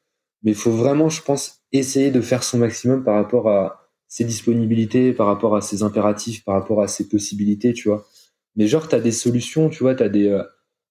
mais 0.44 0.52
il 0.52 0.58
faut 0.58 0.72
vraiment, 0.72 1.10
je 1.10 1.22
pense, 1.22 1.62
essayer 1.72 2.12
de 2.12 2.22
faire 2.22 2.44
son 2.44 2.60
maximum 2.60 3.04
par 3.04 3.16
rapport 3.16 3.50
à 3.50 3.90
ses 4.08 4.24
disponibilités, 4.24 5.14
par 5.14 5.28
rapport 5.28 5.56
à 5.56 5.62
ses 5.62 5.84
impératifs, 5.84 6.44
par 6.44 6.56
rapport 6.56 6.82
à 6.82 6.88
ses 6.88 7.08
possibilités, 7.08 7.74
tu 7.74 7.90
vois. 7.90 8.06
Mais 8.56 8.68
genre, 8.68 8.88
tu 8.88 8.96
as 8.96 9.00
des 9.00 9.12
solutions, 9.12 9.70
tu 9.70 9.84
vois, 9.84 9.96
tu 9.96 10.04
as 10.04 10.10
des... 10.10 10.42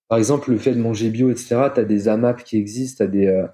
par 0.09 0.19
exemple, 0.19 0.51
le 0.51 0.59
fait 0.59 0.75
de 0.75 0.81
manger 0.81 1.09
bio, 1.09 1.31
etc., 1.31 1.69
tu 1.75 1.81
as 1.81 1.85
des 1.85 2.09
AMAP 2.09 2.45
qui 2.45 2.59
existent, 2.59 2.99
tu 2.99 3.03
as 3.05 3.07
des 3.07 3.47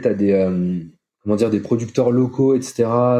tu 0.00 0.08
as 0.08 0.14
des, 0.14 0.32
euh, 0.32 0.80
comment 1.22 1.36
dire, 1.36 1.50
des 1.50 1.60
producteurs 1.60 2.10
locaux, 2.10 2.54
etc. 2.54 2.74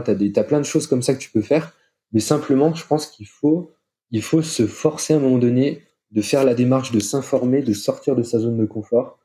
Tu 0.04 0.10
as, 0.10 0.14
des, 0.14 0.32
as 0.36 0.44
plein 0.44 0.60
de 0.60 0.64
choses 0.64 0.86
comme 0.86 1.02
ça 1.02 1.14
que 1.14 1.20
tu 1.20 1.30
peux 1.30 1.42
faire. 1.42 1.72
Mais 2.12 2.20
simplement, 2.20 2.74
je 2.74 2.86
pense 2.86 3.06
qu'il 3.06 3.26
faut, 3.26 3.72
il 4.14 4.22
faut 4.22 4.42
se 4.42 4.66
forcer 4.66 5.12
à 5.12 5.16
un 5.16 5.20
moment 5.20 5.38
donné 5.38 5.82
de 6.12 6.22
faire 6.22 6.44
la 6.44 6.54
démarche 6.54 6.92
de 6.92 7.00
s'informer, 7.00 7.62
de 7.62 7.72
sortir 7.72 8.14
de 8.14 8.22
sa 8.22 8.38
zone 8.38 8.56
de 8.56 8.64
confort 8.64 9.18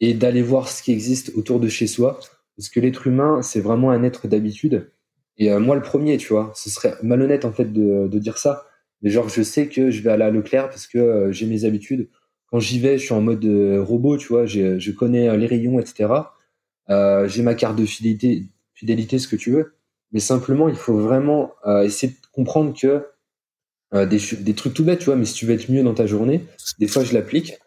et 0.00 0.14
d'aller 0.14 0.42
voir 0.42 0.68
ce 0.68 0.82
qui 0.82 0.92
existe 0.92 1.32
autour 1.34 1.58
de 1.58 1.68
chez 1.68 1.88
soi. 1.88 2.20
Parce 2.56 2.68
que 2.68 2.78
l'être 2.78 3.06
humain, 3.08 3.42
c'est 3.42 3.60
vraiment 3.60 3.90
un 3.90 4.04
être 4.04 4.28
d'habitude. 4.28 4.90
Et 5.36 5.50
euh, 5.50 5.58
moi, 5.58 5.74
le 5.74 5.82
premier, 5.82 6.16
tu 6.18 6.32
vois, 6.32 6.52
ce 6.54 6.70
serait 6.70 6.94
malhonnête 7.02 7.44
en 7.44 7.52
fait 7.52 7.72
de, 7.72 8.06
dire 8.18 8.38
ça. 8.38 8.64
Mais 9.02 9.10
genre, 9.10 9.28
je 9.28 9.42
sais 9.42 9.68
que 9.68 9.90
je 9.90 10.02
vais 10.02 10.10
aller 10.10 10.24
à 10.24 10.30
Leclerc 10.30 10.68
parce 10.68 10.86
que 10.86 10.98
euh, 10.98 11.32
j'ai 11.32 11.46
mes 11.46 11.64
habitudes. 11.64 12.08
Quand 12.46 12.60
j'y 12.60 12.78
vais, 12.78 12.96
je 12.96 13.04
suis 13.04 13.14
en 13.14 13.20
mode 13.20 13.44
robot, 13.80 14.16
tu 14.16 14.28
vois, 14.28 14.46
je 14.46 14.90
connais 14.92 15.36
les 15.36 15.46
rayons, 15.46 15.78
etc. 15.78 16.06
Euh, 16.90 17.28
j'ai 17.28 17.42
ma 17.42 17.54
carte 17.54 17.76
de 17.76 17.84
fidélité, 17.84 18.46
fidélité, 18.74 19.18
ce 19.18 19.28
que 19.28 19.36
tu 19.36 19.50
veux. 19.50 19.74
Mais 20.12 20.20
simplement, 20.20 20.68
il 20.68 20.76
faut 20.76 20.96
vraiment 20.96 21.52
euh, 21.66 21.82
essayer 21.82 22.12
de 22.12 22.18
comprendre 22.32 22.78
que 22.78 23.04
euh, 23.94 24.06
des, 24.06 24.18
des, 24.40 24.54
trucs 24.54 24.74
tout 24.74 24.84
bêtes, 24.84 25.00
tu 25.00 25.06
vois, 25.06 25.16
mais 25.16 25.24
si 25.24 25.34
tu 25.34 25.46
veux 25.46 25.54
être 25.54 25.70
mieux 25.70 25.82
dans 25.82 25.94
ta 25.94 26.06
journée, 26.06 26.44
des 26.78 26.88
fois 26.88 27.04
je 27.04 27.14
l'applique. 27.14 27.58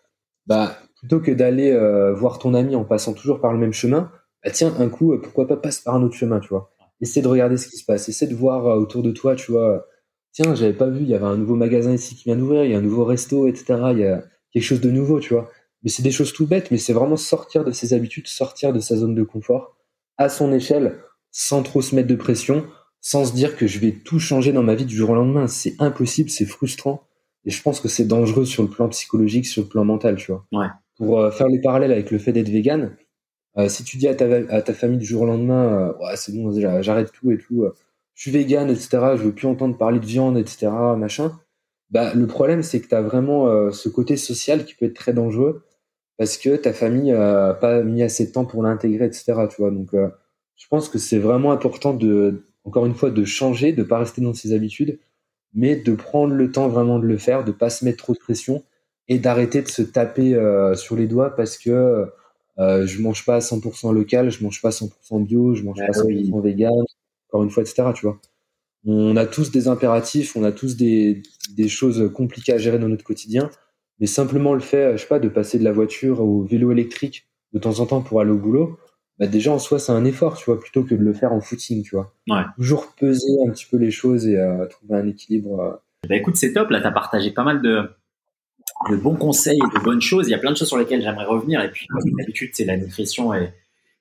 Bah, 0.48 0.78
plutôt 1.00 1.20
que 1.20 1.32
d'aller 1.32 1.72
voir 2.14 2.38
ton 2.38 2.54
ami 2.54 2.76
en 2.76 2.84
passant 2.84 3.14
toujours 3.14 3.42
par 3.42 3.54
le 3.54 3.60
même 3.60 3.74
chemin, 3.74 4.12
bah 4.44 4.52
tiens, 4.52 4.74
un 4.80 4.90
coup, 4.90 5.18
pourquoi 5.18 5.48
pas 5.48 5.58
passer 5.58 5.82
par 5.84 5.96
un 5.96 6.04
autre 6.04 6.16
chemin, 6.16 6.40
tu 6.40 6.50
vois. 6.50 6.72
Essaie 7.00 7.22
de 7.22 7.28
regarder 7.28 7.58
ce 7.58 7.68
qui 7.68 7.78
se 7.78 7.86
passe, 7.86 8.08
essaie 8.08 8.28
de 8.28 8.36
voir 8.36 8.66
autour 8.78 9.02
de 9.02 9.12
toi, 9.12 9.36
tu 9.36 9.52
vois. 9.52 9.88
Tiens, 10.32 10.54
j'avais 10.54 10.74
pas 10.74 10.88
vu, 10.88 11.02
il 11.02 11.10
y 11.10 11.16
avait 11.16 11.26
un 11.26 11.38
nouveau 11.38 11.56
magasin 11.56 11.94
ici 11.94 12.16
qui 12.16 12.26
vient 12.26 12.36
d'ouvrir, 12.36 12.64
il 12.66 12.72
y 12.72 12.76
a 12.76 12.78
un 12.78 12.82
nouveau 12.82 13.04
resto, 13.04 13.48
etc. 13.48 13.66
Il 13.92 14.00
y 14.00 14.06
a 14.06 14.24
quelque 14.54 14.64
chose 14.64 14.82
de 14.82 14.92
nouveau, 14.92 15.20
tu 15.20 15.34
vois. 15.34 15.50
Mais 15.84 15.90
c'est 15.90 16.04
des 16.04 16.12
choses 16.12 16.34
tout 16.34 16.46
bêtes, 16.46 16.72
mais 16.72 16.78
c'est 16.78 16.94
vraiment 16.94 17.18
sortir 17.18 17.64
de 17.64 17.72
ses 17.72 17.94
habitudes, 17.94 18.28
sortir 18.28 18.74
de 18.74 18.80
sa 18.80 18.96
zone 18.96 19.16
de 19.16 19.24
confort 19.24 19.78
à 20.18 20.30
son 20.30 20.54
échelle, 20.54 21.00
sans 21.32 21.64
trop 21.64 21.82
se 21.82 21.96
mettre 21.96 22.08
de 22.08 22.16
pression, 22.16 22.66
sans 23.02 23.26
se 23.26 23.34
dire 23.34 23.58
que 23.58 23.68
je 23.68 23.80
vais 23.80 23.92
tout 23.92 24.20
changer 24.20 24.54
dans 24.54 24.64
ma 24.64 24.76
vie 24.76 24.86
du 24.86 24.96
jour 24.96 25.10
au 25.10 25.16
lendemain. 25.16 25.48
C'est 25.48 25.76
impossible, 25.80 26.30
c'est 26.30 26.46
frustrant. 26.46 27.04
Et 27.46 27.50
je 27.50 27.62
pense 27.62 27.80
que 27.80 27.88
c'est 27.88 28.06
dangereux 28.06 28.46
sur 28.46 28.64
le 28.64 28.70
plan 28.70 28.88
psychologique, 28.90 29.48
sur 29.48 29.64
le 29.64 29.68
plan 29.68 29.84
mental, 29.84 30.16
tu 30.16 30.32
vois. 30.32 30.46
Ouais. 30.52 30.68
Pour 30.98 31.20
euh, 31.20 31.32
faire 31.32 31.48
les 31.48 31.60
parallèles 31.60 31.92
avec 31.92 32.12
le 32.12 32.20
fait 32.20 32.32
d'être 32.32 32.50
vegan, 32.50 32.96
euh, 33.58 33.68
si 33.68 33.84
tu 33.84 33.98
dis 33.98 34.08
à 34.08 34.16
ta, 34.16 34.26
à 34.26 34.62
ta 34.62 34.74
famille 34.74 35.00
du 35.00 35.06
jour 35.06 35.24
au 35.24 35.26
lendemain, 35.26 35.66
euh, 35.68 36.06
ouais, 36.06 36.16
c'est 36.16 36.32
bon, 36.34 36.52
j'arrête 36.82 37.12
tout 37.12 37.32
et 37.32 37.38
tout, 37.38 37.66
je 38.14 38.22
suis 38.22 38.32
vegan, 38.32 38.70
etc., 38.70 38.90
je 39.16 39.24
veux 39.24 39.34
plus 39.34 39.48
entendre 39.48 39.78
parler 39.78 40.00
de 40.00 40.06
viande, 40.06 40.38
etc., 40.38 40.68
machin. 40.96 41.32
Bah, 41.90 42.14
le 42.14 42.28
problème, 42.28 42.62
c'est 42.62 42.80
que 42.80 42.88
tu 42.88 42.96
as 42.96 43.02
vraiment 43.02 43.72
ce 43.72 43.90
côté 43.90 44.16
social 44.16 44.64
qui 44.64 44.76
peut 44.76 44.86
être 44.86 44.94
très 44.96 45.12
dangereux 45.12 45.66
parce 46.22 46.38
que 46.38 46.56
ta 46.56 46.72
famille 46.72 47.12
a 47.12 47.56
pas 47.56 47.82
mis 47.82 48.04
assez 48.04 48.28
de 48.28 48.32
temps 48.32 48.46
pour 48.46 48.62
l'intégrer, 48.62 49.06
etc. 49.06 49.34
Tu 49.50 49.56
vois, 49.58 49.72
donc 49.72 49.92
euh, 49.96 50.08
je 50.56 50.68
pense 50.68 50.88
que 50.88 51.00
c'est 51.00 51.18
vraiment 51.18 51.52
important 51.52 51.96
de, 51.96 52.46
encore 52.64 52.86
une 52.86 52.96
fois, 52.96 53.10
de 53.10 53.26
changer, 53.26 53.74
de 53.74 53.84
pas 53.84 54.00
rester 54.00 54.22
dans 54.22 54.34
ses 54.34 54.54
habitudes, 54.54 55.00
mais 55.54 55.76
de 55.76 55.94
prendre 55.94 56.34
le 56.34 56.52
temps 56.52 56.70
vraiment 56.70 57.00
de 57.00 57.06
le 57.06 57.18
faire, 57.18 57.44
de 57.44 57.52
pas 57.52 57.70
se 57.70 57.84
mettre 57.86 57.98
trop 57.98 58.14
de 58.14 58.20
pression 58.20 58.64
et 59.08 59.20
d'arrêter 59.20 59.62
de 59.62 59.68
se 59.68 59.82
taper 59.82 60.36
euh, 60.36 60.76
sur 60.76 60.96
les 60.96 61.08
doigts 61.08 61.36
parce 61.36 61.58
que 61.58 62.06
euh, 62.60 62.86
je 62.86 63.02
mange 63.02 63.26
pas 63.26 63.36
à 63.36 63.40
100% 63.40 63.94
local, 63.94 64.30
je 64.30 64.44
mange 64.44 64.62
pas 64.62 64.70
100% 64.70 65.24
bio, 65.26 65.56
je 65.56 65.64
mange 65.64 65.78
pas 65.78 65.92
100% 65.92 66.42
vegan, 66.42 66.72
encore 67.28 67.44
une 67.44 67.50
fois, 67.50 67.64
etc. 67.64 67.90
Tu 67.96 68.06
vois. 68.06 68.20
On 68.86 69.16
a 69.18 69.26
tous 69.26 69.52
des 69.52 69.68
impératifs, 69.68 70.36
on 70.36 70.44
a 70.44 70.52
tous 70.52 70.78
des, 70.78 71.24
des 71.56 71.68
choses 71.68 72.12
compliquées 72.14 72.54
à 72.54 72.58
gérer 72.58 72.80
dans 72.80 72.88
notre 72.88 73.04
quotidien. 73.04 73.50
Mais 74.00 74.08
simplement 74.08 74.54
le 74.54 74.60
fait, 74.60 74.94
je 74.94 75.02
sais 75.02 75.08
pas, 75.08 75.20
de 75.20 75.30
passer 75.30 75.60
de 75.60 75.64
la 75.64 75.72
voiture 75.72 76.22
au 76.22 76.44
vélo 76.44 76.72
électrique 76.72 77.28
de 77.54 77.60
temps 77.60 77.80
en 77.80 77.86
temps 77.86 78.02
pour 78.02 78.22
aller 78.22 78.32
au 78.32 78.38
boulot, 78.38 78.80
bah 79.22 79.28
déjà 79.28 79.52
en 79.52 79.60
soi 79.60 79.78
c'est 79.78 79.92
un 79.92 80.04
effort, 80.04 80.36
tu 80.36 80.46
vois, 80.46 80.60
plutôt 80.60 80.84
que 80.84 80.96
de 80.96 81.04
le 81.04 81.14
faire 81.14 81.32
en 81.32 81.42
footing, 81.42 81.84
tu 81.84 81.92
vois. 81.92 82.12
Ouais. 82.28 82.42
Toujours 82.58 82.88
peser 82.96 83.32
un 83.48 83.52
petit 83.52 83.68
peu 83.70 83.78
les 83.78 83.92
choses 83.92 84.28
et 84.28 84.36
euh, 84.36 84.66
trouver 84.66 84.96
un 84.96 85.08
équilibre. 85.08 85.60
Euh. 85.60 85.74
Bah 86.10 86.16
écoute, 86.16 86.38
c'est 86.38 86.54
top. 86.54 86.72
Là, 86.72 86.82
tu 86.82 86.88
as 86.88 86.92
partagé 86.92 87.30
pas 87.30 87.44
mal 87.44 87.62
de, 87.62 87.84
de 88.90 88.96
bons 88.96 89.16
conseils 89.16 89.60
et 89.60 89.78
de 89.78 89.84
bonnes 89.84 90.02
choses. 90.02 90.28
Il 90.28 90.32
y 90.32 90.34
a 90.34 90.40
plein 90.40 90.50
de 90.50 90.58
choses 90.58 90.70
sur 90.70 90.80
lesquelles 90.80 91.04
j'aimerais 91.04 91.26
revenir. 91.26 91.62
Et 91.62 91.70
puis, 91.70 91.86
comme 91.86 92.02
d'habitude, 92.18 92.50
c'est 92.54 92.66
la 92.66 92.78
nutrition 92.78 93.32
et, 93.36 93.54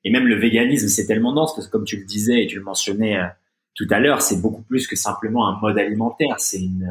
et 0.05 0.11
même 0.11 0.27
le 0.27 0.37
véganisme, 0.37 0.89
c'est 0.89 1.05
tellement 1.05 1.35
dense 1.35 1.55
parce 1.55 1.67
que 1.67 1.73
comme 1.73 1.85
tu 1.85 1.99
le 1.99 2.07
disais 2.07 2.43
et 2.43 2.47
tu 2.47 2.57
le 2.57 2.65
mentionnais 2.65 3.19
euh, 3.19 3.27
tout 3.75 3.87
à 3.91 4.01
l'heure, 4.01 4.23
c'est 4.23 4.41
beaucoup 4.41 4.63
plus 4.63 4.87
que 4.87 4.97
simplement 4.97 5.47
un 5.49 5.61
mode 5.61 5.79
alimentaire. 5.79 6.37
C'est 6.39 6.63
une 6.63 6.91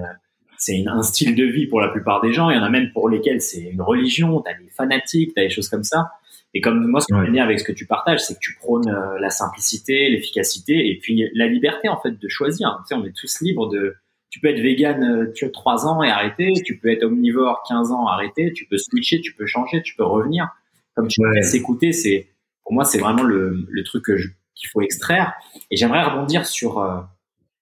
c'est 0.59 0.83
un 0.85 1.01
style 1.01 1.35
de 1.35 1.45
vie 1.45 1.65
pour 1.65 1.81
la 1.81 1.87
plupart 1.87 2.21
des 2.21 2.31
gens. 2.31 2.51
Il 2.51 2.57
y 2.57 2.59
en 2.59 2.63
a 2.63 2.69
même 2.69 2.91
pour 2.91 3.09
lesquels 3.09 3.41
c'est 3.41 3.61
une 3.61 3.81
religion. 3.81 4.39
T'as 4.41 4.53
des 4.53 4.69
fanatiques, 4.69 5.31
t'as 5.33 5.41
des 5.41 5.49
choses 5.49 5.69
comme 5.69 5.83
ça. 5.83 6.11
Et 6.53 6.61
comme 6.61 6.85
moi, 6.87 6.99
ce 6.99 7.07
que 7.07 7.21
j'aime 7.21 7.33
bien 7.33 7.43
avec 7.43 7.59
ce 7.59 7.63
que 7.63 7.71
tu 7.71 7.85
partages, 7.85 8.21
c'est 8.21 8.33
que 8.33 8.39
tu 8.39 8.55
prônes 8.55 8.89
euh, 8.89 9.19
la 9.19 9.29
simplicité, 9.29 10.09
l'efficacité 10.09 10.89
et 10.89 10.99
puis 10.99 11.29
la 11.35 11.47
liberté 11.47 11.89
en 11.89 11.99
fait 12.01 12.19
de 12.19 12.27
choisir. 12.27 12.79
Tu 12.81 12.87
sais, 12.87 12.99
on 12.99 13.05
est 13.05 13.15
tous 13.15 13.41
libres 13.41 13.69
de. 13.69 13.95
Tu 14.31 14.39
peux 14.39 14.47
être 14.47 14.59
vegan 14.59 15.03
euh, 15.03 15.31
tu 15.33 15.45
as 15.45 15.49
3 15.49 15.87
ans 15.87 16.03
et 16.03 16.09
arrêter. 16.09 16.53
Tu 16.65 16.77
peux 16.77 16.89
être 16.89 17.03
omnivore 17.03 17.63
15 17.67 17.91
ans 17.91 18.07
arrêter. 18.07 18.51
Tu 18.53 18.65
peux 18.65 18.77
switcher, 18.77 19.21
tu 19.21 19.33
peux 19.33 19.45
changer, 19.45 19.81
tu 19.83 19.95
peux 19.95 20.03
revenir. 20.03 20.47
Comme 20.95 21.07
tu 21.07 21.21
peux 21.21 21.41
s'écouter, 21.43 21.91
c'est 21.91 22.29
pour 22.63 22.73
moi 22.73 22.83
c'est 22.83 22.99
vraiment 22.99 23.23
le, 23.23 23.65
le 23.69 23.83
truc 23.83 24.05
qu'il 24.05 24.69
faut 24.69 24.81
extraire. 24.81 25.33
Et 25.69 25.77
j'aimerais 25.77 26.03
rebondir 26.03 26.47
sur 26.47 26.79
euh, 26.79 26.99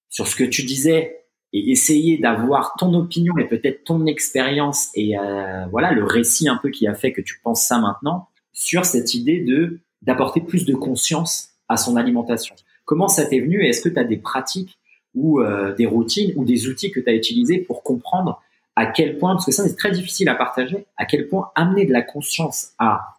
sur 0.10 0.28
ce 0.28 0.36
que 0.36 0.46
tu 0.46 0.64
disais 0.64 1.26
et 1.54 1.72
essayer 1.72 2.18
d'avoir 2.18 2.74
ton 2.78 2.94
opinion 2.94 3.38
et 3.38 3.46
peut-être 3.46 3.84
ton 3.84 4.06
expérience 4.06 4.90
et 4.96 5.18
euh, 5.18 5.66
voilà 5.72 5.92
le 5.92 6.04
récit 6.04 6.50
un 6.50 6.58
peu 6.58 6.70
qui 6.70 6.88
a 6.88 6.94
fait 6.94 7.14
que 7.14 7.22
tu 7.22 7.40
penses 7.42 7.66
ça 7.66 7.80
maintenant 7.80 8.30
sur 8.58 8.86
cette 8.86 9.14
idée 9.14 9.40
de 9.40 9.80
d'apporter 10.02 10.42
plus 10.42 10.66
de 10.66 10.74
conscience 10.74 11.50
à 11.70 11.78
son 11.78 11.96
alimentation. 11.96 12.56
Comment 12.86 13.08
ça 13.08 13.26
t'est 13.26 13.40
venu 13.40 13.64
et 13.64 13.70
est-ce 13.70 13.82
que 13.82 13.90
tu 13.90 14.00
as 14.00 14.04
des 14.04 14.18
pratiques 14.18 14.80
ou 15.14 15.42
euh, 15.42 15.76
des 15.76 15.86
routines 15.86 16.34
ou 16.36 16.44
des 16.44 16.68
outils 16.68 16.90
que 16.90 17.00
tu 17.00 17.08
as 17.08 17.14
utilisés 17.14 17.60
pour 17.60 17.84
comprendre 17.84 18.42
à 18.76 18.88
quel 18.88 19.18
point, 19.18 19.34
parce 19.34 19.46
que 19.46 19.52
ça 19.52 19.64
c'est 19.64 19.76
très 19.76 19.92
difficile 19.92 20.28
à 20.30 20.36
partager, 20.36 20.86
à 20.98 21.06
quel 21.06 21.28
point 21.28 21.52
amener 21.56 21.86
de 21.86 21.94
la 21.94 22.02
conscience 22.02 22.74
à 22.80 23.18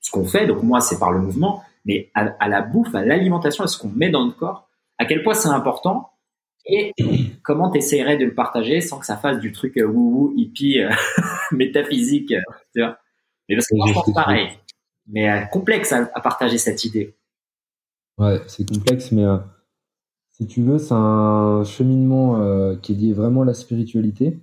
ce 0.00 0.10
qu'on 0.10 0.24
fait, 0.24 0.46
donc 0.46 0.62
moi 0.62 0.80
c'est 0.80 0.98
par 0.98 1.10
le 1.12 1.20
mouvement, 1.20 1.62
mais 1.84 2.10
à, 2.14 2.34
à 2.38 2.48
la 2.48 2.62
bouffe, 2.62 2.94
à 2.94 3.04
l'alimentation, 3.04 3.64
à 3.64 3.66
ce 3.66 3.78
qu'on 3.78 3.88
met 3.88 4.10
dans 4.10 4.24
le 4.24 4.32
corps, 4.32 4.68
à 4.98 5.04
quel 5.04 5.22
point 5.22 5.34
c'est 5.34 5.48
important 5.48 6.10
et 6.66 6.92
comment 7.42 7.70
tu 7.70 7.78
essaierais 7.78 8.16
de 8.16 8.24
le 8.24 8.34
partager 8.34 8.80
sans 8.80 8.98
que 8.98 9.06
ça 9.06 9.16
fasse 9.16 9.40
du 9.40 9.52
truc 9.52 9.76
euh, 9.76 9.86
wou-wou, 9.86 10.32
hippie, 10.36 10.80
euh, 10.80 10.90
métaphysique, 11.52 12.32
euh, 12.32 12.40
tu 12.74 12.82
vois? 12.82 12.98
Mais 13.48 13.56
parce 13.56 13.66
que 13.66 13.76
moi, 13.76 13.88
je 13.88 13.94
pense 13.94 14.12
pareil. 14.14 14.48
Mais 15.10 15.48
complexe 15.52 15.92
à, 15.92 16.06
partager 16.20 16.58
cette 16.58 16.84
idée. 16.84 17.16
Ouais, 18.18 18.40
c'est 18.46 18.68
complexe, 18.68 19.12
mais 19.12 19.24
si 20.32 20.46
tu 20.46 20.62
veux, 20.62 20.78
c'est 20.78 20.94
un 20.94 21.64
cheminement 21.64 22.76
qui 22.76 22.92
est 22.92 22.94
lié 22.94 23.12
vraiment 23.12 23.42
à 23.42 23.44
la 23.44 23.54
spiritualité. 23.54 24.38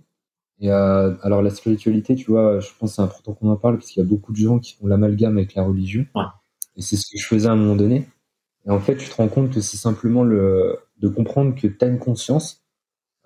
Et 0.59 0.71
alors 0.71 1.41
la 1.41 1.51
spiritualité, 1.51 2.15
tu 2.15 2.31
vois, 2.31 2.59
je 2.59 2.69
pense 2.79 2.95
c'est 2.95 3.01
important 3.01 3.33
qu'on 3.33 3.49
en 3.49 3.55
parle 3.55 3.77
parce 3.77 3.89
qu'il 3.91 4.03
y 4.03 4.05
a 4.05 4.09
beaucoup 4.09 4.31
de 4.31 4.37
gens 4.37 4.59
qui 4.59 4.73
font 4.73 4.87
l'amalgame 4.87 5.37
avec 5.37 5.55
la 5.55 5.63
religion. 5.63 6.05
Ouais. 6.15 6.23
Et 6.75 6.81
c'est 6.81 6.95
ce 6.95 7.11
que 7.11 7.17
je 7.17 7.25
faisais 7.25 7.47
à 7.47 7.51
un 7.51 7.55
moment 7.55 7.75
donné. 7.75 8.07
Et 8.65 8.69
en 8.69 8.79
fait, 8.79 8.97
tu 8.97 9.09
te 9.09 9.15
rends 9.15 9.27
compte 9.27 9.51
que 9.51 9.61
c'est 9.61 9.77
simplement 9.77 10.23
le, 10.23 10.77
de 10.99 11.07
comprendre 11.07 11.55
que 11.55 11.67
tu 11.67 11.85
as 11.85 11.87
une 11.87 11.99
conscience, 11.99 12.65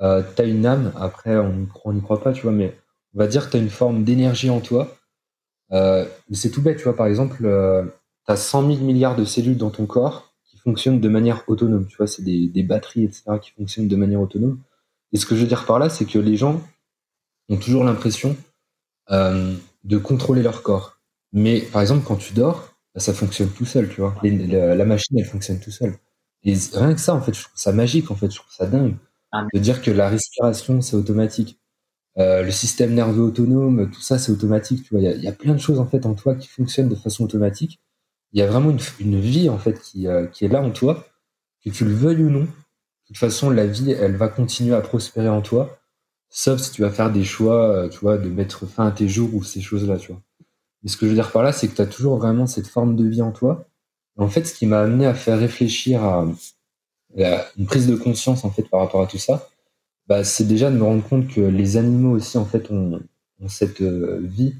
euh, 0.01 0.23
tu 0.35 0.41
as 0.41 0.45
une 0.45 0.65
âme. 0.65 0.93
Après, 0.95 1.35
on 1.37 1.93
n'y 1.93 2.01
croit 2.01 2.21
pas, 2.21 2.31
tu 2.31 2.43
vois, 2.43 2.51
mais 2.51 2.75
on 3.13 3.19
va 3.19 3.27
dire 3.27 3.45
que 3.45 3.51
tu 3.51 3.57
as 3.57 3.59
une 3.59 3.69
forme 3.69 4.03
d'énergie 4.03 4.49
en 4.49 4.61
toi. 4.61 4.95
Euh, 5.74 6.05
c'est 6.32 6.51
tout 6.51 6.61
bête, 6.61 6.78
tu 6.78 6.84
vois, 6.84 6.95
par 6.95 7.07
exemple, 7.07 7.45
euh, 7.45 7.84
tu 8.26 8.32
as 8.32 8.36
100 8.36 8.67
000 8.67 8.84
milliards 8.84 9.15
de 9.15 9.26
cellules 9.26 9.57
dans 9.57 9.69
ton 9.69 9.86
corps 9.86 10.34
qui 10.45 10.57
fonctionnent 10.57 10.99
de 10.99 11.09
manière 11.09 11.43
autonome. 11.47 11.88
Tu 11.88 11.97
vois, 11.97 12.07
c'est 12.07 12.24
des, 12.24 12.47
des 12.47 12.63
batteries, 12.63 13.05
etc., 13.05 13.24
qui 13.41 13.51
fonctionnent 13.51 13.88
de 13.88 13.95
manière 13.95 14.22
autonome. 14.22 14.59
Et 15.13 15.17
ce 15.17 15.26
que 15.26 15.36
je 15.36 15.41
veux 15.41 15.47
dire 15.47 15.65
par 15.65 15.80
là, 15.80 15.89
c'est 15.89 16.05
que 16.05 16.19
les 16.19 16.38
gens 16.38 16.61
ont 17.49 17.57
toujours 17.57 17.84
l'impression 17.84 18.36
euh, 19.11 19.55
de 19.84 19.97
contrôler 19.97 20.41
leur 20.41 20.63
corps. 20.63 20.97
Mais 21.34 21.61
par 21.61 21.82
exemple, 21.82 22.05
quand 22.05 22.15
tu 22.15 22.34
dors, 22.34 22.74
bah, 22.93 23.01
ça 23.01 23.13
fonctionne 23.13 23.49
tout 23.49 23.65
seul, 23.65 23.89
tu 23.89 24.01
vois. 24.01 24.15
la, 24.24 24.86
machine, 24.86 25.17
elle 25.17 25.26
fonctionne 25.26 25.59
tout 25.59 25.72
seul. 25.72 25.95
Et 26.43 26.55
rien 26.74 26.93
que 26.93 26.99
ça, 27.01 27.13
en 27.13 27.22
fait, 27.22 27.34
je 27.34 27.43
trouve 27.43 27.53
ça 27.55 27.72
magique, 27.72 28.11
en 28.11 28.15
fait, 28.15 28.32
je 28.32 28.38
trouve 28.38 28.51
ça 28.51 28.65
dingue. 28.65 28.95
Ah, 29.32 29.45
de 29.53 29.59
dire 29.59 29.82
que 29.82 29.91
la 29.91 30.09
respiration, 30.09 30.82
c'est 30.82 30.95
automatique. 30.95 31.61
Euh, 32.18 32.43
le 32.43 32.51
système 32.51 32.93
nerveux 32.93 33.24
autonome, 33.24 33.89
tout 33.89 34.01
ça, 34.01 34.20
c'est 34.20 34.32
automatique, 34.32 34.84
tu 34.84 34.95
vois. 34.95 35.01
Il 35.01 35.24
y, 35.24 35.28
a, 35.28 35.32
plein 35.32 35.53
de 35.53 35.59
choses, 35.59 35.80
en 35.80 35.86
fait, 35.86 36.05
en 36.05 36.14
toi 36.14 36.36
qui 36.36 36.47
fonctionnent 36.47 36.89
de 36.89 36.95
façon 36.95 37.24
automatique. 37.24 37.80
Il 38.34 38.39
y 38.39 38.43
a 38.43 38.47
vraiment 38.47 38.76
une, 38.99 39.20
vie, 39.20 39.49
en 39.49 39.57
fait, 39.57 39.80
qui, 39.80 40.07
euh, 40.07 40.26
qui 40.28 40.45
est 40.45 40.49
là 40.49 40.62
en 40.62 40.72
toi, 40.72 41.05
que 41.64 41.70
tu 41.70 41.86
le 41.86 41.93
veuilles 41.93 42.24
ou 42.24 42.30
non. 42.30 42.41
De 42.41 42.47
toute 43.07 43.18
façon, 43.18 43.49
la 43.49 43.66
vie, 43.66 43.91
elle 43.91 44.16
va 44.16 44.28
continuer 44.28 44.76
à 44.76 44.82
prospérer 44.82 45.30
en 45.30 45.41
toi, 45.41 45.80
sauf 46.30 46.59
si 46.62 46.72
tu 46.72 46.82
vas 46.82 46.89
faire 46.89 47.12
des 47.12 47.24
choix, 47.24 47.70
euh, 47.70 47.89
tu 47.89 47.99
vois, 47.99 48.18
de 48.18 48.30
mettre 48.30 48.66
fin 48.66 48.88
à 48.88 48.91
tes 48.91 49.07
jours 49.07 49.34
ou 49.34 49.43
ces 49.43 49.62
choses-là, 49.62 49.97
tu 49.97 50.12
vois. 50.12 50.22
Mais 50.84 50.89
ce 50.89 50.97
que 50.97 51.05
je 51.05 51.12
veux 51.12 51.16
dire 51.16 51.32
par 51.32 51.43
là, 51.43 51.51
c'est 51.51 51.68
que 51.68 51.76
tu 51.76 51.82
as 51.82 51.86
toujours 51.86 52.18
vraiment 52.18 52.47
cette 52.47 52.68
forme 52.68 52.95
de 52.95 53.05
vie 53.05 53.22
en 53.22 53.32
toi. 53.32 53.66
En 54.18 54.28
fait, 54.28 54.45
ce 54.45 54.53
qui 54.53 54.66
m'a 54.66 54.82
amené 54.82 55.05
à 55.05 55.14
faire 55.14 55.39
réfléchir 55.39 56.03
à, 56.03 56.26
une 57.57 57.66
prise 57.66 57.88
de 57.88 57.95
conscience 57.95 58.45
en 58.45 58.49
fait 58.49 58.64
par 58.64 58.80
rapport 58.80 59.01
à 59.01 59.07
tout 59.07 59.18
ça, 59.18 59.49
bah, 60.07 60.23
c'est 60.23 60.45
déjà 60.45 60.69
de 60.69 60.77
me 60.77 60.83
rendre 60.83 61.03
compte 61.03 61.27
que 61.27 61.41
les 61.41 61.77
animaux 61.77 62.15
aussi 62.15 62.37
en 62.37 62.45
fait 62.45 62.69
ont, 62.71 62.99
cette 63.47 63.81
euh, 63.81 64.19
vie, 64.23 64.55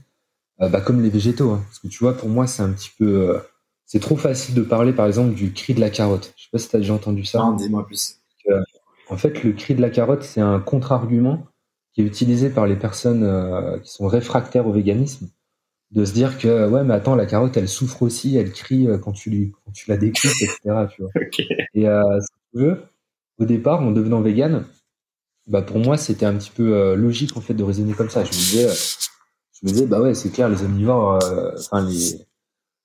euh, 0.62 0.70
bah, 0.70 0.82
comme 0.82 1.02
les 1.02 1.10
végétaux. 1.10 1.52
Hein. 1.52 1.62
Parce 1.68 1.80
que 1.80 1.88
tu 1.88 2.00
vois, 2.00 2.18
pour 2.18 2.30
moi, 2.30 2.48
c'est 2.48 2.64
un 2.64 2.72
petit 2.72 2.92
peu, 2.98 3.30
euh, 3.30 3.40
c'est 3.86 4.00
trop 4.00 4.16
facile 4.16 4.56
de 4.56 4.62
parler 4.62 4.94
par 4.94 5.08
exemple 5.08 5.34
du 5.34 5.54
cri 5.54 5.74
de 5.74 5.80
la 5.80 5.90
carotte. 5.90 6.34
Je 6.38 6.44
sais 6.44 6.50
pas 6.52 6.58
si 6.58 6.70
tu 6.70 6.76
as 6.76 6.80
déjà 6.80 6.94
entendu 6.94 7.26
ça. 7.26 7.40
Non, 7.40 7.54
dis-moi 7.54 7.86
plus. 7.86 8.18
en 9.10 9.18
fait, 9.18 9.44
le 9.44 9.52
cri 9.52 9.76
de 9.76 9.82
la 9.82 9.90
carotte, 9.90 10.24
c'est 10.24 10.42
un 10.42 10.60
contre-argument 10.60 11.46
qui 11.94 12.02
est 12.02 12.06
utilisé 12.06 12.50
par 12.50 12.66
les 12.68 12.78
personnes 12.78 13.82
qui 13.84 13.92
sont 13.92 14.08
réfractaires 14.08 14.66
au 14.66 14.72
véganisme 14.72 15.28
de 15.92 16.06
se 16.06 16.14
dire 16.14 16.38
que 16.38 16.70
ouais 16.70 16.84
mais 16.84 16.94
attends 16.94 17.16
la 17.16 17.26
carotte 17.26 17.58
elle 17.58 17.68
souffre 17.68 18.04
aussi 18.04 18.38
elle 18.38 18.52
crie 18.52 18.88
quand 19.04 19.12
tu 19.12 19.30
lui 19.30 19.52
quand 19.66 19.72
tu 19.72 19.90
la 19.90 19.98
découpes 19.98 20.32
etc 20.42 20.86
tu 20.90 21.02
vois 21.02 21.12
et 21.74 21.88
euh, 21.88 22.20
si 22.22 22.28
tu 22.54 22.64
veux 22.64 22.84
au 23.40 23.46
départ 23.46 23.82
en 23.82 23.92
devenant 23.92 24.22
vegan 24.22 24.66
bah 25.48 25.62
pour 25.62 25.80
moi 25.80 25.98
c'était 25.98 26.26
un 26.26 26.36
petit 26.36 26.52
peu 26.52 26.74
euh, 26.74 26.96
logique 26.96 27.36
en 27.38 27.42
fait 27.42 27.54
de 27.54 27.64
raisonner 27.64 27.94
comme 27.94 28.10
ça 28.10 28.24
je 28.24 28.30
me 28.30 28.34
disais 28.34 28.68
je 29.54 29.66
me 29.66 29.70
disais 29.70 29.86
bah 29.86 30.00
ouais 30.02 30.14
c'est 30.14 30.30
clair 30.30 30.50
les 30.50 30.64
omnivores 30.64 31.20
enfin 31.58 31.82
les 31.86 32.28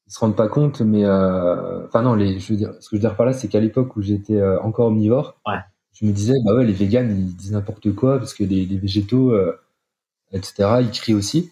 ils 0.09 0.13
se 0.13 0.19
rendent 0.21 0.37
pas 0.37 0.49
compte 0.49 0.81
mais 0.81 1.05
enfin 1.05 2.03
non 2.03 2.15
les 2.15 2.39
je 2.39 2.53
veux 2.53 2.59
dire 2.59 2.75
ce 2.81 2.89
que 2.89 2.97
je 2.97 3.03
veux 3.03 3.09
dire 3.09 3.17
par 3.17 3.27
là 3.27 3.33
c'est 3.33 3.49
qu'à 3.49 3.61
l'époque 3.61 3.97
où 3.97 4.03
j'étais 4.03 4.41
encore 4.63 4.87
omnivore 4.87 5.41
ouais. 5.47 5.59
je 5.93 6.07
me 6.07 6.13
disais 6.13 6.35
bah 6.45 6.55
ouais 6.55 6.65
les 6.65 6.73
véganes 6.73 7.11
ils 7.11 7.37
disent 7.37 7.53
n'importe 7.53 7.95
quoi 7.95 8.19
parce 8.19 8.33
que 8.33 8.45
les, 8.45 8.65
les 8.65 8.79
végétaux 8.79 9.37
etc 10.33 10.79
ils 10.81 10.91
crient 10.91 11.15
aussi 11.15 11.51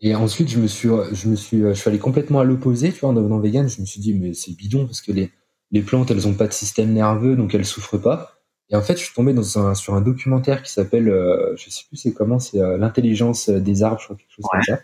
et 0.00 0.14
ensuite, 0.14 0.50
je 0.50 0.58
me 0.58 0.66
suis, 0.66 0.90
je 1.12 1.28
me 1.28 1.34
suis, 1.34 1.60
je 1.60 1.72
suis 1.72 1.88
allé 1.88 1.98
complètement 1.98 2.40
à 2.40 2.44
l'opposé, 2.44 2.92
tu 2.92 3.00
vois, 3.00 3.08
en 3.08 3.12
devenant 3.14 3.38
vegan. 3.38 3.68
Je 3.68 3.80
me 3.80 3.86
suis 3.86 4.00
dit, 4.00 4.12
mais 4.12 4.34
c'est 4.34 4.52
bidon 4.52 4.84
parce 4.84 5.00
que 5.00 5.12
les, 5.12 5.30
les 5.70 5.80
plantes, 5.80 6.10
elles 6.10 6.28
ont 6.28 6.34
pas 6.34 6.46
de 6.46 6.52
système 6.52 6.92
nerveux, 6.92 7.36
donc 7.36 7.54
elles 7.54 7.64
souffrent 7.64 7.96
pas. 7.96 8.33
Et 8.70 8.76
en 8.76 8.82
fait, 8.82 8.96
je 8.96 9.04
suis 9.04 9.14
tombé 9.14 9.32
dans 9.32 9.58
un, 9.58 9.74
sur 9.74 9.94
un 9.94 10.00
documentaire 10.00 10.62
qui 10.62 10.72
s'appelle, 10.72 11.08
euh, 11.08 11.54
je 11.56 11.70
sais 11.70 11.84
plus 11.86 11.96
c'est 11.96 12.12
comment, 12.12 12.38
c'est 12.38 12.60
euh, 12.60 12.78
l'intelligence 12.78 13.50
des 13.50 13.82
arbres, 13.82 14.00
je 14.00 14.06
crois 14.06 14.16
quelque 14.16 14.32
chose 14.32 14.46
comme 14.50 14.62
ça. 14.62 14.80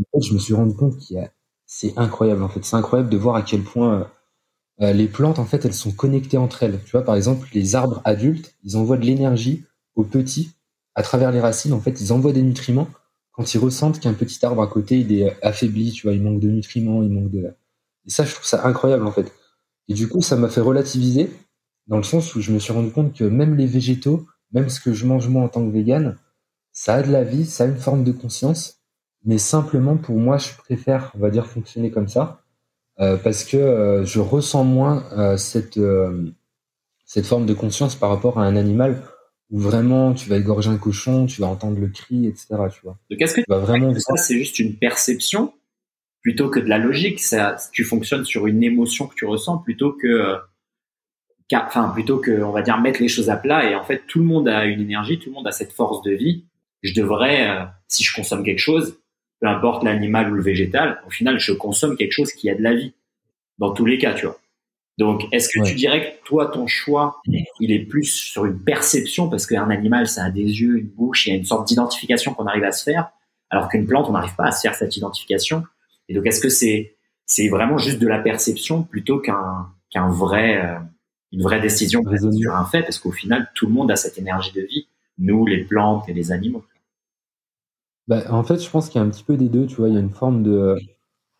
En 0.00 0.20
fait, 0.20 0.26
je 0.26 0.34
me 0.34 0.38
suis 0.38 0.54
rendu 0.54 0.74
compte 0.74 0.96
qu'il 0.98 1.16
y 1.16 1.20
a, 1.20 1.30
c'est 1.66 1.92
incroyable. 1.96 2.42
En 2.42 2.48
fait, 2.48 2.64
c'est 2.64 2.76
incroyable 2.76 3.10
de 3.10 3.16
voir 3.16 3.36
à 3.36 3.42
quel 3.42 3.62
point 3.62 4.10
euh, 4.80 4.92
les 4.92 5.06
plantes, 5.06 5.38
en 5.38 5.44
fait, 5.44 5.64
elles 5.64 5.74
sont 5.74 5.92
connectées 5.92 6.38
entre 6.38 6.62
elles. 6.64 6.80
Tu 6.84 6.92
vois, 6.92 7.04
par 7.04 7.14
exemple, 7.14 7.48
les 7.52 7.76
arbres 7.76 8.00
adultes, 8.04 8.54
ils 8.64 8.76
envoient 8.76 8.96
de 8.96 9.04
l'énergie 9.04 9.64
aux 9.94 10.04
petits 10.04 10.50
à 10.94 11.02
travers 11.02 11.30
les 11.30 11.40
racines. 11.40 11.72
En 11.72 11.80
fait, 11.80 12.00
ils 12.00 12.12
envoient 12.12 12.32
des 12.32 12.42
nutriments 12.42 12.88
quand 13.32 13.54
ils 13.54 13.58
ressentent 13.58 13.98
qu'un 14.00 14.12
petit 14.12 14.44
arbre 14.44 14.62
à 14.62 14.66
côté 14.66 15.00
il 15.00 15.12
est 15.12 15.42
affaibli, 15.42 15.90
tu 15.90 16.06
vois, 16.06 16.14
il 16.14 16.22
manque 16.22 16.40
de 16.40 16.48
nutriments, 16.48 17.02
il 17.02 17.10
manque 17.10 17.30
de. 17.30 17.54
Et 18.06 18.10
ça, 18.10 18.24
je 18.24 18.34
trouve 18.34 18.46
ça 18.46 18.66
incroyable 18.66 19.06
en 19.06 19.12
fait. 19.12 19.32
Et 19.88 19.94
du 19.94 20.08
coup, 20.08 20.22
ça 20.22 20.36
m'a 20.36 20.48
fait 20.48 20.60
relativiser 20.60 21.30
dans 21.86 21.96
le 21.96 22.02
sens 22.02 22.34
où 22.34 22.40
je 22.40 22.52
me 22.52 22.58
suis 22.58 22.72
rendu 22.72 22.90
compte 22.90 23.14
que 23.16 23.24
même 23.24 23.54
les 23.56 23.66
végétaux, 23.66 24.26
même 24.52 24.68
ce 24.68 24.80
que 24.80 24.92
je 24.92 25.06
mange 25.06 25.28
moi 25.28 25.42
en 25.42 25.48
tant 25.48 25.64
que 25.64 25.72
vegan, 25.72 26.16
ça 26.72 26.96
a 26.96 27.02
de 27.02 27.10
la 27.10 27.24
vie, 27.24 27.44
ça 27.44 27.64
a 27.64 27.66
une 27.66 27.76
forme 27.76 28.04
de 28.04 28.12
conscience, 28.12 28.82
mais 29.24 29.38
simplement 29.38 29.96
pour 29.96 30.16
moi, 30.16 30.38
je 30.38 30.52
préfère, 30.56 31.12
on 31.14 31.18
va 31.18 31.30
dire, 31.30 31.46
fonctionner 31.46 31.90
comme 31.90 32.08
ça, 32.08 32.42
euh, 33.00 33.16
parce 33.16 33.44
que 33.44 33.56
euh, 33.56 34.04
je 34.04 34.20
ressens 34.20 34.64
moins 34.64 35.04
euh, 35.16 35.36
cette 35.36 35.80
cette 37.04 37.26
forme 37.26 37.44
de 37.44 37.52
conscience 37.52 37.94
par 37.94 38.08
rapport 38.08 38.38
à 38.38 38.44
un 38.44 38.56
animal 38.56 39.02
où 39.50 39.58
vraiment 39.58 40.14
tu 40.14 40.30
vas 40.30 40.38
égorger 40.38 40.70
un 40.70 40.78
cochon, 40.78 41.26
tu 41.26 41.42
vas 41.42 41.46
entendre 41.46 41.78
le 41.78 41.88
cri, 41.88 42.26
etc. 42.26 42.46
Tu 42.72 42.80
vois. 42.82 42.98
Donc 43.10 43.20
est-ce 43.20 43.34
que 43.34 43.40
tu 43.42 43.50
vas 43.50 43.58
vraiment 43.58 43.94
ça 43.98 44.16
c'est 44.16 44.38
juste 44.38 44.58
une 44.58 44.76
perception 44.76 45.52
plutôt 46.22 46.48
que 46.48 46.58
de 46.58 46.68
la 46.68 46.78
logique? 46.78 47.20
Ça, 47.20 47.56
tu 47.70 47.84
fonctionnes 47.84 48.24
sur 48.24 48.46
une 48.46 48.62
émotion 48.62 49.06
que 49.06 49.14
tu 49.14 49.26
ressens 49.26 49.58
plutôt 49.58 49.92
que, 49.92 50.38
enfin 51.56 51.88
plutôt 51.90 52.18
que 52.18 52.42
on 52.42 52.52
va 52.52 52.62
dire 52.62 52.80
mettre 52.80 53.00
les 53.00 53.08
choses 53.08 53.30
à 53.30 53.36
plat 53.36 53.70
et 53.70 53.74
en 53.74 53.84
fait 53.84 54.02
tout 54.06 54.18
le 54.18 54.24
monde 54.24 54.48
a 54.48 54.64
une 54.64 54.80
énergie, 54.80 55.18
tout 55.18 55.30
le 55.30 55.34
monde 55.34 55.46
a 55.46 55.52
cette 55.52 55.72
force 55.72 56.02
de 56.02 56.12
vie. 56.12 56.44
Je 56.82 56.94
devrais, 56.94 57.48
euh, 57.48 57.64
si 57.88 58.02
je 58.02 58.14
consomme 58.14 58.44
quelque 58.44 58.58
chose, 58.58 58.98
peu 59.40 59.46
importe 59.46 59.84
l'animal 59.84 60.30
ou 60.30 60.34
le 60.34 60.42
végétal, 60.42 61.00
au 61.06 61.10
final 61.10 61.38
je 61.38 61.52
consomme 61.52 61.96
quelque 61.96 62.12
chose 62.12 62.32
qui 62.32 62.50
a 62.50 62.54
de 62.54 62.62
la 62.62 62.74
vie. 62.74 62.92
Dans 63.58 63.72
tous 63.72 63.84
les 63.84 63.98
cas, 63.98 64.14
tu 64.14 64.26
vois. 64.26 64.38
Donc, 64.98 65.22
est-ce 65.32 65.48
que 65.48 65.64
tu 65.64 65.74
dirais 65.74 66.02
que 66.20 66.26
toi, 66.26 66.46
ton 66.46 66.66
choix, 66.66 67.20
il 67.60 67.72
est 67.72 67.80
plus 67.80 68.04
sur 68.04 68.44
une 68.44 68.62
perception 68.62 69.28
parce 69.28 69.46
qu'un 69.46 69.70
animal, 69.70 70.06
ça 70.06 70.24
a 70.24 70.30
des 70.30 70.42
yeux, 70.42 70.78
une 70.78 70.88
bouche, 70.88 71.26
il 71.26 71.30
y 71.30 71.32
a 71.32 71.36
une 71.36 71.44
sorte 71.44 71.66
d'identification 71.66 72.34
qu'on 72.34 72.46
arrive 72.46 72.64
à 72.64 72.72
se 72.72 72.84
faire, 72.84 73.10
alors 73.48 73.68
qu'une 73.68 73.86
plante, 73.86 74.06
on 74.08 74.12
n'arrive 74.12 74.34
pas 74.34 74.46
à 74.46 74.52
se 74.52 74.60
faire 74.60 74.74
cette 74.74 74.96
identification? 74.96 75.64
Et 76.08 76.14
donc, 76.14 76.26
est-ce 76.26 76.40
que 76.40 76.48
c'est 76.48 76.96
c'est 77.24 77.48
vraiment 77.48 77.78
juste 77.78 77.98
de 77.98 78.08
la 78.08 78.18
perception 78.18 78.82
plutôt 78.82 79.18
qu'un 79.18 79.68
qu'un 79.90 80.08
vrai 80.08 80.62
euh, 80.62 80.78
une 81.32 81.42
vraie 81.42 81.60
décision 81.60 82.02
sur 82.32 82.54
un 82.54 82.64
fait 82.64 82.82
Parce 82.82 82.98
qu'au 82.98 83.12
final, 83.12 83.50
tout 83.54 83.66
le 83.66 83.72
monde 83.72 83.90
a 83.90 83.96
cette 83.96 84.18
énergie 84.18 84.52
de 84.52 84.62
vie, 84.62 84.86
nous, 85.18 85.46
les 85.46 85.64
plantes 85.64 86.08
et 86.08 86.12
les 86.12 86.32
animaux. 86.32 86.64
Bah, 88.08 88.24
en 88.30 88.42
fait, 88.42 88.62
je 88.62 88.68
pense 88.68 88.88
qu'il 88.88 89.00
y 89.00 89.04
a 89.04 89.06
un 89.06 89.10
petit 89.10 89.24
peu 89.24 89.36
des 89.36 89.48
deux. 89.48 89.66
Tu 89.66 89.76
vois, 89.76 89.88
il 89.88 89.94
y 89.94 89.96
a 89.96 90.00
une 90.00 90.10
forme 90.10 90.42
de 90.42 90.76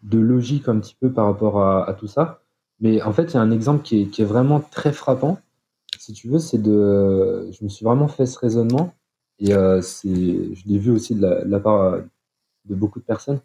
de 0.02 0.18
logique 0.18 0.68
un 0.68 0.80
petit 0.80 0.96
peu 1.00 1.12
par 1.12 1.26
rapport 1.26 1.64
à 1.64 1.94
tout 1.94 2.08
ça. 2.08 2.42
Mais 2.82 3.00
en 3.02 3.12
fait, 3.12 3.32
il 3.32 3.34
y 3.34 3.36
a 3.36 3.40
un 3.40 3.52
exemple 3.52 3.82
qui 3.82 4.02
est, 4.02 4.24
vraiment 4.24 4.60
très 4.60 4.92
frappant. 4.92 5.38
Si 5.98 6.12
tu 6.12 6.28
veux, 6.28 6.40
c'est 6.40 6.58
de. 6.60 7.48
Je 7.52 7.64
me 7.64 7.68
suis 7.68 7.84
vraiment 7.84 8.08
fait 8.08 8.26
ce 8.26 8.38
raisonnement. 8.38 8.92
Et 9.38 9.54
euh, 9.54 9.80
c'est, 9.80 10.08
je 10.08 10.68
l'ai 10.68 10.78
vu 10.78 10.90
aussi 10.90 11.14
de 11.14 11.24
la, 11.46 11.60
part 11.60 11.80
euh, 11.80 12.00
de 12.64 12.74
beaucoup 12.74 12.98
de 12.98 13.04
personnes. 13.04 13.40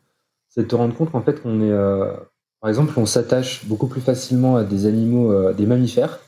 C'est 0.49 0.63
de 0.63 0.67
te 0.67 0.75
rendre 0.75 0.95
compte 0.95 1.11
qu'en 1.11 1.21
fait, 1.21 1.41
qu'on 1.41 1.61
est. 1.61 1.71
Euh, 1.71 2.11
par 2.59 2.69
exemple, 2.69 2.93
on 2.97 3.05
s'attache 3.05 3.65
beaucoup 3.67 3.85
plus 3.85 4.01
facilement 4.01 4.55
à 4.55 4.63
des 4.63 4.87
animaux, 4.87 5.53
des 5.53 5.67
mammifères, 5.67 6.19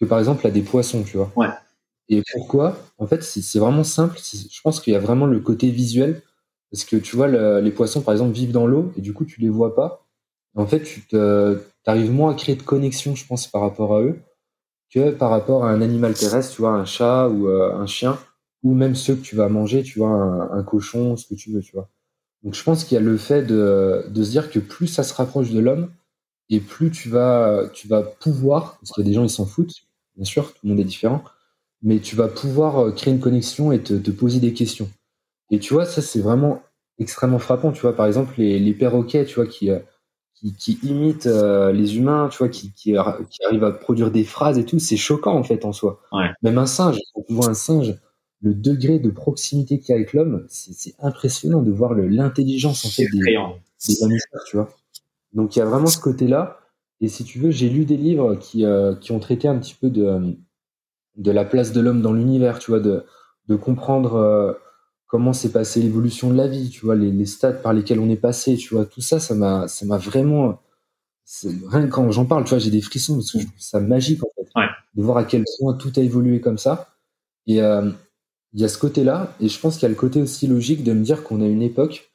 que 0.00 0.04
par 0.04 0.18
exemple 0.18 0.46
à 0.46 0.50
des 0.50 0.62
poissons, 0.62 1.02
tu 1.02 1.16
vois. 1.16 1.32
Ouais. 1.36 1.48
Et 2.08 2.22
pourquoi? 2.32 2.78
En 2.98 3.06
fait, 3.06 3.22
c'est 3.22 3.58
vraiment 3.58 3.84
simple. 3.84 4.18
Je 4.18 4.60
pense 4.62 4.80
qu'il 4.80 4.92
y 4.92 4.96
a 4.96 5.00
vraiment 5.00 5.26
le 5.26 5.40
côté 5.40 5.70
visuel. 5.70 6.22
Parce 6.70 6.84
que 6.84 6.96
tu 6.96 7.16
vois, 7.16 7.28
les 7.28 7.70
poissons, 7.70 8.02
par 8.02 8.12
exemple, 8.12 8.32
vivent 8.32 8.52
dans 8.52 8.66
l'eau 8.66 8.92
et 8.96 9.00
du 9.00 9.14
coup, 9.14 9.24
tu 9.24 9.40
les 9.40 9.48
vois 9.48 9.74
pas. 9.74 10.06
En 10.54 10.66
fait, 10.66 10.82
tu 10.82 11.02
arrives 11.86 12.10
moins 12.10 12.32
à 12.32 12.34
créer 12.34 12.56
de 12.56 12.62
connexion, 12.62 13.14
je 13.14 13.26
pense, 13.26 13.46
par 13.46 13.62
rapport 13.62 13.96
à 13.96 14.02
eux 14.02 14.18
que 14.90 15.10
par 15.10 15.30
rapport 15.30 15.64
à 15.64 15.70
un 15.70 15.82
animal 15.82 16.14
terrestre, 16.14 16.54
tu 16.54 16.62
vois, 16.62 16.72
un 16.72 16.84
chat 16.84 17.28
ou 17.28 17.48
euh, 17.48 17.74
un 17.74 17.86
chien, 17.86 18.18
ou 18.62 18.74
même 18.74 18.94
ceux 18.94 19.14
que 19.14 19.20
tu 19.20 19.36
vas 19.36 19.48
manger, 19.48 19.82
tu 19.82 19.98
vois, 19.98 20.08
un, 20.08 20.62
cochon, 20.62 21.16
ce 21.16 21.26
que 21.26 21.34
tu 21.34 21.52
veux, 21.52 21.60
tu 21.60 21.72
vois. 21.72 21.88
Donc 22.42 22.54
je 22.54 22.62
pense 22.62 22.84
qu'il 22.84 22.94
y 22.94 22.98
a 22.98 23.04
le 23.04 23.16
fait 23.16 23.42
de, 23.42 24.06
de 24.08 24.22
se 24.22 24.30
dire 24.30 24.50
que 24.50 24.58
plus 24.58 24.86
ça 24.86 25.02
se 25.02 25.12
rapproche 25.14 25.50
de 25.50 25.60
l'homme, 25.60 25.90
et 26.50 26.60
plus 26.60 26.90
tu 26.90 27.10
vas, 27.10 27.68
tu 27.74 27.88
vas 27.88 28.02
pouvoir, 28.02 28.78
parce 28.80 28.92
qu'il 28.92 29.04
y 29.04 29.06
a 29.06 29.10
des 29.10 29.14
gens 29.14 29.24
ils 29.24 29.30
s'en 29.30 29.46
foutent, 29.46 29.87
bien 30.18 30.24
sûr, 30.24 30.52
tout 30.52 30.60
le 30.64 30.70
monde 30.70 30.80
est 30.80 30.84
différent, 30.84 31.22
mais 31.82 32.00
tu 32.00 32.16
vas 32.16 32.28
pouvoir 32.28 32.78
euh, 32.78 32.92
créer 32.92 33.14
une 33.14 33.20
connexion 33.20 33.72
et 33.72 33.80
te, 33.80 33.94
te 33.94 34.10
poser 34.10 34.40
des 34.40 34.52
questions. 34.52 34.90
Et 35.50 35.60
tu 35.60 35.72
vois, 35.72 35.86
ça 35.86 36.02
c'est 36.02 36.20
vraiment 36.20 36.62
extrêmement 36.98 37.38
frappant. 37.38 37.72
Tu 37.72 37.80
vois, 37.80 37.96
par 37.96 38.06
exemple 38.06 38.34
les, 38.36 38.58
les 38.58 38.74
perroquets, 38.74 39.24
tu 39.24 39.36
vois, 39.36 39.46
qui 39.46 39.70
euh, 39.70 39.78
qui, 40.34 40.54
qui 40.54 40.78
imite 40.82 41.26
euh, 41.26 41.72
les 41.72 41.96
humains, 41.96 42.28
tu 42.30 42.38
vois, 42.38 42.48
qui, 42.48 42.72
qui, 42.72 42.92
qui, 43.30 43.44
arrive 43.44 43.64
à 43.64 43.72
produire 43.72 44.10
des 44.10 44.24
phrases 44.24 44.58
et 44.58 44.64
tout, 44.64 44.78
c'est 44.78 44.96
choquant 44.96 45.34
en 45.34 45.42
fait 45.42 45.64
en 45.64 45.72
soi. 45.72 46.00
Ouais. 46.12 46.30
Même 46.42 46.58
un 46.58 46.66
singe, 46.66 46.98
quand 47.14 47.22
tu 47.26 47.32
vois 47.32 47.48
un 47.48 47.54
singe, 47.54 47.96
le 48.40 48.54
degré 48.54 48.98
de 49.00 49.10
proximité 49.10 49.80
qu'il 49.80 49.88
y 49.88 49.92
a 49.92 49.96
avec 49.96 50.12
l'homme, 50.12 50.46
c'est 50.48 50.94
impressionnant 51.00 51.62
de 51.62 51.72
voir 51.72 51.94
l'intelligence 51.94 52.84
en 52.84 52.88
fait 52.88 53.06
des, 53.12 53.18
des 53.18 53.94
mammifères, 54.00 54.44
tu 54.46 54.56
vois. 54.56 54.68
Donc 55.32 55.56
il 55.56 55.58
y 55.58 55.62
a 55.62 55.64
vraiment 55.64 55.86
ce 55.86 55.98
côté-là. 55.98 56.58
Et 57.00 57.08
si 57.08 57.24
tu 57.24 57.38
veux, 57.38 57.50
j'ai 57.50 57.68
lu 57.68 57.84
des 57.84 57.96
livres 57.96 58.34
qui, 58.36 58.64
euh, 58.64 58.94
qui 58.94 59.12
ont 59.12 59.20
traité 59.20 59.48
un 59.48 59.58
petit 59.58 59.74
peu 59.74 59.90
de, 59.90 60.36
de 61.16 61.30
la 61.30 61.44
place 61.44 61.72
de 61.72 61.80
l'homme 61.80 62.02
dans 62.02 62.12
l'univers, 62.12 62.58
tu 62.58 62.70
vois, 62.70 62.80
de, 62.80 63.04
de 63.48 63.56
comprendre 63.56 64.14
euh, 64.16 64.52
comment 65.06 65.32
s'est 65.32 65.52
passée 65.52 65.80
l'évolution 65.80 66.30
de 66.30 66.36
la 66.36 66.48
vie, 66.48 66.70
tu 66.70 66.84
vois, 66.84 66.96
les, 66.96 67.10
les, 67.10 67.26
stades 67.26 67.62
par 67.62 67.72
lesquels 67.72 68.00
on 68.00 68.10
est 68.10 68.16
passé, 68.16 68.56
tu 68.56 68.74
vois, 68.74 68.84
tout 68.84 69.00
ça, 69.00 69.20
ça 69.20 69.34
m'a, 69.34 69.68
ça 69.68 69.86
m'a 69.86 69.98
vraiment, 69.98 70.60
rien 71.66 71.86
que 71.86 71.90
quand 71.90 72.10
j'en 72.10 72.26
parle, 72.26 72.44
tu 72.44 72.50
vois, 72.50 72.58
j'ai 72.58 72.70
des 72.70 72.80
frissons 72.80 73.16
parce 73.16 73.32
que 73.32 73.38
je 73.40 73.46
trouve 73.46 73.60
ça 73.60 73.80
magique 73.80 74.22
en 74.24 74.28
fait, 74.36 74.48
de 74.94 75.02
voir 75.02 75.18
à 75.18 75.24
quel 75.24 75.44
point 75.58 75.74
tout 75.74 75.92
a 75.96 76.00
évolué 76.00 76.40
comme 76.40 76.58
ça. 76.58 76.88
Et 77.46 77.62
euh, 77.62 77.90
il 78.52 78.60
y 78.60 78.64
a 78.64 78.68
ce 78.68 78.78
côté-là, 78.78 79.34
et 79.40 79.48
je 79.48 79.60
pense 79.60 79.74
qu'il 79.74 79.82
y 79.82 79.86
a 79.86 79.90
le 79.90 79.94
côté 79.94 80.22
aussi 80.22 80.46
logique 80.46 80.84
de 80.84 80.92
me 80.92 81.02
dire 81.02 81.22
qu'on 81.22 81.40
a 81.42 81.46
une 81.46 81.62
époque 81.62 82.10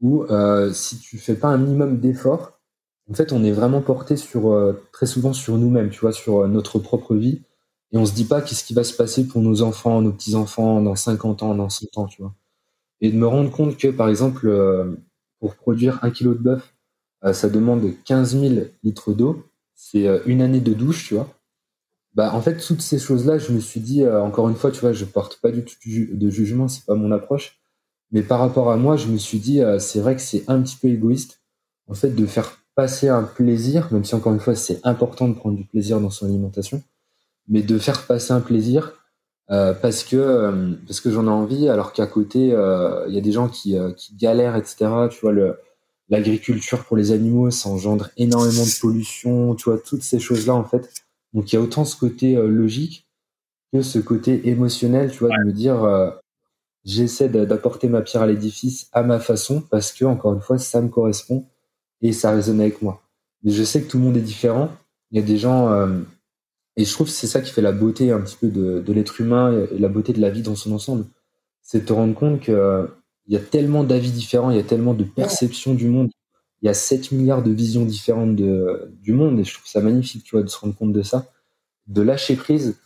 où 0.00 0.24
euh, 0.24 0.72
si 0.72 0.98
tu 0.98 1.18
fais 1.18 1.34
pas 1.34 1.48
un 1.48 1.58
minimum 1.58 1.98
d'efforts, 1.98 2.59
en 3.10 3.14
fait, 3.14 3.32
on 3.32 3.42
est 3.44 3.52
vraiment 3.52 3.82
porté 3.82 4.16
sur 4.16 4.52
euh, 4.52 4.72
très 4.92 5.06
souvent 5.06 5.32
sur 5.32 5.58
nous-mêmes, 5.58 5.90
tu 5.90 6.00
vois, 6.00 6.12
sur 6.12 6.46
notre 6.48 6.78
propre 6.78 7.16
vie 7.16 7.42
et 7.92 7.96
on 7.96 8.06
se 8.06 8.12
dit 8.12 8.24
pas 8.24 8.40
qu'est-ce 8.40 8.64
qui 8.64 8.74
va 8.74 8.84
se 8.84 8.94
passer 8.94 9.26
pour 9.26 9.42
nos 9.42 9.62
enfants, 9.62 10.00
nos 10.00 10.12
petits-enfants 10.12 10.80
dans 10.80 10.94
50 10.94 11.42
ans, 11.42 11.54
dans 11.54 11.68
100 11.68 11.98
ans, 11.98 12.06
tu 12.06 12.22
vois. 12.22 12.34
Et 13.00 13.10
de 13.10 13.16
me 13.16 13.26
rendre 13.26 13.50
compte 13.50 13.76
que, 13.76 13.88
par 13.88 14.08
exemple, 14.08 14.46
euh, 14.46 14.96
pour 15.40 15.56
produire 15.56 15.98
un 16.02 16.10
kilo 16.10 16.34
de 16.34 16.38
bœuf, 16.38 16.74
euh, 17.24 17.32
ça 17.32 17.48
demande 17.48 17.90
15 18.04 18.38
000 18.38 18.54
litres 18.84 19.12
d'eau. 19.12 19.44
C'est 19.74 20.06
euh, 20.06 20.20
une 20.26 20.42
année 20.42 20.60
de 20.60 20.72
douche, 20.72 21.08
tu 21.08 21.14
vois. 21.14 21.28
Bah, 22.14 22.32
en 22.34 22.40
fait, 22.40 22.58
toutes 22.58 22.82
ces 22.82 22.98
choses-là, 22.98 23.38
je 23.38 23.52
me 23.52 23.60
suis 23.60 23.80
dit, 23.80 24.06
encore 24.06 24.48
une 24.48 24.56
fois, 24.56 24.72
tu 24.72 24.80
vois, 24.80 24.92
je 24.92 25.04
porte 25.04 25.40
pas 25.40 25.52
du 25.52 25.64
tout 25.64 25.76
de 25.86 26.30
jugement, 26.30 26.66
c'est 26.66 26.84
pas 26.84 26.96
mon 26.96 27.12
approche. 27.12 27.60
Mais 28.10 28.22
par 28.22 28.40
rapport 28.40 28.70
à 28.70 28.76
moi, 28.76 28.96
je 28.96 29.06
me 29.06 29.16
suis 29.16 29.38
dit, 29.38 29.60
c'est 29.78 30.00
vrai 30.00 30.16
que 30.16 30.22
c'est 30.22 30.42
un 30.48 30.60
petit 30.60 30.76
peu 30.76 30.88
égoïste, 30.88 31.40
en 31.86 31.94
fait, 31.94 32.10
de 32.10 32.26
faire 32.26 32.59
passer 32.80 33.08
un 33.08 33.24
plaisir, 33.24 33.88
même 33.90 34.04
si 34.04 34.14
encore 34.14 34.32
une 34.32 34.40
fois, 34.40 34.54
c'est 34.54 34.80
important 34.84 35.28
de 35.28 35.34
prendre 35.34 35.56
du 35.56 35.64
plaisir 35.64 36.00
dans 36.00 36.10
son 36.10 36.26
alimentation 36.26 36.82
mais 37.50 37.62
de 37.62 37.78
faire 37.78 38.06
passer 38.06 38.32
un 38.32 38.40
plaisir 38.40 38.94
euh, 39.50 39.74
parce 39.74 40.04
que 40.04 40.16
euh, 40.16 40.72
parce 40.86 41.00
que 41.00 41.10
j'en 41.10 41.26
ai 41.26 41.30
envie, 41.30 41.68
alors 41.68 41.92
qu'à 41.92 42.06
côté 42.06 42.52
euh, 42.52 43.04
il 43.08 43.14
y 43.14 43.18
a 43.18 43.20
des 43.20 43.32
gens 43.32 43.48
qui, 43.48 43.76
qui 43.96 44.14
galèrent, 44.14 44.56
etc. 44.56 44.86
Tu 45.10 45.20
vois 45.20 45.34
l'agriculture 46.08 46.84
pour 46.84 46.96
les 46.96 47.12
animaux, 47.12 47.50
ça 47.50 47.68
engendre 47.68 48.10
énormément 48.16 48.64
de 48.64 48.80
pollution, 48.80 49.54
tu 49.56 49.64
vois 49.64 49.78
toutes 49.78 50.02
ces 50.02 50.20
choses 50.20 50.46
là 50.46 50.54
en 50.54 50.64
fait. 50.64 50.88
Donc 51.34 51.52
il 51.52 51.56
y 51.56 51.58
a 51.58 51.62
autant 51.62 51.84
ce 51.84 51.96
côté 51.96 52.34
logique 52.34 53.06
que 53.72 53.82
ce 53.82 53.98
côté 53.98 54.48
émotionnel, 54.48 55.10
tu 55.10 55.18
vois, 55.18 55.36
de 55.36 55.44
me 55.44 55.52
dire 55.52 56.14
j'essaie 56.84 57.28
d'apporter 57.28 57.88
ma 57.88 58.02
pierre 58.02 58.22
à 58.22 58.26
l'édifice 58.26 58.88
à 58.92 59.02
ma 59.02 59.18
façon 59.18 59.60
parce 59.60 59.92
que 59.92 60.04
encore 60.04 60.32
une 60.34 60.40
fois 60.40 60.58
ça 60.58 60.80
me 60.80 60.88
correspond 60.88 61.44
et 62.02 62.12
ça 62.12 62.30
résonne 62.32 62.60
avec 62.60 62.82
moi. 62.82 63.02
Mais 63.42 63.52
je 63.52 63.62
sais 63.62 63.82
que 63.82 63.90
tout 63.90 63.98
le 63.98 64.04
monde 64.04 64.16
est 64.16 64.22
différent. 64.22 64.70
Il 65.10 65.18
y 65.18 65.22
a 65.22 65.24
des 65.24 65.38
gens 65.38 65.70
et 66.76 66.84
je 66.84 66.92
trouve 66.92 67.08
que 67.08 67.12
c'est 67.12 67.26
ça 67.26 67.40
qui 67.40 67.52
fait 67.52 67.62
la 67.62 67.72
beauté 67.72 68.10
un 68.10 68.20
petit 68.20 68.36
peu 68.40 68.48
de, 68.48 68.80
de 68.80 68.92
l'être 68.92 69.20
humain 69.20 69.66
et 69.70 69.78
la 69.78 69.88
beauté 69.88 70.12
de 70.12 70.20
la 70.20 70.30
vie 70.30 70.42
dans 70.42 70.54
son 70.54 70.72
ensemble. 70.72 71.04
C'est 71.60 71.80
de 71.80 71.84
te 71.84 71.92
rendre 71.92 72.14
compte 72.14 72.40
qu'il 72.40 72.54
euh, 72.54 72.86
y 73.28 73.36
a 73.36 73.40
tellement 73.40 73.84
d'avis 73.84 74.12
différents, 74.12 74.50
il 74.50 74.56
y 74.56 74.60
a 74.60 74.64
tellement 74.64 74.94
de 74.94 75.04
perceptions 75.04 75.74
du 75.74 75.88
monde. 75.88 76.10
Il 76.62 76.66
y 76.66 76.68
a 76.68 76.74
7 76.74 77.12
milliards 77.12 77.42
de 77.42 77.50
visions 77.50 77.84
différentes 77.84 78.36
de, 78.36 78.92
du 79.00 79.12
monde 79.12 79.38
et 79.38 79.44
je 79.44 79.54
trouve 79.54 79.66
ça 79.66 79.80
magnifique, 79.80 80.24
tu 80.24 80.36
vois, 80.36 80.42
de 80.42 80.48
se 80.48 80.58
rendre 80.58 80.74
compte 80.74 80.92
de 80.92 81.02
ça, 81.02 81.26
de 81.86 82.02
lâcher 82.02 82.36
prise 82.36 82.78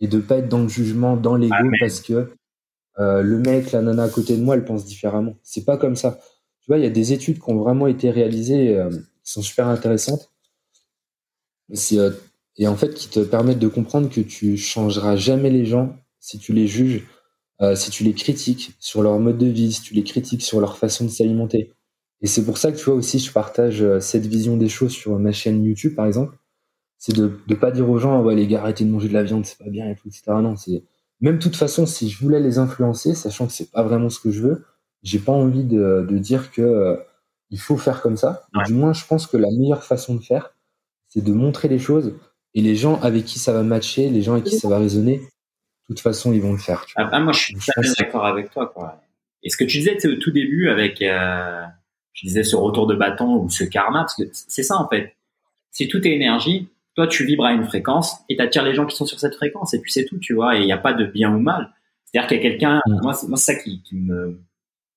et 0.00 0.08
de 0.08 0.18
pas 0.18 0.38
être 0.38 0.48
dans 0.48 0.62
le 0.62 0.68
jugement, 0.68 1.16
dans 1.16 1.36
l'ego 1.36 1.54
parce 1.80 2.00
que 2.00 2.30
euh, 2.98 3.22
le 3.22 3.38
mec, 3.38 3.72
la 3.72 3.82
nana 3.82 4.04
à 4.04 4.08
côté 4.08 4.36
de 4.36 4.42
moi, 4.42 4.54
elle 4.54 4.64
pense 4.64 4.84
différemment. 4.84 5.34
C'est 5.42 5.64
pas 5.64 5.76
comme 5.76 5.96
ça. 5.96 6.18
Tu 6.62 6.68
vois, 6.68 6.78
il 6.78 6.84
y 6.84 6.86
a 6.86 6.90
des 6.90 7.12
études 7.12 7.40
qui 7.40 7.50
ont 7.50 7.56
vraiment 7.56 7.88
été 7.88 8.10
réalisées, 8.10 8.76
euh, 8.76 8.88
qui 9.24 9.32
sont 9.32 9.42
super 9.42 9.66
intéressantes. 9.66 10.30
Euh, 11.92 12.12
et 12.58 12.68
en 12.68 12.76
fait 12.76 12.94
qui 12.94 13.08
te 13.08 13.20
permettent 13.20 13.58
de 13.58 13.68
comprendre 13.68 14.10
que 14.10 14.20
tu 14.20 14.56
changeras 14.56 15.16
jamais 15.16 15.50
les 15.50 15.64
gens 15.64 15.96
si 16.20 16.38
tu 16.38 16.52
les 16.52 16.66
juges, 16.66 17.04
euh, 17.62 17.74
si 17.74 17.90
tu 17.90 18.04
les 18.04 18.12
critiques 18.12 18.74
sur 18.78 19.02
leur 19.02 19.18
mode 19.18 19.38
de 19.38 19.46
vie, 19.46 19.72
si 19.72 19.82
tu 19.82 19.94
les 19.94 20.04
critiques 20.04 20.42
sur 20.42 20.60
leur 20.60 20.78
façon 20.78 21.04
de 21.04 21.10
s'alimenter. 21.10 21.72
Et 22.20 22.28
c'est 22.28 22.44
pour 22.44 22.58
ça 22.58 22.70
que 22.70 22.76
tu 22.76 22.84
vois 22.84 22.94
aussi, 22.94 23.18
je 23.18 23.32
partage 23.32 23.84
cette 23.98 24.26
vision 24.26 24.56
des 24.56 24.68
choses 24.68 24.92
sur 24.92 25.18
ma 25.18 25.32
chaîne 25.32 25.64
YouTube, 25.64 25.96
par 25.96 26.06
exemple. 26.06 26.36
C'est 26.98 27.16
de 27.16 27.40
ne 27.48 27.54
pas 27.56 27.72
dire 27.72 27.90
aux 27.90 27.98
gens, 27.98 28.22
ouais, 28.22 28.36
les 28.36 28.46
gars, 28.46 28.60
arrêtez 28.60 28.84
de 28.84 28.90
manger 28.90 29.08
de 29.08 29.14
la 29.14 29.24
viande, 29.24 29.44
c'est 29.44 29.58
pas 29.58 29.68
bien 29.68 29.90
et 29.90 29.96
tout, 29.96 30.06
etc. 30.06 30.22
Non, 30.28 30.54
c'est, 30.54 30.84
même 31.20 31.38
de 31.38 31.42
toute 31.42 31.56
façon, 31.56 31.86
si 31.86 32.08
je 32.10 32.18
voulais 32.22 32.38
les 32.38 32.58
influencer, 32.58 33.14
sachant 33.14 33.48
que 33.48 33.52
c'est 33.52 33.72
pas 33.72 33.82
vraiment 33.82 34.08
ce 34.08 34.20
que 34.20 34.30
je 34.30 34.42
veux, 34.42 34.64
j'ai 35.02 35.18
pas 35.18 35.32
envie 35.32 35.64
de, 35.64 36.06
de 36.08 36.18
dire 36.18 36.50
que 36.52 36.62
euh, 36.62 36.96
il 37.50 37.60
faut 37.60 37.76
faire 37.76 38.00
comme 38.00 38.16
ça. 38.16 38.46
Du 38.66 38.74
moins, 38.74 38.92
je 38.92 39.04
pense 39.04 39.26
que 39.26 39.36
la 39.36 39.50
meilleure 39.50 39.84
façon 39.84 40.14
de 40.14 40.22
faire, 40.22 40.54
c'est 41.08 41.22
de 41.22 41.32
montrer 41.32 41.68
les 41.68 41.78
choses 41.78 42.14
et 42.54 42.62
les 42.62 42.76
gens 42.76 43.00
avec 43.00 43.24
qui 43.24 43.38
ça 43.38 43.52
va 43.52 43.62
matcher, 43.62 44.08
les 44.08 44.22
gens 44.22 44.32
avec 44.32 44.44
qui 44.44 44.56
ça 44.56 44.68
va 44.68 44.78
résonner, 44.78 45.18
de 45.18 45.94
toute 45.94 46.00
façon, 46.00 46.32
ils 46.32 46.40
vont 46.40 46.52
le 46.52 46.58
faire. 46.58 46.84
Tu 46.86 46.94
ah, 46.96 47.20
moi, 47.20 47.32
je 47.32 47.40
suis 47.40 47.54
très 47.54 47.82
d'accord 47.98 48.24
avec 48.24 48.50
toi. 48.50 48.72
Quoi. 48.74 49.02
Et 49.42 49.50
ce 49.50 49.56
que 49.56 49.64
tu 49.64 49.78
disais 49.78 49.98
au 50.06 50.16
tout 50.16 50.30
début 50.30 50.70
avec, 50.70 51.02
euh, 51.02 51.62
je 52.12 52.26
disais 52.26 52.44
ce 52.44 52.56
retour 52.56 52.86
de 52.86 52.94
bâton 52.94 53.36
ou 53.36 53.50
ce 53.50 53.64
karma, 53.64 54.00
parce 54.00 54.14
que 54.14 54.22
c'est 54.32 54.62
ça 54.62 54.76
en 54.76 54.88
fait. 54.88 55.14
C'est 55.70 55.88
tout 55.88 56.06
est 56.06 56.12
énergie. 56.12 56.68
Toi, 56.94 57.06
tu 57.06 57.24
vibres 57.24 57.46
à 57.46 57.52
une 57.52 57.64
fréquence 57.64 58.16
et 58.28 58.36
tu 58.36 58.42
attires 58.42 58.64
les 58.64 58.74
gens 58.74 58.86
qui 58.86 58.96
sont 58.96 59.06
sur 59.06 59.18
cette 59.18 59.34
fréquence 59.34 59.74
et 59.74 59.80
puis 59.80 59.90
c'est 59.90 60.04
tout, 60.04 60.18
tu 60.18 60.34
vois. 60.34 60.56
Et 60.56 60.60
il 60.60 60.66
n'y 60.66 60.72
a 60.72 60.78
pas 60.78 60.92
de 60.92 61.06
bien 61.06 61.34
ou 61.34 61.40
mal. 61.40 61.70
C'est-à-dire 62.04 62.28
qu'il 62.28 62.36
y 62.36 62.40
a 62.40 62.42
quelqu'un, 62.42 62.80
mm. 62.86 63.00
moi, 63.02 63.14
moi 63.28 63.36
c'est 63.36 63.54
ça 63.54 63.58
qui, 63.58 63.82
qui 63.82 63.96
me, 63.96 64.38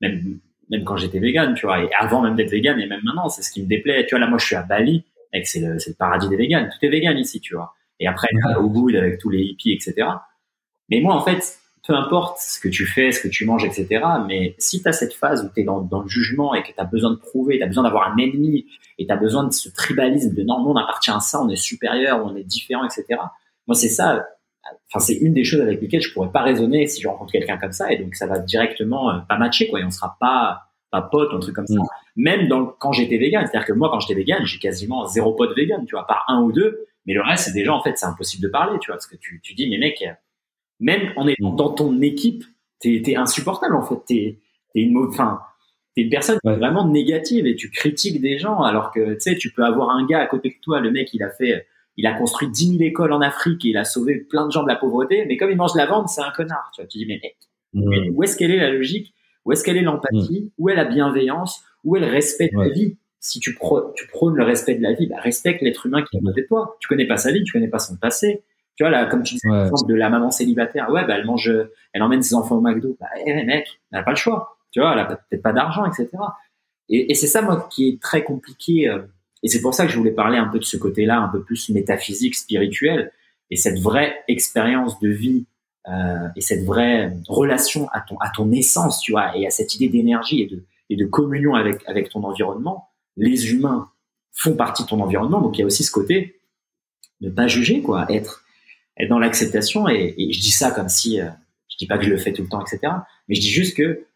même, 0.01 0.39
même 0.69 0.83
quand 0.83 0.97
j'étais 0.97 1.19
vegan, 1.19 1.53
tu 1.53 1.65
vois, 1.65 1.83
et 1.83 1.89
avant 1.99 2.21
même 2.21 2.35
d'être 2.35 2.51
vegan 2.51 2.79
et 2.79 2.87
même 2.87 3.01
maintenant, 3.03 3.29
c'est 3.29 3.41
ce 3.41 3.51
qui 3.51 3.61
me 3.61 3.67
déplaît. 3.67 4.05
Tu 4.05 4.15
vois, 4.15 4.19
là, 4.19 4.27
moi, 4.27 4.37
je 4.37 4.45
suis 4.45 4.55
à 4.55 4.63
Bali 4.63 5.05
c'est 5.43 5.59
le, 5.59 5.73
le, 5.73 5.93
paradis 5.93 6.29
des 6.29 6.37
végans. 6.37 6.67
Tout 6.71 6.85
est 6.85 6.89
vegan 6.89 7.17
ici, 7.17 7.41
tu 7.41 7.55
vois. 7.55 7.73
Et 7.99 8.07
après, 8.07 8.27
au 8.57 8.69
bout 8.69 8.89
avec 8.89 9.19
tous 9.19 9.29
les 9.29 9.41
hippies, 9.41 9.73
etc. 9.73 10.07
Mais 10.89 11.01
moi, 11.01 11.15
en 11.15 11.21
fait, 11.21 11.57
peu 11.85 11.93
importe 11.93 12.39
ce 12.39 12.59
que 12.59 12.67
tu 12.67 12.85
fais, 12.85 13.11
ce 13.11 13.21
que 13.21 13.27
tu 13.27 13.45
manges, 13.45 13.65
etc. 13.65 14.03
Mais 14.27 14.55
si 14.57 14.81
tu 14.81 14.87
as 14.87 14.93
cette 14.93 15.13
phase 15.13 15.43
où 15.43 15.53
tu 15.53 15.61
es 15.61 15.63
dans, 15.63 15.81
dans, 15.81 16.01
le 16.01 16.07
jugement 16.07 16.53
et 16.53 16.63
que 16.63 16.67
tu 16.67 16.79
as 16.79 16.85
besoin 16.85 17.11
de 17.11 17.17
prouver, 17.17 17.57
tu 17.57 17.63
as 17.63 17.67
besoin 17.67 17.83
d'avoir 17.83 18.11
un 18.11 18.17
ennemi 18.17 18.65
et 18.97 19.05
tu 19.05 19.11
as 19.11 19.17
besoin 19.17 19.43
de 19.43 19.51
ce 19.51 19.69
tribalisme 19.69 20.33
de 20.33 20.43
non, 20.43 20.55
on 20.55 20.75
appartient 20.75 21.11
à 21.11 21.19
ça, 21.19 21.41
on 21.41 21.49
est 21.49 21.55
supérieur, 21.55 22.25
on 22.25 22.35
est 22.35 22.43
différent, 22.43 22.85
etc. 22.85 23.19
Moi, 23.67 23.75
c'est 23.75 23.89
ça. 23.89 24.25
Enfin, 24.87 25.03
c'est 25.05 25.15
une 25.15 25.33
des 25.33 25.43
choses 25.43 25.61
avec 25.61 25.81
lesquelles 25.81 26.01
je 26.01 26.11
pourrais 26.13 26.31
pas 26.31 26.41
raisonner 26.41 26.87
si 26.87 27.01
je 27.01 27.07
rencontre 27.07 27.31
quelqu'un 27.31 27.57
comme 27.57 27.71
ça 27.71 27.91
et 27.91 27.97
donc 27.97 28.15
ça 28.15 28.27
va 28.27 28.39
directement 28.39 29.11
euh, 29.11 29.19
pas 29.27 29.37
matcher, 29.37 29.67
quoi. 29.69 29.79
Et 29.79 29.83
on 29.83 29.91
sera 29.91 30.17
pas 30.19 30.65
pas 30.91 31.01
pote, 31.01 31.29
un 31.33 31.39
truc 31.39 31.55
comme 31.55 31.67
ça. 31.67 31.79
Mm. 31.79 31.85
Même 32.15 32.47
dans, 32.47 32.65
quand 32.65 32.91
j'étais 32.91 33.17
vegan, 33.17 33.45
c'est-à-dire 33.45 33.67
que 33.67 33.73
moi, 33.73 33.89
quand 33.91 33.99
j'étais 33.99 34.13
vegan, 34.13 34.45
j'ai 34.45 34.59
quasiment 34.59 35.05
zéro 35.05 35.33
pote 35.33 35.55
vegan, 35.55 35.85
tu 35.85 35.95
vois, 35.95 36.07
par 36.07 36.25
un 36.27 36.41
ou 36.41 36.51
deux. 36.51 36.85
Mais 37.05 37.13
le 37.13 37.21
reste, 37.21 37.45
c'est 37.45 37.53
déjà, 37.53 37.73
en 37.73 37.83
fait, 37.83 37.97
c'est 37.97 38.05
impossible 38.05 38.43
de 38.43 38.47
parler, 38.47 38.77
tu 38.79 38.87
vois, 38.87 38.95
parce 38.95 39.07
que 39.07 39.17
tu, 39.17 39.39
tu 39.43 39.53
dis, 39.53 39.69
mais 39.69 39.77
mec, 39.77 40.03
même 40.79 41.11
en 41.17 41.27
étant 41.27 41.51
mm. 41.51 41.55
dans 41.55 41.69
ton 41.69 42.01
équipe, 42.01 42.43
t'es, 42.79 43.01
es 43.05 43.15
insupportable, 43.15 43.75
en 43.75 43.83
fait. 43.83 43.99
T'es, 44.07 44.39
es 44.75 44.81
une 44.81 44.97
enfin, 44.97 45.39
t'es 45.95 46.03
une 46.03 46.09
personne 46.09 46.39
vraiment 46.43 46.87
négative 46.87 47.45
et 47.47 47.55
tu 47.55 47.69
critiques 47.69 48.21
des 48.21 48.37
gens 48.37 48.61
alors 48.61 48.91
que, 48.91 49.13
tu 49.13 49.19
sais, 49.19 49.35
tu 49.35 49.51
peux 49.51 49.63
avoir 49.63 49.89
un 49.89 50.05
gars 50.05 50.19
à 50.19 50.27
côté 50.27 50.49
de 50.49 50.55
toi, 50.61 50.79
le 50.79 50.91
mec, 50.91 51.13
il 51.13 51.23
a 51.23 51.29
fait, 51.29 51.67
il 51.97 52.07
a 52.07 52.13
construit 52.13 52.49
10 52.49 52.77
000 52.77 52.83
écoles 52.83 53.13
en 53.13 53.21
Afrique 53.21 53.63
et 53.65 53.69
il 53.69 53.77
a 53.77 53.85
sauvé 53.85 54.15
plein 54.17 54.45
de 54.45 54.51
gens 54.51 54.63
de 54.63 54.67
la 54.67 54.75
pauvreté, 54.75 55.25
mais 55.27 55.37
comme 55.37 55.51
il 55.51 55.57
mange 55.57 55.75
la 55.75 55.85
vente, 55.85 56.09
c'est 56.09 56.21
un 56.21 56.31
connard, 56.31 56.71
tu 56.73 56.81
vois. 56.81 56.87
Tu 56.87 56.97
dis, 56.97 57.05
mais 57.05 57.19
mec, 57.23 57.37
mm. 57.73 58.15
où 58.15 58.23
est-ce 58.23 58.37
qu'elle 58.37 58.51
est 58.51 58.59
la 58.59 58.71
logique? 58.71 59.13
Où 59.45 59.51
est-ce 59.51 59.63
qu'elle 59.63 59.77
est 59.77 59.81
l'empathie? 59.81 60.45
Mm. 60.45 60.49
Où 60.57 60.69
est 60.69 60.75
la 60.75 60.85
bienveillance? 60.85 61.63
Où 61.83 61.95
est 61.95 61.99
le 61.99 62.07
respect 62.07 62.49
de 62.51 62.59
la 62.59 62.69
vie? 62.69 62.97
Si 63.19 63.39
tu, 63.39 63.57
tu 63.95 64.07
prônes 64.07 64.35
le 64.35 64.43
respect 64.43 64.75
de 64.75 64.83
la 64.83 64.93
vie, 64.93 65.07
bah, 65.07 65.15
respecte 65.19 65.61
l'être 65.61 65.85
humain 65.85 66.03
qui 66.03 66.15
est 66.15 66.19
à 66.19 66.21
côté 66.21 66.41
de 66.41 66.47
toi. 66.47 66.77
Tu 66.79 66.87
connais 66.87 67.07
pas 67.07 67.17
sa 67.17 67.31
vie, 67.31 67.43
tu 67.43 67.53
connais 67.53 67.67
pas 67.67 67.79
son 67.79 67.95
passé. 67.95 68.43
Tu 68.75 68.83
vois, 68.83 68.91
là, 68.91 69.05
comme 69.05 69.23
tu 69.23 69.35
disais, 69.35 69.47
l'exemple 69.49 69.89
de 69.89 69.95
la 69.95 70.09
maman 70.09 70.31
célibataire, 70.31 70.91
ouais, 70.91 71.07
bah, 71.07 71.15
elle 71.17 71.25
mange, 71.25 71.51
elle 71.93 72.03
emmène 72.03 72.21
ses 72.21 72.35
enfants 72.35 72.57
au 72.57 72.61
McDo. 72.61 72.97
Bah, 72.99 73.07
eh, 73.25 73.43
mec, 73.45 73.79
elle 73.91 73.99
n'a 73.99 74.03
pas 74.03 74.11
le 74.11 74.17
choix. 74.17 74.57
Tu 74.71 74.81
vois, 74.81 74.93
elle 74.93 74.99
a 74.99 75.05
peut-être 75.05 75.41
pas 75.41 75.53
d'argent, 75.53 75.85
etc. 75.85 76.09
Et, 76.89 77.11
et 77.11 77.15
c'est 77.15 77.27
ça, 77.27 77.41
moi, 77.41 77.67
qui 77.71 77.87
est 77.87 78.01
très 78.01 78.23
compliqué. 78.23 78.89
Euh, 78.89 78.99
et 79.45 79.47
c'est 79.47 79.61
pour 79.61 79.75
ça 79.75 79.85
que 79.85 79.91
je 79.91 79.97
voulais 79.99 80.09
parler 80.09 80.39
un 80.39 80.47
peu 80.47 80.57
de 80.57 80.63
ce 80.63 80.75
côté-là, 80.75 81.19
un 81.19 81.27
peu 81.27 81.43
plus 81.43 81.69
métaphysique, 81.69 82.33
spirituel, 82.33 83.11
et 83.51 83.55
cette 83.55 83.77
vraie 83.77 84.23
expérience 84.27 84.99
de 84.99 85.09
vie 85.09 85.45
euh, 85.87 86.27
et 86.35 86.41
cette 86.41 86.63
vraie 86.63 87.15
relation 87.27 87.87
à 87.89 88.01
ton 88.01 88.17
à 88.17 88.31
ton 88.31 88.51
essence, 88.51 89.01
tu 89.01 89.11
vois, 89.11 89.37
et 89.37 89.45
à 89.45 89.51
cette 89.51 89.75
idée 89.75 89.87
d'énergie 89.87 90.41
et 90.41 90.47
de 90.47 90.63
et 90.89 90.95
de 90.95 91.05
communion 91.05 91.53
avec 91.53 91.87
avec 91.87 92.09
ton 92.09 92.23
environnement. 92.23 92.89
Les 93.17 93.53
humains 93.53 93.91
font 94.31 94.55
partie 94.55 94.81
de 94.81 94.87
ton 94.87 94.99
environnement, 94.99 95.41
donc 95.41 95.59
il 95.59 95.61
y 95.61 95.63
a 95.63 95.67
aussi 95.67 95.83
ce 95.83 95.91
côté 95.91 96.39
ne 97.21 97.29
pas 97.29 97.45
juger, 97.45 97.83
quoi, 97.83 98.07
être 98.09 98.43
être 98.97 99.09
dans 99.09 99.19
l'acceptation. 99.19 99.87
Et, 99.87 100.15
et, 100.17 100.33
je 100.33 100.41
dis 100.41 100.49
ça 100.49 100.71
comme 100.71 100.89
si 100.89 101.21
euh, 101.21 101.29
je 101.69 101.77
dis 101.77 101.85
pas 101.85 101.99
que 101.99 102.05
je 102.05 102.09
le 102.09 102.17
fais 102.17 102.33
tout 102.33 102.41
le 102.41 102.49
temps, 102.49 102.65
etc. 102.65 102.79
Mais 103.27 103.35
je 103.35 103.41
dis 103.41 103.51
juste 103.51 103.77
que 103.77 104.07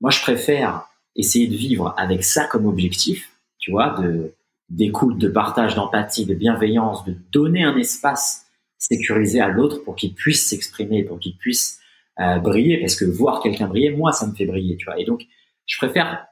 moi, 0.00 0.10
je 0.10 0.22
préfère 0.22 0.88
essayer 1.14 1.46
de 1.46 1.56
vivre 1.56 1.94
avec 1.98 2.24
ça 2.24 2.46
comme 2.46 2.64
objectif, 2.64 3.30
tu 3.58 3.70
vois, 3.70 4.00
de 4.00 4.32
d'écoute, 4.68 5.18
de 5.18 5.28
partage, 5.28 5.74
d'empathie, 5.74 6.26
de 6.26 6.34
bienveillance, 6.34 7.04
de 7.04 7.14
donner 7.32 7.62
un 7.62 7.76
espace 7.76 8.46
sécurisé 8.76 9.40
à 9.40 9.48
l'autre 9.48 9.82
pour 9.84 9.96
qu'il 9.96 10.14
puisse 10.14 10.46
s'exprimer, 10.46 11.02
pour 11.02 11.18
qu'il 11.18 11.36
puisse 11.36 11.80
euh, 12.20 12.38
briller, 12.38 12.78
parce 12.78 12.96
que 12.96 13.04
voir 13.04 13.40
quelqu'un 13.40 13.66
briller, 13.66 13.90
moi, 13.90 14.12
ça 14.12 14.26
me 14.26 14.34
fait 14.34 14.46
briller, 14.46 14.76
tu 14.76 14.84
vois. 14.86 14.98
Et 14.98 15.04
donc, 15.04 15.26
je 15.66 15.78
préfère 15.78 16.26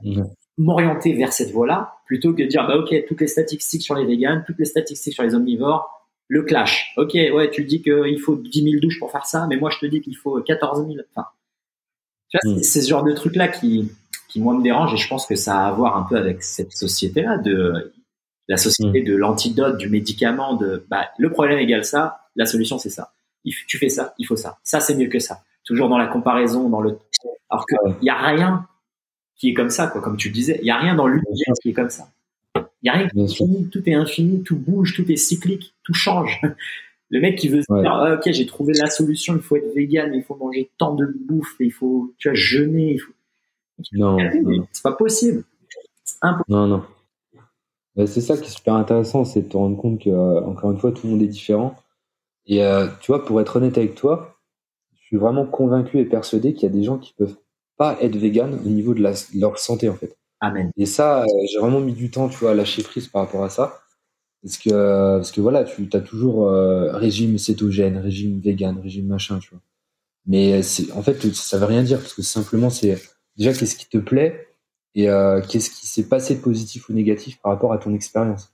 m'orienter 0.59 1.13
vers 1.13 1.33
cette 1.33 1.51
voie-là 1.51 1.95
plutôt 2.07 2.33
que 2.33 2.43
de 2.43 2.49
dire, 2.49 2.67
bah 2.67 2.77
ok, 2.79 2.95
toutes 3.09 3.21
les 3.21 3.27
statistiques 3.27 3.83
sur 3.83 3.95
les 3.95 4.07
véganes, 4.07 4.45
toutes 4.47 4.59
les 4.59 4.65
statistiques 4.65 5.15
sur 5.15 5.23
les 5.23 5.35
omnivores, 5.35 6.09
le 6.29 6.43
clash. 6.43 6.93
Ok, 6.97 7.15
ouais, 7.15 7.51
tu 7.51 7.65
dis 7.65 7.83
qu'il 7.83 8.19
faut 8.21 8.37
10 8.37 8.63
000 8.63 8.81
douches 8.81 8.99
pour 8.99 9.11
faire 9.11 9.27
ça, 9.27 9.47
mais 9.49 9.57
moi, 9.57 9.71
je 9.71 9.79
te 9.79 9.87
dis 9.87 10.01
qu'il 10.01 10.17
faut 10.17 10.41
14 10.41 10.87
000. 10.87 10.99
Enfin, 11.15 11.29
tu 12.29 12.39
vois, 12.43 12.55
mm. 12.55 12.63
c'est 12.63 12.83
ce 12.83 12.89
genre 12.89 13.05
de 13.05 13.13
truc-là 13.13 13.49
qui, 13.49 13.91
qui, 14.29 14.41
moi, 14.41 14.55
me 14.55 14.63
dérange 14.63 14.95
et 14.95 14.97
je 14.97 15.09
pense 15.09 15.27
que 15.27 15.37
ça 15.37 15.61
a 15.61 15.69
à 15.69 15.73
voir 15.73 15.97
un 15.97 16.03
peu 16.03 16.17
avec 16.17 16.43
cette 16.43 16.73
société-là 16.73 17.39
de 17.39 17.93
la 18.49 18.57
société 18.57 19.03
mm. 19.03 19.05
de 19.05 19.17
l'antidote, 19.17 19.79
du 19.79 19.89
médicament, 19.89 20.55
de 20.55 20.85
bah, 20.89 21.09
le 21.19 21.31
problème 21.31 21.59
égale 21.59 21.85
ça, 21.85 22.21
la 22.37 22.47
solution 22.47 22.79
c'est 22.79 22.91
ça. 22.91 23.13
Tu 23.45 23.79
fais 23.79 23.89
ça, 23.89 24.15
il 24.19 24.27
faut 24.27 24.37
ça. 24.37 24.59
Ça 24.65 24.81
c'est 24.81 24.95
mieux 24.95 25.09
que 25.09 25.19
ça. 25.19 25.43
Toujours 25.65 25.89
dans 25.89 25.99
la 25.99 26.07
comparaison, 26.07 26.69
dans 26.69 26.81
le. 26.81 26.99
Alors 27.49 27.65
qu'il 27.67 28.07
y 28.07 28.11
a 28.11 28.17
rien 28.17 28.67
qui 29.37 29.51
est 29.51 29.55
comme 29.55 29.71
ça, 29.71 29.87
quoi. 29.87 30.01
Comme 30.01 30.17
tu 30.17 30.31
disais, 30.31 30.59
il 30.63 30.67
y 30.67 30.71
a 30.71 30.79
rien 30.79 30.95
dans 30.95 31.07
l'univers 31.07 31.55
qui 31.63 31.71
est 31.71 31.73
comme 31.73 31.91
ça. 31.91 32.09
Il 32.55 32.87
y 32.87 32.89
a 32.89 32.93
rien 32.93 33.09
qui 33.09 33.21
est 33.21 33.35
fini, 33.35 33.69
tout 33.69 33.83
est 33.89 33.95
infini, 33.95 34.43
tout 34.43 34.57
bouge, 34.57 34.95
tout 34.95 35.11
est 35.11 35.17
cyclique, 35.17 35.75
tout 35.83 35.95
change. 35.95 36.41
Le 37.11 37.21
mec 37.21 37.39
qui 37.39 37.49
veut 37.49 37.63
se 37.63 37.81
dire, 37.81 37.93
ah, 37.93 38.15
ok, 38.15 38.33
j'ai 38.33 38.47
trouvé 38.47 38.73
la 38.75 38.91
solution, 38.91 39.37
il 39.37 39.43
faut 39.43 39.55
être 39.55 39.73
vegan, 39.77 40.13
il 40.13 40.25
faut 40.25 40.35
manger 40.35 40.71
tant 40.77 40.95
de 40.95 41.07
bouffe, 41.07 41.55
il 41.61 41.73
faut, 41.73 42.13
tu 42.19 42.29
vois, 42.29 42.35
jeûner, 42.35 42.95
il 42.95 42.99
faut. 42.99 43.13
Non, 43.93 44.17
c'est 44.73 44.83
pas 44.83 44.93
possible. 44.93 45.45
C'est 46.05 46.17
impossible. 46.23 46.45
Non, 46.49 46.67
non. 46.67 46.85
C'est 48.05 48.21
ça 48.21 48.37
qui 48.37 48.49
est 48.49 48.55
super 48.55 48.75
intéressant, 48.75 49.25
c'est 49.25 49.43
de 49.43 49.49
te 49.49 49.57
rendre 49.57 49.77
compte 49.79 50.03
que, 50.03 50.11
euh, 50.11 50.43
encore 50.43 50.71
une 50.71 50.79
fois, 50.79 50.93
tout 50.93 51.07
le 51.07 51.15
monde 51.15 51.23
est 51.23 51.29
différent. 51.29 51.75
Et 52.47 52.63
euh, 52.63 52.89
tu 53.01 53.11
vois, 53.11 53.25
pour 53.25 53.41
être 53.41 53.57
honnête 53.57 53.79
avec 53.79 53.95
toi, 53.95 54.37
je 54.95 55.07
suis 55.07 55.17
vraiment 55.17 55.47
convaincu 55.47 55.99
et 55.99 56.05
persuadé 56.05 56.53
qu'il 56.53 56.65
y 56.65 56.73
a 56.73 56.75
des 56.75 56.85
gens 56.85 56.99
qui 56.99 57.15
peuvent 57.15 57.37
pas 57.79 57.97
être 58.03 58.17
vegan 58.17 58.55
au 58.55 58.69
niveau 58.69 58.93
de, 58.93 59.03
leur 59.35 59.59
santé, 59.59 59.89
en 59.89 59.95
fait. 59.95 60.15
Amen. 60.41 60.71
Et 60.77 60.85
ça, 60.85 61.23
euh, 61.23 61.27
j'ai 61.51 61.59
vraiment 61.59 61.81
mis 61.81 61.95
du 61.95 62.11
temps, 62.11 62.29
tu 62.29 62.37
vois, 62.37 62.51
à 62.51 62.55
lâcher 62.55 62.83
prise 62.83 63.09
par 63.09 63.23
rapport 63.23 63.45
à 63.45 63.49
ça. 63.49 63.81
Parce 64.43 64.59
que, 64.59 64.71
parce 64.71 65.33
que 65.33 65.41
voilà, 65.41 65.65
tu 65.65 65.89
as 65.93 66.01
toujours 66.01 66.49
régime 66.93 67.37
cétogène, 67.37 67.97
régime 67.99 68.39
vegan, 68.39 68.79
régime 68.79 69.07
machin, 69.07 69.39
tu 69.41 69.51
vois. 69.51 69.61
Mais 70.27 70.61
en 70.95 71.03
fait, 71.03 71.35
ça 71.35 71.59
veut 71.59 71.65
rien 71.65 71.83
dire 71.83 71.99
parce 71.99 72.15
que 72.15 72.23
simplement, 72.23 72.71
c'est 72.71 73.01
déjà 73.37 73.53
qu'est-ce 73.53 73.75
qui 73.75 73.89
te 73.89 73.99
plaît 73.99 74.46
et 74.97 75.11
euh, 75.11 75.43
qu'est-ce 75.43 75.71
qui 75.71 75.87
s'est 75.87 76.09
passé 76.09 76.35
de 76.35 76.41
positif 76.41 76.89
ou 76.89 76.95
négatif 76.95 77.39
par 77.43 77.53
rapport 77.53 77.73
à 77.73 77.79
ton 77.79 77.95
expérience? 77.95 78.53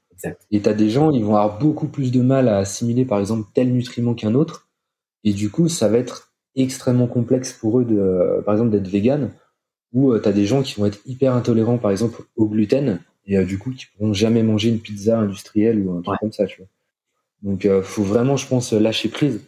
Et 0.51 0.61
tu 0.61 0.69
as 0.69 0.75
des 0.75 0.91
gens, 0.91 1.11
ils 1.11 1.25
vont 1.25 1.37
avoir 1.37 1.59
beaucoup 1.59 1.89
plus 1.89 2.13
de 2.13 2.21
mal 2.21 2.49
à 2.49 2.59
assimiler 2.59 3.05
par 3.05 3.19
exemple 3.19 3.49
tel 3.55 3.73
nutriment 3.73 4.15
qu'un 4.15 4.35
autre, 4.35 4.69
et 5.25 5.33
du 5.33 5.51
coup 5.51 5.69
ça 5.69 5.89
va 5.89 5.99
être 5.99 6.33
extrêmement 6.55 7.07
complexe 7.07 7.53
pour 7.53 7.81
eux 7.81 7.85
de, 7.85 7.99
euh, 7.99 8.43
par 8.43 8.55
exemple 8.55 8.71
d'être 8.71 8.89
vegan, 8.89 9.31
ou 9.93 10.13
euh, 10.13 10.21
tu 10.21 10.29
as 10.29 10.33
des 10.33 10.45
gens 10.45 10.63
qui 10.63 10.79
vont 10.79 10.87
être 10.87 11.01
hyper 11.07 11.35
intolérants 11.35 11.79
par 11.79 11.91
exemple 11.91 12.23
au 12.37 12.47
gluten, 12.47 13.01
et 13.27 13.43
du 13.45 13.59
coup 13.59 13.71
qui 13.71 13.87
pourront 13.87 14.13
jamais 14.13 14.43
manger 14.43 14.69
une 14.69 14.81
pizza 14.81 15.19
industrielle 15.19 15.81
ou 15.81 15.97
un 15.97 16.03
truc 16.03 16.19
comme 16.21 16.33
ça, 16.33 16.47
tu 16.47 16.59
vois. 16.59 16.69
Donc 17.43 17.69
faut 17.83 18.05
vraiment, 18.05 18.37
je 18.37 18.47
pense, 18.47 18.73
lâcher 18.73 19.09
prise, 19.09 19.41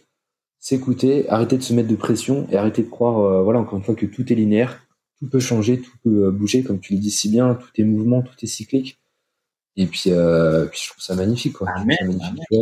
s'écouter, 0.59 1.29
arrêter 1.29 1.57
de 1.57 1.61
se 1.61 1.73
mettre 1.73 1.89
de 1.89 1.95
pression 1.95 2.47
et 2.51 2.57
arrêter 2.57 2.83
de 2.83 2.89
croire, 2.89 3.43
voilà, 3.43 3.59
encore 3.59 3.77
une 3.77 3.83
fois, 3.83 3.95
que 3.95 4.05
tout 4.05 4.31
est 4.31 4.35
linéaire 4.35 4.84
tout 5.19 5.29
peut 5.29 5.39
changer, 5.39 5.81
tout 5.81 5.97
peut 6.03 6.25
euh, 6.25 6.31
bouger, 6.31 6.63
comme 6.63 6.79
tu 6.79 6.93
le 6.93 6.99
dis 6.99 7.11
si 7.11 7.29
bien, 7.29 7.55
tout 7.55 7.69
est 7.77 7.83
mouvement, 7.83 8.21
tout 8.21 8.35
est 8.41 8.47
cyclique. 8.47 8.99
Et 9.77 9.87
puis, 9.87 10.05
euh, 10.07 10.65
puis 10.65 10.81
je 10.83 10.89
trouve 10.89 11.03
ça 11.03 11.15
magnifique, 11.15 11.53
quoi. 11.53 11.67
Je 11.77 12.55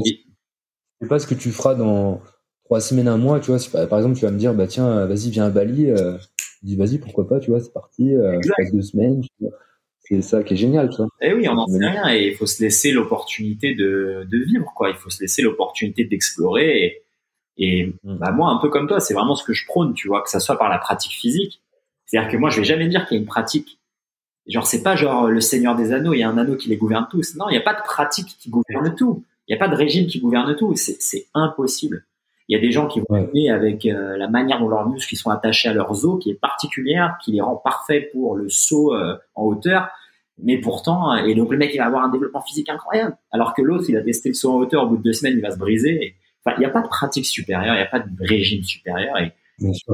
sais 1.01 1.07
pas 1.07 1.19
ce 1.19 1.27
que 1.27 1.35
tu 1.35 1.51
feras 1.51 1.75
dans 1.75 2.21
trois 2.63 2.81
semaines, 2.81 3.07
un 3.07 3.17
mois, 3.17 3.39
tu 3.39 3.47
vois. 3.47 3.59
Si, 3.59 3.69
par 3.69 3.97
exemple, 3.97 4.15
tu 4.17 4.25
vas 4.25 4.31
me 4.31 4.38
dire, 4.38 4.53
bah 4.53 4.67
tiens, 4.67 5.05
vas-y, 5.05 5.30
viens 5.30 5.45
à 5.45 5.49
Bali. 5.49 5.91
Euh, 5.91 6.17
je 6.61 6.67
dis, 6.67 6.75
vas-y, 6.75 6.97
pourquoi 6.97 7.27
pas, 7.27 7.39
tu 7.39 7.51
vois, 7.51 7.59
c'est 7.59 7.73
parti. 7.73 8.15
Euh, 8.15 8.39
passe 8.57 8.71
deux 8.71 8.81
semaines. 8.81 9.21
C'est 9.99 10.21
ça 10.21 10.43
qui 10.43 10.53
est 10.53 10.57
génial, 10.57 10.89
tu 10.89 10.97
vois. 10.97 11.07
Eh 11.21 11.34
oui, 11.34 11.47
on 11.47 11.55
n'en 11.55 11.67
sait 11.67 11.85
rien 11.85 12.13
et 12.13 12.27
il 12.27 12.35
faut 12.35 12.45
se 12.45 12.61
laisser 12.61 12.91
l'opportunité 12.91 13.73
de, 13.73 14.27
de 14.30 14.38
vivre, 14.38 14.71
quoi. 14.75 14.89
Il 14.89 14.95
faut 14.95 15.09
se 15.09 15.21
laisser 15.21 15.41
l'opportunité 15.41 16.03
d'explorer. 16.05 16.84
Et, 16.85 17.03
et 17.57 17.85
mm. 18.03 18.17
bah, 18.17 18.31
moi, 18.31 18.49
un 18.49 18.57
peu 18.57 18.69
comme 18.69 18.88
toi, 18.88 18.99
c'est 18.99 19.13
vraiment 19.13 19.35
ce 19.35 19.43
que 19.43 19.53
je 19.53 19.65
prône, 19.65 19.93
tu 19.93 20.07
vois, 20.07 20.21
que 20.21 20.30
ça 20.30 20.39
soit 20.39 20.57
par 20.57 20.69
la 20.69 20.77
pratique 20.77 21.13
physique, 21.13 21.61
c'est-à-dire 22.05 22.31
que 22.31 22.38
moi, 22.38 22.49
je 22.49 22.59
vais 22.59 22.65
jamais 22.65 22.88
dire 22.88 23.07
qu'il 23.07 23.17
y 23.17 23.19
a 23.19 23.21
une 23.21 23.27
pratique. 23.27 23.80
Genre, 24.47 24.67
c'est 24.67 24.84
pas 24.84 24.95
genre 24.95 25.27
le 25.27 25.39
Seigneur 25.39 25.75
des 25.75 25.93
Anneaux, 25.93 26.13
il 26.13 26.19
y 26.19 26.23
a 26.23 26.30
un 26.30 26.38
anneau 26.38 26.55
qui 26.55 26.69
les 26.69 26.77
gouverne 26.77 27.07
tous. 27.09 27.35
Non, 27.35 27.47
il 27.49 27.53
n'y 27.53 27.57
a 27.57 27.61
pas 27.61 27.73
de 27.73 27.81
pratique 27.81 28.35
qui 28.39 28.49
gouverne 28.49 28.93
tout. 28.95 29.23
Il 29.47 29.55
n'y 29.55 29.61
a 29.61 29.65
pas 29.65 29.69
de 29.69 29.75
régime 29.75 30.07
qui 30.07 30.19
gouverne 30.19 30.55
tout. 30.55 30.73
C'est 30.75 31.27
impossible. 31.34 32.05
Il 32.49 32.55
y 32.55 32.59
a 32.59 32.61
des 32.61 32.71
gens 32.71 32.88
qui 32.88 32.99
vont 32.99 33.05
ouais. 33.09 33.49
avec 33.49 33.85
euh, 33.85 34.17
la 34.17 34.27
manière 34.27 34.59
dont 34.59 34.67
leurs 34.67 34.89
muscles 34.89 35.15
sont 35.15 35.30
attachés 35.30 35.69
à 35.69 35.73
leurs 35.73 36.05
os, 36.05 36.21
qui 36.21 36.30
est 36.30 36.39
particulière, 36.39 37.17
qui 37.23 37.31
les 37.31 37.41
rend 37.41 37.55
parfaits 37.55 38.11
pour 38.11 38.35
le 38.35 38.49
saut 38.49 38.93
euh, 38.93 39.15
en 39.35 39.43
hauteur. 39.45 39.88
Mais 40.41 40.57
pourtant, 40.57 41.15
et 41.15 41.35
donc 41.35 41.51
le 41.51 41.57
mec, 41.57 41.71
il 41.73 41.77
va 41.77 41.85
avoir 41.85 42.03
un 42.03 42.09
développement 42.09 42.41
physique 42.41 42.67
incroyable. 42.67 43.15
Alors 43.31 43.53
que 43.53 43.61
l'autre, 43.61 43.85
il 43.88 43.95
a 43.95 44.01
testé 44.01 44.30
le 44.30 44.35
saut 44.35 44.51
en 44.51 44.57
hauteur, 44.57 44.84
au 44.84 44.88
bout 44.88 44.97
de 44.97 45.03
deux 45.03 45.13
semaines, 45.13 45.35
il 45.38 45.41
va 45.41 45.51
se 45.51 45.57
briser. 45.57 46.15
Enfin, 46.43 46.57
il 46.57 46.59
n'y 46.59 46.65
a 46.65 46.69
pas 46.69 46.81
de 46.81 46.88
pratique 46.88 47.25
supérieure, 47.25 47.75
il 47.75 47.77
n'y 47.77 47.84
a 47.84 47.89
pas 47.89 47.99
de 47.99 48.09
régime 48.19 48.63
supérieur. 48.63 49.17
Et, 49.19 49.31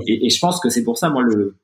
et, 0.07 0.26
et 0.26 0.30
je 0.30 0.40
pense 0.40 0.60
que 0.60 0.69
c'est 0.69 0.84
pour 0.84 0.98
ça, 0.98 1.10
moi, 1.10 1.22
le, 1.22 1.57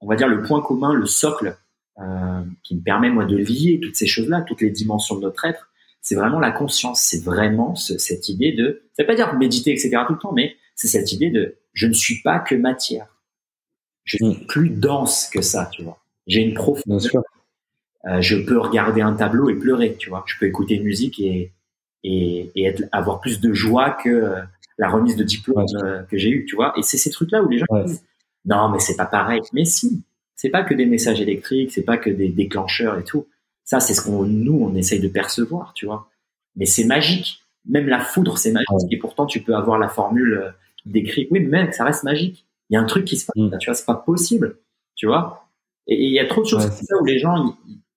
on 0.00 0.08
va 0.08 0.16
dire, 0.16 0.28
le 0.28 0.42
point 0.42 0.60
commun, 0.62 0.94
le 0.94 1.06
socle 1.06 1.56
euh, 1.98 2.42
qui 2.62 2.76
me 2.76 2.82
permet, 2.82 3.10
moi, 3.10 3.24
de 3.24 3.36
lier 3.36 3.80
toutes 3.82 3.96
ces 3.96 4.06
choses-là, 4.06 4.42
toutes 4.42 4.60
les 4.60 4.70
dimensions 4.70 5.16
de 5.16 5.22
notre 5.22 5.44
être, 5.44 5.70
c'est 6.00 6.14
vraiment 6.14 6.40
la 6.40 6.50
conscience. 6.50 7.02
C'est 7.02 7.22
vraiment 7.22 7.74
cette 7.74 8.28
idée 8.28 8.52
de, 8.52 8.82
ça 8.94 9.02
veut 9.02 9.06
pas 9.06 9.14
dire 9.14 9.34
méditer, 9.34 9.72
etc. 9.72 9.90
tout 10.06 10.14
le 10.14 10.18
temps, 10.18 10.32
mais 10.32 10.56
c'est 10.74 10.88
cette 10.88 11.12
idée 11.12 11.30
de, 11.30 11.56
je 11.72 11.86
ne 11.86 11.92
suis 11.92 12.22
pas 12.22 12.38
que 12.38 12.54
matière. 12.54 13.06
Je 14.04 14.16
suis 14.16 14.26
mm. 14.26 14.46
plus 14.46 14.70
dense 14.70 15.28
que 15.28 15.42
ça, 15.42 15.68
tu 15.72 15.82
vois. 15.82 15.98
J'ai 16.26 16.40
une 16.40 16.54
profondeur. 16.54 17.22
Euh, 18.06 18.20
je 18.20 18.36
peux 18.36 18.58
regarder 18.58 19.02
un 19.02 19.12
tableau 19.12 19.50
et 19.50 19.54
pleurer, 19.54 19.94
tu 19.96 20.08
vois. 20.08 20.24
Je 20.26 20.36
peux 20.38 20.46
écouter 20.46 20.74
une 20.74 20.84
musique 20.84 21.20
et, 21.20 21.52
et, 22.02 22.50
et 22.54 22.64
être, 22.64 22.84
avoir 22.92 23.20
plus 23.20 23.40
de 23.40 23.52
joie 23.52 23.90
que 23.90 24.08
euh, 24.08 24.40
la 24.78 24.88
remise 24.88 25.16
de 25.16 25.24
diplôme 25.24 25.66
euh, 25.74 26.02
que 26.04 26.16
j'ai 26.16 26.30
eu, 26.30 26.46
tu 26.46 26.56
vois. 26.56 26.72
Et 26.78 26.82
c'est 26.82 26.96
ces 26.96 27.10
trucs-là 27.10 27.42
où 27.42 27.48
les 27.48 27.58
gens 27.58 27.66
disent, 27.84 28.02
non, 28.44 28.68
mais 28.70 28.78
c'est 28.78 28.96
pas 28.96 29.06
pareil. 29.06 29.40
Mais 29.52 29.64
si, 29.64 30.02
c'est 30.34 30.50
pas 30.50 30.62
que 30.62 30.74
des 30.74 30.86
messages 30.86 31.20
électriques, 31.20 31.72
c'est 31.72 31.84
pas 31.84 31.98
que 31.98 32.10
des 32.10 32.28
déclencheurs 32.28 32.98
et 32.98 33.04
tout. 33.04 33.26
Ça, 33.64 33.80
c'est 33.80 33.94
ce 33.94 34.02
qu'on 34.02 34.24
nous 34.24 34.58
on 34.62 34.74
essaye 34.74 35.00
de 35.00 35.08
percevoir, 35.08 35.72
tu 35.74 35.86
vois. 35.86 36.08
Mais 36.56 36.66
c'est 36.66 36.84
magique. 36.84 37.42
Même 37.66 37.88
la 37.88 38.00
foudre, 38.00 38.38
c'est 38.38 38.52
magique. 38.52 38.92
Et 38.92 38.98
pourtant, 38.98 39.26
tu 39.26 39.42
peux 39.42 39.54
avoir 39.54 39.78
la 39.78 39.88
formule 39.88 40.34
euh, 40.34 40.50
décrite. 40.86 41.28
Oui, 41.30 41.40
mais 41.40 41.64
mec, 41.64 41.74
ça 41.74 41.84
reste 41.84 42.04
magique. 42.04 42.46
Il 42.70 42.74
y 42.74 42.76
a 42.76 42.80
un 42.80 42.86
truc 42.86 43.04
qui 43.04 43.16
se 43.16 43.26
passe. 43.26 43.36
Mm. 43.36 43.58
Tu 43.58 43.66
vois, 43.66 43.74
c'est 43.74 43.86
pas 43.86 43.94
possible. 43.94 44.58
Tu 44.96 45.06
vois. 45.06 45.46
Et 45.86 46.02
il 46.04 46.12
y 46.12 46.18
a 46.18 46.26
trop 46.26 46.42
de 46.42 46.46
choses 46.46 46.64
comme 46.64 46.86
ça 46.86 46.96
où 47.00 47.04
les 47.04 47.18
gens, 47.18 47.56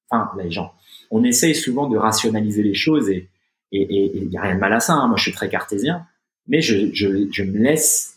enfin, 0.10 0.32
les 0.38 0.52
gens, 0.52 0.74
on 1.12 1.24
essaye 1.24 1.56
souvent 1.56 1.88
de 1.88 1.98
rationaliser 1.98 2.64
les 2.64 2.74
choses 2.74 3.10
et 3.10 3.30
et 3.74 4.12
il 4.16 4.32
y 4.32 4.38
a 4.38 4.42
rien 4.42 4.56
de 4.56 4.60
mal 4.60 4.74
à 4.74 4.80
ça. 4.80 4.94
Hein. 4.94 5.08
Moi, 5.08 5.18
je 5.18 5.24
suis 5.24 5.32
très 5.32 5.50
cartésien, 5.50 6.06
mais 6.48 6.62
je, 6.62 6.94
je, 6.94 7.28
je 7.32 7.44
me 7.44 7.58
laisse 7.58 8.13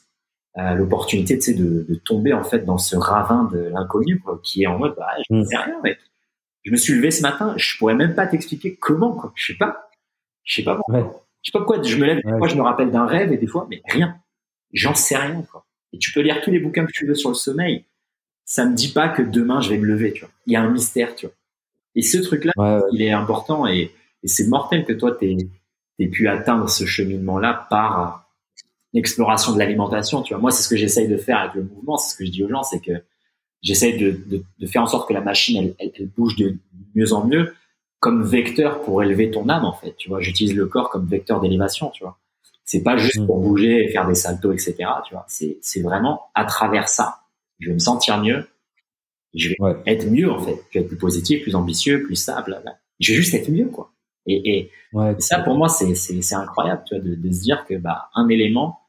l'opportunité 0.56 1.36
de, 1.36 1.84
de 1.88 1.94
tomber 1.96 2.32
en 2.32 2.42
fait 2.42 2.64
dans 2.64 2.78
ce 2.78 2.96
ravin 2.96 3.44
de 3.52 3.58
l'inconnu 3.58 4.22
qui 4.42 4.62
est 4.62 4.66
en 4.66 4.78
mode 4.78 4.94
bah, 4.96 5.08
je 5.28 5.34
ne 5.34 5.44
sais 5.44 5.56
rien 5.56 5.80
mec. 5.82 5.98
Je 6.64 6.72
me 6.72 6.76
suis 6.76 6.94
levé 6.94 7.10
ce 7.10 7.22
matin, 7.22 7.54
je 7.56 7.78
pourrais 7.78 7.94
même 7.94 8.14
pas 8.14 8.26
t'expliquer 8.26 8.74
comment 8.74 9.12
quoi. 9.12 9.32
Je 9.34 9.52
sais 9.52 9.58
pas. 9.58 9.90
Je 10.44 10.56
sais 10.56 10.62
pas 10.62 10.76
pourquoi. 10.76 11.24
Je 11.42 11.50
sais 11.50 11.52
pas 11.52 11.58
pourquoi 11.60 11.82
je 11.82 11.96
me 11.96 12.06
lève, 12.06 12.20
moi 12.24 12.48
je 12.48 12.56
me 12.56 12.62
rappelle 12.62 12.90
d'un 12.90 13.06
rêve 13.06 13.32
et 13.32 13.36
des 13.36 13.46
fois 13.46 13.66
mais 13.70 13.82
rien. 13.86 14.16
J'en 14.72 14.94
sais 14.94 15.16
rien 15.16 15.42
quoi. 15.50 15.66
Et 15.92 15.98
tu 15.98 16.12
peux 16.12 16.20
lire 16.20 16.40
tous 16.42 16.50
les 16.50 16.58
bouquins 16.58 16.86
que 16.86 16.92
tu 16.92 17.06
veux 17.06 17.14
sur 17.14 17.28
le 17.28 17.34
sommeil. 17.34 17.84
Ça 18.44 18.64
me 18.64 18.74
dit 18.74 18.92
pas 18.92 19.08
que 19.08 19.22
demain 19.22 19.60
je 19.60 19.70
vais 19.70 19.78
me 19.78 19.86
lever, 19.86 20.12
tu 20.12 20.20
vois. 20.20 20.30
Il 20.46 20.52
y 20.52 20.56
a 20.56 20.62
un 20.62 20.70
mystère, 20.70 21.14
tu 21.14 21.26
vois. 21.26 21.34
Et 21.94 22.02
ce 22.02 22.18
truc-là, 22.18 22.52
il 22.92 23.02
est 23.02 23.12
important 23.12 23.66
et, 23.66 23.92
et 24.22 24.28
c'est 24.28 24.46
mortel 24.48 24.84
que 24.84 24.92
toi 24.92 25.12
t'aies 25.12 25.36
aies 25.98 26.08
pu 26.08 26.28
atteindre 26.28 26.68
ce 26.68 26.84
cheminement-là 26.84 27.66
par 27.70 28.25
l'exploration 28.96 29.52
de 29.52 29.58
l'alimentation. 29.58 30.22
Tu 30.22 30.32
vois, 30.34 30.40
moi, 30.40 30.50
c'est 30.50 30.62
ce 30.64 30.68
que 30.68 30.76
j'essaye 30.76 31.06
de 31.06 31.16
faire 31.16 31.38
avec 31.38 31.54
le 31.54 31.62
mouvement. 31.62 31.96
C'est 31.98 32.12
ce 32.12 32.18
que 32.18 32.24
je 32.24 32.30
dis 32.30 32.42
aux 32.42 32.48
gens, 32.48 32.62
c'est 32.64 32.80
que 32.80 32.92
j'essaye 33.62 33.98
de, 33.98 34.10
de, 34.26 34.42
de, 34.58 34.66
faire 34.66 34.82
en 34.82 34.86
sorte 34.86 35.06
que 35.08 35.14
la 35.14 35.20
machine, 35.20 35.56
elle, 35.62 35.74
elle, 35.78 35.92
elle, 35.98 36.08
bouge 36.08 36.34
de 36.36 36.56
mieux 36.94 37.12
en 37.12 37.24
mieux 37.26 37.54
comme 38.00 38.24
vecteur 38.24 38.82
pour 38.82 39.02
élever 39.02 39.30
ton 39.30 39.48
âme, 39.48 39.64
en 39.64 39.72
fait. 39.72 39.94
Tu 39.96 40.08
vois, 40.08 40.20
j'utilise 40.20 40.54
le 40.54 40.66
corps 40.66 40.90
comme 40.90 41.06
vecteur 41.06 41.40
d'élévation, 41.40 41.90
tu 41.90 42.02
vois. 42.04 42.18
C'est 42.64 42.82
pas 42.82 42.96
juste 42.96 43.24
pour 43.26 43.38
bouger 43.40 43.84
et 43.84 43.88
faire 43.92 44.06
des 44.08 44.14
saltos, 44.16 44.52
etc. 44.52 44.74
Tu 45.06 45.14
vois, 45.14 45.24
c'est, 45.28 45.58
c'est 45.60 45.82
vraiment 45.82 46.22
à 46.34 46.44
travers 46.44 46.88
ça. 46.88 47.20
Je 47.60 47.68
vais 47.68 47.74
me 47.74 47.78
sentir 47.78 48.20
mieux. 48.20 48.44
Je 49.34 49.50
vais 49.50 49.56
Ouais. 49.60 49.74
être 49.86 50.06
mieux, 50.10 50.30
en 50.30 50.40
fait. 50.40 50.58
Je 50.70 50.78
vais 50.78 50.84
être 50.84 50.88
plus 50.88 50.96
positif, 50.98 51.42
plus 51.42 51.54
ambitieux, 51.54 52.02
plus 52.02 52.24
blablabla. 52.26 52.78
Je 52.98 53.12
vais 53.12 53.18
juste 53.18 53.34
être 53.34 53.50
mieux, 53.50 53.66
quoi. 53.66 53.92
Et, 54.26 54.56
et, 54.58 54.70
Ouais, 54.92 55.14
et 55.16 55.20
ça, 55.20 55.40
pour 55.40 55.54
moi, 55.56 55.68
c'est, 55.68 55.94
c'est, 55.94 56.22
c'est 56.22 56.34
incroyable, 56.34 56.82
tu 56.86 56.94
vois, 56.94 57.04
de, 57.04 57.14
de 57.14 57.30
se 57.32 57.40
dire 57.40 57.64
que, 57.68 57.74
bah, 57.74 58.08
un 58.14 58.28
élément 58.28 58.80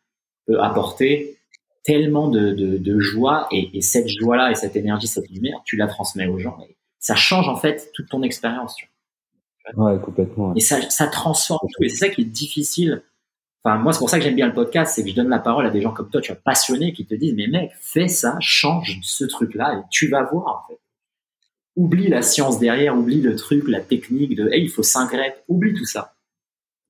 peut 0.48 0.60
apporter 0.61 1.38
tellement 1.84 2.28
de, 2.30 2.52
de, 2.52 2.78
de 2.78 2.99
joie 2.99 3.48
et, 3.52 3.78
et 3.78 3.82
cette 3.82 4.07
joie-là 4.07 4.52
et 4.52 4.56
cette 4.56 4.76
énergie, 4.76 5.07
cette 5.07 5.30
lumière, 5.30 5.61
tu 5.65 5.76
la 5.78 5.88
transmets 5.88 6.28
aux 6.28 6.40
gens 6.40 6.57
et 6.68 6.78
ça 6.99 7.15
change, 7.15 7.48
en 7.48 7.56
fait, 7.56 7.91
toute 7.94 8.10
ton 8.10 8.22
expérience, 8.24 8.76
tu 8.76 8.88
vois. 9.76 9.94
ouais, 9.94 9.99
complètement. 10.02 10.49
ouais. 10.49 10.53
Et 10.57 10.60
ça, 10.60 10.82
ça 10.90 11.07
transforme 11.07 11.68
tout. 11.74 11.84
Et 11.84 11.90
c'est 11.90 12.07
ça 12.07 12.10
qui 12.10 12.22
est 12.22 12.26
difficile. 12.26 13.03
Enfin, 13.64 13.78
moi, 13.78 13.94
c'est 13.94 13.99
pour 13.99 14.10
ça 14.10 14.18
que 14.18 14.24
j'aime 14.24 14.36
bien 14.36 14.48
le 14.48 14.53
podcast, 14.53 14.94
c'est 14.95 15.03
que 15.03 15.10
je 15.10 15.15
donne 15.15 15.30
la 15.30 15.40
parole 15.40 15.65
à 15.65 15.69
des 15.69 15.82
gens 15.82 15.91
comme 15.94 16.10
toi, 16.10 16.22
tu 16.22 16.32
vois, 16.32 16.41
passionnés, 16.44 16.94
qui 16.94 17.06
te 17.06 17.15
disent, 17.15 17.34
mais 17.36 17.48
mec, 17.48 17.72
fais 17.80 18.07
ça, 18.07 18.38
change 18.40 18.99
ce 19.03 19.26
truc-là, 19.26 19.78
et 19.78 19.82
tu 19.90 20.07
vas 20.07 20.24
voir, 20.24 20.64
en 20.65 20.68
fait. 20.68 20.80
Oublie 21.76 22.07
la 22.07 22.22
science 22.24 22.60
derrière, 22.60 22.98
oublie 22.98 23.22
le 23.22 23.36
truc, 23.36 23.68
la 23.68 23.82
technique 23.82 24.36
de, 24.36 24.49
hey, 24.52 24.64
il 24.64 24.69
faut 24.69 24.84
5 24.84 25.11
reps, 25.11 25.38
oublie 25.48 25.76
tout 25.76 25.86
ça. 25.86 26.15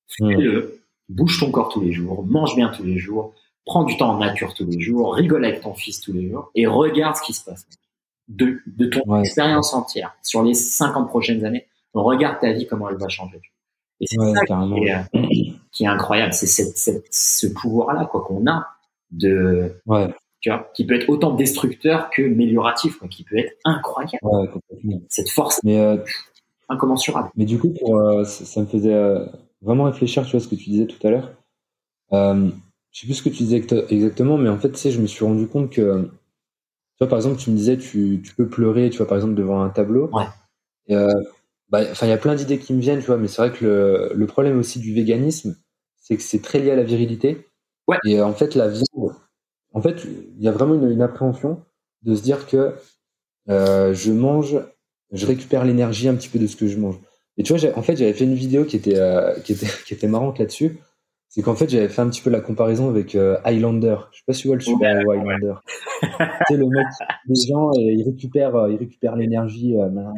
Fais-le, 0.08 0.82
bouge 1.10 1.40
ton 1.40 1.52
corps 1.52 1.70
tous 1.70 1.82
les 1.82 1.92
jours, 1.92 2.26
mange 2.26 2.56
bien 2.56 2.70
tous 2.70 2.84
les 2.84 2.98
jours, 2.98 3.36
prends 3.68 3.84
du 3.84 3.96
temps 3.98 4.10
en 4.16 4.18
nature 4.18 4.54
tous 4.56 4.66
les 4.66 4.80
jours, 4.80 5.14
rigole 5.14 5.46
avec 5.46 5.62
ton 5.62 5.76
fils 5.76 6.02
tous 6.02 6.14
les 6.14 6.28
jours, 6.30 6.50
et 6.56 6.66
regarde 6.66 7.16
ce 7.16 7.22
qui 7.22 7.34
se 7.34 7.44
passe. 7.44 7.68
De, 8.30 8.60
de 8.66 8.86
ton 8.88 9.02
Ouais. 9.06 9.20
expérience 9.22 9.74
entière, 9.74 10.16
sur 10.22 10.42
les 10.44 10.54
50 10.54 11.08
prochaines 11.08 11.46
années, 11.46 11.66
regarde 11.94 12.40
ta 12.42 12.52
vie, 12.52 12.66
comment 12.68 12.90
elle 12.90 12.98
va 12.98 13.08
changer. 13.08 13.40
Et 14.02 14.06
c'est 14.08 14.20
Ouais, 14.20 14.34
ça 14.34 14.46
carrément. 14.46 14.76
qui 14.76 14.84
est, 14.86 14.94
euh, 14.96 15.00
qui 15.72 15.84
est 15.86 15.88
incroyable, 15.88 16.34
c'est 16.34 16.46
cette, 16.48 16.78
cette- 16.78 17.06
ce 17.12 17.48
pouvoir-là 17.48 18.06
quoi 18.06 18.22
qu'on 18.22 18.46
a 18.48 18.68
de, 19.12 19.72
tu 20.42 20.50
vois, 20.50 20.70
qui 20.74 20.86
peut 20.86 20.96
être 20.96 21.08
autant 21.10 21.34
destructeur 21.36 22.10
que 22.10 22.22
amélioratif, 22.22 22.98
quoi, 23.00 23.08
qui 23.08 23.24
peut 23.24 23.38
être 23.38 23.54
incroyable. 23.64 24.20
Cette 25.08 25.30
force 25.30 25.62
Mais, 25.64 25.80
euh, 25.80 25.98
incommensurable. 26.70 27.30
mais 27.36 27.46
du 27.46 27.58
coup, 27.58 27.70
pour, 27.80 27.98
euh, 27.98 28.24
ça, 28.26 28.44
ça 28.46 28.60
me 28.62 28.66
faisait 28.66 28.94
euh, 28.94 29.26
vraiment 29.62 29.86
réfléchir, 29.86 30.26
tu 30.26 30.32
vois, 30.32 30.40
ce 30.42 30.48
que 30.50 30.56
tu 30.56 30.70
disais 30.70 30.86
tout 30.88 31.08
à 31.08 31.12
l'heure. 31.12 31.32
Je 32.98 33.02
sais 33.02 33.08
plus 33.10 33.14
ce 33.14 33.22
que 33.22 33.30
tu 33.30 33.44
disais 33.44 33.58
exact- 33.58 33.92
exactement, 33.92 34.40
mais 34.40 34.50
en 34.50 34.58
fait, 34.58 34.72
tu 34.72 34.78
sais, 34.80 34.90
je 34.90 35.00
me 35.00 35.06
suis 35.06 35.24
rendu 35.24 35.46
compte 35.46 35.70
que, 35.72 36.02
tu 36.06 36.98
vois, 37.00 37.08
par 37.08 37.20
exemple, 37.20 37.38
tu 37.38 37.52
me 37.52 37.56
disais, 37.56 37.78
tu, 37.78 38.24
tu 38.26 38.34
peux 38.34 38.48
pleurer, 38.48 38.90
tu 38.90 38.98
vois, 38.98 39.08
par 39.08 39.18
exemple, 39.20 39.36
devant 39.36 39.62
un 39.62 39.70
tableau. 39.70 40.10
Ouais. 40.12 40.24
Et, 40.88 40.96
euh, 40.96 41.14
bah, 41.70 41.84
il 41.84 42.08
y 42.08 42.12
a 42.12 42.18
plein 42.18 42.34
d'idées 42.34 42.58
qui 42.58 42.74
me 42.74 42.82
viennent, 42.82 43.00
tu 43.02 43.06
vois, 43.06 43.18
mais 43.18 43.28
c'est 43.28 43.40
vrai 43.40 43.52
que 43.56 43.64
le, 43.64 44.12
le 44.16 44.26
problème 44.26 44.58
aussi 44.58 44.80
du 44.80 44.96
véganisme, 44.96 45.58
c'est 46.02 46.18
que 46.18 46.24
c'est 46.24 46.42
très 46.42 46.58
lié 46.58 46.72
à 46.72 46.76
la 46.76 46.82
virilité. 46.82 47.46
Ouais. 47.88 47.98
Et 48.04 48.20
en 48.20 48.34
fait, 48.34 48.56
la 48.56 48.68
viande, 48.68 49.14
en 49.74 49.82
fait, 49.84 50.04
il 50.06 50.44
y 50.44 50.48
a 50.48 50.52
vraiment 50.52 50.74
une, 50.74 50.90
une 50.90 51.04
appréhension 51.04 51.64
de 52.02 52.16
se 52.16 52.24
dire 52.24 52.48
que 52.48 52.74
euh, 53.48 53.94
je 53.94 54.12
mange, 54.12 54.58
je 55.12 55.28
récupère 55.28 55.66
l'énergie 55.66 56.08
un 56.08 56.16
petit 56.16 56.30
peu 56.30 56.40
de 56.40 56.48
ce 56.48 56.56
que 56.56 56.66
je 56.66 56.80
mange. 56.80 57.00
Et 57.38 57.44
tu 57.44 57.56
vois, 57.56 57.78
en 57.78 57.84
fait, 57.84 57.96
j'avais 57.96 58.14
fait 58.14 58.24
une 58.24 58.34
vidéo 58.34 58.66
qui 58.66 58.76
était, 58.76 58.98
euh, 58.98 59.40
qui 59.42 59.54
était, 59.54 59.68
qui 59.86 59.94
était 59.94 60.08
marrante 60.08 60.40
là-dessus. 60.40 60.80
C'est 61.30 61.42
qu'en 61.42 61.56
fait, 61.56 61.70
j'avais 61.70 61.90
fait 61.90 62.02
un 62.02 62.10
petit 62.10 62.22
peu 62.22 62.30
la 62.30 62.40
comparaison 62.40 62.90
avec 62.90 63.14
euh, 63.16 63.38
Highlander. 63.44 63.98
Je 64.12 64.20
sais 64.20 64.24
pas 64.26 64.34
si 64.34 64.44
tu 64.44 64.48
vois 64.48 64.56
le 64.56 64.62
super-héros 64.62 65.12
Highlander. 65.12 65.56
tu 66.02 66.08
sais, 66.48 66.58
le 66.58 66.66
mec, 66.68 66.88
les 67.28 67.48
gens, 67.48 67.70
euh, 67.70 67.74
ils 67.78 68.04
récupèrent, 68.04 68.56
euh, 68.56 68.72
ils 68.72 68.78
récupèrent 68.78 69.16
l'énergie. 69.18 69.76
euh, 69.76 69.90
nan, 69.90 70.06
nan. 70.06 70.14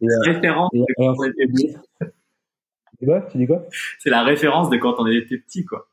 et, 0.00 0.30
Référence 0.30 0.70
et, 0.72 0.78
de 0.78 0.84
et 0.84 0.94
quand 0.96 1.08
en 1.08 1.12
on 1.12 1.22
fait, 1.22 1.30
était 1.30 1.46
petit. 1.52 1.74
tu 2.00 2.96
dis 3.00 3.06
quoi 3.06 3.20
Tu 3.22 3.38
dis 3.38 3.46
quoi 3.46 3.66
C'est 3.98 4.10
la 4.10 4.22
référence 4.22 4.70
de 4.70 4.76
quand 4.76 4.94
on 4.98 5.06
était 5.06 5.38
petit, 5.38 5.64
quoi. 5.64 5.88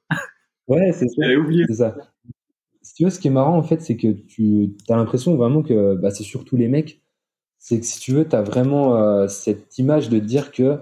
Ouais, 0.68 0.92
c'est 0.92 1.08
ça. 1.08 1.16
J'avais 1.18 1.36
oublié. 1.36 1.66
C'est 1.68 1.76
ça. 1.76 1.96
Si 2.84 2.94
tu 2.94 3.04
veux, 3.06 3.10
ce 3.10 3.20
qui 3.20 3.30
est 3.30 3.32
marrant, 3.32 3.58
en 3.58 3.64
fait, 3.64 3.82
c'est 3.82 3.98
que 3.98 4.12
tu 4.12 4.76
as 4.90 4.96
l'impression 4.96 5.36
vraiment 5.36 5.64
que 5.64 5.96
bah, 5.96 6.12
c'est 6.12 6.24
surtout 6.24 6.56
les 6.56 6.68
mecs. 6.68 7.02
C'est 7.58 7.80
que 7.80 7.86
si 7.86 8.00
tu 8.00 8.12
veux, 8.12 8.28
tu 8.28 8.36
as 8.36 8.42
vraiment 8.42 9.28
cette 9.28 9.78
image 9.80 10.10
de 10.10 10.20
dire 10.20 10.52
que 10.52 10.80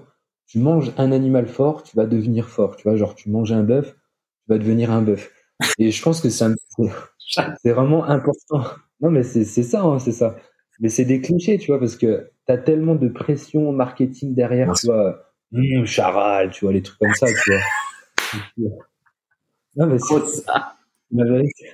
tu 0.52 0.60
manges 0.60 0.92
un 0.98 1.12
animal 1.14 1.48
fort, 1.48 1.84
tu 1.84 1.96
vas 1.96 2.06
devenir 2.06 2.50
fort. 2.50 2.76
Tu 2.76 2.84
vois, 2.84 2.98
genre, 2.98 3.16
tu 3.16 3.30
manges 3.30 3.52
un 3.54 3.64
bœuf, 3.64 3.94
tu 3.94 4.50
vas 4.50 4.58
devenir 4.58 4.92
un 4.92 5.02
bœuf. 5.02 5.32
Et 5.80 5.92
je 5.92 6.04
pense 6.04 6.20
que 6.22 6.30
c'est 6.30 6.44
un- 6.46 6.56
c'est- 6.78 7.42
c'est 7.64 7.72
vraiment 7.72 8.04
important. 8.06 8.64
Non, 9.00 9.10
mais 9.12 9.24
c'est 9.24 9.46
c'est 9.46 9.64
ça, 9.64 9.82
hein, 9.84 10.00
c'est 10.00 10.12
ça. 10.12 10.36
Mais 10.82 10.90
c'est 10.90 11.06
des 11.06 11.22
clichés, 11.22 11.58
tu 11.58 11.68
vois, 11.68 11.80
parce 11.80 11.96
que 11.96 12.32
tu 12.48 12.54
as 12.54 12.58
tellement 12.58 12.96
de 12.96 13.08
pression 13.08 13.72
marketing 13.72 14.36
derrière, 14.36 14.74
tu 14.74 14.88
vois. 14.88 15.24
Hum, 15.54 15.86
charal, 15.86 16.50
tu 16.52 16.66
vois, 16.66 16.74
les 16.74 16.82
trucs 16.82 17.00
comme 17.00 17.14
ça, 17.14 17.28
tu 17.28 17.52
vois. 18.58 18.72
Non, 19.76 19.88
mais 19.88 20.00
c'est 20.00 20.28
ça. 20.28 20.76
la 21.12 21.26
vérité. 21.26 21.74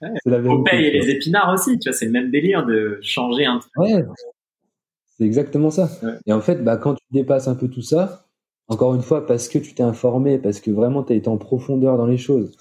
C'est 0.00 0.30
la 0.30 0.38
vérité. 0.38 0.48
Faut 0.48 0.62
payer 0.64 0.90
tu 0.92 0.98
vois. 0.98 1.06
les 1.06 1.12
épinards 1.12 1.52
aussi, 1.54 1.78
tu 1.78 1.88
vois, 1.88 1.96
c'est 1.96 2.06
le 2.06 2.12
même 2.12 2.30
délire 2.30 2.64
de 2.66 2.98
changer 3.02 3.46
un 3.46 3.58
truc. 3.58 3.72
Ouais, 3.76 4.04
c'est 5.22 5.26
exactement 5.26 5.70
ça. 5.70 5.88
Ouais. 6.02 6.14
Et 6.26 6.32
en 6.32 6.40
fait, 6.40 6.64
bah, 6.64 6.76
quand 6.76 6.94
tu 6.94 7.04
dépasses 7.12 7.46
un 7.46 7.54
peu 7.54 7.68
tout 7.68 7.82
ça, 7.82 8.26
encore 8.66 8.94
une 8.94 9.02
fois, 9.02 9.24
parce 9.24 9.48
que 9.48 9.58
tu 9.58 9.72
t'es 9.72 9.82
informé, 9.84 10.38
parce 10.38 10.60
que 10.60 10.72
vraiment 10.72 11.04
tu 11.04 11.12
as 11.12 11.16
été 11.16 11.28
en 11.28 11.36
profondeur 11.36 11.96
dans 11.96 12.06
les 12.06 12.18
choses, 12.18 12.56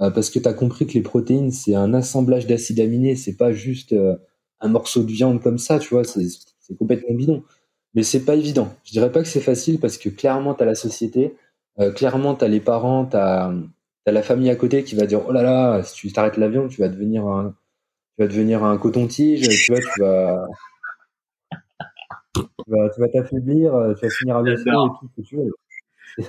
euh, 0.00 0.10
parce 0.10 0.30
que 0.30 0.40
tu 0.40 0.48
as 0.48 0.54
compris 0.54 0.86
que 0.88 0.94
les 0.94 1.02
protéines, 1.02 1.52
c'est 1.52 1.74
un 1.76 1.94
assemblage 1.94 2.48
d'acides 2.48 2.80
aminés, 2.80 3.14
c'est 3.14 3.36
pas 3.36 3.52
juste 3.52 3.92
euh, 3.92 4.16
un 4.60 4.68
morceau 4.68 5.04
de 5.04 5.12
viande 5.12 5.40
comme 5.40 5.58
ça, 5.58 5.78
tu 5.78 5.94
vois, 5.94 6.02
c'est 6.02 6.26
c'est 6.58 6.76
complètement 6.76 7.14
bidon. 7.14 7.44
Mais 7.94 8.02
c'est 8.02 8.24
pas 8.24 8.34
évident. 8.34 8.68
Je 8.84 8.92
dirais 8.92 9.12
pas 9.12 9.22
que 9.22 9.28
c'est 9.28 9.40
facile 9.40 9.78
parce 9.78 9.98
que 9.98 10.08
clairement, 10.08 10.54
tu 10.54 10.62
as 10.62 10.66
la 10.66 10.74
société, 10.74 11.36
euh, 11.78 11.92
clairement, 11.92 12.34
tu 12.34 12.44
as 12.44 12.48
les 12.48 12.60
parents, 12.60 13.06
tu 13.06 13.16
as, 13.16 13.52
la 14.06 14.22
famille 14.22 14.50
à 14.50 14.56
côté 14.56 14.82
qui 14.82 14.96
va 14.96 15.06
dire 15.06 15.22
Oh 15.28 15.32
là 15.32 15.42
là, 15.42 15.82
si 15.84 15.94
tu 15.94 16.12
t'arrêtes 16.12 16.36
la 16.36 16.48
viande, 16.48 16.70
tu 16.70 16.80
vas 16.80 16.88
devenir 16.88 17.26
un, 17.26 17.54
tu 18.16 18.22
vas 18.24 18.28
devenir 18.28 18.64
un 18.64 18.76
coton-tige, 18.78 19.48
tu 19.48 19.72
vois, 19.72 19.80
tu 19.80 20.00
vas, 20.00 20.46
tu 22.64 23.00
vas, 23.00 23.08
t'affaiblir, 23.08 23.74
euh, 23.74 23.94
tu 23.94 24.06
vas 24.06 24.10
finir 24.10 24.36
à 24.36 24.42
l'hosto 24.42 24.70
et 24.70 24.98
tout 25.00 25.08
ce 25.08 25.22
que 25.22 25.26
tu 25.26 25.36
veux. 25.36 25.52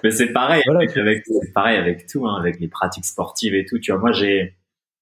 Mais 0.04 0.12
c'est 0.12 0.32
pareil 0.32 0.62
Voilà, 0.66 0.82
avec, 0.96 1.24
pareil 1.54 1.78
avec 1.78 2.08
tout, 2.08 2.28
hein, 2.28 2.36
avec 2.40 2.60
les 2.60 2.68
pratiques 2.68 3.06
sportives 3.06 3.56
et 3.56 3.66
tout. 3.66 3.80
Tu 3.80 3.92
vois, 3.92 4.00
moi, 4.00 4.12
j'ai, 4.12 4.56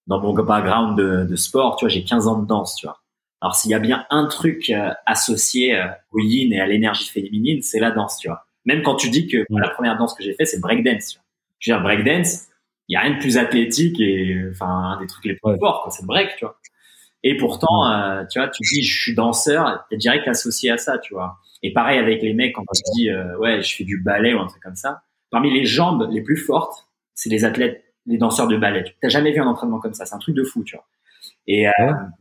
dans 0.07 0.19
mon 0.19 0.33
background 0.33 0.97
de, 0.97 1.25
de 1.25 1.35
sport, 1.35 1.75
tu 1.75 1.85
vois, 1.85 1.89
j'ai 1.89 2.03
15 2.03 2.27
ans 2.27 2.41
de 2.41 2.47
danse, 2.47 2.75
tu 2.75 2.87
vois. 2.87 2.99
Alors, 3.41 3.55
s'il 3.55 3.71
y 3.71 3.73
a 3.73 3.79
bien 3.79 4.05
un 4.09 4.25
truc 4.25 4.69
euh, 4.69 4.91
associé 5.05 5.75
euh, 5.75 5.87
au 6.11 6.19
yin 6.19 6.51
et 6.51 6.59
à 6.59 6.67
l'énergie 6.67 7.07
féminine, 7.09 7.61
c'est 7.61 7.79
la 7.79 7.91
danse, 7.91 8.17
tu 8.17 8.27
vois. 8.27 8.45
Même 8.65 8.83
quand 8.83 8.95
tu 8.95 9.09
dis 9.09 9.27
que 9.27 9.45
la 9.49 9.69
première 9.69 9.97
danse 9.97 10.13
que 10.13 10.23
j'ai 10.23 10.33
fait, 10.33 10.45
c'est 10.45 10.59
breakdance, 10.59 11.07
tu 11.07 11.17
vois. 11.17 11.25
Je 11.59 11.71
veux 11.71 11.77
dire, 11.77 11.83
breakdance, 11.83 12.47
il 12.87 12.93
y 12.93 12.95
a 12.95 13.01
rien 13.01 13.15
de 13.15 13.19
plus 13.19 13.37
athlétique 13.37 13.99
et, 13.99 14.45
enfin, 14.51 14.67
un 14.67 14.99
des 14.99 15.07
trucs 15.07 15.25
les 15.25 15.35
plus 15.35 15.57
forts. 15.59 15.87
C'est 15.91 16.01
le 16.01 16.07
break, 16.07 16.35
tu 16.37 16.45
vois. 16.45 16.59
Et 17.23 17.37
pourtant, 17.37 17.91
euh, 17.91 18.23
tu 18.31 18.39
vois, 18.39 18.47
tu 18.47 18.61
dis, 18.63 18.81
je 18.81 19.01
suis 19.01 19.15
danseur, 19.15 19.85
t'es 19.89 19.97
direct 19.97 20.27
associé 20.27 20.71
à 20.71 20.77
ça, 20.77 20.97
tu 20.97 21.13
vois. 21.13 21.37
Et 21.63 21.73
pareil 21.73 21.99
avec 21.99 22.21
les 22.21 22.33
mecs, 22.33 22.55
quand 22.55 22.63
tu 22.73 22.81
dis, 22.95 23.09
euh, 23.09 23.37
ouais, 23.37 23.61
je 23.61 23.75
fais 23.75 23.83
du 23.83 24.01
ballet 24.01 24.33
ou 24.33 24.39
un 24.39 24.47
truc 24.47 24.63
comme 24.63 24.75
ça. 24.75 25.01
Parmi 25.29 25.51
les 25.51 25.65
jambes 25.65 26.07
les 26.11 26.21
plus 26.21 26.37
fortes, 26.37 26.87
c'est 27.13 27.29
les 27.29 27.43
athlètes, 27.43 27.83
les 28.05 28.17
danseurs 28.17 28.47
de 28.47 28.57
ballet. 28.57 28.83
Tu 28.83 28.93
T'as 29.01 29.09
jamais 29.09 29.31
vu 29.31 29.41
un 29.41 29.47
entraînement 29.47 29.79
comme 29.79 29.93
ça. 29.93 30.05
C'est 30.05 30.15
un 30.15 30.19
truc 30.19 30.35
de 30.35 30.43
fou, 30.43 30.63
tu 30.63 30.75
vois. 30.75 30.85
Et, 31.47 31.67
euh, 31.67 31.71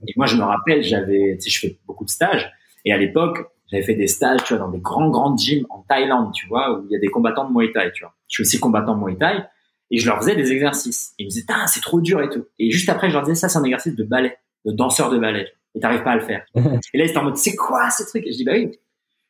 et 0.06 0.12
moi, 0.16 0.26
je 0.26 0.36
me 0.36 0.42
rappelle, 0.42 0.82
j'avais, 0.82 1.36
tu 1.40 1.48
sais, 1.48 1.50
je 1.50 1.60
fais 1.60 1.78
beaucoup 1.86 2.04
de 2.04 2.10
stages. 2.10 2.50
Et 2.84 2.92
à 2.92 2.96
l'époque, 2.96 3.38
j'avais 3.70 3.82
fait 3.82 3.94
des 3.94 4.08
stages, 4.08 4.42
tu 4.44 4.54
vois, 4.54 4.64
dans 4.64 4.70
des 4.70 4.80
grands, 4.80 5.08
grands 5.10 5.36
gyms 5.36 5.66
en 5.70 5.82
Thaïlande, 5.88 6.32
tu 6.34 6.46
vois, 6.48 6.72
où 6.72 6.86
il 6.86 6.92
y 6.92 6.96
a 6.96 6.98
des 6.98 7.08
combattants 7.08 7.48
de 7.48 7.54
Muay 7.54 7.70
Thai, 7.72 7.92
tu 7.92 8.02
vois. 8.02 8.14
Je 8.28 8.34
suis 8.34 8.42
aussi 8.42 8.58
combattant 8.58 8.96
de 8.96 9.04
Muay 9.04 9.16
Thai. 9.16 9.44
Et 9.90 9.98
je 9.98 10.06
leur 10.06 10.18
faisais 10.18 10.36
des 10.36 10.52
exercices. 10.52 11.14
Et 11.18 11.22
ils 11.22 11.26
me 11.26 11.30
disaient, 11.30 11.46
Tain, 11.46 11.66
c'est 11.66 11.80
trop 11.80 12.00
dur 12.00 12.20
et 12.20 12.28
tout. 12.28 12.44
Et 12.58 12.70
juste 12.70 12.88
après, 12.88 13.08
je 13.08 13.14
leur 13.14 13.22
disais, 13.22 13.36
ça, 13.36 13.48
c'est 13.48 13.58
un 13.58 13.64
exercice 13.64 13.94
de 13.94 14.04
ballet, 14.04 14.36
de 14.64 14.72
danseur 14.72 15.10
de 15.10 15.18
ballet. 15.18 15.52
Et 15.74 15.80
t'arrives 15.80 16.02
pas 16.02 16.12
à 16.12 16.16
le 16.16 16.22
faire. 16.24 16.44
et 16.54 16.60
là, 16.98 17.04
ils 17.04 17.10
étaient 17.10 17.18
en 17.18 17.24
mode, 17.24 17.36
c'est 17.36 17.54
quoi 17.56 17.90
ce 17.90 18.02
truc? 18.04 18.26
Et 18.26 18.32
je 18.32 18.36
dis, 18.38 18.44
bah 18.44 18.52
oui. 18.54 18.70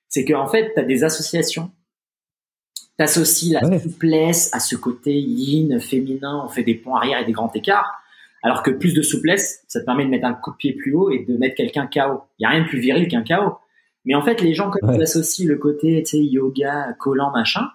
C'est 0.08 0.24
qu'en 0.24 0.46
fait, 0.46 0.72
t'as 0.74 0.82
des 0.84 1.04
associations. 1.04 1.70
T'associes 2.96 3.52
la 3.52 3.64
Ouais. 3.66 3.78
souplesse 3.78 4.52
à 4.54 4.60
ce 4.60 4.74
côté 4.74 5.12
yin, 5.12 5.78
féminin, 5.80 6.42
on 6.44 6.48
fait 6.48 6.64
des 6.64 6.74
ponts 6.74 6.96
arrière 6.96 7.20
et 7.20 7.24
des 7.24 7.32
grands 7.32 7.52
écarts. 7.52 8.00
Alors 8.42 8.62
que 8.62 8.70
plus 8.70 8.94
de 8.94 9.02
souplesse, 9.02 9.62
ça 9.68 9.80
te 9.80 9.84
permet 9.84 10.04
de 10.04 10.10
mettre 10.10 10.26
un 10.26 10.32
coup 10.34 10.52
de 10.52 10.56
pied 10.56 10.72
plus 10.72 10.94
haut 10.94 11.10
et 11.10 11.24
de 11.24 11.36
mettre 11.36 11.56
quelqu'un 11.56 11.86
KO. 11.86 12.22
Il 12.38 12.42
y 12.42 12.46
a 12.46 12.50
rien 12.50 12.62
de 12.62 12.68
plus 12.68 12.78
viril 12.78 13.08
qu'un 13.08 13.22
KO. 13.24 13.58
Mais 14.04 14.14
en 14.14 14.22
fait, 14.22 14.40
les 14.40 14.54
gens, 14.54 14.70
quand 14.70 14.86
Ouais. 14.88 14.96
ils 14.96 15.02
associent 15.02 15.46
le 15.46 15.56
côté, 15.56 16.02
tu 16.02 16.10
sais, 16.16 16.24
yoga, 16.24 16.94
collant, 16.98 17.30
machin, 17.30 17.68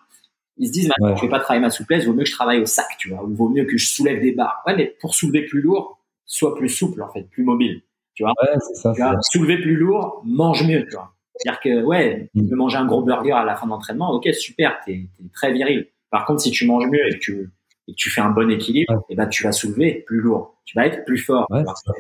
ils 0.58 0.68
se 0.68 0.72
disent, 0.74 0.88
bah, 0.90 0.96
Ouais. 1.10 1.16
je 1.18 1.22
vais 1.22 1.30
pas 1.30 1.40
travailler 1.40 1.62
ma 1.62 1.70
souplesse, 1.70 2.06
vaut 2.06 2.14
mieux 2.14 2.24
que 2.24 2.30
je 2.30 2.36
travaille 2.36 2.60
au 2.62 2.66
sac, 2.66 2.88
tu 2.98 3.10
vois, 3.10 3.24
ou 3.24 3.34
vaut 3.36 3.50
mieux 3.50 3.66
que 3.66 3.78
je 3.78 3.88
soulève 3.88 4.22
des 4.22 4.32
barres. 4.32 4.62
Ouais, 4.66 4.76
mais 4.76 4.96
pour 5.00 5.14
soulever 5.16 5.44
plus 5.46 5.62
lourd, 5.62 6.00
sois 6.26 6.56
plus 6.56 6.70
souple, 6.70 7.02
en 7.02 7.12
fait, 7.12 7.24
plus 7.30 7.44
mobile. 7.44 7.82
Ouais, 8.20 8.32
c'est 8.60 8.76
ça. 8.76 8.94
Tu 8.96 9.02
vois, 9.02 9.20
soulever 9.22 9.58
plus 9.60 9.76
lourd, 9.76 10.22
mange 10.26 10.68
mieux, 10.68 10.86
tu 10.86 10.92
vois. 10.96 11.14
C'est-à-dire 11.36 11.60
que, 11.62 11.84
ouais, 11.84 12.30
tu 12.36 12.44
Mm. 12.44 12.50
veux 12.50 12.56
manger 12.56 12.78
un 12.78 12.86
gros 12.86 13.02
burger 13.02 13.32
à 13.32 13.44
la 13.44 13.56
fin 13.56 13.66
de 13.66 13.72
l'entraînement, 13.72 14.12
ok, 14.12 14.30
super, 14.34 14.80
t'es, 14.86 15.08
très 15.34 15.52
viril. 15.52 15.88
Par 16.12 16.26
contre, 16.26 16.42
si 16.42 16.52
tu 16.52 16.68
manges 16.68 16.86
mieux 16.88 17.08
et 17.08 17.14
que 17.16 17.20
tu, 17.20 17.52
et 17.88 17.92
que 17.94 17.98
tu 17.98 18.10
fais 18.12 18.22
un 18.22 18.30
bon 18.30 18.50
équilibre, 18.52 19.04
et 19.10 19.16
ben 19.16 19.28
tu 19.28 19.44
vas 19.44 19.52
soulever 19.52 20.04
plus 20.06 20.22
lourd, 20.22 20.62
tu 20.64 20.78
vas 20.78 20.86
être 20.86 21.04
plus 21.06 21.18
fort. 21.18 21.48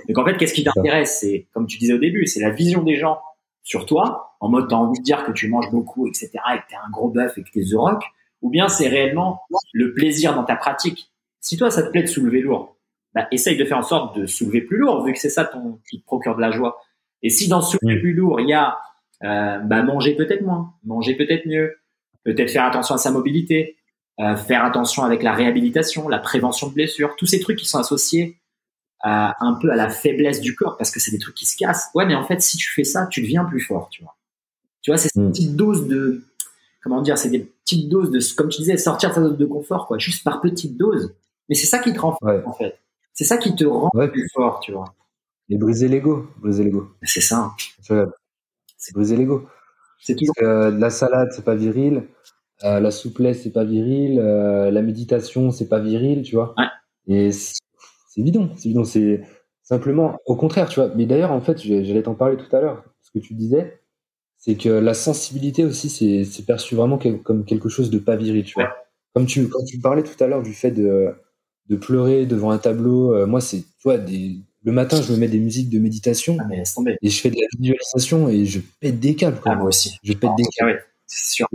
Donc 0.08 0.18
en 0.20 0.24
fait, 0.26 0.38
qu'est-ce 0.38 0.54
qui 0.54 0.64
t'intéresse 0.64 1.20
C'est 1.20 1.48
comme 1.52 1.66
tu 1.66 1.78
disais 1.80 1.94
au 1.94 1.98
début, 1.98 2.26
c'est 2.28 2.40
la 2.40 2.52
vision 2.52 2.84
des 2.84 2.96
gens 2.96 3.20
sur 3.64 3.86
toi, 3.88 4.36
en 4.40 4.50
mode 4.50 4.70
t'as 4.70 4.76
envie 4.76 5.00
de 5.00 5.04
dire 5.04 5.26
que 5.26 5.32
tu 5.32 5.50
manges 5.50 5.72
beaucoup, 5.72 6.08
etc., 6.08 6.30
et 6.54 6.58
que 6.60 6.64
t'es 6.70 6.76
un 6.76 6.90
gros 6.92 7.10
bœuf 7.10 7.38
et 7.38 7.44
que 7.44 7.50
t'es 7.52 7.64
the 7.64 7.76
rock, 7.76 8.04
ou 8.42 8.50
bien 8.52 8.68
c'est 8.70 8.88
réellement 8.88 9.42
le 9.74 9.94
plaisir 9.94 10.36
dans 10.36 10.44
ta 10.44 10.56
pratique. 10.56 11.12
Si 11.42 11.58
toi 11.58 11.72
ça 11.72 11.82
te 11.84 11.90
plaît 11.90 12.04
de 12.04 12.08
soulever 12.08 12.42
lourd, 12.42 12.73
bah, 13.14 13.28
essaye 13.32 13.58
de 13.58 13.66
faire 13.66 13.78
en 13.78 13.84
sorte 13.84 14.18
de 14.18 14.26
soulever 14.26 14.62
plus 14.62 14.78
lourd, 14.78 15.06
vu 15.06 15.14
que 15.14 15.20
c'est 15.20 15.30
ça 15.30 15.46
ton, 15.46 15.80
qui 15.90 16.02
te 16.02 16.06
procure 16.06 16.36
de 16.36 16.42
la 16.42 16.52
joie. 16.52 16.80
Et 17.22 17.30
si 17.30 17.48
dans 17.48 17.62
soulever 17.62 18.00
plus 18.00 18.14
lourd, 18.14 18.40
il 18.42 18.50
y 18.50 18.54
a 18.54 18.78
euh, 19.24 19.60
bah, 19.60 19.84
manger 19.84 20.16
peut-être 20.16 20.42
moins, 20.42 20.74
manger 20.84 21.16
peut-être 21.16 21.46
mieux, 21.46 21.76
peut-être 22.24 22.52
faire 22.52 22.66
attention 22.66 22.96
à 22.96 22.98
sa 22.98 23.12
mobilité, 23.12 23.78
euh, 24.20 24.36
faire 24.36 24.66
attention 24.66 25.04
avec 25.04 25.24
la 25.24 25.34
réhabilitation, 25.34 26.10
la 26.10 26.20
prévention 26.20 26.68
de 26.68 26.74
blessures, 26.74 27.16
tous 27.18 27.26
ces 27.26 27.40
trucs 27.40 27.58
qui 27.58 27.66
sont 27.66 27.80
associés 27.80 28.40
à, 29.02 29.36
un 29.40 29.54
peu 29.54 29.72
à 29.72 29.76
la 29.76 29.90
faiblesse 29.90 30.42
du 30.42 30.56
corps 30.56 30.78
parce 30.78 30.92
que 30.92 31.00
c'est 31.00 31.12
des 31.12 31.20
trucs 31.20 31.36
qui 31.36 31.46
se 31.46 31.58
cassent. 31.58 31.90
Ouais, 31.94 32.06
mais 32.06 32.16
en 32.16 32.24
fait, 32.24 32.42
si 32.42 32.58
tu 32.58 32.72
fais 32.74 32.84
ça, 32.84 33.08
tu 33.08 33.22
deviens 33.22 33.46
plus 33.46 33.62
fort, 33.62 33.90
tu 33.90 34.04
vois. 34.04 34.16
Tu 34.82 34.92
vois, 34.92 34.98
c'est 34.98 35.10
cette 35.14 35.24
mm. 35.24 35.32
petite 35.32 35.56
dose 35.56 35.88
de, 35.88 36.24
comment 36.82 37.02
dire, 37.02 37.18
c'est 37.18 37.30
des 37.30 37.40
petites 37.40 37.90
doses 37.90 38.12
de, 38.12 38.20
comme 38.36 38.50
tu 38.50 38.60
disais, 38.60 38.78
sortir 38.78 39.10
de 39.10 39.16
sa 39.16 39.22
zone 39.22 39.38
de 39.38 39.46
confort, 39.46 39.88
quoi, 39.88 39.98
juste 39.98 40.24
par 40.24 40.42
petites 40.42 40.78
doses. 40.78 41.16
Mais 41.48 41.56
c'est 41.56 41.68
ça 41.68 41.80
qui 41.80 41.94
te 41.94 42.00
rend 42.00 42.18
fort, 42.20 42.48
en 42.48 42.54
fait. 42.54 42.78
C'est 43.14 43.26
ça 43.26 43.38
qui 43.38 43.56
te 43.56 43.66
rend 43.66 43.90
plus 44.12 44.30
fort, 44.34 44.60
tu 44.60 44.72
vois. 44.72 44.96
Et 45.50 45.58
briser 45.58 45.88
l'ego, 45.88 46.28
briser 46.40 46.64
l'ego. 46.64 46.90
C'est 47.04 47.22
ça. 47.22 47.52
C'est 47.82 48.94
briser 48.94 49.16
l'ego. 49.16 49.48
C'est 50.00 50.16
toujours. 50.16 50.34
Euh, 50.42 50.72
la 50.72 50.90
salade, 50.90 51.30
c'est 51.32 51.46
pas 51.46 51.56
viril. 51.56 52.04
Euh, 52.64 52.80
la 52.80 52.92
souplesse, 52.92 53.44
c'est 53.44 53.52
pas 53.52 53.64
viril. 53.64 54.20
Euh, 54.20 54.72
la 54.72 54.82
méditation, 54.82 55.52
c'est 55.52 55.70
pas 55.70 55.80
viril, 55.80 56.24
tu 56.24 56.36
vois. 56.36 56.56
Et 57.08 57.32
c'est 57.32 58.22
bidon, 58.22 58.52
c'est 58.56 58.70
bidon. 58.70 58.84
C'est 58.84 59.22
simplement, 59.62 60.18
au 60.26 60.36
contraire, 60.36 60.68
tu 60.70 60.80
vois. 60.80 60.92
Mais 60.96 61.06
d'ailleurs, 61.06 61.32
en 61.32 61.42
fait, 61.42 61.62
j'allais 61.62 62.04
t'en 62.04 62.16
parler 62.16 62.38
tout 62.38 62.54
à 62.56 62.62
l'heure. 62.62 62.84
Ce 63.02 63.12
que 63.12 63.20
tu 63.20 63.34
disais, 63.34 63.82
c'est 64.38 64.56
que 64.56 64.70
la 64.70 64.94
sensibilité 64.94 65.64
aussi, 65.66 65.90
c'est 65.90 66.46
perçu 66.46 66.76
vraiment 66.76 66.98
comme 66.98 67.46
quelque 67.46 67.70
chose 67.70 67.90
de 67.90 68.00
pas 68.00 68.16
viril, 68.16 68.44
tu 68.44 68.56
vois. 68.56 68.74
Comme 69.14 69.26
tu, 69.26 69.48
quand 69.48 69.64
tu 69.64 69.80
parlais 69.80 70.04
tout 70.04 70.22
à 70.22 70.28
l'heure 70.28 70.42
du 70.42 70.54
fait 70.54 70.72
de, 70.72 71.14
de 71.70 71.76
pleurer 71.76 72.26
devant 72.26 72.52
un 72.52 72.58
tableau, 72.58 73.26
moi, 73.26 73.42
c'est, 73.42 73.62
tu 73.62 73.84
vois, 73.84 73.98
des, 73.98 74.38
le 74.64 74.72
matin, 74.72 75.02
je 75.02 75.12
me 75.12 75.18
mets 75.18 75.28
des 75.28 75.40
musiques 75.40 75.70
de 75.70 75.78
méditation 75.78 76.38
ah, 76.40 76.48
et 76.54 77.10
je 77.10 77.22
fais 77.22 77.30
de 77.30 77.36
la 77.36 77.48
visualisation 77.60 78.30
et 78.30 78.46
je 78.46 78.62
pète 78.80 79.00
des 79.00 79.16
câbles. 79.16 79.40
Ah, 79.46 79.56
moi 79.56 79.68
aussi. 79.68 79.98
Je 80.04 80.14
pète 80.14 80.32
des 80.38 80.46
câbles. 80.58 80.82
c'est 81.06 81.36
sûr. 81.36 81.48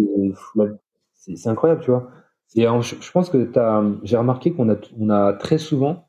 C'est 1.15 1.49
incroyable, 1.49 1.81
tu 1.83 1.91
vois. 1.91 2.11
Et 2.55 2.63
je, 2.63 3.13
pense 3.13 3.31
que 3.31 3.51
j'ai 4.03 4.17
remarqué 4.17 4.53
qu'on 4.53 4.71
a, 4.71 4.77
on 4.99 5.11
a 5.11 5.33
très 5.35 5.59
souvent 5.59 6.09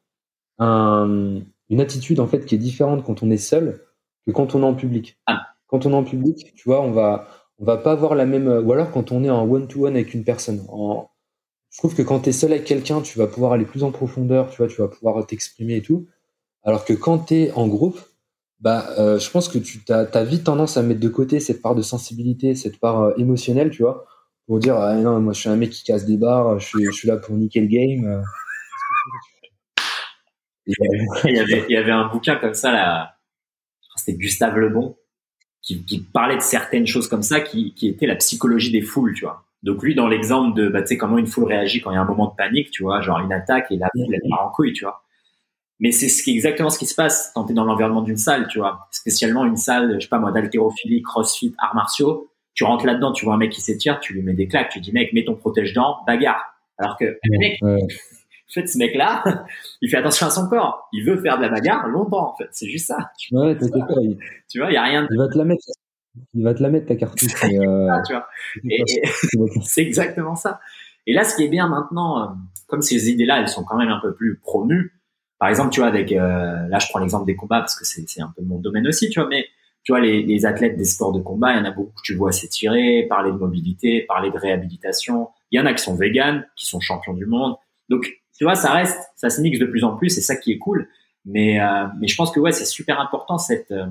un, 0.57 1.41
une 1.69 1.81
attitude 1.81 2.19
en 2.19 2.27
fait 2.27 2.45
qui 2.45 2.55
est 2.55 2.59
différente 2.59 3.03
quand 3.03 3.23
on 3.23 3.30
est 3.30 3.38
seul 3.38 3.81
que 4.26 4.31
quand 4.31 4.55
on 4.55 4.61
est 4.61 4.65
en 4.65 4.73
public. 4.73 5.17
Ah. 5.26 5.47
Quand 5.67 5.85
on 5.85 5.91
est 5.91 5.95
en 5.95 6.03
public, 6.03 6.53
tu 6.55 6.67
vois, 6.67 6.81
on 6.81 6.91
va, 6.91 7.27
on 7.59 7.65
va 7.65 7.77
pas 7.77 7.91
avoir 7.91 8.15
la 8.15 8.26
même. 8.26 8.47
Ou 8.47 8.71
alors 8.73 8.91
quand 8.91 9.11
on 9.11 9.23
est 9.23 9.30
en 9.30 9.49
one-to-one 9.49 9.95
avec 9.95 10.13
une 10.13 10.23
personne. 10.23 10.65
En, 10.69 11.09
je 11.71 11.77
trouve 11.77 11.95
que 11.95 12.01
quand 12.01 12.21
tu 12.21 12.29
es 12.29 12.31
seul 12.31 12.51
avec 12.51 12.65
quelqu'un, 12.65 13.01
tu 13.01 13.17
vas 13.17 13.27
pouvoir 13.27 13.53
aller 13.53 13.65
plus 13.65 13.83
en 13.83 13.91
profondeur, 13.91 14.49
tu 14.49 14.57
vois, 14.57 14.67
tu 14.67 14.81
vas 14.81 14.87
pouvoir 14.87 15.25
t'exprimer 15.25 15.77
et 15.77 15.81
tout. 15.81 16.07
Alors 16.63 16.83
que 16.83 16.93
quand 16.93 17.19
tu 17.19 17.35
es 17.35 17.51
en 17.51 17.67
groupe, 17.67 17.99
bah, 18.59 18.89
euh, 18.97 19.19
je 19.19 19.29
pense 19.29 19.47
que 19.47 19.57
tu 19.57 19.79
as, 19.89 20.23
vite 20.23 20.43
tendance 20.43 20.77
à 20.77 20.81
mettre 20.81 20.99
de 20.99 21.09
côté 21.09 21.39
cette 21.39 21.61
part 21.61 21.75
de 21.75 21.81
sensibilité, 21.81 22.55
cette 22.55 22.79
part 22.79 23.01
euh, 23.01 23.13
émotionnelle, 23.17 23.69
tu 23.69 23.83
vois, 23.83 24.05
pour 24.47 24.59
dire 24.59 24.75
ah, 24.75 24.95
non, 24.95 25.19
moi 25.21 25.33
je 25.33 25.39
suis 25.41 25.49
un 25.49 25.55
mec 25.55 25.69
qui 25.69 25.83
casse 25.83 26.05
des 26.05 26.17
barres, 26.17 26.59
je 26.59 26.67
suis, 26.67 26.85
je 26.85 26.91
suis 26.91 27.07
là 27.07 27.17
pour 27.17 27.35
niquer 27.35 27.61
le 27.61 27.67
game. 27.67 28.05
Euh. 28.05 28.21
il, 30.65 31.35
y 31.35 31.39
avait, 31.39 31.65
il 31.69 31.73
y 31.73 31.77
avait 31.77 31.91
un 31.91 32.07
bouquin 32.09 32.35
comme 32.35 32.55
ça, 32.55 32.71
là, 32.71 33.15
c'était 33.95 34.17
Gustave 34.17 34.57
Lebon, 34.57 34.97
qui, 35.61 35.85
qui, 35.85 35.99
parlait 36.01 36.35
de 36.35 36.41
certaines 36.41 36.87
choses 36.87 37.07
comme 37.07 37.23
ça, 37.23 37.39
qui, 37.39 37.73
qui 37.73 37.87
était 37.87 38.07
la 38.07 38.15
psychologie 38.15 38.71
des 38.71 38.81
foules, 38.81 39.13
tu 39.13 39.25
vois. 39.25 39.45
Donc 39.64 39.84
lui, 39.84 39.94
dans 39.95 40.07
l'exemple 40.07 40.56
de, 40.56 40.69
bah, 40.69 40.81
tu 40.81 40.88
sais, 40.88 40.98
comment 40.98 41.18
une 41.18 41.27
foule 41.27 41.45
réagit 41.45 41.81
quand 41.81 41.91
il 41.91 41.95
y 41.95 41.98
a 41.98 42.02
un 42.02 42.06
moment 42.06 42.27
de 42.27 42.36
panique, 42.36 42.72
tu 42.72 42.84
vois, 42.84 43.02
genre 43.02 43.19
une 43.19 43.34
attaque 43.34 43.72
et 43.72 43.77
la 43.77 43.90
foule, 43.91 44.14
elle 44.14 44.30
part 44.30 44.48
en 44.48 44.52
couille, 44.52 44.73
tu 44.73 44.86
vois. 44.86 45.03
Mais 45.80 45.91
c'est 45.91 46.10
ce 46.10 46.23
qui, 46.23 46.31
exactement 46.31 46.69
ce 46.69 46.77
qui 46.77 46.86
se 46.86 46.95
passe 46.95 47.31
quand 47.34 47.45
tu 47.45 47.52
es 47.52 47.56
dans 47.56 47.64
l'environnement 47.64 48.02
d'une 48.02 48.18
salle, 48.18 48.48
tu 48.48 48.60
vois. 48.60 48.88
Spécialement 48.91 49.45
une 49.45 49.57
salle, 49.57 49.95
je 49.95 49.99
sais 49.99 50.10
pas 50.10 50.19
moi, 50.19 50.31
d'haltérophilie, 50.31 51.02
crossfit, 51.02 51.56
arts 51.57 51.76
martiaux. 51.76 52.30
Tu 52.53 52.64
rentres 52.65 52.86
là-dedans, 52.86 53.14
tu 53.14 53.26
vois 53.26 53.36
un 53.36 53.38
mec 53.38 53.52
qui 53.52 53.61
s'étire, 53.61 53.99
tu 53.99 54.14
lui 54.14 54.22
mets 54.22 54.34
des 54.34 54.48
claques, 54.48 54.69
tu 54.69 54.81
dis 54.81 54.91
mec, 54.91 55.14
mets 55.14 55.23
ton 55.23 55.36
protège-dents, 55.36 55.98
bagarre. 56.06 56.44
Alors 56.77 56.98
que 56.98 57.18
mec, 57.30 57.57
en 57.61 57.77
fait, 58.53 58.68
ce 58.68 58.77
mec-là, 58.77 59.23
il 59.81 59.90
fait 59.90 59.98
attention 59.98 60.27
à 60.27 60.30
son 60.30 60.49
corps. 60.49 60.90
Il 60.91 61.06
veut 61.06 61.22
faire 61.22 61.38
de 61.38 61.44
la 61.44 61.49
bagarre 61.49 61.88
longtemps, 61.88 62.34
en 62.34 62.36
fait. 62.36 62.48
C'est 62.52 62.68
juste 62.68 62.88
ça. 62.88 63.11
Tu 63.18 63.36
ouais, 63.36 63.53
vois, 63.53 63.88
il... 64.02 64.18
tu 64.49 64.60
vois, 64.60 64.72
il 64.72 64.73
y 64.73 64.77
a 64.77 64.84
rien. 64.84 65.07
Il 65.10 65.18
va 65.18 65.27
te 65.30 65.38
la 65.38 65.45
mettre. 65.45 65.64
Il 66.34 66.44
va 66.44 66.53
te 66.53 66.61
la 66.61 66.69
mettre 66.69 66.88
ta 66.88 66.95
cartouche. 66.95 67.34
euh... 67.44 67.90
tu 68.06 68.14
vois. 68.14 68.27
c'est 69.64 69.81
exactement 69.81 70.36
ça. 70.36 70.60
Et 71.07 71.14
là, 71.14 71.23
ce 71.23 71.36
qui 71.36 71.44
est 71.44 71.49
bien 71.49 71.68
maintenant, 71.68 72.22
euh, 72.22 72.27
comme 72.68 72.81
ces 72.81 73.10
idées-là, 73.10 73.40
elles 73.40 73.49
sont 73.49 73.64
quand 73.64 73.77
même 73.77 73.90
un 73.90 73.99
peu 73.99 74.14
plus 74.14 74.38
promues 74.38 74.94
par 75.40 75.48
exemple, 75.48 75.72
tu 75.72 75.80
vois, 75.80 75.88
avec 75.88 76.11
euh, 76.11 76.68
là, 76.68 76.80
je 76.80 76.88
prends 76.90 76.99
l'exemple 76.99 77.26
des 77.26 77.36
combats 77.36 77.61
parce 77.61 77.80
que 77.80 77.86
c'est 77.86 78.22
un 78.22 78.31
peu 78.36 78.44
mon 78.44 78.60
domaine 78.60 78.86
aussi, 78.88 79.10
tu 79.10 79.19
vois, 79.19 79.30
mais 79.30 79.48
tu 79.84 79.94
vois, 79.94 80.02
les, 80.02 80.22
les, 80.22 80.45
athlètes 80.45 80.76
des 80.77 80.84
sports 80.84 81.14
de 81.14 81.22
combat, 81.22 81.53
il 81.53 81.57
y 81.57 81.61
en 81.61 81.65
a 81.65 81.72
beaucoup 81.72 81.94
que 81.95 82.02
tu 82.03 82.14
vois 82.14 82.34
s'étirer, 82.34 83.06
parler 83.07 83.31
de 83.31 83.38
mobilité, 83.38 84.02
parler 84.02 84.30
de 84.30 84.38
réhabilitation. 84.38 85.30
Il 85.52 85.57
y 85.57 85.61
en 85.61 85.65
a 85.65 85.73
qui 85.73 85.81
sont 85.81 85.95
véganes, 85.95 86.45
qui 86.57 86.65
sont 86.65 86.81
champions 86.81 87.14
du 87.14 87.26
monde. 87.26 87.56
Donc, 87.88 88.19
tu 88.38 88.44
vois, 88.44 88.56
ça 88.56 88.73
reste, 88.73 88.99
ça 89.15 89.30
se 89.30 89.40
mixe 89.40 89.60
de 89.60 89.65
plus 89.65 89.86
en 89.86 89.95
plus, 89.95 90.10
c'est 90.10 90.22
ça 90.22 90.36
qui 90.36 90.52
est 90.52 90.57
cool. 90.57 90.90
Mais, 91.26 91.61
euh, 91.61 91.86
mais 91.99 92.07
je 92.07 92.15
pense 92.18 92.31
que 92.31 92.41
ouais, 92.41 92.52
c'est 92.52 92.65
super 92.65 92.99
important 92.99 93.38
cette 93.38 93.72
euh, 93.72 93.86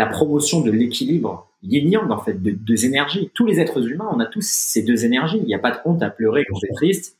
la 0.00 0.06
promotion 0.06 0.62
de 0.62 0.70
l'équilibre 0.70 1.46
yin-yang 1.62 2.10
en 2.10 2.18
fait, 2.18 2.42
de 2.42 2.52
deux 2.52 2.86
énergies. 2.86 3.30
Tous 3.34 3.44
les 3.44 3.60
êtres 3.60 3.86
humains, 3.86 4.08
on 4.10 4.18
a 4.18 4.24
tous 4.24 4.40
ces 4.40 4.82
deux 4.82 5.04
énergies. 5.04 5.36
Il 5.36 5.44
n'y 5.44 5.54
a 5.54 5.58
pas 5.58 5.72
de 5.72 5.76
honte 5.84 6.02
à 6.02 6.08
pleurer 6.08 6.46
quand 6.48 6.56
es 6.64 6.72
triste. 6.72 7.18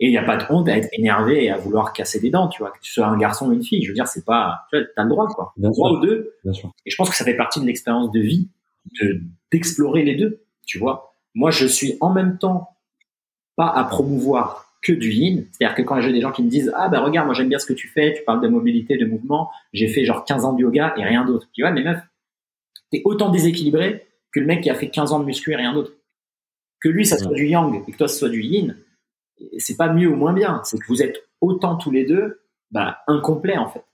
Et 0.00 0.08
il 0.08 0.10
n'y 0.10 0.18
a 0.18 0.24
pas 0.24 0.36
de 0.36 0.44
honte 0.50 0.68
à 0.68 0.76
être 0.76 0.88
énervé 0.92 1.44
et 1.44 1.50
à 1.50 1.56
vouloir 1.56 1.92
casser 1.92 2.18
des 2.18 2.30
dents, 2.30 2.48
tu 2.48 2.62
vois, 2.62 2.72
que 2.72 2.80
tu 2.82 2.90
sois 2.90 3.06
un 3.06 3.16
garçon 3.16 3.48
ou 3.48 3.52
une 3.52 3.62
fille. 3.62 3.84
Je 3.84 3.88
veux 3.90 3.94
dire, 3.94 4.08
c'est 4.08 4.24
pas, 4.24 4.66
tu 4.70 4.76
vois, 4.76 4.86
t'as 4.96 5.04
le 5.04 5.08
droit, 5.08 5.28
quoi. 5.28 5.52
Bien 5.56 5.70
droit 5.70 5.90
aux 5.90 6.00
deux. 6.00 6.34
Bien 6.42 6.52
sûr. 6.52 6.72
Et 6.84 6.90
je 6.90 6.96
pense 6.96 7.08
que 7.10 7.16
ça 7.16 7.24
fait 7.24 7.36
partie 7.36 7.60
de 7.60 7.64
l'expérience 7.64 8.10
de 8.10 8.18
vie, 8.20 8.48
de, 9.00 9.20
d'explorer 9.52 10.02
les 10.02 10.16
deux, 10.16 10.42
tu 10.66 10.78
vois. 10.78 11.14
Moi, 11.36 11.52
je 11.52 11.66
suis 11.66 11.96
en 12.00 12.10
même 12.10 12.38
temps 12.38 12.70
pas 13.54 13.68
à 13.68 13.84
promouvoir 13.84 14.74
que 14.82 14.92
du 14.92 15.12
yin. 15.12 15.46
C'est-à-dire 15.52 15.76
que 15.76 15.82
quand 15.82 16.00
j'ai 16.00 16.12
des 16.12 16.20
gens 16.20 16.32
qui 16.32 16.42
me 16.42 16.50
disent, 16.50 16.72
ah, 16.74 16.88
ben, 16.88 16.98
regarde, 16.98 17.26
moi, 17.26 17.34
j'aime 17.34 17.48
bien 17.48 17.60
ce 17.60 17.66
que 17.66 17.72
tu 17.72 17.86
fais, 17.86 18.14
tu 18.14 18.24
parles 18.24 18.42
de 18.42 18.48
mobilité, 18.48 18.96
de 18.96 19.06
mouvement, 19.06 19.50
j'ai 19.72 19.86
fait 19.86 20.04
genre 20.04 20.24
15 20.24 20.44
ans 20.44 20.54
de 20.54 20.62
yoga 20.62 20.92
et 20.96 21.04
rien 21.04 21.24
d'autre. 21.24 21.48
Tu 21.52 21.62
vois, 21.62 21.70
mais 21.70 21.84
meuf, 21.84 22.00
t'es 22.90 23.02
autant 23.04 23.30
déséquilibré 23.30 24.06
que 24.32 24.40
le 24.40 24.46
mec 24.46 24.62
qui 24.62 24.70
a 24.70 24.74
fait 24.74 24.90
15 24.90 25.12
ans 25.12 25.20
de 25.20 25.24
muscu 25.24 25.52
et 25.52 25.56
rien 25.56 25.72
d'autre. 25.72 25.92
Que 26.80 26.88
lui, 26.88 27.06
ça 27.06 27.18
soit 27.18 27.32
du 27.32 27.46
yang 27.46 27.82
et 27.86 27.92
que 27.92 27.96
toi, 27.96 28.08
ce 28.08 28.18
soit 28.18 28.28
du 28.28 28.42
yin 28.42 28.76
c'est 29.58 29.76
pas 29.76 29.92
mieux 29.92 30.08
ou 30.08 30.16
moins 30.16 30.32
bien, 30.32 30.60
c'est 30.64 30.78
que 30.78 30.86
vous 30.88 31.02
êtes 31.02 31.22
autant 31.40 31.76
tous 31.76 31.90
les 31.90 32.04
deux 32.04 32.40
bah, 32.70 32.98
incomplets 33.06 33.58
en 33.58 33.68
fait. 33.68 33.84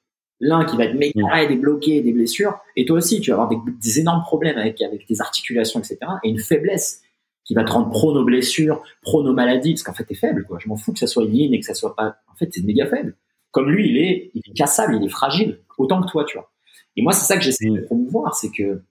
L'un 0.40 0.64
qui 0.64 0.76
va 0.76 0.86
être 0.86 0.94
méga 0.94 1.46
des 1.46 1.56
bloqués, 1.56 2.02
des 2.02 2.12
blessures, 2.12 2.58
et 2.74 2.84
toi 2.84 2.96
aussi, 2.96 3.20
tu 3.20 3.30
vas 3.30 3.42
avoir 3.42 3.48
des, 3.48 4.00
énormes 4.00 4.22
problèmes 4.22 4.58
avec, 4.58 4.82
avec 4.82 5.06
tes 5.06 5.20
articulations, 5.20 5.78
etc. 5.78 5.98
Et 6.24 6.30
une 6.30 6.40
faiblesse 6.40 7.00
qui 7.44 7.54
va 7.54 7.62
te 7.62 7.70
rendre 7.70 7.90
pro 7.90 8.12
nos 8.12 8.24
blessures, 8.24 8.82
pro 9.02 9.22
nos 9.22 9.32
maladies, 9.32 9.74
parce 9.74 9.84
qu'en 9.84 9.92
fait, 9.92 10.02
t'es 10.02 10.16
faible, 10.16 10.44
quoi. 10.44 10.58
Je 10.58 10.68
m'en 10.68 10.76
fous 10.76 10.92
que 10.92 10.98
ça 10.98 11.06
soit 11.06 11.24
yin 11.24 11.54
et 11.54 11.60
que 11.60 11.64
ça 11.64 11.74
soit 11.74 11.94
pas. 11.94 12.16
En 12.26 12.34
fait, 12.34 12.48
t'es 12.48 12.60
méga 12.62 12.86
faible. 12.86 13.16
Comme 13.52 13.70
lui, 13.70 13.88
il 13.88 13.98
est, 13.98 14.32
il 14.34 14.42
est 14.44 14.52
cassable, 14.52 14.96
il 14.96 15.04
est 15.04 15.10
fragile, 15.10 15.60
autant 15.78 16.02
que 16.02 16.10
toi, 16.10 16.24
tu 16.24 16.36
vois. 16.36 16.51
Et 16.96 17.02
moi, 17.02 17.12
c'est 17.12 17.24
ça 17.24 17.36
que 17.36 17.42
j'essaie 17.42 17.70
de 17.70 17.80
promouvoir, 17.80 18.34
c'est 18.34 18.50
que 18.50 18.82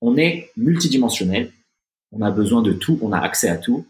on 0.00 0.16
est 0.16 0.50
multidimensionnel, 0.56 1.52
on 2.12 2.22
a 2.22 2.30
besoin 2.30 2.62
de 2.62 2.72
tout, 2.72 2.98
on 3.02 3.12
a 3.12 3.18
accès 3.18 3.48
à 3.48 3.56
tout, 3.56 3.86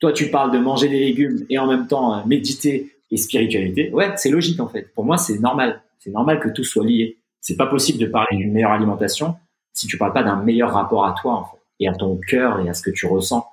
toi, 0.00 0.12
tu 0.12 0.30
parles 0.30 0.52
de 0.52 0.58
manger 0.58 0.88
des 0.88 1.00
légumes 1.00 1.44
et 1.50 1.58
en 1.58 1.66
même 1.66 1.86
temps 1.88 2.14
euh, 2.14 2.24
méditer 2.24 2.92
et 3.10 3.16
spiritualité. 3.16 3.90
Ouais, 3.92 4.12
c'est 4.16 4.30
logique 4.30 4.60
en 4.60 4.68
fait. 4.68 4.92
Pour 4.94 5.04
moi, 5.04 5.16
c'est 5.16 5.38
normal. 5.38 5.82
C'est 5.98 6.10
normal 6.10 6.40
que 6.40 6.48
tout 6.48 6.64
soit 6.64 6.84
lié. 6.84 7.18
C'est 7.40 7.56
pas 7.56 7.66
possible 7.66 7.98
de 7.98 8.06
parler 8.06 8.36
d'une 8.36 8.52
meilleure 8.52 8.72
alimentation 8.72 9.36
si 9.72 9.86
tu 9.86 9.98
parles 9.98 10.12
pas 10.12 10.22
d'un 10.22 10.42
meilleur 10.42 10.72
rapport 10.72 11.04
à 11.04 11.14
toi 11.20 11.34
en 11.34 11.44
fait, 11.44 11.58
et 11.80 11.88
à 11.88 11.94
ton 11.94 12.16
cœur 12.16 12.60
et 12.60 12.68
à 12.68 12.74
ce 12.74 12.82
que 12.82 12.90
tu 12.90 13.06
ressens 13.06 13.46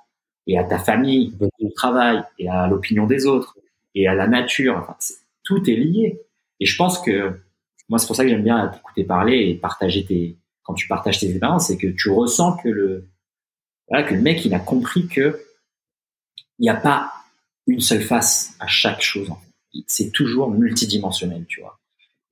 et 0.48 0.58
à 0.58 0.64
ta 0.64 0.78
famille, 0.78 1.32
au 1.60 1.70
travail 1.70 2.22
et 2.38 2.48
à 2.48 2.68
l'opinion 2.68 3.06
des 3.06 3.26
autres 3.26 3.56
et 3.94 4.06
à 4.06 4.14
la 4.14 4.28
nature. 4.28 4.76
Enfin, 4.76 4.96
tout 5.42 5.68
est 5.68 5.74
lié. 5.74 6.20
Et 6.60 6.66
je 6.66 6.76
pense 6.76 7.00
que 7.00 7.32
moi, 7.88 7.98
c'est 7.98 8.06
pour 8.06 8.16
ça 8.16 8.24
que 8.24 8.30
j'aime 8.30 8.42
bien 8.42 8.68
t'écouter 8.68 9.04
parler 9.04 9.48
et 9.48 9.54
partager 9.54 10.04
tes 10.04 10.36
quand 10.64 10.74
tu 10.74 10.88
partages 10.88 11.20
tes 11.20 11.30
expériences, 11.30 11.68
c'est 11.68 11.76
que 11.76 11.86
tu 11.86 12.10
ressens 12.10 12.56
que 12.56 12.68
le 12.68 13.08
voilà, 13.88 14.02
que 14.02 14.14
le 14.14 14.20
mec 14.20 14.44
il 14.44 14.52
a 14.54 14.58
compris 14.58 15.06
que 15.06 15.40
il 16.58 16.62
n'y 16.62 16.70
a 16.70 16.74
pas 16.74 17.12
une 17.66 17.80
seule 17.80 18.02
face 18.02 18.56
à 18.58 18.66
chaque 18.66 19.02
chose. 19.02 19.30
C'est 19.86 20.10
toujours 20.10 20.50
multidimensionnel, 20.50 21.44
tu 21.46 21.60
vois. 21.60 21.78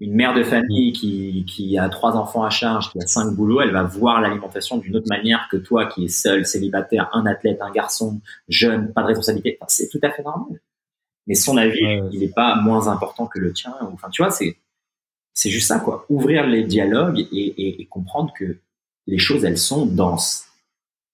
Une 0.01 0.15
mère 0.15 0.35
de 0.35 0.43
famille 0.43 0.93
qui, 0.93 1.45
qui 1.47 1.79
a 1.79 1.89
trois 1.89 2.17
enfants 2.17 2.43
à 2.43 2.51
charge, 2.51 2.91
qui 2.91 2.99
a 3.01 3.07
cinq 3.07 3.31
boulots, 3.35 3.61
elle 3.61 3.71
va 3.71 3.85
voir 3.85 4.21
l'alimentation 4.21 4.79
d'une 4.79 4.97
autre 4.97 5.09
manière 5.09 5.49
que 5.51 5.57
toi 5.57 5.87
qui 5.87 6.05
es 6.05 6.09
seul, 6.09 6.47
célibataire, 6.47 7.11
un 7.13 7.27
athlète, 7.27 7.61
un 7.61 7.71
garçon, 7.71 8.21
jeune, 8.49 8.93
pas 8.93 9.03
de 9.03 9.09
responsabilité. 9.09 9.59
c'est 9.69 9.89
tout 9.89 10.01
à 10.03 10.11
fait 10.11 10.23
normal. 10.23 10.61
mais 11.27 11.35
son 11.35 11.57
avis, 11.57 12.01
il 12.13 12.21
n'est 12.21 12.29
pas 12.29 12.57
moins 12.57 12.89
important 12.89 13.27
que 13.27 13.39
le 13.39 13.53
tien. 13.53 13.75
Enfin, 13.83 14.09
tu 14.11 14.23
vois, 14.23 14.31
c'est 14.31 14.57
c'est 15.35 15.51
juste 15.51 15.67
ça, 15.67 15.81
quoi. 15.81 16.07
Ouvrir 16.09 16.47
les 16.47 16.63
dialogues 16.63 17.19
et, 17.19 17.25
et, 17.35 17.83
et, 17.83 17.87
comprendre 17.87 18.33
que 18.39 18.57
les 19.07 19.19
choses, 19.19 19.45
elles 19.45 19.59
sont 19.59 19.85
denses. 19.85 20.47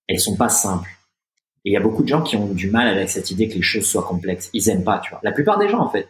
Elles 0.07 0.21
sont 0.21 0.37
pas 0.37 0.51
simples. 0.51 0.91
Et 1.65 1.71
il 1.71 1.73
y 1.73 1.77
a 1.77 1.81
beaucoup 1.81 2.03
de 2.03 2.09
gens 2.09 2.23
qui 2.23 2.37
ont 2.37 2.53
du 2.53 2.71
mal 2.71 2.87
avec 2.87 3.09
cette 3.09 3.31
idée 3.31 3.49
que 3.49 3.55
les 3.55 3.63
choses 3.63 3.87
soient 3.87 4.03
complexes. 4.03 4.51
Ils 4.53 4.69
aiment 4.69 4.85
pas, 4.85 4.99
tu 4.99 5.11
vois. 5.11 5.21
La 5.23 5.33
plupart 5.33 5.59
des 5.59 5.69
gens, 5.69 5.81
en 5.81 5.91
fait, 5.91 6.09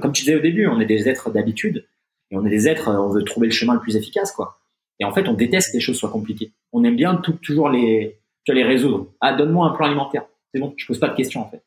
comme 0.00 0.12
tu 0.12 0.24
disais 0.24 0.36
au 0.36 0.40
début, 0.40 0.66
on 0.66 0.80
est 0.80 0.86
des 0.86 1.08
êtres 1.08 1.30
d'habitude. 1.30 1.86
Et 2.30 2.36
on 2.36 2.44
est 2.44 2.50
des 2.50 2.68
êtres, 2.68 2.90
on 2.90 3.10
veut 3.10 3.22
trouver 3.22 3.46
le 3.46 3.52
chemin 3.52 3.74
le 3.74 3.80
plus 3.80 3.96
efficace, 3.96 4.32
quoi. 4.32 4.58
Et 4.98 5.04
en 5.04 5.12
fait, 5.12 5.28
on 5.28 5.34
déteste 5.34 5.72
que 5.72 5.76
les 5.76 5.80
choses 5.80 5.96
soient 5.96 6.10
compliquées. 6.10 6.52
On 6.72 6.84
aime 6.84 6.96
bien 6.96 7.16
tout, 7.16 7.34
toujours 7.34 7.68
les, 7.68 8.18
tu 8.44 8.52
les 8.54 8.64
résoudre. 8.64 9.08
Ah, 9.20 9.34
donne-moi 9.34 9.68
un 9.68 9.74
plan 9.76 9.86
alimentaire. 9.86 10.24
C'est 10.52 10.60
bon, 10.60 10.72
je 10.76 10.86
pose 10.86 10.98
pas 10.98 11.08
de 11.08 11.16
questions, 11.16 11.42
en 11.42 11.50
fait. 11.50 11.62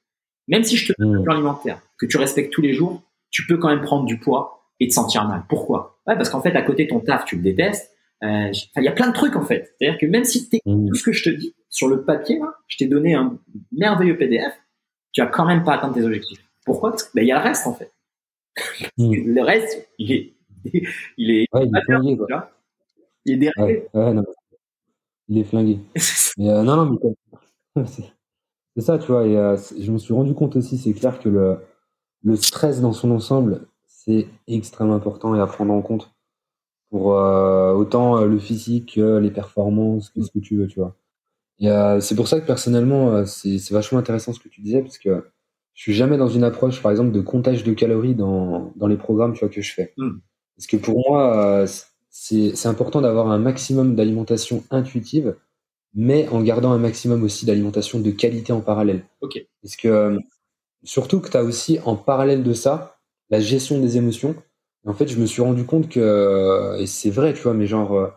Même 0.47 0.63
si 0.63 0.77
je 0.77 0.91
te 0.91 0.99
donne 0.99 1.15
un 1.15 1.19
mmh. 1.19 1.23
plan 1.23 1.33
alimentaire 1.35 1.79
que 1.97 2.07
tu 2.07 2.17
respectes 2.17 2.51
tous 2.51 2.61
les 2.61 2.73
jours, 2.73 3.03
tu 3.29 3.45
peux 3.45 3.57
quand 3.57 3.69
même 3.69 3.81
prendre 3.81 4.05
du 4.05 4.19
poids 4.19 4.58
et 4.79 4.87
te 4.87 4.93
sentir 4.93 5.27
mal. 5.27 5.43
Pourquoi? 5.49 5.99
Ouais, 6.07 6.15
Parce 6.15 6.29
qu'en 6.29 6.41
fait, 6.41 6.55
à 6.55 6.61
côté 6.61 6.85
de 6.85 6.89
ton 6.89 6.99
taf, 6.99 7.25
tu 7.25 7.35
le 7.35 7.41
détestes. 7.41 7.91
Euh, 8.23 8.51
il 8.75 8.83
y 8.83 8.87
a 8.87 8.91
plein 8.91 9.07
de 9.07 9.13
trucs 9.13 9.35
en 9.35 9.45
fait. 9.45 9.73
C'est-à-dire 9.77 9.97
que 9.97 10.05
même 10.05 10.25
si 10.25 10.49
tu 10.49 10.59
mmh. 10.65 10.89
tout 10.89 10.95
ce 10.95 11.03
que 11.03 11.13
je 11.13 11.23
te 11.23 11.29
dis 11.29 11.55
sur 11.69 11.87
le 11.87 12.03
papier, 12.03 12.37
là, 12.37 12.53
je 12.67 12.77
t'ai 12.77 12.87
donné 12.87 13.13
un 13.15 13.39
merveilleux 13.71 14.17
PDF, 14.17 14.53
tu 15.13 15.21
as 15.21 15.27
quand 15.27 15.45
même 15.45 15.63
pas 15.63 15.75
atteint 15.75 15.91
tes 15.91 16.03
objectifs. 16.03 16.43
Pourquoi? 16.65 16.91
Parce 16.91 17.03
qu'il 17.03 17.21
ben, 17.21 17.25
y 17.25 17.31
a 17.31 17.39
le 17.39 17.43
reste 17.43 17.65
en 17.65 17.73
fait. 17.73 17.93
Mmh. 18.97 19.13
le 19.33 19.41
reste, 19.41 19.89
il 19.97 20.11
est, 20.11 20.33
il 21.17 21.31
est, 21.31 21.45
ouais, 21.53 21.65
il 21.65 21.77
est 21.77 21.81
flingué, 21.83 22.17
quoi. 22.17 22.51
Il 23.25 23.43
est. 23.43 23.51
Ouais, 23.57 24.13
non. 24.13 24.25
Il 25.29 25.37
est 25.37 25.43
flingué. 25.43 25.79
mais 26.37 26.49
euh, 26.49 26.63
non, 26.63 26.75
non, 26.75 26.99
mais 27.75 27.83
c'est 28.75 28.81
ça, 28.81 28.97
tu 28.97 29.07
vois. 29.07 29.25
Et 29.25 29.37
euh, 29.37 29.55
je 29.79 29.91
me 29.91 29.97
suis 29.97 30.13
rendu 30.13 30.33
compte 30.33 30.55
aussi, 30.55 30.77
c'est 30.77 30.93
clair 30.93 31.19
que 31.19 31.29
le, 31.29 31.59
le 32.23 32.35
stress 32.35 32.81
dans 32.81 32.93
son 32.93 33.11
ensemble, 33.11 33.67
c'est 34.09 34.27
extrêmement 34.47 34.95
important 34.95 35.35
et 35.35 35.39
à 35.39 35.45
prendre 35.45 35.73
en 35.73 35.81
compte 35.81 36.11
pour 36.89 37.15
euh, 37.15 37.73
autant 37.73 38.17
euh, 38.17 38.25
le 38.25 38.39
physique 38.39 38.95
que 38.95 39.17
les 39.17 39.29
performances, 39.29 40.09
que 40.09 40.21
ce 40.23 40.31
que 40.31 40.39
tu 40.39 40.57
veux, 40.57 40.67
tu 40.67 40.79
vois. 40.79 40.95
Et 41.59 41.69
euh, 41.69 41.99
c'est 41.99 42.15
pour 42.15 42.27
ça 42.27 42.39
que 42.39 42.47
personnellement, 42.47 43.25
c'est 43.25 43.59
vachement 43.69 43.99
intéressant 43.99 44.33
ce 44.33 44.39
que 44.39 44.49
tu 44.49 44.61
disais, 44.61 44.81
parce 44.81 44.97
que 44.97 45.23
je 45.73 45.83
suis 45.83 45.93
jamais 45.93 46.17
dans 46.17 46.27
une 46.27 46.43
approche, 46.43 46.81
par 46.81 46.91
exemple, 46.91 47.11
de 47.11 47.21
comptage 47.21 47.63
de 47.63 47.73
calories 47.73 48.15
dans, 48.15 48.73
dans 48.75 48.87
les 48.87 48.97
programmes 48.97 49.33
tu 49.33 49.41
vois, 49.41 49.49
que 49.49 49.61
je 49.61 49.73
fais. 49.73 49.93
Hmm. 49.97 50.19
Parce 50.55 50.67
que 50.67 50.77
pour 50.77 51.03
moi, 51.07 51.65
c'est 52.09 52.65
important 52.65 53.01
d'avoir 53.01 53.29
un 53.29 53.37
maximum 53.37 53.95
d'alimentation 53.95 54.63
intuitive, 54.71 55.35
mais 55.93 56.27
en 56.29 56.41
gardant 56.41 56.71
un 56.71 56.79
maximum 56.79 57.23
aussi 57.23 57.45
d'alimentation 57.45 57.99
de 57.99 58.11
qualité 58.11 58.51
en 58.51 58.61
parallèle. 58.61 59.05
Ok. 59.21 59.39
Parce 59.61 59.75
que 59.75 60.17
surtout 60.83 61.19
que 61.19 61.29
tu 61.29 61.37
as 61.37 61.43
aussi 61.43 61.79
en 61.85 61.95
parallèle 61.95 62.43
de 62.43 62.53
ça 62.53 62.98
la 63.29 63.39
gestion 63.39 63.79
des 63.79 63.97
émotions. 63.97 64.35
en 64.85 64.93
fait, 64.93 65.07
je 65.07 65.19
me 65.19 65.25
suis 65.25 65.41
rendu 65.41 65.65
compte 65.65 65.89
que, 65.89 66.77
et 66.79 66.87
c'est 66.87 67.09
vrai, 67.09 67.33
tu 67.33 67.41
vois, 67.41 67.53
mais 67.53 67.67
genre, 67.67 67.93
euh, 67.93 68.07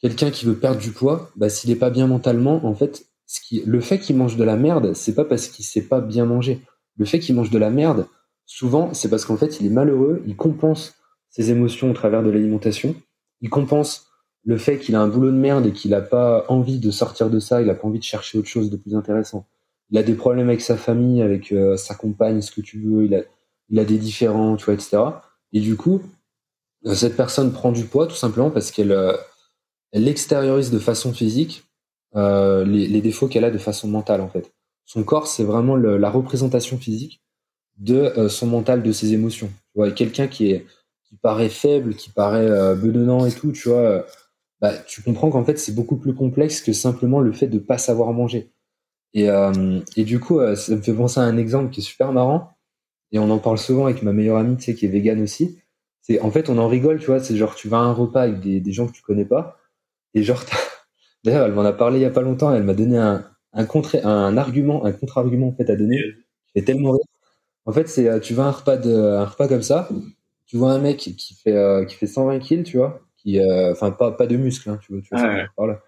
quelqu'un 0.00 0.30
qui 0.30 0.46
veut 0.46 0.56
perdre 0.56 0.80
du 0.80 0.90
poids, 0.90 1.30
bah, 1.36 1.48
s'il 1.48 1.70
est 1.70 1.76
pas 1.76 1.90
bien 1.90 2.06
mentalement, 2.06 2.64
en 2.64 2.74
fait, 2.74 3.06
ce 3.26 3.40
qui, 3.40 3.62
le 3.66 3.80
fait 3.80 3.98
qu'il 3.98 4.16
mange 4.16 4.36
de 4.36 4.44
la 4.44 4.56
merde, 4.56 4.94
c'est 4.94 5.14
pas 5.14 5.24
parce 5.24 5.48
qu'il 5.48 5.64
sait 5.64 5.82
pas 5.82 6.00
bien 6.00 6.24
manger. 6.26 6.60
Le 6.96 7.04
fait 7.04 7.18
qu'il 7.18 7.34
mange 7.34 7.50
de 7.50 7.58
la 7.58 7.70
merde, 7.70 8.06
souvent, 8.46 8.94
c'est 8.94 9.08
parce 9.08 9.24
qu'en 9.24 9.36
fait, 9.36 9.60
il 9.60 9.66
est 9.66 9.70
malheureux, 9.70 10.22
il 10.26 10.36
compense 10.36 10.94
ses 11.30 11.50
émotions 11.50 11.90
au 11.90 11.94
travers 11.94 12.22
de 12.22 12.30
l'alimentation, 12.30 12.94
il 13.40 13.50
compense 13.50 14.06
le 14.44 14.56
fait 14.56 14.78
qu'il 14.78 14.94
a 14.94 15.00
un 15.00 15.08
boulot 15.08 15.32
de 15.32 15.36
merde 15.36 15.66
et 15.66 15.72
qu'il 15.72 15.92
a 15.92 16.00
pas 16.00 16.46
envie 16.48 16.78
de 16.78 16.90
sortir 16.90 17.30
de 17.30 17.40
ça, 17.40 17.60
il 17.60 17.68
a 17.68 17.74
pas 17.74 17.88
envie 17.88 17.98
de 17.98 18.04
chercher 18.04 18.38
autre 18.38 18.48
chose 18.48 18.70
de 18.70 18.76
plus 18.76 18.94
intéressant. 18.94 19.46
Il 19.90 19.98
a 19.98 20.02
des 20.02 20.14
problèmes 20.14 20.48
avec 20.48 20.60
sa 20.60 20.76
famille, 20.76 21.20
avec 21.20 21.52
euh, 21.52 21.76
sa 21.76 21.94
compagne, 21.94 22.40
ce 22.40 22.52
que 22.52 22.60
tu 22.60 22.80
veux, 22.80 23.04
il 23.04 23.14
a, 23.14 23.22
il 23.68 23.78
a 23.78 23.84
des 23.84 23.98
différents, 23.98 24.56
tu 24.56 24.64
vois, 24.64 24.74
etc. 24.74 24.98
Et 25.52 25.60
du 25.60 25.76
coup, 25.76 26.02
euh, 26.86 26.94
cette 26.94 27.16
personne 27.16 27.52
prend 27.52 27.72
du 27.72 27.84
poids 27.84 28.06
tout 28.06 28.14
simplement 28.14 28.50
parce 28.50 28.70
qu'elle 28.70 28.92
euh, 28.92 29.16
elle 29.92 30.08
extériorise 30.08 30.70
de 30.70 30.78
façon 30.78 31.12
physique 31.12 31.64
euh, 32.14 32.64
les, 32.64 33.00
défauts 33.00 33.28
qu'elle 33.28 33.44
a 33.44 33.50
de 33.50 33.58
façon 33.58 33.88
mentale 33.88 34.20
en 34.20 34.28
fait. 34.28 34.52
Son 34.84 35.02
corps, 35.02 35.26
c'est 35.26 35.42
vraiment 35.42 35.74
la 35.76 36.10
représentation 36.10 36.78
physique 36.78 37.20
de 37.76 38.28
son 38.28 38.46
mental, 38.46 38.84
de 38.84 38.92
ses 38.92 39.14
émotions. 39.14 39.48
Tu 39.48 39.78
vois, 39.78 39.90
quelqu'un 39.90 40.28
qui 40.28 40.52
est 40.52 40.64
qui 41.08 41.16
paraît 41.16 41.48
faible, 41.48 41.94
qui 41.94 42.10
paraît 42.10 42.48
euh, 42.48 42.74
bedonnant 42.76 43.26
et 43.26 43.32
tout, 43.32 43.52
tu 43.52 43.68
vois, 43.68 44.06
bah, 44.60 44.72
tu 44.86 45.02
comprends 45.02 45.30
qu'en 45.30 45.44
fait 45.44 45.58
c'est 45.58 45.74
beaucoup 45.74 45.96
plus 45.96 46.14
complexe 46.14 46.60
que 46.60 46.72
simplement 46.72 47.20
le 47.20 47.32
fait 47.32 47.48
de 47.48 47.58
pas 47.58 47.78
savoir 47.78 48.12
manger. 48.12 48.52
Et, 49.14 49.28
et 49.96 50.04
du 50.04 50.20
coup, 50.20 50.40
ça 50.54 50.76
me 50.76 50.82
fait 50.82 50.92
penser 50.92 51.20
à 51.20 51.22
un 51.22 51.38
exemple 51.38 51.70
qui 51.70 51.80
est 51.80 51.82
super 51.82 52.12
marrant 52.12 52.55
et 53.12 53.18
on 53.18 53.30
en 53.30 53.38
parle 53.38 53.58
souvent 53.58 53.86
avec 53.86 54.02
ma 54.02 54.12
meilleure 54.12 54.36
amie, 54.38 54.56
tu 54.56 54.64
sais, 54.64 54.74
qui 54.74 54.86
est 54.86 54.88
végane 54.88 55.22
aussi. 55.22 55.58
C'est 56.02 56.20
en 56.20 56.30
fait, 56.30 56.50
on 56.50 56.58
en 56.58 56.68
rigole, 56.68 56.98
tu 57.00 57.06
vois. 57.06 57.20
C'est 57.20 57.36
genre, 57.36 57.54
tu 57.54 57.68
vas 57.68 57.78
à 57.78 57.80
un 57.82 57.92
repas 57.92 58.22
avec 58.22 58.40
des, 58.40 58.60
des 58.60 58.72
gens 58.72 58.86
que 58.86 58.92
tu 58.92 59.02
connais 59.02 59.24
pas, 59.24 59.58
et 60.14 60.22
genre, 60.22 60.42
d'ailleurs, 61.24 61.46
elle 61.46 61.52
m'en 61.54 61.62
a 61.64 61.72
parlé 61.72 61.98
il 61.98 62.02
y 62.02 62.06
a 62.06 62.10
pas 62.10 62.22
longtemps. 62.22 62.54
Elle 62.54 62.64
m'a 62.64 62.74
donné 62.74 62.98
un, 62.98 63.24
un 63.52 63.64
contre, 63.66 63.96
un 64.04 64.36
argument, 64.36 64.84
un 64.84 64.92
contre-argument 64.92 65.48
en 65.48 65.52
fait 65.54 65.70
à 65.70 65.76
donner. 65.76 65.98
J'ai 66.54 66.64
tellement 66.64 66.92
rire. 66.92 67.00
En 67.66 67.72
fait, 67.72 67.88
c'est, 67.88 68.08
euh, 68.08 68.20
tu 68.20 68.34
vas 68.34 68.44
à 68.44 68.48
un 68.48 68.52
repas 68.52 68.76
de, 68.76 68.94
un 68.94 69.24
repas 69.26 69.48
comme 69.48 69.62
ça, 69.62 69.88
tu 70.46 70.56
vois 70.56 70.72
un 70.72 70.78
mec 70.78 70.98
qui 70.98 71.34
fait, 71.34 71.56
euh, 71.56 71.84
qui 71.84 71.96
fait 71.96 72.06
120 72.06 72.38
kills, 72.40 72.64
tu 72.64 72.78
vois, 72.78 73.00
qui, 73.18 73.40
euh, 73.40 73.72
enfin, 73.72 73.90
pas, 73.90 74.12
pas 74.12 74.26
de 74.26 74.36
muscles, 74.36 74.70
hein, 74.70 74.78
tu 74.82 74.92
vois, 74.92 75.02
tu 75.02 75.08
vois, 75.14 75.46
voilà. 75.56 75.80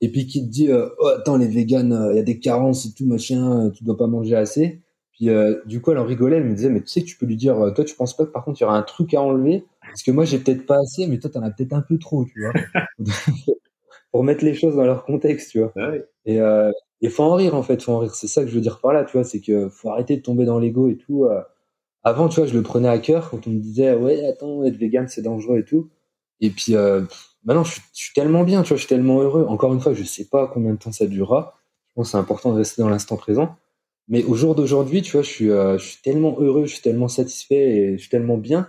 Et 0.00 0.10
puis 0.10 0.26
qui 0.26 0.44
te 0.46 0.50
dit, 0.50 0.70
oh, 0.72 1.06
attends, 1.08 1.36
les 1.36 1.48
véganes, 1.48 2.08
il 2.12 2.16
y 2.16 2.20
a 2.20 2.22
des 2.22 2.40
carences 2.40 2.86
et 2.86 2.92
tout, 2.94 3.06
machin, 3.06 3.70
tu 3.70 3.84
dois 3.84 3.96
pas 3.96 4.06
manger 4.06 4.36
assez. 4.36 4.80
Puis 5.20 5.28
euh, 5.28 5.60
du 5.66 5.82
coup, 5.82 5.92
elle 5.92 5.98
en 5.98 6.06
rigolait, 6.06 6.38
elle 6.38 6.44
me 6.44 6.54
disait, 6.54 6.70
mais 6.70 6.80
tu 6.80 6.88
sais 6.88 7.02
que 7.02 7.06
tu 7.06 7.18
peux 7.18 7.26
lui 7.26 7.36
dire, 7.36 7.60
euh, 7.60 7.70
toi, 7.72 7.84
tu 7.84 7.94
penses 7.94 8.16
pas 8.16 8.24
que 8.24 8.30
par 8.30 8.42
contre, 8.42 8.58
il 8.58 8.62
y 8.62 8.66
aura 8.66 8.78
un 8.78 8.82
truc 8.82 9.12
à 9.12 9.20
enlever? 9.20 9.66
Parce 9.82 10.02
que 10.02 10.10
moi, 10.12 10.24
j'ai 10.24 10.38
peut-être 10.38 10.64
pas 10.64 10.78
assez, 10.78 11.06
mais 11.06 11.18
toi, 11.18 11.28
t'en 11.28 11.42
as 11.42 11.50
peut-être 11.50 11.74
un 11.74 11.82
peu 11.82 11.98
trop, 11.98 12.24
tu 12.24 12.40
vois. 12.40 12.54
Pour 14.12 14.24
mettre 14.24 14.46
les 14.46 14.54
choses 14.54 14.76
dans 14.76 14.86
leur 14.86 15.04
contexte, 15.04 15.50
tu 15.50 15.58
vois. 15.58 15.72
Ah 15.76 15.92
et 16.24 16.40
euh, 16.40 16.72
il 17.02 17.10
faut 17.10 17.22
en 17.22 17.34
rire, 17.34 17.54
en 17.54 17.62
fait, 17.62 17.82
faut 17.82 17.92
en 17.92 17.98
rire. 17.98 18.14
C'est 18.14 18.28
ça 18.28 18.42
que 18.42 18.48
je 18.48 18.54
veux 18.54 18.62
dire 18.62 18.80
par 18.80 18.94
là, 18.94 19.04
tu 19.04 19.12
vois, 19.12 19.24
c'est 19.24 19.42
que 19.42 19.68
faut 19.68 19.90
arrêter 19.90 20.16
de 20.16 20.22
tomber 20.22 20.46
dans 20.46 20.58
l'ego 20.58 20.88
et 20.88 20.96
tout. 20.96 21.26
Euh. 21.26 21.42
Avant, 22.02 22.30
tu 22.30 22.40
vois, 22.40 22.46
je 22.48 22.54
le 22.54 22.62
prenais 22.62 22.88
à 22.88 22.98
cœur 22.98 23.28
quand 23.30 23.46
on 23.46 23.50
me 23.50 23.60
disait, 23.60 23.94
ouais, 23.94 24.24
attends, 24.26 24.64
être 24.64 24.76
vegan, 24.78 25.06
c'est 25.06 25.20
dangereux 25.22 25.58
et 25.58 25.64
tout. 25.66 25.90
Et 26.40 26.48
puis, 26.48 26.74
euh, 26.76 27.02
maintenant, 27.44 27.64
je 27.64 27.72
suis, 27.72 27.82
je 27.94 28.04
suis 28.04 28.14
tellement 28.14 28.44
bien, 28.44 28.62
tu 28.62 28.70
vois, 28.70 28.78
je 28.78 28.82
suis 28.86 28.88
tellement 28.88 29.20
heureux. 29.20 29.44
Encore 29.48 29.74
une 29.74 29.80
fois, 29.80 29.92
je 29.92 30.02
sais 30.02 30.24
pas 30.26 30.46
combien 30.46 30.72
de 30.72 30.78
temps 30.78 30.92
ça 30.92 31.06
durera. 31.06 31.58
Je 31.88 31.94
pense 31.94 32.06
que 32.08 32.12
c'est 32.12 32.16
important 32.18 32.52
de 32.52 32.58
rester 32.58 32.80
dans 32.80 32.88
l'instant 32.88 33.18
présent. 33.18 33.56
Mais 34.10 34.24
au 34.24 34.34
jour 34.34 34.56
d'aujourd'hui, 34.56 35.02
tu 35.02 35.12
vois, 35.12 35.22
je 35.22 35.28
suis, 35.30 35.50
euh, 35.50 35.78
je 35.78 35.84
suis 35.86 36.02
tellement 36.02 36.36
heureux, 36.40 36.66
je 36.66 36.72
suis 36.72 36.82
tellement 36.82 37.06
satisfait 37.06 37.76
et 37.76 37.92
je 37.92 38.00
suis 38.00 38.10
tellement 38.10 38.36
bien 38.36 38.68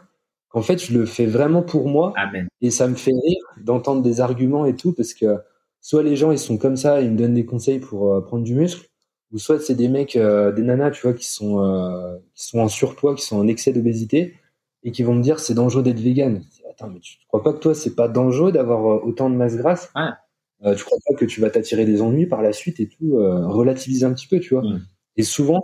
qu'en 0.50 0.62
fait, 0.62 0.78
je 0.78 0.96
le 0.98 1.06
fais 1.08 1.26
vraiment 1.26 1.64
pour 1.64 1.90
moi. 1.90 2.14
Amen. 2.16 2.48
Et 2.62 2.70
ça 2.70 2.88
me 2.88 2.94
fait 2.94 3.12
rire 3.12 3.44
d'entendre 3.58 4.04
des 4.04 4.22
arguments 4.22 4.66
et 4.68 4.76
tout 4.76 4.94
parce 4.94 5.16
que 5.16 5.38
soit 5.82 6.04
les 6.04 6.16
gens, 6.16 6.32
ils 6.32 6.38
sont 6.38 6.60
comme 6.60 6.78
ça, 6.78 7.02
ils 7.02 7.10
me 7.10 7.18
donnent 7.18 7.34
des 7.34 7.46
conseils 7.46 7.80
pour 7.80 8.14
euh, 8.14 8.22
prendre 8.22 8.44
du 8.44 8.54
muscle, 8.54 8.88
ou 9.34 9.40
soit 9.40 9.60
c'est 9.60 9.74
des 9.74 9.88
mecs, 9.88 10.16
euh, 10.16 10.52
des 10.52 10.62
nanas, 10.62 10.92
tu 10.92 11.02
vois, 11.02 11.14
qui 11.14 11.26
sont, 11.26 12.20
qui 12.36 12.46
sont 12.46 12.60
en 12.60 12.68
surpoids, 12.68 13.16
qui 13.16 13.26
sont 13.26 13.38
en 13.40 13.48
excès 13.48 13.74
d'obésité 13.74 14.36
et 14.84 14.92
qui 14.92 15.02
vont 15.02 15.16
me 15.16 15.24
dire 15.24 15.40
c'est 15.40 15.56
dangereux 15.56 15.82
d'être 15.82 16.00
vegan. 16.00 16.44
Attends, 16.70 16.90
mais 16.90 17.00
tu 17.00 17.18
crois 17.28 17.42
pas 17.42 17.54
que 17.54 17.60
toi, 17.60 17.74
c'est 17.74 17.96
pas 17.96 18.08
dangereux 18.08 18.52
d'avoir 18.52 19.04
autant 19.04 19.30
de 19.30 19.36
masse 19.36 19.56
grasse? 19.56 19.92
Ouais. 19.96 20.76
Tu 20.76 20.84
crois 20.84 21.00
pas 21.08 21.16
que 21.16 21.26
tu 21.26 21.42
vas 21.42 21.50
t'attirer 21.50 21.86
des 21.86 22.04
ennuis 22.04 22.28
par 22.28 22.44
la 22.44 22.54
suite 22.54 22.80
et 22.80 22.88
tout 22.88 23.16
Relativiser 23.16 24.06
un 24.06 24.14
petit 24.14 24.28
peu, 24.28 24.40
tu 24.40 24.54
vois? 24.54 24.64
Mm. 24.64 24.82
Et 25.18 25.24
souvent, 25.24 25.62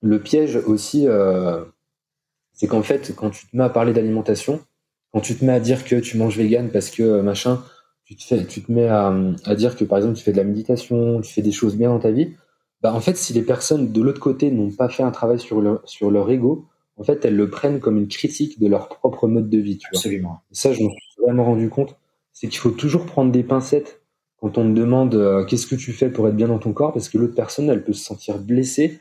le 0.00 0.20
piège 0.20 0.56
aussi, 0.56 1.06
euh, 1.06 1.64
c'est 2.52 2.66
qu'en 2.66 2.82
fait, 2.82 3.14
quand 3.14 3.30
tu 3.30 3.46
te 3.46 3.56
mets 3.56 3.64
à 3.64 3.70
parler 3.70 3.92
d'alimentation, 3.92 4.60
quand 5.12 5.20
tu 5.20 5.36
te 5.36 5.44
mets 5.44 5.52
à 5.52 5.60
dire 5.60 5.84
que 5.84 5.96
tu 5.96 6.16
manges 6.16 6.36
vegan 6.36 6.70
parce 6.70 6.90
que 6.90 7.02
euh, 7.02 7.22
machin, 7.22 7.62
tu 8.04 8.16
te, 8.16 8.22
fais, 8.22 8.44
tu 8.46 8.62
te 8.62 8.72
mets 8.72 8.88
à, 8.88 9.14
à, 9.44 9.54
dire 9.54 9.76
que 9.76 9.84
par 9.84 9.98
exemple 9.98 10.16
tu 10.16 10.24
fais 10.24 10.32
de 10.32 10.36
la 10.36 10.44
méditation, 10.44 11.20
tu 11.20 11.32
fais 11.32 11.42
des 11.42 11.52
choses 11.52 11.76
bien 11.76 11.90
dans 11.90 12.00
ta 12.00 12.10
vie, 12.10 12.34
bah 12.82 12.92
en 12.92 13.00
fait, 13.00 13.16
si 13.16 13.32
les 13.32 13.42
personnes 13.42 13.92
de 13.92 14.02
l'autre 14.02 14.20
côté 14.20 14.50
n'ont 14.50 14.72
pas 14.72 14.88
fait 14.88 15.04
un 15.04 15.12
travail 15.12 15.38
sur 15.38 15.60
leur, 15.60 15.80
sur 15.88 16.10
leur 16.10 16.28
ego, 16.30 16.66
en 16.96 17.04
fait, 17.04 17.24
elles 17.24 17.36
le 17.36 17.48
prennent 17.48 17.80
comme 17.80 17.96
une 17.96 18.08
critique 18.08 18.60
de 18.60 18.66
leur 18.66 18.88
propre 18.88 19.28
mode 19.28 19.48
de 19.48 19.58
vie. 19.58 19.78
Tu 19.78 19.86
Absolument. 19.92 20.28
Vois. 20.28 20.42
ça, 20.50 20.72
je 20.72 20.82
me 20.82 20.88
suis 20.88 21.22
vraiment 21.22 21.44
rendu 21.44 21.68
compte, 21.68 21.96
c'est 22.32 22.48
qu'il 22.48 22.58
faut 22.58 22.70
toujours 22.70 23.06
prendre 23.06 23.30
des 23.30 23.44
pincettes 23.44 24.01
quand 24.42 24.58
on 24.58 24.68
te 24.68 24.76
demande 24.76 25.14
euh, 25.14 25.44
qu'est-ce 25.44 25.68
que 25.68 25.76
tu 25.76 25.92
fais 25.92 26.10
pour 26.10 26.26
être 26.26 26.34
bien 26.34 26.48
dans 26.48 26.58
ton 26.58 26.72
corps, 26.72 26.92
parce 26.92 27.08
que 27.08 27.16
l'autre 27.16 27.36
personne, 27.36 27.70
elle 27.70 27.84
peut 27.84 27.92
se 27.92 28.04
sentir 28.04 28.38
blessée, 28.38 28.98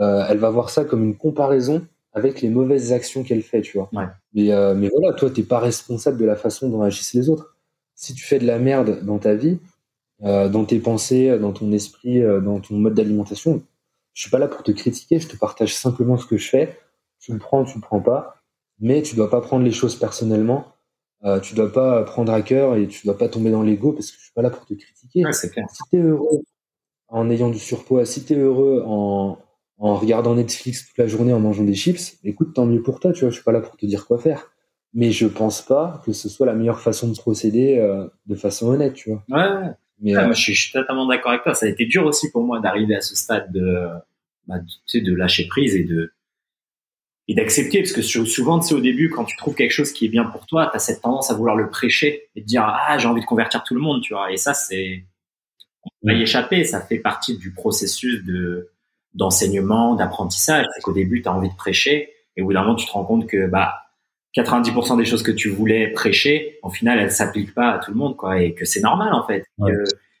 euh, 0.00 0.24
elle 0.26 0.38
va 0.38 0.48
voir 0.48 0.70
ça 0.70 0.86
comme 0.86 1.04
une 1.04 1.16
comparaison 1.16 1.86
avec 2.14 2.40
les 2.40 2.48
mauvaises 2.48 2.90
actions 2.90 3.22
qu'elle 3.22 3.42
fait, 3.42 3.60
tu 3.60 3.76
vois. 3.76 3.90
Ouais. 3.92 4.06
Mais, 4.32 4.50
euh, 4.50 4.74
mais 4.74 4.88
voilà, 4.88 5.12
toi, 5.14 5.30
t'es 5.30 5.42
pas 5.42 5.58
responsable 5.58 6.16
de 6.16 6.24
la 6.24 6.34
façon 6.34 6.70
dont 6.70 6.80
agissent 6.80 7.12
les 7.12 7.28
autres. 7.28 7.58
Si 7.94 8.14
tu 8.14 8.24
fais 8.24 8.38
de 8.38 8.46
la 8.46 8.58
merde 8.58 9.04
dans 9.04 9.18
ta 9.18 9.34
vie, 9.34 9.58
dans 10.22 10.64
tes 10.64 10.78
pensées, 10.78 11.38
dans 11.38 11.52
ton 11.52 11.72
esprit, 11.72 12.20
dans 12.20 12.60
ton 12.60 12.76
mode 12.76 12.94
d'alimentation, 12.94 13.62
je 14.14 14.22
suis 14.22 14.30
pas 14.30 14.38
là 14.38 14.48
pour 14.48 14.62
te 14.62 14.70
critiquer, 14.70 15.18
je 15.18 15.28
te 15.28 15.36
partage 15.36 15.74
simplement 15.74 16.16
ce 16.16 16.26
que 16.26 16.38
je 16.38 16.48
fais. 16.48 16.78
Tu 17.20 17.32
le 17.32 17.38
prends, 17.38 17.64
tu 17.64 17.76
le 17.76 17.82
prends 17.82 18.00
pas, 18.00 18.36
mais 18.80 19.02
tu 19.02 19.16
dois 19.16 19.30
pas 19.30 19.42
prendre 19.42 19.64
les 19.64 19.70
choses 19.70 19.96
personnellement 19.96 20.66
euh, 21.24 21.40
tu 21.40 21.54
dois 21.54 21.72
pas 21.72 22.02
prendre 22.04 22.32
à 22.32 22.42
cœur 22.42 22.76
et 22.76 22.86
tu 22.86 23.06
dois 23.06 23.18
pas 23.18 23.28
tomber 23.28 23.50
dans 23.50 23.62
l'ego 23.62 23.92
parce 23.92 24.10
que 24.10 24.16
je 24.18 24.22
suis 24.22 24.32
pas 24.32 24.42
là 24.42 24.50
pour 24.50 24.64
te 24.64 24.74
critiquer. 24.74 25.24
Ouais, 25.24 25.48
clair. 25.52 25.66
Si 25.70 25.82
t'es 25.90 25.98
heureux 25.98 26.42
en 27.08 27.28
ayant 27.28 27.50
du 27.50 27.58
surpoids, 27.58 28.06
si 28.06 28.24
t'es 28.24 28.36
heureux 28.36 28.82
en, 28.86 29.38
en 29.78 29.94
regardant 29.96 30.34
Netflix 30.34 30.86
toute 30.86 30.98
la 30.98 31.06
journée 31.06 31.32
en 31.32 31.40
mangeant 31.40 31.64
des 31.64 31.74
chips, 31.74 32.18
écoute, 32.24 32.54
tant 32.54 32.66
mieux 32.66 32.82
pour 32.82 33.00
toi, 33.00 33.12
tu 33.12 33.20
vois, 33.20 33.30
je 33.30 33.34
suis 33.34 33.44
pas 33.44 33.52
là 33.52 33.60
pour 33.60 33.76
te 33.76 33.86
dire 33.86 34.06
quoi 34.06 34.18
faire. 34.18 34.50
Mais 34.92 35.10
je 35.10 35.26
pense 35.26 35.62
pas 35.62 36.02
que 36.04 36.12
ce 36.12 36.28
soit 36.28 36.46
la 36.46 36.54
meilleure 36.54 36.80
façon 36.80 37.08
de 37.08 37.16
procéder 37.16 37.78
euh, 37.78 38.06
de 38.26 38.34
façon 38.34 38.68
honnête, 38.68 38.94
tu 38.94 39.10
vois. 39.10 39.24
Ouais, 39.28 39.62
ouais. 39.62 39.70
Mais 40.00 40.16
euh, 40.16 40.32
je, 40.32 40.52
suis, 40.52 40.72
totalement 40.72 41.06
d'accord 41.06 41.32
avec 41.32 41.42
toi. 41.42 41.54
Ça 41.54 41.66
a 41.66 41.68
été 41.68 41.84
dur 41.84 42.04
aussi 42.06 42.30
pour 42.30 42.42
moi 42.42 42.60
d'arriver 42.60 42.96
à 42.96 43.00
ce 43.00 43.14
stade 43.14 43.52
de, 43.52 43.86
bah, 44.46 44.58
tu 44.60 44.76
sais, 44.86 45.00
de 45.00 45.14
lâcher 45.14 45.46
prise 45.46 45.76
et 45.76 45.84
de 45.84 46.12
et 47.30 47.34
d'accepter 47.34 47.78
parce 47.78 47.92
que 47.92 48.02
souvent, 48.02 48.60
c'est 48.60 48.74
au 48.74 48.80
début, 48.80 49.08
quand 49.08 49.24
tu 49.24 49.36
trouves 49.36 49.54
quelque 49.54 49.70
chose 49.70 49.92
qui 49.92 50.04
est 50.04 50.08
bien 50.08 50.24
pour 50.24 50.46
toi, 50.46 50.66
tu 50.68 50.76
as 50.76 50.80
cette 50.80 51.00
tendance 51.00 51.30
à 51.30 51.34
vouloir 51.34 51.54
le 51.54 51.70
prêcher 51.70 52.28
et 52.34 52.42
te 52.42 52.46
dire 52.46 52.64
ah 52.64 52.98
j'ai 52.98 53.06
envie 53.06 53.20
de 53.20 53.26
convertir 53.26 53.62
tout 53.62 53.74
le 53.74 53.80
monde, 53.80 54.02
tu 54.02 54.14
vois. 54.14 54.32
Et 54.32 54.36
ça, 54.36 54.52
c'est 54.52 55.04
on 56.02 56.08
va 56.08 56.14
y 56.14 56.22
échapper. 56.22 56.64
Ça 56.64 56.80
fait 56.80 56.98
partie 56.98 57.38
du 57.38 57.52
processus 57.52 58.24
de 58.24 58.72
d'enseignement, 59.14 59.94
d'apprentissage. 59.94 60.66
C'est 60.74 60.82
qu'au 60.82 60.92
début, 60.92 61.22
tu 61.22 61.28
as 61.28 61.32
envie 61.32 61.48
de 61.48 61.54
prêcher 61.54 62.12
et 62.36 62.42
au 62.42 62.46
bout 62.46 62.52
d'un 62.52 62.62
moment, 62.62 62.74
tu 62.74 62.86
te 62.86 62.90
rends 62.90 63.04
compte 63.04 63.28
que 63.28 63.46
bah 63.46 63.74
90% 64.36 64.98
des 64.98 65.04
choses 65.04 65.22
que 65.22 65.30
tu 65.30 65.50
voulais 65.50 65.86
prêcher, 65.92 66.58
en 66.64 66.70
final, 66.70 66.98
elles 66.98 67.12
s'appliquent 67.12 67.54
pas 67.54 67.74
à 67.74 67.78
tout 67.78 67.92
le 67.92 67.96
monde, 67.96 68.16
quoi, 68.16 68.42
et 68.42 68.54
que 68.54 68.64
c'est 68.64 68.80
normal 68.80 69.14
en 69.14 69.24
fait. 69.24 69.44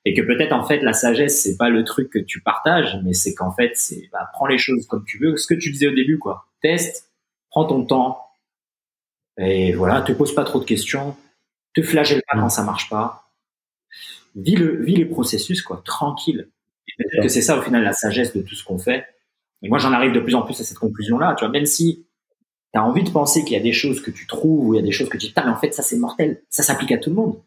et 0.04 0.14
que 0.14 0.22
peut-être 0.22 0.52
en 0.52 0.64
fait 0.64 0.80
la 0.80 0.92
sagesse 0.92 1.42
c'est 1.42 1.56
pas 1.56 1.68
le 1.70 1.82
truc 1.82 2.08
que 2.08 2.20
tu 2.20 2.40
partages, 2.40 2.98
mais 3.04 3.14
c'est 3.14 3.34
qu'en 3.34 3.50
fait 3.50 3.72
c'est 3.74 4.08
bah, 4.12 4.30
prends 4.32 4.46
les 4.46 4.58
choses 4.58 4.86
comme 4.86 5.04
tu 5.04 5.18
veux. 5.18 5.36
Ce 5.36 5.48
que 5.48 5.54
tu 5.54 5.72
disais 5.72 5.88
au 5.88 5.94
début, 5.94 6.18
quoi. 6.18 6.46
Teste, 6.62 7.10
prends 7.50 7.64
ton 7.64 7.84
temps, 7.84 8.26
et 9.38 9.72
voilà, 9.72 10.02
te 10.02 10.12
pose 10.12 10.34
pas 10.34 10.44
trop 10.44 10.60
de 10.60 10.64
questions, 10.64 11.16
te 11.74 11.82
flagelle 11.82 12.22
pas 12.30 12.38
quand 12.38 12.50
ça 12.50 12.62
marche 12.62 12.88
pas, 12.90 13.30
vis 14.36 14.56
le 14.56 14.82
vis 14.82 14.96
les 14.96 15.06
processus, 15.06 15.62
quoi, 15.62 15.82
tranquille. 15.84 16.48
peut-être 16.98 17.22
que 17.22 17.28
c'est 17.28 17.42
ça 17.42 17.58
au 17.58 17.62
final 17.62 17.82
la 17.82 17.92
sagesse 17.92 18.34
de 18.34 18.42
tout 18.42 18.54
ce 18.54 18.64
qu'on 18.64 18.78
fait. 18.78 19.06
Et 19.62 19.68
moi 19.68 19.78
j'en 19.78 19.92
arrive 19.92 20.12
de 20.12 20.20
plus 20.20 20.34
en 20.34 20.42
plus 20.42 20.60
à 20.60 20.64
cette 20.64 20.78
conclusion 20.78 21.18
là, 21.18 21.34
tu 21.34 21.44
vois, 21.44 21.52
même 21.52 21.66
si 21.66 22.06
tu 22.72 22.78
as 22.78 22.84
envie 22.84 23.02
de 23.02 23.10
penser 23.10 23.44
qu'il 23.44 23.52
y 23.54 23.60
a 23.60 23.62
des 23.62 23.72
choses 23.72 24.00
que 24.00 24.10
tu 24.10 24.26
trouves 24.26 24.68
ou 24.68 24.74
il 24.74 24.76
y 24.76 24.80
a 24.80 24.84
des 24.84 24.92
choses 24.92 25.08
que 25.08 25.16
tu 25.16 25.26
dis, 25.26 25.34
mais 25.36 25.50
en 25.50 25.56
fait, 25.56 25.72
ça 25.72 25.82
c'est 25.82 25.96
mortel, 25.96 26.42
ça 26.50 26.62
s'applique 26.62 26.92
à 26.92 26.98
tout 26.98 27.10
le 27.10 27.16
monde. 27.16 27.40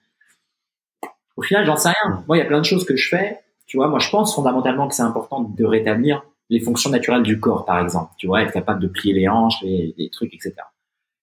Au 1.35 1.41
final, 1.41 1.65
j'en 1.65 1.77
sais 1.77 1.89
rien. 1.89 2.23
Moi, 2.27 2.37
il 2.37 2.39
y 2.39 2.43
a 2.43 2.45
plein 2.45 2.59
de 2.59 2.65
choses 2.65 2.85
que 2.85 2.95
je 2.95 3.09
fais. 3.09 3.39
Tu 3.65 3.77
vois, 3.77 3.87
moi, 3.87 3.99
je 3.99 4.09
pense 4.09 4.35
fondamentalement 4.35 4.87
que 4.87 4.93
c'est 4.93 5.01
important 5.01 5.41
de 5.41 5.65
rétablir 5.65 6.23
les 6.49 6.59
fonctions 6.59 6.89
naturelles 6.89 7.23
du 7.23 7.39
corps, 7.39 7.65
par 7.65 7.79
exemple. 7.79 8.13
Tu 8.17 8.27
vois, 8.27 8.41
être 8.43 8.53
capable 8.53 8.81
de 8.81 8.87
plier 8.87 9.13
les 9.13 9.27
hanches, 9.27 9.61
les, 9.61 9.93
les 9.97 10.09
trucs, 10.09 10.33
etc. 10.33 10.53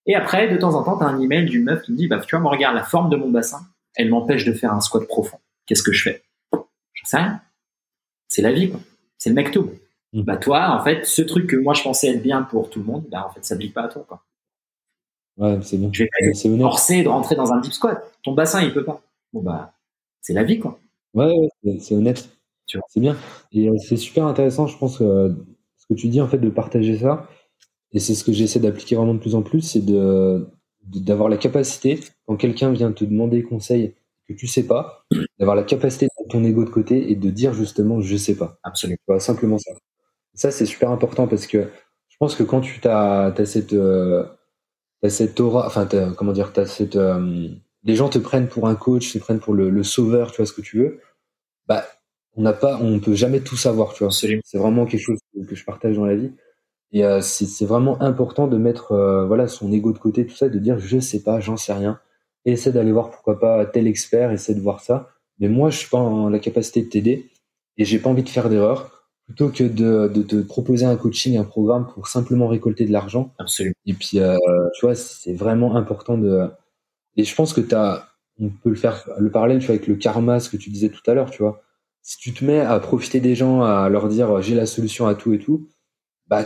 Et 0.05 0.15
après, 0.15 0.49
de 0.51 0.57
temps 0.57 0.75
en 0.75 0.83
temps, 0.83 0.97
tu 0.97 1.03
as 1.03 1.07
un 1.07 1.19
email 1.19 1.45
d'une 1.45 1.63
meuf 1.63 1.83
qui 1.83 1.91
me 1.91 1.97
dit, 1.97 2.07
bah, 2.07 2.19
tu 2.19 2.35
vois, 2.35 2.41
moi, 2.41 2.51
regarde, 2.51 2.75
la 2.75 2.83
forme 2.83 3.09
de 3.09 3.15
mon 3.15 3.29
bassin, 3.29 3.61
elle 3.95 4.09
m'empêche 4.09 4.45
de 4.45 4.53
faire 4.53 4.73
un 4.73 4.81
squat 4.81 5.07
profond. 5.07 5.37
Qu'est-ce 5.65 5.83
que 5.83 5.91
je 5.91 6.03
fais? 6.03 6.23
J'en 6.53 7.05
sais 7.05 7.17
rien. 7.17 7.41
C'est 8.27 8.41
la 8.41 8.51
vie, 8.51 8.69
quoi. 8.69 8.79
C'est 9.17 9.29
le 9.29 9.35
mec 9.35 9.51
tout. 9.51 9.69
Mm. 10.13 10.23
Bah 10.23 10.37
toi, 10.37 10.77
en 10.79 10.83
fait, 10.83 11.05
ce 11.05 11.21
truc 11.21 11.47
que 11.47 11.55
moi 11.55 11.73
je 11.73 11.83
pensais 11.83 12.07
être 12.07 12.23
bien 12.23 12.43
pour 12.43 12.69
tout 12.69 12.79
le 12.79 12.85
monde, 12.85 13.05
bah 13.09 13.25
en 13.27 13.33
fait, 13.33 13.43
ça 13.45 13.49
s'applique 13.49 13.73
pas 13.73 13.83
à 13.83 13.87
toi, 13.87 14.05
quoi. 14.07 14.23
Ouais, 15.37 15.59
c'est 15.61 15.77
bien. 15.77 15.89
Je 15.93 16.03
vais 16.03 16.59
forcer 16.59 17.03
de 17.03 17.07
rentrer 17.07 17.35
dans 17.35 17.51
un 17.53 17.59
deep 17.61 17.73
squat. 17.73 18.03
Ton 18.23 18.33
bassin, 18.33 18.61
il 18.61 18.73
peut 18.73 18.83
pas. 18.83 19.01
Bon 19.33 19.41
bah, 19.41 19.73
c'est 20.21 20.33
la 20.33 20.43
vie, 20.43 20.59
quoi. 20.59 20.79
Ouais, 21.13 21.33
c'est 21.79 21.95
honnête. 21.95 22.29
C'est 22.89 22.99
bien. 22.99 23.17
Et 23.51 23.69
euh, 23.69 23.77
c'est 23.77 23.97
super 23.97 24.25
intéressant, 24.25 24.67
je 24.67 24.77
pense, 24.77 25.01
euh, 25.01 25.29
ce 25.77 25.85
que 25.87 25.93
tu 25.93 26.07
dis, 26.07 26.21
en 26.21 26.27
fait, 26.27 26.37
de 26.37 26.49
partager 26.49 26.97
ça. 26.97 27.27
Et 27.93 27.99
c'est 27.99 28.15
ce 28.15 28.23
que 28.23 28.31
j'essaie 28.31 28.59
d'appliquer 28.59 28.95
vraiment 28.95 29.13
de 29.13 29.19
plus 29.19 29.35
en 29.35 29.41
plus, 29.41 29.61
c'est 29.61 29.85
de 29.85 30.47
d'avoir 30.83 31.29
la 31.29 31.37
capacité, 31.37 31.99
quand 32.25 32.37
quelqu'un 32.37 32.71
vient 32.71 32.91
te 32.91 33.05
demander 33.05 33.43
conseil 33.43 33.93
que 34.27 34.33
tu 34.33 34.47
sais 34.47 34.65
pas, 34.65 35.05
d'avoir 35.39 35.55
la 35.55 35.63
capacité 35.63 36.07
de 36.07 36.27
ton 36.27 36.43
ego 36.43 36.63
de 36.63 36.69
côté 36.71 37.11
et 37.11 37.15
de 37.15 37.29
dire 37.29 37.53
justement 37.53 38.01
je 38.01 38.17
sais 38.17 38.35
pas. 38.35 38.57
Absolument. 38.63 38.97
simplement 39.19 39.59
ça. 39.59 39.71
Ça, 40.33 40.49
c'est 40.49 40.65
super 40.65 40.89
important 40.91 41.27
parce 41.27 41.45
que 41.45 41.69
je 42.07 42.17
pense 42.17 42.35
que 42.35 42.43
quand 42.43 42.61
tu 42.61 42.79
as, 42.87 43.33
cette, 43.45 43.73
euh, 43.73 44.25
cette 45.07 45.39
aura, 45.39 45.67
enfin, 45.67 45.87
comment 46.15 46.31
dire, 46.31 46.51
as 46.55 46.65
cette, 46.65 46.95
euh, 46.95 47.49
les 47.83 47.95
gens 47.95 48.09
te 48.09 48.19
prennent 48.19 48.47
pour 48.47 48.67
un 48.67 48.75
coach, 48.75 49.11
te 49.11 49.17
prennent 49.17 49.39
pour 49.39 49.53
le, 49.53 49.83
sauveur, 49.83 50.31
tu 50.31 50.37
vois 50.37 50.45
ce 50.45 50.53
que 50.53 50.61
tu 50.61 50.77
veux, 50.77 51.01
bah, 51.67 51.85
on 52.35 52.41
n'a 52.43 52.53
pas, 52.53 52.79
on 52.81 52.99
peut 52.99 53.13
jamais 53.13 53.41
tout 53.41 53.57
savoir, 53.57 53.93
tu 53.93 54.03
vois. 54.03 54.11
C'est 54.11 54.57
vraiment 54.57 54.85
quelque 54.85 55.01
chose 55.01 55.19
que 55.47 55.55
je 55.55 55.65
partage 55.65 55.95
dans 55.95 56.05
la 56.05 56.15
vie. 56.15 56.31
Et 56.93 57.05
euh, 57.05 57.21
c'est 57.21 57.65
vraiment 57.65 58.01
important 58.01 58.47
de 58.47 58.57
mettre 58.57 58.91
euh, 58.91 59.25
voilà 59.25 59.47
son 59.47 59.71
ego 59.71 59.93
de 59.93 59.97
côté, 59.97 60.25
tout 60.25 60.35
ça, 60.35 60.49
de 60.49 60.59
dire 60.59 60.77
je 60.79 60.99
sais 60.99 61.23
pas, 61.23 61.39
j'en 61.39 61.57
sais 61.57 61.73
rien. 61.73 61.99
Et 62.45 62.53
essaie 62.53 62.71
d'aller 62.71 62.91
voir 62.91 63.11
pourquoi 63.11 63.39
pas 63.39 63.65
tel 63.65 63.87
expert, 63.87 64.31
essaie 64.31 64.55
de 64.55 64.61
voir 64.61 64.81
ça. 64.81 65.09
Mais 65.39 65.47
moi, 65.47 65.69
je 65.69 65.77
suis 65.77 65.89
pas 65.89 65.99
en 65.99 66.29
la 66.29 66.39
capacité 66.39 66.81
de 66.81 66.89
t'aider 66.89 67.29
et 67.77 67.85
j'ai 67.85 67.99
pas 67.99 68.09
envie 68.09 68.23
de 68.23 68.29
faire 68.29 68.49
d'erreur 68.49 69.01
plutôt 69.25 69.49
que 69.49 69.63
de, 69.63 70.11
de, 70.13 70.23
te 70.23 70.41
proposer 70.41 70.85
un 70.85 70.97
coaching, 70.97 71.37
un 71.37 71.45
programme 71.45 71.87
pour 71.87 72.07
simplement 72.07 72.47
récolter 72.47 72.85
de 72.85 72.91
l'argent. 72.91 73.33
Absolument. 73.39 73.75
Et 73.85 73.93
puis, 73.93 74.19
euh, 74.19 74.35
tu 74.75 74.85
vois, 74.85 74.95
c'est 74.95 75.33
vraiment 75.33 75.75
important 75.77 76.17
de. 76.17 76.49
Et 77.15 77.23
je 77.23 77.33
pense 77.33 77.53
que 77.53 77.61
tu 77.61 77.73
as, 77.73 78.09
on 78.39 78.49
peut 78.49 78.69
le 78.69 78.75
faire, 78.75 79.07
le 79.17 79.31
parallèle, 79.31 79.59
tu 79.59 79.67
vois, 79.67 79.75
avec 79.75 79.87
le 79.87 79.95
karma, 79.95 80.41
ce 80.41 80.49
que 80.49 80.57
tu 80.57 80.69
disais 80.69 80.89
tout 80.89 81.09
à 81.09 81.13
l'heure, 81.13 81.29
tu 81.29 81.43
vois. 81.43 81.61
Si 82.03 82.17
tu 82.17 82.33
te 82.33 82.43
mets 82.43 82.59
à 82.59 82.79
profiter 82.79 83.19
des 83.19 83.35
gens, 83.35 83.63
à 83.63 83.89
leur 83.89 84.07
dire 84.07 84.41
j'ai 84.41 84.55
la 84.55 84.65
solution 84.65 85.07
à 85.07 85.15
tout 85.15 85.33
et 85.33 85.39
tout, 85.39 85.69
bah, 86.27 86.45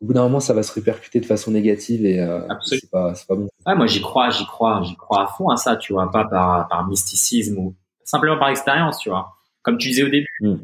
au 0.00 0.06
bout 0.06 0.12
d'un 0.14 0.22
moment, 0.22 0.40
ça 0.40 0.54
va 0.54 0.62
se 0.62 0.72
répercuter 0.72 1.20
de 1.20 1.26
façon 1.26 1.50
négative 1.50 2.04
et 2.04 2.20
euh, 2.20 2.40
c'est 2.62 2.90
pas, 2.90 3.12
pas 3.28 3.34
bon. 3.34 3.48
Moi, 3.66 3.86
j'y 3.86 4.00
crois, 4.00 4.30
j'y 4.30 4.46
crois, 4.46 4.82
j'y 4.82 4.96
crois 4.96 5.24
à 5.24 5.26
fond 5.26 5.48
à 5.48 5.56
ça, 5.56 5.76
tu 5.76 5.92
vois, 5.92 6.10
pas 6.10 6.24
par, 6.24 6.68
par 6.68 6.86
mysticisme 6.88 7.58
ou 7.58 7.74
simplement 8.04 8.38
par 8.38 8.48
expérience, 8.48 8.98
tu 8.98 9.08
vois. 9.10 9.34
Comme 9.62 9.78
tu 9.78 9.88
disais 9.88 10.02
au 10.02 10.08
début, 10.08 10.28
hmm 10.40 10.56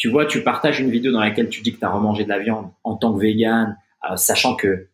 tu 0.00 0.08
vois, 0.08 0.24
tu 0.24 0.42
partages 0.42 0.80
une 0.80 0.90
vidéo 0.90 1.12
dans 1.12 1.20
laquelle 1.20 1.50
tu 1.50 1.60
dis 1.60 1.74
que 1.74 1.78
tu 1.78 1.84
as 1.84 1.90
remangé 1.90 2.24
de 2.24 2.30
la 2.30 2.38
viande 2.38 2.70
en 2.84 2.96
tant 2.96 3.12
que 3.12 3.20
vegan, 3.20 3.76
euh, 4.10 4.16
sachant 4.16 4.56
que 4.56 4.88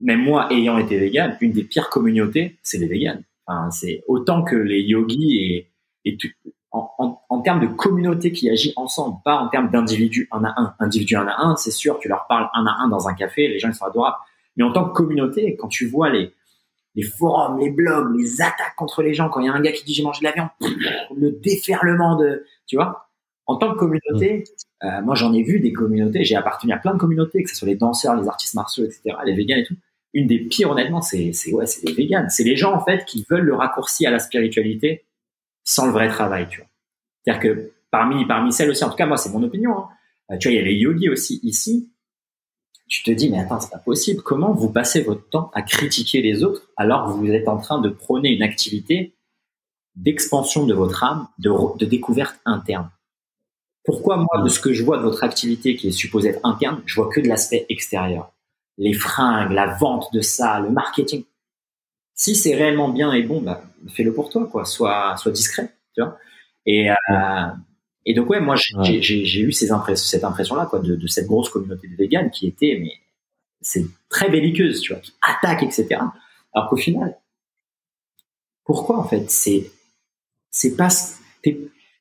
même 0.00 0.22
moi, 0.22 0.50
ayant 0.50 0.78
été 0.78 0.98
vegan, 0.98 1.36
une 1.42 1.52
des 1.52 1.62
pires 1.62 1.90
communautés, 1.90 2.58
c'est 2.62 2.78
les. 2.78 3.06
Enfin, 3.46 3.70
c'est 3.70 4.02
autant 4.08 4.42
que 4.42 4.56
les 4.56 4.80
yogis 4.80 5.36
et, 5.36 5.70
et 6.06 6.16
en, 6.72 7.20
en, 7.28 7.40
termes 7.40 7.60
de 7.60 7.66
communauté 7.66 8.32
qui 8.32 8.48
agit 8.48 8.72
ensemble, 8.76 9.18
pas 9.24 9.36
en 9.36 9.48
termes 9.48 9.70
d'individu 9.70 10.28
un 10.30 10.44
à 10.44 10.54
un. 10.56 10.74
Individu 10.78 11.16
un 11.16 11.26
à 11.26 11.40
un, 11.40 11.56
c'est 11.56 11.70
sûr, 11.70 11.98
tu 11.98 12.08
leur 12.08 12.26
parles 12.28 12.48
un 12.54 12.64
à 12.66 12.76
un 12.82 12.88
dans 12.88 13.08
un 13.08 13.14
café, 13.14 13.48
les 13.48 13.58
gens 13.58 13.68
ils 13.68 13.74
sont 13.74 13.86
adorables. 13.86 14.16
Mais 14.56 14.64
en 14.64 14.72
tant 14.72 14.88
que 14.88 14.92
communauté, 14.92 15.56
quand 15.56 15.68
tu 15.68 15.86
vois 15.86 16.10
les, 16.10 16.32
les 16.94 17.02
forums, 17.02 17.58
les 17.58 17.70
blogs, 17.70 18.16
les 18.16 18.40
attaques 18.40 18.76
contre 18.76 19.02
les 19.02 19.14
gens, 19.14 19.28
quand 19.28 19.40
il 19.40 19.46
y 19.46 19.48
a 19.48 19.52
un 19.52 19.60
gars 19.60 19.72
qui 19.72 19.84
dit 19.84 19.94
j'ai 19.94 20.02
mangé 20.02 20.20
de 20.20 20.24
la 20.24 20.32
viande, 20.32 20.48
le 21.16 21.32
déferlement 21.32 22.16
de, 22.16 22.44
tu 22.66 22.76
vois, 22.76 23.10
en 23.46 23.56
tant 23.56 23.72
que 23.72 23.78
communauté, 23.78 24.44
mm. 24.82 24.86
euh, 24.86 25.02
moi 25.02 25.16
j'en 25.16 25.32
ai 25.32 25.42
vu 25.42 25.58
des 25.58 25.72
communautés, 25.72 26.24
j'ai 26.24 26.36
appartenu 26.36 26.72
à 26.72 26.78
plein 26.78 26.94
de 26.94 26.98
communautés, 26.98 27.42
que 27.42 27.50
ce 27.50 27.56
soit 27.56 27.68
les 27.68 27.76
danseurs, 27.76 28.14
les 28.14 28.28
artistes 28.28 28.54
martiaux, 28.54 28.84
etc., 28.84 29.16
les 29.24 29.34
végans 29.34 29.56
et 29.56 29.64
tout. 29.64 29.76
Une 30.12 30.26
des 30.26 30.40
pires, 30.40 30.70
honnêtement, 30.70 31.02
c'est 31.02 31.32
ouais, 31.52 31.66
c'est 31.66 31.86
les 31.86 31.92
végans. 31.92 32.26
C'est 32.28 32.42
les 32.42 32.56
gens 32.56 32.74
en 32.74 32.84
fait 32.84 33.04
qui 33.04 33.24
veulent 33.30 33.44
le 33.44 33.54
raccourci 33.54 34.06
à 34.06 34.10
la 34.10 34.18
spiritualité 34.18 35.04
sans 35.70 35.86
le 35.86 35.92
vrai 35.92 36.08
travail, 36.08 36.48
tu 36.48 36.58
vois. 36.58 36.68
C'est-à-dire 37.22 37.42
que 37.42 37.72
parmi 37.92 38.26
parmi 38.26 38.52
celles 38.52 38.70
aussi, 38.70 38.82
en 38.82 38.90
tout 38.90 38.96
cas 38.96 39.06
moi 39.06 39.16
c'est 39.16 39.30
mon 39.30 39.42
opinion. 39.42 39.78
Hein, 39.78 39.88
euh, 40.32 40.38
tu 40.38 40.48
vois, 40.48 40.54
il 40.54 40.56
y 40.56 40.60
a 40.60 40.64
les 40.64 40.74
yogis 40.74 41.08
aussi 41.08 41.38
ici. 41.44 41.92
Tu 42.88 43.04
te 43.04 43.10
dis 43.12 43.30
mais 43.30 43.38
attends, 43.38 43.60
c'est 43.60 43.70
pas 43.70 43.78
possible. 43.78 44.20
Comment 44.22 44.52
vous 44.52 44.68
passez 44.68 45.00
votre 45.02 45.28
temps 45.28 45.52
à 45.54 45.62
critiquer 45.62 46.22
les 46.22 46.42
autres 46.42 46.68
alors 46.76 47.06
que 47.06 47.12
vous 47.12 47.30
êtes 47.30 47.46
en 47.46 47.58
train 47.58 47.80
de 47.80 47.88
prôner 47.88 48.30
une 48.30 48.42
activité 48.42 49.14
d'expansion 49.94 50.66
de 50.66 50.74
votre 50.74 51.04
âme, 51.04 51.28
de, 51.38 51.52
de 51.78 51.86
découverte 51.86 52.36
interne? 52.44 52.90
Pourquoi 53.84 54.16
moi, 54.16 54.42
de 54.42 54.48
ce 54.48 54.58
que 54.58 54.72
je 54.72 54.82
vois 54.82 54.98
de 54.98 55.02
votre 55.02 55.22
activité 55.22 55.76
qui 55.76 55.88
est 55.88 55.92
supposée 55.92 56.30
être 56.30 56.44
interne, 56.44 56.82
je 56.84 56.96
vois 56.96 57.08
que 57.08 57.20
de 57.20 57.28
l'aspect 57.28 57.66
extérieur? 57.68 58.32
Les 58.76 58.92
fringues, 58.92 59.52
la 59.52 59.66
vente 59.74 60.12
de 60.12 60.20
ça, 60.20 60.58
le 60.58 60.70
marketing. 60.70 61.24
Si 62.14 62.34
c'est 62.34 62.56
réellement 62.56 62.88
bien 62.88 63.12
et 63.12 63.22
bon, 63.22 63.40
bah, 63.40 63.62
fais-le 63.88 64.12
pour 64.12 64.30
toi, 64.30 64.46
quoi. 64.46 64.64
Sois, 64.64 65.16
sois 65.16 65.32
discret, 65.32 65.72
tu 65.94 66.02
vois. 66.02 66.18
Et, 66.66 66.90
euh, 66.90 66.94
et 68.06 68.14
donc 68.14 68.30
ouais, 68.30 68.40
moi 68.40 68.56
j'ai 68.56 69.40
eu 69.40 69.52
ces 69.52 69.72
impressions, 69.72 70.06
cette 70.06 70.24
impression-là, 70.24 70.66
quoi, 70.66 70.80
de, 70.80 70.96
de, 70.96 71.06
cette 71.06 71.26
grosse 71.26 71.48
communauté 71.48 71.88
de 71.88 71.96
véganes 71.96 72.30
qui 72.30 72.46
était, 72.46 72.78
mais 72.80 72.92
c'est 73.60 73.84
très 74.08 74.30
belliqueuse, 74.30 74.80
tu 74.80 74.92
vois, 74.92 75.00
qui 75.00 75.12
attaque, 75.22 75.62
etc. 75.62 76.00
Alors 76.52 76.68
qu'au 76.68 76.76
final, 76.76 77.18
pourquoi 78.64 78.98
en 78.98 79.04
fait, 79.04 79.30
c'est, 79.30 79.70
c'est 80.50 80.76
pas, 80.76 80.88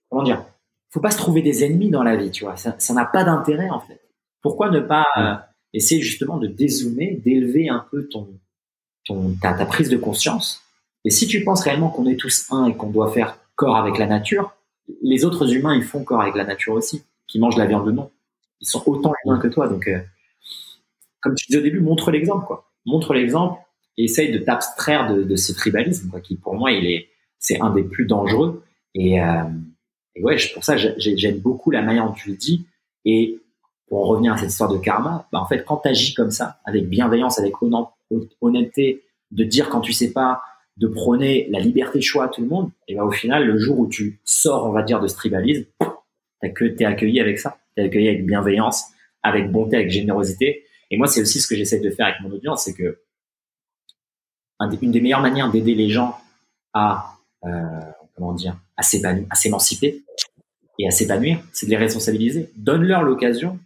comment 0.10 0.24
dire, 0.24 0.46
faut 0.90 1.00
pas 1.00 1.12
se 1.12 1.18
trouver 1.18 1.42
des 1.42 1.64
ennemis 1.64 1.90
dans 1.90 2.04
la 2.04 2.16
vie, 2.16 2.32
tu 2.32 2.44
vois. 2.44 2.56
Ça 2.58 2.94
n'a 2.94 3.06
pas 3.06 3.24
d'intérêt 3.24 3.70
en 3.70 3.80
fait. 3.80 4.02
Pourquoi 4.42 4.70
ne 4.70 4.80
pas 4.80 5.06
euh, 5.18 5.36
essayer 5.74 6.02
justement 6.02 6.38
de 6.38 6.48
dézoomer, 6.48 7.22
d'élever 7.24 7.70
un 7.70 7.86
peu 7.92 8.08
ton, 8.08 8.40
ton 9.06 9.36
ta, 9.42 9.54
ta, 9.54 9.66
prise 9.66 9.90
de 9.90 9.98
conscience. 9.98 10.64
Et 11.06 11.10
si 11.10 11.28
tu 11.28 11.44
penses 11.44 11.62
réellement 11.62 11.90
qu'on 11.90 12.06
est 12.08 12.16
tous 12.16 12.48
un 12.52 12.66
et 12.68 12.76
qu'on 12.76 12.90
doit 12.90 13.12
faire 13.12 13.38
corps 13.56 13.78
avec 13.78 13.98
la 13.98 14.06
nature, 14.06 14.56
les 15.02 15.26
autres 15.26 15.54
humains 15.54 15.76
ils 15.76 15.84
font 15.84 16.04
corps 16.04 16.22
avec 16.22 16.36
la 16.36 16.46
nature 16.46 16.74
aussi, 16.74 17.04
qui 17.28 17.40
mangent 17.40 17.58
la 17.58 17.66
viande 17.66 17.86
de 17.86 17.92
non. 17.92 18.12
Ils 18.62 18.68
sont 18.68 18.84
autant 18.88 19.14
humains 19.24 19.40
que 19.40 19.48
toi, 19.48 19.68
donc 19.68 19.88
euh, 19.88 20.00
comme 21.22 21.36
tu 21.36 21.48
disais 21.48 21.60
au 21.60 21.64
début, 21.64 21.80
montre 21.80 22.12
l'exemple 22.12 22.46
quoi. 22.46 22.72
Montre 22.86 23.14
l'exemple 23.14 23.60
et 23.98 24.06
essaye 24.06 24.32
de 24.32 24.40
t'abstraire 24.40 25.14
de, 25.14 25.24
de, 25.24 25.36
ce 25.36 25.54
tribalisme 25.54 26.10
quoi, 26.10 26.20
qui 26.20 26.36
pour 26.36 26.56
moi 26.56 26.72
il 26.72 26.86
est 26.86 27.10
c'est 27.38 27.62
un 27.62 27.70
des 27.70 27.84
plus 27.84 28.06
dangereux 28.06 28.64
et 28.96 29.22
euh, 29.22 29.44
et 30.20 30.24
ouais, 30.24 30.38
pour 30.54 30.64
ça, 30.64 30.76
j'aime 30.78 31.40
beaucoup 31.40 31.72
la 31.72 31.82
manière 31.82 32.06
dont 32.06 32.14
tu 32.14 32.30
le 32.30 32.36
dis. 32.36 32.66
Et 33.06 33.40
pour 33.88 34.04
en 34.04 34.08
revenir 34.08 34.34
à 34.34 34.38
cette 34.38 34.50
histoire 34.50 34.70
de 34.70 34.78
karma, 34.78 35.28
bah 35.32 35.40
en 35.40 35.46
fait, 35.46 35.64
quand 35.64 35.78
tu 35.78 35.88
agis 35.88 36.14
comme 36.14 36.32
ça, 36.32 36.60
avec 36.66 36.90
bienveillance, 36.90 37.40
avec 37.40 37.54
honnêteté, 38.42 39.04
de 39.32 39.44
dire 39.44 39.70
quand 39.70 39.82
tu 39.82 39.94
sais 39.94 40.12
pas, 40.12 40.42
de 40.80 40.88
prôner 40.88 41.48
la 41.52 41.60
liberté 41.60 42.00
de 42.00 42.04
choix 42.04 42.26
à 42.26 42.28
tout 42.30 42.42
le 42.42 42.48
monde, 42.48 42.72
et 42.88 42.96
ben 42.96 43.04
au 43.04 43.12
final, 43.12 43.46
le 43.46 43.58
jour 43.58 43.80
où 43.80 43.88
tu 43.88 44.20
sors, 44.24 44.66
on 44.66 44.72
va 44.72 44.82
dire, 44.82 45.00
de 45.02 45.08
ce 45.08 45.16
tribalisme, 45.16 45.66
t'as 46.42 46.50
que 46.50 46.66
t'es 46.66 46.86
accueilli 46.86 47.20
avec 47.20 47.38
ça, 47.38 47.58
t'es 47.76 47.84
accueilli 47.84 48.08
avec 48.08 48.26
bienveillance, 48.26 48.86
avec 49.22 49.52
bonté, 49.52 49.76
avec 49.76 49.90
générosité. 49.92 50.64
Et 50.90 50.98
moi, 50.98 51.08
c'est 51.08 51.22
aussi 51.22 51.42
ce 51.42 51.48
que 51.48 51.56
j'essaie 51.56 51.80
de 51.80 51.90
faire 51.90 52.08
avec 52.08 52.22
mon 52.22 52.32
audience, 52.32 52.64
c'est 52.64 52.74
que 52.74 53.00
une 54.82 54.92
des 54.92 55.02
meilleures 55.02 55.22
manières 55.22 55.52
d'aider 55.52 55.74
les 55.74 55.90
gens 55.90 56.18
à 56.74 57.14
euh, 57.46 57.50
comment 58.16 58.34
dire, 58.34 58.58
à 58.76 58.84
s'épanouir, 58.84 59.26
à 59.30 59.36
s'émanciper 59.36 60.04
et 60.78 60.88
à 60.88 60.92
s'épanouir, 60.92 61.40
c'est 61.54 61.66
de 61.66 61.72
les 61.72 61.78
responsabiliser. 61.78 62.50
Donne-leur 62.58 63.04
l'occasion 63.04 63.60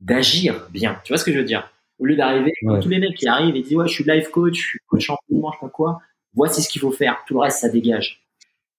d'agir 0.00 0.68
bien. 0.70 1.00
Tu 1.04 1.12
vois 1.12 1.18
ce 1.18 1.24
que 1.24 1.32
je 1.32 1.38
veux 1.38 1.44
dire? 1.44 1.70
Au 1.98 2.06
lieu 2.06 2.16
d'arriver, 2.16 2.52
tous 2.82 2.88
les 2.88 2.98
mecs 2.98 3.16
qui 3.16 3.28
arrivent 3.28 3.56
et 3.56 3.62
disent 3.62 3.76
ouais, 3.76 3.88
je 3.88 3.92
suis 3.92 4.04
life 4.04 4.28
coach, 4.30 4.56
je 4.56 4.66
suis 4.68 4.78
coach 4.86 5.08
en 5.10 5.16
mouvement, 5.30 5.52
je 5.52 5.56
sais 5.56 5.60
pas 5.66 5.70
quoi. 5.70 6.00
Voici 6.34 6.62
ce 6.62 6.68
qu'il 6.68 6.80
faut 6.80 6.92
faire. 6.92 7.22
Tout 7.26 7.34
le 7.34 7.40
reste, 7.40 7.60
ça 7.60 7.68
dégage. 7.68 8.24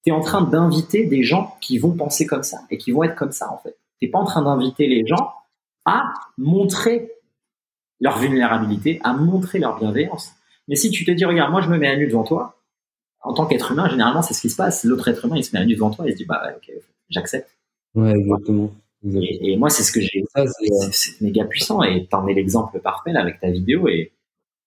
Tu 0.04 0.12
es 0.12 0.14
en 0.14 0.22
train 0.22 0.42
d'inviter 0.42 1.06
des 1.06 1.24
gens 1.24 1.56
qui 1.62 1.78
vont 1.78 1.92
penser 1.92 2.26
comme 2.26 2.44
ça 2.44 2.60
et 2.70 2.78
qui 2.78 2.92
vont 2.92 3.04
être 3.04 3.16
comme 3.16 3.32
ça 3.32 3.52
en 3.52 3.58
fait. 3.58 3.78
T'es 4.00 4.08
pas 4.08 4.20
en 4.20 4.26
train 4.26 4.44
d'inviter 4.44 4.88
les 4.88 5.06
gens 5.06 5.34
à 5.86 6.14
montrer 6.38 7.12
leur 8.00 8.18
vulnérabilité, 8.18 9.00
à 9.04 9.14
montrer 9.14 9.60
leur 9.60 9.80
bienveillance. 9.80 10.34
Mais 10.68 10.76
si 10.76 10.92
tu 10.92 11.06
te 11.06 11.12
dis, 11.12 11.26
regarde, 11.26 11.52
moi 11.52 11.62
je 11.62 11.70
me 11.70 11.78
mets 11.78 11.88
à 11.88 11.96
nu 11.96 12.08
devant 12.08 12.24
toi, 12.24 12.56
en 13.22 13.34
tant 13.34 13.46
qu'être 13.46 13.72
humain, 13.72 13.90
généralement, 13.90 14.22
c'est 14.22 14.34
ce 14.34 14.42
qui 14.42 14.50
se 14.50 14.56
passe. 14.56 14.84
L'autre 14.84 15.08
être 15.08 15.26
humain, 15.26 15.38
il 15.38 15.44
se 15.44 15.56
met 15.56 15.62
à 15.62 15.66
nu 15.66 15.74
devant 15.74 15.90
toi 15.90 16.06
et 16.06 16.10
il 16.10 16.14
se 16.14 16.18
dit, 16.18 16.26
bah, 16.26 16.54
ok, 16.56 16.72
j'accepte. 17.10 17.50
Ouais, 17.96 18.12
exactement. 18.12 18.72
Et, 19.14 19.58
moi, 19.58 19.70
c'est 19.70 19.84
ce 19.84 19.92
que 19.92 20.02
j'ai. 20.02 20.24
C'est 20.92 21.22
méga 21.22 21.46
puissant 21.46 21.84
et 21.84 22.08
t'en 22.08 22.28
es 22.28 22.34
l'exemple 22.34 22.80
parfait 22.80 23.16
avec 23.16 23.40
ta 23.40 23.50
vidéo 23.50 23.88
et, 23.88 24.12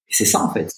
c'est 0.08 0.24
ça 0.24 0.42
en 0.42 0.50
fait. 0.50 0.70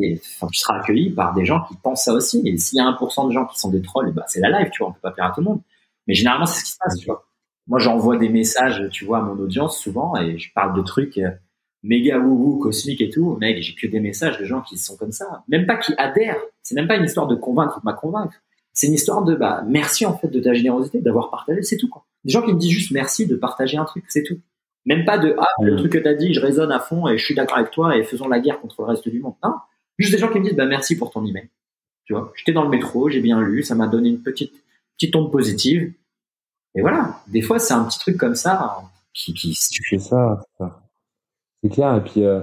et, 0.00 0.20
tu 0.20 0.58
seras 0.58 0.78
accueilli 0.80 1.10
par 1.10 1.34
des 1.34 1.44
gens 1.44 1.64
qui 1.68 1.76
pensent 1.76 2.04
ça 2.04 2.12
aussi. 2.12 2.42
Et 2.44 2.56
s'il 2.56 2.78
y 2.78 2.80
a 2.80 2.84
1% 2.84 3.28
de 3.28 3.32
gens 3.32 3.46
qui 3.46 3.58
sont 3.58 3.70
des 3.70 3.82
trolls, 3.82 4.12
bah, 4.12 4.24
c'est 4.26 4.40
la 4.40 4.50
live, 4.50 4.70
tu 4.72 4.82
vois, 4.82 4.88
on 4.88 4.92
peut 4.92 5.00
pas 5.00 5.12
faire 5.12 5.26
à 5.26 5.30
tout 5.32 5.40
le 5.40 5.46
monde. 5.46 5.60
Mais 6.06 6.14
généralement, 6.14 6.46
c'est 6.46 6.60
ce 6.60 6.64
qui 6.64 6.70
se 6.72 6.78
passe, 6.78 6.98
tu 6.98 7.06
vois. 7.06 7.26
Moi, 7.66 7.78
j'envoie 7.78 8.18
des 8.18 8.28
messages, 8.28 8.82
tu 8.90 9.04
vois, 9.04 9.18
à 9.18 9.22
mon 9.22 9.38
audience 9.38 9.78
souvent 9.78 10.16
et 10.16 10.38
je 10.38 10.52
parle 10.52 10.76
de 10.76 10.82
trucs 10.82 11.16
euh, 11.18 11.30
méga 11.82 12.18
wouhou 12.18 12.58
cosmique 12.58 13.00
et 13.00 13.10
tout, 13.10 13.36
mec, 13.40 13.62
j'ai 13.62 13.74
que 13.74 13.86
des 13.86 14.00
messages 14.00 14.38
de 14.38 14.44
gens 14.44 14.62
qui 14.62 14.76
sont 14.76 14.96
comme 14.96 15.12
ça, 15.12 15.44
même 15.48 15.66
pas 15.66 15.76
qui 15.76 15.94
adhèrent. 15.96 16.40
C'est 16.62 16.74
même 16.74 16.88
pas 16.88 16.96
une 16.96 17.04
histoire 17.04 17.26
de 17.26 17.36
convaincre 17.36 17.80
ou 17.82 17.88
de 17.88 17.94
convaincre. 17.94 18.34
C'est 18.72 18.88
une 18.88 18.94
histoire 18.94 19.22
de 19.22 19.36
bah 19.36 19.62
merci 19.68 20.04
en 20.04 20.18
fait 20.18 20.28
de 20.28 20.40
ta 20.40 20.52
générosité, 20.52 21.00
d'avoir 21.00 21.30
partagé, 21.30 21.62
c'est 21.62 21.76
tout 21.76 21.88
quoi. 21.88 22.04
Des 22.24 22.32
gens 22.32 22.42
qui 22.42 22.52
me 22.52 22.58
disent 22.58 22.70
juste 22.70 22.90
merci 22.90 23.26
de 23.26 23.36
partager 23.36 23.76
un 23.76 23.84
truc, 23.84 24.04
c'est 24.08 24.24
tout. 24.24 24.40
Même 24.86 25.04
pas 25.04 25.18
de 25.18 25.34
ah 25.38 25.46
le 25.62 25.76
truc 25.76 25.92
que 25.92 25.98
t'as 25.98 26.14
dit, 26.14 26.34
je 26.34 26.40
résonne 26.40 26.70
à 26.70 26.80
fond 26.80 27.08
et 27.08 27.16
je 27.16 27.24
suis 27.24 27.34
d'accord 27.34 27.58
avec 27.58 27.70
toi 27.70 27.96
et 27.96 28.04
faisons 28.04 28.28
la 28.28 28.40
guerre 28.40 28.60
contre 28.60 28.82
le 28.82 28.88
reste 28.88 29.08
du 29.08 29.20
monde. 29.20 29.34
Non, 29.42 29.54
juste 29.98 30.12
des 30.12 30.18
gens 30.18 30.30
qui 30.30 30.38
me 30.38 30.44
disent 30.44 30.56
bah 30.56 30.66
merci 30.66 30.96
pour 30.96 31.10
ton 31.10 31.24
email. 31.24 31.48
Tu 32.04 32.12
vois, 32.12 32.32
j'étais 32.36 32.52
dans 32.52 32.64
le 32.64 32.68
métro, 32.68 33.08
j'ai 33.08 33.20
bien 33.20 33.40
lu, 33.40 33.62
ça 33.62 33.74
m'a 33.74 33.86
donné 33.86 34.10
une 34.10 34.22
petite 34.22 34.52
petite 34.96 35.16
onde 35.16 35.32
positive. 35.32 35.92
Et 36.74 36.82
voilà, 36.82 37.20
des 37.28 37.40
fois 37.40 37.58
c'est 37.58 37.74
un 37.74 37.84
petit 37.84 37.98
truc 37.98 38.18
comme 38.18 38.34
ça 38.34 38.82
qui 39.14 39.32
qui 39.32 39.54
tu 39.54 39.82
fais 39.88 39.98
ça, 39.98 40.44
c'est 41.64 41.70
clair. 41.70 41.96
Et 41.96 42.00
puis, 42.02 42.24
euh, 42.24 42.42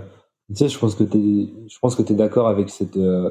tu 0.50 0.56
sais, 0.56 0.70
je 0.70 0.80
pense 0.80 0.96
que 0.96 1.04
tu 1.04 1.48
je 1.70 1.80
pense 1.80 1.96
que 1.96 2.02
d'accord 2.14 2.48
avec 2.48 2.70
cette, 2.70 2.98
euh, 2.98 3.30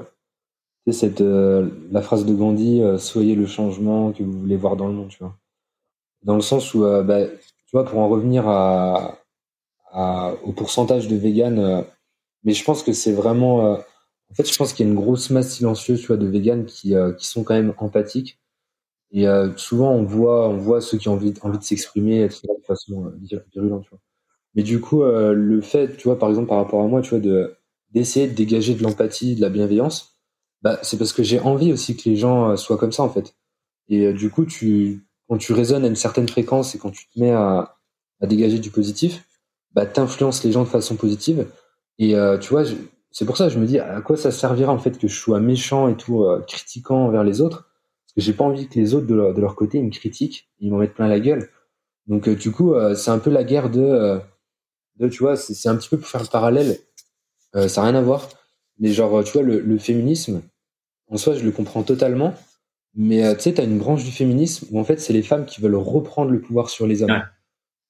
cette, 0.90 1.20
euh, 1.20 1.68
la 1.90 2.00
phrase 2.00 2.24
de 2.24 2.32
Gandhi, 2.32 2.80
soyez 2.98 3.34
le 3.34 3.46
changement 3.46 4.12
que 4.12 4.22
vous 4.22 4.40
voulez 4.40 4.56
voir 4.56 4.76
dans 4.76 4.86
le 4.86 4.94
monde, 4.94 5.08
tu 5.08 5.18
vois. 5.18 5.36
Dans 6.22 6.36
le 6.36 6.42
sens 6.42 6.74
où, 6.74 6.80
bah, 6.80 7.26
tu 7.70 7.76
vois, 7.76 7.84
pour 7.84 8.00
en 8.00 8.08
revenir 8.08 8.48
à, 8.48 9.16
au 10.44 10.52
pourcentage 10.52 11.08
de 11.08 11.16
véganes, 11.16 11.84
mais 12.44 12.52
je 12.52 12.64
pense 12.64 12.82
que 12.82 12.92
c'est 12.92 13.12
vraiment, 13.12 13.72
en 13.72 14.34
fait, 14.34 14.50
je 14.50 14.56
pense 14.56 14.72
qu'il 14.72 14.86
y 14.86 14.88
a 14.88 14.92
une 14.92 14.98
grosse 14.98 15.30
masse 15.30 15.50
silencieuse, 15.54 16.00
tu 16.00 16.06
vois, 16.08 16.16
de 16.16 16.26
véganes 16.26 16.66
qui, 16.66 16.94
qui 17.18 17.26
sont 17.26 17.44
quand 17.44 17.54
même 17.54 17.74
empathiques. 17.78 18.40
Et 19.12 19.26
souvent, 19.56 19.92
on 19.92 20.04
voit, 20.04 20.48
on 20.48 20.56
voit 20.56 20.80
ceux 20.80 20.98
qui 20.98 21.08
ont 21.08 21.14
envie, 21.14 21.34
envie 21.42 21.58
de 21.58 21.64
s'exprimer 21.64 22.28
de 22.28 22.64
façon 22.66 23.12
virulente, 23.52 23.84
tu 23.84 23.90
vois. 23.90 24.00
Mais 24.54 24.62
du 24.62 24.80
coup, 24.80 25.02
euh, 25.02 25.32
le 25.32 25.60
fait, 25.60 25.96
tu 25.96 26.04
vois, 26.04 26.18
par 26.18 26.28
exemple, 26.28 26.48
par 26.48 26.58
rapport 26.58 26.82
à 26.82 26.86
moi, 26.88 27.02
tu 27.02 27.10
vois, 27.10 27.20
de 27.20 27.56
d'essayer 27.92 28.28
de 28.28 28.34
dégager 28.34 28.74
de 28.74 28.82
l'empathie, 28.84 29.34
de 29.34 29.40
la 29.40 29.48
bienveillance, 29.50 30.16
bah, 30.62 30.78
c'est 30.82 30.96
parce 30.98 31.12
que 31.12 31.22
j'ai 31.24 31.40
envie 31.40 31.72
aussi 31.72 31.96
que 31.96 32.08
les 32.08 32.16
gens 32.16 32.50
euh, 32.50 32.56
soient 32.56 32.78
comme 32.78 32.92
ça, 32.92 33.02
en 33.02 33.08
fait. 33.10 33.34
Et 33.88 34.06
euh, 34.06 34.12
du 34.14 34.30
coup, 34.30 34.46
tu, 34.46 35.06
quand 35.30 35.38
tu 35.38 35.52
résonnes 35.52 35.84
à 35.84 35.86
une 35.86 35.96
certaine 35.96 36.28
fréquence 36.28 36.74
et 36.74 36.78
quand 36.78 36.90
tu 36.90 37.06
te 37.06 37.18
mets 37.18 37.30
à, 37.30 37.76
dégager 38.22 38.58
du 38.58 38.70
positif, 38.70 39.24
bah, 39.72 39.86
t'influences 39.86 40.44
les 40.44 40.52
gens 40.52 40.64
de 40.64 40.68
façon 40.68 40.96
positive. 40.96 41.46
Et 41.98 42.14
tu 42.40 42.50
vois, 42.50 42.64
c'est 43.12 43.24
pour 43.24 43.36
ça 43.36 43.46
que 43.46 43.54
je 43.54 43.58
me 43.58 43.66
dis, 43.66 43.78
à 43.78 44.00
quoi 44.02 44.16
ça 44.16 44.30
servira, 44.30 44.72
en 44.72 44.78
fait, 44.78 44.98
que 44.98 45.08
je 45.08 45.14
sois 45.14 45.40
méchant 45.40 45.88
et 45.88 45.96
tout, 45.96 46.26
critiquant 46.46 47.06
envers 47.06 47.24
les 47.24 47.40
autres? 47.40 47.70
Parce 48.04 48.14
que 48.16 48.20
j'ai 48.20 48.32
pas 48.32 48.44
envie 48.44 48.68
que 48.68 48.74
les 48.74 48.92
autres, 48.94 49.06
de 49.06 49.40
leur, 49.40 49.54
côté, 49.54 49.80
me 49.80 49.90
critiquent, 49.90 50.50
ils 50.58 50.70
m'en 50.70 50.78
mettent 50.78 50.94
plein 50.94 51.08
la 51.08 51.20
gueule. 51.20 51.48
Donc, 52.08 52.28
du 52.28 52.50
coup, 52.50 52.74
c'est 52.94 53.10
un 53.10 53.20
peu 53.20 53.30
la 53.30 53.44
guerre 53.44 53.70
de 53.70 54.20
tu 55.08 55.22
vois, 55.22 55.36
c'est 55.36 55.68
un 55.68 55.76
petit 55.76 55.88
peu 55.88 55.98
pour 55.98 56.08
faire 56.08 56.22
le 56.22 56.28
parallèle. 56.28 56.78
Euh, 57.56 57.68
ça 57.68 57.80
n'a 57.80 57.88
rien 57.88 57.98
à 57.98 58.02
voir. 58.02 58.28
Mais 58.78 58.92
genre, 58.92 59.24
tu 59.24 59.32
vois, 59.32 59.42
le, 59.42 59.78
féminisme, 59.78 60.42
en 61.08 61.16
soi, 61.16 61.34
je 61.34 61.44
le 61.44 61.50
comprends 61.52 61.82
totalement. 61.82 62.34
Mais 62.94 63.24
euh, 63.24 63.34
tu 63.34 63.42
sais, 63.42 63.54
tu 63.54 63.60
as 63.60 63.64
une 63.64 63.78
branche 63.78 64.04
du 64.04 64.10
féminisme 64.10 64.66
où 64.70 64.80
en 64.80 64.84
fait, 64.84 65.00
c'est 65.00 65.12
les 65.12 65.22
femmes 65.22 65.46
qui 65.46 65.60
veulent 65.60 65.76
reprendre 65.76 66.30
le 66.30 66.40
pouvoir 66.40 66.70
sur 66.70 66.86
les 66.86 67.02
hommes. 67.02 67.22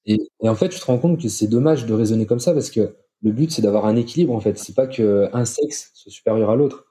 Et, 0.06 0.18
en 0.42 0.54
fait, 0.54 0.68
tu 0.68 0.80
te 0.80 0.84
rends 0.84 0.98
compte 0.98 1.20
que 1.20 1.28
c'est 1.28 1.46
dommage 1.46 1.86
de 1.86 1.94
raisonner 1.94 2.26
comme 2.26 2.40
ça 2.40 2.52
parce 2.52 2.70
que 2.70 2.96
le 3.22 3.32
but, 3.32 3.50
c'est 3.50 3.62
d'avoir 3.62 3.86
un 3.86 3.96
équilibre 3.96 4.34
en 4.34 4.40
fait. 4.40 4.58
C'est 4.58 4.74
pas 4.74 4.86
qu'un 4.86 5.44
sexe 5.44 5.90
soit 5.94 6.12
supérieur 6.12 6.50
à 6.50 6.56
l'autre. 6.56 6.86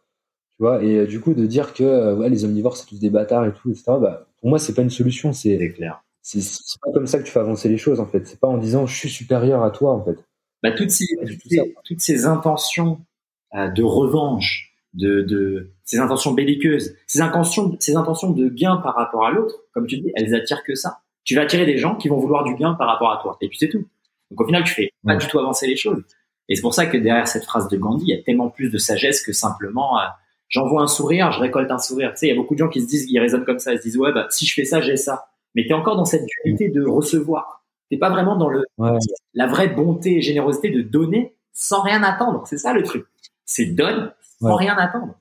Tu 0.57 0.63
vois, 0.63 0.83
et 0.83 0.97
euh, 0.97 1.07
du 1.07 1.19
coup, 1.19 1.33
de 1.33 1.45
dire 1.45 1.73
que 1.73 2.13
ouais, 2.15 2.29
les 2.29 2.45
omnivores, 2.45 2.77
c'est 2.77 2.85
tous 2.85 2.99
des 2.99 3.09
bâtards 3.09 3.45
et 3.45 3.53
tout, 3.53 3.71
etc., 3.71 3.83
bah, 4.01 4.27
pour 4.39 4.49
moi, 4.49 4.59
c'est 4.59 4.73
pas 4.73 4.81
une 4.81 4.89
solution. 4.89 5.33
C'est 5.33 5.57
clair 5.73 6.03
c'est 6.21 6.79
pas 6.81 6.91
comme 6.91 7.07
ça 7.07 7.19
que 7.19 7.23
tu 7.23 7.31
fais 7.31 7.39
avancer 7.39 7.69
les 7.69 7.77
choses 7.77 7.99
en 7.99 8.05
fait. 8.05 8.27
C'est 8.27 8.39
pas 8.39 8.47
en 8.47 8.57
disant 8.57 8.85
je 8.85 8.95
suis 8.95 9.09
supérieur 9.09 9.63
à 9.63 9.71
toi 9.71 9.93
en 9.93 10.03
fait. 10.03 10.17
Bah, 10.61 10.71
toutes 10.71 10.91
ces 10.91 11.05
toutes 11.85 12.01
ces, 12.01 12.25
intentions 12.25 13.01
euh, 13.55 13.69
de 13.69 13.83
revanche, 13.83 14.68
de, 14.93 15.21
de 15.21 15.71
ces 15.83 15.99
intentions 15.99 16.33
belliqueuses, 16.33 16.95
ces 17.07 17.21
intentions 17.21 17.75
ces 17.79 17.95
intentions 17.95 18.31
de 18.31 18.49
gain 18.49 18.77
par 18.77 18.95
rapport 18.95 19.25
à 19.25 19.31
l'autre, 19.31 19.55
comme 19.73 19.87
tu 19.87 19.97
dis, 19.97 20.11
elles 20.15 20.33
attirent 20.35 20.63
que 20.63 20.75
ça. 20.75 20.99
Tu 21.23 21.35
vas 21.35 21.41
attirer 21.41 21.65
des 21.65 21.77
gens 21.77 21.95
qui 21.95 22.07
vont 22.07 22.17
vouloir 22.17 22.43
du 22.43 22.55
gain 22.55 22.73
par 22.73 22.87
rapport 22.87 23.11
à 23.11 23.21
toi. 23.21 23.37
Et 23.41 23.49
puis 23.49 23.57
c'est 23.57 23.69
tout. 23.69 23.85
Donc 24.31 24.41
au 24.41 24.45
final, 24.45 24.63
tu 24.63 24.73
fais 24.73 24.91
pas 25.05 25.15
du 25.15 25.27
tout 25.27 25.39
avancer 25.39 25.67
les 25.67 25.75
choses. 25.75 26.03
Et 26.47 26.55
c'est 26.55 26.61
pour 26.61 26.73
ça 26.73 26.87
que 26.87 26.97
derrière 26.97 27.27
cette 27.27 27.43
phrase 27.43 27.67
de 27.67 27.77
Gandhi, 27.77 28.05
il 28.07 28.15
y 28.15 28.19
a 28.19 28.23
tellement 28.23 28.49
plus 28.49 28.71
de 28.71 28.77
sagesse 28.77 29.23
que 29.23 29.33
simplement 29.33 29.99
euh, 29.99 30.05
j'envoie 30.47 30.81
un 30.81 30.87
sourire, 30.87 31.31
je 31.31 31.39
récolte 31.39 31.69
un 31.69 31.77
sourire. 31.77 32.11
Tu 32.11 32.17
sais, 32.17 32.27
il 32.27 32.29
y 32.29 32.33
a 32.33 32.35
beaucoup 32.35 32.55
de 32.55 32.59
gens 32.59 32.69
qui 32.69 32.81
se 32.81 32.87
disent, 32.87 33.05
ils 33.09 33.19
raisonnent 33.19 33.45
comme 33.45 33.59
ça, 33.59 33.73
ils 33.73 33.77
se 33.77 33.83
disent 33.83 33.97
ouais, 33.97 34.11
bah 34.11 34.27
si 34.31 34.45
je 34.45 34.53
fais 34.53 34.65
ça, 34.65 34.81
j'ai 34.81 34.97
ça 34.97 35.29
mais 35.55 35.63
tu 35.63 35.69
es 35.69 35.73
encore 35.73 35.95
dans 35.95 36.05
cette 36.05 36.25
dualité 36.25 36.69
de 36.69 36.85
recevoir. 36.85 37.63
Tu 37.91 37.97
pas 37.97 38.09
vraiment 38.09 38.35
dans 38.35 38.49
le 38.49 38.63
la 39.33 39.47
vraie 39.47 39.69
bonté 39.69 40.17
et 40.17 40.21
générosité 40.21 40.69
de 40.69 40.81
donner 40.81 41.35
sans 41.53 41.81
rien 41.81 42.03
attendre. 42.03 42.45
C'est 42.47 42.57
ça 42.57 42.73
le 42.73 42.83
truc. 42.83 43.05
C'est 43.45 43.65
donne 43.65 44.13
sans 44.41 44.55
rien 44.55 44.75
attendre. 44.77 45.15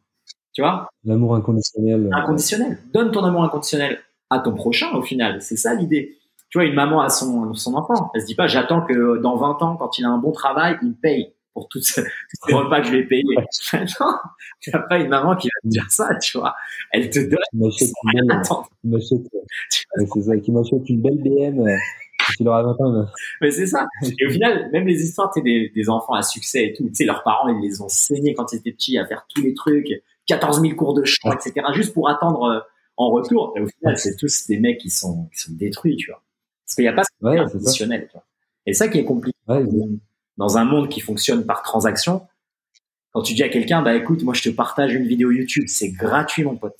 Tu 0.52 0.62
vois? 0.62 0.88
L'amour 1.04 1.36
inconditionnel. 1.36 2.10
Inconditionnel. 2.12 2.78
Donne 2.92 3.10
ton 3.12 3.24
amour 3.24 3.44
inconditionnel 3.44 4.00
à 4.30 4.40
ton 4.40 4.54
prochain 4.54 4.92
au 4.94 5.02
final. 5.02 5.40
C'est 5.40 5.56
ça 5.56 5.74
l'idée. 5.74 6.16
Tu 6.50 6.58
vois, 6.58 6.66
une 6.66 6.74
maman 6.74 7.00
a 7.00 7.10
son, 7.10 7.52
son 7.54 7.74
enfant. 7.74 8.10
Elle 8.14 8.22
se 8.22 8.26
dit 8.26 8.34
pas, 8.34 8.46
j'attends 8.46 8.80
que 8.80 9.18
dans 9.18 9.36
20 9.36 9.62
ans, 9.62 9.76
quand 9.76 9.98
il 9.98 10.04
a 10.04 10.08
un 10.08 10.18
bon 10.18 10.32
travail, 10.32 10.78
il 10.82 10.94
paye 10.94 11.34
pour 11.52 11.68
tous 11.70 11.82
ces 11.82 12.02
repas 12.42 12.80
que 12.80 12.86
je 12.86 12.92
vais 12.92 13.04
payer. 13.04 13.22
non, 14.00 14.12
tu 14.60 14.70
n'as 14.70 14.78
pas 14.80 14.98
une 14.98 15.08
maman 15.08 15.36
qui 15.36 15.48
va 15.48 15.60
te 15.62 15.68
dire 15.68 15.90
ça, 15.90 16.14
tu 16.16 16.38
vois. 16.38 16.54
Elle 16.92 17.10
te 17.10 17.18
donne 17.18 17.70
sans 17.70 17.86
rien 18.12 18.28
attendre. 18.30 18.68
C'est 19.70 20.22
ça, 20.22 20.36
qui 20.38 20.52
m'achète 20.52 20.88
une 20.88 21.02
belle 21.02 21.22
BM. 21.22 21.66
Tu 22.36 22.44
leur 22.44 22.62
20 22.62 22.84
ans. 22.84 23.06
Mais 23.40 23.50
c'est 23.50 23.66
ça. 23.66 23.86
Et 24.02 24.26
au 24.26 24.30
final, 24.30 24.70
même 24.72 24.86
les 24.86 25.02
histoires, 25.02 25.30
tu 25.32 25.42
des, 25.42 25.70
des 25.74 25.88
enfants 25.88 26.14
à 26.14 26.22
succès 26.22 26.66
et 26.66 26.72
tout, 26.74 26.88
tu 26.88 26.94
sais, 26.94 27.04
leurs 27.04 27.22
parents, 27.22 27.48
ils 27.48 27.60
les 27.60 27.80
ont 27.80 27.88
saignés 27.88 28.34
quand 28.34 28.52
ils 28.52 28.56
étaient 28.56 28.72
petits 28.72 28.98
à 28.98 29.06
faire 29.06 29.26
tous 29.28 29.42
les 29.42 29.54
trucs, 29.54 30.02
14 30.26 30.60
000 30.60 30.74
cours 30.74 30.94
de 30.94 31.04
chant, 31.04 31.32
etc., 31.32 31.66
juste 31.74 31.94
pour 31.94 32.08
attendre 32.08 32.42
euh, 32.44 32.60
en 32.96 33.10
retour. 33.10 33.54
Et 33.56 33.60
au 33.60 33.66
final, 33.66 33.98
c'est 33.98 34.16
tous 34.16 34.46
des 34.46 34.58
mecs 34.58 34.78
qui 34.78 34.90
sont, 34.90 35.28
qui 35.32 35.40
sont 35.40 35.52
détruits, 35.52 35.96
tu 35.96 36.10
vois. 36.10 36.22
Parce 36.66 36.74
qu'il 36.74 36.84
n'y 36.84 36.88
a 36.88 36.92
pas 36.92 37.04
ce 37.04 37.26
ouais, 37.26 37.50
conditionnel, 37.50 38.06
tu 38.06 38.12
vois. 38.12 38.24
Et 38.66 38.74
ça 38.74 38.88
qui 38.88 38.98
est 38.98 39.04
compliqué. 39.04 39.36
Ouais, 39.48 39.64
dans 40.36 40.58
un 40.58 40.64
monde 40.64 40.88
qui 40.88 41.00
fonctionne 41.00 41.44
par 41.44 41.62
transaction, 41.62 42.26
quand 43.12 43.22
tu 43.22 43.34
dis 43.34 43.42
à 43.42 43.48
quelqu'un, 43.48 43.82
bah 43.82 43.94
écoute, 43.94 44.22
moi 44.22 44.34
je 44.34 44.42
te 44.42 44.50
partage 44.50 44.94
une 44.94 45.06
vidéo 45.06 45.30
YouTube, 45.30 45.64
c'est 45.66 45.90
gratuit 45.90 46.44
mon 46.44 46.56
pote. 46.56 46.78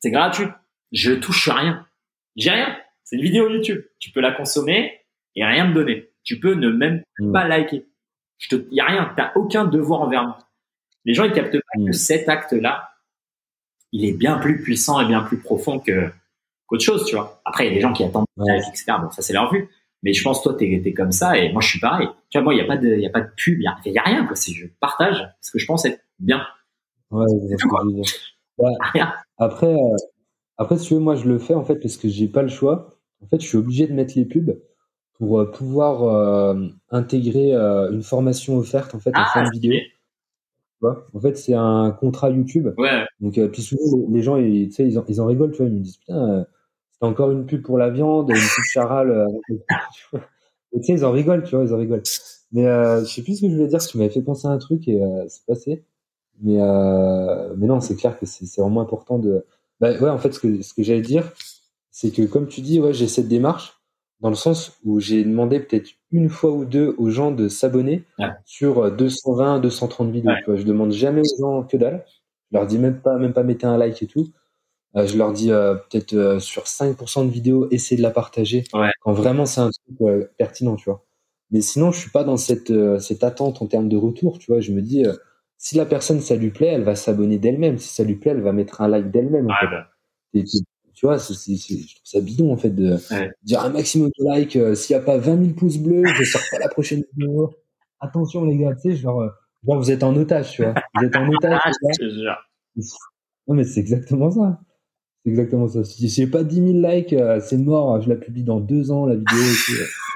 C'est 0.00 0.10
gratuit. 0.10 0.46
Je 0.92 1.12
touche 1.12 1.48
rien. 1.48 1.86
J'ai 2.36 2.50
rien. 2.50 2.76
C'est 3.04 3.16
une 3.16 3.22
vidéo 3.22 3.48
YouTube. 3.48 3.82
Tu 3.98 4.10
peux 4.10 4.20
la 4.20 4.32
consommer 4.32 5.00
et 5.36 5.44
rien 5.44 5.68
me 5.68 5.74
donner. 5.74 6.10
Tu 6.24 6.40
peux 6.40 6.54
ne 6.54 6.70
même 6.70 7.02
mm. 7.18 7.32
pas 7.32 7.46
liker. 7.46 7.86
Je 8.38 8.56
te, 8.56 8.66
y 8.70 8.80
a 8.80 8.86
rien. 8.86 9.12
T'as 9.16 9.32
aucun 9.36 9.64
devoir 9.64 10.02
envers 10.02 10.24
moi. 10.24 10.38
Les 11.04 11.14
gens 11.14 11.24
ils 11.24 11.32
captent 11.32 11.52
pas 11.52 11.78
que 11.78 11.90
mm. 11.90 11.92
cet 11.92 12.28
acte-là, 12.28 12.90
il 13.92 14.04
est 14.04 14.12
bien 14.12 14.38
plus 14.38 14.62
puissant 14.62 15.00
et 15.00 15.06
bien 15.06 15.22
plus 15.22 15.38
profond 15.38 15.78
que 15.78 16.10
qu'autre 16.66 16.82
chose, 16.82 17.04
tu 17.04 17.14
vois. 17.14 17.40
Après, 17.44 17.66
il 17.66 17.68
y 17.68 17.70
a 17.70 17.74
des 17.74 17.80
gens 17.80 17.92
qui 17.92 18.02
attendent, 18.04 18.26
etc. 18.38 18.84
Bon, 19.00 19.10
ça 19.10 19.22
c'est 19.22 19.34
leur 19.34 19.52
vue. 19.52 19.68
Mais 20.02 20.12
je 20.12 20.22
pense, 20.22 20.42
toi, 20.42 20.54
t'es 20.54 20.82
es 20.84 20.92
comme 20.92 21.12
ça 21.12 21.38
et 21.38 21.50
moi, 21.50 21.62
je 21.62 21.68
suis 21.68 21.80
pareil. 21.80 22.08
Tu 22.28 22.38
vois, 22.38 22.44
moi, 22.44 22.54
il 22.54 22.58
n'y 22.58 22.62
a 22.62 22.66
pas 22.66 22.76
de, 22.76 22.88
y 22.88 23.06
a 23.06 23.10
pas 23.10 23.22
de 23.22 23.30
pub, 23.36 23.58
il 23.58 23.60
n'y 23.60 23.66
a, 23.66 23.76
y 23.86 23.98
a, 23.98 24.02
rien, 24.02 24.26
quoi. 24.26 24.36
Je 24.36 24.66
partage 24.78 25.26
ce 25.40 25.50
que 25.50 25.58
je 25.58 25.64
pense 25.64 25.86
être 25.86 26.00
bien. 26.18 26.46
Ouais, 27.10 27.24
que 27.26 27.64
après, 29.38 29.66
euh, 29.66 29.96
après, 30.58 30.78
si 30.78 30.88
tu 30.88 30.94
veux, 30.94 31.00
moi, 31.00 31.16
je 31.16 31.28
le 31.28 31.38
fais, 31.38 31.54
en 31.54 31.64
fait, 31.64 31.76
parce 31.76 31.96
que 31.96 32.08
j'ai 32.08 32.28
pas 32.28 32.42
le 32.42 32.48
choix. 32.48 32.98
En 33.22 33.26
fait, 33.26 33.40
je 33.40 33.46
suis 33.46 33.58
obligé 33.58 33.86
de 33.86 33.92
mettre 33.92 34.14
les 34.16 34.24
pubs 34.24 34.60
pour 35.14 35.40
euh, 35.40 35.50
pouvoir 35.50 36.02
euh, 36.02 36.68
intégrer 36.90 37.54
une 37.54 38.02
formation 38.02 38.58
offerte, 38.58 38.94
en 38.94 38.98
fait, 38.98 39.10
en 39.10 39.22
ah, 39.22 39.30
fin 39.32 39.44
de 39.44 39.50
vidéo. 39.50 39.80
En 40.82 41.20
fait, 41.20 41.36
c'est 41.38 41.54
un 41.54 41.92
contrat 41.92 42.28
YouTube. 42.30 42.74
Ouais. 42.76 43.06
Donc, 43.20 43.40
puis 43.52 43.62
souvent, 43.62 44.06
les 44.10 44.22
gens, 44.22 44.36
ils, 44.36 44.70
ils, 44.78 44.98
en, 44.98 45.04
ils 45.08 45.20
en 45.20 45.26
rigolent, 45.26 45.52
tu 45.52 45.58
vois, 45.58 45.66
ils 45.66 45.72
me 45.72 45.80
disent, 45.80 45.96
putain, 45.96 46.46
c'est 46.92 47.06
encore 47.06 47.30
une 47.30 47.46
pub 47.46 47.62
pour 47.62 47.78
la 47.78 47.90
viande, 47.90 48.30
une 48.30 48.36
pub 48.36 48.64
charal. 48.72 49.10
Euh, 49.10 50.18
tu 50.74 50.82
sais, 50.82 50.92
ils 50.92 51.04
en 51.04 51.10
rigolent, 51.12 51.42
tu 51.44 51.56
vois, 51.56 51.64
ils 51.64 51.72
en 51.72 51.78
rigolent. 51.78 52.02
Mais 52.52 52.66
euh, 52.66 53.04
je 53.04 53.12
sais 53.12 53.22
plus 53.22 53.36
ce 53.36 53.40
que 53.42 53.48
je 53.48 53.54
voulais 53.54 53.66
dire, 53.66 53.78
parce 53.78 53.86
que 53.86 53.92
tu 53.92 53.98
m'avais 53.98 54.10
fait 54.10 54.22
penser 54.22 54.46
à 54.46 54.50
un 54.50 54.58
truc 54.58 54.86
et 54.88 55.02
euh, 55.02 55.24
c'est 55.28 55.44
passé. 55.44 55.84
Mais, 56.40 56.60
euh, 56.60 57.54
mais 57.56 57.66
non, 57.66 57.80
c'est 57.80 57.96
clair 57.96 58.18
que 58.18 58.26
c'est 58.26 58.60
vraiment 58.60 58.80
important 58.80 59.18
de. 59.18 59.44
Bah, 59.80 59.92
ouais, 59.98 60.10
en 60.10 60.18
fait, 60.18 60.32
ce 60.32 60.40
que, 60.40 60.62
ce 60.62 60.72
que 60.74 60.82
j'allais 60.82 61.02
dire, 61.02 61.32
c'est 61.90 62.10
que 62.10 62.22
comme 62.22 62.48
tu 62.48 62.60
dis, 62.60 62.80
ouais, 62.80 62.92
j'ai 62.94 63.08
cette 63.08 63.28
démarche 63.28 63.80
dans 64.20 64.30
le 64.30 64.34
sens 64.36 64.78
où 64.84 65.00
j'ai 65.00 65.24
demandé 65.24 65.60
peut-être 65.60 65.90
une 66.10 66.28
fois 66.28 66.50
ou 66.52 66.64
deux 66.64 66.94
aux 66.98 67.10
gens 67.10 67.30
de 67.30 67.48
s'abonner 67.48 68.04
sur 68.44 68.90
220, 68.90 69.60
230 69.60 70.10
vidéos. 70.10 70.32
Tu 70.38 70.44
vois, 70.46 70.56
je 70.56 70.64
demande 70.64 70.92
jamais 70.92 71.20
aux 71.20 71.40
gens 71.40 71.62
que 71.64 71.76
dalle. 71.76 72.04
Je 72.50 72.58
leur 72.58 72.66
dis 72.66 72.78
même 72.78 73.00
pas, 73.00 73.18
même 73.18 73.32
pas 73.32 73.42
mettez 73.42 73.66
un 73.66 73.76
like 73.76 74.02
et 74.02 74.06
tout. 74.06 74.28
Euh, 74.96 75.06
je 75.06 75.16
leur 75.18 75.32
dis 75.32 75.50
euh, 75.50 75.74
peut-être 75.74 76.14
euh, 76.14 76.38
sur 76.38 76.64
5% 76.64 77.26
de 77.26 77.30
vidéos, 77.30 77.68
essayez 77.70 77.96
de 77.96 78.02
la 78.02 78.10
partager 78.10 78.64
quand 79.00 79.12
vraiment 79.12 79.44
c'est 79.44 79.60
un 79.60 79.70
truc 79.70 80.28
pertinent, 80.38 80.76
tu 80.76 80.84
vois. 80.84 81.04
Mais 81.50 81.60
sinon, 81.60 81.92
je 81.92 82.00
suis 82.00 82.10
pas 82.10 82.24
dans 82.24 82.36
cette, 82.36 82.72
cette 83.00 83.22
attente 83.22 83.60
en 83.62 83.66
termes 83.66 83.88
de 83.88 83.96
retour, 83.96 84.38
tu 84.38 84.50
vois. 84.50 84.60
Je 84.60 84.72
me 84.72 84.80
dis, 84.80 85.04
si 85.64 85.76
la 85.76 85.86
personne, 85.86 86.20
ça 86.20 86.36
lui 86.36 86.50
plaît, 86.50 86.66
elle 86.66 86.82
va 86.82 86.94
s'abonner 86.94 87.38
d'elle-même. 87.38 87.78
Si 87.78 87.88
ça 87.88 88.04
lui 88.04 88.16
plaît, 88.16 88.32
elle 88.32 88.42
va 88.42 88.52
mettre 88.52 88.82
un 88.82 88.88
like 88.88 89.10
d'elle-même. 89.10 89.48
tu 90.34 91.06
vois, 91.06 91.18
c'est, 91.18 91.56
je 91.56 91.94
trouve 91.94 92.04
ça 92.04 92.20
bidon, 92.20 92.52
en 92.52 92.58
fait, 92.58 92.68
de 92.68 92.98
dire 93.42 93.62
un 93.62 93.70
maximum 93.70 94.10
de 94.10 94.36
likes. 94.36 94.58
s'il 94.76 94.94
n'y 94.94 95.02
a 95.02 95.04
pas 95.04 95.16
20 95.16 95.42
000 95.42 95.54
pouces 95.54 95.78
bleus, 95.78 96.04
je 96.18 96.24
sors 96.24 96.42
pas 96.50 96.58
la 96.58 96.68
prochaine 96.68 97.02
vidéo. 97.16 97.50
Attention, 97.98 98.44
les 98.44 98.58
gars, 98.58 98.74
tu 98.74 98.90
sais, 98.90 98.96
genre, 98.96 99.24
genre, 99.66 99.78
vous 99.78 99.90
êtes 99.90 100.02
en 100.02 100.14
otage, 100.14 100.50
tu 100.50 100.64
vois. 100.64 100.74
Vous 100.96 101.06
êtes 101.06 101.16
en 101.16 101.26
otage. 101.30 101.58
non, 103.48 103.54
mais 103.54 103.64
c'est 103.64 103.80
exactement 103.80 104.30
ça. 104.30 104.60
C'est 105.24 105.30
exactement 105.30 105.66
ça. 105.66 105.82
Si 105.82 106.06
j'ai 106.10 106.26
pas 106.26 106.44
10 106.44 106.56
000 106.82 106.86
likes, 106.86 107.14
euh, 107.14 107.40
c'est 107.40 107.56
mort. 107.56 108.02
Je 108.02 108.10
la 108.10 108.16
publie 108.16 108.44
dans 108.44 108.60
deux 108.60 108.90
ans, 108.90 109.06
la 109.06 109.14
vidéo. 109.14 109.38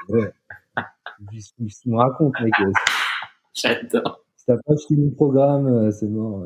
Et 0.09 0.13
ouais. 0.13 0.31
me 1.87 1.95
raconte, 1.97 2.35
mec. 2.39 2.53
J'adore. 3.55 4.23
T'as 4.49 4.57
pas 4.65 4.73
fini 4.87 5.05
le 5.05 5.15
programme, 5.15 5.67
euh, 5.67 5.91
c'est 5.91 6.07
mort. 6.07 6.39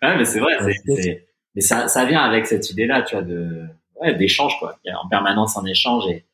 Ouais, 0.00 0.16
mais 0.16 0.24
c'est 0.24 0.38
vrai. 0.38 0.58
c'est, 0.86 1.26
Mais 1.56 1.60
ça, 1.60 1.88
ça 1.88 2.04
vient 2.04 2.20
avec 2.20 2.46
cette 2.46 2.70
idée-là, 2.70 3.02
tu 3.02 3.16
vois, 3.16 3.24
de, 3.24 3.66
ouais, 4.00 4.14
d'échange, 4.14 4.56
quoi. 4.60 4.78
Il 4.84 4.90
y 4.90 4.92
a 4.92 5.00
en 5.00 5.08
permanence 5.08 5.58
un 5.58 5.64
échange 5.64 6.06
et 6.06 6.24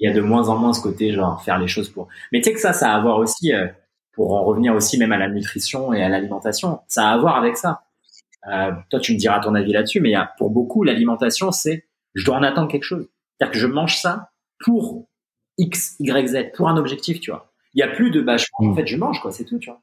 il 0.00 0.08
y 0.08 0.10
a 0.10 0.14
de 0.14 0.22
moins 0.22 0.48
en 0.48 0.56
moins 0.56 0.72
ce 0.72 0.80
côté, 0.80 1.12
genre, 1.12 1.42
faire 1.42 1.58
les 1.58 1.68
choses 1.68 1.90
pour. 1.90 2.08
Mais 2.32 2.40
tu 2.40 2.44
sais 2.44 2.54
que 2.54 2.60
ça, 2.60 2.72
ça 2.72 2.92
a 2.92 2.96
à 2.96 3.00
voir 3.02 3.18
aussi, 3.18 3.52
euh, 3.52 3.66
pour 4.14 4.32
en 4.32 4.42
revenir 4.42 4.74
aussi 4.74 4.96
même 4.96 5.12
à 5.12 5.18
la 5.18 5.28
nutrition 5.28 5.92
et 5.92 6.02
à 6.02 6.08
l'alimentation, 6.08 6.80
ça 6.88 7.10
a 7.10 7.12
à 7.12 7.18
voir 7.18 7.36
avec 7.36 7.58
ça. 7.58 7.82
Euh, 8.50 8.72
toi, 8.88 9.00
tu 9.00 9.12
me 9.12 9.18
diras 9.18 9.40
ton 9.40 9.54
avis 9.54 9.72
là-dessus, 9.74 10.00
mais 10.00 10.14
pour 10.38 10.48
beaucoup, 10.48 10.82
l'alimentation, 10.82 11.52
c'est 11.52 11.84
je 12.14 12.24
dois 12.24 12.36
en 12.36 12.42
attendre 12.42 12.70
quelque 12.70 12.84
chose. 12.84 13.06
C'est-à-dire 13.36 13.52
que 13.52 13.58
je 13.58 13.66
mange 13.66 13.98
ça 13.98 14.30
pour 14.64 15.10
X, 15.58 15.96
Y, 16.00 16.26
Z, 16.26 16.52
pour 16.54 16.70
un 16.70 16.78
objectif, 16.78 17.20
tu 17.20 17.30
vois. 17.30 17.52
Il 17.74 17.80
y 17.80 17.82
a 17.82 17.88
plus 17.88 18.10
de 18.10 18.22
bah, 18.22 18.38
je, 18.38 18.46
en 18.54 18.68
mm. 18.68 18.76
fait, 18.76 18.86
je 18.86 18.96
mange, 18.96 19.20
quoi, 19.20 19.30
c'est 19.30 19.44
tout, 19.44 19.58
tu 19.58 19.68
vois. 19.68 19.82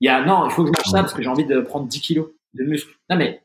Il 0.00 0.06
y 0.06 0.08
a 0.08 0.24
non, 0.24 0.46
il 0.46 0.52
faut 0.52 0.64
que 0.64 0.68
je 0.68 0.72
mange 0.72 0.92
ça 0.92 1.00
parce 1.00 1.14
que 1.14 1.22
j'ai 1.22 1.28
envie 1.28 1.44
de 1.44 1.60
prendre 1.60 1.86
10 1.86 2.00
kilos 2.00 2.28
de 2.54 2.64
muscle. 2.64 2.94
Non, 3.10 3.16
mais 3.16 3.42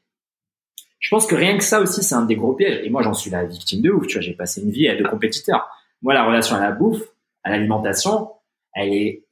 je 0.99 1.09
pense 1.09 1.25
que 1.25 1.35
rien 1.35 1.57
que 1.57 1.63
ça 1.63 1.81
aussi, 1.81 2.03
c'est 2.03 2.15
un 2.15 2.25
des 2.25 2.35
gros 2.35 2.53
pièges. 2.53 2.85
Et 2.85 2.89
moi, 2.89 3.01
j'en 3.01 3.13
suis 3.13 3.29
la 3.29 3.45
victime 3.45 3.81
de 3.81 3.91
ouf, 3.91 4.07
tu 4.07 4.13
vois. 4.13 4.21
J'ai 4.21 4.33
passé 4.33 4.61
une 4.61 4.71
vie 4.71 4.87
à 4.87 4.95
deux 4.95 5.03
compétiteurs. 5.03 5.67
Moi, 6.01 6.13
la 6.13 6.23
relation 6.25 6.55
à 6.55 6.61
la 6.61 6.71
bouffe, 6.71 7.01
à 7.43 7.49
l'alimentation, 7.49 8.29
elle 8.73 8.93
est 8.93 9.23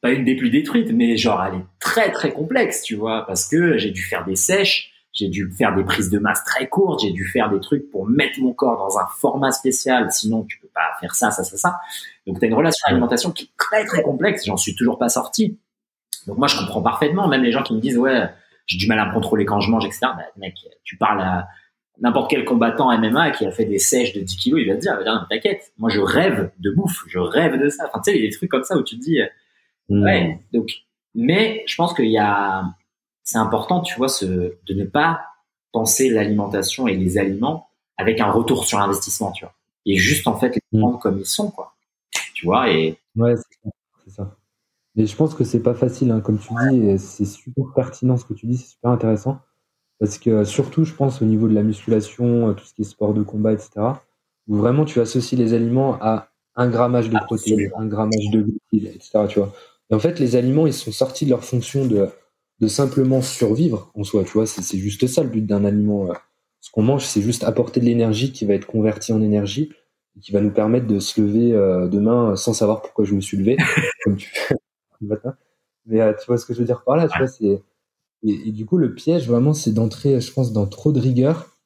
pas 0.00 0.10
une 0.10 0.24
des 0.24 0.36
plus 0.36 0.50
détruites, 0.50 0.92
mais 0.92 1.16
genre 1.16 1.42
elle 1.42 1.60
est 1.60 1.64
très 1.78 2.10
très 2.10 2.32
complexe, 2.32 2.82
tu 2.82 2.96
vois, 2.96 3.26
parce 3.26 3.48
que 3.48 3.78
j'ai 3.78 3.90
dû 3.90 4.02
faire 4.02 4.24
des 4.24 4.36
sèches, 4.36 4.92
j'ai 5.12 5.28
dû 5.28 5.50
faire 5.50 5.74
des 5.74 5.84
prises 5.84 6.10
de 6.10 6.18
masse 6.18 6.44
très 6.44 6.68
courtes, 6.68 7.00
j'ai 7.02 7.12
dû 7.12 7.24
faire 7.26 7.50
des 7.50 7.60
trucs 7.60 7.90
pour 7.90 8.06
mettre 8.06 8.40
mon 8.40 8.52
corps 8.52 8.78
dans 8.78 8.98
un 8.98 9.06
format 9.18 9.52
spécial, 9.52 10.10
sinon 10.12 10.44
tu 10.44 10.58
peux 10.58 10.68
pas 10.68 10.98
faire 11.00 11.14
ça, 11.14 11.30
ça, 11.30 11.44
ça, 11.44 11.56
ça. 11.56 11.80
Donc 12.26 12.38
tu 12.38 12.44
as 12.44 12.48
une 12.48 12.54
relation 12.54 12.82
à 12.86 12.90
l'alimentation 12.90 13.30
qui 13.30 13.44
est 13.44 13.50
très 13.56 13.84
très 13.84 14.02
complexe, 14.02 14.44
j'en 14.44 14.56
suis 14.56 14.74
toujours 14.74 14.98
pas 14.98 15.08
sorti. 15.08 15.58
Donc 16.26 16.38
moi 16.38 16.48
je 16.48 16.56
comprends 16.58 16.82
parfaitement, 16.82 17.28
même 17.28 17.42
les 17.42 17.52
gens 17.52 17.62
qui 17.62 17.74
me 17.74 17.80
disent 17.80 17.98
ouais 17.98 18.28
j'ai 18.66 18.78
du 18.78 18.86
mal 18.86 18.98
à 19.00 19.06
me 19.06 19.12
contrôler 19.12 19.44
quand 19.44 19.60
je 19.60 19.70
mange, 19.70 19.84
etc. 19.84 20.00
Bah, 20.02 20.24
mec, 20.36 20.54
tu 20.84 20.96
parles 20.96 21.20
à 21.20 21.48
n'importe 22.00 22.30
quel 22.30 22.44
combattant 22.44 22.96
MMA 22.96 23.32
qui 23.32 23.44
a 23.44 23.50
fait 23.50 23.64
des 23.64 23.78
sèches 23.78 24.12
de 24.12 24.20
10 24.20 24.36
kilos, 24.36 24.60
il 24.62 24.68
va 24.68 24.76
te 24.76 24.80
dire, 24.80 24.96
non, 25.04 25.20
t'inquiète, 25.28 25.72
moi 25.76 25.90
je 25.90 26.00
rêve 26.00 26.50
de 26.58 26.70
bouffe, 26.70 27.04
je 27.08 27.18
rêve 27.18 27.60
de 27.60 27.68
ça. 27.68 27.84
Enfin, 27.88 28.00
tu 28.02 28.10
sais, 28.10 28.16
il 28.16 28.24
y 28.24 28.26
a 28.26 28.30
des 28.30 28.36
trucs 28.36 28.50
comme 28.50 28.62
ça 28.62 28.76
où 28.76 28.82
tu 28.82 28.96
te 28.96 29.02
dis, 29.02 29.20
Mm. 29.90 30.04
Ouais. 30.04 30.38
Donc, 30.52 30.70
mais 31.14 31.62
je 31.66 31.74
pense 31.76 31.92
qu'il 31.92 32.10
y 32.10 32.18
a, 32.18 32.64
c'est 33.24 33.38
important, 33.38 33.80
tu 33.82 33.96
vois, 33.96 34.08
ce, 34.08 34.24
de 34.24 34.74
ne 34.74 34.84
pas 34.84 35.26
penser 35.72 36.08
l'alimentation 36.08 36.88
et 36.88 36.96
les 36.96 37.18
aliments 37.18 37.68
avec 37.98 38.20
un 38.20 38.30
retour 38.30 38.64
sur 38.64 38.78
investissement, 38.78 39.32
tu 39.32 39.44
vois. 39.44 39.54
Et 39.84 39.96
juste 39.96 40.26
en 40.26 40.38
fait 40.38 40.54
les 40.54 40.62
mm. 40.72 40.80
prendre 40.80 40.98
comme 40.98 41.18
ils 41.18 41.26
sont, 41.26 41.50
quoi. 41.50 41.74
Tu 42.34 42.46
vois 42.46 42.70
et. 42.70 42.96
Ouais, 43.16 43.34
c'est 44.04 44.10
ça. 44.10 44.36
Mais 44.96 45.06
je 45.06 45.16
pense 45.16 45.34
que 45.34 45.44
c'est 45.44 45.60
pas 45.60 45.74
facile, 45.74 46.10
hein, 46.10 46.20
comme 46.20 46.38
tu 46.38 46.52
dis, 46.70 46.98
c'est 46.98 47.24
super 47.24 47.64
pertinent 47.74 48.16
ce 48.16 48.24
que 48.24 48.34
tu 48.34 48.46
dis, 48.46 48.56
c'est 48.56 48.70
super 48.70 48.90
intéressant. 48.90 49.38
Parce 49.98 50.18
que 50.18 50.44
surtout, 50.44 50.84
je 50.84 50.94
pense 50.94 51.22
au 51.22 51.26
niveau 51.26 51.46
de 51.46 51.54
la 51.54 51.62
musculation, 51.62 52.54
tout 52.54 52.64
ce 52.64 52.74
qui 52.74 52.82
est 52.82 52.84
sport 52.84 53.14
de 53.14 53.22
combat, 53.22 53.52
etc., 53.52 53.70
où 54.48 54.56
vraiment 54.56 54.84
tu 54.84 55.00
associes 55.00 55.36
les 55.36 55.54
aliments 55.54 55.98
à 56.00 56.30
un 56.56 56.68
grammage 56.68 57.10
de 57.10 57.18
protéines, 57.18 57.70
un 57.76 57.86
grammage 57.86 58.30
de 58.32 58.42
glucides, 58.42 58.94
etc. 58.94 59.26
Tu 59.28 59.38
vois. 59.38 59.52
Et 59.90 59.94
en 59.94 59.98
fait, 59.98 60.18
les 60.18 60.36
aliments, 60.36 60.66
ils 60.66 60.72
sont 60.72 60.92
sortis 60.92 61.24
de 61.24 61.30
leur 61.30 61.44
fonction 61.44 61.86
de, 61.86 62.08
de 62.60 62.66
simplement 62.66 63.22
survivre 63.22 63.90
en 63.94 64.04
soi, 64.04 64.24
tu 64.24 64.32
vois. 64.32 64.46
C'est 64.46 64.78
juste 64.78 65.06
ça 65.06 65.22
le 65.22 65.28
but 65.28 65.44
d'un 65.46 65.64
aliment. 65.64 66.10
Euh. 66.10 66.14
Ce 66.60 66.70
qu'on 66.70 66.82
mange, 66.82 67.04
c'est 67.04 67.22
juste 67.22 67.44
apporter 67.44 67.80
de 67.80 67.86
l'énergie 67.86 68.32
qui 68.32 68.44
va 68.44 68.54
être 68.54 68.66
convertie 68.66 69.12
en 69.12 69.22
énergie 69.22 69.72
et 70.16 70.20
qui 70.20 70.32
va 70.32 70.40
nous 70.40 70.50
permettre 70.50 70.86
de 70.86 70.98
se 70.98 71.20
lever 71.20 71.52
euh, 71.52 71.88
demain 71.88 72.36
sans 72.36 72.52
savoir 72.52 72.82
pourquoi 72.82 73.04
je 73.04 73.14
me 73.14 73.20
suis 73.20 73.38
levé, 73.38 73.56
comme 74.04 74.16
tu 74.16 74.30
Mais 75.86 76.00
euh, 76.00 76.12
tu 76.12 76.26
vois 76.26 76.38
ce 76.38 76.46
que 76.46 76.54
je 76.54 76.58
veux 76.58 76.64
dire 76.64 76.82
par 76.84 76.96
là, 76.96 77.08
tu 77.08 77.18
vois, 77.18 77.26
c'est 77.26 77.62
et, 78.22 78.52
du 78.52 78.66
coup 78.66 78.76
le 78.76 78.94
piège 78.94 79.26
vraiment, 79.28 79.54
c'est 79.54 79.72
d'entrer, 79.72 80.20
je 80.20 80.32
pense, 80.32 80.52
dans 80.52 80.66
trop 80.66 80.92
de 80.92 81.00
rigueur, 81.00 81.56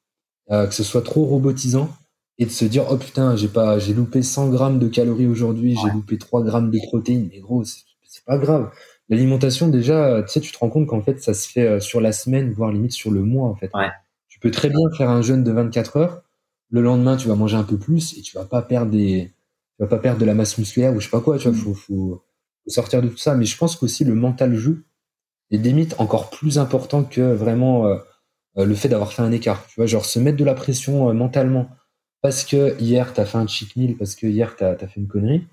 que 0.49 0.71
ce 0.71 0.83
soit 0.83 1.01
trop 1.01 1.25
robotisant 1.25 1.89
et 2.37 2.45
de 2.45 2.51
se 2.51 2.65
dire 2.65 2.85
oh 2.89 2.97
putain 2.97 3.35
j'ai 3.35 3.47
pas 3.47 3.79
j'ai 3.79 3.93
loupé 3.93 4.21
100 4.21 4.49
grammes 4.49 4.79
de 4.79 4.87
calories 4.87 5.27
aujourd'hui, 5.27 5.75
j'ai 5.81 5.89
loupé 5.89 6.17
3 6.17 6.43
grammes 6.43 6.71
de 6.71 6.79
protéines, 6.87 7.29
mais 7.31 7.39
gros 7.39 7.63
c'est 7.65 8.23
pas 8.25 8.37
grave. 8.37 8.71
L'alimentation, 9.09 9.67
déjà, 9.67 10.23
tu 10.23 10.29
sais, 10.29 10.41
tu 10.41 10.51
te 10.51 10.57
rends 10.57 10.69
compte 10.69 10.87
qu'en 10.87 11.01
fait, 11.01 11.21
ça 11.21 11.33
se 11.33 11.47
fait 11.47 11.67
euh, 11.67 11.79
sur 11.79 12.01
la 12.01 12.11
semaine, 12.11 12.51
voire 12.51 12.71
limite 12.71 12.93
sur 12.93 13.11
le 13.11 13.21
mois, 13.21 13.47
en 13.47 13.55
fait. 13.55 13.71
Tu 14.27 14.39
peux 14.39 14.51
très 14.51 14.69
bien 14.69 14.79
faire 14.97 15.09
un 15.09 15.21
jeûne 15.21 15.43
de 15.43 15.51
24 15.51 15.97
heures. 15.97 16.23
Le 16.71 16.81
lendemain, 16.81 17.15
tu 17.15 17.27
vas 17.27 17.35
manger 17.35 17.55
un 17.55 17.63
peu 17.63 17.77
plus 17.77 18.17
et 18.17 18.21
tu 18.21 18.35
vas 18.35 18.45
pas 18.45 18.61
perdre 18.61 18.91
des, 18.91 19.31
tu 19.77 19.83
vas 19.83 19.87
pas 19.87 19.99
perdre 19.99 20.19
de 20.19 20.25
la 20.25 20.33
masse 20.33 20.57
musculaire 20.57 20.93
ou 20.93 20.99
je 20.99 21.05
sais 21.05 21.11
pas 21.11 21.21
quoi, 21.21 21.37
tu 21.37 21.47
vois, 21.47 21.57
mm. 21.57 21.61
faut, 21.61 21.73
faut, 21.73 22.23
sortir 22.67 23.01
de 23.01 23.09
tout 23.09 23.17
ça. 23.17 23.35
Mais 23.35 23.45
je 23.45 23.57
pense 23.57 23.75
qu'aussi 23.75 24.03
le 24.03 24.15
mental 24.15 24.55
joue 24.55 24.79
et 25.51 25.57
des 25.57 25.73
mythes 25.73 25.95
encore 25.99 26.29
plus 26.29 26.57
important 26.57 27.03
que 27.03 27.33
vraiment 27.33 27.87
euh, 27.87 27.97
euh, 28.57 28.65
le 28.65 28.75
fait 28.75 28.89
d'avoir 28.89 29.13
fait 29.13 29.21
un 29.21 29.31
écart. 29.31 29.65
Tu 29.67 29.75
vois, 29.77 29.85
genre 29.85 30.05
se 30.05 30.19
mettre 30.19 30.37
de 30.37 30.45
la 30.45 30.53
pression 30.53 31.13
mentalement 31.13 31.69
parce 32.21 32.43
que 32.43 32.79
hier 32.79 33.13
t'as 33.13 33.25
fait 33.25 33.37
un 33.37 33.47
cheat 33.47 33.75
meal, 33.75 33.97
parce 33.97 34.15
que 34.15 34.25
hier 34.27 34.55
t'as 34.55 34.71
as 34.71 34.87
fait 34.87 34.99
une 34.99 35.07
connerie 35.07 35.45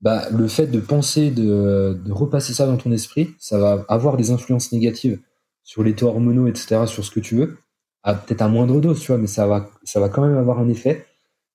bah, 0.00 0.28
le 0.30 0.46
fait 0.48 0.66
de 0.66 0.80
penser, 0.80 1.30
de, 1.30 1.98
de, 2.04 2.12
repasser 2.12 2.52
ça 2.52 2.66
dans 2.66 2.76
ton 2.76 2.92
esprit, 2.92 3.30
ça 3.38 3.58
va 3.58 3.84
avoir 3.88 4.16
des 4.16 4.30
influences 4.30 4.72
négatives 4.72 5.20
sur 5.62 5.82
les 5.82 5.94
taux 5.94 6.08
hormonaux, 6.08 6.46
etc., 6.46 6.86
sur 6.86 7.04
ce 7.04 7.10
que 7.10 7.20
tu 7.20 7.36
veux, 7.36 7.58
peut-être 8.04 8.42
à 8.42 8.48
moindre 8.48 8.80
dose, 8.80 9.00
tu 9.00 9.08
vois, 9.08 9.18
mais 9.18 9.26
ça 9.26 9.46
va, 9.46 9.68
ça 9.84 10.00
va 10.00 10.08
quand 10.08 10.22
même 10.22 10.36
avoir 10.36 10.58
un 10.60 10.68
effet. 10.68 11.06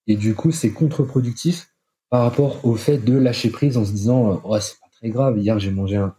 Et 0.07 0.15
du 0.15 0.35
coup, 0.35 0.51
c'est 0.51 0.71
contre-productif 0.71 1.69
par 2.09 2.23
rapport 2.23 2.65
au 2.65 2.75
fait 2.75 2.97
de 2.97 3.17
lâcher 3.17 3.49
prise 3.51 3.77
en 3.77 3.85
se 3.85 3.91
disant, 3.91 4.33
euh, 4.33 4.35
oh, 4.43 4.59
c'est 4.59 4.79
pas 4.79 4.87
grave, 5.09 5.37
hier 5.37 5.59
j'ai 5.59 5.71
mangé 5.71 5.97
un, 5.97 6.15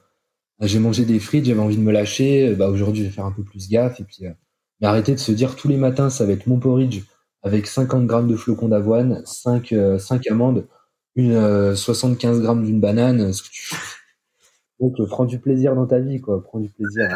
j'ai 0.60 0.78
mangé 0.78 1.04
des 1.04 1.20
frites, 1.20 1.44
j'avais 1.44 1.60
envie 1.60 1.76
de 1.76 1.82
me 1.82 1.92
lâcher, 1.92 2.54
bah 2.54 2.68
aujourd'hui 2.68 3.02
je 3.02 3.06
vais 3.08 3.12
faire 3.12 3.26
un 3.26 3.32
peu 3.32 3.44
plus 3.44 3.68
gaffe, 3.68 4.00
et 4.00 4.04
puis, 4.04 4.26
euh, 4.26 4.32
mais 4.80 4.86
arrêter 4.86 5.12
de 5.12 5.18
se 5.18 5.32
dire 5.32 5.56
tous 5.56 5.68
les 5.68 5.76
matins 5.76 6.10
ça 6.10 6.26
va 6.26 6.32
être 6.32 6.46
mon 6.46 6.58
porridge 6.58 7.02
avec 7.42 7.66
50 7.66 8.06
grammes 8.06 8.28
de 8.28 8.36
flocons 8.36 8.68
d'avoine, 8.68 9.22
5, 9.26 9.74
5 9.98 10.26
euh, 10.26 10.30
amandes, 10.30 10.66
une 11.16 11.74
75 11.74 12.38
euh, 12.38 12.42
grammes 12.42 12.64
d'une 12.64 12.80
banane, 12.80 13.32
ce 13.32 13.42
que 13.42 13.48
tu 13.50 13.74
Donc, 14.80 14.94
prends 15.08 15.24
du 15.24 15.38
plaisir 15.38 15.74
dans 15.74 15.86
ta 15.86 15.98
vie, 15.98 16.20
quoi. 16.20 16.42
Prends 16.42 16.60
du 16.60 16.70
plaisir. 16.70 17.08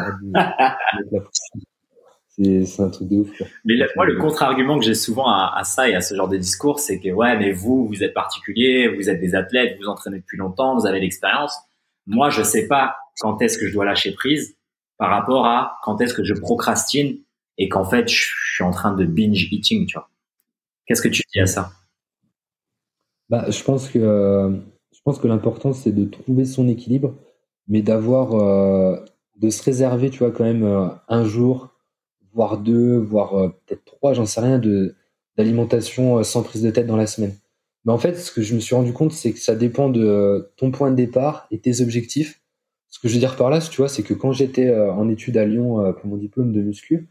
C'est 2.39 2.81
un 2.81 2.89
truc 2.89 3.07
de 3.07 3.17
ouf. 3.17 3.29
Mais 3.65 3.75
moi, 3.95 4.05
le 4.05 4.17
contre-argument 4.17 4.77
que 4.77 4.85
j'ai 4.85 4.93
souvent 4.93 5.27
à, 5.27 5.63
ça 5.63 5.89
et 5.89 5.95
à 5.95 6.01
ce 6.01 6.13
genre 6.15 6.27
de 6.27 6.37
discours, 6.37 6.79
c'est 6.79 6.99
que 6.99 7.09
ouais, 7.09 7.37
mais 7.37 7.51
vous, 7.51 7.87
vous 7.87 8.03
êtes 8.03 8.13
particulier, 8.13 8.87
vous 8.87 9.09
êtes 9.09 9.19
des 9.19 9.33
athlètes, 9.33 9.77
vous, 9.77 9.83
vous 9.83 9.89
entraînez 9.89 10.19
depuis 10.19 10.37
longtemps, 10.37 10.77
vous 10.77 10.85
avez 10.85 10.99
l'expérience. 10.99 11.57
Moi, 12.05 12.29
je 12.29 12.43
sais 12.43 12.67
pas 12.67 12.95
quand 13.19 13.41
est-ce 13.41 13.57
que 13.57 13.67
je 13.67 13.73
dois 13.73 13.85
lâcher 13.85 14.11
prise 14.13 14.55
par 14.97 15.09
rapport 15.09 15.45
à 15.45 15.77
quand 15.83 15.99
est-ce 15.99 16.13
que 16.13 16.23
je 16.23 16.33
procrastine 16.33 17.17
et 17.57 17.69
qu'en 17.69 17.85
fait, 17.85 18.07
je 18.07 18.29
suis 18.53 18.63
en 18.63 18.71
train 18.71 18.93
de 18.93 19.03
binge 19.05 19.47
eating, 19.51 19.87
tu 19.87 19.97
vois. 19.97 20.09
Qu'est-ce 20.85 21.01
que 21.01 21.09
tu 21.09 21.23
dis 21.33 21.39
à 21.39 21.47
ça? 21.47 21.71
Bah, 23.29 23.45
je 23.49 23.63
pense 23.63 23.89
que 23.89 24.61
je 24.93 24.99
pense 25.03 25.19
que 25.19 25.27
l'important 25.27 25.73
c'est 25.73 25.91
de 25.91 26.05
trouver 26.05 26.45
son 26.45 26.67
équilibre, 26.67 27.15
mais 27.67 27.81
d'avoir 27.81 28.35
euh, 28.35 28.97
de 29.37 29.49
se 29.49 29.63
réserver, 29.63 30.09
tu 30.09 30.19
vois, 30.19 30.31
quand 30.31 30.43
même 30.43 30.63
euh, 30.63 30.87
un 31.09 31.25
jour, 31.25 31.76
voire 32.37 32.59
deux, 32.59 32.97
voire 32.97 33.33
euh, 33.33 33.49
peut-être 33.65 33.83
trois, 33.83 34.13
j'en 34.13 34.27
sais 34.27 34.39
rien, 34.41 34.61
d'alimentation 35.37 36.23
sans 36.23 36.43
prise 36.43 36.61
de 36.61 36.69
tête 36.69 36.85
dans 36.85 36.95
la 36.95 37.07
semaine. 37.07 37.33
Mais 37.83 37.91
en 37.91 37.97
fait, 37.97 38.15
ce 38.15 38.31
que 38.31 38.43
je 38.43 38.53
me 38.53 38.59
suis 38.59 38.75
rendu 38.75 38.93
compte, 38.93 39.11
c'est 39.11 39.31
que 39.31 39.39
ça 39.39 39.55
dépend 39.55 39.89
de 39.89 40.51
ton 40.55 40.69
point 40.69 40.91
de 40.91 40.95
départ 40.95 41.47
et 41.49 41.57
tes 41.57 41.81
objectifs. 41.81 42.39
Ce 42.89 42.99
que 42.99 43.07
je 43.07 43.15
veux 43.15 43.19
dire 43.19 43.35
par 43.35 43.49
là, 43.49 43.59
tu 43.59 43.77
vois, 43.77 43.89
c'est 43.89 44.03
que 44.03 44.13
quand 44.13 44.31
j'étais 44.33 44.73
en 44.75 45.09
études 45.09 45.37
à 45.37 45.45
Lyon 45.45 45.93
pour 45.93 46.09
mon 46.09 46.17
diplôme 46.17 46.53
de 46.53 46.61
muscu, 46.61 47.07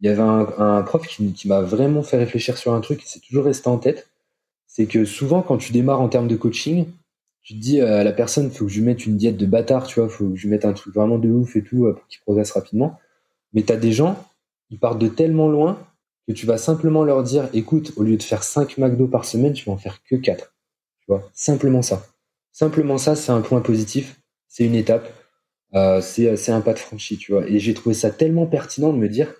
il 0.00 0.06
y 0.06 0.10
avait 0.10 0.20
un, 0.20 0.82
prof 0.82 1.06
qui, 1.06 1.32
qui 1.32 1.48
m'a 1.48 1.62
vraiment 1.62 2.02
fait 2.02 2.18
réfléchir 2.18 2.58
sur 2.58 2.74
un 2.74 2.80
truc 2.80 3.00
et 3.00 3.04
c'est 3.06 3.20
toujours 3.20 3.44
resté 3.44 3.68
en 3.68 3.78
tête. 3.78 4.08
C'est 4.66 4.86
que 4.86 5.04
souvent, 5.04 5.42
quand 5.42 5.56
tu 5.56 5.72
démarres 5.72 6.00
en 6.00 6.08
termes 6.08 6.28
de 6.28 6.36
coaching, 6.36 6.86
tu 7.42 7.54
te 7.54 7.60
dis 7.60 7.80
à 7.80 8.04
la 8.04 8.12
personne, 8.12 8.50
faut 8.50 8.66
que 8.66 8.70
je 8.70 8.78
lui 8.78 8.86
mette 8.86 9.06
une 9.06 9.16
diète 9.16 9.36
de 9.36 9.46
bâtard, 9.46 9.86
tu 9.86 10.00
vois, 10.00 10.08
faut 10.08 10.28
que 10.28 10.36
je 10.36 10.42
lui 10.42 10.50
mette 10.50 10.64
un 10.64 10.72
truc 10.74 10.94
vraiment 10.94 11.18
de 11.18 11.28
ouf 11.30 11.56
et 11.56 11.62
tout 11.62 11.90
pour 11.94 12.06
qu'il 12.08 12.20
progresse 12.20 12.50
rapidement. 12.50 12.98
Mais 13.52 13.62
tu 13.62 13.72
as 13.72 13.76
des 13.76 13.92
gens, 13.92 14.22
ils 14.70 14.78
partent 14.78 14.98
de 14.98 15.08
tellement 15.08 15.48
loin 15.48 15.78
que 16.26 16.32
tu 16.32 16.46
vas 16.46 16.58
simplement 16.58 17.04
leur 17.04 17.22
dire, 17.22 17.48
écoute, 17.52 17.92
au 17.96 18.02
lieu 18.02 18.16
de 18.16 18.22
faire 18.22 18.42
5 18.42 18.78
McDo 18.78 19.06
par 19.06 19.24
semaine, 19.24 19.52
tu 19.52 19.66
vas 19.66 19.72
en 19.72 19.76
faire 19.76 20.02
que 20.02 20.16
4. 20.16 20.54
Tu 21.00 21.06
vois, 21.08 21.28
simplement 21.32 21.82
ça. 21.82 22.06
Simplement 22.52 22.98
ça, 22.98 23.14
c'est 23.14 23.32
un 23.32 23.42
point 23.42 23.60
positif, 23.60 24.20
c'est 24.48 24.64
une 24.64 24.74
étape, 24.74 25.12
euh, 25.74 26.00
c'est 26.00 26.50
un 26.50 26.60
pas 26.60 26.72
de 26.72 26.78
franchi, 26.78 27.16
tu 27.18 27.32
vois. 27.32 27.46
Et 27.48 27.58
j'ai 27.58 27.74
trouvé 27.74 27.94
ça 27.94 28.10
tellement 28.10 28.46
pertinent 28.46 28.92
de 28.92 28.98
me 28.98 29.08
dire, 29.08 29.32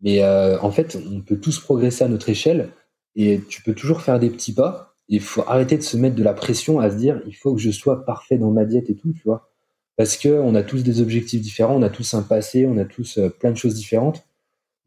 mais 0.00 0.22
euh, 0.22 0.58
en 0.60 0.70
fait, 0.70 0.98
on 1.10 1.20
peut 1.20 1.38
tous 1.38 1.60
progresser 1.60 2.04
à 2.04 2.08
notre 2.08 2.28
échelle 2.28 2.70
et 3.16 3.40
tu 3.48 3.62
peux 3.62 3.74
toujours 3.74 4.02
faire 4.02 4.18
des 4.18 4.30
petits 4.30 4.54
pas. 4.54 4.96
Il 5.08 5.20
faut 5.20 5.42
arrêter 5.46 5.76
de 5.76 5.82
se 5.82 5.96
mettre 5.96 6.16
de 6.16 6.22
la 6.22 6.34
pression 6.34 6.80
à 6.80 6.90
se 6.90 6.96
dire 6.96 7.22
il 7.26 7.34
faut 7.34 7.54
que 7.54 7.60
je 7.60 7.70
sois 7.70 8.04
parfait 8.04 8.38
dans 8.38 8.50
ma 8.50 8.64
diète 8.64 8.90
et 8.90 8.96
tout, 8.96 9.12
tu 9.12 9.22
vois. 9.24 9.50
Parce 9.96 10.16
que 10.16 10.28
on 10.28 10.54
a 10.54 10.62
tous 10.62 10.82
des 10.84 11.00
objectifs 11.00 11.40
différents, 11.40 11.76
on 11.76 11.82
a 11.82 11.90
tous 11.90 12.14
un 12.14 12.22
passé, 12.22 12.66
on 12.66 12.78
a 12.78 12.84
tous 12.84 13.18
euh, 13.18 13.28
plein 13.28 13.50
de 13.50 13.56
choses 13.56 13.74
différentes. 13.74 14.24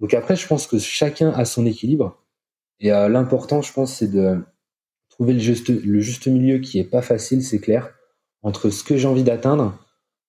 Donc 0.02 0.16
après, 0.16 0.36
je 0.36 0.48
pense 0.48 0.68
que 0.68 0.80
chacun 0.80 1.32
a 1.32 1.46
son 1.46 1.66
équilibre. 1.66 2.18
Et 2.80 2.92
euh, 2.92 3.08
l'important, 3.08 3.62
je 3.62 3.72
pense, 3.72 3.96
c'est 3.96 4.12
de 4.12 4.40
trouver 5.10 5.34
le 5.34 5.40
juste, 5.40 5.70
le 5.70 6.00
juste 6.00 6.28
milieu 6.28 6.58
qui 6.58 6.80
est 6.80 6.84
pas 6.84 7.04
facile, 7.04 7.44
c'est 7.44 7.60
clair, 7.60 7.94
entre 8.42 8.72
ce 8.72 8.84
que 8.84 8.98
j'ai 8.98 9.08
envie 9.08 9.24
d'atteindre 9.24 9.78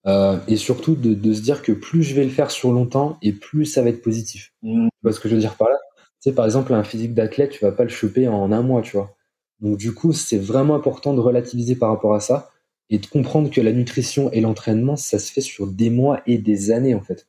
euh, 0.06 0.38
et 0.46 0.56
surtout 0.56 0.94
de, 0.94 1.14
de, 1.14 1.32
se 1.32 1.40
dire 1.40 1.62
que 1.62 1.72
plus 1.72 2.02
je 2.02 2.14
vais 2.14 2.24
le 2.24 2.30
faire 2.30 2.50
sur 2.50 2.72
longtemps 2.72 3.16
et 3.22 3.32
plus 3.32 3.64
ça 3.64 3.82
va 3.82 3.88
être 3.88 4.02
positif. 4.02 4.52
Mmh. 4.62 4.88
Tu 4.88 4.98
vois 5.02 5.12
ce 5.12 5.20
que 5.20 5.28
je 5.28 5.34
veux 5.34 5.40
dire 5.40 5.56
par 5.56 5.70
là? 5.70 5.76
Tu 6.20 6.28
sais, 6.28 6.34
par 6.34 6.44
exemple, 6.44 6.74
un 6.74 6.84
physique 6.84 7.14
d'athlète, 7.14 7.50
tu 7.50 7.64
vas 7.64 7.72
pas 7.72 7.84
le 7.84 7.88
choper 7.88 8.28
en 8.28 8.52
un 8.52 8.62
mois, 8.62 8.82
tu 8.82 8.96
vois. 8.96 9.16
Donc 9.60 9.78
du 9.78 9.94
coup, 9.94 10.12
c'est 10.12 10.38
vraiment 10.38 10.74
important 10.74 11.14
de 11.14 11.20
relativiser 11.20 11.76
par 11.76 11.88
rapport 11.88 12.14
à 12.14 12.20
ça 12.20 12.50
et 12.90 12.98
de 12.98 13.06
comprendre 13.06 13.48
que 13.50 13.60
la 13.60 13.72
nutrition 13.72 14.30
et 14.32 14.42
l'entraînement, 14.42 14.96
ça 14.96 15.18
se 15.18 15.32
fait 15.32 15.40
sur 15.40 15.66
des 15.66 15.88
mois 15.88 16.20
et 16.26 16.36
des 16.36 16.70
années 16.72 16.94
en 16.94 17.00
fait. 17.00 17.26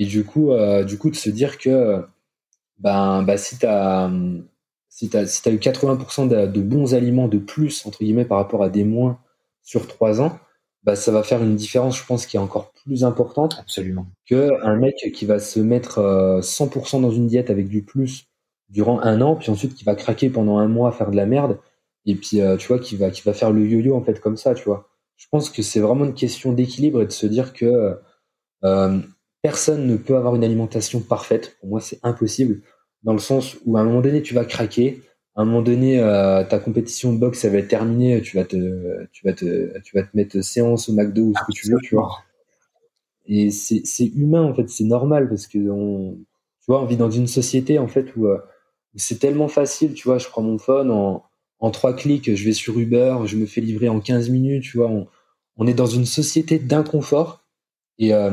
Et 0.00 0.06
du 0.06 0.24
coup, 0.24 0.50
euh, 0.50 0.82
du 0.82 0.98
coup, 0.98 1.10
de 1.10 1.14
se 1.14 1.28
dire 1.30 1.58
que 1.58 2.02
ben, 2.78 3.22
bah, 3.22 3.36
si 3.36 3.58
tu 3.58 3.66
as 3.66 4.10
si 4.88 5.10
t'as 5.10 5.26
si 5.26 5.46
as 5.48 5.52
eu 5.52 5.58
80% 5.58 6.26
de, 6.26 6.46
de, 6.46 6.60
bons 6.62 6.94
aliments 6.94 7.28
de 7.28 7.38
plus 7.38 7.86
entre 7.86 7.98
guillemets 8.00 8.24
par 8.24 8.38
rapport 8.38 8.62
à 8.64 8.70
des 8.70 8.82
moins 8.84 9.20
sur 9.62 9.86
trois 9.86 10.22
ans, 10.22 10.38
bah, 10.84 10.96
ça 10.96 11.12
va 11.12 11.22
faire 11.22 11.42
une 11.42 11.54
différence, 11.54 11.98
je 11.98 12.06
pense, 12.06 12.24
qui 12.24 12.36
est 12.38 12.40
encore 12.40 12.72
plus 12.72 13.04
importante. 13.04 13.58
Absolument. 13.60 14.06
Que 14.26 14.50
un 14.64 14.76
mec 14.76 14.96
qui 15.14 15.26
va 15.26 15.38
se 15.38 15.60
mettre 15.60 16.00
100% 16.40 16.96
euh, 16.96 17.00
dans 17.02 17.10
une 17.10 17.26
diète 17.26 17.50
avec 17.50 17.68
du 17.68 17.82
plus 17.82 18.26
durant 18.70 19.00
un 19.02 19.20
an, 19.20 19.36
puis 19.36 19.50
ensuite 19.50 19.74
qui 19.74 19.84
va 19.84 19.94
craquer 19.94 20.30
pendant 20.30 20.56
un 20.58 20.68
mois 20.68 20.88
à 20.88 20.92
faire 20.92 21.10
de 21.10 21.16
la 21.16 21.26
merde, 21.26 21.58
et 22.06 22.14
puis 22.14 22.40
euh, 22.40 22.56
tu 22.56 22.68
vois, 22.68 22.78
qui 22.78 22.96
va, 22.96 23.10
qui 23.10 23.20
va 23.22 23.34
faire 23.34 23.50
le 23.50 23.66
yo-yo 23.66 23.94
en 23.94 24.02
fait 24.02 24.18
comme 24.20 24.38
ça, 24.38 24.54
tu 24.54 24.64
vois. 24.64 24.88
Je 25.16 25.26
pense 25.30 25.50
que 25.50 25.60
c'est 25.60 25.80
vraiment 25.80 26.06
une 26.06 26.14
question 26.14 26.52
d'équilibre 26.52 27.02
et 27.02 27.06
de 27.06 27.12
se 27.12 27.26
dire 27.26 27.52
que 27.52 27.98
euh, 28.64 28.98
personne 29.42 29.86
ne 29.86 29.96
peut 29.96 30.16
avoir 30.16 30.34
une 30.36 30.44
alimentation 30.44 31.00
parfaite. 31.00 31.56
Pour 31.60 31.70
moi, 31.70 31.80
c'est 31.80 31.98
impossible, 32.02 32.62
dans 33.02 33.12
le 33.12 33.18
sens 33.18 33.56
où 33.64 33.76
à 33.76 33.80
un 33.80 33.84
moment 33.84 34.00
donné, 34.00 34.22
tu 34.22 34.34
vas 34.34 34.44
craquer, 34.44 35.02
à 35.34 35.42
un 35.42 35.44
moment 35.44 35.62
donné, 35.62 35.98
euh, 36.00 36.44
ta 36.44 36.58
compétition 36.58 37.12
de 37.12 37.18
boxe, 37.18 37.44
elle 37.44 37.52
va 37.52 37.58
être 37.58 37.68
terminée, 37.68 38.20
tu 38.20 38.36
vas 38.36 38.44
te, 38.44 39.06
tu 39.12 39.24
vas 39.24 39.32
te, 39.32 39.78
tu 39.80 39.96
vas 39.96 40.02
te 40.02 40.14
mettre 40.14 40.40
séance 40.42 40.88
au 40.88 40.92
McDo 40.92 41.22
ou 41.22 41.34
ce 41.34 41.44
que 41.44 41.52
tu 41.52 41.70
veux, 41.70 41.78
tu 41.82 41.94
vois. 41.94 42.10
Et 43.26 43.50
c'est, 43.50 44.06
humain, 44.06 44.42
en 44.42 44.54
fait, 44.54 44.68
c'est 44.68 44.84
normal 44.84 45.28
parce 45.28 45.46
que 45.46 45.58
on, 45.70 46.18
tu 46.60 46.66
vois, 46.66 46.82
on 46.82 46.86
vit 46.86 46.96
dans 46.96 47.10
une 47.10 47.28
société, 47.28 47.78
en 47.78 47.88
fait, 47.88 48.14
où, 48.16 48.26
euh, 48.26 48.38
où 48.94 48.98
c'est 48.98 49.18
tellement 49.18 49.48
facile, 49.48 49.94
tu 49.94 50.08
vois, 50.08 50.18
je 50.18 50.28
prends 50.28 50.42
mon 50.42 50.58
phone 50.58 50.90
en, 50.90 51.24
en 51.60 51.70
trois 51.70 51.94
clics, 51.94 52.34
je 52.34 52.44
vais 52.44 52.52
sur 52.52 52.78
Uber, 52.78 53.18
je 53.26 53.36
me 53.36 53.46
fais 53.46 53.60
livrer 53.60 53.88
en 53.88 54.00
15 54.00 54.30
minutes, 54.30 54.64
tu 54.64 54.78
vois, 54.78 54.88
on, 54.88 55.06
on 55.56 55.66
est 55.66 55.74
dans 55.74 55.86
une 55.86 56.06
société 56.06 56.58
d'inconfort. 56.58 57.44
Et 57.98 58.14
euh, 58.14 58.32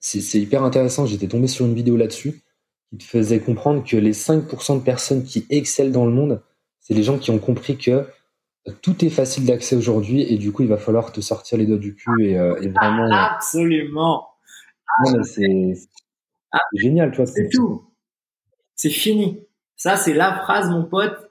c'est, 0.00 0.38
hyper 0.38 0.62
intéressant, 0.62 1.06
j'étais 1.06 1.28
tombé 1.28 1.46
sur 1.46 1.66
une 1.66 1.74
vidéo 1.74 1.96
là-dessus 1.96 2.40
qui 2.88 2.98
te 2.98 3.04
faisait 3.04 3.38
comprendre 3.38 3.84
que 3.84 3.96
les 3.96 4.12
5% 4.12 4.78
de 4.78 4.82
personnes 4.82 5.22
qui 5.22 5.46
excellent 5.50 5.92
dans 5.92 6.06
le 6.06 6.12
monde, 6.12 6.42
c'est 6.80 6.94
les 6.94 7.02
gens 7.02 7.18
qui 7.18 7.30
ont 7.30 7.38
compris 7.38 7.76
que 7.76 8.06
tout 8.82 9.04
est 9.04 9.10
facile 9.10 9.46
d'accès 9.46 9.76
aujourd'hui 9.76 10.22
et 10.22 10.36
du 10.36 10.52
coup 10.52 10.62
il 10.62 10.68
va 10.68 10.76
falloir 10.76 11.12
te 11.12 11.20
sortir 11.20 11.56
les 11.58 11.66
doigts 11.66 11.78
du 11.78 11.94
cul 11.94 12.10
et, 12.24 12.38
euh, 12.38 12.54
vraiment. 12.74 13.08
Ah, 13.12 13.34
absolument. 13.34 14.26
c'est 15.22 15.74
génial, 16.74 17.10
tu 17.10 17.18
vois. 17.18 17.26
C'est 17.26 17.48
tout. 17.48 17.84
C'est 18.74 18.90
fini. 18.90 19.40
Ça, 19.76 19.96
c'est 19.96 20.14
la 20.14 20.34
phrase, 20.40 20.70
mon 20.70 20.84
pote, 20.84 21.30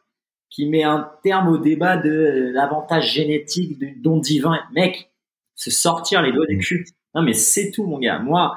qui 0.49 0.67
met 0.67 0.83
un 0.83 1.11
terme 1.23 1.49
au 1.49 1.57
débat 1.57 1.97
de 1.97 2.51
l'avantage 2.53 3.11
génétique 3.11 3.77
du 3.77 3.95
don 3.95 4.17
divin. 4.17 4.59
Mec, 4.73 5.11
se 5.55 5.69
sortir 5.69 6.21
les 6.21 6.31
doigts 6.31 6.47
du 6.47 6.57
cul. 6.57 6.85
Non, 7.15 7.21
mais 7.21 7.33
c'est 7.33 7.71
tout, 7.71 7.85
mon 7.85 7.99
gars. 7.99 8.19
Moi, 8.19 8.55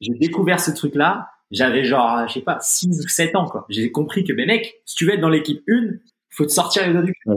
j'ai 0.00 0.14
découvert 0.14 0.60
ce 0.60 0.70
truc-là 0.70 1.30
j'avais 1.50 1.84
genre, 1.84 2.28
je 2.28 2.34
sais 2.34 2.40
pas, 2.40 2.58
6 2.60 3.04
ou 3.04 3.08
7 3.08 3.34
ans, 3.36 3.46
quoi. 3.46 3.66
J'ai 3.68 3.90
compris 3.90 4.24
que, 4.24 4.32
mais 4.32 4.46
mec, 4.46 4.80
si 4.84 4.94
tu 4.96 5.06
veux 5.06 5.14
être 5.14 5.20
dans 5.20 5.28
l'équipe 5.28 5.62
1, 5.68 5.72
il 5.72 6.00
faut 6.30 6.46
te 6.46 6.52
sortir 6.52 6.86
les 6.86 6.92
doigts 6.92 7.02
du 7.02 7.12
cul. 7.12 7.30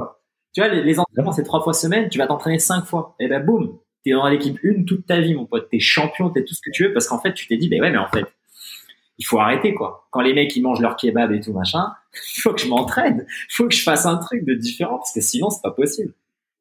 Tu 0.53 0.61
vois, 0.61 0.69
les, 0.69 0.99
entraînements, 0.99 1.31
c'est 1.31 1.43
trois 1.43 1.63
fois 1.63 1.73
semaine, 1.73 2.09
tu 2.09 2.19
vas 2.19 2.27
t'entraîner 2.27 2.59
cinq 2.59 2.85
fois. 2.85 3.15
Et 3.19 3.27
ben, 3.27 3.43
boum, 3.43 3.79
t'es 4.03 4.11
dans 4.11 4.27
l'équipe 4.27 4.59
1 4.63 4.83
toute 4.83 5.07
ta 5.07 5.19
vie, 5.19 5.33
mon 5.33 5.45
pote. 5.45 5.67
T'es 5.69 5.79
champion, 5.79 6.29
t'es 6.29 6.43
tout 6.43 6.53
ce 6.53 6.61
que 6.63 6.69
tu 6.69 6.83
veux, 6.83 6.93
parce 6.93 7.07
qu'en 7.07 7.19
fait, 7.19 7.33
tu 7.33 7.47
t'es 7.47 7.57
dit, 7.57 7.69
ben 7.69 7.81
ouais, 7.81 7.89
mais 7.89 7.97
en 7.97 8.07
fait, 8.07 8.25
il 9.17 9.25
faut 9.25 9.39
arrêter, 9.39 9.73
quoi. 9.73 10.07
Quand 10.11 10.21
les 10.21 10.33
mecs, 10.33 10.55
ils 10.55 10.61
mangent 10.61 10.81
leur 10.81 10.95
kebab 10.95 11.31
et 11.31 11.39
tout, 11.39 11.53
machin, 11.53 11.93
il 12.13 12.41
faut 12.41 12.53
que 12.53 12.61
je 12.61 12.67
m'entraîne. 12.67 13.25
Il 13.49 13.55
faut 13.55 13.67
que 13.67 13.73
je 13.73 13.81
fasse 13.81 14.05
un 14.05 14.17
truc 14.17 14.45
de 14.45 14.53
différent, 14.53 14.97
parce 14.97 15.11
que 15.11 15.21
sinon, 15.21 15.49
c'est 15.49 15.63
pas 15.63 15.71
possible. 15.71 16.13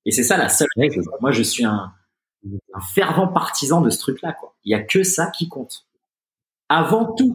Et 0.07 0.11
c'est 0.11 0.23
ça 0.23 0.39
la 0.39 0.49
seule. 0.49 0.69
Moi, 1.21 1.33
je 1.33 1.43
suis 1.43 1.65
un, 1.65 1.93
un 2.75 2.81
fervent 2.81 3.29
partisan 3.29 3.81
de 3.81 3.91
ce 3.91 3.99
truc-là, 3.99 4.33
quoi. 4.33 4.55
Il 4.65 4.71
y 4.71 4.75
a 4.75 4.83
que 4.83 5.03
ça 5.03 5.31
qui 5.31 5.49
compte 5.49 5.87
avant 6.69 7.13
tout. 7.13 7.33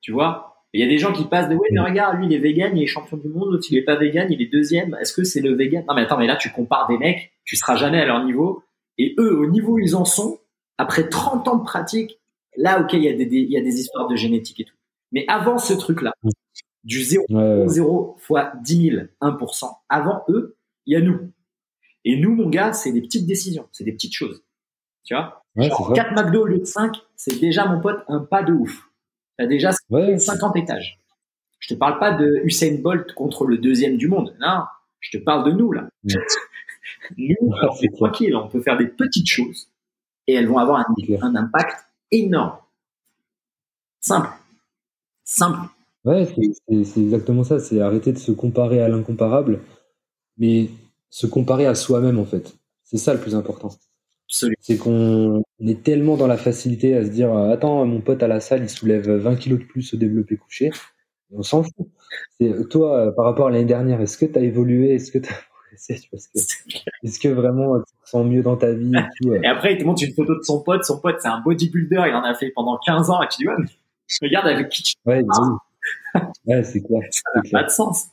Tu 0.00 0.12
vois 0.12 0.64
Il 0.72 0.80
y 0.80 0.84
a 0.84 0.86
des 0.86 0.98
gens 0.98 1.12
qui 1.12 1.24
passent 1.24 1.48
de 1.48 1.54
ouais, 1.54 1.68
mais 1.72 1.80
regarde, 1.80 2.18
lui 2.18 2.26
il 2.26 2.32
est 2.32 2.38
vegan, 2.38 2.76
il 2.76 2.82
est 2.82 2.86
champion 2.86 3.16
du 3.16 3.28
monde, 3.28 3.50
l'autre 3.50 3.66
il 3.70 3.78
est 3.78 3.82
pas 3.82 3.96
vegan, 3.96 4.28
il 4.30 4.40
est 4.40 4.46
deuxième. 4.46 4.96
Est-ce 5.00 5.12
que 5.12 5.24
c'est 5.24 5.40
le 5.40 5.54
vegan? 5.54 5.84
Non 5.88 5.94
mais 5.94 6.02
attends, 6.02 6.18
mais 6.18 6.26
là 6.26 6.36
tu 6.36 6.50
compares 6.50 6.86
des 6.88 6.98
mecs, 6.98 7.32
tu 7.44 7.56
seras 7.56 7.76
jamais 7.76 8.00
à 8.00 8.06
leur 8.06 8.24
niveau. 8.24 8.62
Et 8.98 9.14
eux, 9.18 9.38
au 9.38 9.46
niveau 9.46 9.74
où 9.74 9.78
ils 9.78 9.96
en 9.96 10.04
sont, 10.04 10.38
après 10.78 11.08
30 11.08 11.48
ans 11.48 11.56
de 11.56 11.64
pratique, 11.64 12.20
là 12.56 12.80
ok, 12.80 12.92
il 12.92 13.02
y 13.02 13.08
a 13.08 13.14
des, 13.14 13.24
il 13.24 13.50
y 13.50 13.56
a 13.56 13.62
des 13.62 13.80
histoires 13.80 14.08
de 14.08 14.16
génétique 14.16 14.60
et 14.60 14.64
tout. 14.64 14.76
Mais 15.10 15.24
avant 15.28 15.58
ce 15.58 15.74
truc-là, 15.74 16.12
du 16.84 17.02
0, 17.02 17.24
0 17.66 18.16
fois 18.18 18.52
10 18.62 18.90
000, 18.90 19.06
1%, 19.20 19.70
avant 19.88 20.24
eux, 20.28 20.56
il 20.86 20.94
y 20.94 20.96
a 20.96 21.00
nous. 21.00 21.30
Et 22.04 22.16
nous, 22.16 22.34
mon 22.34 22.48
gars, 22.48 22.72
c'est 22.72 22.92
des 22.92 23.00
petites 23.00 23.26
décisions, 23.26 23.68
c'est 23.72 23.84
des 23.84 23.92
petites 23.92 24.14
choses. 24.14 24.42
Tu 25.04 25.14
vois? 25.14 25.44
4 25.56 26.12
McDo 26.14 26.42
au 26.42 26.46
lieu 26.46 26.58
de 26.58 26.64
5, 26.64 26.96
c'est 27.16 27.38
déjà, 27.40 27.66
mon 27.66 27.80
pote, 27.80 28.02
un 28.08 28.20
pas 28.20 28.42
de 28.42 28.52
ouf. 28.52 28.88
Tu 29.38 29.44
as 29.44 29.48
déjà 29.48 29.72
50 29.72 30.56
étages. 30.56 30.98
Je 31.58 31.68
te 31.68 31.74
parle 31.74 31.98
pas 31.98 32.12
de 32.12 32.40
Usain 32.44 32.78
Bolt 32.80 33.12
contre 33.12 33.46
le 33.46 33.58
deuxième 33.58 33.96
du 33.96 34.08
monde. 34.08 34.34
Non, 34.40 34.62
je 35.00 35.16
te 35.16 35.22
parle 35.22 35.44
de 35.44 35.52
nous, 35.52 35.72
là. 35.72 35.88
nous, 37.16 37.36
on 37.40 37.74
fait 37.74 37.88
tranquille. 37.88 38.34
On 38.34 38.48
peut 38.48 38.60
faire 38.60 38.76
des 38.76 38.88
petites 38.88 39.28
choses 39.28 39.68
et 40.26 40.34
elles 40.34 40.48
vont 40.48 40.58
avoir 40.58 40.80
un, 40.80 41.36
impact 41.36 41.86
énorme. 42.10 42.58
Simple. 44.00 44.30
Simple. 45.24 45.68
Ouais, 46.04 46.26
c'est 46.26 47.00
exactement 47.00 47.44
ça. 47.44 47.60
C'est 47.60 47.80
arrêter 47.80 48.12
de 48.12 48.18
se 48.18 48.32
comparer 48.32 48.82
à 48.82 48.88
l'incomparable, 48.88 49.60
mais 50.36 50.68
se 51.12 51.26
comparer 51.26 51.66
à 51.66 51.74
soi-même, 51.74 52.18
en 52.18 52.24
fait. 52.24 52.56
C'est 52.84 52.96
ça 52.96 53.12
le 53.12 53.20
plus 53.20 53.34
important. 53.34 53.70
C'est 54.26 54.78
qu'on 54.78 55.42
est 55.60 55.82
tellement 55.82 56.16
dans 56.16 56.26
la 56.26 56.38
facilité 56.38 56.96
à 56.96 57.04
se 57.04 57.10
dire 57.10 57.32
euh, 57.32 57.52
Attends, 57.52 57.84
mon 57.84 58.00
pote 58.00 58.22
à 58.22 58.28
la 58.28 58.40
salle, 58.40 58.62
il 58.62 58.70
soulève 58.70 59.08
20 59.10 59.36
kilos 59.36 59.58
de 59.60 59.64
plus 59.64 59.92
au 59.92 59.98
développé 59.98 60.38
couché. 60.38 60.70
On 61.30 61.42
s'en 61.42 61.62
fout. 61.62 61.86
Toi, 62.70 62.96
euh, 62.96 63.12
par 63.12 63.26
rapport 63.26 63.48
à 63.48 63.50
l'année 63.50 63.66
dernière, 63.66 64.00
est-ce 64.00 64.16
que 64.16 64.24
tu 64.24 64.38
as 64.38 64.42
évolué? 64.42 64.94
Est-ce 64.94 65.12
que 65.12 65.18
tu 65.22 65.28
as 65.28 65.36
progressé 65.36 66.08
Est-ce 67.02 67.20
que 67.20 67.28
vraiment 67.28 67.78
tu 67.80 67.94
te 68.04 68.08
sens 68.08 68.26
mieux 68.26 68.42
dans 68.42 68.56
ta 68.56 68.72
vie 68.72 68.92
et, 68.96 69.02
tout, 69.20 69.32
euh? 69.32 69.40
et 69.42 69.46
après, 69.46 69.74
il 69.74 69.78
te 69.78 69.84
montre 69.84 70.02
une 70.02 70.14
photo 70.14 70.34
de 70.34 70.42
son 70.42 70.62
pote. 70.62 70.82
Son 70.82 70.98
pote, 70.98 71.16
c'est 71.20 71.28
un 71.28 71.42
bodybuilder. 71.42 72.04
Il 72.08 72.14
en 72.14 72.24
a 72.24 72.34
fait 72.34 72.50
pendant 72.54 72.78
15 72.86 73.10
ans. 73.10 73.22
Et 73.22 73.28
tu 73.28 73.42
dis 73.42 73.48
Ouais, 73.48 73.54
mais 74.22 74.28
regarde 74.28 74.46
avec 74.46 74.70
qui 74.70 74.82
tu 74.82 74.94
Ouais, 75.04 75.22
ouais 76.46 76.64
c'est 76.64 76.80
clair. 76.80 77.02
Ça 77.10 77.22
n'a 77.34 77.42
pas 77.50 77.64
de 77.64 77.70
sens. 77.70 78.06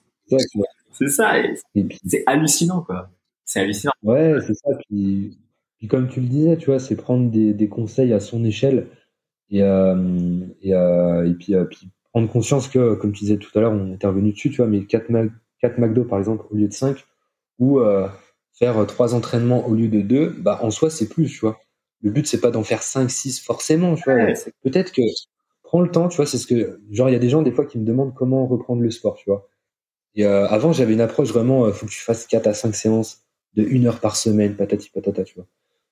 C'est 0.91 1.09
ça. 1.09 1.33
C'est 2.05 2.23
hallucinant, 2.25 2.81
quoi. 2.81 3.09
C'est 3.45 3.61
hallucinant. 3.61 3.91
Ouais, 4.03 4.35
c'est 4.45 4.53
ça. 4.53 4.69
Puis, 4.87 5.37
puis, 5.77 5.87
comme 5.87 6.07
tu 6.07 6.21
le 6.21 6.27
disais, 6.27 6.57
tu 6.57 6.67
vois, 6.67 6.79
c'est 6.79 6.95
prendre 6.95 7.29
des, 7.31 7.53
des, 7.53 7.69
conseils 7.69 8.13
à 8.13 8.19
son 8.19 8.43
échelle 8.43 8.87
et, 9.49 9.63
euh, 9.63 10.41
et, 10.61 10.73
euh, 10.73 11.29
et 11.29 11.33
puis, 11.33 11.55
euh, 11.55 11.65
puis, 11.65 11.89
prendre 12.11 12.29
conscience 12.29 12.67
que, 12.67 12.95
comme 12.95 13.11
tu 13.11 13.21
disais 13.21 13.37
tout 13.37 13.49
à 13.57 13.61
l'heure, 13.61 13.71
on 13.71 13.89
est 13.89 13.93
intervenu 13.93 14.31
dessus, 14.31 14.49
tu 14.49 14.57
vois, 14.57 14.67
mais 14.67 14.83
4, 14.85 15.07
4 15.61 15.77
McDo 15.77 16.03
par 16.03 16.19
exemple 16.19 16.45
au 16.51 16.55
lieu 16.55 16.67
de 16.67 16.73
5 16.73 17.05
ou 17.59 17.79
faire 18.53 18.85
3 18.85 19.15
entraînements 19.15 19.67
au 19.67 19.75
lieu 19.75 19.87
de 19.87 20.01
2, 20.01 20.35
bah, 20.39 20.59
en 20.63 20.71
soi, 20.71 20.89
c'est 20.89 21.07
plus, 21.07 21.29
tu 21.29 21.39
vois. 21.41 21.59
Le 22.01 22.11
but, 22.11 22.25
c'est 22.25 22.39
pas 22.41 22.51
d'en 22.51 22.63
faire 22.63 22.81
5, 22.81 23.09
6 23.11 23.41
forcément, 23.41 23.95
tu 23.95 24.03
vois. 24.05 24.33
Peut-être 24.63 24.91
que 24.91 25.01
prends 25.63 25.81
le 25.81 25.91
temps, 25.91 26.07
tu 26.07 26.17
vois, 26.17 26.25
c'est 26.25 26.37
ce 26.37 26.47
que, 26.47 26.79
genre, 26.91 27.09
il 27.09 27.13
y 27.13 27.15
a 27.15 27.19
des 27.19 27.29
gens 27.29 27.41
des 27.43 27.51
fois 27.51 27.65
qui 27.65 27.77
me 27.77 27.85
demandent 27.85 28.13
comment 28.15 28.47
reprendre 28.47 28.81
le 28.81 28.89
sport, 28.91 29.15
tu 29.15 29.29
vois. 29.29 29.48
Et 30.15 30.25
euh, 30.25 30.47
avant, 30.47 30.73
j'avais 30.73 30.93
une 30.93 31.01
approche 31.01 31.29
vraiment, 31.29 31.67
il 31.67 31.73
faut 31.73 31.85
que 31.85 31.91
tu 31.91 32.01
fasses 32.01 32.25
4 32.27 32.47
à 32.47 32.53
5 32.53 32.75
séances 32.75 33.21
de 33.55 33.63
1 33.63 33.85
heure 33.85 33.99
par 33.99 34.15
semaine, 34.15 34.55
patati 34.55 34.89
patata, 34.89 35.23
tu 35.23 35.35
vois. 35.35 35.47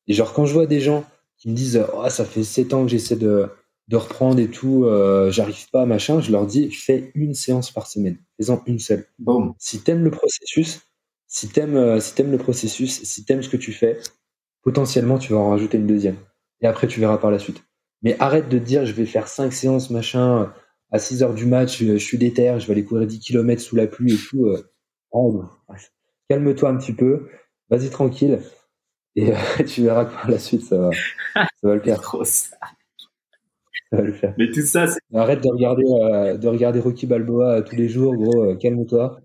Et 0.07 0.13
genre, 0.13 0.33
quand 0.33 0.45
je 0.45 0.53
vois 0.53 0.65
des 0.65 0.79
gens 0.79 1.05
qui 1.37 1.49
me 1.49 1.55
disent, 1.55 1.85
oh, 1.93 2.09
ça 2.09 2.25
fait 2.25 2.43
7 2.43 2.73
ans 2.73 2.83
que 2.83 2.89
j'essaie 2.89 3.15
de, 3.15 3.49
de 3.87 3.95
reprendre 3.95 4.39
et 4.39 4.49
tout, 4.49 4.85
euh, 4.85 5.31
j'arrive 5.31 5.69
pas, 5.69 5.85
machin, 5.85 6.19
je 6.19 6.31
leur 6.31 6.45
dis, 6.45 6.71
fais 6.71 7.11
une 7.15 7.33
séance 7.33 7.71
par 7.71 7.87
semaine. 7.87 8.17
Fais-en 8.37 8.61
une 8.65 8.79
seule. 8.79 9.05
Bon. 9.19 9.55
Si 9.59 9.81
t'aimes 9.81 10.03
le 10.03 10.11
processus, 10.11 10.81
si 11.27 11.49
t'aimes, 11.49 11.77
euh, 11.77 11.99
si 11.99 12.13
t'aimes 12.15 12.31
le 12.31 12.37
processus, 12.37 13.03
si 13.03 13.25
t'aimes 13.25 13.43
ce 13.43 13.49
que 13.49 13.57
tu 13.57 13.71
fais, 13.71 13.99
potentiellement, 14.63 15.17
tu 15.17 15.33
vas 15.33 15.39
en 15.39 15.51
rajouter 15.51 15.77
une 15.77 15.87
deuxième. 15.87 16.17
Et 16.61 16.67
après, 16.67 16.87
tu 16.87 16.99
verras 16.99 17.17
par 17.17 17.31
la 17.31 17.39
suite. 17.39 17.63
Mais 18.01 18.15
arrête 18.19 18.49
de 18.49 18.57
dire, 18.57 18.85
je 18.85 18.93
vais 18.93 19.05
faire 19.05 19.27
5 19.27 19.53
séances, 19.53 19.89
machin, 19.89 20.51
à 20.91 20.99
6 20.99 21.23
heures 21.23 21.33
du 21.33 21.45
match, 21.45 21.83
je, 21.83 21.97
suis 21.97 22.17
déter, 22.17 22.55
je 22.59 22.67
vais 22.67 22.73
aller 22.73 22.83
courir 22.83 23.07
10 23.07 23.19
km 23.19 23.61
sous 23.61 23.75
la 23.75 23.87
pluie 23.87 24.13
et 24.13 24.17
tout. 24.17 24.45
Euh, 24.45 24.71
oh, 25.11 25.43
calme-toi 26.29 26.69
un 26.69 26.77
petit 26.77 26.93
peu, 26.93 27.27
vas-y 27.69 27.89
tranquille, 27.89 28.39
et 29.15 29.31
euh, 29.31 29.35
tu 29.67 29.83
verras 29.83 30.05
que 30.05 30.13
par 30.13 30.29
la 30.29 30.39
suite, 30.39 30.61
ça 30.63 30.77
va, 30.77 30.91
ça 31.33 31.47
va 31.63 31.75
le 31.75 31.81
faire. 31.81 32.01
Trop 32.01 32.23
ça. 32.23 32.55
ça 33.91 33.97
va 33.97 34.01
le 34.03 34.13
faire. 34.13 34.33
Mais 34.37 34.49
tout 34.49 34.61
ça, 34.61 34.87
c'est... 34.87 34.99
Arrête 35.13 35.43
de 35.43 35.49
regarder, 35.49 35.83
euh, 35.85 36.37
de 36.37 36.47
regarder 36.47 36.79
Rocky 36.79 37.05
Balboa 37.05 37.61
tous 37.63 37.75
les 37.75 37.89
jours, 37.89 38.15
gros, 38.15 38.55
calme-toi. 38.55 39.19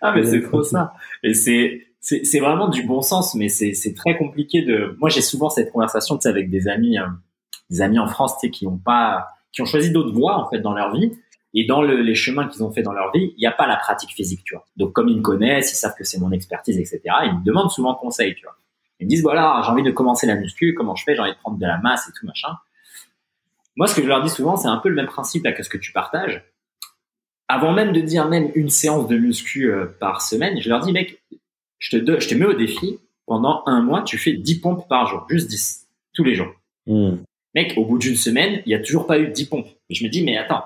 ah, 0.00 0.14
mais 0.14 0.24
c'est 0.30 0.40
trop 0.40 0.62
ça. 0.62 0.92
Et 1.22 1.34
c'est, 1.34 1.82
c'est, 2.00 2.40
vraiment 2.40 2.68
du 2.68 2.84
bon 2.86 3.02
sens, 3.02 3.34
mais 3.34 3.48
c'est, 3.48 3.74
c'est 3.74 3.94
très 3.94 4.16
compliqué 4.16 4.62
de. 4.62 4.96
Moi, 4.98 5.10
j'ai 5.10 5.20
souvent 5.20 5.50
cette 5.50 5.70
conversation, 5.70 6.16
tu 6.16 6.22
sais, 6.22 6.28
avec 6.28 6.48
des 6.48 6.68
amis 6.68 6.96
des 7.70 7.80
amis 7.80 7.98
en 7.98 8.06
France, 8.06 8.36
qui 8.52 8.66
ont 8.66 8.78
pas, 8.78 9.28
qui 9.52 9.62
ont 9.62 9.66
choisi 9.66 9.90
d'autres 9.90 10.12
voies 10.12 10.36
en 10.36 10.48
fait 10.48 10.60
dans 10.60 10.72
leur 10.72 10.92
vie. 10.94 11.12
Et 11.54 11.66
dans 11.66 11.82
le, 11.82 12.00
les 12.00 12.14
chemins 12.14 12.48
qu'ils 12.48 12.64
ont 12.64 12.72
fait 12.72 12.82
dans 12.82 12.92
leur 12.92 13.12
vie, 13.12 13.34
il 13.36 13.40
n'y 13.40 13.46
a 13.46 13.52
pas 13.52 13.66
la 13.66 13.76
pratique 13.76 14.12
physique. 14.12 14.46
Donc 14.76 14.92
comme 14.94 15.08
ils 15.08 15.18
me 15.18 15.22
connaissent, 15.22 15.72
ils 15.72 15.76
savent 15.76 15.94
que 15.98 16.04
c'est 16.04 16.18
mon 16.18 16.32
expertise, 16.32 16.78
etc. 16.78 17.00
Ils 17.24 17.38
me 17.38 17.44
demandent 17.44 17.70
souvent 17.70 17.94
conseil. 17.94 18.34
Ils 19.00 19.04
me 19.04 19.10
disent 19.10 19.22
voilà, 19.22 19.60
j'ai 19.64 19.70
envie 19.70 19.82
de 19.82 19.90
commencer 19.90 20.26
la 20.26 20.34
muscu, 20.34 20.74
comment 20.74 20.94
je 20.94 21.04
fais 21.04 21.14
J'ai 21.14 21.20
envie 21.20 21.32
de 21.32 21.38
prendre 21.38 21.58
de 21.58 21.66
la 21.66 21.78
masse 21.78 22.08
et 22.08 22.12
tout 22.18 22.26
machin. 22.26 22.56
Moi, 23.76 23.86
ce 23.86 23.96
que 23.96 24.02
je 24.02 24.08
leur 24.08 24.22
dis 24.22 24.30
souvent, 24.30 24.56
c'est 24.56 24.68
un 24.68 24.78
peu 24.78 24.88
le 24.88 24.94
même 24.94 25.06
principe 25.06 25.44
là 25.44 25.52
que 25.52 25.62
ce 25.62 25.68
que 25.68 25.78
tu 25.78 25.92
partages. 25.92 26.42
Avant 27.48 27.72
même 27.72 27.92
de 27.92 28.00
dire 28.00 28.28
même 28.28 28.50
une 28.54 28.70
séance 28.70 29.06
de 29.08 29.16
muscu 29.16 29.70
euh, 29.70 29.86
par 30.00 30.22
semaine, 30.22 30.60
je 30.60 30.68
leur 30.70 30.80
dis 30.80 30.92
mec, 30.92 31.22
je 31.78 31.98
te, 31.98 32.20
je 32.20 32.28
te 32.28 32.34
mets 32.34 32.46
au 32.46 32.54
défi 32.54 32.98
pendant 33.26 33.62
un 33.66 33.82
mois, 33.82 34.02
tu 34.02 34.18
fais 34.18 34.32
10 34.32 34.60
pompes 34.60 34.88
par 34.88 35.06
jour, 35.06 35.26
juste 35.28 35.48
10 35.48 35.86
tous 36.14 36.24
les 36.24 36.34
jours. 36.34 36.52
Mmh. 36.86 37.16
Mec, 37.54 37.74
au 37.76 37.84
bout 37.84 37.98
d'une 37.98 38.16
semaine, 38.16 38.62
il 38.66 38.72
y 38.72 38.74
a 38.74 38.80
toujours 38.80 39.06
pas 39.06 39.18
eu 39.18 39.28
10 39.28 39.46
pompes. 39.46 39.68
Et 39.90 39.94
je 39.94 40.04
me 40.04 40.10
dis, 40.10 40.24
mais 40.24 40.38
attends, 40.38 40.64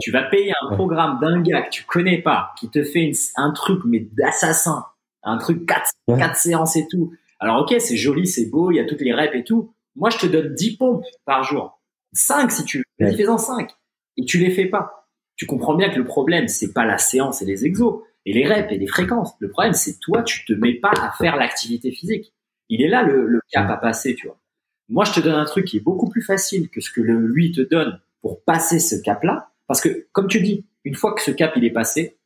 tu 0.00 0.10
vas 0.10 0.22
payer 0.24 0.52
un 0.62 0.74
programme 0.74 1.18
d'un 1.20 1.40
gars 1.42 1.62
que 1.62 1.70
tu 1.70 1.84
connais 1.84 2.18
pas, 2.18 2.52
qui 2.58 2.68
te 2.70 2.82
fait 2.82 3.10
un 3.36 3.52
truc, 3.52 3.82
mais 3.84 4.00
d'assassin, 4.00 4.84
un 5.22 5.38
truc 5.38 5.66
4, 5.66 5.90
quatre 6.18 6.36
séances 6.36 6.76
et 6.76 6.86
tout. 6.88 7.12
Alors 7.38 7.62
ok, 7.62 7.74
c'est 7.78 7.96
joli, 7.96 8.26
c'est 8.26 8.50
beau, 8.50 8.70
il 8.70 8.76
y 8.76 8.80
a 8.80 8.84
toutes 8.84 9.00
les 9.00 9.12
reps 9.14 9.34
et 9.34 9.44
tout. 9.44 9.72
Moi, 9.96 10.10
je 10.10 10.18
te 10.18 10.26
donne 10.26 10.54
10 10.54 10.76
pompes 10.76 11.04
par 11.24 11.42
jour. 11.44 11.80
5 12.12 12.50
si 12.50 12.64
tu 12.64 12.78
veux. 12.78 12.84
Fais-en 13.16 13.38
5. 13.38 13.70
Et 14.16 14.24
tu 14.24 14.38
les 14.38 14.50
fais 14.50 14.66
pas. 14.66 15.08
Tu 15.36 15.46
comprends 15.46 15.74
bien 15.74 15.88
que 15.90 15.98
le 15.98 16.04
problème, 16.04 16.48
c'est 16.48 16.72
pas 16.72 16.84
la 16.84 16.98
séance 16.98 17.40
et 17.40 17.46
les 17.46 17.64
exos, 17.64 18.02
et 18.26 18.32
les 18.32 18.46
reps 18.46 18.72
et 18.72 18.78
les 18.78 18.86
fréquences. 18.86 19.34
Le 19.38 19.50
problème, 19.50 19.72
c'est 19.72 19.98
toi, 20.00 20.22
tu 20.22 20.44
te 20.44 20.52
mets 20.52 20.74
pas 20.74 20.92
à 21.00 21.12
faire 21.12 21.36
l'activité 21.36 21.90
physique. 21.92 22.34
Il 22.68 22.82
est 22.82 22.88
là 22.88 23.02
le, 23.02 23.26
le 23.26 23.40
cap 23.50 23.70
à 23.70 23.76
passer, 23.76 24.14
tu 24.14 24.26
vois. 24.26 24.39
Moi, 24.90 25.04
je 25.04 25.12
te 25.12 25.20
donne 25.20 25.34
un 25.34 25.44
truc 25.44 25.66
qui 25.66 25.76
est 25.76 25.80
beaucoup 25.80 26.08
plus 26.08 26.20
facile 26.22 26.68
que 26.68 26.80
ce 26.80 26.90
que 26.90 27.00
le, 27.00 27.16
lui 27.26 27.52
te 27.52 27.60
donne 27.60 28.00
pour 28.20 28.42
passer 28.42 28.80
ce 28.80 28.96
cap-là. 28.96 29.50
Parce 29.68 29.80
que, 29.80 30.06
comme 30.12 30.26
tu 30.26 30.40
dis, 30.40 30.66
une 30.84 30.96
fois 30.96 31.14
que 31.14 31.22
ce 31.22 31.30
cap 31.30 31.52
il 31.56 31.64
est 31.64 31.70
passé, 31.70 32.18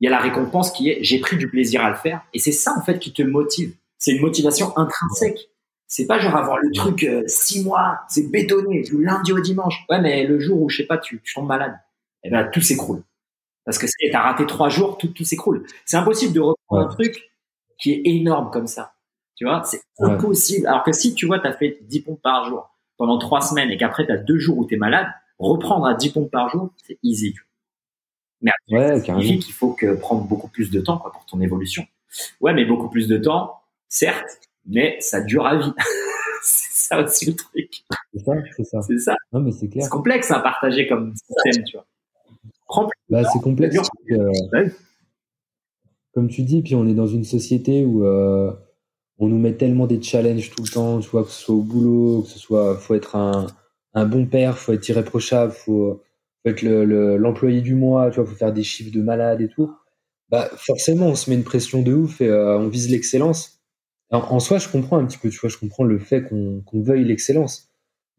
il 0.00 0.04
y 0.04 0.08
a 0.08 0.10
la 0.10 0.18
récompense 0.18 0.72
qui 0.72 0.90
est 0.90 0.98
j'ai 1.02 1.20
pris 1.20 1.36
du 1.36 1.48
plaisir 1.48 1.84
à 1.84 1.90
le 1.90 1.96
faire. 1.96 2.22
Et 2.34 2.40
c'est 2.40 2.52
ça, 2.52 2.74
en 2.76 2.82
fait, 2.82 2.98
qui 2.98 3.12
te 3.12 3.22
motive. 3.22 3.74
C'est 3.96 4.10
une 4.10 4.20
motivation 4.20 4.76
intrinsèque. 4.76 5.48
C'est 5.86 6.06
pas 6.06 6.18
genre 6.18 6.34
avoir 6.34 6.58
le 6.58 6.72
truc 6.72 7.04
euh, 7.04 7.22
six 7.28 7.62
mois, 7.62 8.00
c'est 8.08 8.28
bétonné, 8.28 8.82
du 8.82 9.02
lundi 9.04 9.32
au 9.32 9.38
dimanche. 9.38 9.84
Ouais, 9.88 10.00
mais 10.00 10.26
le 10.26 10.40
jour 10.40 10.60
où, 10.60 10.68
je 10.68 10.78
sais 10.78 10.86
pas, 10.86 10.98
tu, 10.98 11.20
tu 11.22 11.34
tombes 11.34 11.46
malade, 11.46 11.78
eh 12.24 12.30
ben, 12.30 12.50
tout 12.50 12.60
s'écroule. 12.60 13.04
Parce 13.64 13.78
que 13.78 13.86
t'as 14.10 14.20
raté 14.20 14.46
trois 14.46 14.68
jours, 14.68 14.98
tout, 14.98 15.08
tout 15.08 15.24
s'écroule. 15.24 15.64
C'est 15.84 15.96
impossible 15.96 16.32
de 16.32 16.40
reprendre 16.40 16.86
un 16.86 16.88
truc 16.88 17.30
qui 17.78 17.92
est 17.92 18.02
énorme 18.04 18.50
comme 18.50 18.66
ça. 18.66 18.93
Tu 19.36 19.44
vois, 19.44 19.62
c'est 19.64 19.80
impossible. 19.98 20.66
Alors 20.66 20.84
que 20.84 20.92
si 20.92 21.14
tu 21.14 21.26
vois, 21.26 21.40
tu 21.40 21.46
as 21.46 21.52
fait 21.52 21.78
10 21.82 22.00
pompes 22.02 22.22
par 22.22 22.48
jour 22.48 22.70
pendant 22.96 23.18
3 23.18 23.40
semaines 23.40 23.70
et 23.70 23.76
qu'après 23.76 24.06
tu 24.06 24.12
as 24.12 24.16
2 24.16 24.38
jours 24.38 24.58
où 24.58 24.66
tu 24.66 24.74
es 24.74 24.78
malade, 24.78 25.08
reprendre 25.38 25.86
à 25.86 25.94
10 25.94 26.10
pompes 26.10 26.30
par 26.30 26.48
jour, 26.48 26.70
c'est 26.86 26.98
easy. 27.02 27.34
Mais 28.40 28.50
après, 28.68 29.00
ça 29.00 29.04
signifie 29.06 29.38
qu'il 29.38 29.54
faut 29.54 29.72
que 29.72 29.94
prendre 29.94 30.22
beaucoup 30.24 30.48
plus 30.48 30.70
de 30.70 30.80
temps 30.80 30.98
quoi, 30.98 31.10
pour 31.12 31.24
ton 31.26 31.40
évolution. 31.40 31.86
Ouais, 32.40 32.52
mais 32.54 32.64
beaucoup 32.64 32.88
plus 32.88 33.08
de 33.08 33.16
temps, 33.16 33.60
certes, 33.88 34.38
mais 34.66 34.96
ça 35.00 35.20
dure 35.20 35.46
à 35.46 35.56
vie. 35.56 35.72
c'est 36.42 36.88
ça 36.88 37.02
aussi 37.02 37.26
le 37.26 37.34
truc. 37.34 37.84
C'est 38.12 38.24
ça, 38.24 38.32
c'est 38.56 38.64
ça. 38.64 38.82
C'est 38.82 38.98
ça. 38.98 39.16
Non, 39.32 39.40
mais 39.40 39.50
c'est 39.50 39.68
clair. 39.68 39.84
C'est 39.84 39.90
complexe 39.90 40.30
à 40.30 40.40
partager 40.40 40.86
comme 40.86 41.14
système, 41.16 41.64
tu 41.64 41.76
vois. 41.76 41.86
Prends 42.66 42.88
bah, 43.08 43.22
c'est 43.32 43.40
complexe. 43.40 43.76
Comme 46.12 46.28
tu 46.28 46.42
dis, 46.42 46.62
puis 46.62 46.74
on 46.74 46.86
est 46.86 46.94
dans 46.94 47.06
une 47.06 47.24
société 47.24 47.84
où 47.84 48.04
euh, 48.04 48.52
on 49.18 49.28
nous 49.28 49.38
met 49.38 49.52
tellement 49.52 49.86
des 49.86 50.02
challenges 50.02 50.50
tout 50.50 50.62
le 50.62 50.68
temps, 50.68 51.00
tu 51.00 51.08
vois, 51.08 51.24
que 51.24 51.30
ce 51.30 51.44
soit 51.44 51.54
au 51.54 51.62
boulot, 51.62 52.22
que 52.22 52.28
ce 52.28 52.38
soit, 52.38 52.76
faut 52.76 52.94
être 52.94 53.16
un, 53.16 53.46
bon 54.06 54.26
père, 54.26 54.58
faut 54.58 54.72
être 54.72 54.88
irréprochable, 54.88 55.52
faut, 55.52 56.02
faut 56.42 56.48
être 56.50 56.62
l'employé 56.62 57.60
du 57.60 57.74
mois, 57.74 58.10
tu 58.10 58.16
vois, 58.20 58.28
faut 58.28 58.36
faire 58.36 58.52
des 58.52 58.64
chiffres 58.64 58.92
de 58.92 59.02
malade 59.02 59.40
et 59.40 59.48
tout. 59.48 59.72
Bah, 60.30 60.50
forcément, 60.56 61.06
on 61.06 61.14
se 61.14 61.30
met 61.30 61.36
une 61.36 61.44
pression 61.44 61.82
de 61.82 61.92
ouf 61.94 62.20
et 62.20 62.28
euh, 62.28 62.58
on 62.58 62.68
vise 62.68 62.90
l'excellence. 62.90 63.60
En, 64.10 64.38
soi, 64.38 64.58
je 64.58 64.68
comprends 64.68 64.98
un 64.98 65.06
petit 65.06 65.18
peu, 65.18 65.28
tu 65.28 65.38
vois, 65.38 65.50
je 65.50 65.58
comprends 65.58 65.84
le 65.84 65.98
fait 65.98 66.22
qu'on 66.22 66.62
veuille 66.72 67.04
l'excellence. 67.04 67.68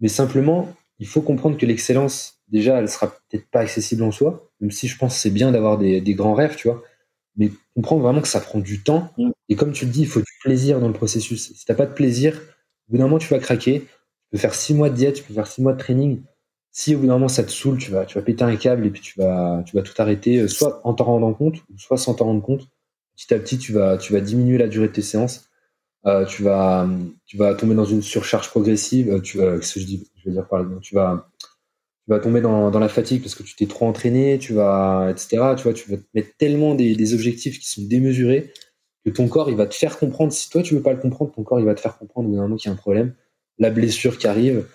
Mais 0.02 0.10
simplement, 0.10 0.74
il 1.00 1.08
faut 1.08 1.22
comprendre 1.22 1.58
que 1.58 1.66
l'excellence, 1.66 2.42
déjà, 2.50 2.80
elle 2.80 2.90
sera 2.90 3.08
peut-être 3.08 3.48
pas 3.50 3.62
accessible 3.62 4.04
en 4.04 4.12
soi, 4.12 4.50
même 4.60 4.72
si 4.72 4.88
je 4.88 4.98
pense 4.98 5.16
c'est 5.16 5.30
bien 5.30 5.52
d'avoir 5.52 5.78
des, 5.78 6.02
des 6.02 6.14
grands 6.14 6.34
rêves, 6.34 6.56
tu 6.56 6.68
vois 6.68 6.84
mais 7.38 7.52
comprends 7.76 7.98
vraiment 7.98 8.22
que 8.22 8.28
ça 8.28 8.40
prend 8.40 8.60
du 8.60 8.84
temps. 8.84 9.12
Mm. 9.18 9.32
Et 9.50 9.56
comme 9.56 9.72
tu 9.72 9.86
le 9.86 9.92
dis, 9.92 10.02
il 10.02 10.08
faut 10.08 10.20
du 10.20 10.32
plaisir 10.42 10.80
dans 10.80 10.88
le 10.88 10.94
processus. 10.94 11.54
Si 11.54 11.66
t'as 11.66 11.76
pas 11.76 11.86
de 11.86 11.94
plaisir, 11.94 12.40
au 12.88 12.92
bout 12.92 12.98
d'un 12.98 13.06
moment, 13.06 13.18
tu 13.20 13.28
vas 13.28 13.40
craquer. 13.40 13.82
Tu 13.82 13.88
peux 14.32 14.38
faire 14.38 14.56
six 14.56 14.74
mois 14.74 14.90
de 14.90 14.96
diète, 14.96 15.16
tu 15.16 15.24
peux 15.24 15.34
faire 15.34 15.48
six 15.48 15.62
mois 15.62 15.74
de 15.74 15.80
training. 15.80 16.22
Si 16.72 16.96
au 16.96 17.00
bout 17.00 17.08
d'un 17.08 17.14
moment 17.14 17.30
ça 17.30 17.44
te 17.44 17.52
saoule, 17.52 17.78
tu 17.78 17.92
vas, 17.92 18.06
tu 18.06 18.18
vas 18.18 18.22
péter 18.22 18.44
un 18.44 18.56
câble 18.58 18.86
et 18.86 18.90
puis 18.90 19.02
tu 19.02 19.18
vas, 19.18 19.64
tu 19.66 19.76
vas 19.76 19.82
tout 19.82 19.94
arrêter, 19.98 20.40
euh, 20.40 20.48
soit 20.50 20.82
en 20.84 20.94
t'en 20.94 21.06
rendant 21.06 21.34
compte, 21.34 21.64
soit 21.78 21.98
sans 21.98 22.16
t'en 22.16 22.26
rendre 22.26 22.42
compte. 22.42 22.68
Petit 23.16 23.34
à 23.34 23.40
petit, 23.40 23.58
tu 23.58 23.72
vas, 23.72 23.98
tu 23.98 24.12
vas 24.12 24.20
diminuer 24.20 24.58
la 24.58 24.68
durée 24.68 24.88
de 24.88 24.94
tes 24.94 25.02
séances. 25.02 25.50
Euh, 26.06 26.26
tu 26.26 26.44
vas, 26.44 26.88
tu 27.26 27.38
vas 27.38 27.56
tomber 27.56 27.74
dans 27.74 27.86
une 27.86 28.02
surcharge 28.02 28.50
progressive. 28.50 29.10
Euh, 29.10 29.20
tu, 29.22 29.40
euh, 29.40 29.60
ce 29.62 29.76
que 29.76 29.80
je 29.80 29.86
dis, 29.86 30.08
je 30.18 30.30
veux 30.30 30.36
dire 30.36 30.48
par 30.48 30.64
tu 30.82 30.94
vas, 30.94 31.28
tu 32.06 32.12
vas 32.12 32.20
tomber 32.20 32.42
dans, 32.42 32.70
dans, 32.70 32.80
la 32.80 32.88
fatigue 32.88 33.22
parce 33.22 33.34
que 33.34 33.42
tu 33.42 33.56
t'es 33.56 33.66
trop 33.66 33.88
entraîné, 33.88 34.38
tu 34.38 34.54
vas, 34.54 35.08
etc. 35.10 35.56
Tu 35.58 35.64
vois, 35.64 35.74
tu 35.74 35.90
vas 35.90 35.98
te 35.98 36.04
mettre 36.14 36.30
tellement 36.38 36.76
des, 36.76 36.96
des, 36.96 37.14
objectifs 37.16 37.60
qui 37.60 37.68
sont 37.68 37.82
démesurés 37.82 38.52
que 39.04 39.10
ton 39.10 39.28
corps, 39.28 39.50
il 39.50 39.56
va 39.56 39.66
te 39.66 39.74
faire 39.74 39.98
comprendre. 39.98 40.32
Si 40.32 40.50
toi, 40.50 40.62
tu 40.62 40.76
veux 40.76 40.82
pas 40.82 40.94
le 40.94 41.00
comprendre, 41.00 41.32
ton 41.32 41.44
corps, 41.44 41.60
il 41.60 41.66
va 41.66 41.74
te 41.74 41.80
faire 41.80 41.98
comprendre 41.98 42.28
au 42.28 42.32
bout 42.32 42.38
d'un 42.38 42.44
moment 42.44 42.56
qu'il 42.58 42.70
y 42.70 42.72
a 42.72 42.74
un 42.74 42.78
problème. 42.78 43.14
La 43.58 43.72
blessure 43.72 44.18
qui 44.18 44.28
arrive, 44.28 44.68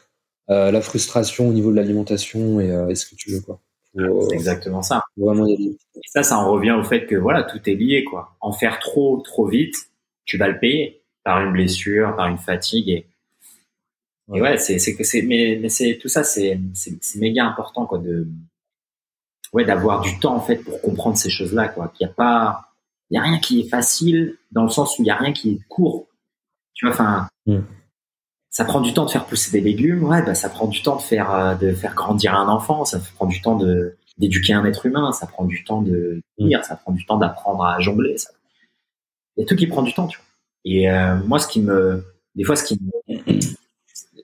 euh, 0.50 0.72
la 0.72 0.80
frustration 0.80 1.48
au 1.48 1.52
niveau 1.52 1.70
de 1.70 1.76
l'alimentation 1.76 2.60
et, 2.60 2.70
euh, 2.70 2.92
ce 2.94 3.06
que 3.06 3.14
tu 3.14 3.30
veux, 3.30 3.40
quoi. 3.40 3.60
c'est 3.94 4.34
exactement 4.34 4.82
ça. 4.82 5.02
Vraiment 5.16 5.46
Et 5.46 5.76
ça, 6.06 6.24
ça 6.24 6.38
en 6.38 6.50
revient 6.50 6.72
au 6.72 6.82
fait 6.82 7.06
que 7.06 7.14
voilà, 7.14 7.44
tout 7.44 7.60
est 7.68 7.74
lié, 7.74 8.04
quoi. 8.04 8.36
En 8.40 8.52
faire 8.52 8.80
trop, 8.80 9.20
trop 9.20 9.46
vite, 9.46 9.76
tu 10.24 10.38
vas 10.38 10.48
le 10.48 10.58
payer 10.58 11.02
par 11.24 11.40
une 11.44 11.52
blessure, 11.52 12.16
par 12.16 12.26
une 12.26 12.38
fatigue 12.38 12.88
et 12.88 13.06
ouais, 14.30 14.40
ouais 14.40 14.58
c'est 14.58 14.78
c'est 14.78 14.96
c'est 15.02 15.22
mais, 15.22 15.58
mais 15.60 15.68
c'est 15.68 15.98
tout 16.00 16.08
ça 16.08 16.24
c'est 16.24 16.58
c'est 16.74 17.18
méga 17.18 17.44
important 17.44 17.86
quoi 17.86 17.98
de 17.98 18.26
ouais 19.52 19.64
d'avoir 19.64 20.00
du 20.00 20.18
temps 20.18 20.36
en 20.36 20.40
fait 20.40 20.56
pour 20.56 20.80
comprendre 20.80 21.16
ces 21.16 21.30
choses 21.30 21.52
là 21.52 21.68
quoi. 21.68 21.88
Qu'il 21.88 22.06
y 22.06 22.10
a 22.10 22.12
pas 22.12 22.72
il 23.10 23.16
y 23.16 23.18
a 23.18 23.22
rien 23.22 23.38
qui 23.38 23.60
est 23.60 23.68
facile 23.68 24.36
dans 24.52 24.62
le 24.62 24.68
sens 24.68 24.98
où 24.98 25.02
il 25.02 25.06
y 25.06 25.10
a 25.10 25.16
rien 25.16 25.32
qui 25.32 25.50
est 25.50 25.60
court. 25.68 26.06
Tu 26.74 26.86
vois 26.86 26.94
enfin 26.94 27.28
mm. 27.46 27.58
ça 28.50 28.64
prend 28.64 28.80
du 28.80 28.94
temps 28.94 29.04
de 29.04 29.10
faire 29.10 29.26
pousser 29.26 29.50
des 29.50 29.60
légumes 29.60 30.04
ouais 30.04 30.22
bah 30.22 30.34
ça 30.34 30.48
prend 30.48 30.68
du 30.68 30.82
temps 30.82 30.96
de 30.96 31.02
faire 31.02 31.34
euh, 31.34 31.54
de 31.54 31.72
faire 31.72 31.94
grandir 31.94 32.34
un 32.34 32.48
enfant 32.48 32.84
ça 32.84 33.00
prend 33.16 33.26
du 33.26 33.42
temps 33.42 33.56
de 33.56 33.96
d'éduquer 34.18 34.52
un 34.52 34.64
être 34.64 34.86
humain 34.86 35.12
ça 35.12 35.26
prend 35.26 35.44
du 35.44 35.64
temps 35.64 35.82
de 35.82 36.22
lire 36.38 36.64
ça 36.64 36.76
prend 36.76 36.92
du 36.92 37.04
temps 37.04 37.18
d'apprendre 37.18 37.64
à 37.64 37.80
jongler 37.80 38.16
ça. 38.16 38.30
Il 39.36 39.42
y 39.42 39.44
a 39.44 39.46
tout 39.46 39.56
qui 39.56 39.66
prend 39.66 39.82
du 39.82 39.92
temps 39.92 40.06
tu 40.06 40.18
vois. 40.18 40.26
Et 40.64 40.90
euh, 40.90 41.16
moi 41.26 41.38
ce 41.38 41.48
qui 41.48 41.60
me 41.60 42.04
des 42.36 42.44
fois 42.44 42.54
ce 42.54 42.64
qui 42.64 42.78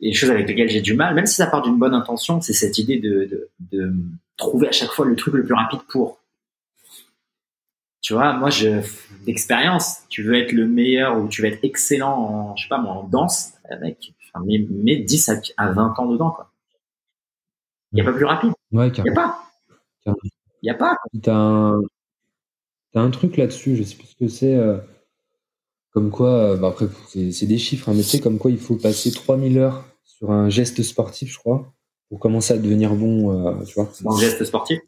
les 0.00 0.12
choses 0.12 0.30
avec 0.30 0.48
lesquelles 0.48 0.68
j'ai 0.68 0.80
du 0.80 0.94
mal, 0.94 1.14
même 1.14 1.26
si 1.26 1.34
ça 1.34 1.46
part 1.46 1.62
d'une 1.62 1.78
bonne 1.78 1.94
intention, 1.94 2.40
c'est 2.40 2.52
cette 2.52 2.78
idée 2.78 2.98
de, 2.98 3.24
de, 3.24 3.50
de, 3.72 3.94
trouver 4.36 4.68
à 4.68 4.72
chaque 4.72 4.90
fois 4.90 5.06
le 5.06 5.16
truc 5.16 5.34
le 5.34 5.44
plus 5.44 5.54
rapide 5.54 5.80
pour. 5.88 6.18
Tu 8.02 8.12
vois, 8.12 8.34
moi, 8.34 8.50
je, 8.50 8.82
d'expérience, 9.24 10.02
tu 10.08 10.22
veux 10.22 10.34
être 10.34 10.52
le 10.52 10.66
meilleur 10.66 11.18
ou 11.18 11.28
tu 11.28 11.42
veux 11.42 11.48
être 11.48 11.64
excellent 11.64 12.12
en, 12.12 12.56
je 12.56 12.64
sais 12.64 12.68
pas 12.68 12.78
moi, 12.78 12.92
en 12.92 13.04
danse, 13.04 13.54
avec, 13.70 14.14
enfin, 14.34 14.44
mets, 14.46 14.96
10 14.96 15.30
à, 15.56 15.72
20 15.72 15.98
ans 15.98 16.06
dedans, 16.06 16.30
quoi. 16.30 16.52
Il 17.92 17.96
n'y 17.96 18.02
a 18.02 18.04
pas 18.04 18.12
plus 18.12 18.24
rapide. 18.24 18.52
Ouais, 18.72 18.88
Il 18.88 19.02
n'y 19.02 19.10
a 19.10 19.14
pas. 19.14 19.42
Il 20.06 20.12
n'y 20.62 20.70
a 20.70 20.74
pas. 20.74 20.96
T'as 21.22 21.34
un, 21.34 21.80
as 22.94 23.00
un 23.00 23.10
truc 23.10 23.36
là-dessus, 23.36 23.76
je 23.76 23.82
sais 23.82 23.96
plus 23.96 24.08
ce 24.08 24.16
que 24.16 24.28
c'est. 24.28 24.54
Euh, 24.54 24.78
comme 25.97 26.10
quoi, 26.10 26.28
euh, 26.28 26.56
bah 26.59 26.68
après, 26.68 26.89
c'est 27.09 27.47
des 27.47 27.56
chiffres, 27.56 27.89
hein, 27.89 27.94
mais 27.97 28.02
tu 28.02 28.09
sais, 28.09 28.20
comme 28.20 28.36
quoi 28.36 28.51
il 28.51 28.59
faut 28.59 28.77
passer 28.77 29.10
3000 29.10 29.56
heures 29.56 29.82
sur 30.05 30.31
un 30.31 30.51
geste 30.51 30.82
sportif, 30.82 31.32
je 31.32 31.39
crois, 31.39 31.73
pour 32.10 32.20
commencer 32.20 32.52
à 32.52 32.59
devenir 32.59 32.94
bon, 32.94 33.32
euh, 33.32 33.64
tu 33.64 33.73
vois. 33.77 33.90
Un 34.05 34.18
geste 34.18 34.44
sportif? 34.44 34.78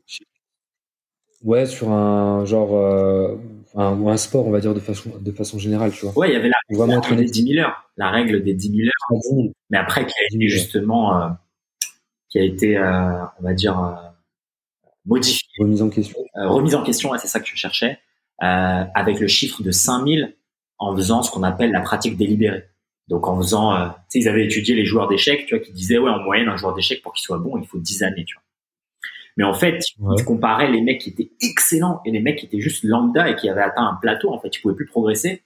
Ouais, 1.43 1.65
sur 1.65 1.93
un 1.93 2.45
genre, 2.45 2.77
euh, 2.77 3.39
ou 3.75 4.11
un 4.11 4.19
sport, 4.19 4.47
on 4.47 4.51
va 4.51 4.61
dire 4.61 4.75
de 4.75 4.81
façon, 4.81 5.11
de 5.19 5.33
façon 5.33 5.59
générale, 5.59 5.93
tu 5.93 6.05
vois. 6.05 6.19
Ouais, 6.19 6.29
il 6.29 6.35
y 6.35 6.37
avait 6.37 6.51
la, 6.51 6.85
règle 6.85 7.17
des 7.17 7.25
10 7.25 7.55
000 7.55 7.67
heures, 7.67 7.91
la 7.97 8.11
règle 8.11 8.43
des 8.43 8.53
10 8.53 8.69
000 8.69 8.81
heures, 8.85 9.53
mais 9.71 9.79
après 9.79 10.05
qui 10.05 10.13
a 10.13 10.27
été 10.31 10.49
justement, 10.51 11.23
euh, 11.23 11.29
qui 12.29 12.39
a 12.39 12.43
été, 12.43 12.79
on 12.79 13.43
va 13.43 13.55
dire, 13.55 14.13
modifiée. 15.07 15.49
Remise 15.59 15.81
en 15.81 15.89
question. 15.89 16.19
remise 16.35 16.75
en 16.75 16.83
question, 16.83 17.11
c'est 17.17 17.29
ça 17.29 17.41
que 17.41 17.47
je 17.47 17.57
cherchais, 17.57 17.99
avec 18.41 19.21
le 19.21 19.27
chiffre 19.27 19.63
de 19.63 19.71
5000 19.71 20.35
en 20.79 20.95
faisant 20.97 21.23
ce 21.23 21.31
qu'on 21.31 21.43
appelle 21.43 21.73
la 21.73 21.81
pratique 21.81 22.17
délibérée. 22.17 22.65
Donc 23.09 23.27
en 23.27 23.37
faisant, 23.39 23.75
euh, 23.75 23.87
tu 23.89 23.95
sais, 24.09 24.19
ils 24.21 24.29
avaient 24.29 24.45
étudié 24.45 24.75
les 24.75 24.85
joueurs 24.85 25.09
d'échecs, 25.09 25.47
tu 25.47 25.57
vois, 25.57 25.65
qui 25.65 25.73
disaient 25.73 25.99
ouais 25.99 26.11
en 26.11 26.21
moyenne 26.21 26.49
un 26.49 26.57
joueur 26.57 26.75
d'échecs 26.75 27.03
pour 27.03 27.13
qu'il 27.13 27.23
soit 27.23 27.39
bon, 27.39 27.57
il 27.59 27.67
faut 27.67 27.79
10 27.79 28.03
années, 28.03 28.25
tu 28.25 28.35
vois. 28.35 28.43
Mais 29.39 29.45
en 29.45 29.55
fait, 29.55 29.85
ils 30.19 30.25
comparaient 30.25 30.71
les 30.71 30.81
mecs 30.81 31.01
qui 31.01 31.11
étaient 31.11 31.31
excellents 31.41 32.01
et 32.05 32.11
les 32.11 32.21
mecs 32.21 32.39
qui 32.39 32.47
étaient 32.47 32.61
juste 32.61 32.83
lambda 32.83 33.31
et 33.31 33.37
qui 33.37 33.49
avaient 33.49 33.63
atteint 33.63 33.87
un 33.87 33.95
plateau, 33.95 34.33
en 34.33 34.41
fait, 34.41 34.49
ils 34.55 34.61
pouvaient 34.61 34.75
plus 34.75 34.87
progresser. 34.87 35.43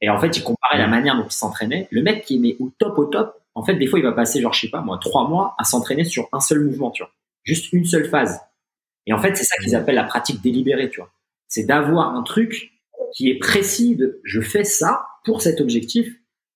Et 0.00 0.10
en 0.10 0.18
fait, 0.18 0.36
ils 0.36 0.42
comparaient 0.42 0.78
la 0.78 0.88
manière 0.88 1.16
dont 1.16 1.26
ils 1.26 1.32
s'entraînaient. 1.32 1.86
Le 1.90 2.02
mec 2.02 2.24
qui 2.24 2.44
est 2.44 2.56
au 2.60 2.72
top 2.78 2.98
au 2.98 3.04
top, 3.04 3.40
en 3.54 3.64
fait, 3.64 3.76
des 3.76 3.86
fois, 3.86 4.00
il 4.00 4.04
va 4.04 4.12
passer 4.12 4.40
genre 4.40 4.52
je 4.52 4.62
sais 4.62 4.70
pas 4.70 4.80
moi 4.80 4.98
trois 5.00 5.28
mois 5.28 5.54
à 5.58 5.64
s'entraîner 5.64 6.04
sur 6.04 6.28
un 6.32 6.40
seul 6.40 6.60
mouvement, 6.60 6.90
tu 6.90 7.02
vois, 7.02 7.12
juste 7.44 7.72
une 7.72 7.84
seule 7.84 8.08
phase. 8.08 8.40
Et 9.06 9.12
en 9.12 9.18
fait, 9.18 9.36
c'est 9.36 9.44
ça 9.44 9.56
qu'ils 9.62 9.74
appellent 9.74 9.94
la 9.94 10.04
pratique 10.04 10.42
délibérée, 10.42 10.90
tu 10.90 11.00
vois. 11.00 11.10
C'est 11.48 11.64
d'avoir 11.64 12.14
un 12.14 12.22
truc 12.22 12.72
qui 13.14 13.30
est 13.30 13.38
précis 13.38 13.96
de 13.96 14.20
je 14.24 14.40
fais 14.40 14.64
ça 14.64 15.06
pour 15.24 15.42
cet 15.42 15.60
objectif 15.60 16.08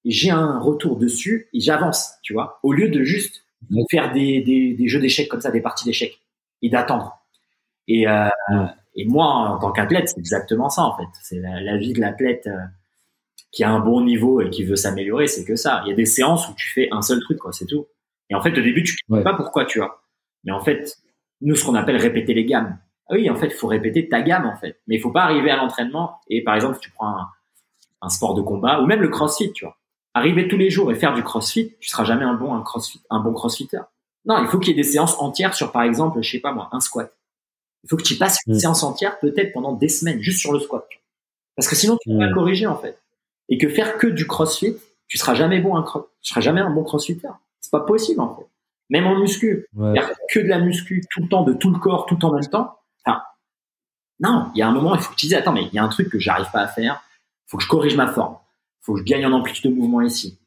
et 0.04 0.10
j'ai 0.10 0.30
un 0.30 0.58
retour 0.58 0.96
dessus 0.96 1.48
et 1.52 1.60
j'avance, 1.60 2.12
tu 2.22 2.32
vois, 2.32 2.58
au 2.62 2.72
lieu 2.72 2.88
de 2.88 3.02
juste 3.02 3.44
faire 3.90 4.12
des, 4.12 4.40
des, 4.42 4.74
des 4.74 4.88
jeux 4.88 5.00
d'échecs 5.00 5.28
comme 5.28 5.40
ça, 5.40 5.50
des 5.50 5.60
parties 5.60 5.84
d'échecs 5.84 6.20
et 6.62 6.68
d'attendre. 6.68 7.22
Et, 7.88 8.08
euh, 8.08 8.28
et 8.94 9.04
moi, 9.06 9.26
en 9.26 9.58
tant 9.58 9.72
qu'athlète, 9.72 10.08
c'est 10.08 10.18
exactement 10.18 10.68
ça 10.68 10.82
en 10.82 10.96
fait. 10.96 11.08
C'est 11.22 11.40
la, 11.40 11.76
vie 11.76 11.92
de 11.92 12.00
l'athlète 12.00 12.46
euh, 12.46 12.58
qui 13.50 13.64
a 13.64 13.70
un 13.70 13.80
bon 13.80 14.02
niveau 14.02 14.40
et 14.40 14.50
qui 14.50 14.64
veut 14.64 14.76
s'améliorer, 14.76 15.26
c'est 15.26 15.44
que 15.44 15.56
ça. 15.56 15.82
Il 15.84 15.90
y 15.90 15.92
a 15.92 15.96
des 15.96 16.06
séances 16.06 16.48
où 16.48 16.54
tu 16.56 16.68
fais 16.72 16.88
un 16.90 17.02
seul 17.02 17.20
truc, 17.20 17.38
quoi, 17.38 17.52
c'est 17.52 17.66
tout. 17.66 17.86
Et 18.30 18.34
en 18.34 18.42
fait, 18.42 18.56
au 18.56 18.62
début, 18.62 18.82
tu 18.82 18.96
ne 19.08 19.18
sais 19.18 19.24
pas 19.24 19.34
pourquoi, 19.34 19.64
tu 19.64 19.78
vois. 19.78 20.02
Mais 20.44 20.52
en 20.52 20.60
fait, 20.60 20.96
nous, 21.40 21.54
ce 21.54 21.64
qu'on 21.64 21.74
appelle 21.74 21.96
répéter 21.96 22.34
les 22.34 22.44
gammes. 22.44 22.78
Ah 23.12 23.16
oui, 23.16 23.30
en 23.30 23.36
fait, 23.36 23.46
il 23.46 23.52
faut 23.52 23.68
répéter 23.68 24.08
ta 24.08 24.22
gamme, 24.22 24.46
en 24.46 24.56
fait. 24.56 24.80
Mais 24.88 24.96
il 24.96 25.00
faut 25.00 25.12
pas 25.12 25.22
arriver 25.22 25.50
à 25.50 25.56
l'entraînement 25.56 26.18
et, 26.28 26.42
par 26.42 26.56
exemple, 26.56 26.78
tu 26.80 26.90
prends 26.90 27.08
un, 27.08 27.28
un 28.00 28.08
sport 28.08 28.34
de 28.34 28.42
combat 28.42 28.80
ou 28.80 28.86
même 28.86 29.00
le 29.00 29.08
crossfit, 29.08 29.52
tu 29.52 29.64
vois 29.64 29.76
arriver 30.14 30.48
tous 30.48 30.56
les 30.56 30.70
jours 30.70 30.90
et 30.92 30.94
faire 30.94 31.14
du 31.14 31.22
crossfit, 31.22 31.74
tu 31.80 31.88
seras 31.88 32.04
jamais 32.04 32.24
un 32.24 32.34
bon 32.34 32.54
un 32.54 32.62
crossfit, 32.62 33.00
un 33.10 33.20
bon 33.20 33.32
crossfitter. 33.32 33.80
Non, 34.24 34.40
il 34.42 34.46
faut 34.48 34.58
qu'il 34.58 34.76
y 34.76 34.78
ait 34.78 34.82
des 34.82 34.88
séances 34.88 35.18
entières 35.18 35.54
sur, 35.54 35.72
par 35.72 35.82
exemple, 35.82 36.22
je 36.22 36.30
sais 36.30 36.38
pas 36.38 36.52
moi, 36.52 36.68
un 36.72 36.80
squat. 36.80 37.12
Il 37.84 37.88
faut 37.90 37.96
que 37.96 38.02
tu 38.02 38.16
passes 38.16 38.38
une 38.46 38.54
mm. 38.54 38.58
séance 38.58 38.82
entière, 38.84 39.18
peut-être 39.18 39.52
pendant 39.52 39.72
des 39.72 39.88
semaines, 39.88 40.20
juste 40.20 40.38
sur 40.38 40.52
le 40.52 40.60
squat. 40.60 40.86
Parce 41.56 41.68
que 41.68 41.74
sinon, 41.74 41.98
tu 42.00 42.10
peux 42.10 42.18
pas 42.18 42.28
mm. 42.28 42.34
corriger, 42.34 42.66
en 42.66 42.76
fait. 42.76 43.00
Et 43.48 43.58
que 43.58 43.68
faire 43.68 43.98
que 43.98 44.06
du 44.06 44.26
crossfit, 44.26 44.76
tu 45.08 45.18
seras 45.18 45.34
jamais 45.34 45.60
bon 45.60 45.76
un 45.76 45.82
tu 45.82 46.30
seras 46.30 46.40
jamais 46.40 46.60
un 46.60 46.70
bon 46.70 46.84
crossfitter. 46.84 47.28
C'est 47.60 47.72
pas 47.72 47.80
possible, 47.80 48.20
en 48.20 48.36
fait. 48.36 48.46
Même 48.90 49.06
en 49.06 49.18
muscu. 49.18 49.66
Faire 49.76 50.12
que 50.30 50.38
de 50.38 50.46
la 50.46 50.60
muscu 50.60 51.02
tout 51.10 51.22
le 51.22 51.28
temps, 51.28 51.42
de 51.42 51.52
tout 51.52 51.70
le 51.70 51.78
corps, 51.78 52.06
tout 52.06 52.24
en 52.24 52.32
même 52.32 52.46
temps. 52.46 52.78
Enfin, 53.04 53.22
non, 54.20 54.50
il 54.54 54.58
y 54.58 54.62
a 54.62 54.68
un 54.68 54.72
moment, 54.72 54.94
il 54.94 55.00
faut 55.00 55.12
que 55.12 55.16
tu 55.16 55.26
dises, 55.26 55.34
attends, 55.34 55.52
mais 55.52 55.64
il 55.64 55.74
y 55.74 55.78
a 55.78 55.84
un 55.84 55.88
truc 55.88 56.08
que 56.08 56.18
j'arrive 56.18 56.50
pas 56.52 56.60
à 56.60 56.68
faire. 56.68 57.02
Il 57.46 57.50
faut 57.50 57.56
que 57.56 57.64
je 57.64 57.68
corrige 57.68 57.96
ma 57.96 58.06
forme 58.06 58.36
faut 58.82 58.94
que 58.94 59.00
je 59.00 59.04
gagne 59.04 59.24
en 59.24 59.32
amplitude 59.32 59.70
de 59.70 59.76
mouvement 59.76 60.02
ici. 60.02 60.38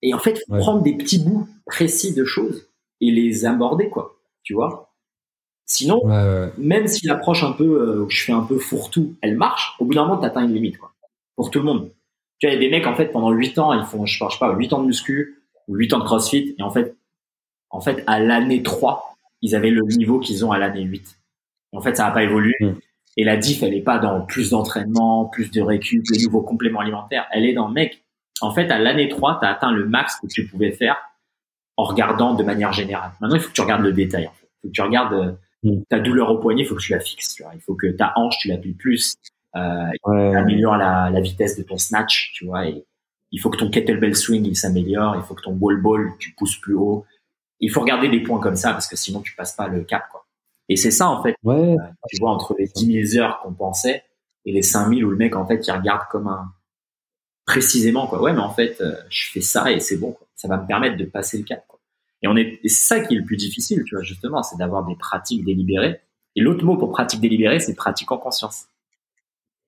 Et 0.00 0.14
en 0.14 0.18
fait, 0.18 0.42
faut 0.48 0.56
prendre 0.56 0.82
des 0.82 0.96
petits 0.96 1.18
bouts 1.18 1.48
précis 1.66 2.14
de 2.14 2.24
choses 2.24 2.68
et 3.00 3.10
les 3.10 3.44
aborder, 3.44 3.88
quoi. 3.88 4.16
Tu 4.42 4.54
vois? 4.54 4.94
Sinon, 5.66 6.02
même 6.58 6.86
si 6.86 7.06
l'approche 7.06 7.44
un 7.44 7.52
peu, 7.52 7.64
euh, 7.64 8.08
je 8.08 8.24
fais 8.24 8.32
un 8.32 8.42
peu 8.42 8.58
fourre-tout, 8.58 9.14
elle 9.20 9.36
marche, 9.36 9.74
au 9.78 9.84
bout 9.84 9.94
d'un 9.94 10.06
moment, 10.06 10.18
tu 10.18 10.26
atteins 10.26 10.44
une 10.44 10.54
limite, 10.54 10.78
quoi. 10.78 10.92
Pour 11.36 11.50
tout 11.50 11.58
le 11.58 11.64
monde. 11.64 11.90
Tu 12.38 12.46
vois, 12.46 12.54
il 12.54 12.62
y 12.62 12.64
a 12.64 12.68
des 12.68 12.70
mecs, 12.70 12.86
en 12.86 12.94
fait, 12.94 13.06
pendant 13.06 13.30
8 13.30 13.58
ans, 13.58 13.72
ils 13.72 13.84
font, 13.84 14.06
je 14.06 14.18
sais 14.18 14.38
pas, 14.38 14.52
8 14.52 14.72
ans 14.72 14.82
de 14.82 14.86
muscu 14.86 15.42
ou 15.68 15.76
8 15.76 15.94
ans 15.94 15.98
de 15.98 16.04
crossfit, 16.04 16.54
et 16.58 16.62
en 16.62 16.70
fait, 16.70 16.96
en 17.70 17.80
fait, 17.80 18.02
à 18.06 18.20
l'année 18.20 18.62
3, 18.62 19.16
ils 19.40 19.54
avaient 19.54 19.70
le 19.70 19.82
niveau 19.82 20.18
qu'ils 20.18 20.44
ont 20.44 20.52
à 20.52 20.58
l'année 20.58 20.82
8. 20.82 21.18
En 21.72 21.80
fait, 21.80 21.96
ça 21.96 22.04
n'a 22.04 22.10
pas 22.10 22.22
évolué. 22.22 22.54
Mm. 22.60 22.74
Et 23.16 23.24
la 23.24 23.36
diff, 23.36 23.62
elle 23.62 23.74
est 23.74 23.82
pas 23.82 23.98
dans 23.98 24.22
plus 24.22 24.50
d'entraînement, 24.50 25.26
plus 25.26 25.50
de 25.50 25.60
récup, 25.60 26.04
les 26.10 26.24
nouveaux 26.24 26.40
compléments 26.40 26.80
alimentaires. 26.80 27.26
Elle 27.30 27.44
est 27.44 27.52
dans, 27.52 27.68
mec, 27.68 28.02
en 28.40 28.52
fait, 28.52 28.70
à 28.70 28.78
l'année 28.78 29.08
3, 29.08 29.40
tu 29.40 29.46
as 29.46 29.50
atteint 29.50 29.72
le 29.72 29.86
max 29.86 30.16
que 30.20 30.26
tu 30.26 30.46
pouvais 30.46 30.72
faire 30.72 30.96
en 31.76 31.84
regardant 31.84 32.34
de 32.34 32.42
manière 32.42 32.72
générale. 32.72 33.12
Maintenant, 33.20 33.36
il 33.36 33.42
faut 33.42 33.48
que 33.48 33.54
tu 33.54 33.60
regardes 33.60 33.82
le 33.82 33.92
détail. 33.92 34.30
Il 34.32 34.62
faut 34.62 34.68
que 34.68 34.72
tu 34.72 34.82
regardes 34.82 35.12
euh, 35.12 35.32
mm. 35.62 35.82
ta 35.90 36.00
douleur 36.00 36.30
au 36.30 36.38
poignet, 36.38 36.62
il 36.62 36.66
faut 36.66 36.74
que 36.74 36.82
tu 36.82 36.92
la 36.92 37.00
fixes. 37.00 37.34
Tu 37.34 37.42
vois. 37.42 37.52
Il 37.54 37.60
faut 37.60 37.74
que 37.74 37.86
ta 37.88 38.12
hanche, 38.16 38.38
tu 38.38 38.48
l'appuies 38.48 38.74
plus. 38.74 39.14
Euh, 39.54 39.90
la, 40.06 41.10
la, 41.10 41.20
vitesse 41.20 41.58
de 41.58 41.62
ton 41.62 41.76
snatch, 41.76 42.32
tu 42.34 42.46
vois. 42.46 42.66
Et 42.66 42.86
il 43.30 43.38
faut 43.38 43.50
que 43.50 43.58
ton 43.58 43.70
kettlebell 43.70 44.16
swing, 44.16 44.46
il 44.46 44.56
s'améliore. 44.56 45.16
Il 45.16 45.22
faut 45.22 45.34
que 45.34 45.42
ton 45.42 45.52
ball 45.52 45.80
ball, 45.80 46.12
tu 46.18 46.32
pousses 46.32 46.56
plus 46.56 46.74
haut. 46.74 47.04
Il 47.60 47.70
faut 47.70 47.80
regarder 47.80 48.08
des 48.08 48.20
points 48.20 48.40
comme 48.40 48.56
ça 48.56 48.72
parce 48.72 48.88
que 48.88 48.96
sinon, 48.96 49.20
tu 49.20 49.34
passes 49.36 49.52
pas 49.54 49.68
le 49.68 49.82
cap, 49.82 50.04
quoi. 50.10 50.21
Et 50.72 50.76
c'est 50.76 50.90
ça, 50.90 51.10
en 51.10 51.22
fait. 51.22 51.34
Ouais. 51.42 51.76
tu 52.08 52.16
vois, 52.18 52.30
entre 52.30 52.56
les 52.58 52.66
10 52.66 53.10
000 53.10 53.22
heures 53.22 53.40
qu'on 53.40 53.52
pensait 53.52 54.04
et 54.46 54.52
les 54.52 54.62
5 54.62 54.88
000 54.88 55.02
où 55.02 55.10
le 55.10 55.18
mec, 55.18 55.36
en 55.36 55.46
fait, 55.46 55.66
il 55.66 55.70
regarde 55.70 56.08
comme 56.10 56.28
un, 56.28 56.50
précisément, 57.44 58.06
quoi. 58.06 58.22
Ouais, 58.22 58.32
mais 58.32 58.40
en 58.40 58.54
fait, 58.54 58.80
euh, 58.80 58.96
je 59.10 59.30
fais 59.30 59.42
ça 59.42 59.70
et 59.70 59.80
c'est 59.80 59.98
bon, 59.98 60.12
quoi. 60.12 60.26
Ça 60.34 60.48
va 60.48 60.56
me 60.56 60.66
permettre 60.66 60.96
de 60.96 61.04
passer 61.04 61.36
le 61.36 61.44
cap, 61.44 61.62
quoi. 61.68 61.78
Et 62.22 62.26
on 62.26 62.36
est, 62.36 62.58
c'est 62.62 62.70
ça 62.70 63.00
qui 63.00 63.14
est 63.14 63.18
le 63.18 63.24
plus 63.24 63.36
difficile, 63.36 63.84
tu 63.84 63.96
vois, 63.96 64.02
justement, 64.02 64.42
c'est 64.42 64.56
d'avoir 64.56 64.86
des 64.86 64.96
pratiques 64.96 65.44
délibérées. 65.44 66.00
Et 66.36 66.40
l'autre 66.40 66.64
mot 66.64 66.78
pour 66.78 66.90
pratique 66.90 67.20
délibérée, 67.20 67.60
c'est 67.60 67.74
pratique 67.74 68.10
en 68.10 68.16
conscience. 68.16 68.64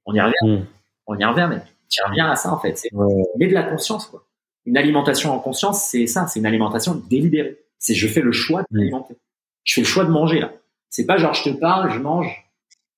On 0.06 0.14
y 0.14 0.22
revient. 0.22 0.32
Hmm. 0.43 0.64
On 1.06 1.18
y 1.18 1.24
revient, 1.26 1.48
mais 1.51 1.60
tu 1.90 2.02
reviens 2.02 2.31
à 2.31 2.36
ça, 2.36 2.51
en 2.51 2.59
fait. 2.59 2.78
C'est 2.78 2.89
mais 3.36 3.47
de 3.47 3.52
la 3.52 3.64
conscience, 3.64 4.06
quoi. 4.06 4.24
Une 4.64 4.78
alimentation 4.78 5.35
en 5.35 5.39
conscience, 5.39 5.85
c'est 5.85 6.06
ça, 6.06 6.26
c'est 6.28 6.40
une 6.40 6.47
alimentation 6.47 6.94
délibérée. 6.94 7.59
C'est 7.78 7.94
je 7.94 8.09
fais 8.09 8.22
le 8.22 8.32
choix 8.32 8.62
de 8.62 8.78
m'alimenter. 8.78 9.16
Je 9.64 9.74
fais 9.74 9.81
le 9.82 9.86
choix 9.86 10.06
de 10.06 10.10
manger, 10.10 10.40
là. 10.40 10.51
C'est 10.94 11.06
pas 11.06 11.16
genre 11.16 11.34
je 11.34 11.42
te 11.42 11.48
parle, 11.48 11.90
je 11.90 11.98
mange, 11.98 12.48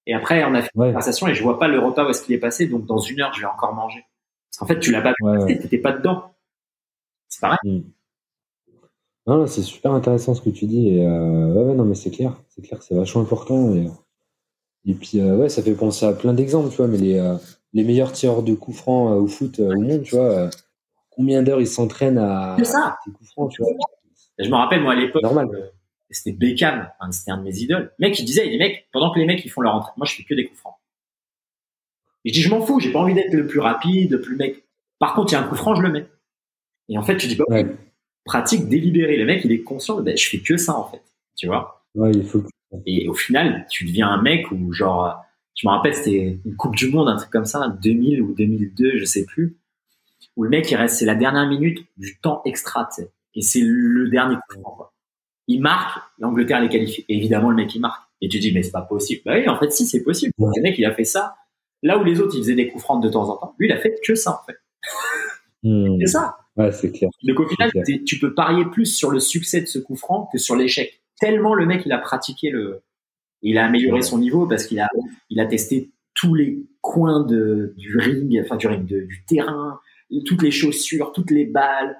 et 0.04 0.12
après 0.12 0.44
on 0.44 0.54
a 0.54 0.60
fait 0.60 0.68
une 0.74 0.82
conversation 0.82 1.28
et 1.28 1.34
je 1.34 1.42
vois 1.42 1.58
pas 1.58 1.66
le 1.66 1.78
repas 1.78 2.04
où 2.04 2.10
est-ce 2.10 2.22
qu'il 2.22 2.34
est 2.34 2.38
passé, 2.38 2.66
donc 2.66 2.84
dans 2.84 2.98
une 2.98 3.22
heure 3.22 3.32
je 3.32 3.40
vais 3.40 3.46
encore 3.46 3.72
manger. 3.72 4.04
Parce 4.50 4.58
qu'en 4.58 4.66
fait 4.66 4.78
tu 4.78 4.92
l'as 4.92 5.00
pas 5.00 5.14
ouais, 5.22 5.56
t'étais 5.56 5.78
pas 5.78 5.92
dedans. 5.92 6.24
C'est 7.26 7.40
pareil. 7.40 7.56
Hmm. 7.64 7.80
Non, 9.26 9.46
c'est 9.46 9.62
super 9.62 9.92
intéressant 9.92 10.34
ce 10.34 10.42
que 10.42 10.50
tu 10.50 10.66
dis. 10.66 10.88
Et 10.88 11.06
euh, 11.06 11.54
ouais, 11.54 11.74
non, 11.74 11.86
mais 11.86 11.94
c'est 11.94 12.10
clair, 12.10 12.36
c'est 12.50 12.60
clair, 12.60 12.82
c'est 12.82 12.94
vachement 12.94 13.22
important. 13.22 13.74
Et, 13.74 13.88
et 14.84 14.92
puis 14.92 15.18
euh, 15.18 15.38
ouais, 15.38 15.48
ça 15.48 15.62
fait 15.62 15.72
penser 15.72 16.04
à 16.04 16.12
plein 16.12 16.34
d'exemples, 16.34 16.68
tu 16.68 16.76
vois. 16.76 16.88
Mais 16.88 16.98
les, 16.98 17.18
euh, 17.18 17.36
les 17.72 17.82
meilleurs 17.82 18.12
tireurs 18.12 18.42
de 18.42 18.52
coups 18.52 18.76
francs 18.76 19.10
au 19.10 19.26
foot 19.26 19.58
au 19.58 19.74
monde, 19.74 20.02
tu 20.02 20.16
vois, 20.16 20.50
combien 21.08 21.42
d'heures 21.42 21.62
ils 21.62 21.66
s'entraînent 21.66 22.18
à, 22.18 22.58
ça. 22.62 22.98
coups 23.06 23.30
francs, 23.30 23.52
tu 23.52 23.62
vois. 23.62 23.72
Je 24.38 24.50
me 24.50 24.54
rappelle 24.54 24.82
moi 24.82 24.92
à 24.92 24.96
l'époque. 24.96 25.22
Normal 25.22 25.48
c'était 26.10 26.32
Beckham, 26.32 26.90
c'était 27.10 27.30
un 27.30 27.38
de 27.38 27.42
mes 27.42 27.58
idoles. 27.58 27.92
Le 27.98 28.08
mec, 28.08 28.18
il 28.18 28.24
disait, 28.24 28.46
les 28.46 28.58
mecs, 28.58 28.88
pendant 28.92 29.12
que 29.12 29.18
les 29.18 29.26
mecs 29.26 29.44
ils 29.44 29.48
font 29.48 29.60
leur 29.60 29.74
entraînement, 29.74 29.98
moi 29.98 30.06
je 30.06 30.14
fais 30.14 30.24
que 30.24 30.34
des 30.34 30.46
coups 30.46 30.60
francs. 30.60 30.76
Et 32.24 32.30
je 32.30 32.34
dis, 32.34 32.42
je 32.42 32.50
m'en 32.50 32.60
fous, 32.60 32.80
j'ai 32.80 32.90
pas 32.90 32.98
envie 32.98 33.14
d'être 33.14 33.32
le 33.32 33.46
plus 33.46 33.60
rapide, 33.60 34.10
le 34.10 34.20
plus 34.20 34.36
mec. 34.36 34.64
Par 34.98 35.14
contre, 35.14 35.32
il 35.32 35.34
y 35.34 35.38
a 35.38 35.42
un 35.42 35.48
coup 35.48 35.54
franc, 35.54 35.74
je 35.74 35.82
le 35.82 35.90
mets. 35.90 36.06
Et 36.88 36.98
en 36.98 37.02
fait, 37.02 37.16
tu 37.16 37.28
dis, 37.28 37.36
bah, 37.36 37.44
pratique 38.24 38.68
délibérée. 38.68 39.16
Le 39.16 39.24
mec, 39.24 39.44
il 39.44 39.52
est 39.52 39.62
conscient 39.62 40.00
ben, 40.00 40.16
je 40.16 40.28
fais 40.28 40.40
que 40.40 40.56
ça, 40.56 40.76
en 40.76 40.90
fait. 40.90 41.02
Tu 41.36 41.46
vois? 41.46 41.84
Ouais, 41.94 42.10
il 42.12 42.24
faut. 42.24 42.42
Et 42.84 43.08
au 43.08 43.14
final, 43.14 43.66
tu 43.70 43.84
deviens 43.84 44.08
un 44.08 44.20
mec 44.20 44.50
où, 44.50 44.72
genre, 44.72 45.24
je 45.54 45.66
me 45.66 45.72
rappelle, 45.72 45.94
c'était 45.94 46.38
une 46.44 46.56
Coupe 46.56 46.74
du 46.74 46.88
Monde, 46.88 47.08
un 47.08 47.16
truc 47.16 47.30
comme 47.30 47.44
ça, 47.44 47.68
2000 47.80 48.20
ou 48.22 48.34
2002, 48.34 48.98
je 48.98 49.04
sais 49.04 49.24
plus, 49.24 49.56
où 50.34 50.42
le 50.42 50.50
mec, 50.50 50.70
il 50.70 50.76
reste, 50.76 50.96
c'est 50.96 51.06
la 51.06 51.14
dernière 51.14 51.46
minute 51.46 51.86
du 51.96 52.18
temps 52.18 52.42
extra, 52.44 52.88
tu 52.92 53.02
sais. 53.02 53.10
Et 53.34 53.42
c'est 53.42 53.60
le 53.62 54.08
dernier 54.08 54.34
coup 54.34 54.60
franc, 54.60 54.70
quoi. 54.72 54.92
Il 55.48 55.60
marque, 55.60 56.00
l'Angleterre 56.18 56.60
les 56.60 56.68
qualifie. 56.68 57.04
Et 57.08 57.16
évidemment, 57.16 57.50
le 57.50 57.56
mec, 57.56 57.74
il 57.74 57.80
marque. 57.80 58.02
Et 58.20 58.28
tu 58.28 58.38
dis, 58.38 58.52
mais 58.52 58.62
c'est 58.62 58.72
pas 58.72 58.82
possible. 58.82 59.22
Bah 59.24 59.34
oui, 59.36 59.48
en 59.48 59.58
fait, 59.58 59.70
si, 59.72 59.86
c'est 59.86 60.02
possible. 60.02 60.32
Le 60.38 60.62
mec, 60.62 60.78
il 60.78 60.84
a 60.84 60.92
fait 60.92 61.04
ça. 61.04 61.36
Là 61.82 61.98
où 61.98 62.04
les 62.04 62.20
autres, 62.20 62.34
ils 62.34 62.40
faisaient 62.40 62.54
des 62.54 62.68
coups 62.68 62.82
francs 62.82 63.02
de 63.02 63.08
temps 63.08 63.28
en 63.28 63.36
temps. 63.36 63.54
Lui, 63.58 63.68
il 63.68 63.72
a 63.72 63.78
fait 63.78 63.94
que 64.04 64.14
ça, 64.14 64.40
en 64.42 64.46
fait. 64.46 64.58
Hmm. 65.62 65.98
C'est 66.00 66.06
ça. 66.06 66.38
Ouais, 66.56 66.72
c'est 66.72 66.90
clair. 66.90 67.10
Donc 67.22 67.40
au 67.40 67.46
final, 67.46 67.70
tu 68.06 68.18
peux 68.18 68.34
parier 68.34 68.64
plus 68.64 68.86
sur 68.86 69.10
le 69.10 69.20
succès 69.20 69.60
de 69.60 69.66
ce 69.66 69.78
coup 69.78 69.96
franc 69.96 70.28
que 70.32 70.38
sur 70.38 70.56
l'échec. 70.56 71.02
Tellement 71.20 71.54
le 71.54 71.66
mec, 71.66 71.82
il 71.84 71.92
a 71.92 71.98
pratiqué 71.98 72.50
le, 72.50 72.82
il 73.42 73.58
a 73.58 73.66
amélioré 73.66 74.02
son 74.02 74.18
niveau 74.18 74.46
parce 74.46 74.66
qu'il 74.66 74.80
a, 74.80 74.88
il 75.28 75.40
a 75.40 75.46
testé 75.46 75.90
tous 76.14 76.34
les 76.34 76.64
coins 76.80 77.24
de, 77.24 77.74
du 77.76 77.98
ring, 77.98 78.40
enfin 78.42 78.56
du 78.56 78.66
ring, 78.66 78.84
du 78.84 79.24
terrain, 79.26 79.80
toutes 80.24 80.42
les 80.42 80.50
chaussures, 80.50 81.12
toutes 81.12 81.30
les 81.30 81.44
balles, 81.44 81.96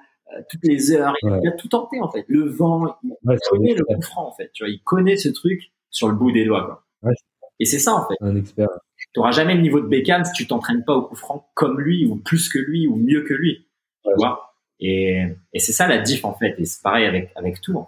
toutes 0.49 0.63
les 0.63 0.91
heures. 0.91 1.13
Il, 1.23 1.47
a 1.47 1.51
tout 1.51 1.67
tenté 1.67 1.99
en 2.01 2.09
fait. 2.09 2.25
Le 2.27 2.47
vent, 2.47 2.97
il 3.03 3.37
connaît 3.49 3.73
le 3.73 3.83
coup 3.83 4.01
franc 4.01 4.27
en 4.27 4.31
fait. 4.33 4.51
Tu 4.53 4.63
vois, 4.63 4.69
il 4.69 4.81
connaît 4.83 5.17
ce 5.17 5.29
truc 5.29 5.71
sur 5.89 6.09
le 6.09 6.15
bout 6.15 6.31
des 6.31 6.45
doigts. 6.45 6.83
Quoi. 7.01 7.13
Et 7.59 7.65
c'est 7.65 7.79
ça 7.79 7.93
en 7.93 8.07
fait. 8.07 8.15
Un 8.21 8.35
expert. 8.35 8.69
Tu 8.97 9.07
n'auras 9.19 9.31
jamais 9.31 9.55
le 9.55 9.61
niveau 9.61 9.79
de 9.79 9.87
Beckham 9.87 10.23
si 10.25 10.33
tu 10.33 10.47
t'entraînes 10.47 10.83
pas 10.83 10.95
au 10.95 11.03
coup 11.03 11.15
franc 11.15 11.49
comme 11.53 11.79
lui 11.79 12.05
ou 12.05 12.15
plus 12.15 12.49
que 12.49 12.59
lui 12.59 12.87
ou 12.87 12.95
mieux 12.95 13.23
que 13.23 13.33
lui. 13.33 13.67
Tu 14.03 14.11
vois 14.17 14.43
et, 14.79 15.23
et 15.53 15.59
c'est 15.59 15.71
ça 15.71 15.87
la 15.87 15.97
diff 15.97 16.23
en 16.23 16.33
fait. 16.33 16.55
Et 16.59 16.65
c'est 16.65 16.81
pareil 16.83 17.05
avec 17.05 17.31
avec 17.35 17.61
tout. 17.61 17.85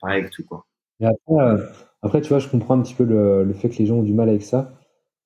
Pareil 0.00 0.20
avec 0.20 0.30
tout 0.30 0.44
quoi. 0.44 0.66
Et 1.00 1.06
après, 1.06 1.34
euh, 1.34 1.58
après, 2.02 2.20
tu 2.20 2.28
vois, 2.28 2.38
je 2.38 2.48
comprends 2.48 2.78
un 2.78 2.82
petit 2.82 2.94
peu 2.94 3.04
le, 3.04 3.44
le, 3.44 3.52
fait 3.52 3.68
que 3.68 3.76
les 3.78 3.86
gens 3.86 3.96
ont 3.96 4.02
du 4.02 4.14
mal 4.14 4.28
avec 4.28 4.42
ça, 4.42 4.72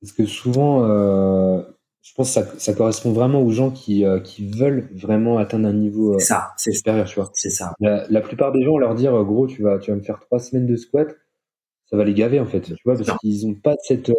parce 0.00 0.12
que 0.12 0.24
souvent, 0.26 0.84
euh, 0.84 1.62
je 2.02 2.14
pense 2.14 2.28
que 2.28 2.40
ça, 2.40 2.58
ça, 2.58 2.72
correspond 2.72 3.12
vraiment 3.12 3.42
aux 3.42 3.50
gens 3.50 3.70
qui, 3.70 4.04
euh, 4.04 4.20
qui 4.20 4.46
veulent 4.48 4.88
vraiment 4.94 5.38
atteindre 5.38 5.68
un 5.68 5.72
niveau 5.72 6.18
ça, 6.18 6.52
c'est 6.56 6.72
supérieur, 6.72 7.06
tu 7.06 7.16
vois. 7.16 7.30
C'est 7.34 7.50
ça. 7.50 7.74
La, 7.78 8.06
la, 8.08 8.20
plupart 8.20 8.52
des 8.52 8.62
gens, 8.62 8.78
leur 8.78 8.94
dire, 8.94 9.12
gros, 9.24 9.46
tu 9.46 9.62
vas, 9.62 9.78
tu 9.78 9.90
vas 9.90 9.96
me 9.96 10.02
faire 10.02 10.18
trois 10.20 10.38
semaines 10.38 10.66
de 10.66 10.76
squat, 10.76 11.08
ça 11.86 11.96
va 11.96 12.04
les 12.04 12.14
gaver 12.14 12.40
en 12.40 12.46
fait, 12.46 12.62
tu 12.62 12.82
vois, 12.84 12.96
parce 12.96 13.18
qu'ils 13.18 13.46
n'ont 13.46 13.54
pas 13.54 13.74
cette, 13.82 14.12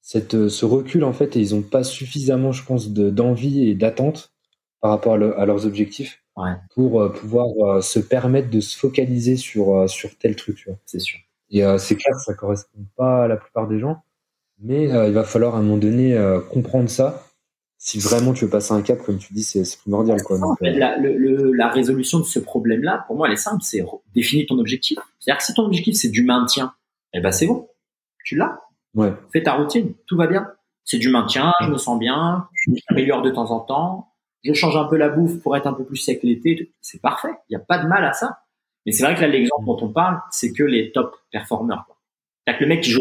cette, 0.00 0.48
ce 0.48 0.64
recul 0.64 1.04
en 1.04 1.12
fait, 1.12 1.36
et 1.36 1.40
ils 1.40 1.54
n'ont 1.54 1.62
pas 1.62 1.84
suffisamment, 1.84 2.52
je 2.52 2.64
pense, 2.64 2.90
d'envie 2.90 3.68
et 3.68 3.74
d'attente 3.74 4.32
par 4.80 4.90
rapport 4.90 5.14
à, 5.14 5.16
à 5.16 5.46
leurs 5.46 5.66
objectifs 5.66 6.22
ouais. 6.36 6.52
pour 6.74 7.00
euh, 7.00 7.08
pouvoir 7.10 7.48
euh, 7.60 7.80
se 7.80 7.98
permettre 7.98 8.50
de 8.50 8.60
se 8.60 8.78
focaliser 8.78 9.36
sur, 9.36 9.74
euh, 9.74 9.86
sur 9.86 10.16
tel 10.16 10.36
truc. 10.36 10.56
Tu 10.56 10.68
vois. 10.68 10.78
C'est 10.86 11.00
sûr. 11.00 11.18
Et 11.52 11.64
c'est 11.78 11.96
clair, 11.96 12.14
ça 12.20 12.32
correspond 12.34 12.86
pas 12.96 13.24
à 13.24 13.26
la 13.26 13.36
plupart 13.36 13.66
des 13.66 13.80
gens, 13.80 14.04
mais 14.62 14.84
il 14.84 15.12
va 15.12 15.24
falloir 15.24 15.54
à 15.54 15.58
un 15.58 15.62
moment 15.62 15.76
donné 15.76 16.16
comprendre 16.50 16.88
ça. 16.88 17.26
Si 17.78 17.98
vraiment 17.98 18.34
tu 18.34 18.44
veux 18.44 18.50
passer 18.50 18.74
un 18.74 18.82
cap, 18.82 18.98
comme 19.02 19.16
tu 19.16 19.32
dis, 19.32 19.42
c'est 19.42 19.64
primordial. 19.78 20.22
Quoi. 20.22 20.38
Donc, 20.38 20.58
la, 20.60 20.98
le, 20.98 21.52
la, 21.52 21.68
résolution 21.68 22.18
de 22.18 22.24
ce 22.24 22.38
problème-là, 22.38 23.04
pour 23.06 23.16
moi, 23.16 23.26
elle 23.26 23.32
est 23.32 23.38
simple. 23.38 23.62
C'est 23.62 23.82
définir 24.14 24.44
ton 24.46 24.58
objectif. 24.58 24.98
C'est-à-dire 25.18 25.38
que 25.38 25.44
si 25.44 25.54
ton 25.54 25.64
objectif 25.64 25.96
c'est 25.96 26.10
du 26.10 26.22
maintien, 26.22 26.74
eh 27.14 27.20
ben 27.20 27.32
c'est 27.32 27.46
bon, 27.46 27.68
tu 28.24 28.36
l'as. 28.36 28.58
Ouais. 28.94 29.12
Fais 29.32 29.42
ta 29.42 29.54
routine, 29.54 29.94
tout 30.06 30.16
va 30.16 30.26
bien. 30.26 30.48
C'est 30.84 30.98
du 30.98 31.08
maintien, 31.08 31.52
je 31.62 31.68
me 31.68 31.78
sens 31.78 31.98
bien, 31.98 32.48
je 32.54 32.72
m'améliore 32.90 33.22
de 33.22 33.30
temps 33.30 33.50
en 33.50 33.60
temps, 33.60 34.10
je 34.42 34.52
change 34.52 34.76
un 34.76 34.84
peu 34.84 34.96
la 34.96 35.08
bouffe 35.08 35.40
pour 35.40 35.56
être 35.56 35.66
un 35.66 35.72
peu 35.72 35.84
plus 35.84 35.96
sec 35.96 36.22
l'été, 36.22 36.72
c'est 36.80 37.00
parfait. 37.00 37.32
Il 37.48 37.56
n'y 37.56 37.62
a 37.62 37.64
pas 37.64 37.78
de 37.78 37.86
mal 37.86 38.04
à 38.04 38.12
ça. 38.12 38.40
Mais 38.86 38.92
c'est 38.92 39.04
vrai 39.04 39.14
que 39.14 39.20
là, 39.20 39.28
l'exemple 39.28 39.66
dont 39.66 39.78
on 39.82 39.92
parle, 39.92 40.20
c'est 40.30 40.52
que 40.52 40.64
les 40.64 40.90
top 40.92 41.14
performeurs. 41.30 41.84
cest 42.46 42.58
que 42.58 42.64
le 42.64 42.68
mec 42.68 42.82
qui 42.82 42.90
joue, 42.90 43.00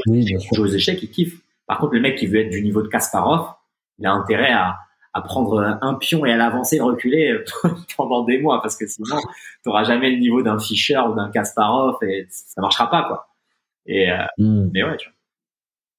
aux 0.57 0.68
échecs, 0.68 1.02
il 1.02 1.10
kiffe. 1.10 1.40
Par 1.70 1.78
contre, 1.78 1.94
le 1.94 2.02
mec 2.02 2.18
qui 2.18 2.26
veut 2.26 2.40
être 2.40 2.50
du 2.50 2.64
niveau 2.64 2.82
de 2.82 2.88
Kasparov, 2.88 3.54
il 4.00 4.08
a 4.08 4.12
intérêt 4.12 4.52
à, 4.52 4.80
à 5.14 5.22
prendre 5.22 5.78
un 5.82 5.94
pion 5.94 6.26
et 6.26 6.34
à 6.34 6.36
l'avancer, 6.36 6.80
reculer 6.80 7.38
pendant 7.96 8.24
des 8.24 8.41
mois, 8.41 8.60
parce 8.60 8.76
que 8.76 8.88
sinon, 8.88 9.18
tu 9.18 9.70
n'auras 9.70 9.84
jamais 9.84 10.10
le 10.10 10.18
niveau 10.18 10.41
d'un 10.41 10.58
Fischer 10.58 10.98
ou 11.08 11.14
d'un 11.14 11.30
Kasparov 11.30 11.98
et 12.02 12.26
ça 12.32 12.60
marchera 12.60 12.90
pas, 12.90 13.04
quoi. 13.04 13.30
Et, 13.86 14.12
euh, 14.12 14.18
mm. 14.40 14.72
mais 14.74 14.84
ouais, 14.84 14.98
tu 14.98 15.10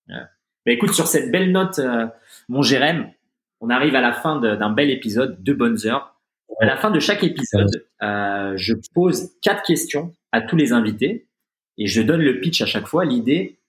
vois. 0.09 0.19
Mais 0.67 0.75
écoute, 0.75 0.93
sur 0.93 1.07
cette 1.07 1.31
belle 1.31 1.53
note, 1.53 1.79
euh, 1.79 2.09
mon 2.49 2.63
Jérém, 2.63 3.13
on 3.61 3.71
arrive 3.71 3.95
à 3.95 4.01
la 4.01 4.13
fin 4.13 4.41
d'un 4.41 4.71
bel 4.71 4.91
épisode, 4.91 5.41
de 5.41 5.53
bonnes 5.53 5.87
heures. 5.87 6.17
À 6.61 6.67
la 6.67 6.77
fin 6.77 6.91
de 6.91 6.99
chaque 6.99 7.23
épisode, 7.23 7.87
euh, 8.03 8.55
je 8.57 8.75
pose 8.93 9.31
quatre 9.41 9.63
questions 9.63 10.13
à 10.33 10.41
tous 10.41 10.57
les 10.57 10.73
invités 10.73 11.29
et 11.79 11.87
je 11.87 12.03
donne 12.03 12.23
le 12.23 12.41
pitch 12.41 12.61
à 12.61 12.67
chaque 12.67 12.89
fois. 12.89 13.05
L'idée, 13.05 13.60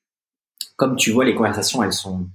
comme 0.75 0.95
tu 0.95 1.11
vois, 1.11 1.25
les 1.25 1.35
conversations, 1.35 1.83
elles 1.83 1.93
sont, 1.93 2.27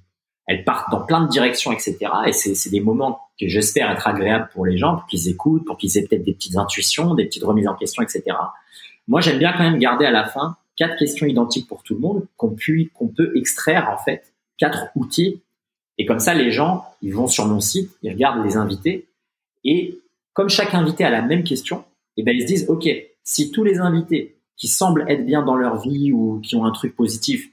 elles 0.47 0.65
partent 0.65 0.90
dans 0.90 1.01
plein 1.01 1.23
de 1.23 1.28
directions, 1.28 1.73
etc. 1.73 1.97
Et 2.27 2.32
c'est 2.32 2.70
des 2.70 2.81
moments 2.81 3.20
que 3.40 3.48
j'espère 3.48 3.90
être 3.90 4.07
agréables 4.07 4.48
pour 4.53 4.66
les 4.66 4.78
gens, 4.78 4.97
pour 4.97 5.07
qu'ils 5.07 5.28
écoutent, 5.28 5.65
pour 5.65 5.77
qu'ils 5.77 5.97
aient 5.98 6.07
peut-être 6.07 6.24
des 6.24 6.32
petites 6.32 6.57
intuitions, 6.57 7.15
des 7.15 7.27
petites 7.27 7.44
remises 7.44 7.69
en 7.69 7.74
question, 7.74 8.03
etc. 8.03 8.23
Moi, 9.09 9.20
j'aime 9.20 9.39
bien 9.39 9.53
quand 9.53 9.65
même 9.65 9.78
garder 9.78 10.07
à 10.07 10.11
la 10.11 10.24
fin 10.24 10.57
quatre 10.77 10.97
questions 10.97 11.27
identiques 11.27 11.69
pour 11.69 11.82
tout 11.82 11.94
le 11.94 12.01
monde 12.01 12.27
qu'on 12.36 12.55
qu'on 12.94 13.09
peut 13.09 13.32
extraire 13.36 13.89
en 13.90 14.03
fait 14.03 14.32
quatre 14.59 14.89
outils 14.94 15.40
et 15.98 16.05
comme 16.05 16.20
ça, 16.20 16.35
les 16.35 16.51
gens, 16.51 16.85
ils 17.03 17.15
vont 17.15 17.27
sur 17.27 17.47
mon 17.47 17.61
site, 17.61 17.90
ils 18.03 18.12
regardent 18.12 18.44
les 18.44 18.57
invités, 18.57 19.09
et 19.65 20.01
comme 20.35 20.48
chaque 20.48 20.74
invité 20.74 21.05
a 21.05 21.11
la 21.11 21.23
même 21.23 21.44
question, 21.44 21.85
et 22.16 22.20
eh 22.20 22.23
ben 22.23 22.35
ils 22.35 22.43
se 22.43 22.47
disent, 22.47 22.66
ok, 22.69 22.89
si 23.24 23.51
tous 23.51 23.65
les 23.65 23.78
invités 23.78 24.36
qui 24.57 24.69
semblent 24.69 25.05
être 25.09 25.24
bien 25.24 25.43
dans 25.43 25.57
leur 25.57 25.81
vie 25.81 26.12
ou 26.12 26.40
qui 26.40 26.57
ont 26.57 26.65
un 26.65 26.70
truc 26.70 26.97
positif, 26.97 27.51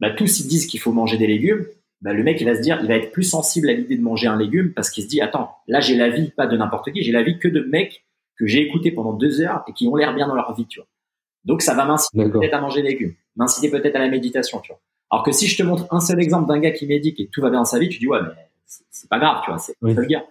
bah, 0.00 0.10
tous 0.10 0.40
ils 0.40 0.48
disent 0.48 0.66
qu'il 0.66 0.80
faut 0.80 0.92
manger 0.92 1.18
des 1.18 1.26
légumes, 1.26 1.66
bah, 2.00 2.12
le 2.12 2.22
mec 2.22 2.40
il 2.40 2.44
va 2.44 2.54
se 2.54 2.60
dire, 2.60 2.78
il 2.82 2.88
va 2.88 2.94
être 2.94 3.10
plus 3.10 3.24
sensible 3.24 3.68
à 3.68 3.72
l'idée 3.72 3.96
de 3.96 4.02
manger 4.02 4.28
un 4.28 4.36
légume 4.36 4.72
parce 4.72 4.90
qu'il 4.90 5.04
se 5.04 5.08
dit, 5.08 5.20
attends, 5.20 5.56
là 5.66 5.80
j'ai 5.80 5.96
la 5.96 6.08
vie 6.08 6.30
pas 6.30 6.46
de 6.46 6.56
n'importe 6.56 6.92
qui, 6.92 7.02
j'ai 7.02 7.12
la 7.12 7.22
vie 7.22 7.38
que 7.38 7.48
de 7.48 7.60
mecs 7.60 8.04
que 8.36 8.46
j'ai 8.46 8.60
écoutés 8.60 8.92
pendant 8.92 9.12
deux 9.12 9.40
heures 9.40 9.64
et 9.66 9.72
qui 9.72 9.88
ont 9.88 9.96
l'air 9.96 10.14
bien 10.14 10.28
dans 10.28 10.36
leur 10.36 10.54
vie, 10.54 10.66
tu 10.66 10.78
vois. 10.78 10.86
Donc 11.44 11.62
ça 11.62 11.74
va 11.74 11.84
m'inciter 11.84 12.28
peut-être 12.30 12.54
à 12.54 12.60
manger 12.60 12.82
des 12.82 12.90
légumes, 12.90 13.14
m'inciter 13.36 13.70
peut-être 13.70 13.96
à 13.96 14.00
la 14.00 14.08
méditation, 14.08 14.60
tu 14.60 14.72
vois. 14.72 14.80
Alors 15.10 15.24
que 15.24 15.32
si 15.32 15.46
je 15.46 15.56
te 15.56 15.62
montre 15.62 15.86
un 15.90 16.00
seul 16.00 16.20
exemple 16.20 16.48
d'un 16.48 16.60
gars 16.60 16.70
qui 16.70 16.86
médite 16.86 17.18
et 17.18 17.28
tout 17.32 17.40
va 17.40 17.50
bien 17.50 17.60
dans 17.60 17.64
sa 17.64 17.78
vie, 17.78 17.88
tu 17.88 17.98
dis 17.98 18.06
ouais 18.06 18.20
mais 18.22 18.74
c'est 18.90 19.08
pas 19.08 19.18
grave, 19.18 19.40
tu 19.44 19.50
vois, 19.50 19.58
c'est 19.58 19.74
oui. 19.82 19.94
le 19.94 20.04
gars. 20.04 20.24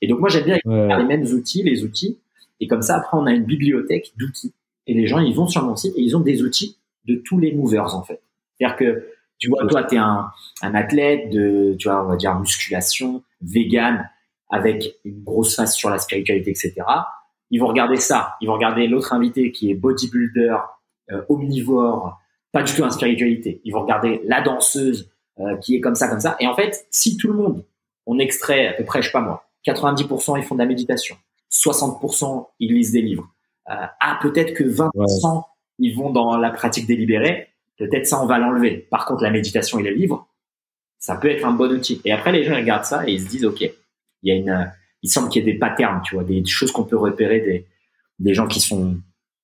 Et 0.00 0.08
donc 0.08 0.20
moi 0.20 0.28
j'aime 0.28 0.44
bien 0.44 0.58
ouais. 0.64 0.96
les 0.98 1.04
mêmes 1.04 1.24
outils, 1.24 1.62
les 1.62 1.84
outils, 1.84 2.18
et 2.60 2.66
comme 2.66 2.82
ça 2.82 2.96
après 2.96 3.16
on 3.18 3.26
a 3.26 3.32
une 3.32 3.44
bibliothèque 3.44 4.14
d'outils. 4.16 4.54
Et 4.86 4.94
les 4.94 5.06
gens 5.06 5.18
ils 5.18 5.34
vont 5.34 5.46
sur 5.46 5.62
mon 5.62 5.76
site 5.76 5.94
et 5.96 6.00
ils 6.00 6.16
ont 6.16 6.20
des 6.20 6.42
outils 6.42 6.78
de 7.04 7.16
tous 7.16 7.38
les 7.38 7.52
movers 7.52 7.94
en 7.94 8.02
fait. 8.02 8.20
C'est-à-dire 8.58 8.76
que 8.76 9.08
tu 9.38 9.48
vois 9.48 9.66
toi 9.66 9.84
tu 9.84 9.96
es 9.96 9.98
un, 9.98 10.30
un 10.62 10.74
athlète 10.74 11.30
de 11.30 11.74
tu 11.78 11.88
vois 11.88 12.04
on 12.04 12.08
va 12.08 12.16
dire 12.16 12.38
musculation, 12.38 13.22
vegan 13.40 14.08
avec 14.50 14.96
une 15.04 15.22
grosse 15.22 15.56
face 15.56 15.74
sur 15.76 15.90
la 15.90 15.98
spiritualité 15.98 16.50
etc. 16.50 16.74
Ils 17.50 17.60
vont 17.60 17.66
regarder 17.68 17.96
ça, 17.96 18.34
ils 18.40 18.46
vont 18.46 18.54
regarder 18.54 18.86
l'autre 18.86 19.12
invité 19.12 19.52
qui 19.52 19.70
est 19.70 19.74
bodybuilder, 19.74 20.56
euh, 21.10 21.22
omnivore, 21.28 22.18
pas 22.52 22.62
du 22.62 22.72
tout 22.72 22.82
en 22.82 22.90
spiritualité. 22.90 23.60
Ils 23.64 23.72
vont 23.72 23.82
regarder 23.82 24.22
la 24.24 24.40
danseuse 24.40 25.10
euh, 25.40 25.56
qui 25.58 25.76
est 25.76 25.80
comme 25.80 25.96
ça, 25.96 26.08
comme 26.08 26.20
ça. 26.20 26.36
Et 26.40 26.46
en 26.46 26.54
fait, 26.54 26.86
si 26.90 27.16
tout 27.16 27.28
le 27.28 27.34
monde, 27.34 27.64
on 28.06 28.18
extrait 28.18 28.68
à 28.68 28.72
peu 28.74 28.84
près, 28.84 29.02
je 29.02 29.08
sais 29.08 29.12
pas 29.12 29.20
moi, 29.20 29.48
90% 29.66 30.38
ils 30.38 30.44
font 30.44 30.54
de 30.54 30.60
la 30.60 30.66
méditation, 30.66 31.16
60% 31.52 32.46
ils 32.60 32.74
lisent 32.74 32.92
des 32.92 33.02
livres. 33.02 33.28
Euh, 33.70 33.74
ah, 34.00 34.18
peut-être 34.22 34.54
que 34.54 34.64
20% 34.64 35.42
ils 35.80 35.96
vont 35.96 36.10
dans 36.10 36.36
la 36.36 36.50
pratique 36.50 36.86
délibérée. 36.86 37.48
Peut-être 37.78 38.06
ça, 38.06 38.22
on 38.22 38.26
va 38.26 38.38
l'enlever. 38.38 38.86
Par 38.90 39.04
contre, 39.06 39.22
la 39.22 39.30
méditation 39.30 39.78
et 39.78 39.82
les 39.82 39.94
livres, 39.94 40.28
ça 40.98 41.16
peut 41.16 41.30
être 41.30 41.44
un 41.44 41.52
bon 41.52 41.70
outil. 41.72 42.00
Et 42.04 42.12
après, 42.12 42.32
les 42.32 42.44
gens 42.44 42.54
regardent 42.54 42.84
ça 42.84 43.06
et 43.06 43.12
ils 43.12 43.20
se 43.20 43.28
disent, 43.28 43.44
ok, 43.44 43.60
il 43.60 43.72
y 44.22 44.30
a 44.30 44.34
une, 44.34 44.72
il 45.02 45.10
semble 45.10 45.28
qu'il 45.28 45.44
y 45.44 45.48
ait 45.48 45.52
des 45.52 45.58
patterns, 45.58 46.00
tu 46.02 46.14
vois, 46.14 46.24
des 46.24 46.44
choses 46.46 46.72
qu'on 46.72 46.84
peut 46.84 46.96
repérer, 46.96 47.40
des, 47.40 47.66
des 48.18 48.34
gens 48.34 48.46
qui 48.46 48.60
sont 48.60 48.96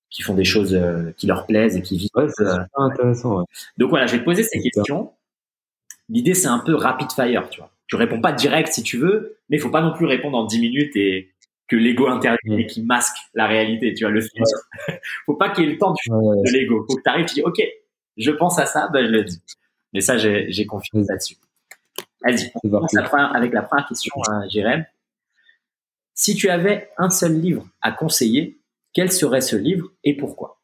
qui 0.09 0.23
font 0.23 0.33
des 0.33 0.43
choses 0.43 0.73
euh, 0.73 1.11
qui 1.17 1.25
leur 1.25 1.47
plaisent 1.47 1.77
et 1.77 1.81
qui 1.81 1.97
vivent. 1.97 2.09
Ouais, 2.15 2.27
c'est 2.35 2.43
euh, 2.43 2.57
intéressant. 2.75 3.39
Ouais. 3.39 3.45
Donc 3.77 3.89
voilà, 3.89 4.07
je 4.07 4.13
vais 4.13 4.19
te 4.19 4.25
poser 4.25 4.43
ces 4.43 4.59
questions. 4.59 5.13
L'idée, 6.09 6.33
c'est 6.33 6.49
un 6.49 6.59
peu 6.59 6.75
rapid 6.75 7.09
fire, 7.13 7.49
tu 7.49 7.61
vois. 7.61 7.71
Tu 7.87 7.95
réponds 7.95 8.19
pas 8.19 8.33
direct 8.33 8.73
si 8.73 8.83
tu 8.83 8.97
veux, 8.97 9.37
mais 9.49 9.57
il 9.57 9.59
faut 9.61 9.69
pas 9.69 9.81
non 9.81 9.93
plus 9.93 10.05
répondre 10.05 10.37
en 10.37 10.45
10 10.45 10.59
minutes 10.59 10.95
et 10.95 11.31
que 11.67 11.77
l'ego 11.77 12.07
intervienne 12.07 12.59
et 12.59 12.67
qui 12.67 12.83
masque 12.83 13.15
la 13.33 13.47
réalité, 13.47 13.93
tu 13.93 14.03
vois, 14.03 14.11
le 14.11 14.19
filtre. 14.19 14.67
Ouais. 14.89 14.99
faut 15.25 15.35
pas 15.35 15.49
qu'il 15.49 15.63
y 15.63 15.67
ait 15.67 15.71
le 15.71 15.77
temps 15.77 15.93
du 15.93 16.09
de 16.09 16.51
l'ego. 16.51 16.85
Faut 16.89 16.97
que 16.97 17.01
tu 17.01 17.09
arrives, 17.09 17.25
tu 17.25 17.35
dis, 17.35 17.43
OK, 17.43 17.61
je 18.21 18.31
pense 18.31 18.59
à 18.59 18.65
ça, 18.65 18.89
ben 18.93 19.05
je 19.05 19.11
le 19.11 19.23
dis. 19.23 19.41
Mais 19.93 20.01
ça, 20.01 20.17
j'ai 20.17 20.65
confiance 20.65 21.07
là-dessus. 21.07 21.35
Vas-y, 22.23 22.51
on 22.63 22.69
commence 22.69 22.95
avec 22.95 23.53
la 23.53 23.63
première 23.63 23.87
question, 23.87 24.13
hein, 24.29 24.47
Jérém. 24.49 24.85
Si 26.13 26.35
tu 26.35 26.49
avais 26.49 26.91
un 26.97 27.09
seul 27.09 27.39
livre 27.39 27.67
à 27.81 27.91
conseiller 27.91 28.61
quel 28.93 29.11
serait 29.11 29.41
ce 29.41 29.55
livre 29.55 29.89
et 30.03 30.15
pourquoi? 30.15 30.59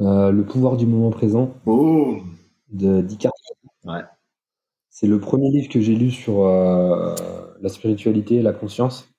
Euh, 0.00 0.30
Le 0.30 0.44
pouvoir 0.44 0.76
du 0.76 0.86
moment 0.86 1.10
présent 1.10 1.54
oh 1.66 2.18
de 2.68 3.04
Ouais. 3.84 4.02
C'est 4.88 5.06
le 5.06 5.20
premier 5.20 5.50
livre 5.50 5.68
que 5.68 5.80
j'ai 5.80 5.94
lu 5.94 6.10
sur 6.10 6.44
euh, 6.44 7.14
la 7.60 7.68
spiritualité 7.68 8.36
et 8.36 8.42
la 8.42 8.52
conscience. 8.52 9.09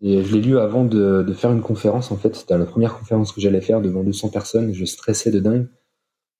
Et 0.00 0.22
je 0.22 0.34
l'ai 0.34 0.40
lu 0.40 0.58
avant 0.58 0.84
de, 0.84 1.24
de, 1.26 1.32
faire 1.32 1.50
une 1.50 1.60
conférence. 1.60 2.12
En 2.12 2.16
fait, 2.16 2.36
c'était 2.36 2.56
la 2.56 2.66
première 2.66 2.96
conférence 2.96 3.32
que 3.32 3.40
j'allais 3.40 3.60
faire 3.60 3.80
devant 3.80 4.04
200 4.04 4.28
personnes. 4.28 4.72
Je 4.72 4.84
stressais 4.84 5.30
de 5.30 5.40
dingue. 5.40 5.66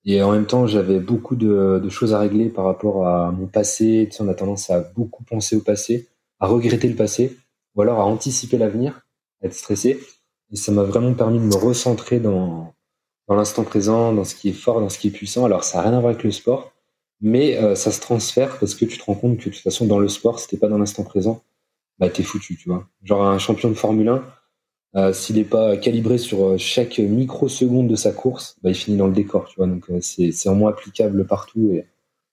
Et 0.05 0.23
en 0.23 0.31
même 0.33 0.47
temps, 0.47 0.67
j'avais 0.67 1.01
beaucoup 1.01 1.35
de, 1.35 1.81
de, 1.83 1.89
choses 1.89 2.15
à 2.15 2.21
régler 2.21 2.49
par 2.49 2.65
rapport 2.65 3.07
à 3.07 3.33
mon 3.33 3.47
passé. 3.47 4.07
Tu 4.11 4.17
sais, 4.17 4.23
on 4.23 4.29
a 4.29 4.35
tendance 4.35 4.71
à 4.71 4.81
beaucoup 4.81 5.25
penser 5.25 5.57
au 5.57 5.61
passé, 5.61 6.09
à 6.39 6.47
regretter 6.47 6.89
le 6.89 6.95
passé, 6.95 7.37
ou 7.75 7.83
alors 7.83 7.99
à 8.01 8.05
anticiper 8.05 8.59
l'avenir, 8.59 9.03
à 9.43 9.47
être 9.47 9.55
stressé. 9.55 10.01
Et 10.53 10.57
ça 10.57 10.73
m'a 10.73 10.85
vraiment 10.85 11.13
permis 11.15 11.39
de 11.39 11.45
me 11.45 11.57
recentrer 11.57 12.21
dans, 12.21 12.73
dans 13.27 13.35
l'instant 13.35 13.65
présent, 13.65 14.13
dans 14.13 14.25
ce 14.25 14.35
qui 14.35 14.49
est 14.51 14.53
fort, 14.53 14.81
dans 14.81 14.89
ce 14.89 14.99
qui 14.99 15.09
est 15.09 15.11
puissant. 15.13 15.45
Alors, 15.45 15.65
ça 15.65 15.79
n'a 15.79 15.85
rien 15.85 15.93
à 15.99 16.01
voir 16.01 16.13
avec 16.13 16.25
le 16.25 16.31
sport, 16.31 16.73
mais 17.21 17.57
euh, 17.57 17.75
ça 17.75 17.91
se 17.91 18.01
transfère 18.01 18.59
parce 18.59 18.75
que 18.75 18.85
tu 18.85 18.99
te 18.99 19.05
rends 19.05 19.15
compte 19.15 19.39
que 19.39 19.51
de 19.51 19.55
toute 19.55 19.63
façon, 19.63 19.87
dans 19.87 19.99
le 19.99 20.09
sport, 20.09 20.39
si 20.39 20.49
t'es 20.49 20.57
pas 20.57 20.69
dans 20.69 20.79
l'instant 20.79 21.03
présent, 21.03 21.43
bah 21.99 22.09
t'es 22.09 22.23
foutu, 22.23 22.57
tu 22.57 22.69
vois. 22.69 22.89
Genre 23.03 23.27
un 23.27 23.39
champion 23.39 23.69
de 23.69 23.75
Formule 23.75 24.09
1, 24.09 24.25
euh, 24.97 25.13
s'il 25.13 25.37
n'est 25.37 25.45
pas 25.45 25.77
calibré 25.77 26.19
sur 26.19 26.45
euh, 26.45 26.59
chaque 26.59 26.99
microseconde 26.99 27.89
de 27.89 27.97
sa 27.97 28.13
course, 28.13 28.57
bah, 28.63 28.71
il 28.71 28.75
finit 28.75 28.97
dans 28.97 29.07
le 29.07 29.13
décor, 29.13 29.49
tu 29.49 29.57
vois. 29.57 29.67
Donc 29.67 29.87
c'est 30.01 30.33
c'est 30.33 30.51
moins 30.51 30.71
applicable 30.71 31.27
partout 31.27 31.71
et 31.73 31.87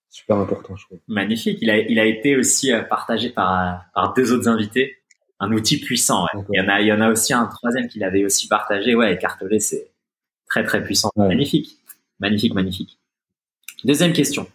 super 0.10 0.38
important, 0.38 0.76
je 0.76 0.86
trouve. 0.86 1.00
Magnifique. 1.08 1.60
Il 1.62 1.70
a 1.70 1.78
il 1.78 2.00
a 2.00 2.06
été 2.06 2.36
aussi 2.36 2.72
partagé 2.90 3.30
par 3.30 3.86
par 3.94 4.14
deux 4.14 4.32
autres 4.32 4.48
invités. 4.48 4.98
Un 5.38 5.52
outil 5.52 5.82
puissant. 5.82 6.24
Ouais. 6.34 6.42
Il 6.54 6.58
y 6.58 6.62
en 6.62 6.70
a 6.70 6.82
il 6.82 6.88
y 6.88 6.94
en 6.94 7.02
a 7.02 7.10
aussi 7.10 7.34
un 7.34 7.46
troisième 7.48 7.90
qu'il 7.90 8.04
avait 8.04 8.24
aussi 8.24 8.48
partagé. 8.48 8.96
Ouais, 8.96 9.14
écartelé, 9.14 9.60
c'est 9.60 9.92
très 10.48 10.64
très 10.64 10.82
puissant. 10.82 11.10
Ouais. 11.18 11.28
Magnifique, 11.28 11.78
magnifique, 12.20 12.54
magnifique. 12.54 13.00
Deuxième 13.84 14.14
question, 14.14 14.48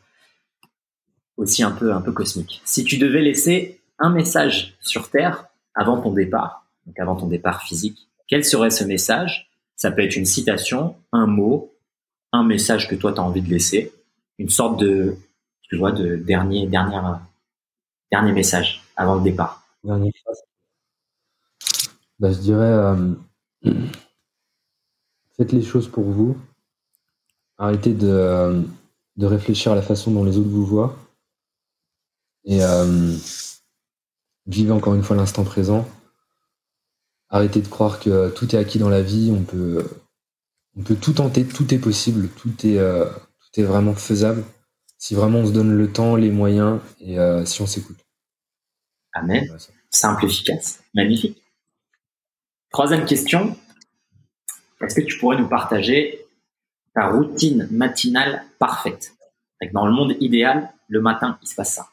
aussi 1.37 1.63
un 1.63 1.71
peu 1.71 1.93
un 1.93 2.01
peu 2.01 2.13
cosmique. 2.13 2.63
Si 2.65 2.85
tu 2.85 2.97
devais 2.97 3.21
laisser 3.21 3.80
un 4.01 4.11
message 4.11 4.77
sur 4.81 5.11
Terre 5.11 5.47
avant 5.75 6.01
ton 6.01 6.13
départ, 6.13 6.67
donc 6.87 6.99
avant 6.99 7.17
ton 7.17 7.29
départ 7.29 7.63
physique, 7.63 8.09
quel 8.27 8.45
serait 8.45 8.71
ce 8.71 8.85
message? 8.85 9.51
Ça 9.77 9.91
peut 9.91 10.03
être 10.03 10.17
une 10.17 10.27
citation, 10.27 10.97
un 11.13 11.27
mot, 11.27 11.73
un 12.33 12.45
message 12.45 12.89
que 12.89 12.95
toi 12.95 13.13
tu 13.13 13.21
as 13.21 13.23
envie 13.23 13.43
de 13.43 13.49
laisser, 13.49 13.93
une 14.39 14.49
sorte 14.49 14.81
de 14.81 15.17
dernier 18.11 18.33
message 18.33 18.83
avant 18.97 19.15
le 19.15 19.23
départ. 19.23 19.65
Bah, 22.19 22.31
je 22.33 22.39
dirais 22.39 22.61
euh, 22.61 23.15
faites 25.37 25.53
les 25.53 25.63
choses 25.63 25.89
pour 25.89 26.05
vous. 26.05 26.37
Arrêtez 27.57 27.95
de, 27.95 28.63
de, 29.17 29.27
réfléchir 29.27 29.73
à 29.73 29.75
la 29.75 29.83
façon 29.83 30.11
dont 30.11 30.25
les 30.25 30.37
autres 30.37 30.49
vous 30.49 30.65
voient. 30.65 30.97
Et 32.45 32.63
euh, 32.63 33.15
vivez 34.47 34.73
encore 34.73 34.95
une 34.95 35.03
fois 35.03 35.17
l'instant 35.17 35.45
présent. 35.45 35.89
Arrêtez 37.29 37.61
de 37.61 37.69
croire 37.69 38.01
que 38.01 38.31
tout 38.31 38.55
est 38.55 38.59
acquis 38.59 38.79
dans 38.79 38.89
la 38.89 39.03
vie. 39.03 39.33
On 39.37 39.43
peut, 39.43 39.89
on 40.77 40.83
peut 40.83 40.97
tout 40.97 41.13
tenter, 41.13 41.45
tout 41.45 41.73
est 41.73 41.79
possible, 41.79 42.29
tout 42.29 42.67
est, 42.67 42.79
euh, 42.79 43.05
tout 43.05 43.61
est 43.61 43.65
vraiment 43.65 43.95
faisable 43.95 44.45
si 45.01 45.15
vraiment 45.15 45.39
on 45.39 45.47
se 45.47 45.53
donne 45.53 45.73
le 45.73 45.91
temps, 45.91 46.15
les 46.15 46.31
moyens 46.31 46.79
et 47.01 47.19
euh, 47.19 47.45
si 47.45 47.61
on 47.63 47.67
s'écoute. 47.67 47.99
Amen. 49.15 49.45
Simple, 49.89 50.27
efficace, 50.27 50.85
magnifique. 50.95 51.43
Troisième 52.71 53.07
question, 53.07 53.57
est-ce 54.81 54.95
que 54.95 55.01
tu 55.01 55.19
pourrais 55.19 55.39
nous 55.39 55.49
partager 55.49 56.27
ta 56.95 57.09
routine 57.09 57.67
matinale 57.73 58.45
parfaite? 58.59 59.15
Dans 59.73 59.87
le 59.87 59.93
monde 59.93 60.15
idéal, 60.21 60.73
le 60.89 61.01
matin, 61.01 61.39
il 61.43 61.49
se 61.49 61.55
passe 61.55 61.75
ça. 61.75 61.90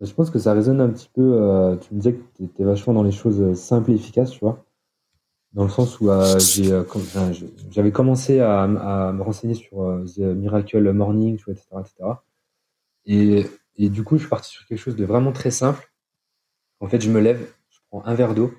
Je 0.00 0.12
pense 0.12 0.30
que 0.30 0.38
ça 0.38 0.52
résonne 0.52 0.80
un 0.80 0.88
petit 0.90 1.10
peu. 1.12 1.22
Euh, 1.22 1.76
tu 1.76 1.94
me 1.94 2.00
disais 2.00 2.14
que 2.14 2.22
tu 2.36 2.44
étais 2.44 2.64
vachement 2.64 2.92
dans 2.92 3.02
les 3.02 3.12
choses 3.12 3.54
simples 3.58 3.90
et 3.90 3.94
efficaces, 3.94 4.30
tu 4.30 4.40
vois. 4.40 4.64
Dans 5.54 5.64
le 5.64 5.70
sens 5.70 5.98
où 6.00 6.10
euh, 6.10 6.38
j'ai, 6.38 6.72
euh, 6.72 6.84
j'avais 7.70 7.90
commencé 7.90 8.38
à, 8.40 8.66
me 8.66 9.22
renseigner 9.22 9.54
sur 9.54 9.82
euh, 9.82 10.04
The 10.04 10.20
Miracle 10.20 10.92
Morning, 10.92 11.36
tu 11.36 11.44
vois, 11.44 11.54
etc., 11.54 11.68
etc. 11.80 12.10
Et, 13.06 13.46
et 13.76 13.88
du 13.88 14.04
coup, 14.04 14.16
je 14.16 14.22
suis 14.22 14.30
parti 14.30 14.50
sur 14.50 14.66
quelque 14.66 14.78
chose 14.78 14.96
de 14.96 15.04
vraiment 15.04 15.32
très 15.32 15.50
simple. 15.50 15.90
En 16.80 16.88
fait, 16.88 17.00
je 17.00 17.10
me 17.10 17.20
lève, 17.20 17.40
je 17.70 17.78
prends 17.88 18.04
un 18.04 18.14
verre 18.14 18.34
d'eau, 18.34 18.52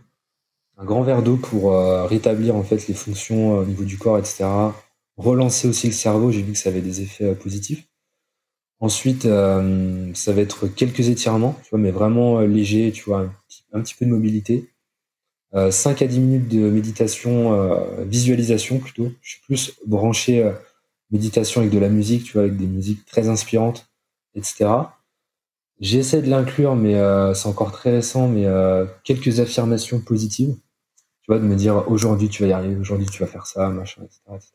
un 0.79 0.85
grand 0.85 1.03
verre 1.03 1.21
d'eau 1.21 1.35
pour 1.35 1.73
euh, 1.73 2.05
rétablir 2.05 2.55
en 2.55 2.63
fait 2.63 2.87
les 2.87 2.93
fonctions 2.93 3.57
euh, 3.57 3.63
au 3.63 3.65
niveau 3.65 3.83
du 3.83 3.97
corps, 3.97 4.17
etc. 4.17 4.45
Relancer 5.17 5.67
aussi 5.67 5.87
le 5.87 5.93
cerveau, 5.93 6.31
j'ai 6.31 6.41
vu 6.41 6.53
que 6.53 6.57
ça 6.57 6.69
avait 6.69 6.81
des 6.81 7.01
effets 7.01 7.31
euh, 7.31 7.35
positifs. 7.35 7.88
Ensuite, 8.81 9.23
ça 9.23 10.33
va 10.33 10.41
être 10.41 10.67
quelques 10.67 11.09
étirements, 11.09 11.59
tu 11.63 11.69
vois, 11.71 11.79
mais 11.79 11.91
vraiment 11.91 12.39
légers, 12.39 12.91
tu 12.93 13.03
vois, 13.03 13.29
un 13.73 13.81
petit, 13.81 13.93
peu 13.93 14.05
de 14.05 14.11
mobilité. 14.11 14.69
5 15.53 16.01
à 16.01 16.07
10 16.07 16.19
minutes 16.19 16.47
de 16.47 16.69
méditation, 16.69 18.05
visualisation 18.05 18.79
plutôt. 18.79 19.11
Je 19.21 19.31
suis 19.31 19.41
plus 19.41 19.73
branché 19.85 20.49
méditation 21.11 21.61
avec 21.61 21.73
de 21.73 21.79
la 21.79 21.89
musique, 21.89 22.23
tu 22.23 22.33
vois, 22.33 22.43
avec 22.43 22.57
des 22.57 22.67
musiques 22.67 23.05
très 23.05 23.29
inspirantes, 23.29 23.89
etc. 24.35 24.69
J'essaie 25.79 26.21
de 26.21 26.29
l'inclure, 26.29 26.75
mais 26.75 26.95
euh, 26.95 27.33
c'est 27.33 27.47
encore 27.47 27.71
très 27.71 27.91
récent, 27.91 28.27
mais 28.27 28.45
euh, 28.45 28.85
quelques 29.03 29.39
affirmations 29.39 29.99
positives 29.99 30.55
de 31.29 31.37
me 31.37 31.55
dire 31.55 31.83
aujourd'hui 31.87 32.27
tu 32.27 32.41
vas 32.41 32.49
y 32.49 32.53
arriver, 32.53 32.75
aujourd'hui 32.75 33.05
tu 33.05 33.21
vas 33.21 33.27
faire 33.27 33.45
ça, 33.45 33.69
machin, 33.69 34.01
etc. 34.03 34.19
etc. 34.29 34.51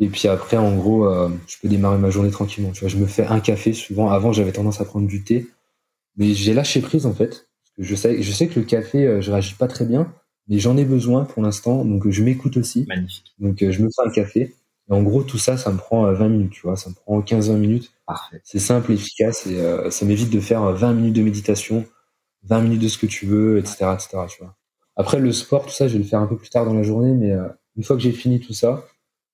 Et 0.00 0.08
puis 0.08 0.28
après, 0.28 0.56
en 0.56 0.74
gros, 0.74 1.06
euh, 1.06 1.28
je 1.46 1.56
peux 1.60 1.68
démarrer 1.68 1.98
ma 1.98 2.10
journée 2.10 2.30
tranquillement. 2.30 2.72
Tu 2.72 2.80
vois, 2.80 2.88
je 2.88 2.96
me 2.96 3.06
fais 3.06 3.26
un 3.26 3.40
café 3.40 3.72
souvent. 3.72 4.10
Avant, 4.10 4.32
j'avais 4.32 4.52
tendance 4.52 4.80
à 4.80 4.84
prendre 4.84 5.06
du 5.06 5.22
thé, 5.22 5.46
mais 6.16 6.34
j'ai 6.34 6.54
lâché 6.54 6.80
prise 6.80 7.06
en 7.06 7.12
fait. 7.12 7.28
Parce 7.28 7.76
que 7.76 7.82
je 7.82 7.94
sais, 7.94 8.22
je 8.22 8.32
sais 8.32 8.48
que 8.48 8.58
le 8.58 8.66
café, 8.66 9.06
euh, 9.06 9.20
je 9.20 9.30
réagis 9.30 9.54
pas 9.54 9.68
très 9.68 9.84
bien, 9.84 10.12
mais 10.48 10.58
j'en 10.58 10.76
ai 10.76 10.84
besoin 10.84 11.24
pour 11.24 11.42
l'instant, 11.42 11.84
donc 11.84 12.08
je 12.08 12.22
m'écoute 12.22 12.56
aussi. 12.56 12.86
Magnifique. 12.88 13.34
Donc 13.38 13.62
euh, 13.62 13.70
je 13.70 13.82
me 13.82 13.88
fais 13.94 14.08
un 14.08 14.10
café. 14.10 14.54
Et 14.88 14.92
en 14.92 15.02
gros, 15.02 15.22
tout 15.22 15.38
ça, 15.38 15.56
ça 15.56 15.70
me 15.70 15.76
prend 15.76 16.10
20 16.12 16.28
minutes, 16.28 16.52
tu 16.52 16.62
vois, 16.62 16.76
ça 16.76 16.90
me 16.90 16.94
prend 16.94 17.20
15-20 17.20 17.56
minutes. 17.58 17.92
Parfait. 18.06 18.40
C'est 18.42 18.58
simple, 18.58 18.90
efficace, 18.90 19.46
et 19.46 19.56
ça 19.88 20.04
m'évite 20.04 20.30
de 20.30 20.40
faire 20.40 20.72
20 20.72 20.94
minutes 20.94 21.14
de 21.14 21.22
méditation, 21.22 21.84
20 22.44 22.62
minutes 22.62 22.82
de 22.82 22.88
ce 22.88 22.98
que 22.98 23.06
tu 23.06 23.24
veux, 23.24 23.58
etc., 23.58 23.86
etc. 23.94 24.18
Tu 24.28 24.42
vois. 24.42 24.56
Après, 24.96 25.18
le 25.18 25.32
sport, 25.32 25.64
tout 25.64 25.72
ça, 25.72 25.88
je 25.88 25.92
vais 25.94 26.00
le 26.00 26.04
faire 26.04 26.20
un 26.20 26.26
peu 26.26 26.36
plus 26.36 26.50
tard 26.50 26.66
dans 26.66 26.74
la 26.74 26.82
journée, 26.82 27.14
mais 27.14 27.32
euh, 27.32 27.48
une 27.76 27.84
fois 27.84 27.96
que 27.96 28.02
j'ai 28.02 28.12
fini 28.12 28.40
tout 28.40 28.52
ça, 28.52 28.84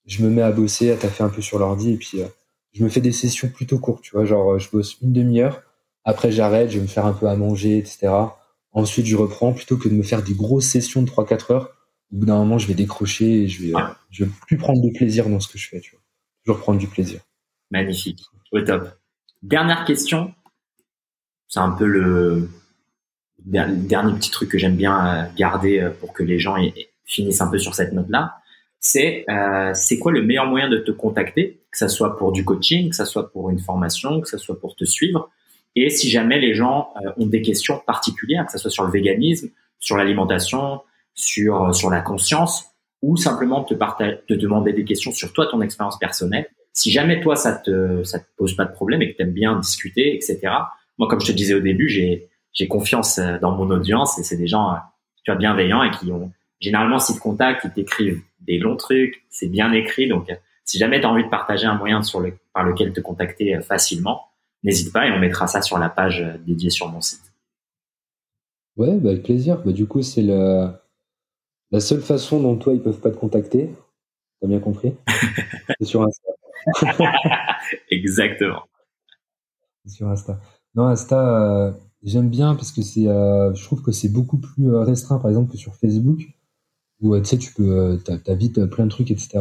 je 0.07 0.23
me 0.25 0.31
mets 0.31 0.43
à 0.43 0.53
bosser, 0.53 0.91
à 0.91 0.97
taffer 0.97 1.25
un 1.25 1.29
peu 1.29 1.43
sur 1.43 1.59
l'ordi, 1.59 1.93
et 1.93 1.97
puis 1.97 2.23
euh, 2.23 2.27
je 2.73 2.85
me 2.85 2.89
fais 2.89 3.01
des 3.01 3.13
sessions 3.13 3.49
plutôt 3.49 3.79
courtes, 3.79 4.03
tu 4.03 4.13
vois, 4.13 4.25
genre 4.25 4.55
euh, 4.55 4.59
je 4.59 4.71
bosse 4.71 4.99
une 5.03 5.13
demi-heure, 5.13 5.63
après 6.05 6.31
j'arrête, 6.31 6.71
je 6.71 6.77
vais 6.77 6.83
me 6.83 6.89
faire 6.89 7.07
un 7.07 7.13
peu 7.13 7.29
à 7.29 7.37
manger, 7.37 7.79
etc. 7.79 8.13
Ensuite, 8.73 9.07
je 9.07 9.17
reprends, 9.17 9.53
plutôt 9.53 9.77
que 9.77 9.89
de 9.89 9.95
me 9.95 10.03
faire 10.03 10.23
des 10.23 10.35
grosses 10.35 10.67
sessions 10.67 11.03
de 11.03 11.09
3-4 11.09 11.53
heures, 11.53 11.71
au 12.13 12.17
bout 12.19 12.27
d'un 12.27 12.37
moment, 12.37 12.59
je 12.59 12.69
vais 12.69 12.75
décrocher 12.75 13.43
et 13.43 13.49
je 13.49 13.63
vais, 13.63 13.73
je 14.11 14.25
vais 14.25 14.31
plus 14.47 14.59
prendre 14.59 14.81
de 14.83 14.91
plaisir 14.91 15.29
dans 15.29 15.41
ce 15.41 15.49
que 15.49 15.59
je 15.59 15.69
fais, 15.69 15.81
tu 15.81 15.93
vois. 15.93 16.01
Toujours 16.45 16.61
prendre 16.61 16.79
du 16.79 16.87
plaisir. 16.87 17.21
Magnifique, 17.71 18.23
au 18.53 18.61
top. 18.61 18.89
Dernière 19.43 19.85
question, 19.85 20.33
c'est 21.49 21.59
un 21.59 21.73
peu 21.73 21.87
le, 21.87 22.49
dernier 23.45 24.15
petit 24.15 24.31
truc 24.31 24.51
que 24.51 24.59
j'aime 24.59 24.77
bien 24.77 25.07
euh, 25.07 25.25
garder 25.37 25.81
euh, 25.81 25.91
pour 25.91 26.13
que 26.13 26.23
les 26.23 26.39
gens 26.39 26.57
finissent 27.05 27.41
un 27.41 27.49
peu 27.49 27.59
sur 27.59 27.75
cette 27.75 27.93
note-là, 27.93 28.37
c'est 28.87 29.25
euh, 29.29 29.73
c'est 29.75 29.99
quoi 29.99 30.13
le 30.13 30.23
meilleur 30.23 30.47
moyen 30.47 30.69
de 30.69 30.79
te 30.79 30.91
contacter, 30.91 31.61
que 31.71 31.79
ça 31.79 31.89
soit 31.89 32.17
pour 32.17 32.33
du 32.33 32.45
coaching, 32.45 32.91
que 32.91 32.97
ça 32.97 33.05
soit 33.05 33.31
pour 33.31 33.51
une 33.51 33.59
formation, 33.59 34.21
que 34.21 34.29
ça 34.29 34.39
soit 34.39 34.59
pour 34.61 34.77
te 34.77 34.85
suivre, 34.85 35.31
et 35.75 35.91
si 35.91 36.09
jamais 36.09 36.39
les 36.39 36.55
gens 36.55 36.89
ont 37.19 37.27
des 37.27 37.43
questions 37.43 37.81
particulières, 37.87 38.47
que 38.47 38.53
ça 38.53 38.59
soit 38.59 38.71
sur 38.71 38.85
le 38.85 38.91
véganisme, 38.91 39.51
sur 39.79 39.97
l'alimentation, 39.97 40.81
sur 41.15 41.75
sur 41.75 41.91
la 41.91 42.01
conscience, 42.01 42.67
ou 43.03 43.17
simplement 43.17 43.63
te, 43.63 43.75
te 43.75 44.35
demander 44.35 44.73
des 44.73 44.85
questions 44.85 45.13
sur 45.13 45.33
toi, 45.33 45.47
ton 45.47 45.61
expérience 45.61 45.99
personnelle. 45.99 46.47
Si 46.73 46.91
jamais 46.91 47.21
toi 47.21 47.37
ça 47.37 47.53
te 47.55 48.03
ça 48.05 48.19
te 48.19 48.27
pose 48.37 48.55
pas 48.57 48.65
de 48.65 48.73
problème 48.73 49.03
et 49.03 49.13
que 49.13 49.17
tu 49.17 49.23
aimes 49.23 49.33
bien 49.33 49.59
discuter, 49.59 50.15
etc. 50.15 50.41
Moi, 50.99 51.09
comme 51.09 51.21
je 51.21 51.27
te 51.27 51.33
disais 51.33 51.55
au 51.55 51.61
début, 51.61 51.89
j'ai 51.89 52.29
j'ai 52.53 52.69
confiance 52.69 53.19
euh, 53.19 53.39
dans 53.39 53.53
mon 53.53 53.71
audience 53.71 54.19
et 54.19 54.23
c'est 54.23 54.37
des 54.37 54.47
gens 54.47 54.73
euh, 54.73 54.77
tu 55.25 55.31
vois, 55.31 55.39
bienveillants 55.39 55.83
et 55.83 55.91
qui 55.91 56.11
ont 56.11 56.33
généralement 56.61 56.99
s'ils 56.99 57.17
te 57.17 57.21
contactent, 57.21 57.65
ils 57.65 57.73
t'écrivent 57.73 58.23
des 58.47 58.59
longs 58.59 58.77
trucs, 58.77 59.25
c'est 59.31 59.49
bien 59.49 59.73
écrit. 59.73 60.09
Donc, 60.09 60.31
euh, 60.31 60.35
si 60.65 60.79
jamais 60.79 61.01
tu 61.01 61.07
as 61.07 61.11
envie 61.11 61.25
de 61.25 61.29
partager 61.29 61.67
un 61.67 61.75
moyen 61.75 62.03
sur 62.03 62.21
le, 62.21 62.35
par 62.53 62.65
lequel 62.65 62.93
te 62.93 63.01
contacter 63.01 63.61
facilement, 63.61 64.27
n'hésite 64.63 64.93
pas 64.93 65.07
et 65.07 65.13
on 65.13 65.19
mettra 65.19 65.47
ça 65.47 65.63
sur 65.63 65.79
la 65.79 65.89
page 65.89 66.25
dédiée 66.47 66.71
sur 66.71 66.89
mon 66.89 67.01
site. 67.01 67.33
Ouais, 68.77 68.95
bah 68.97 69.11
avec 69.11 69.23
plaisir. 69.23 69.63
Bah, 69.65 69.73
du 69.73 69.87
coup, 69.87 70.03
c'est 70.03 70.23
la, 70.23 70.83
la 71.71 71.81
seule 71.81 72.03
façon 72.03 72.41
dont 72.41 72.57
toi, 72.57 72.75
ils 72.75 72.83
peuvent 72.83 73.01
pas 73.01 73.11
te 73.11 73.17
contacter. 73.17 73.71
T'as 74.41 74.49
bien 74.49 74.61
compris? 74.61 74.95
C'est 75.79 75.87
sur 75.87 76.03
Insta. 76.03 76.29
Exactement. 77.91 78.65
Sur 79.87 80.09
Insta. 80.09 80.41
Non, 80.75 80.87
Insta, 80.87 81.75
J'aime 82.07 82.31
bien 82.31 82.55
parce 82.55 82.71
que 82.71 82.83
c'est, 82.83 83.09
euh, 83.09 83.53
je 83.55 83.65
trouve 83.65 83.83
que 83.83 83.91
c'est 83.91 84.09
beaucoup 84.09 84.39
plus 84.39 84.71
euh, 84.71 84.83
restreint, 84.83 85.19
par 85.19 85.29
exemple, 85.29 85.51
que 85.51 85.59
sur 85.59 85.75
Facebook, 85.75 86.21
où 87.01 87.15
euh, 87.15 87.21
tu 87.21 87.27
sais, 87.27 87.39
tu 87.39 87.53
peux, 87.53 87.99
t'as, 88.05 88.35
vite 88.35 88.65
plein 88.67 88.85
de 88.85 88.91
trucs, 88.91 89.11
etc. 89.11 89.39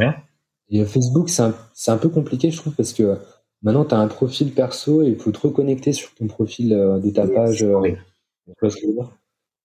Et 0.69 0.83
Facebook, 0.85 1.29
c'est 1.29 1.43
un, 1.43 1.55
c'est 1.73 1.91
un 1.91 1.97
peu 1.97 2.09
compliqué, 2.09 2.51
je 2.51 2.57
trouve, 2.57 2.73
parce 2.73 2.93
que 2.93 3.17
Maintenant, 3.61 3.85
tu 3.85 3.95
as 3.95 3.97
un 3.97 4.07
profil 4.07 4.51
perso 4.51 5.01
et 5.01 5.07
il 5.07 5.15
faut 5.15 5.31
te 5.31 5.39
reconnecter 5.39 5.91
sur 5.91 6.13
ton 6.13 6.27
profil 6.27 6.69
de 6.69 7.09
ta 7.09 7.25
page. 7.25 7.65
c'est 8.61 8.87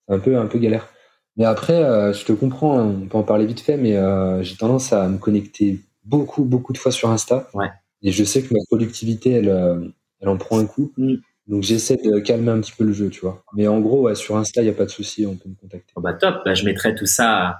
un 0.08 0.18
peu, 0.18 0.38
un 0.38 0.46
peu 0.46 0.58
galère. 0.58 0.88
Mais 1.36 1.44
après, 1.44 1.82
je 2.14 2.24
te 2.24 2.32
comprends, 2.32 2.78
hein, 2.78 2.94
on 3.02 3.08
peut 3.08 3.18
en 3.18 3.24
parler 3.24 3.44
vite 3.44 3.60
fait, 3.60 3.76
mais 3.76 3.98
j'ai 4.42 4.56
tendance 4.56 4.94
à 4.94 5.06
me 5.06 5.18
connecter 5.18 5.80
beaucoup, 6.04 6.44
beaucoup 6.44 6.72
de 6.72 6.78
fois 6.78 6.92
sur 6.92 7.10
Insta. 7.10 7.50
Ouais. 7.52 7.68
Et 8.00 8.10
je 8.10 8.24
sais 8.24 8.40
que 8.42 8.54
ma 8.54 8.60
productivité, 8.68 9.32
elle, 9.32 9.92
elle 10.20 10.28
en 10.28 10.38
prend 10.38 10.58
un 10.58 10.66
coup. 10.66 10.92
Mm. 10.96 11.16
Donc 11.46 11.62
j'essaie 11.64 11.96
de 11.96 12.20
calmer 12.20 12.52
un 12.52 12.60
petit 12.60 12.72
peu 12.72 12.84
le 12.84 12.92
jeu, 12.92 13.10
tu 13.10 13.20
vois. 13.20 13.44
Mais 13.54 13.66
en 13.66 13.80
gros, 13.80 14.14
sur 14.14 14.36
Insta, 14.36 14.62
il 14.62 14.64
n'y 14.64 14.70
a 14.70 14.74
pas 14.74 14.84
de 14.86 14.90
souci, 14.90 15.26
on 15.26 15.34
peut 15.34 15.48
me 15.48 15.56
contacter. 15.56 15.92
Oh 15.96 16.00
bah 16.00 16.14
top, 16.14 16.36
bah, 16.44 16.54
je 16.54 16.64
mettrai 16.64 16.94
tout 16.94 17.06
ça, 17.06 17.56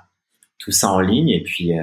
tout 0.61 0.71
ça 0.71 0.93
en 0.93 1.01
ligne 1.01 1.31
et 1.31 1.43
puis 1.43 1.77
euh, 1.77 1.83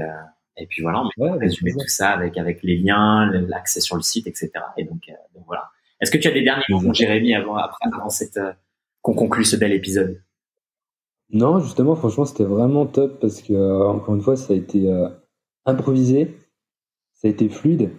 et 0.56 0.66
puis 0.66 0.82
voilà, 0.82 1.04
on 1.04 1.26
va 1.26 1.36
résumer 1.36 1.72
tout 1.74 1.88
ça 1.88 2.12
avec 2.12 2.38
avec 2.38 2.64
les 2.64 2.78
liens, 2.78 3.30
l'accès 3.32 3.82
sur 3.82 3.96
le 3.96 4.02
site, 4.02 4.28
etc. 4.28 4.52
Et 4.78 4.86
donc, 4.86 5.02
euh, 5.10 5.14
donc 5.36 5.44
voilà. 5.46 5.70
Est-ce 6.00 6.12
que 6.12 6.18
tu 6.18 6.28
as 6.28 6.32
des 6.32 6.44
derniers 6.44 6.64
mots, 6.70 6.94
Jérémy, 6.94 7.36
avant 7.36 7.58
après 7.58 7.86
avant 7.94 8.10
cette 8.10 8.38
euh, 8.38 8.54
qu'on 9.02 9.14
conclue 9.14 9.44
ce 9.44 9.56
bel 9.56 9.74
épisode? 9.74 10.22
Non, 11.32 11.60
justement, 11.60 11.96
franchement, 11.96 12.26
c'était 12.26 12.46
vraiment 12.46 12.86
top 12.86 13.20
parce 13.20 13.42
que 13.42 13.54
encore 13.84 14.16
une 14.16 14.22
fois, 14.22 14.38
ça 14.38 14.54
a 14.54 14.56
été 14.56 14.90
improvisé, 15.66 16.38
ça 17.14 17.28
a 17.28 17.32
été 17.32 17.50
fluide. 17.50 17.92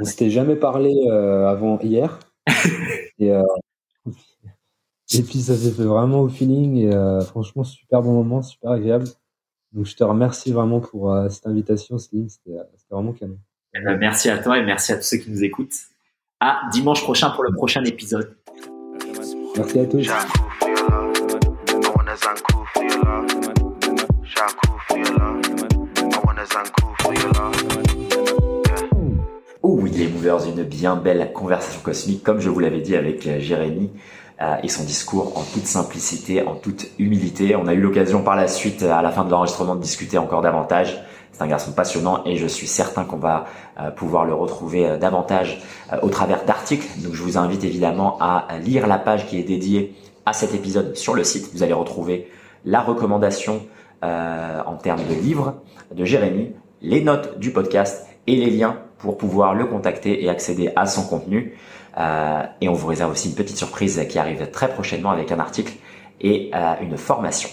On 0.00 0.04
s'était 0.04 0.28
jamais 0.28 0.56
parlé 0.56 0.92
avant 1.08 1.78
hier. 1.78 2.18
et, 3.20 3.28
et 3.28 5.22
puis 5.22 5.38
ça 5.38 5.54
s'est 5.54 5.70
fait 5.70 5.84
vraiment 5.84 6.22
au 6.22 6.28
feeling 6.28 6.88
et 6.88 7.24
franchement 7.26 7.62
super 7.62 8.02
bon 8.02 8.12
moment, 8.14 8.42
super 8.42 8.72
agréable. 8.72 9.06
Donc 9.74 9.86
je 9.86 9.96
te 9.96 10.04
remercie 10.04 10.52
vraiment 10.52 10.78
pour 10.78 11.12
euh, 11.12 11.28
cette 11.28 11.48
invitation, 11.48 11.98
Slim, 11.98 12.28
c'était 12.28 12.56
vraiment 12.88 13.12
canon. 13.12 13.38
Eh 13.74 13.80
ben, 13.80 13.98
merci 13.98 14.30
à 14.30 14.38
toi 14.38 14.56
et 14.56 14.64
merci 14.64 14.92
à 14.92 14.96
tous 14.96 15.02
ceux 15.02 15.16
qui 15.16 15.32
nous 15.32 15.42
écoutent. 15.42 15.74
À 16.38 16.60
dimanche 16.72 17.02
prochain 17.02 17.30
pour 17.30 17.42
le 17.42 17.52
prochain 17.52 17.82
épisode. 17.84 18.36
Merci 19.56 19.80
à 19.80 19.86
tous. 19.86 20.08
Oh 29.62 29.78
oui, 29.80 29.90
les 29.90 30.06
movers, 30.06 30.46
une 30.46 30.62
bien 30.62 30.94
belle 30.94 31.32
conversation 31.32 31.80
cosmique, 31.80 32.22
comme 32.22 32.38
je 32.38 32.48
vous 32.48 32.60
l'avais 32.60 32.80
dit 32.80 32.94
avec 32.94 33.26
euh, 33.26 33.40
Jérémy, 33.40 33.90
euh, 33.92 34.23
et 34.62 34.68
son 34.68 34.84
discours 34.84 35.38
en 35.38 35.42
toute 35.42 35.66
simplicité, 35.66 36.42
en 36.46 36.54
toute 36.54 36.86
humilité. 36.98 37.54
On 37.56 37.66
a 37.66 37.74
eu 37.74 37.80
l'occasion 37.80 38.22
par 38.22 38.36
la 38.36 38.48
suite, 38.48 38.82
à 38.82 39.00
la 39.00 39.10
fin 39.10 39.24
de 39.24 39.30
l'enregistrement, 39.30 39.76
de 39.76 39.80
discuter 39.80 40.18
encore 40.18 40.42
davantage. 40.42 41.02
C'est 41.32 41.42
un 41.42 41.46
garçon 41.46 41.72
passionnant 41.72 42.22
et 42.24 42.36
je 42.36 42.46
suis 42.46 42.66
certain 42.66 43.04
qu'on 43.04 43.16
va 43.16 43.46
euh, 43.80 43.90
pouvoir 43.90 44.24
le 44.24 44.34
retrouver 44.34 44.98
davantage 44.98 45.62
au 46.02 46.08
travers 46.08 46.44
d'articles. 46.44 46.86
Donc 47.02 47.14
je 47.14 47.22
vous 47.22 47.38
invite 47.38 47.64
évidemment 47.64 48.18
à 48.20 48.46
lire 48.58 48.86
la 48.86 48.98
page 48.98 49.26
qui 49.26 49.38
est 49.38 49.44
dédiée 49.44 49.94
à 50.26 50.32
cet 50.32 50.54
épisode 50.54 50.96
sur 50.96 51.14
le 51.14 51.24
site. 51.24 51.50
Vous 51.54 51.62
allez 51.62 51.72
retrouver 51.72 52.28
la 52.64 52.80
recommandation 52.80 53.62
en 54.02 54.74
termes 54.76 55.02
de 55.08 55.14
livres 55.14 55.54
de 55.94 56.04
Jérémy, 56.04 56.52
les 56.82 57.02
notes 57.02 57.38
du 57.38 57.50
podcast 57.50 58.06
et 58.26 58.36
les 58.36 58.50
liens 58.50 58.78
pour 58.98 59.18
pouvoir 59.18 59.54
le 59.54 59.66
contacter 59.66 60.24
et 60.24 60.28
accéder 60.28 60.70
à 60.76 60.86
son 60.86 61.02
contenu. 61.04 61.56
Euh, 61.98 62.42
et 62.60 62.68
on 62.68 62.72
vous 62.72 62.88
réserve 62.88 63.12
aussi 63.12 63.28
une 63.28 63.34
petite 63.34 63.56
surprise 63.56 64.04
qui 64.08 64.18
arrive 64.18 64.50
très 64.50 64.68
prochainement 64.68 65.10
avec 65.10 65.30
un 65.32 65.38
article 65.38 65.74
et 66.20 66.50
euh, 66.54 66.74
une 66.82 66.96
formation. 66.96 67.48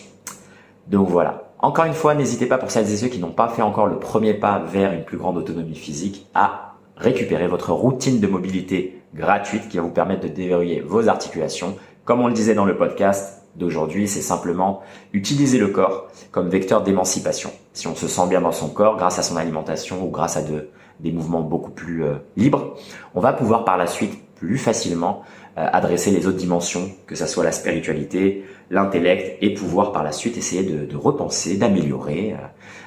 Donc 0.87 1.09
voilà. 1.09 1.51
Encore 1.59 1.85
une 1.85 1.93
fois, 1.93 2.15
n'hésitez 2.15 2.47
pas 2.47 2.57
pour 2.57 2.71
celles 2.71 2.91
et 2.91 2.97
ceux 2.97 3.07
qui 3.07 3.19
n'ont 3.19 3.31
pas 3.31 3.47
fait 3.47 3.61
encore 3.61 3.85
le 3.85 3.99
premier 3.99 4.33
pas 4.33 4.59
vers 4.59 4.93
une 4.93 5.03
plus 5.03 5.17
grande 5.17 5.37
autonomie 5.37 5.75
physique 5.75 6.27
à 6.33 6.73
récupérer 6.97 7.47
votre 7.47 7.71
routine 7.71 8.19
de 8.19 8.27
mobilité 8.27 9.01
gratuite 9.13 9.69
qui 9.69 9.77
va 9.77 9.83
vous 9.83 9.91
permettre 9.91 10.21
de 10.21 10.27
déverrouiller 10.27 10.81
vos 10.81 11.07
articulations. 11.07 11.75
Comme 12.05 12.21
on 12.21 12.27
le 12.27 12.33
disait 12.33 12.55
dans 12.55 12.65
le 12.65 12.77
podcast 12.77 13.43
d'aujourd'hui, 13.55 14.07
c'est 14.07 14.21
simplement 14.21 14.81
utiliser 15.13 15.59
le 15.59 15.67
corps 15.67 16.07
comme 16.31 16.49
vecteur 16.49 16.81
d'émancipation. 16.81 17.51
Si 17.73 17.87
on 17.87 17.95
se 17.95 18.07
sent 18.07 18.27
bien 18.27 18.41
dans 18.41 18.51
son 18.51 18.69
corps 18.69 18.97
grâce 18.97 19.19
à 19.19 19.23
son 19.23 19.37
alimentation 19.37 20.03
ou 20.03 20.09
grâce 20.09 20.37
à 20.37 20.41
de 20.41 20.69
des 20.99 21.11
mouvements 21.11 21.41
beaucoup 21.41 21.71
plus 21.71 22.03
euh, 22.03 22.15
libres, 22.37 22.75
on 23.15 23.21
va 23.21 23.33
pouvoir 23.33 23.65
par 23.65 23.75
la 23.75 23.87
suite 23.87 24.21
plus 24.41 24.57
facilement 24.57 25.21
euh, 25.57 25.67
adresser 25.71 26.09
les 26.09 26.25
autres 26.25 26.37
dimensions, 26.37 26.89
que 27.05 27.13
ça 27.13 27.27
soit 27.27 27.43
la 27.43 27.51
spiritualité, 27.51 28.43
l'intellect, 28.71 29.37
et 29.41 29.53
pouvoir 29.53 29.91
par 29.91 30.03
la 30.03 30.11
suite 30.11 30.35
essayer 30.35 30.63
de, 30.63 30.95
repenser, 30.95 31.57
d'améliorer, 31.57 32.33
euh, 32.33 32.37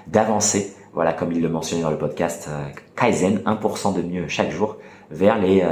d'avancer. 0.08 0.74
Voilà, 0.92 1.12
comme 1.12 1.30
il 1.30 1.40
le 1.40 1.48
mentionnait 1.48 1.82
dans 1.82 1.92
le 1.92 1.98
podcast 1.98 2.48
Kaizen, 2.96 3.40
1% 3.46 3.94
de 3.94 4.02
mieux 4.02 4.26
chaque 4.28 4.50
jour, 4.50 4.78
vers 5.10 5.38
les, 5.40 5.64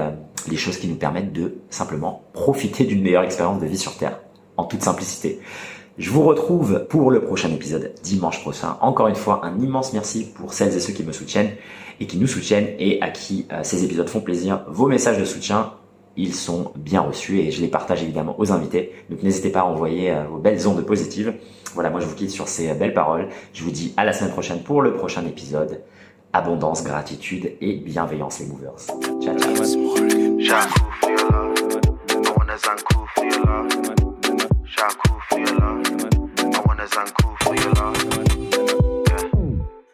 les 0.49 0.57
choses 0.57 0.79
qui 0.79 0.89
nous 0.89 0.97
permettent 0.97 1.33
de 1.33 1.59
simplement 1.71 2.25
profiter 2.33 2.85
d'une 2.85 3.03
meilleure 3.03 3.23
expérience 3.23 3.61
de 3.61 3.67
vie 3.67 3.79
sur 3.79 3.97
Terre, 3.97 4.19
en 4.57 4.65
toute 4.65 4.83
simplicité. 4.83 5.41
Je 5.99 6.11
vous 6.11 6.25
retrouve 6.25 6.87
pour 6.89 7.13
le 7.13 7.21
prochain 7.21 7.51
épisode 7.51 7.93
dimanche 8.03 8.41
prochain. 8.41 8.79
Encore 8.81 9.07
une 9.07 9.15
fois, 9.15 9.45
un 9.45 9.61
immense 9.61 9.93
merci 9.93 10.27
pour 10.35 10.55
celles 10.55 10.75
et 10.75 10.81
ceux 10.81 10.93
qui 10.93 11.05
me 11.05 11.13
soutiennent 11.13 11.53
et 12.03 12.07
qui 12.07 12.19
nous 12.19 12.27
soutiennent 12.27 12.67
et 12.81 13.01
à 13.01 13.11
qui 13.11 13.47
euh, 13.53 13.61
ces 13.63 13.85
épisodes 13.85 14.09
font 14.09 14.21
plaisir. 14.21 14.65
Vos 14.67 14.89
messages 14.89 15.19
de 15.19 15.25
soutien, 15.25 15.75
ils 16.17 16.35
sont 16.35 16.73
bien 16.75 17.01
reçus 17.01 17.39
et 17.39 17.53
je 17.53 17.61
les 17.61 17.69
partage 17.69 18.03
évidemment 18.03 18.35
aux 18.41 18.51
invités. 18.51 18.91
Donc 19.09 19.23
n'hésitez 19.23 19.51
pas 19.51 19.61
à 19.61 19.65
envoyer 19.65 20.11
euh, 20.11 20.25
vos 20.25 20.39
belles 20.39 20.67
ondes 20.67 20.85
positives. 20.85 21.33
Voilà, 21.75 21.91
moi 21.91 22.01
je 22.01 22.07
vous 22.07 22.17
quitte 22.17 22.33
sur 22.33 22.49
ces 22.49 22.71
euh, 22.71 22.75
belles 22.75 22.93
paroles. 22.93 23.29
Je 23.53 23.63
vous 23.63 23.71
dis 23.71 23.95
à 23.97 24.05
la 24.05 24.13
semaine 24.13 24.33
prochaine 24.33 24.63
pour 24.65 24.83
le 24.83 24.95
prochain 24.95 25.25
épisode. 25.27 25.81
Abondance, 26.33 26.83
gratitude 26.83 27.53
et 27.61 27.77
bienveillance 27.77 28.41
les 28.41 28.47
movers. 28.47 28.75
Ciao 29.21 29.39
ciao. 29.39 29.53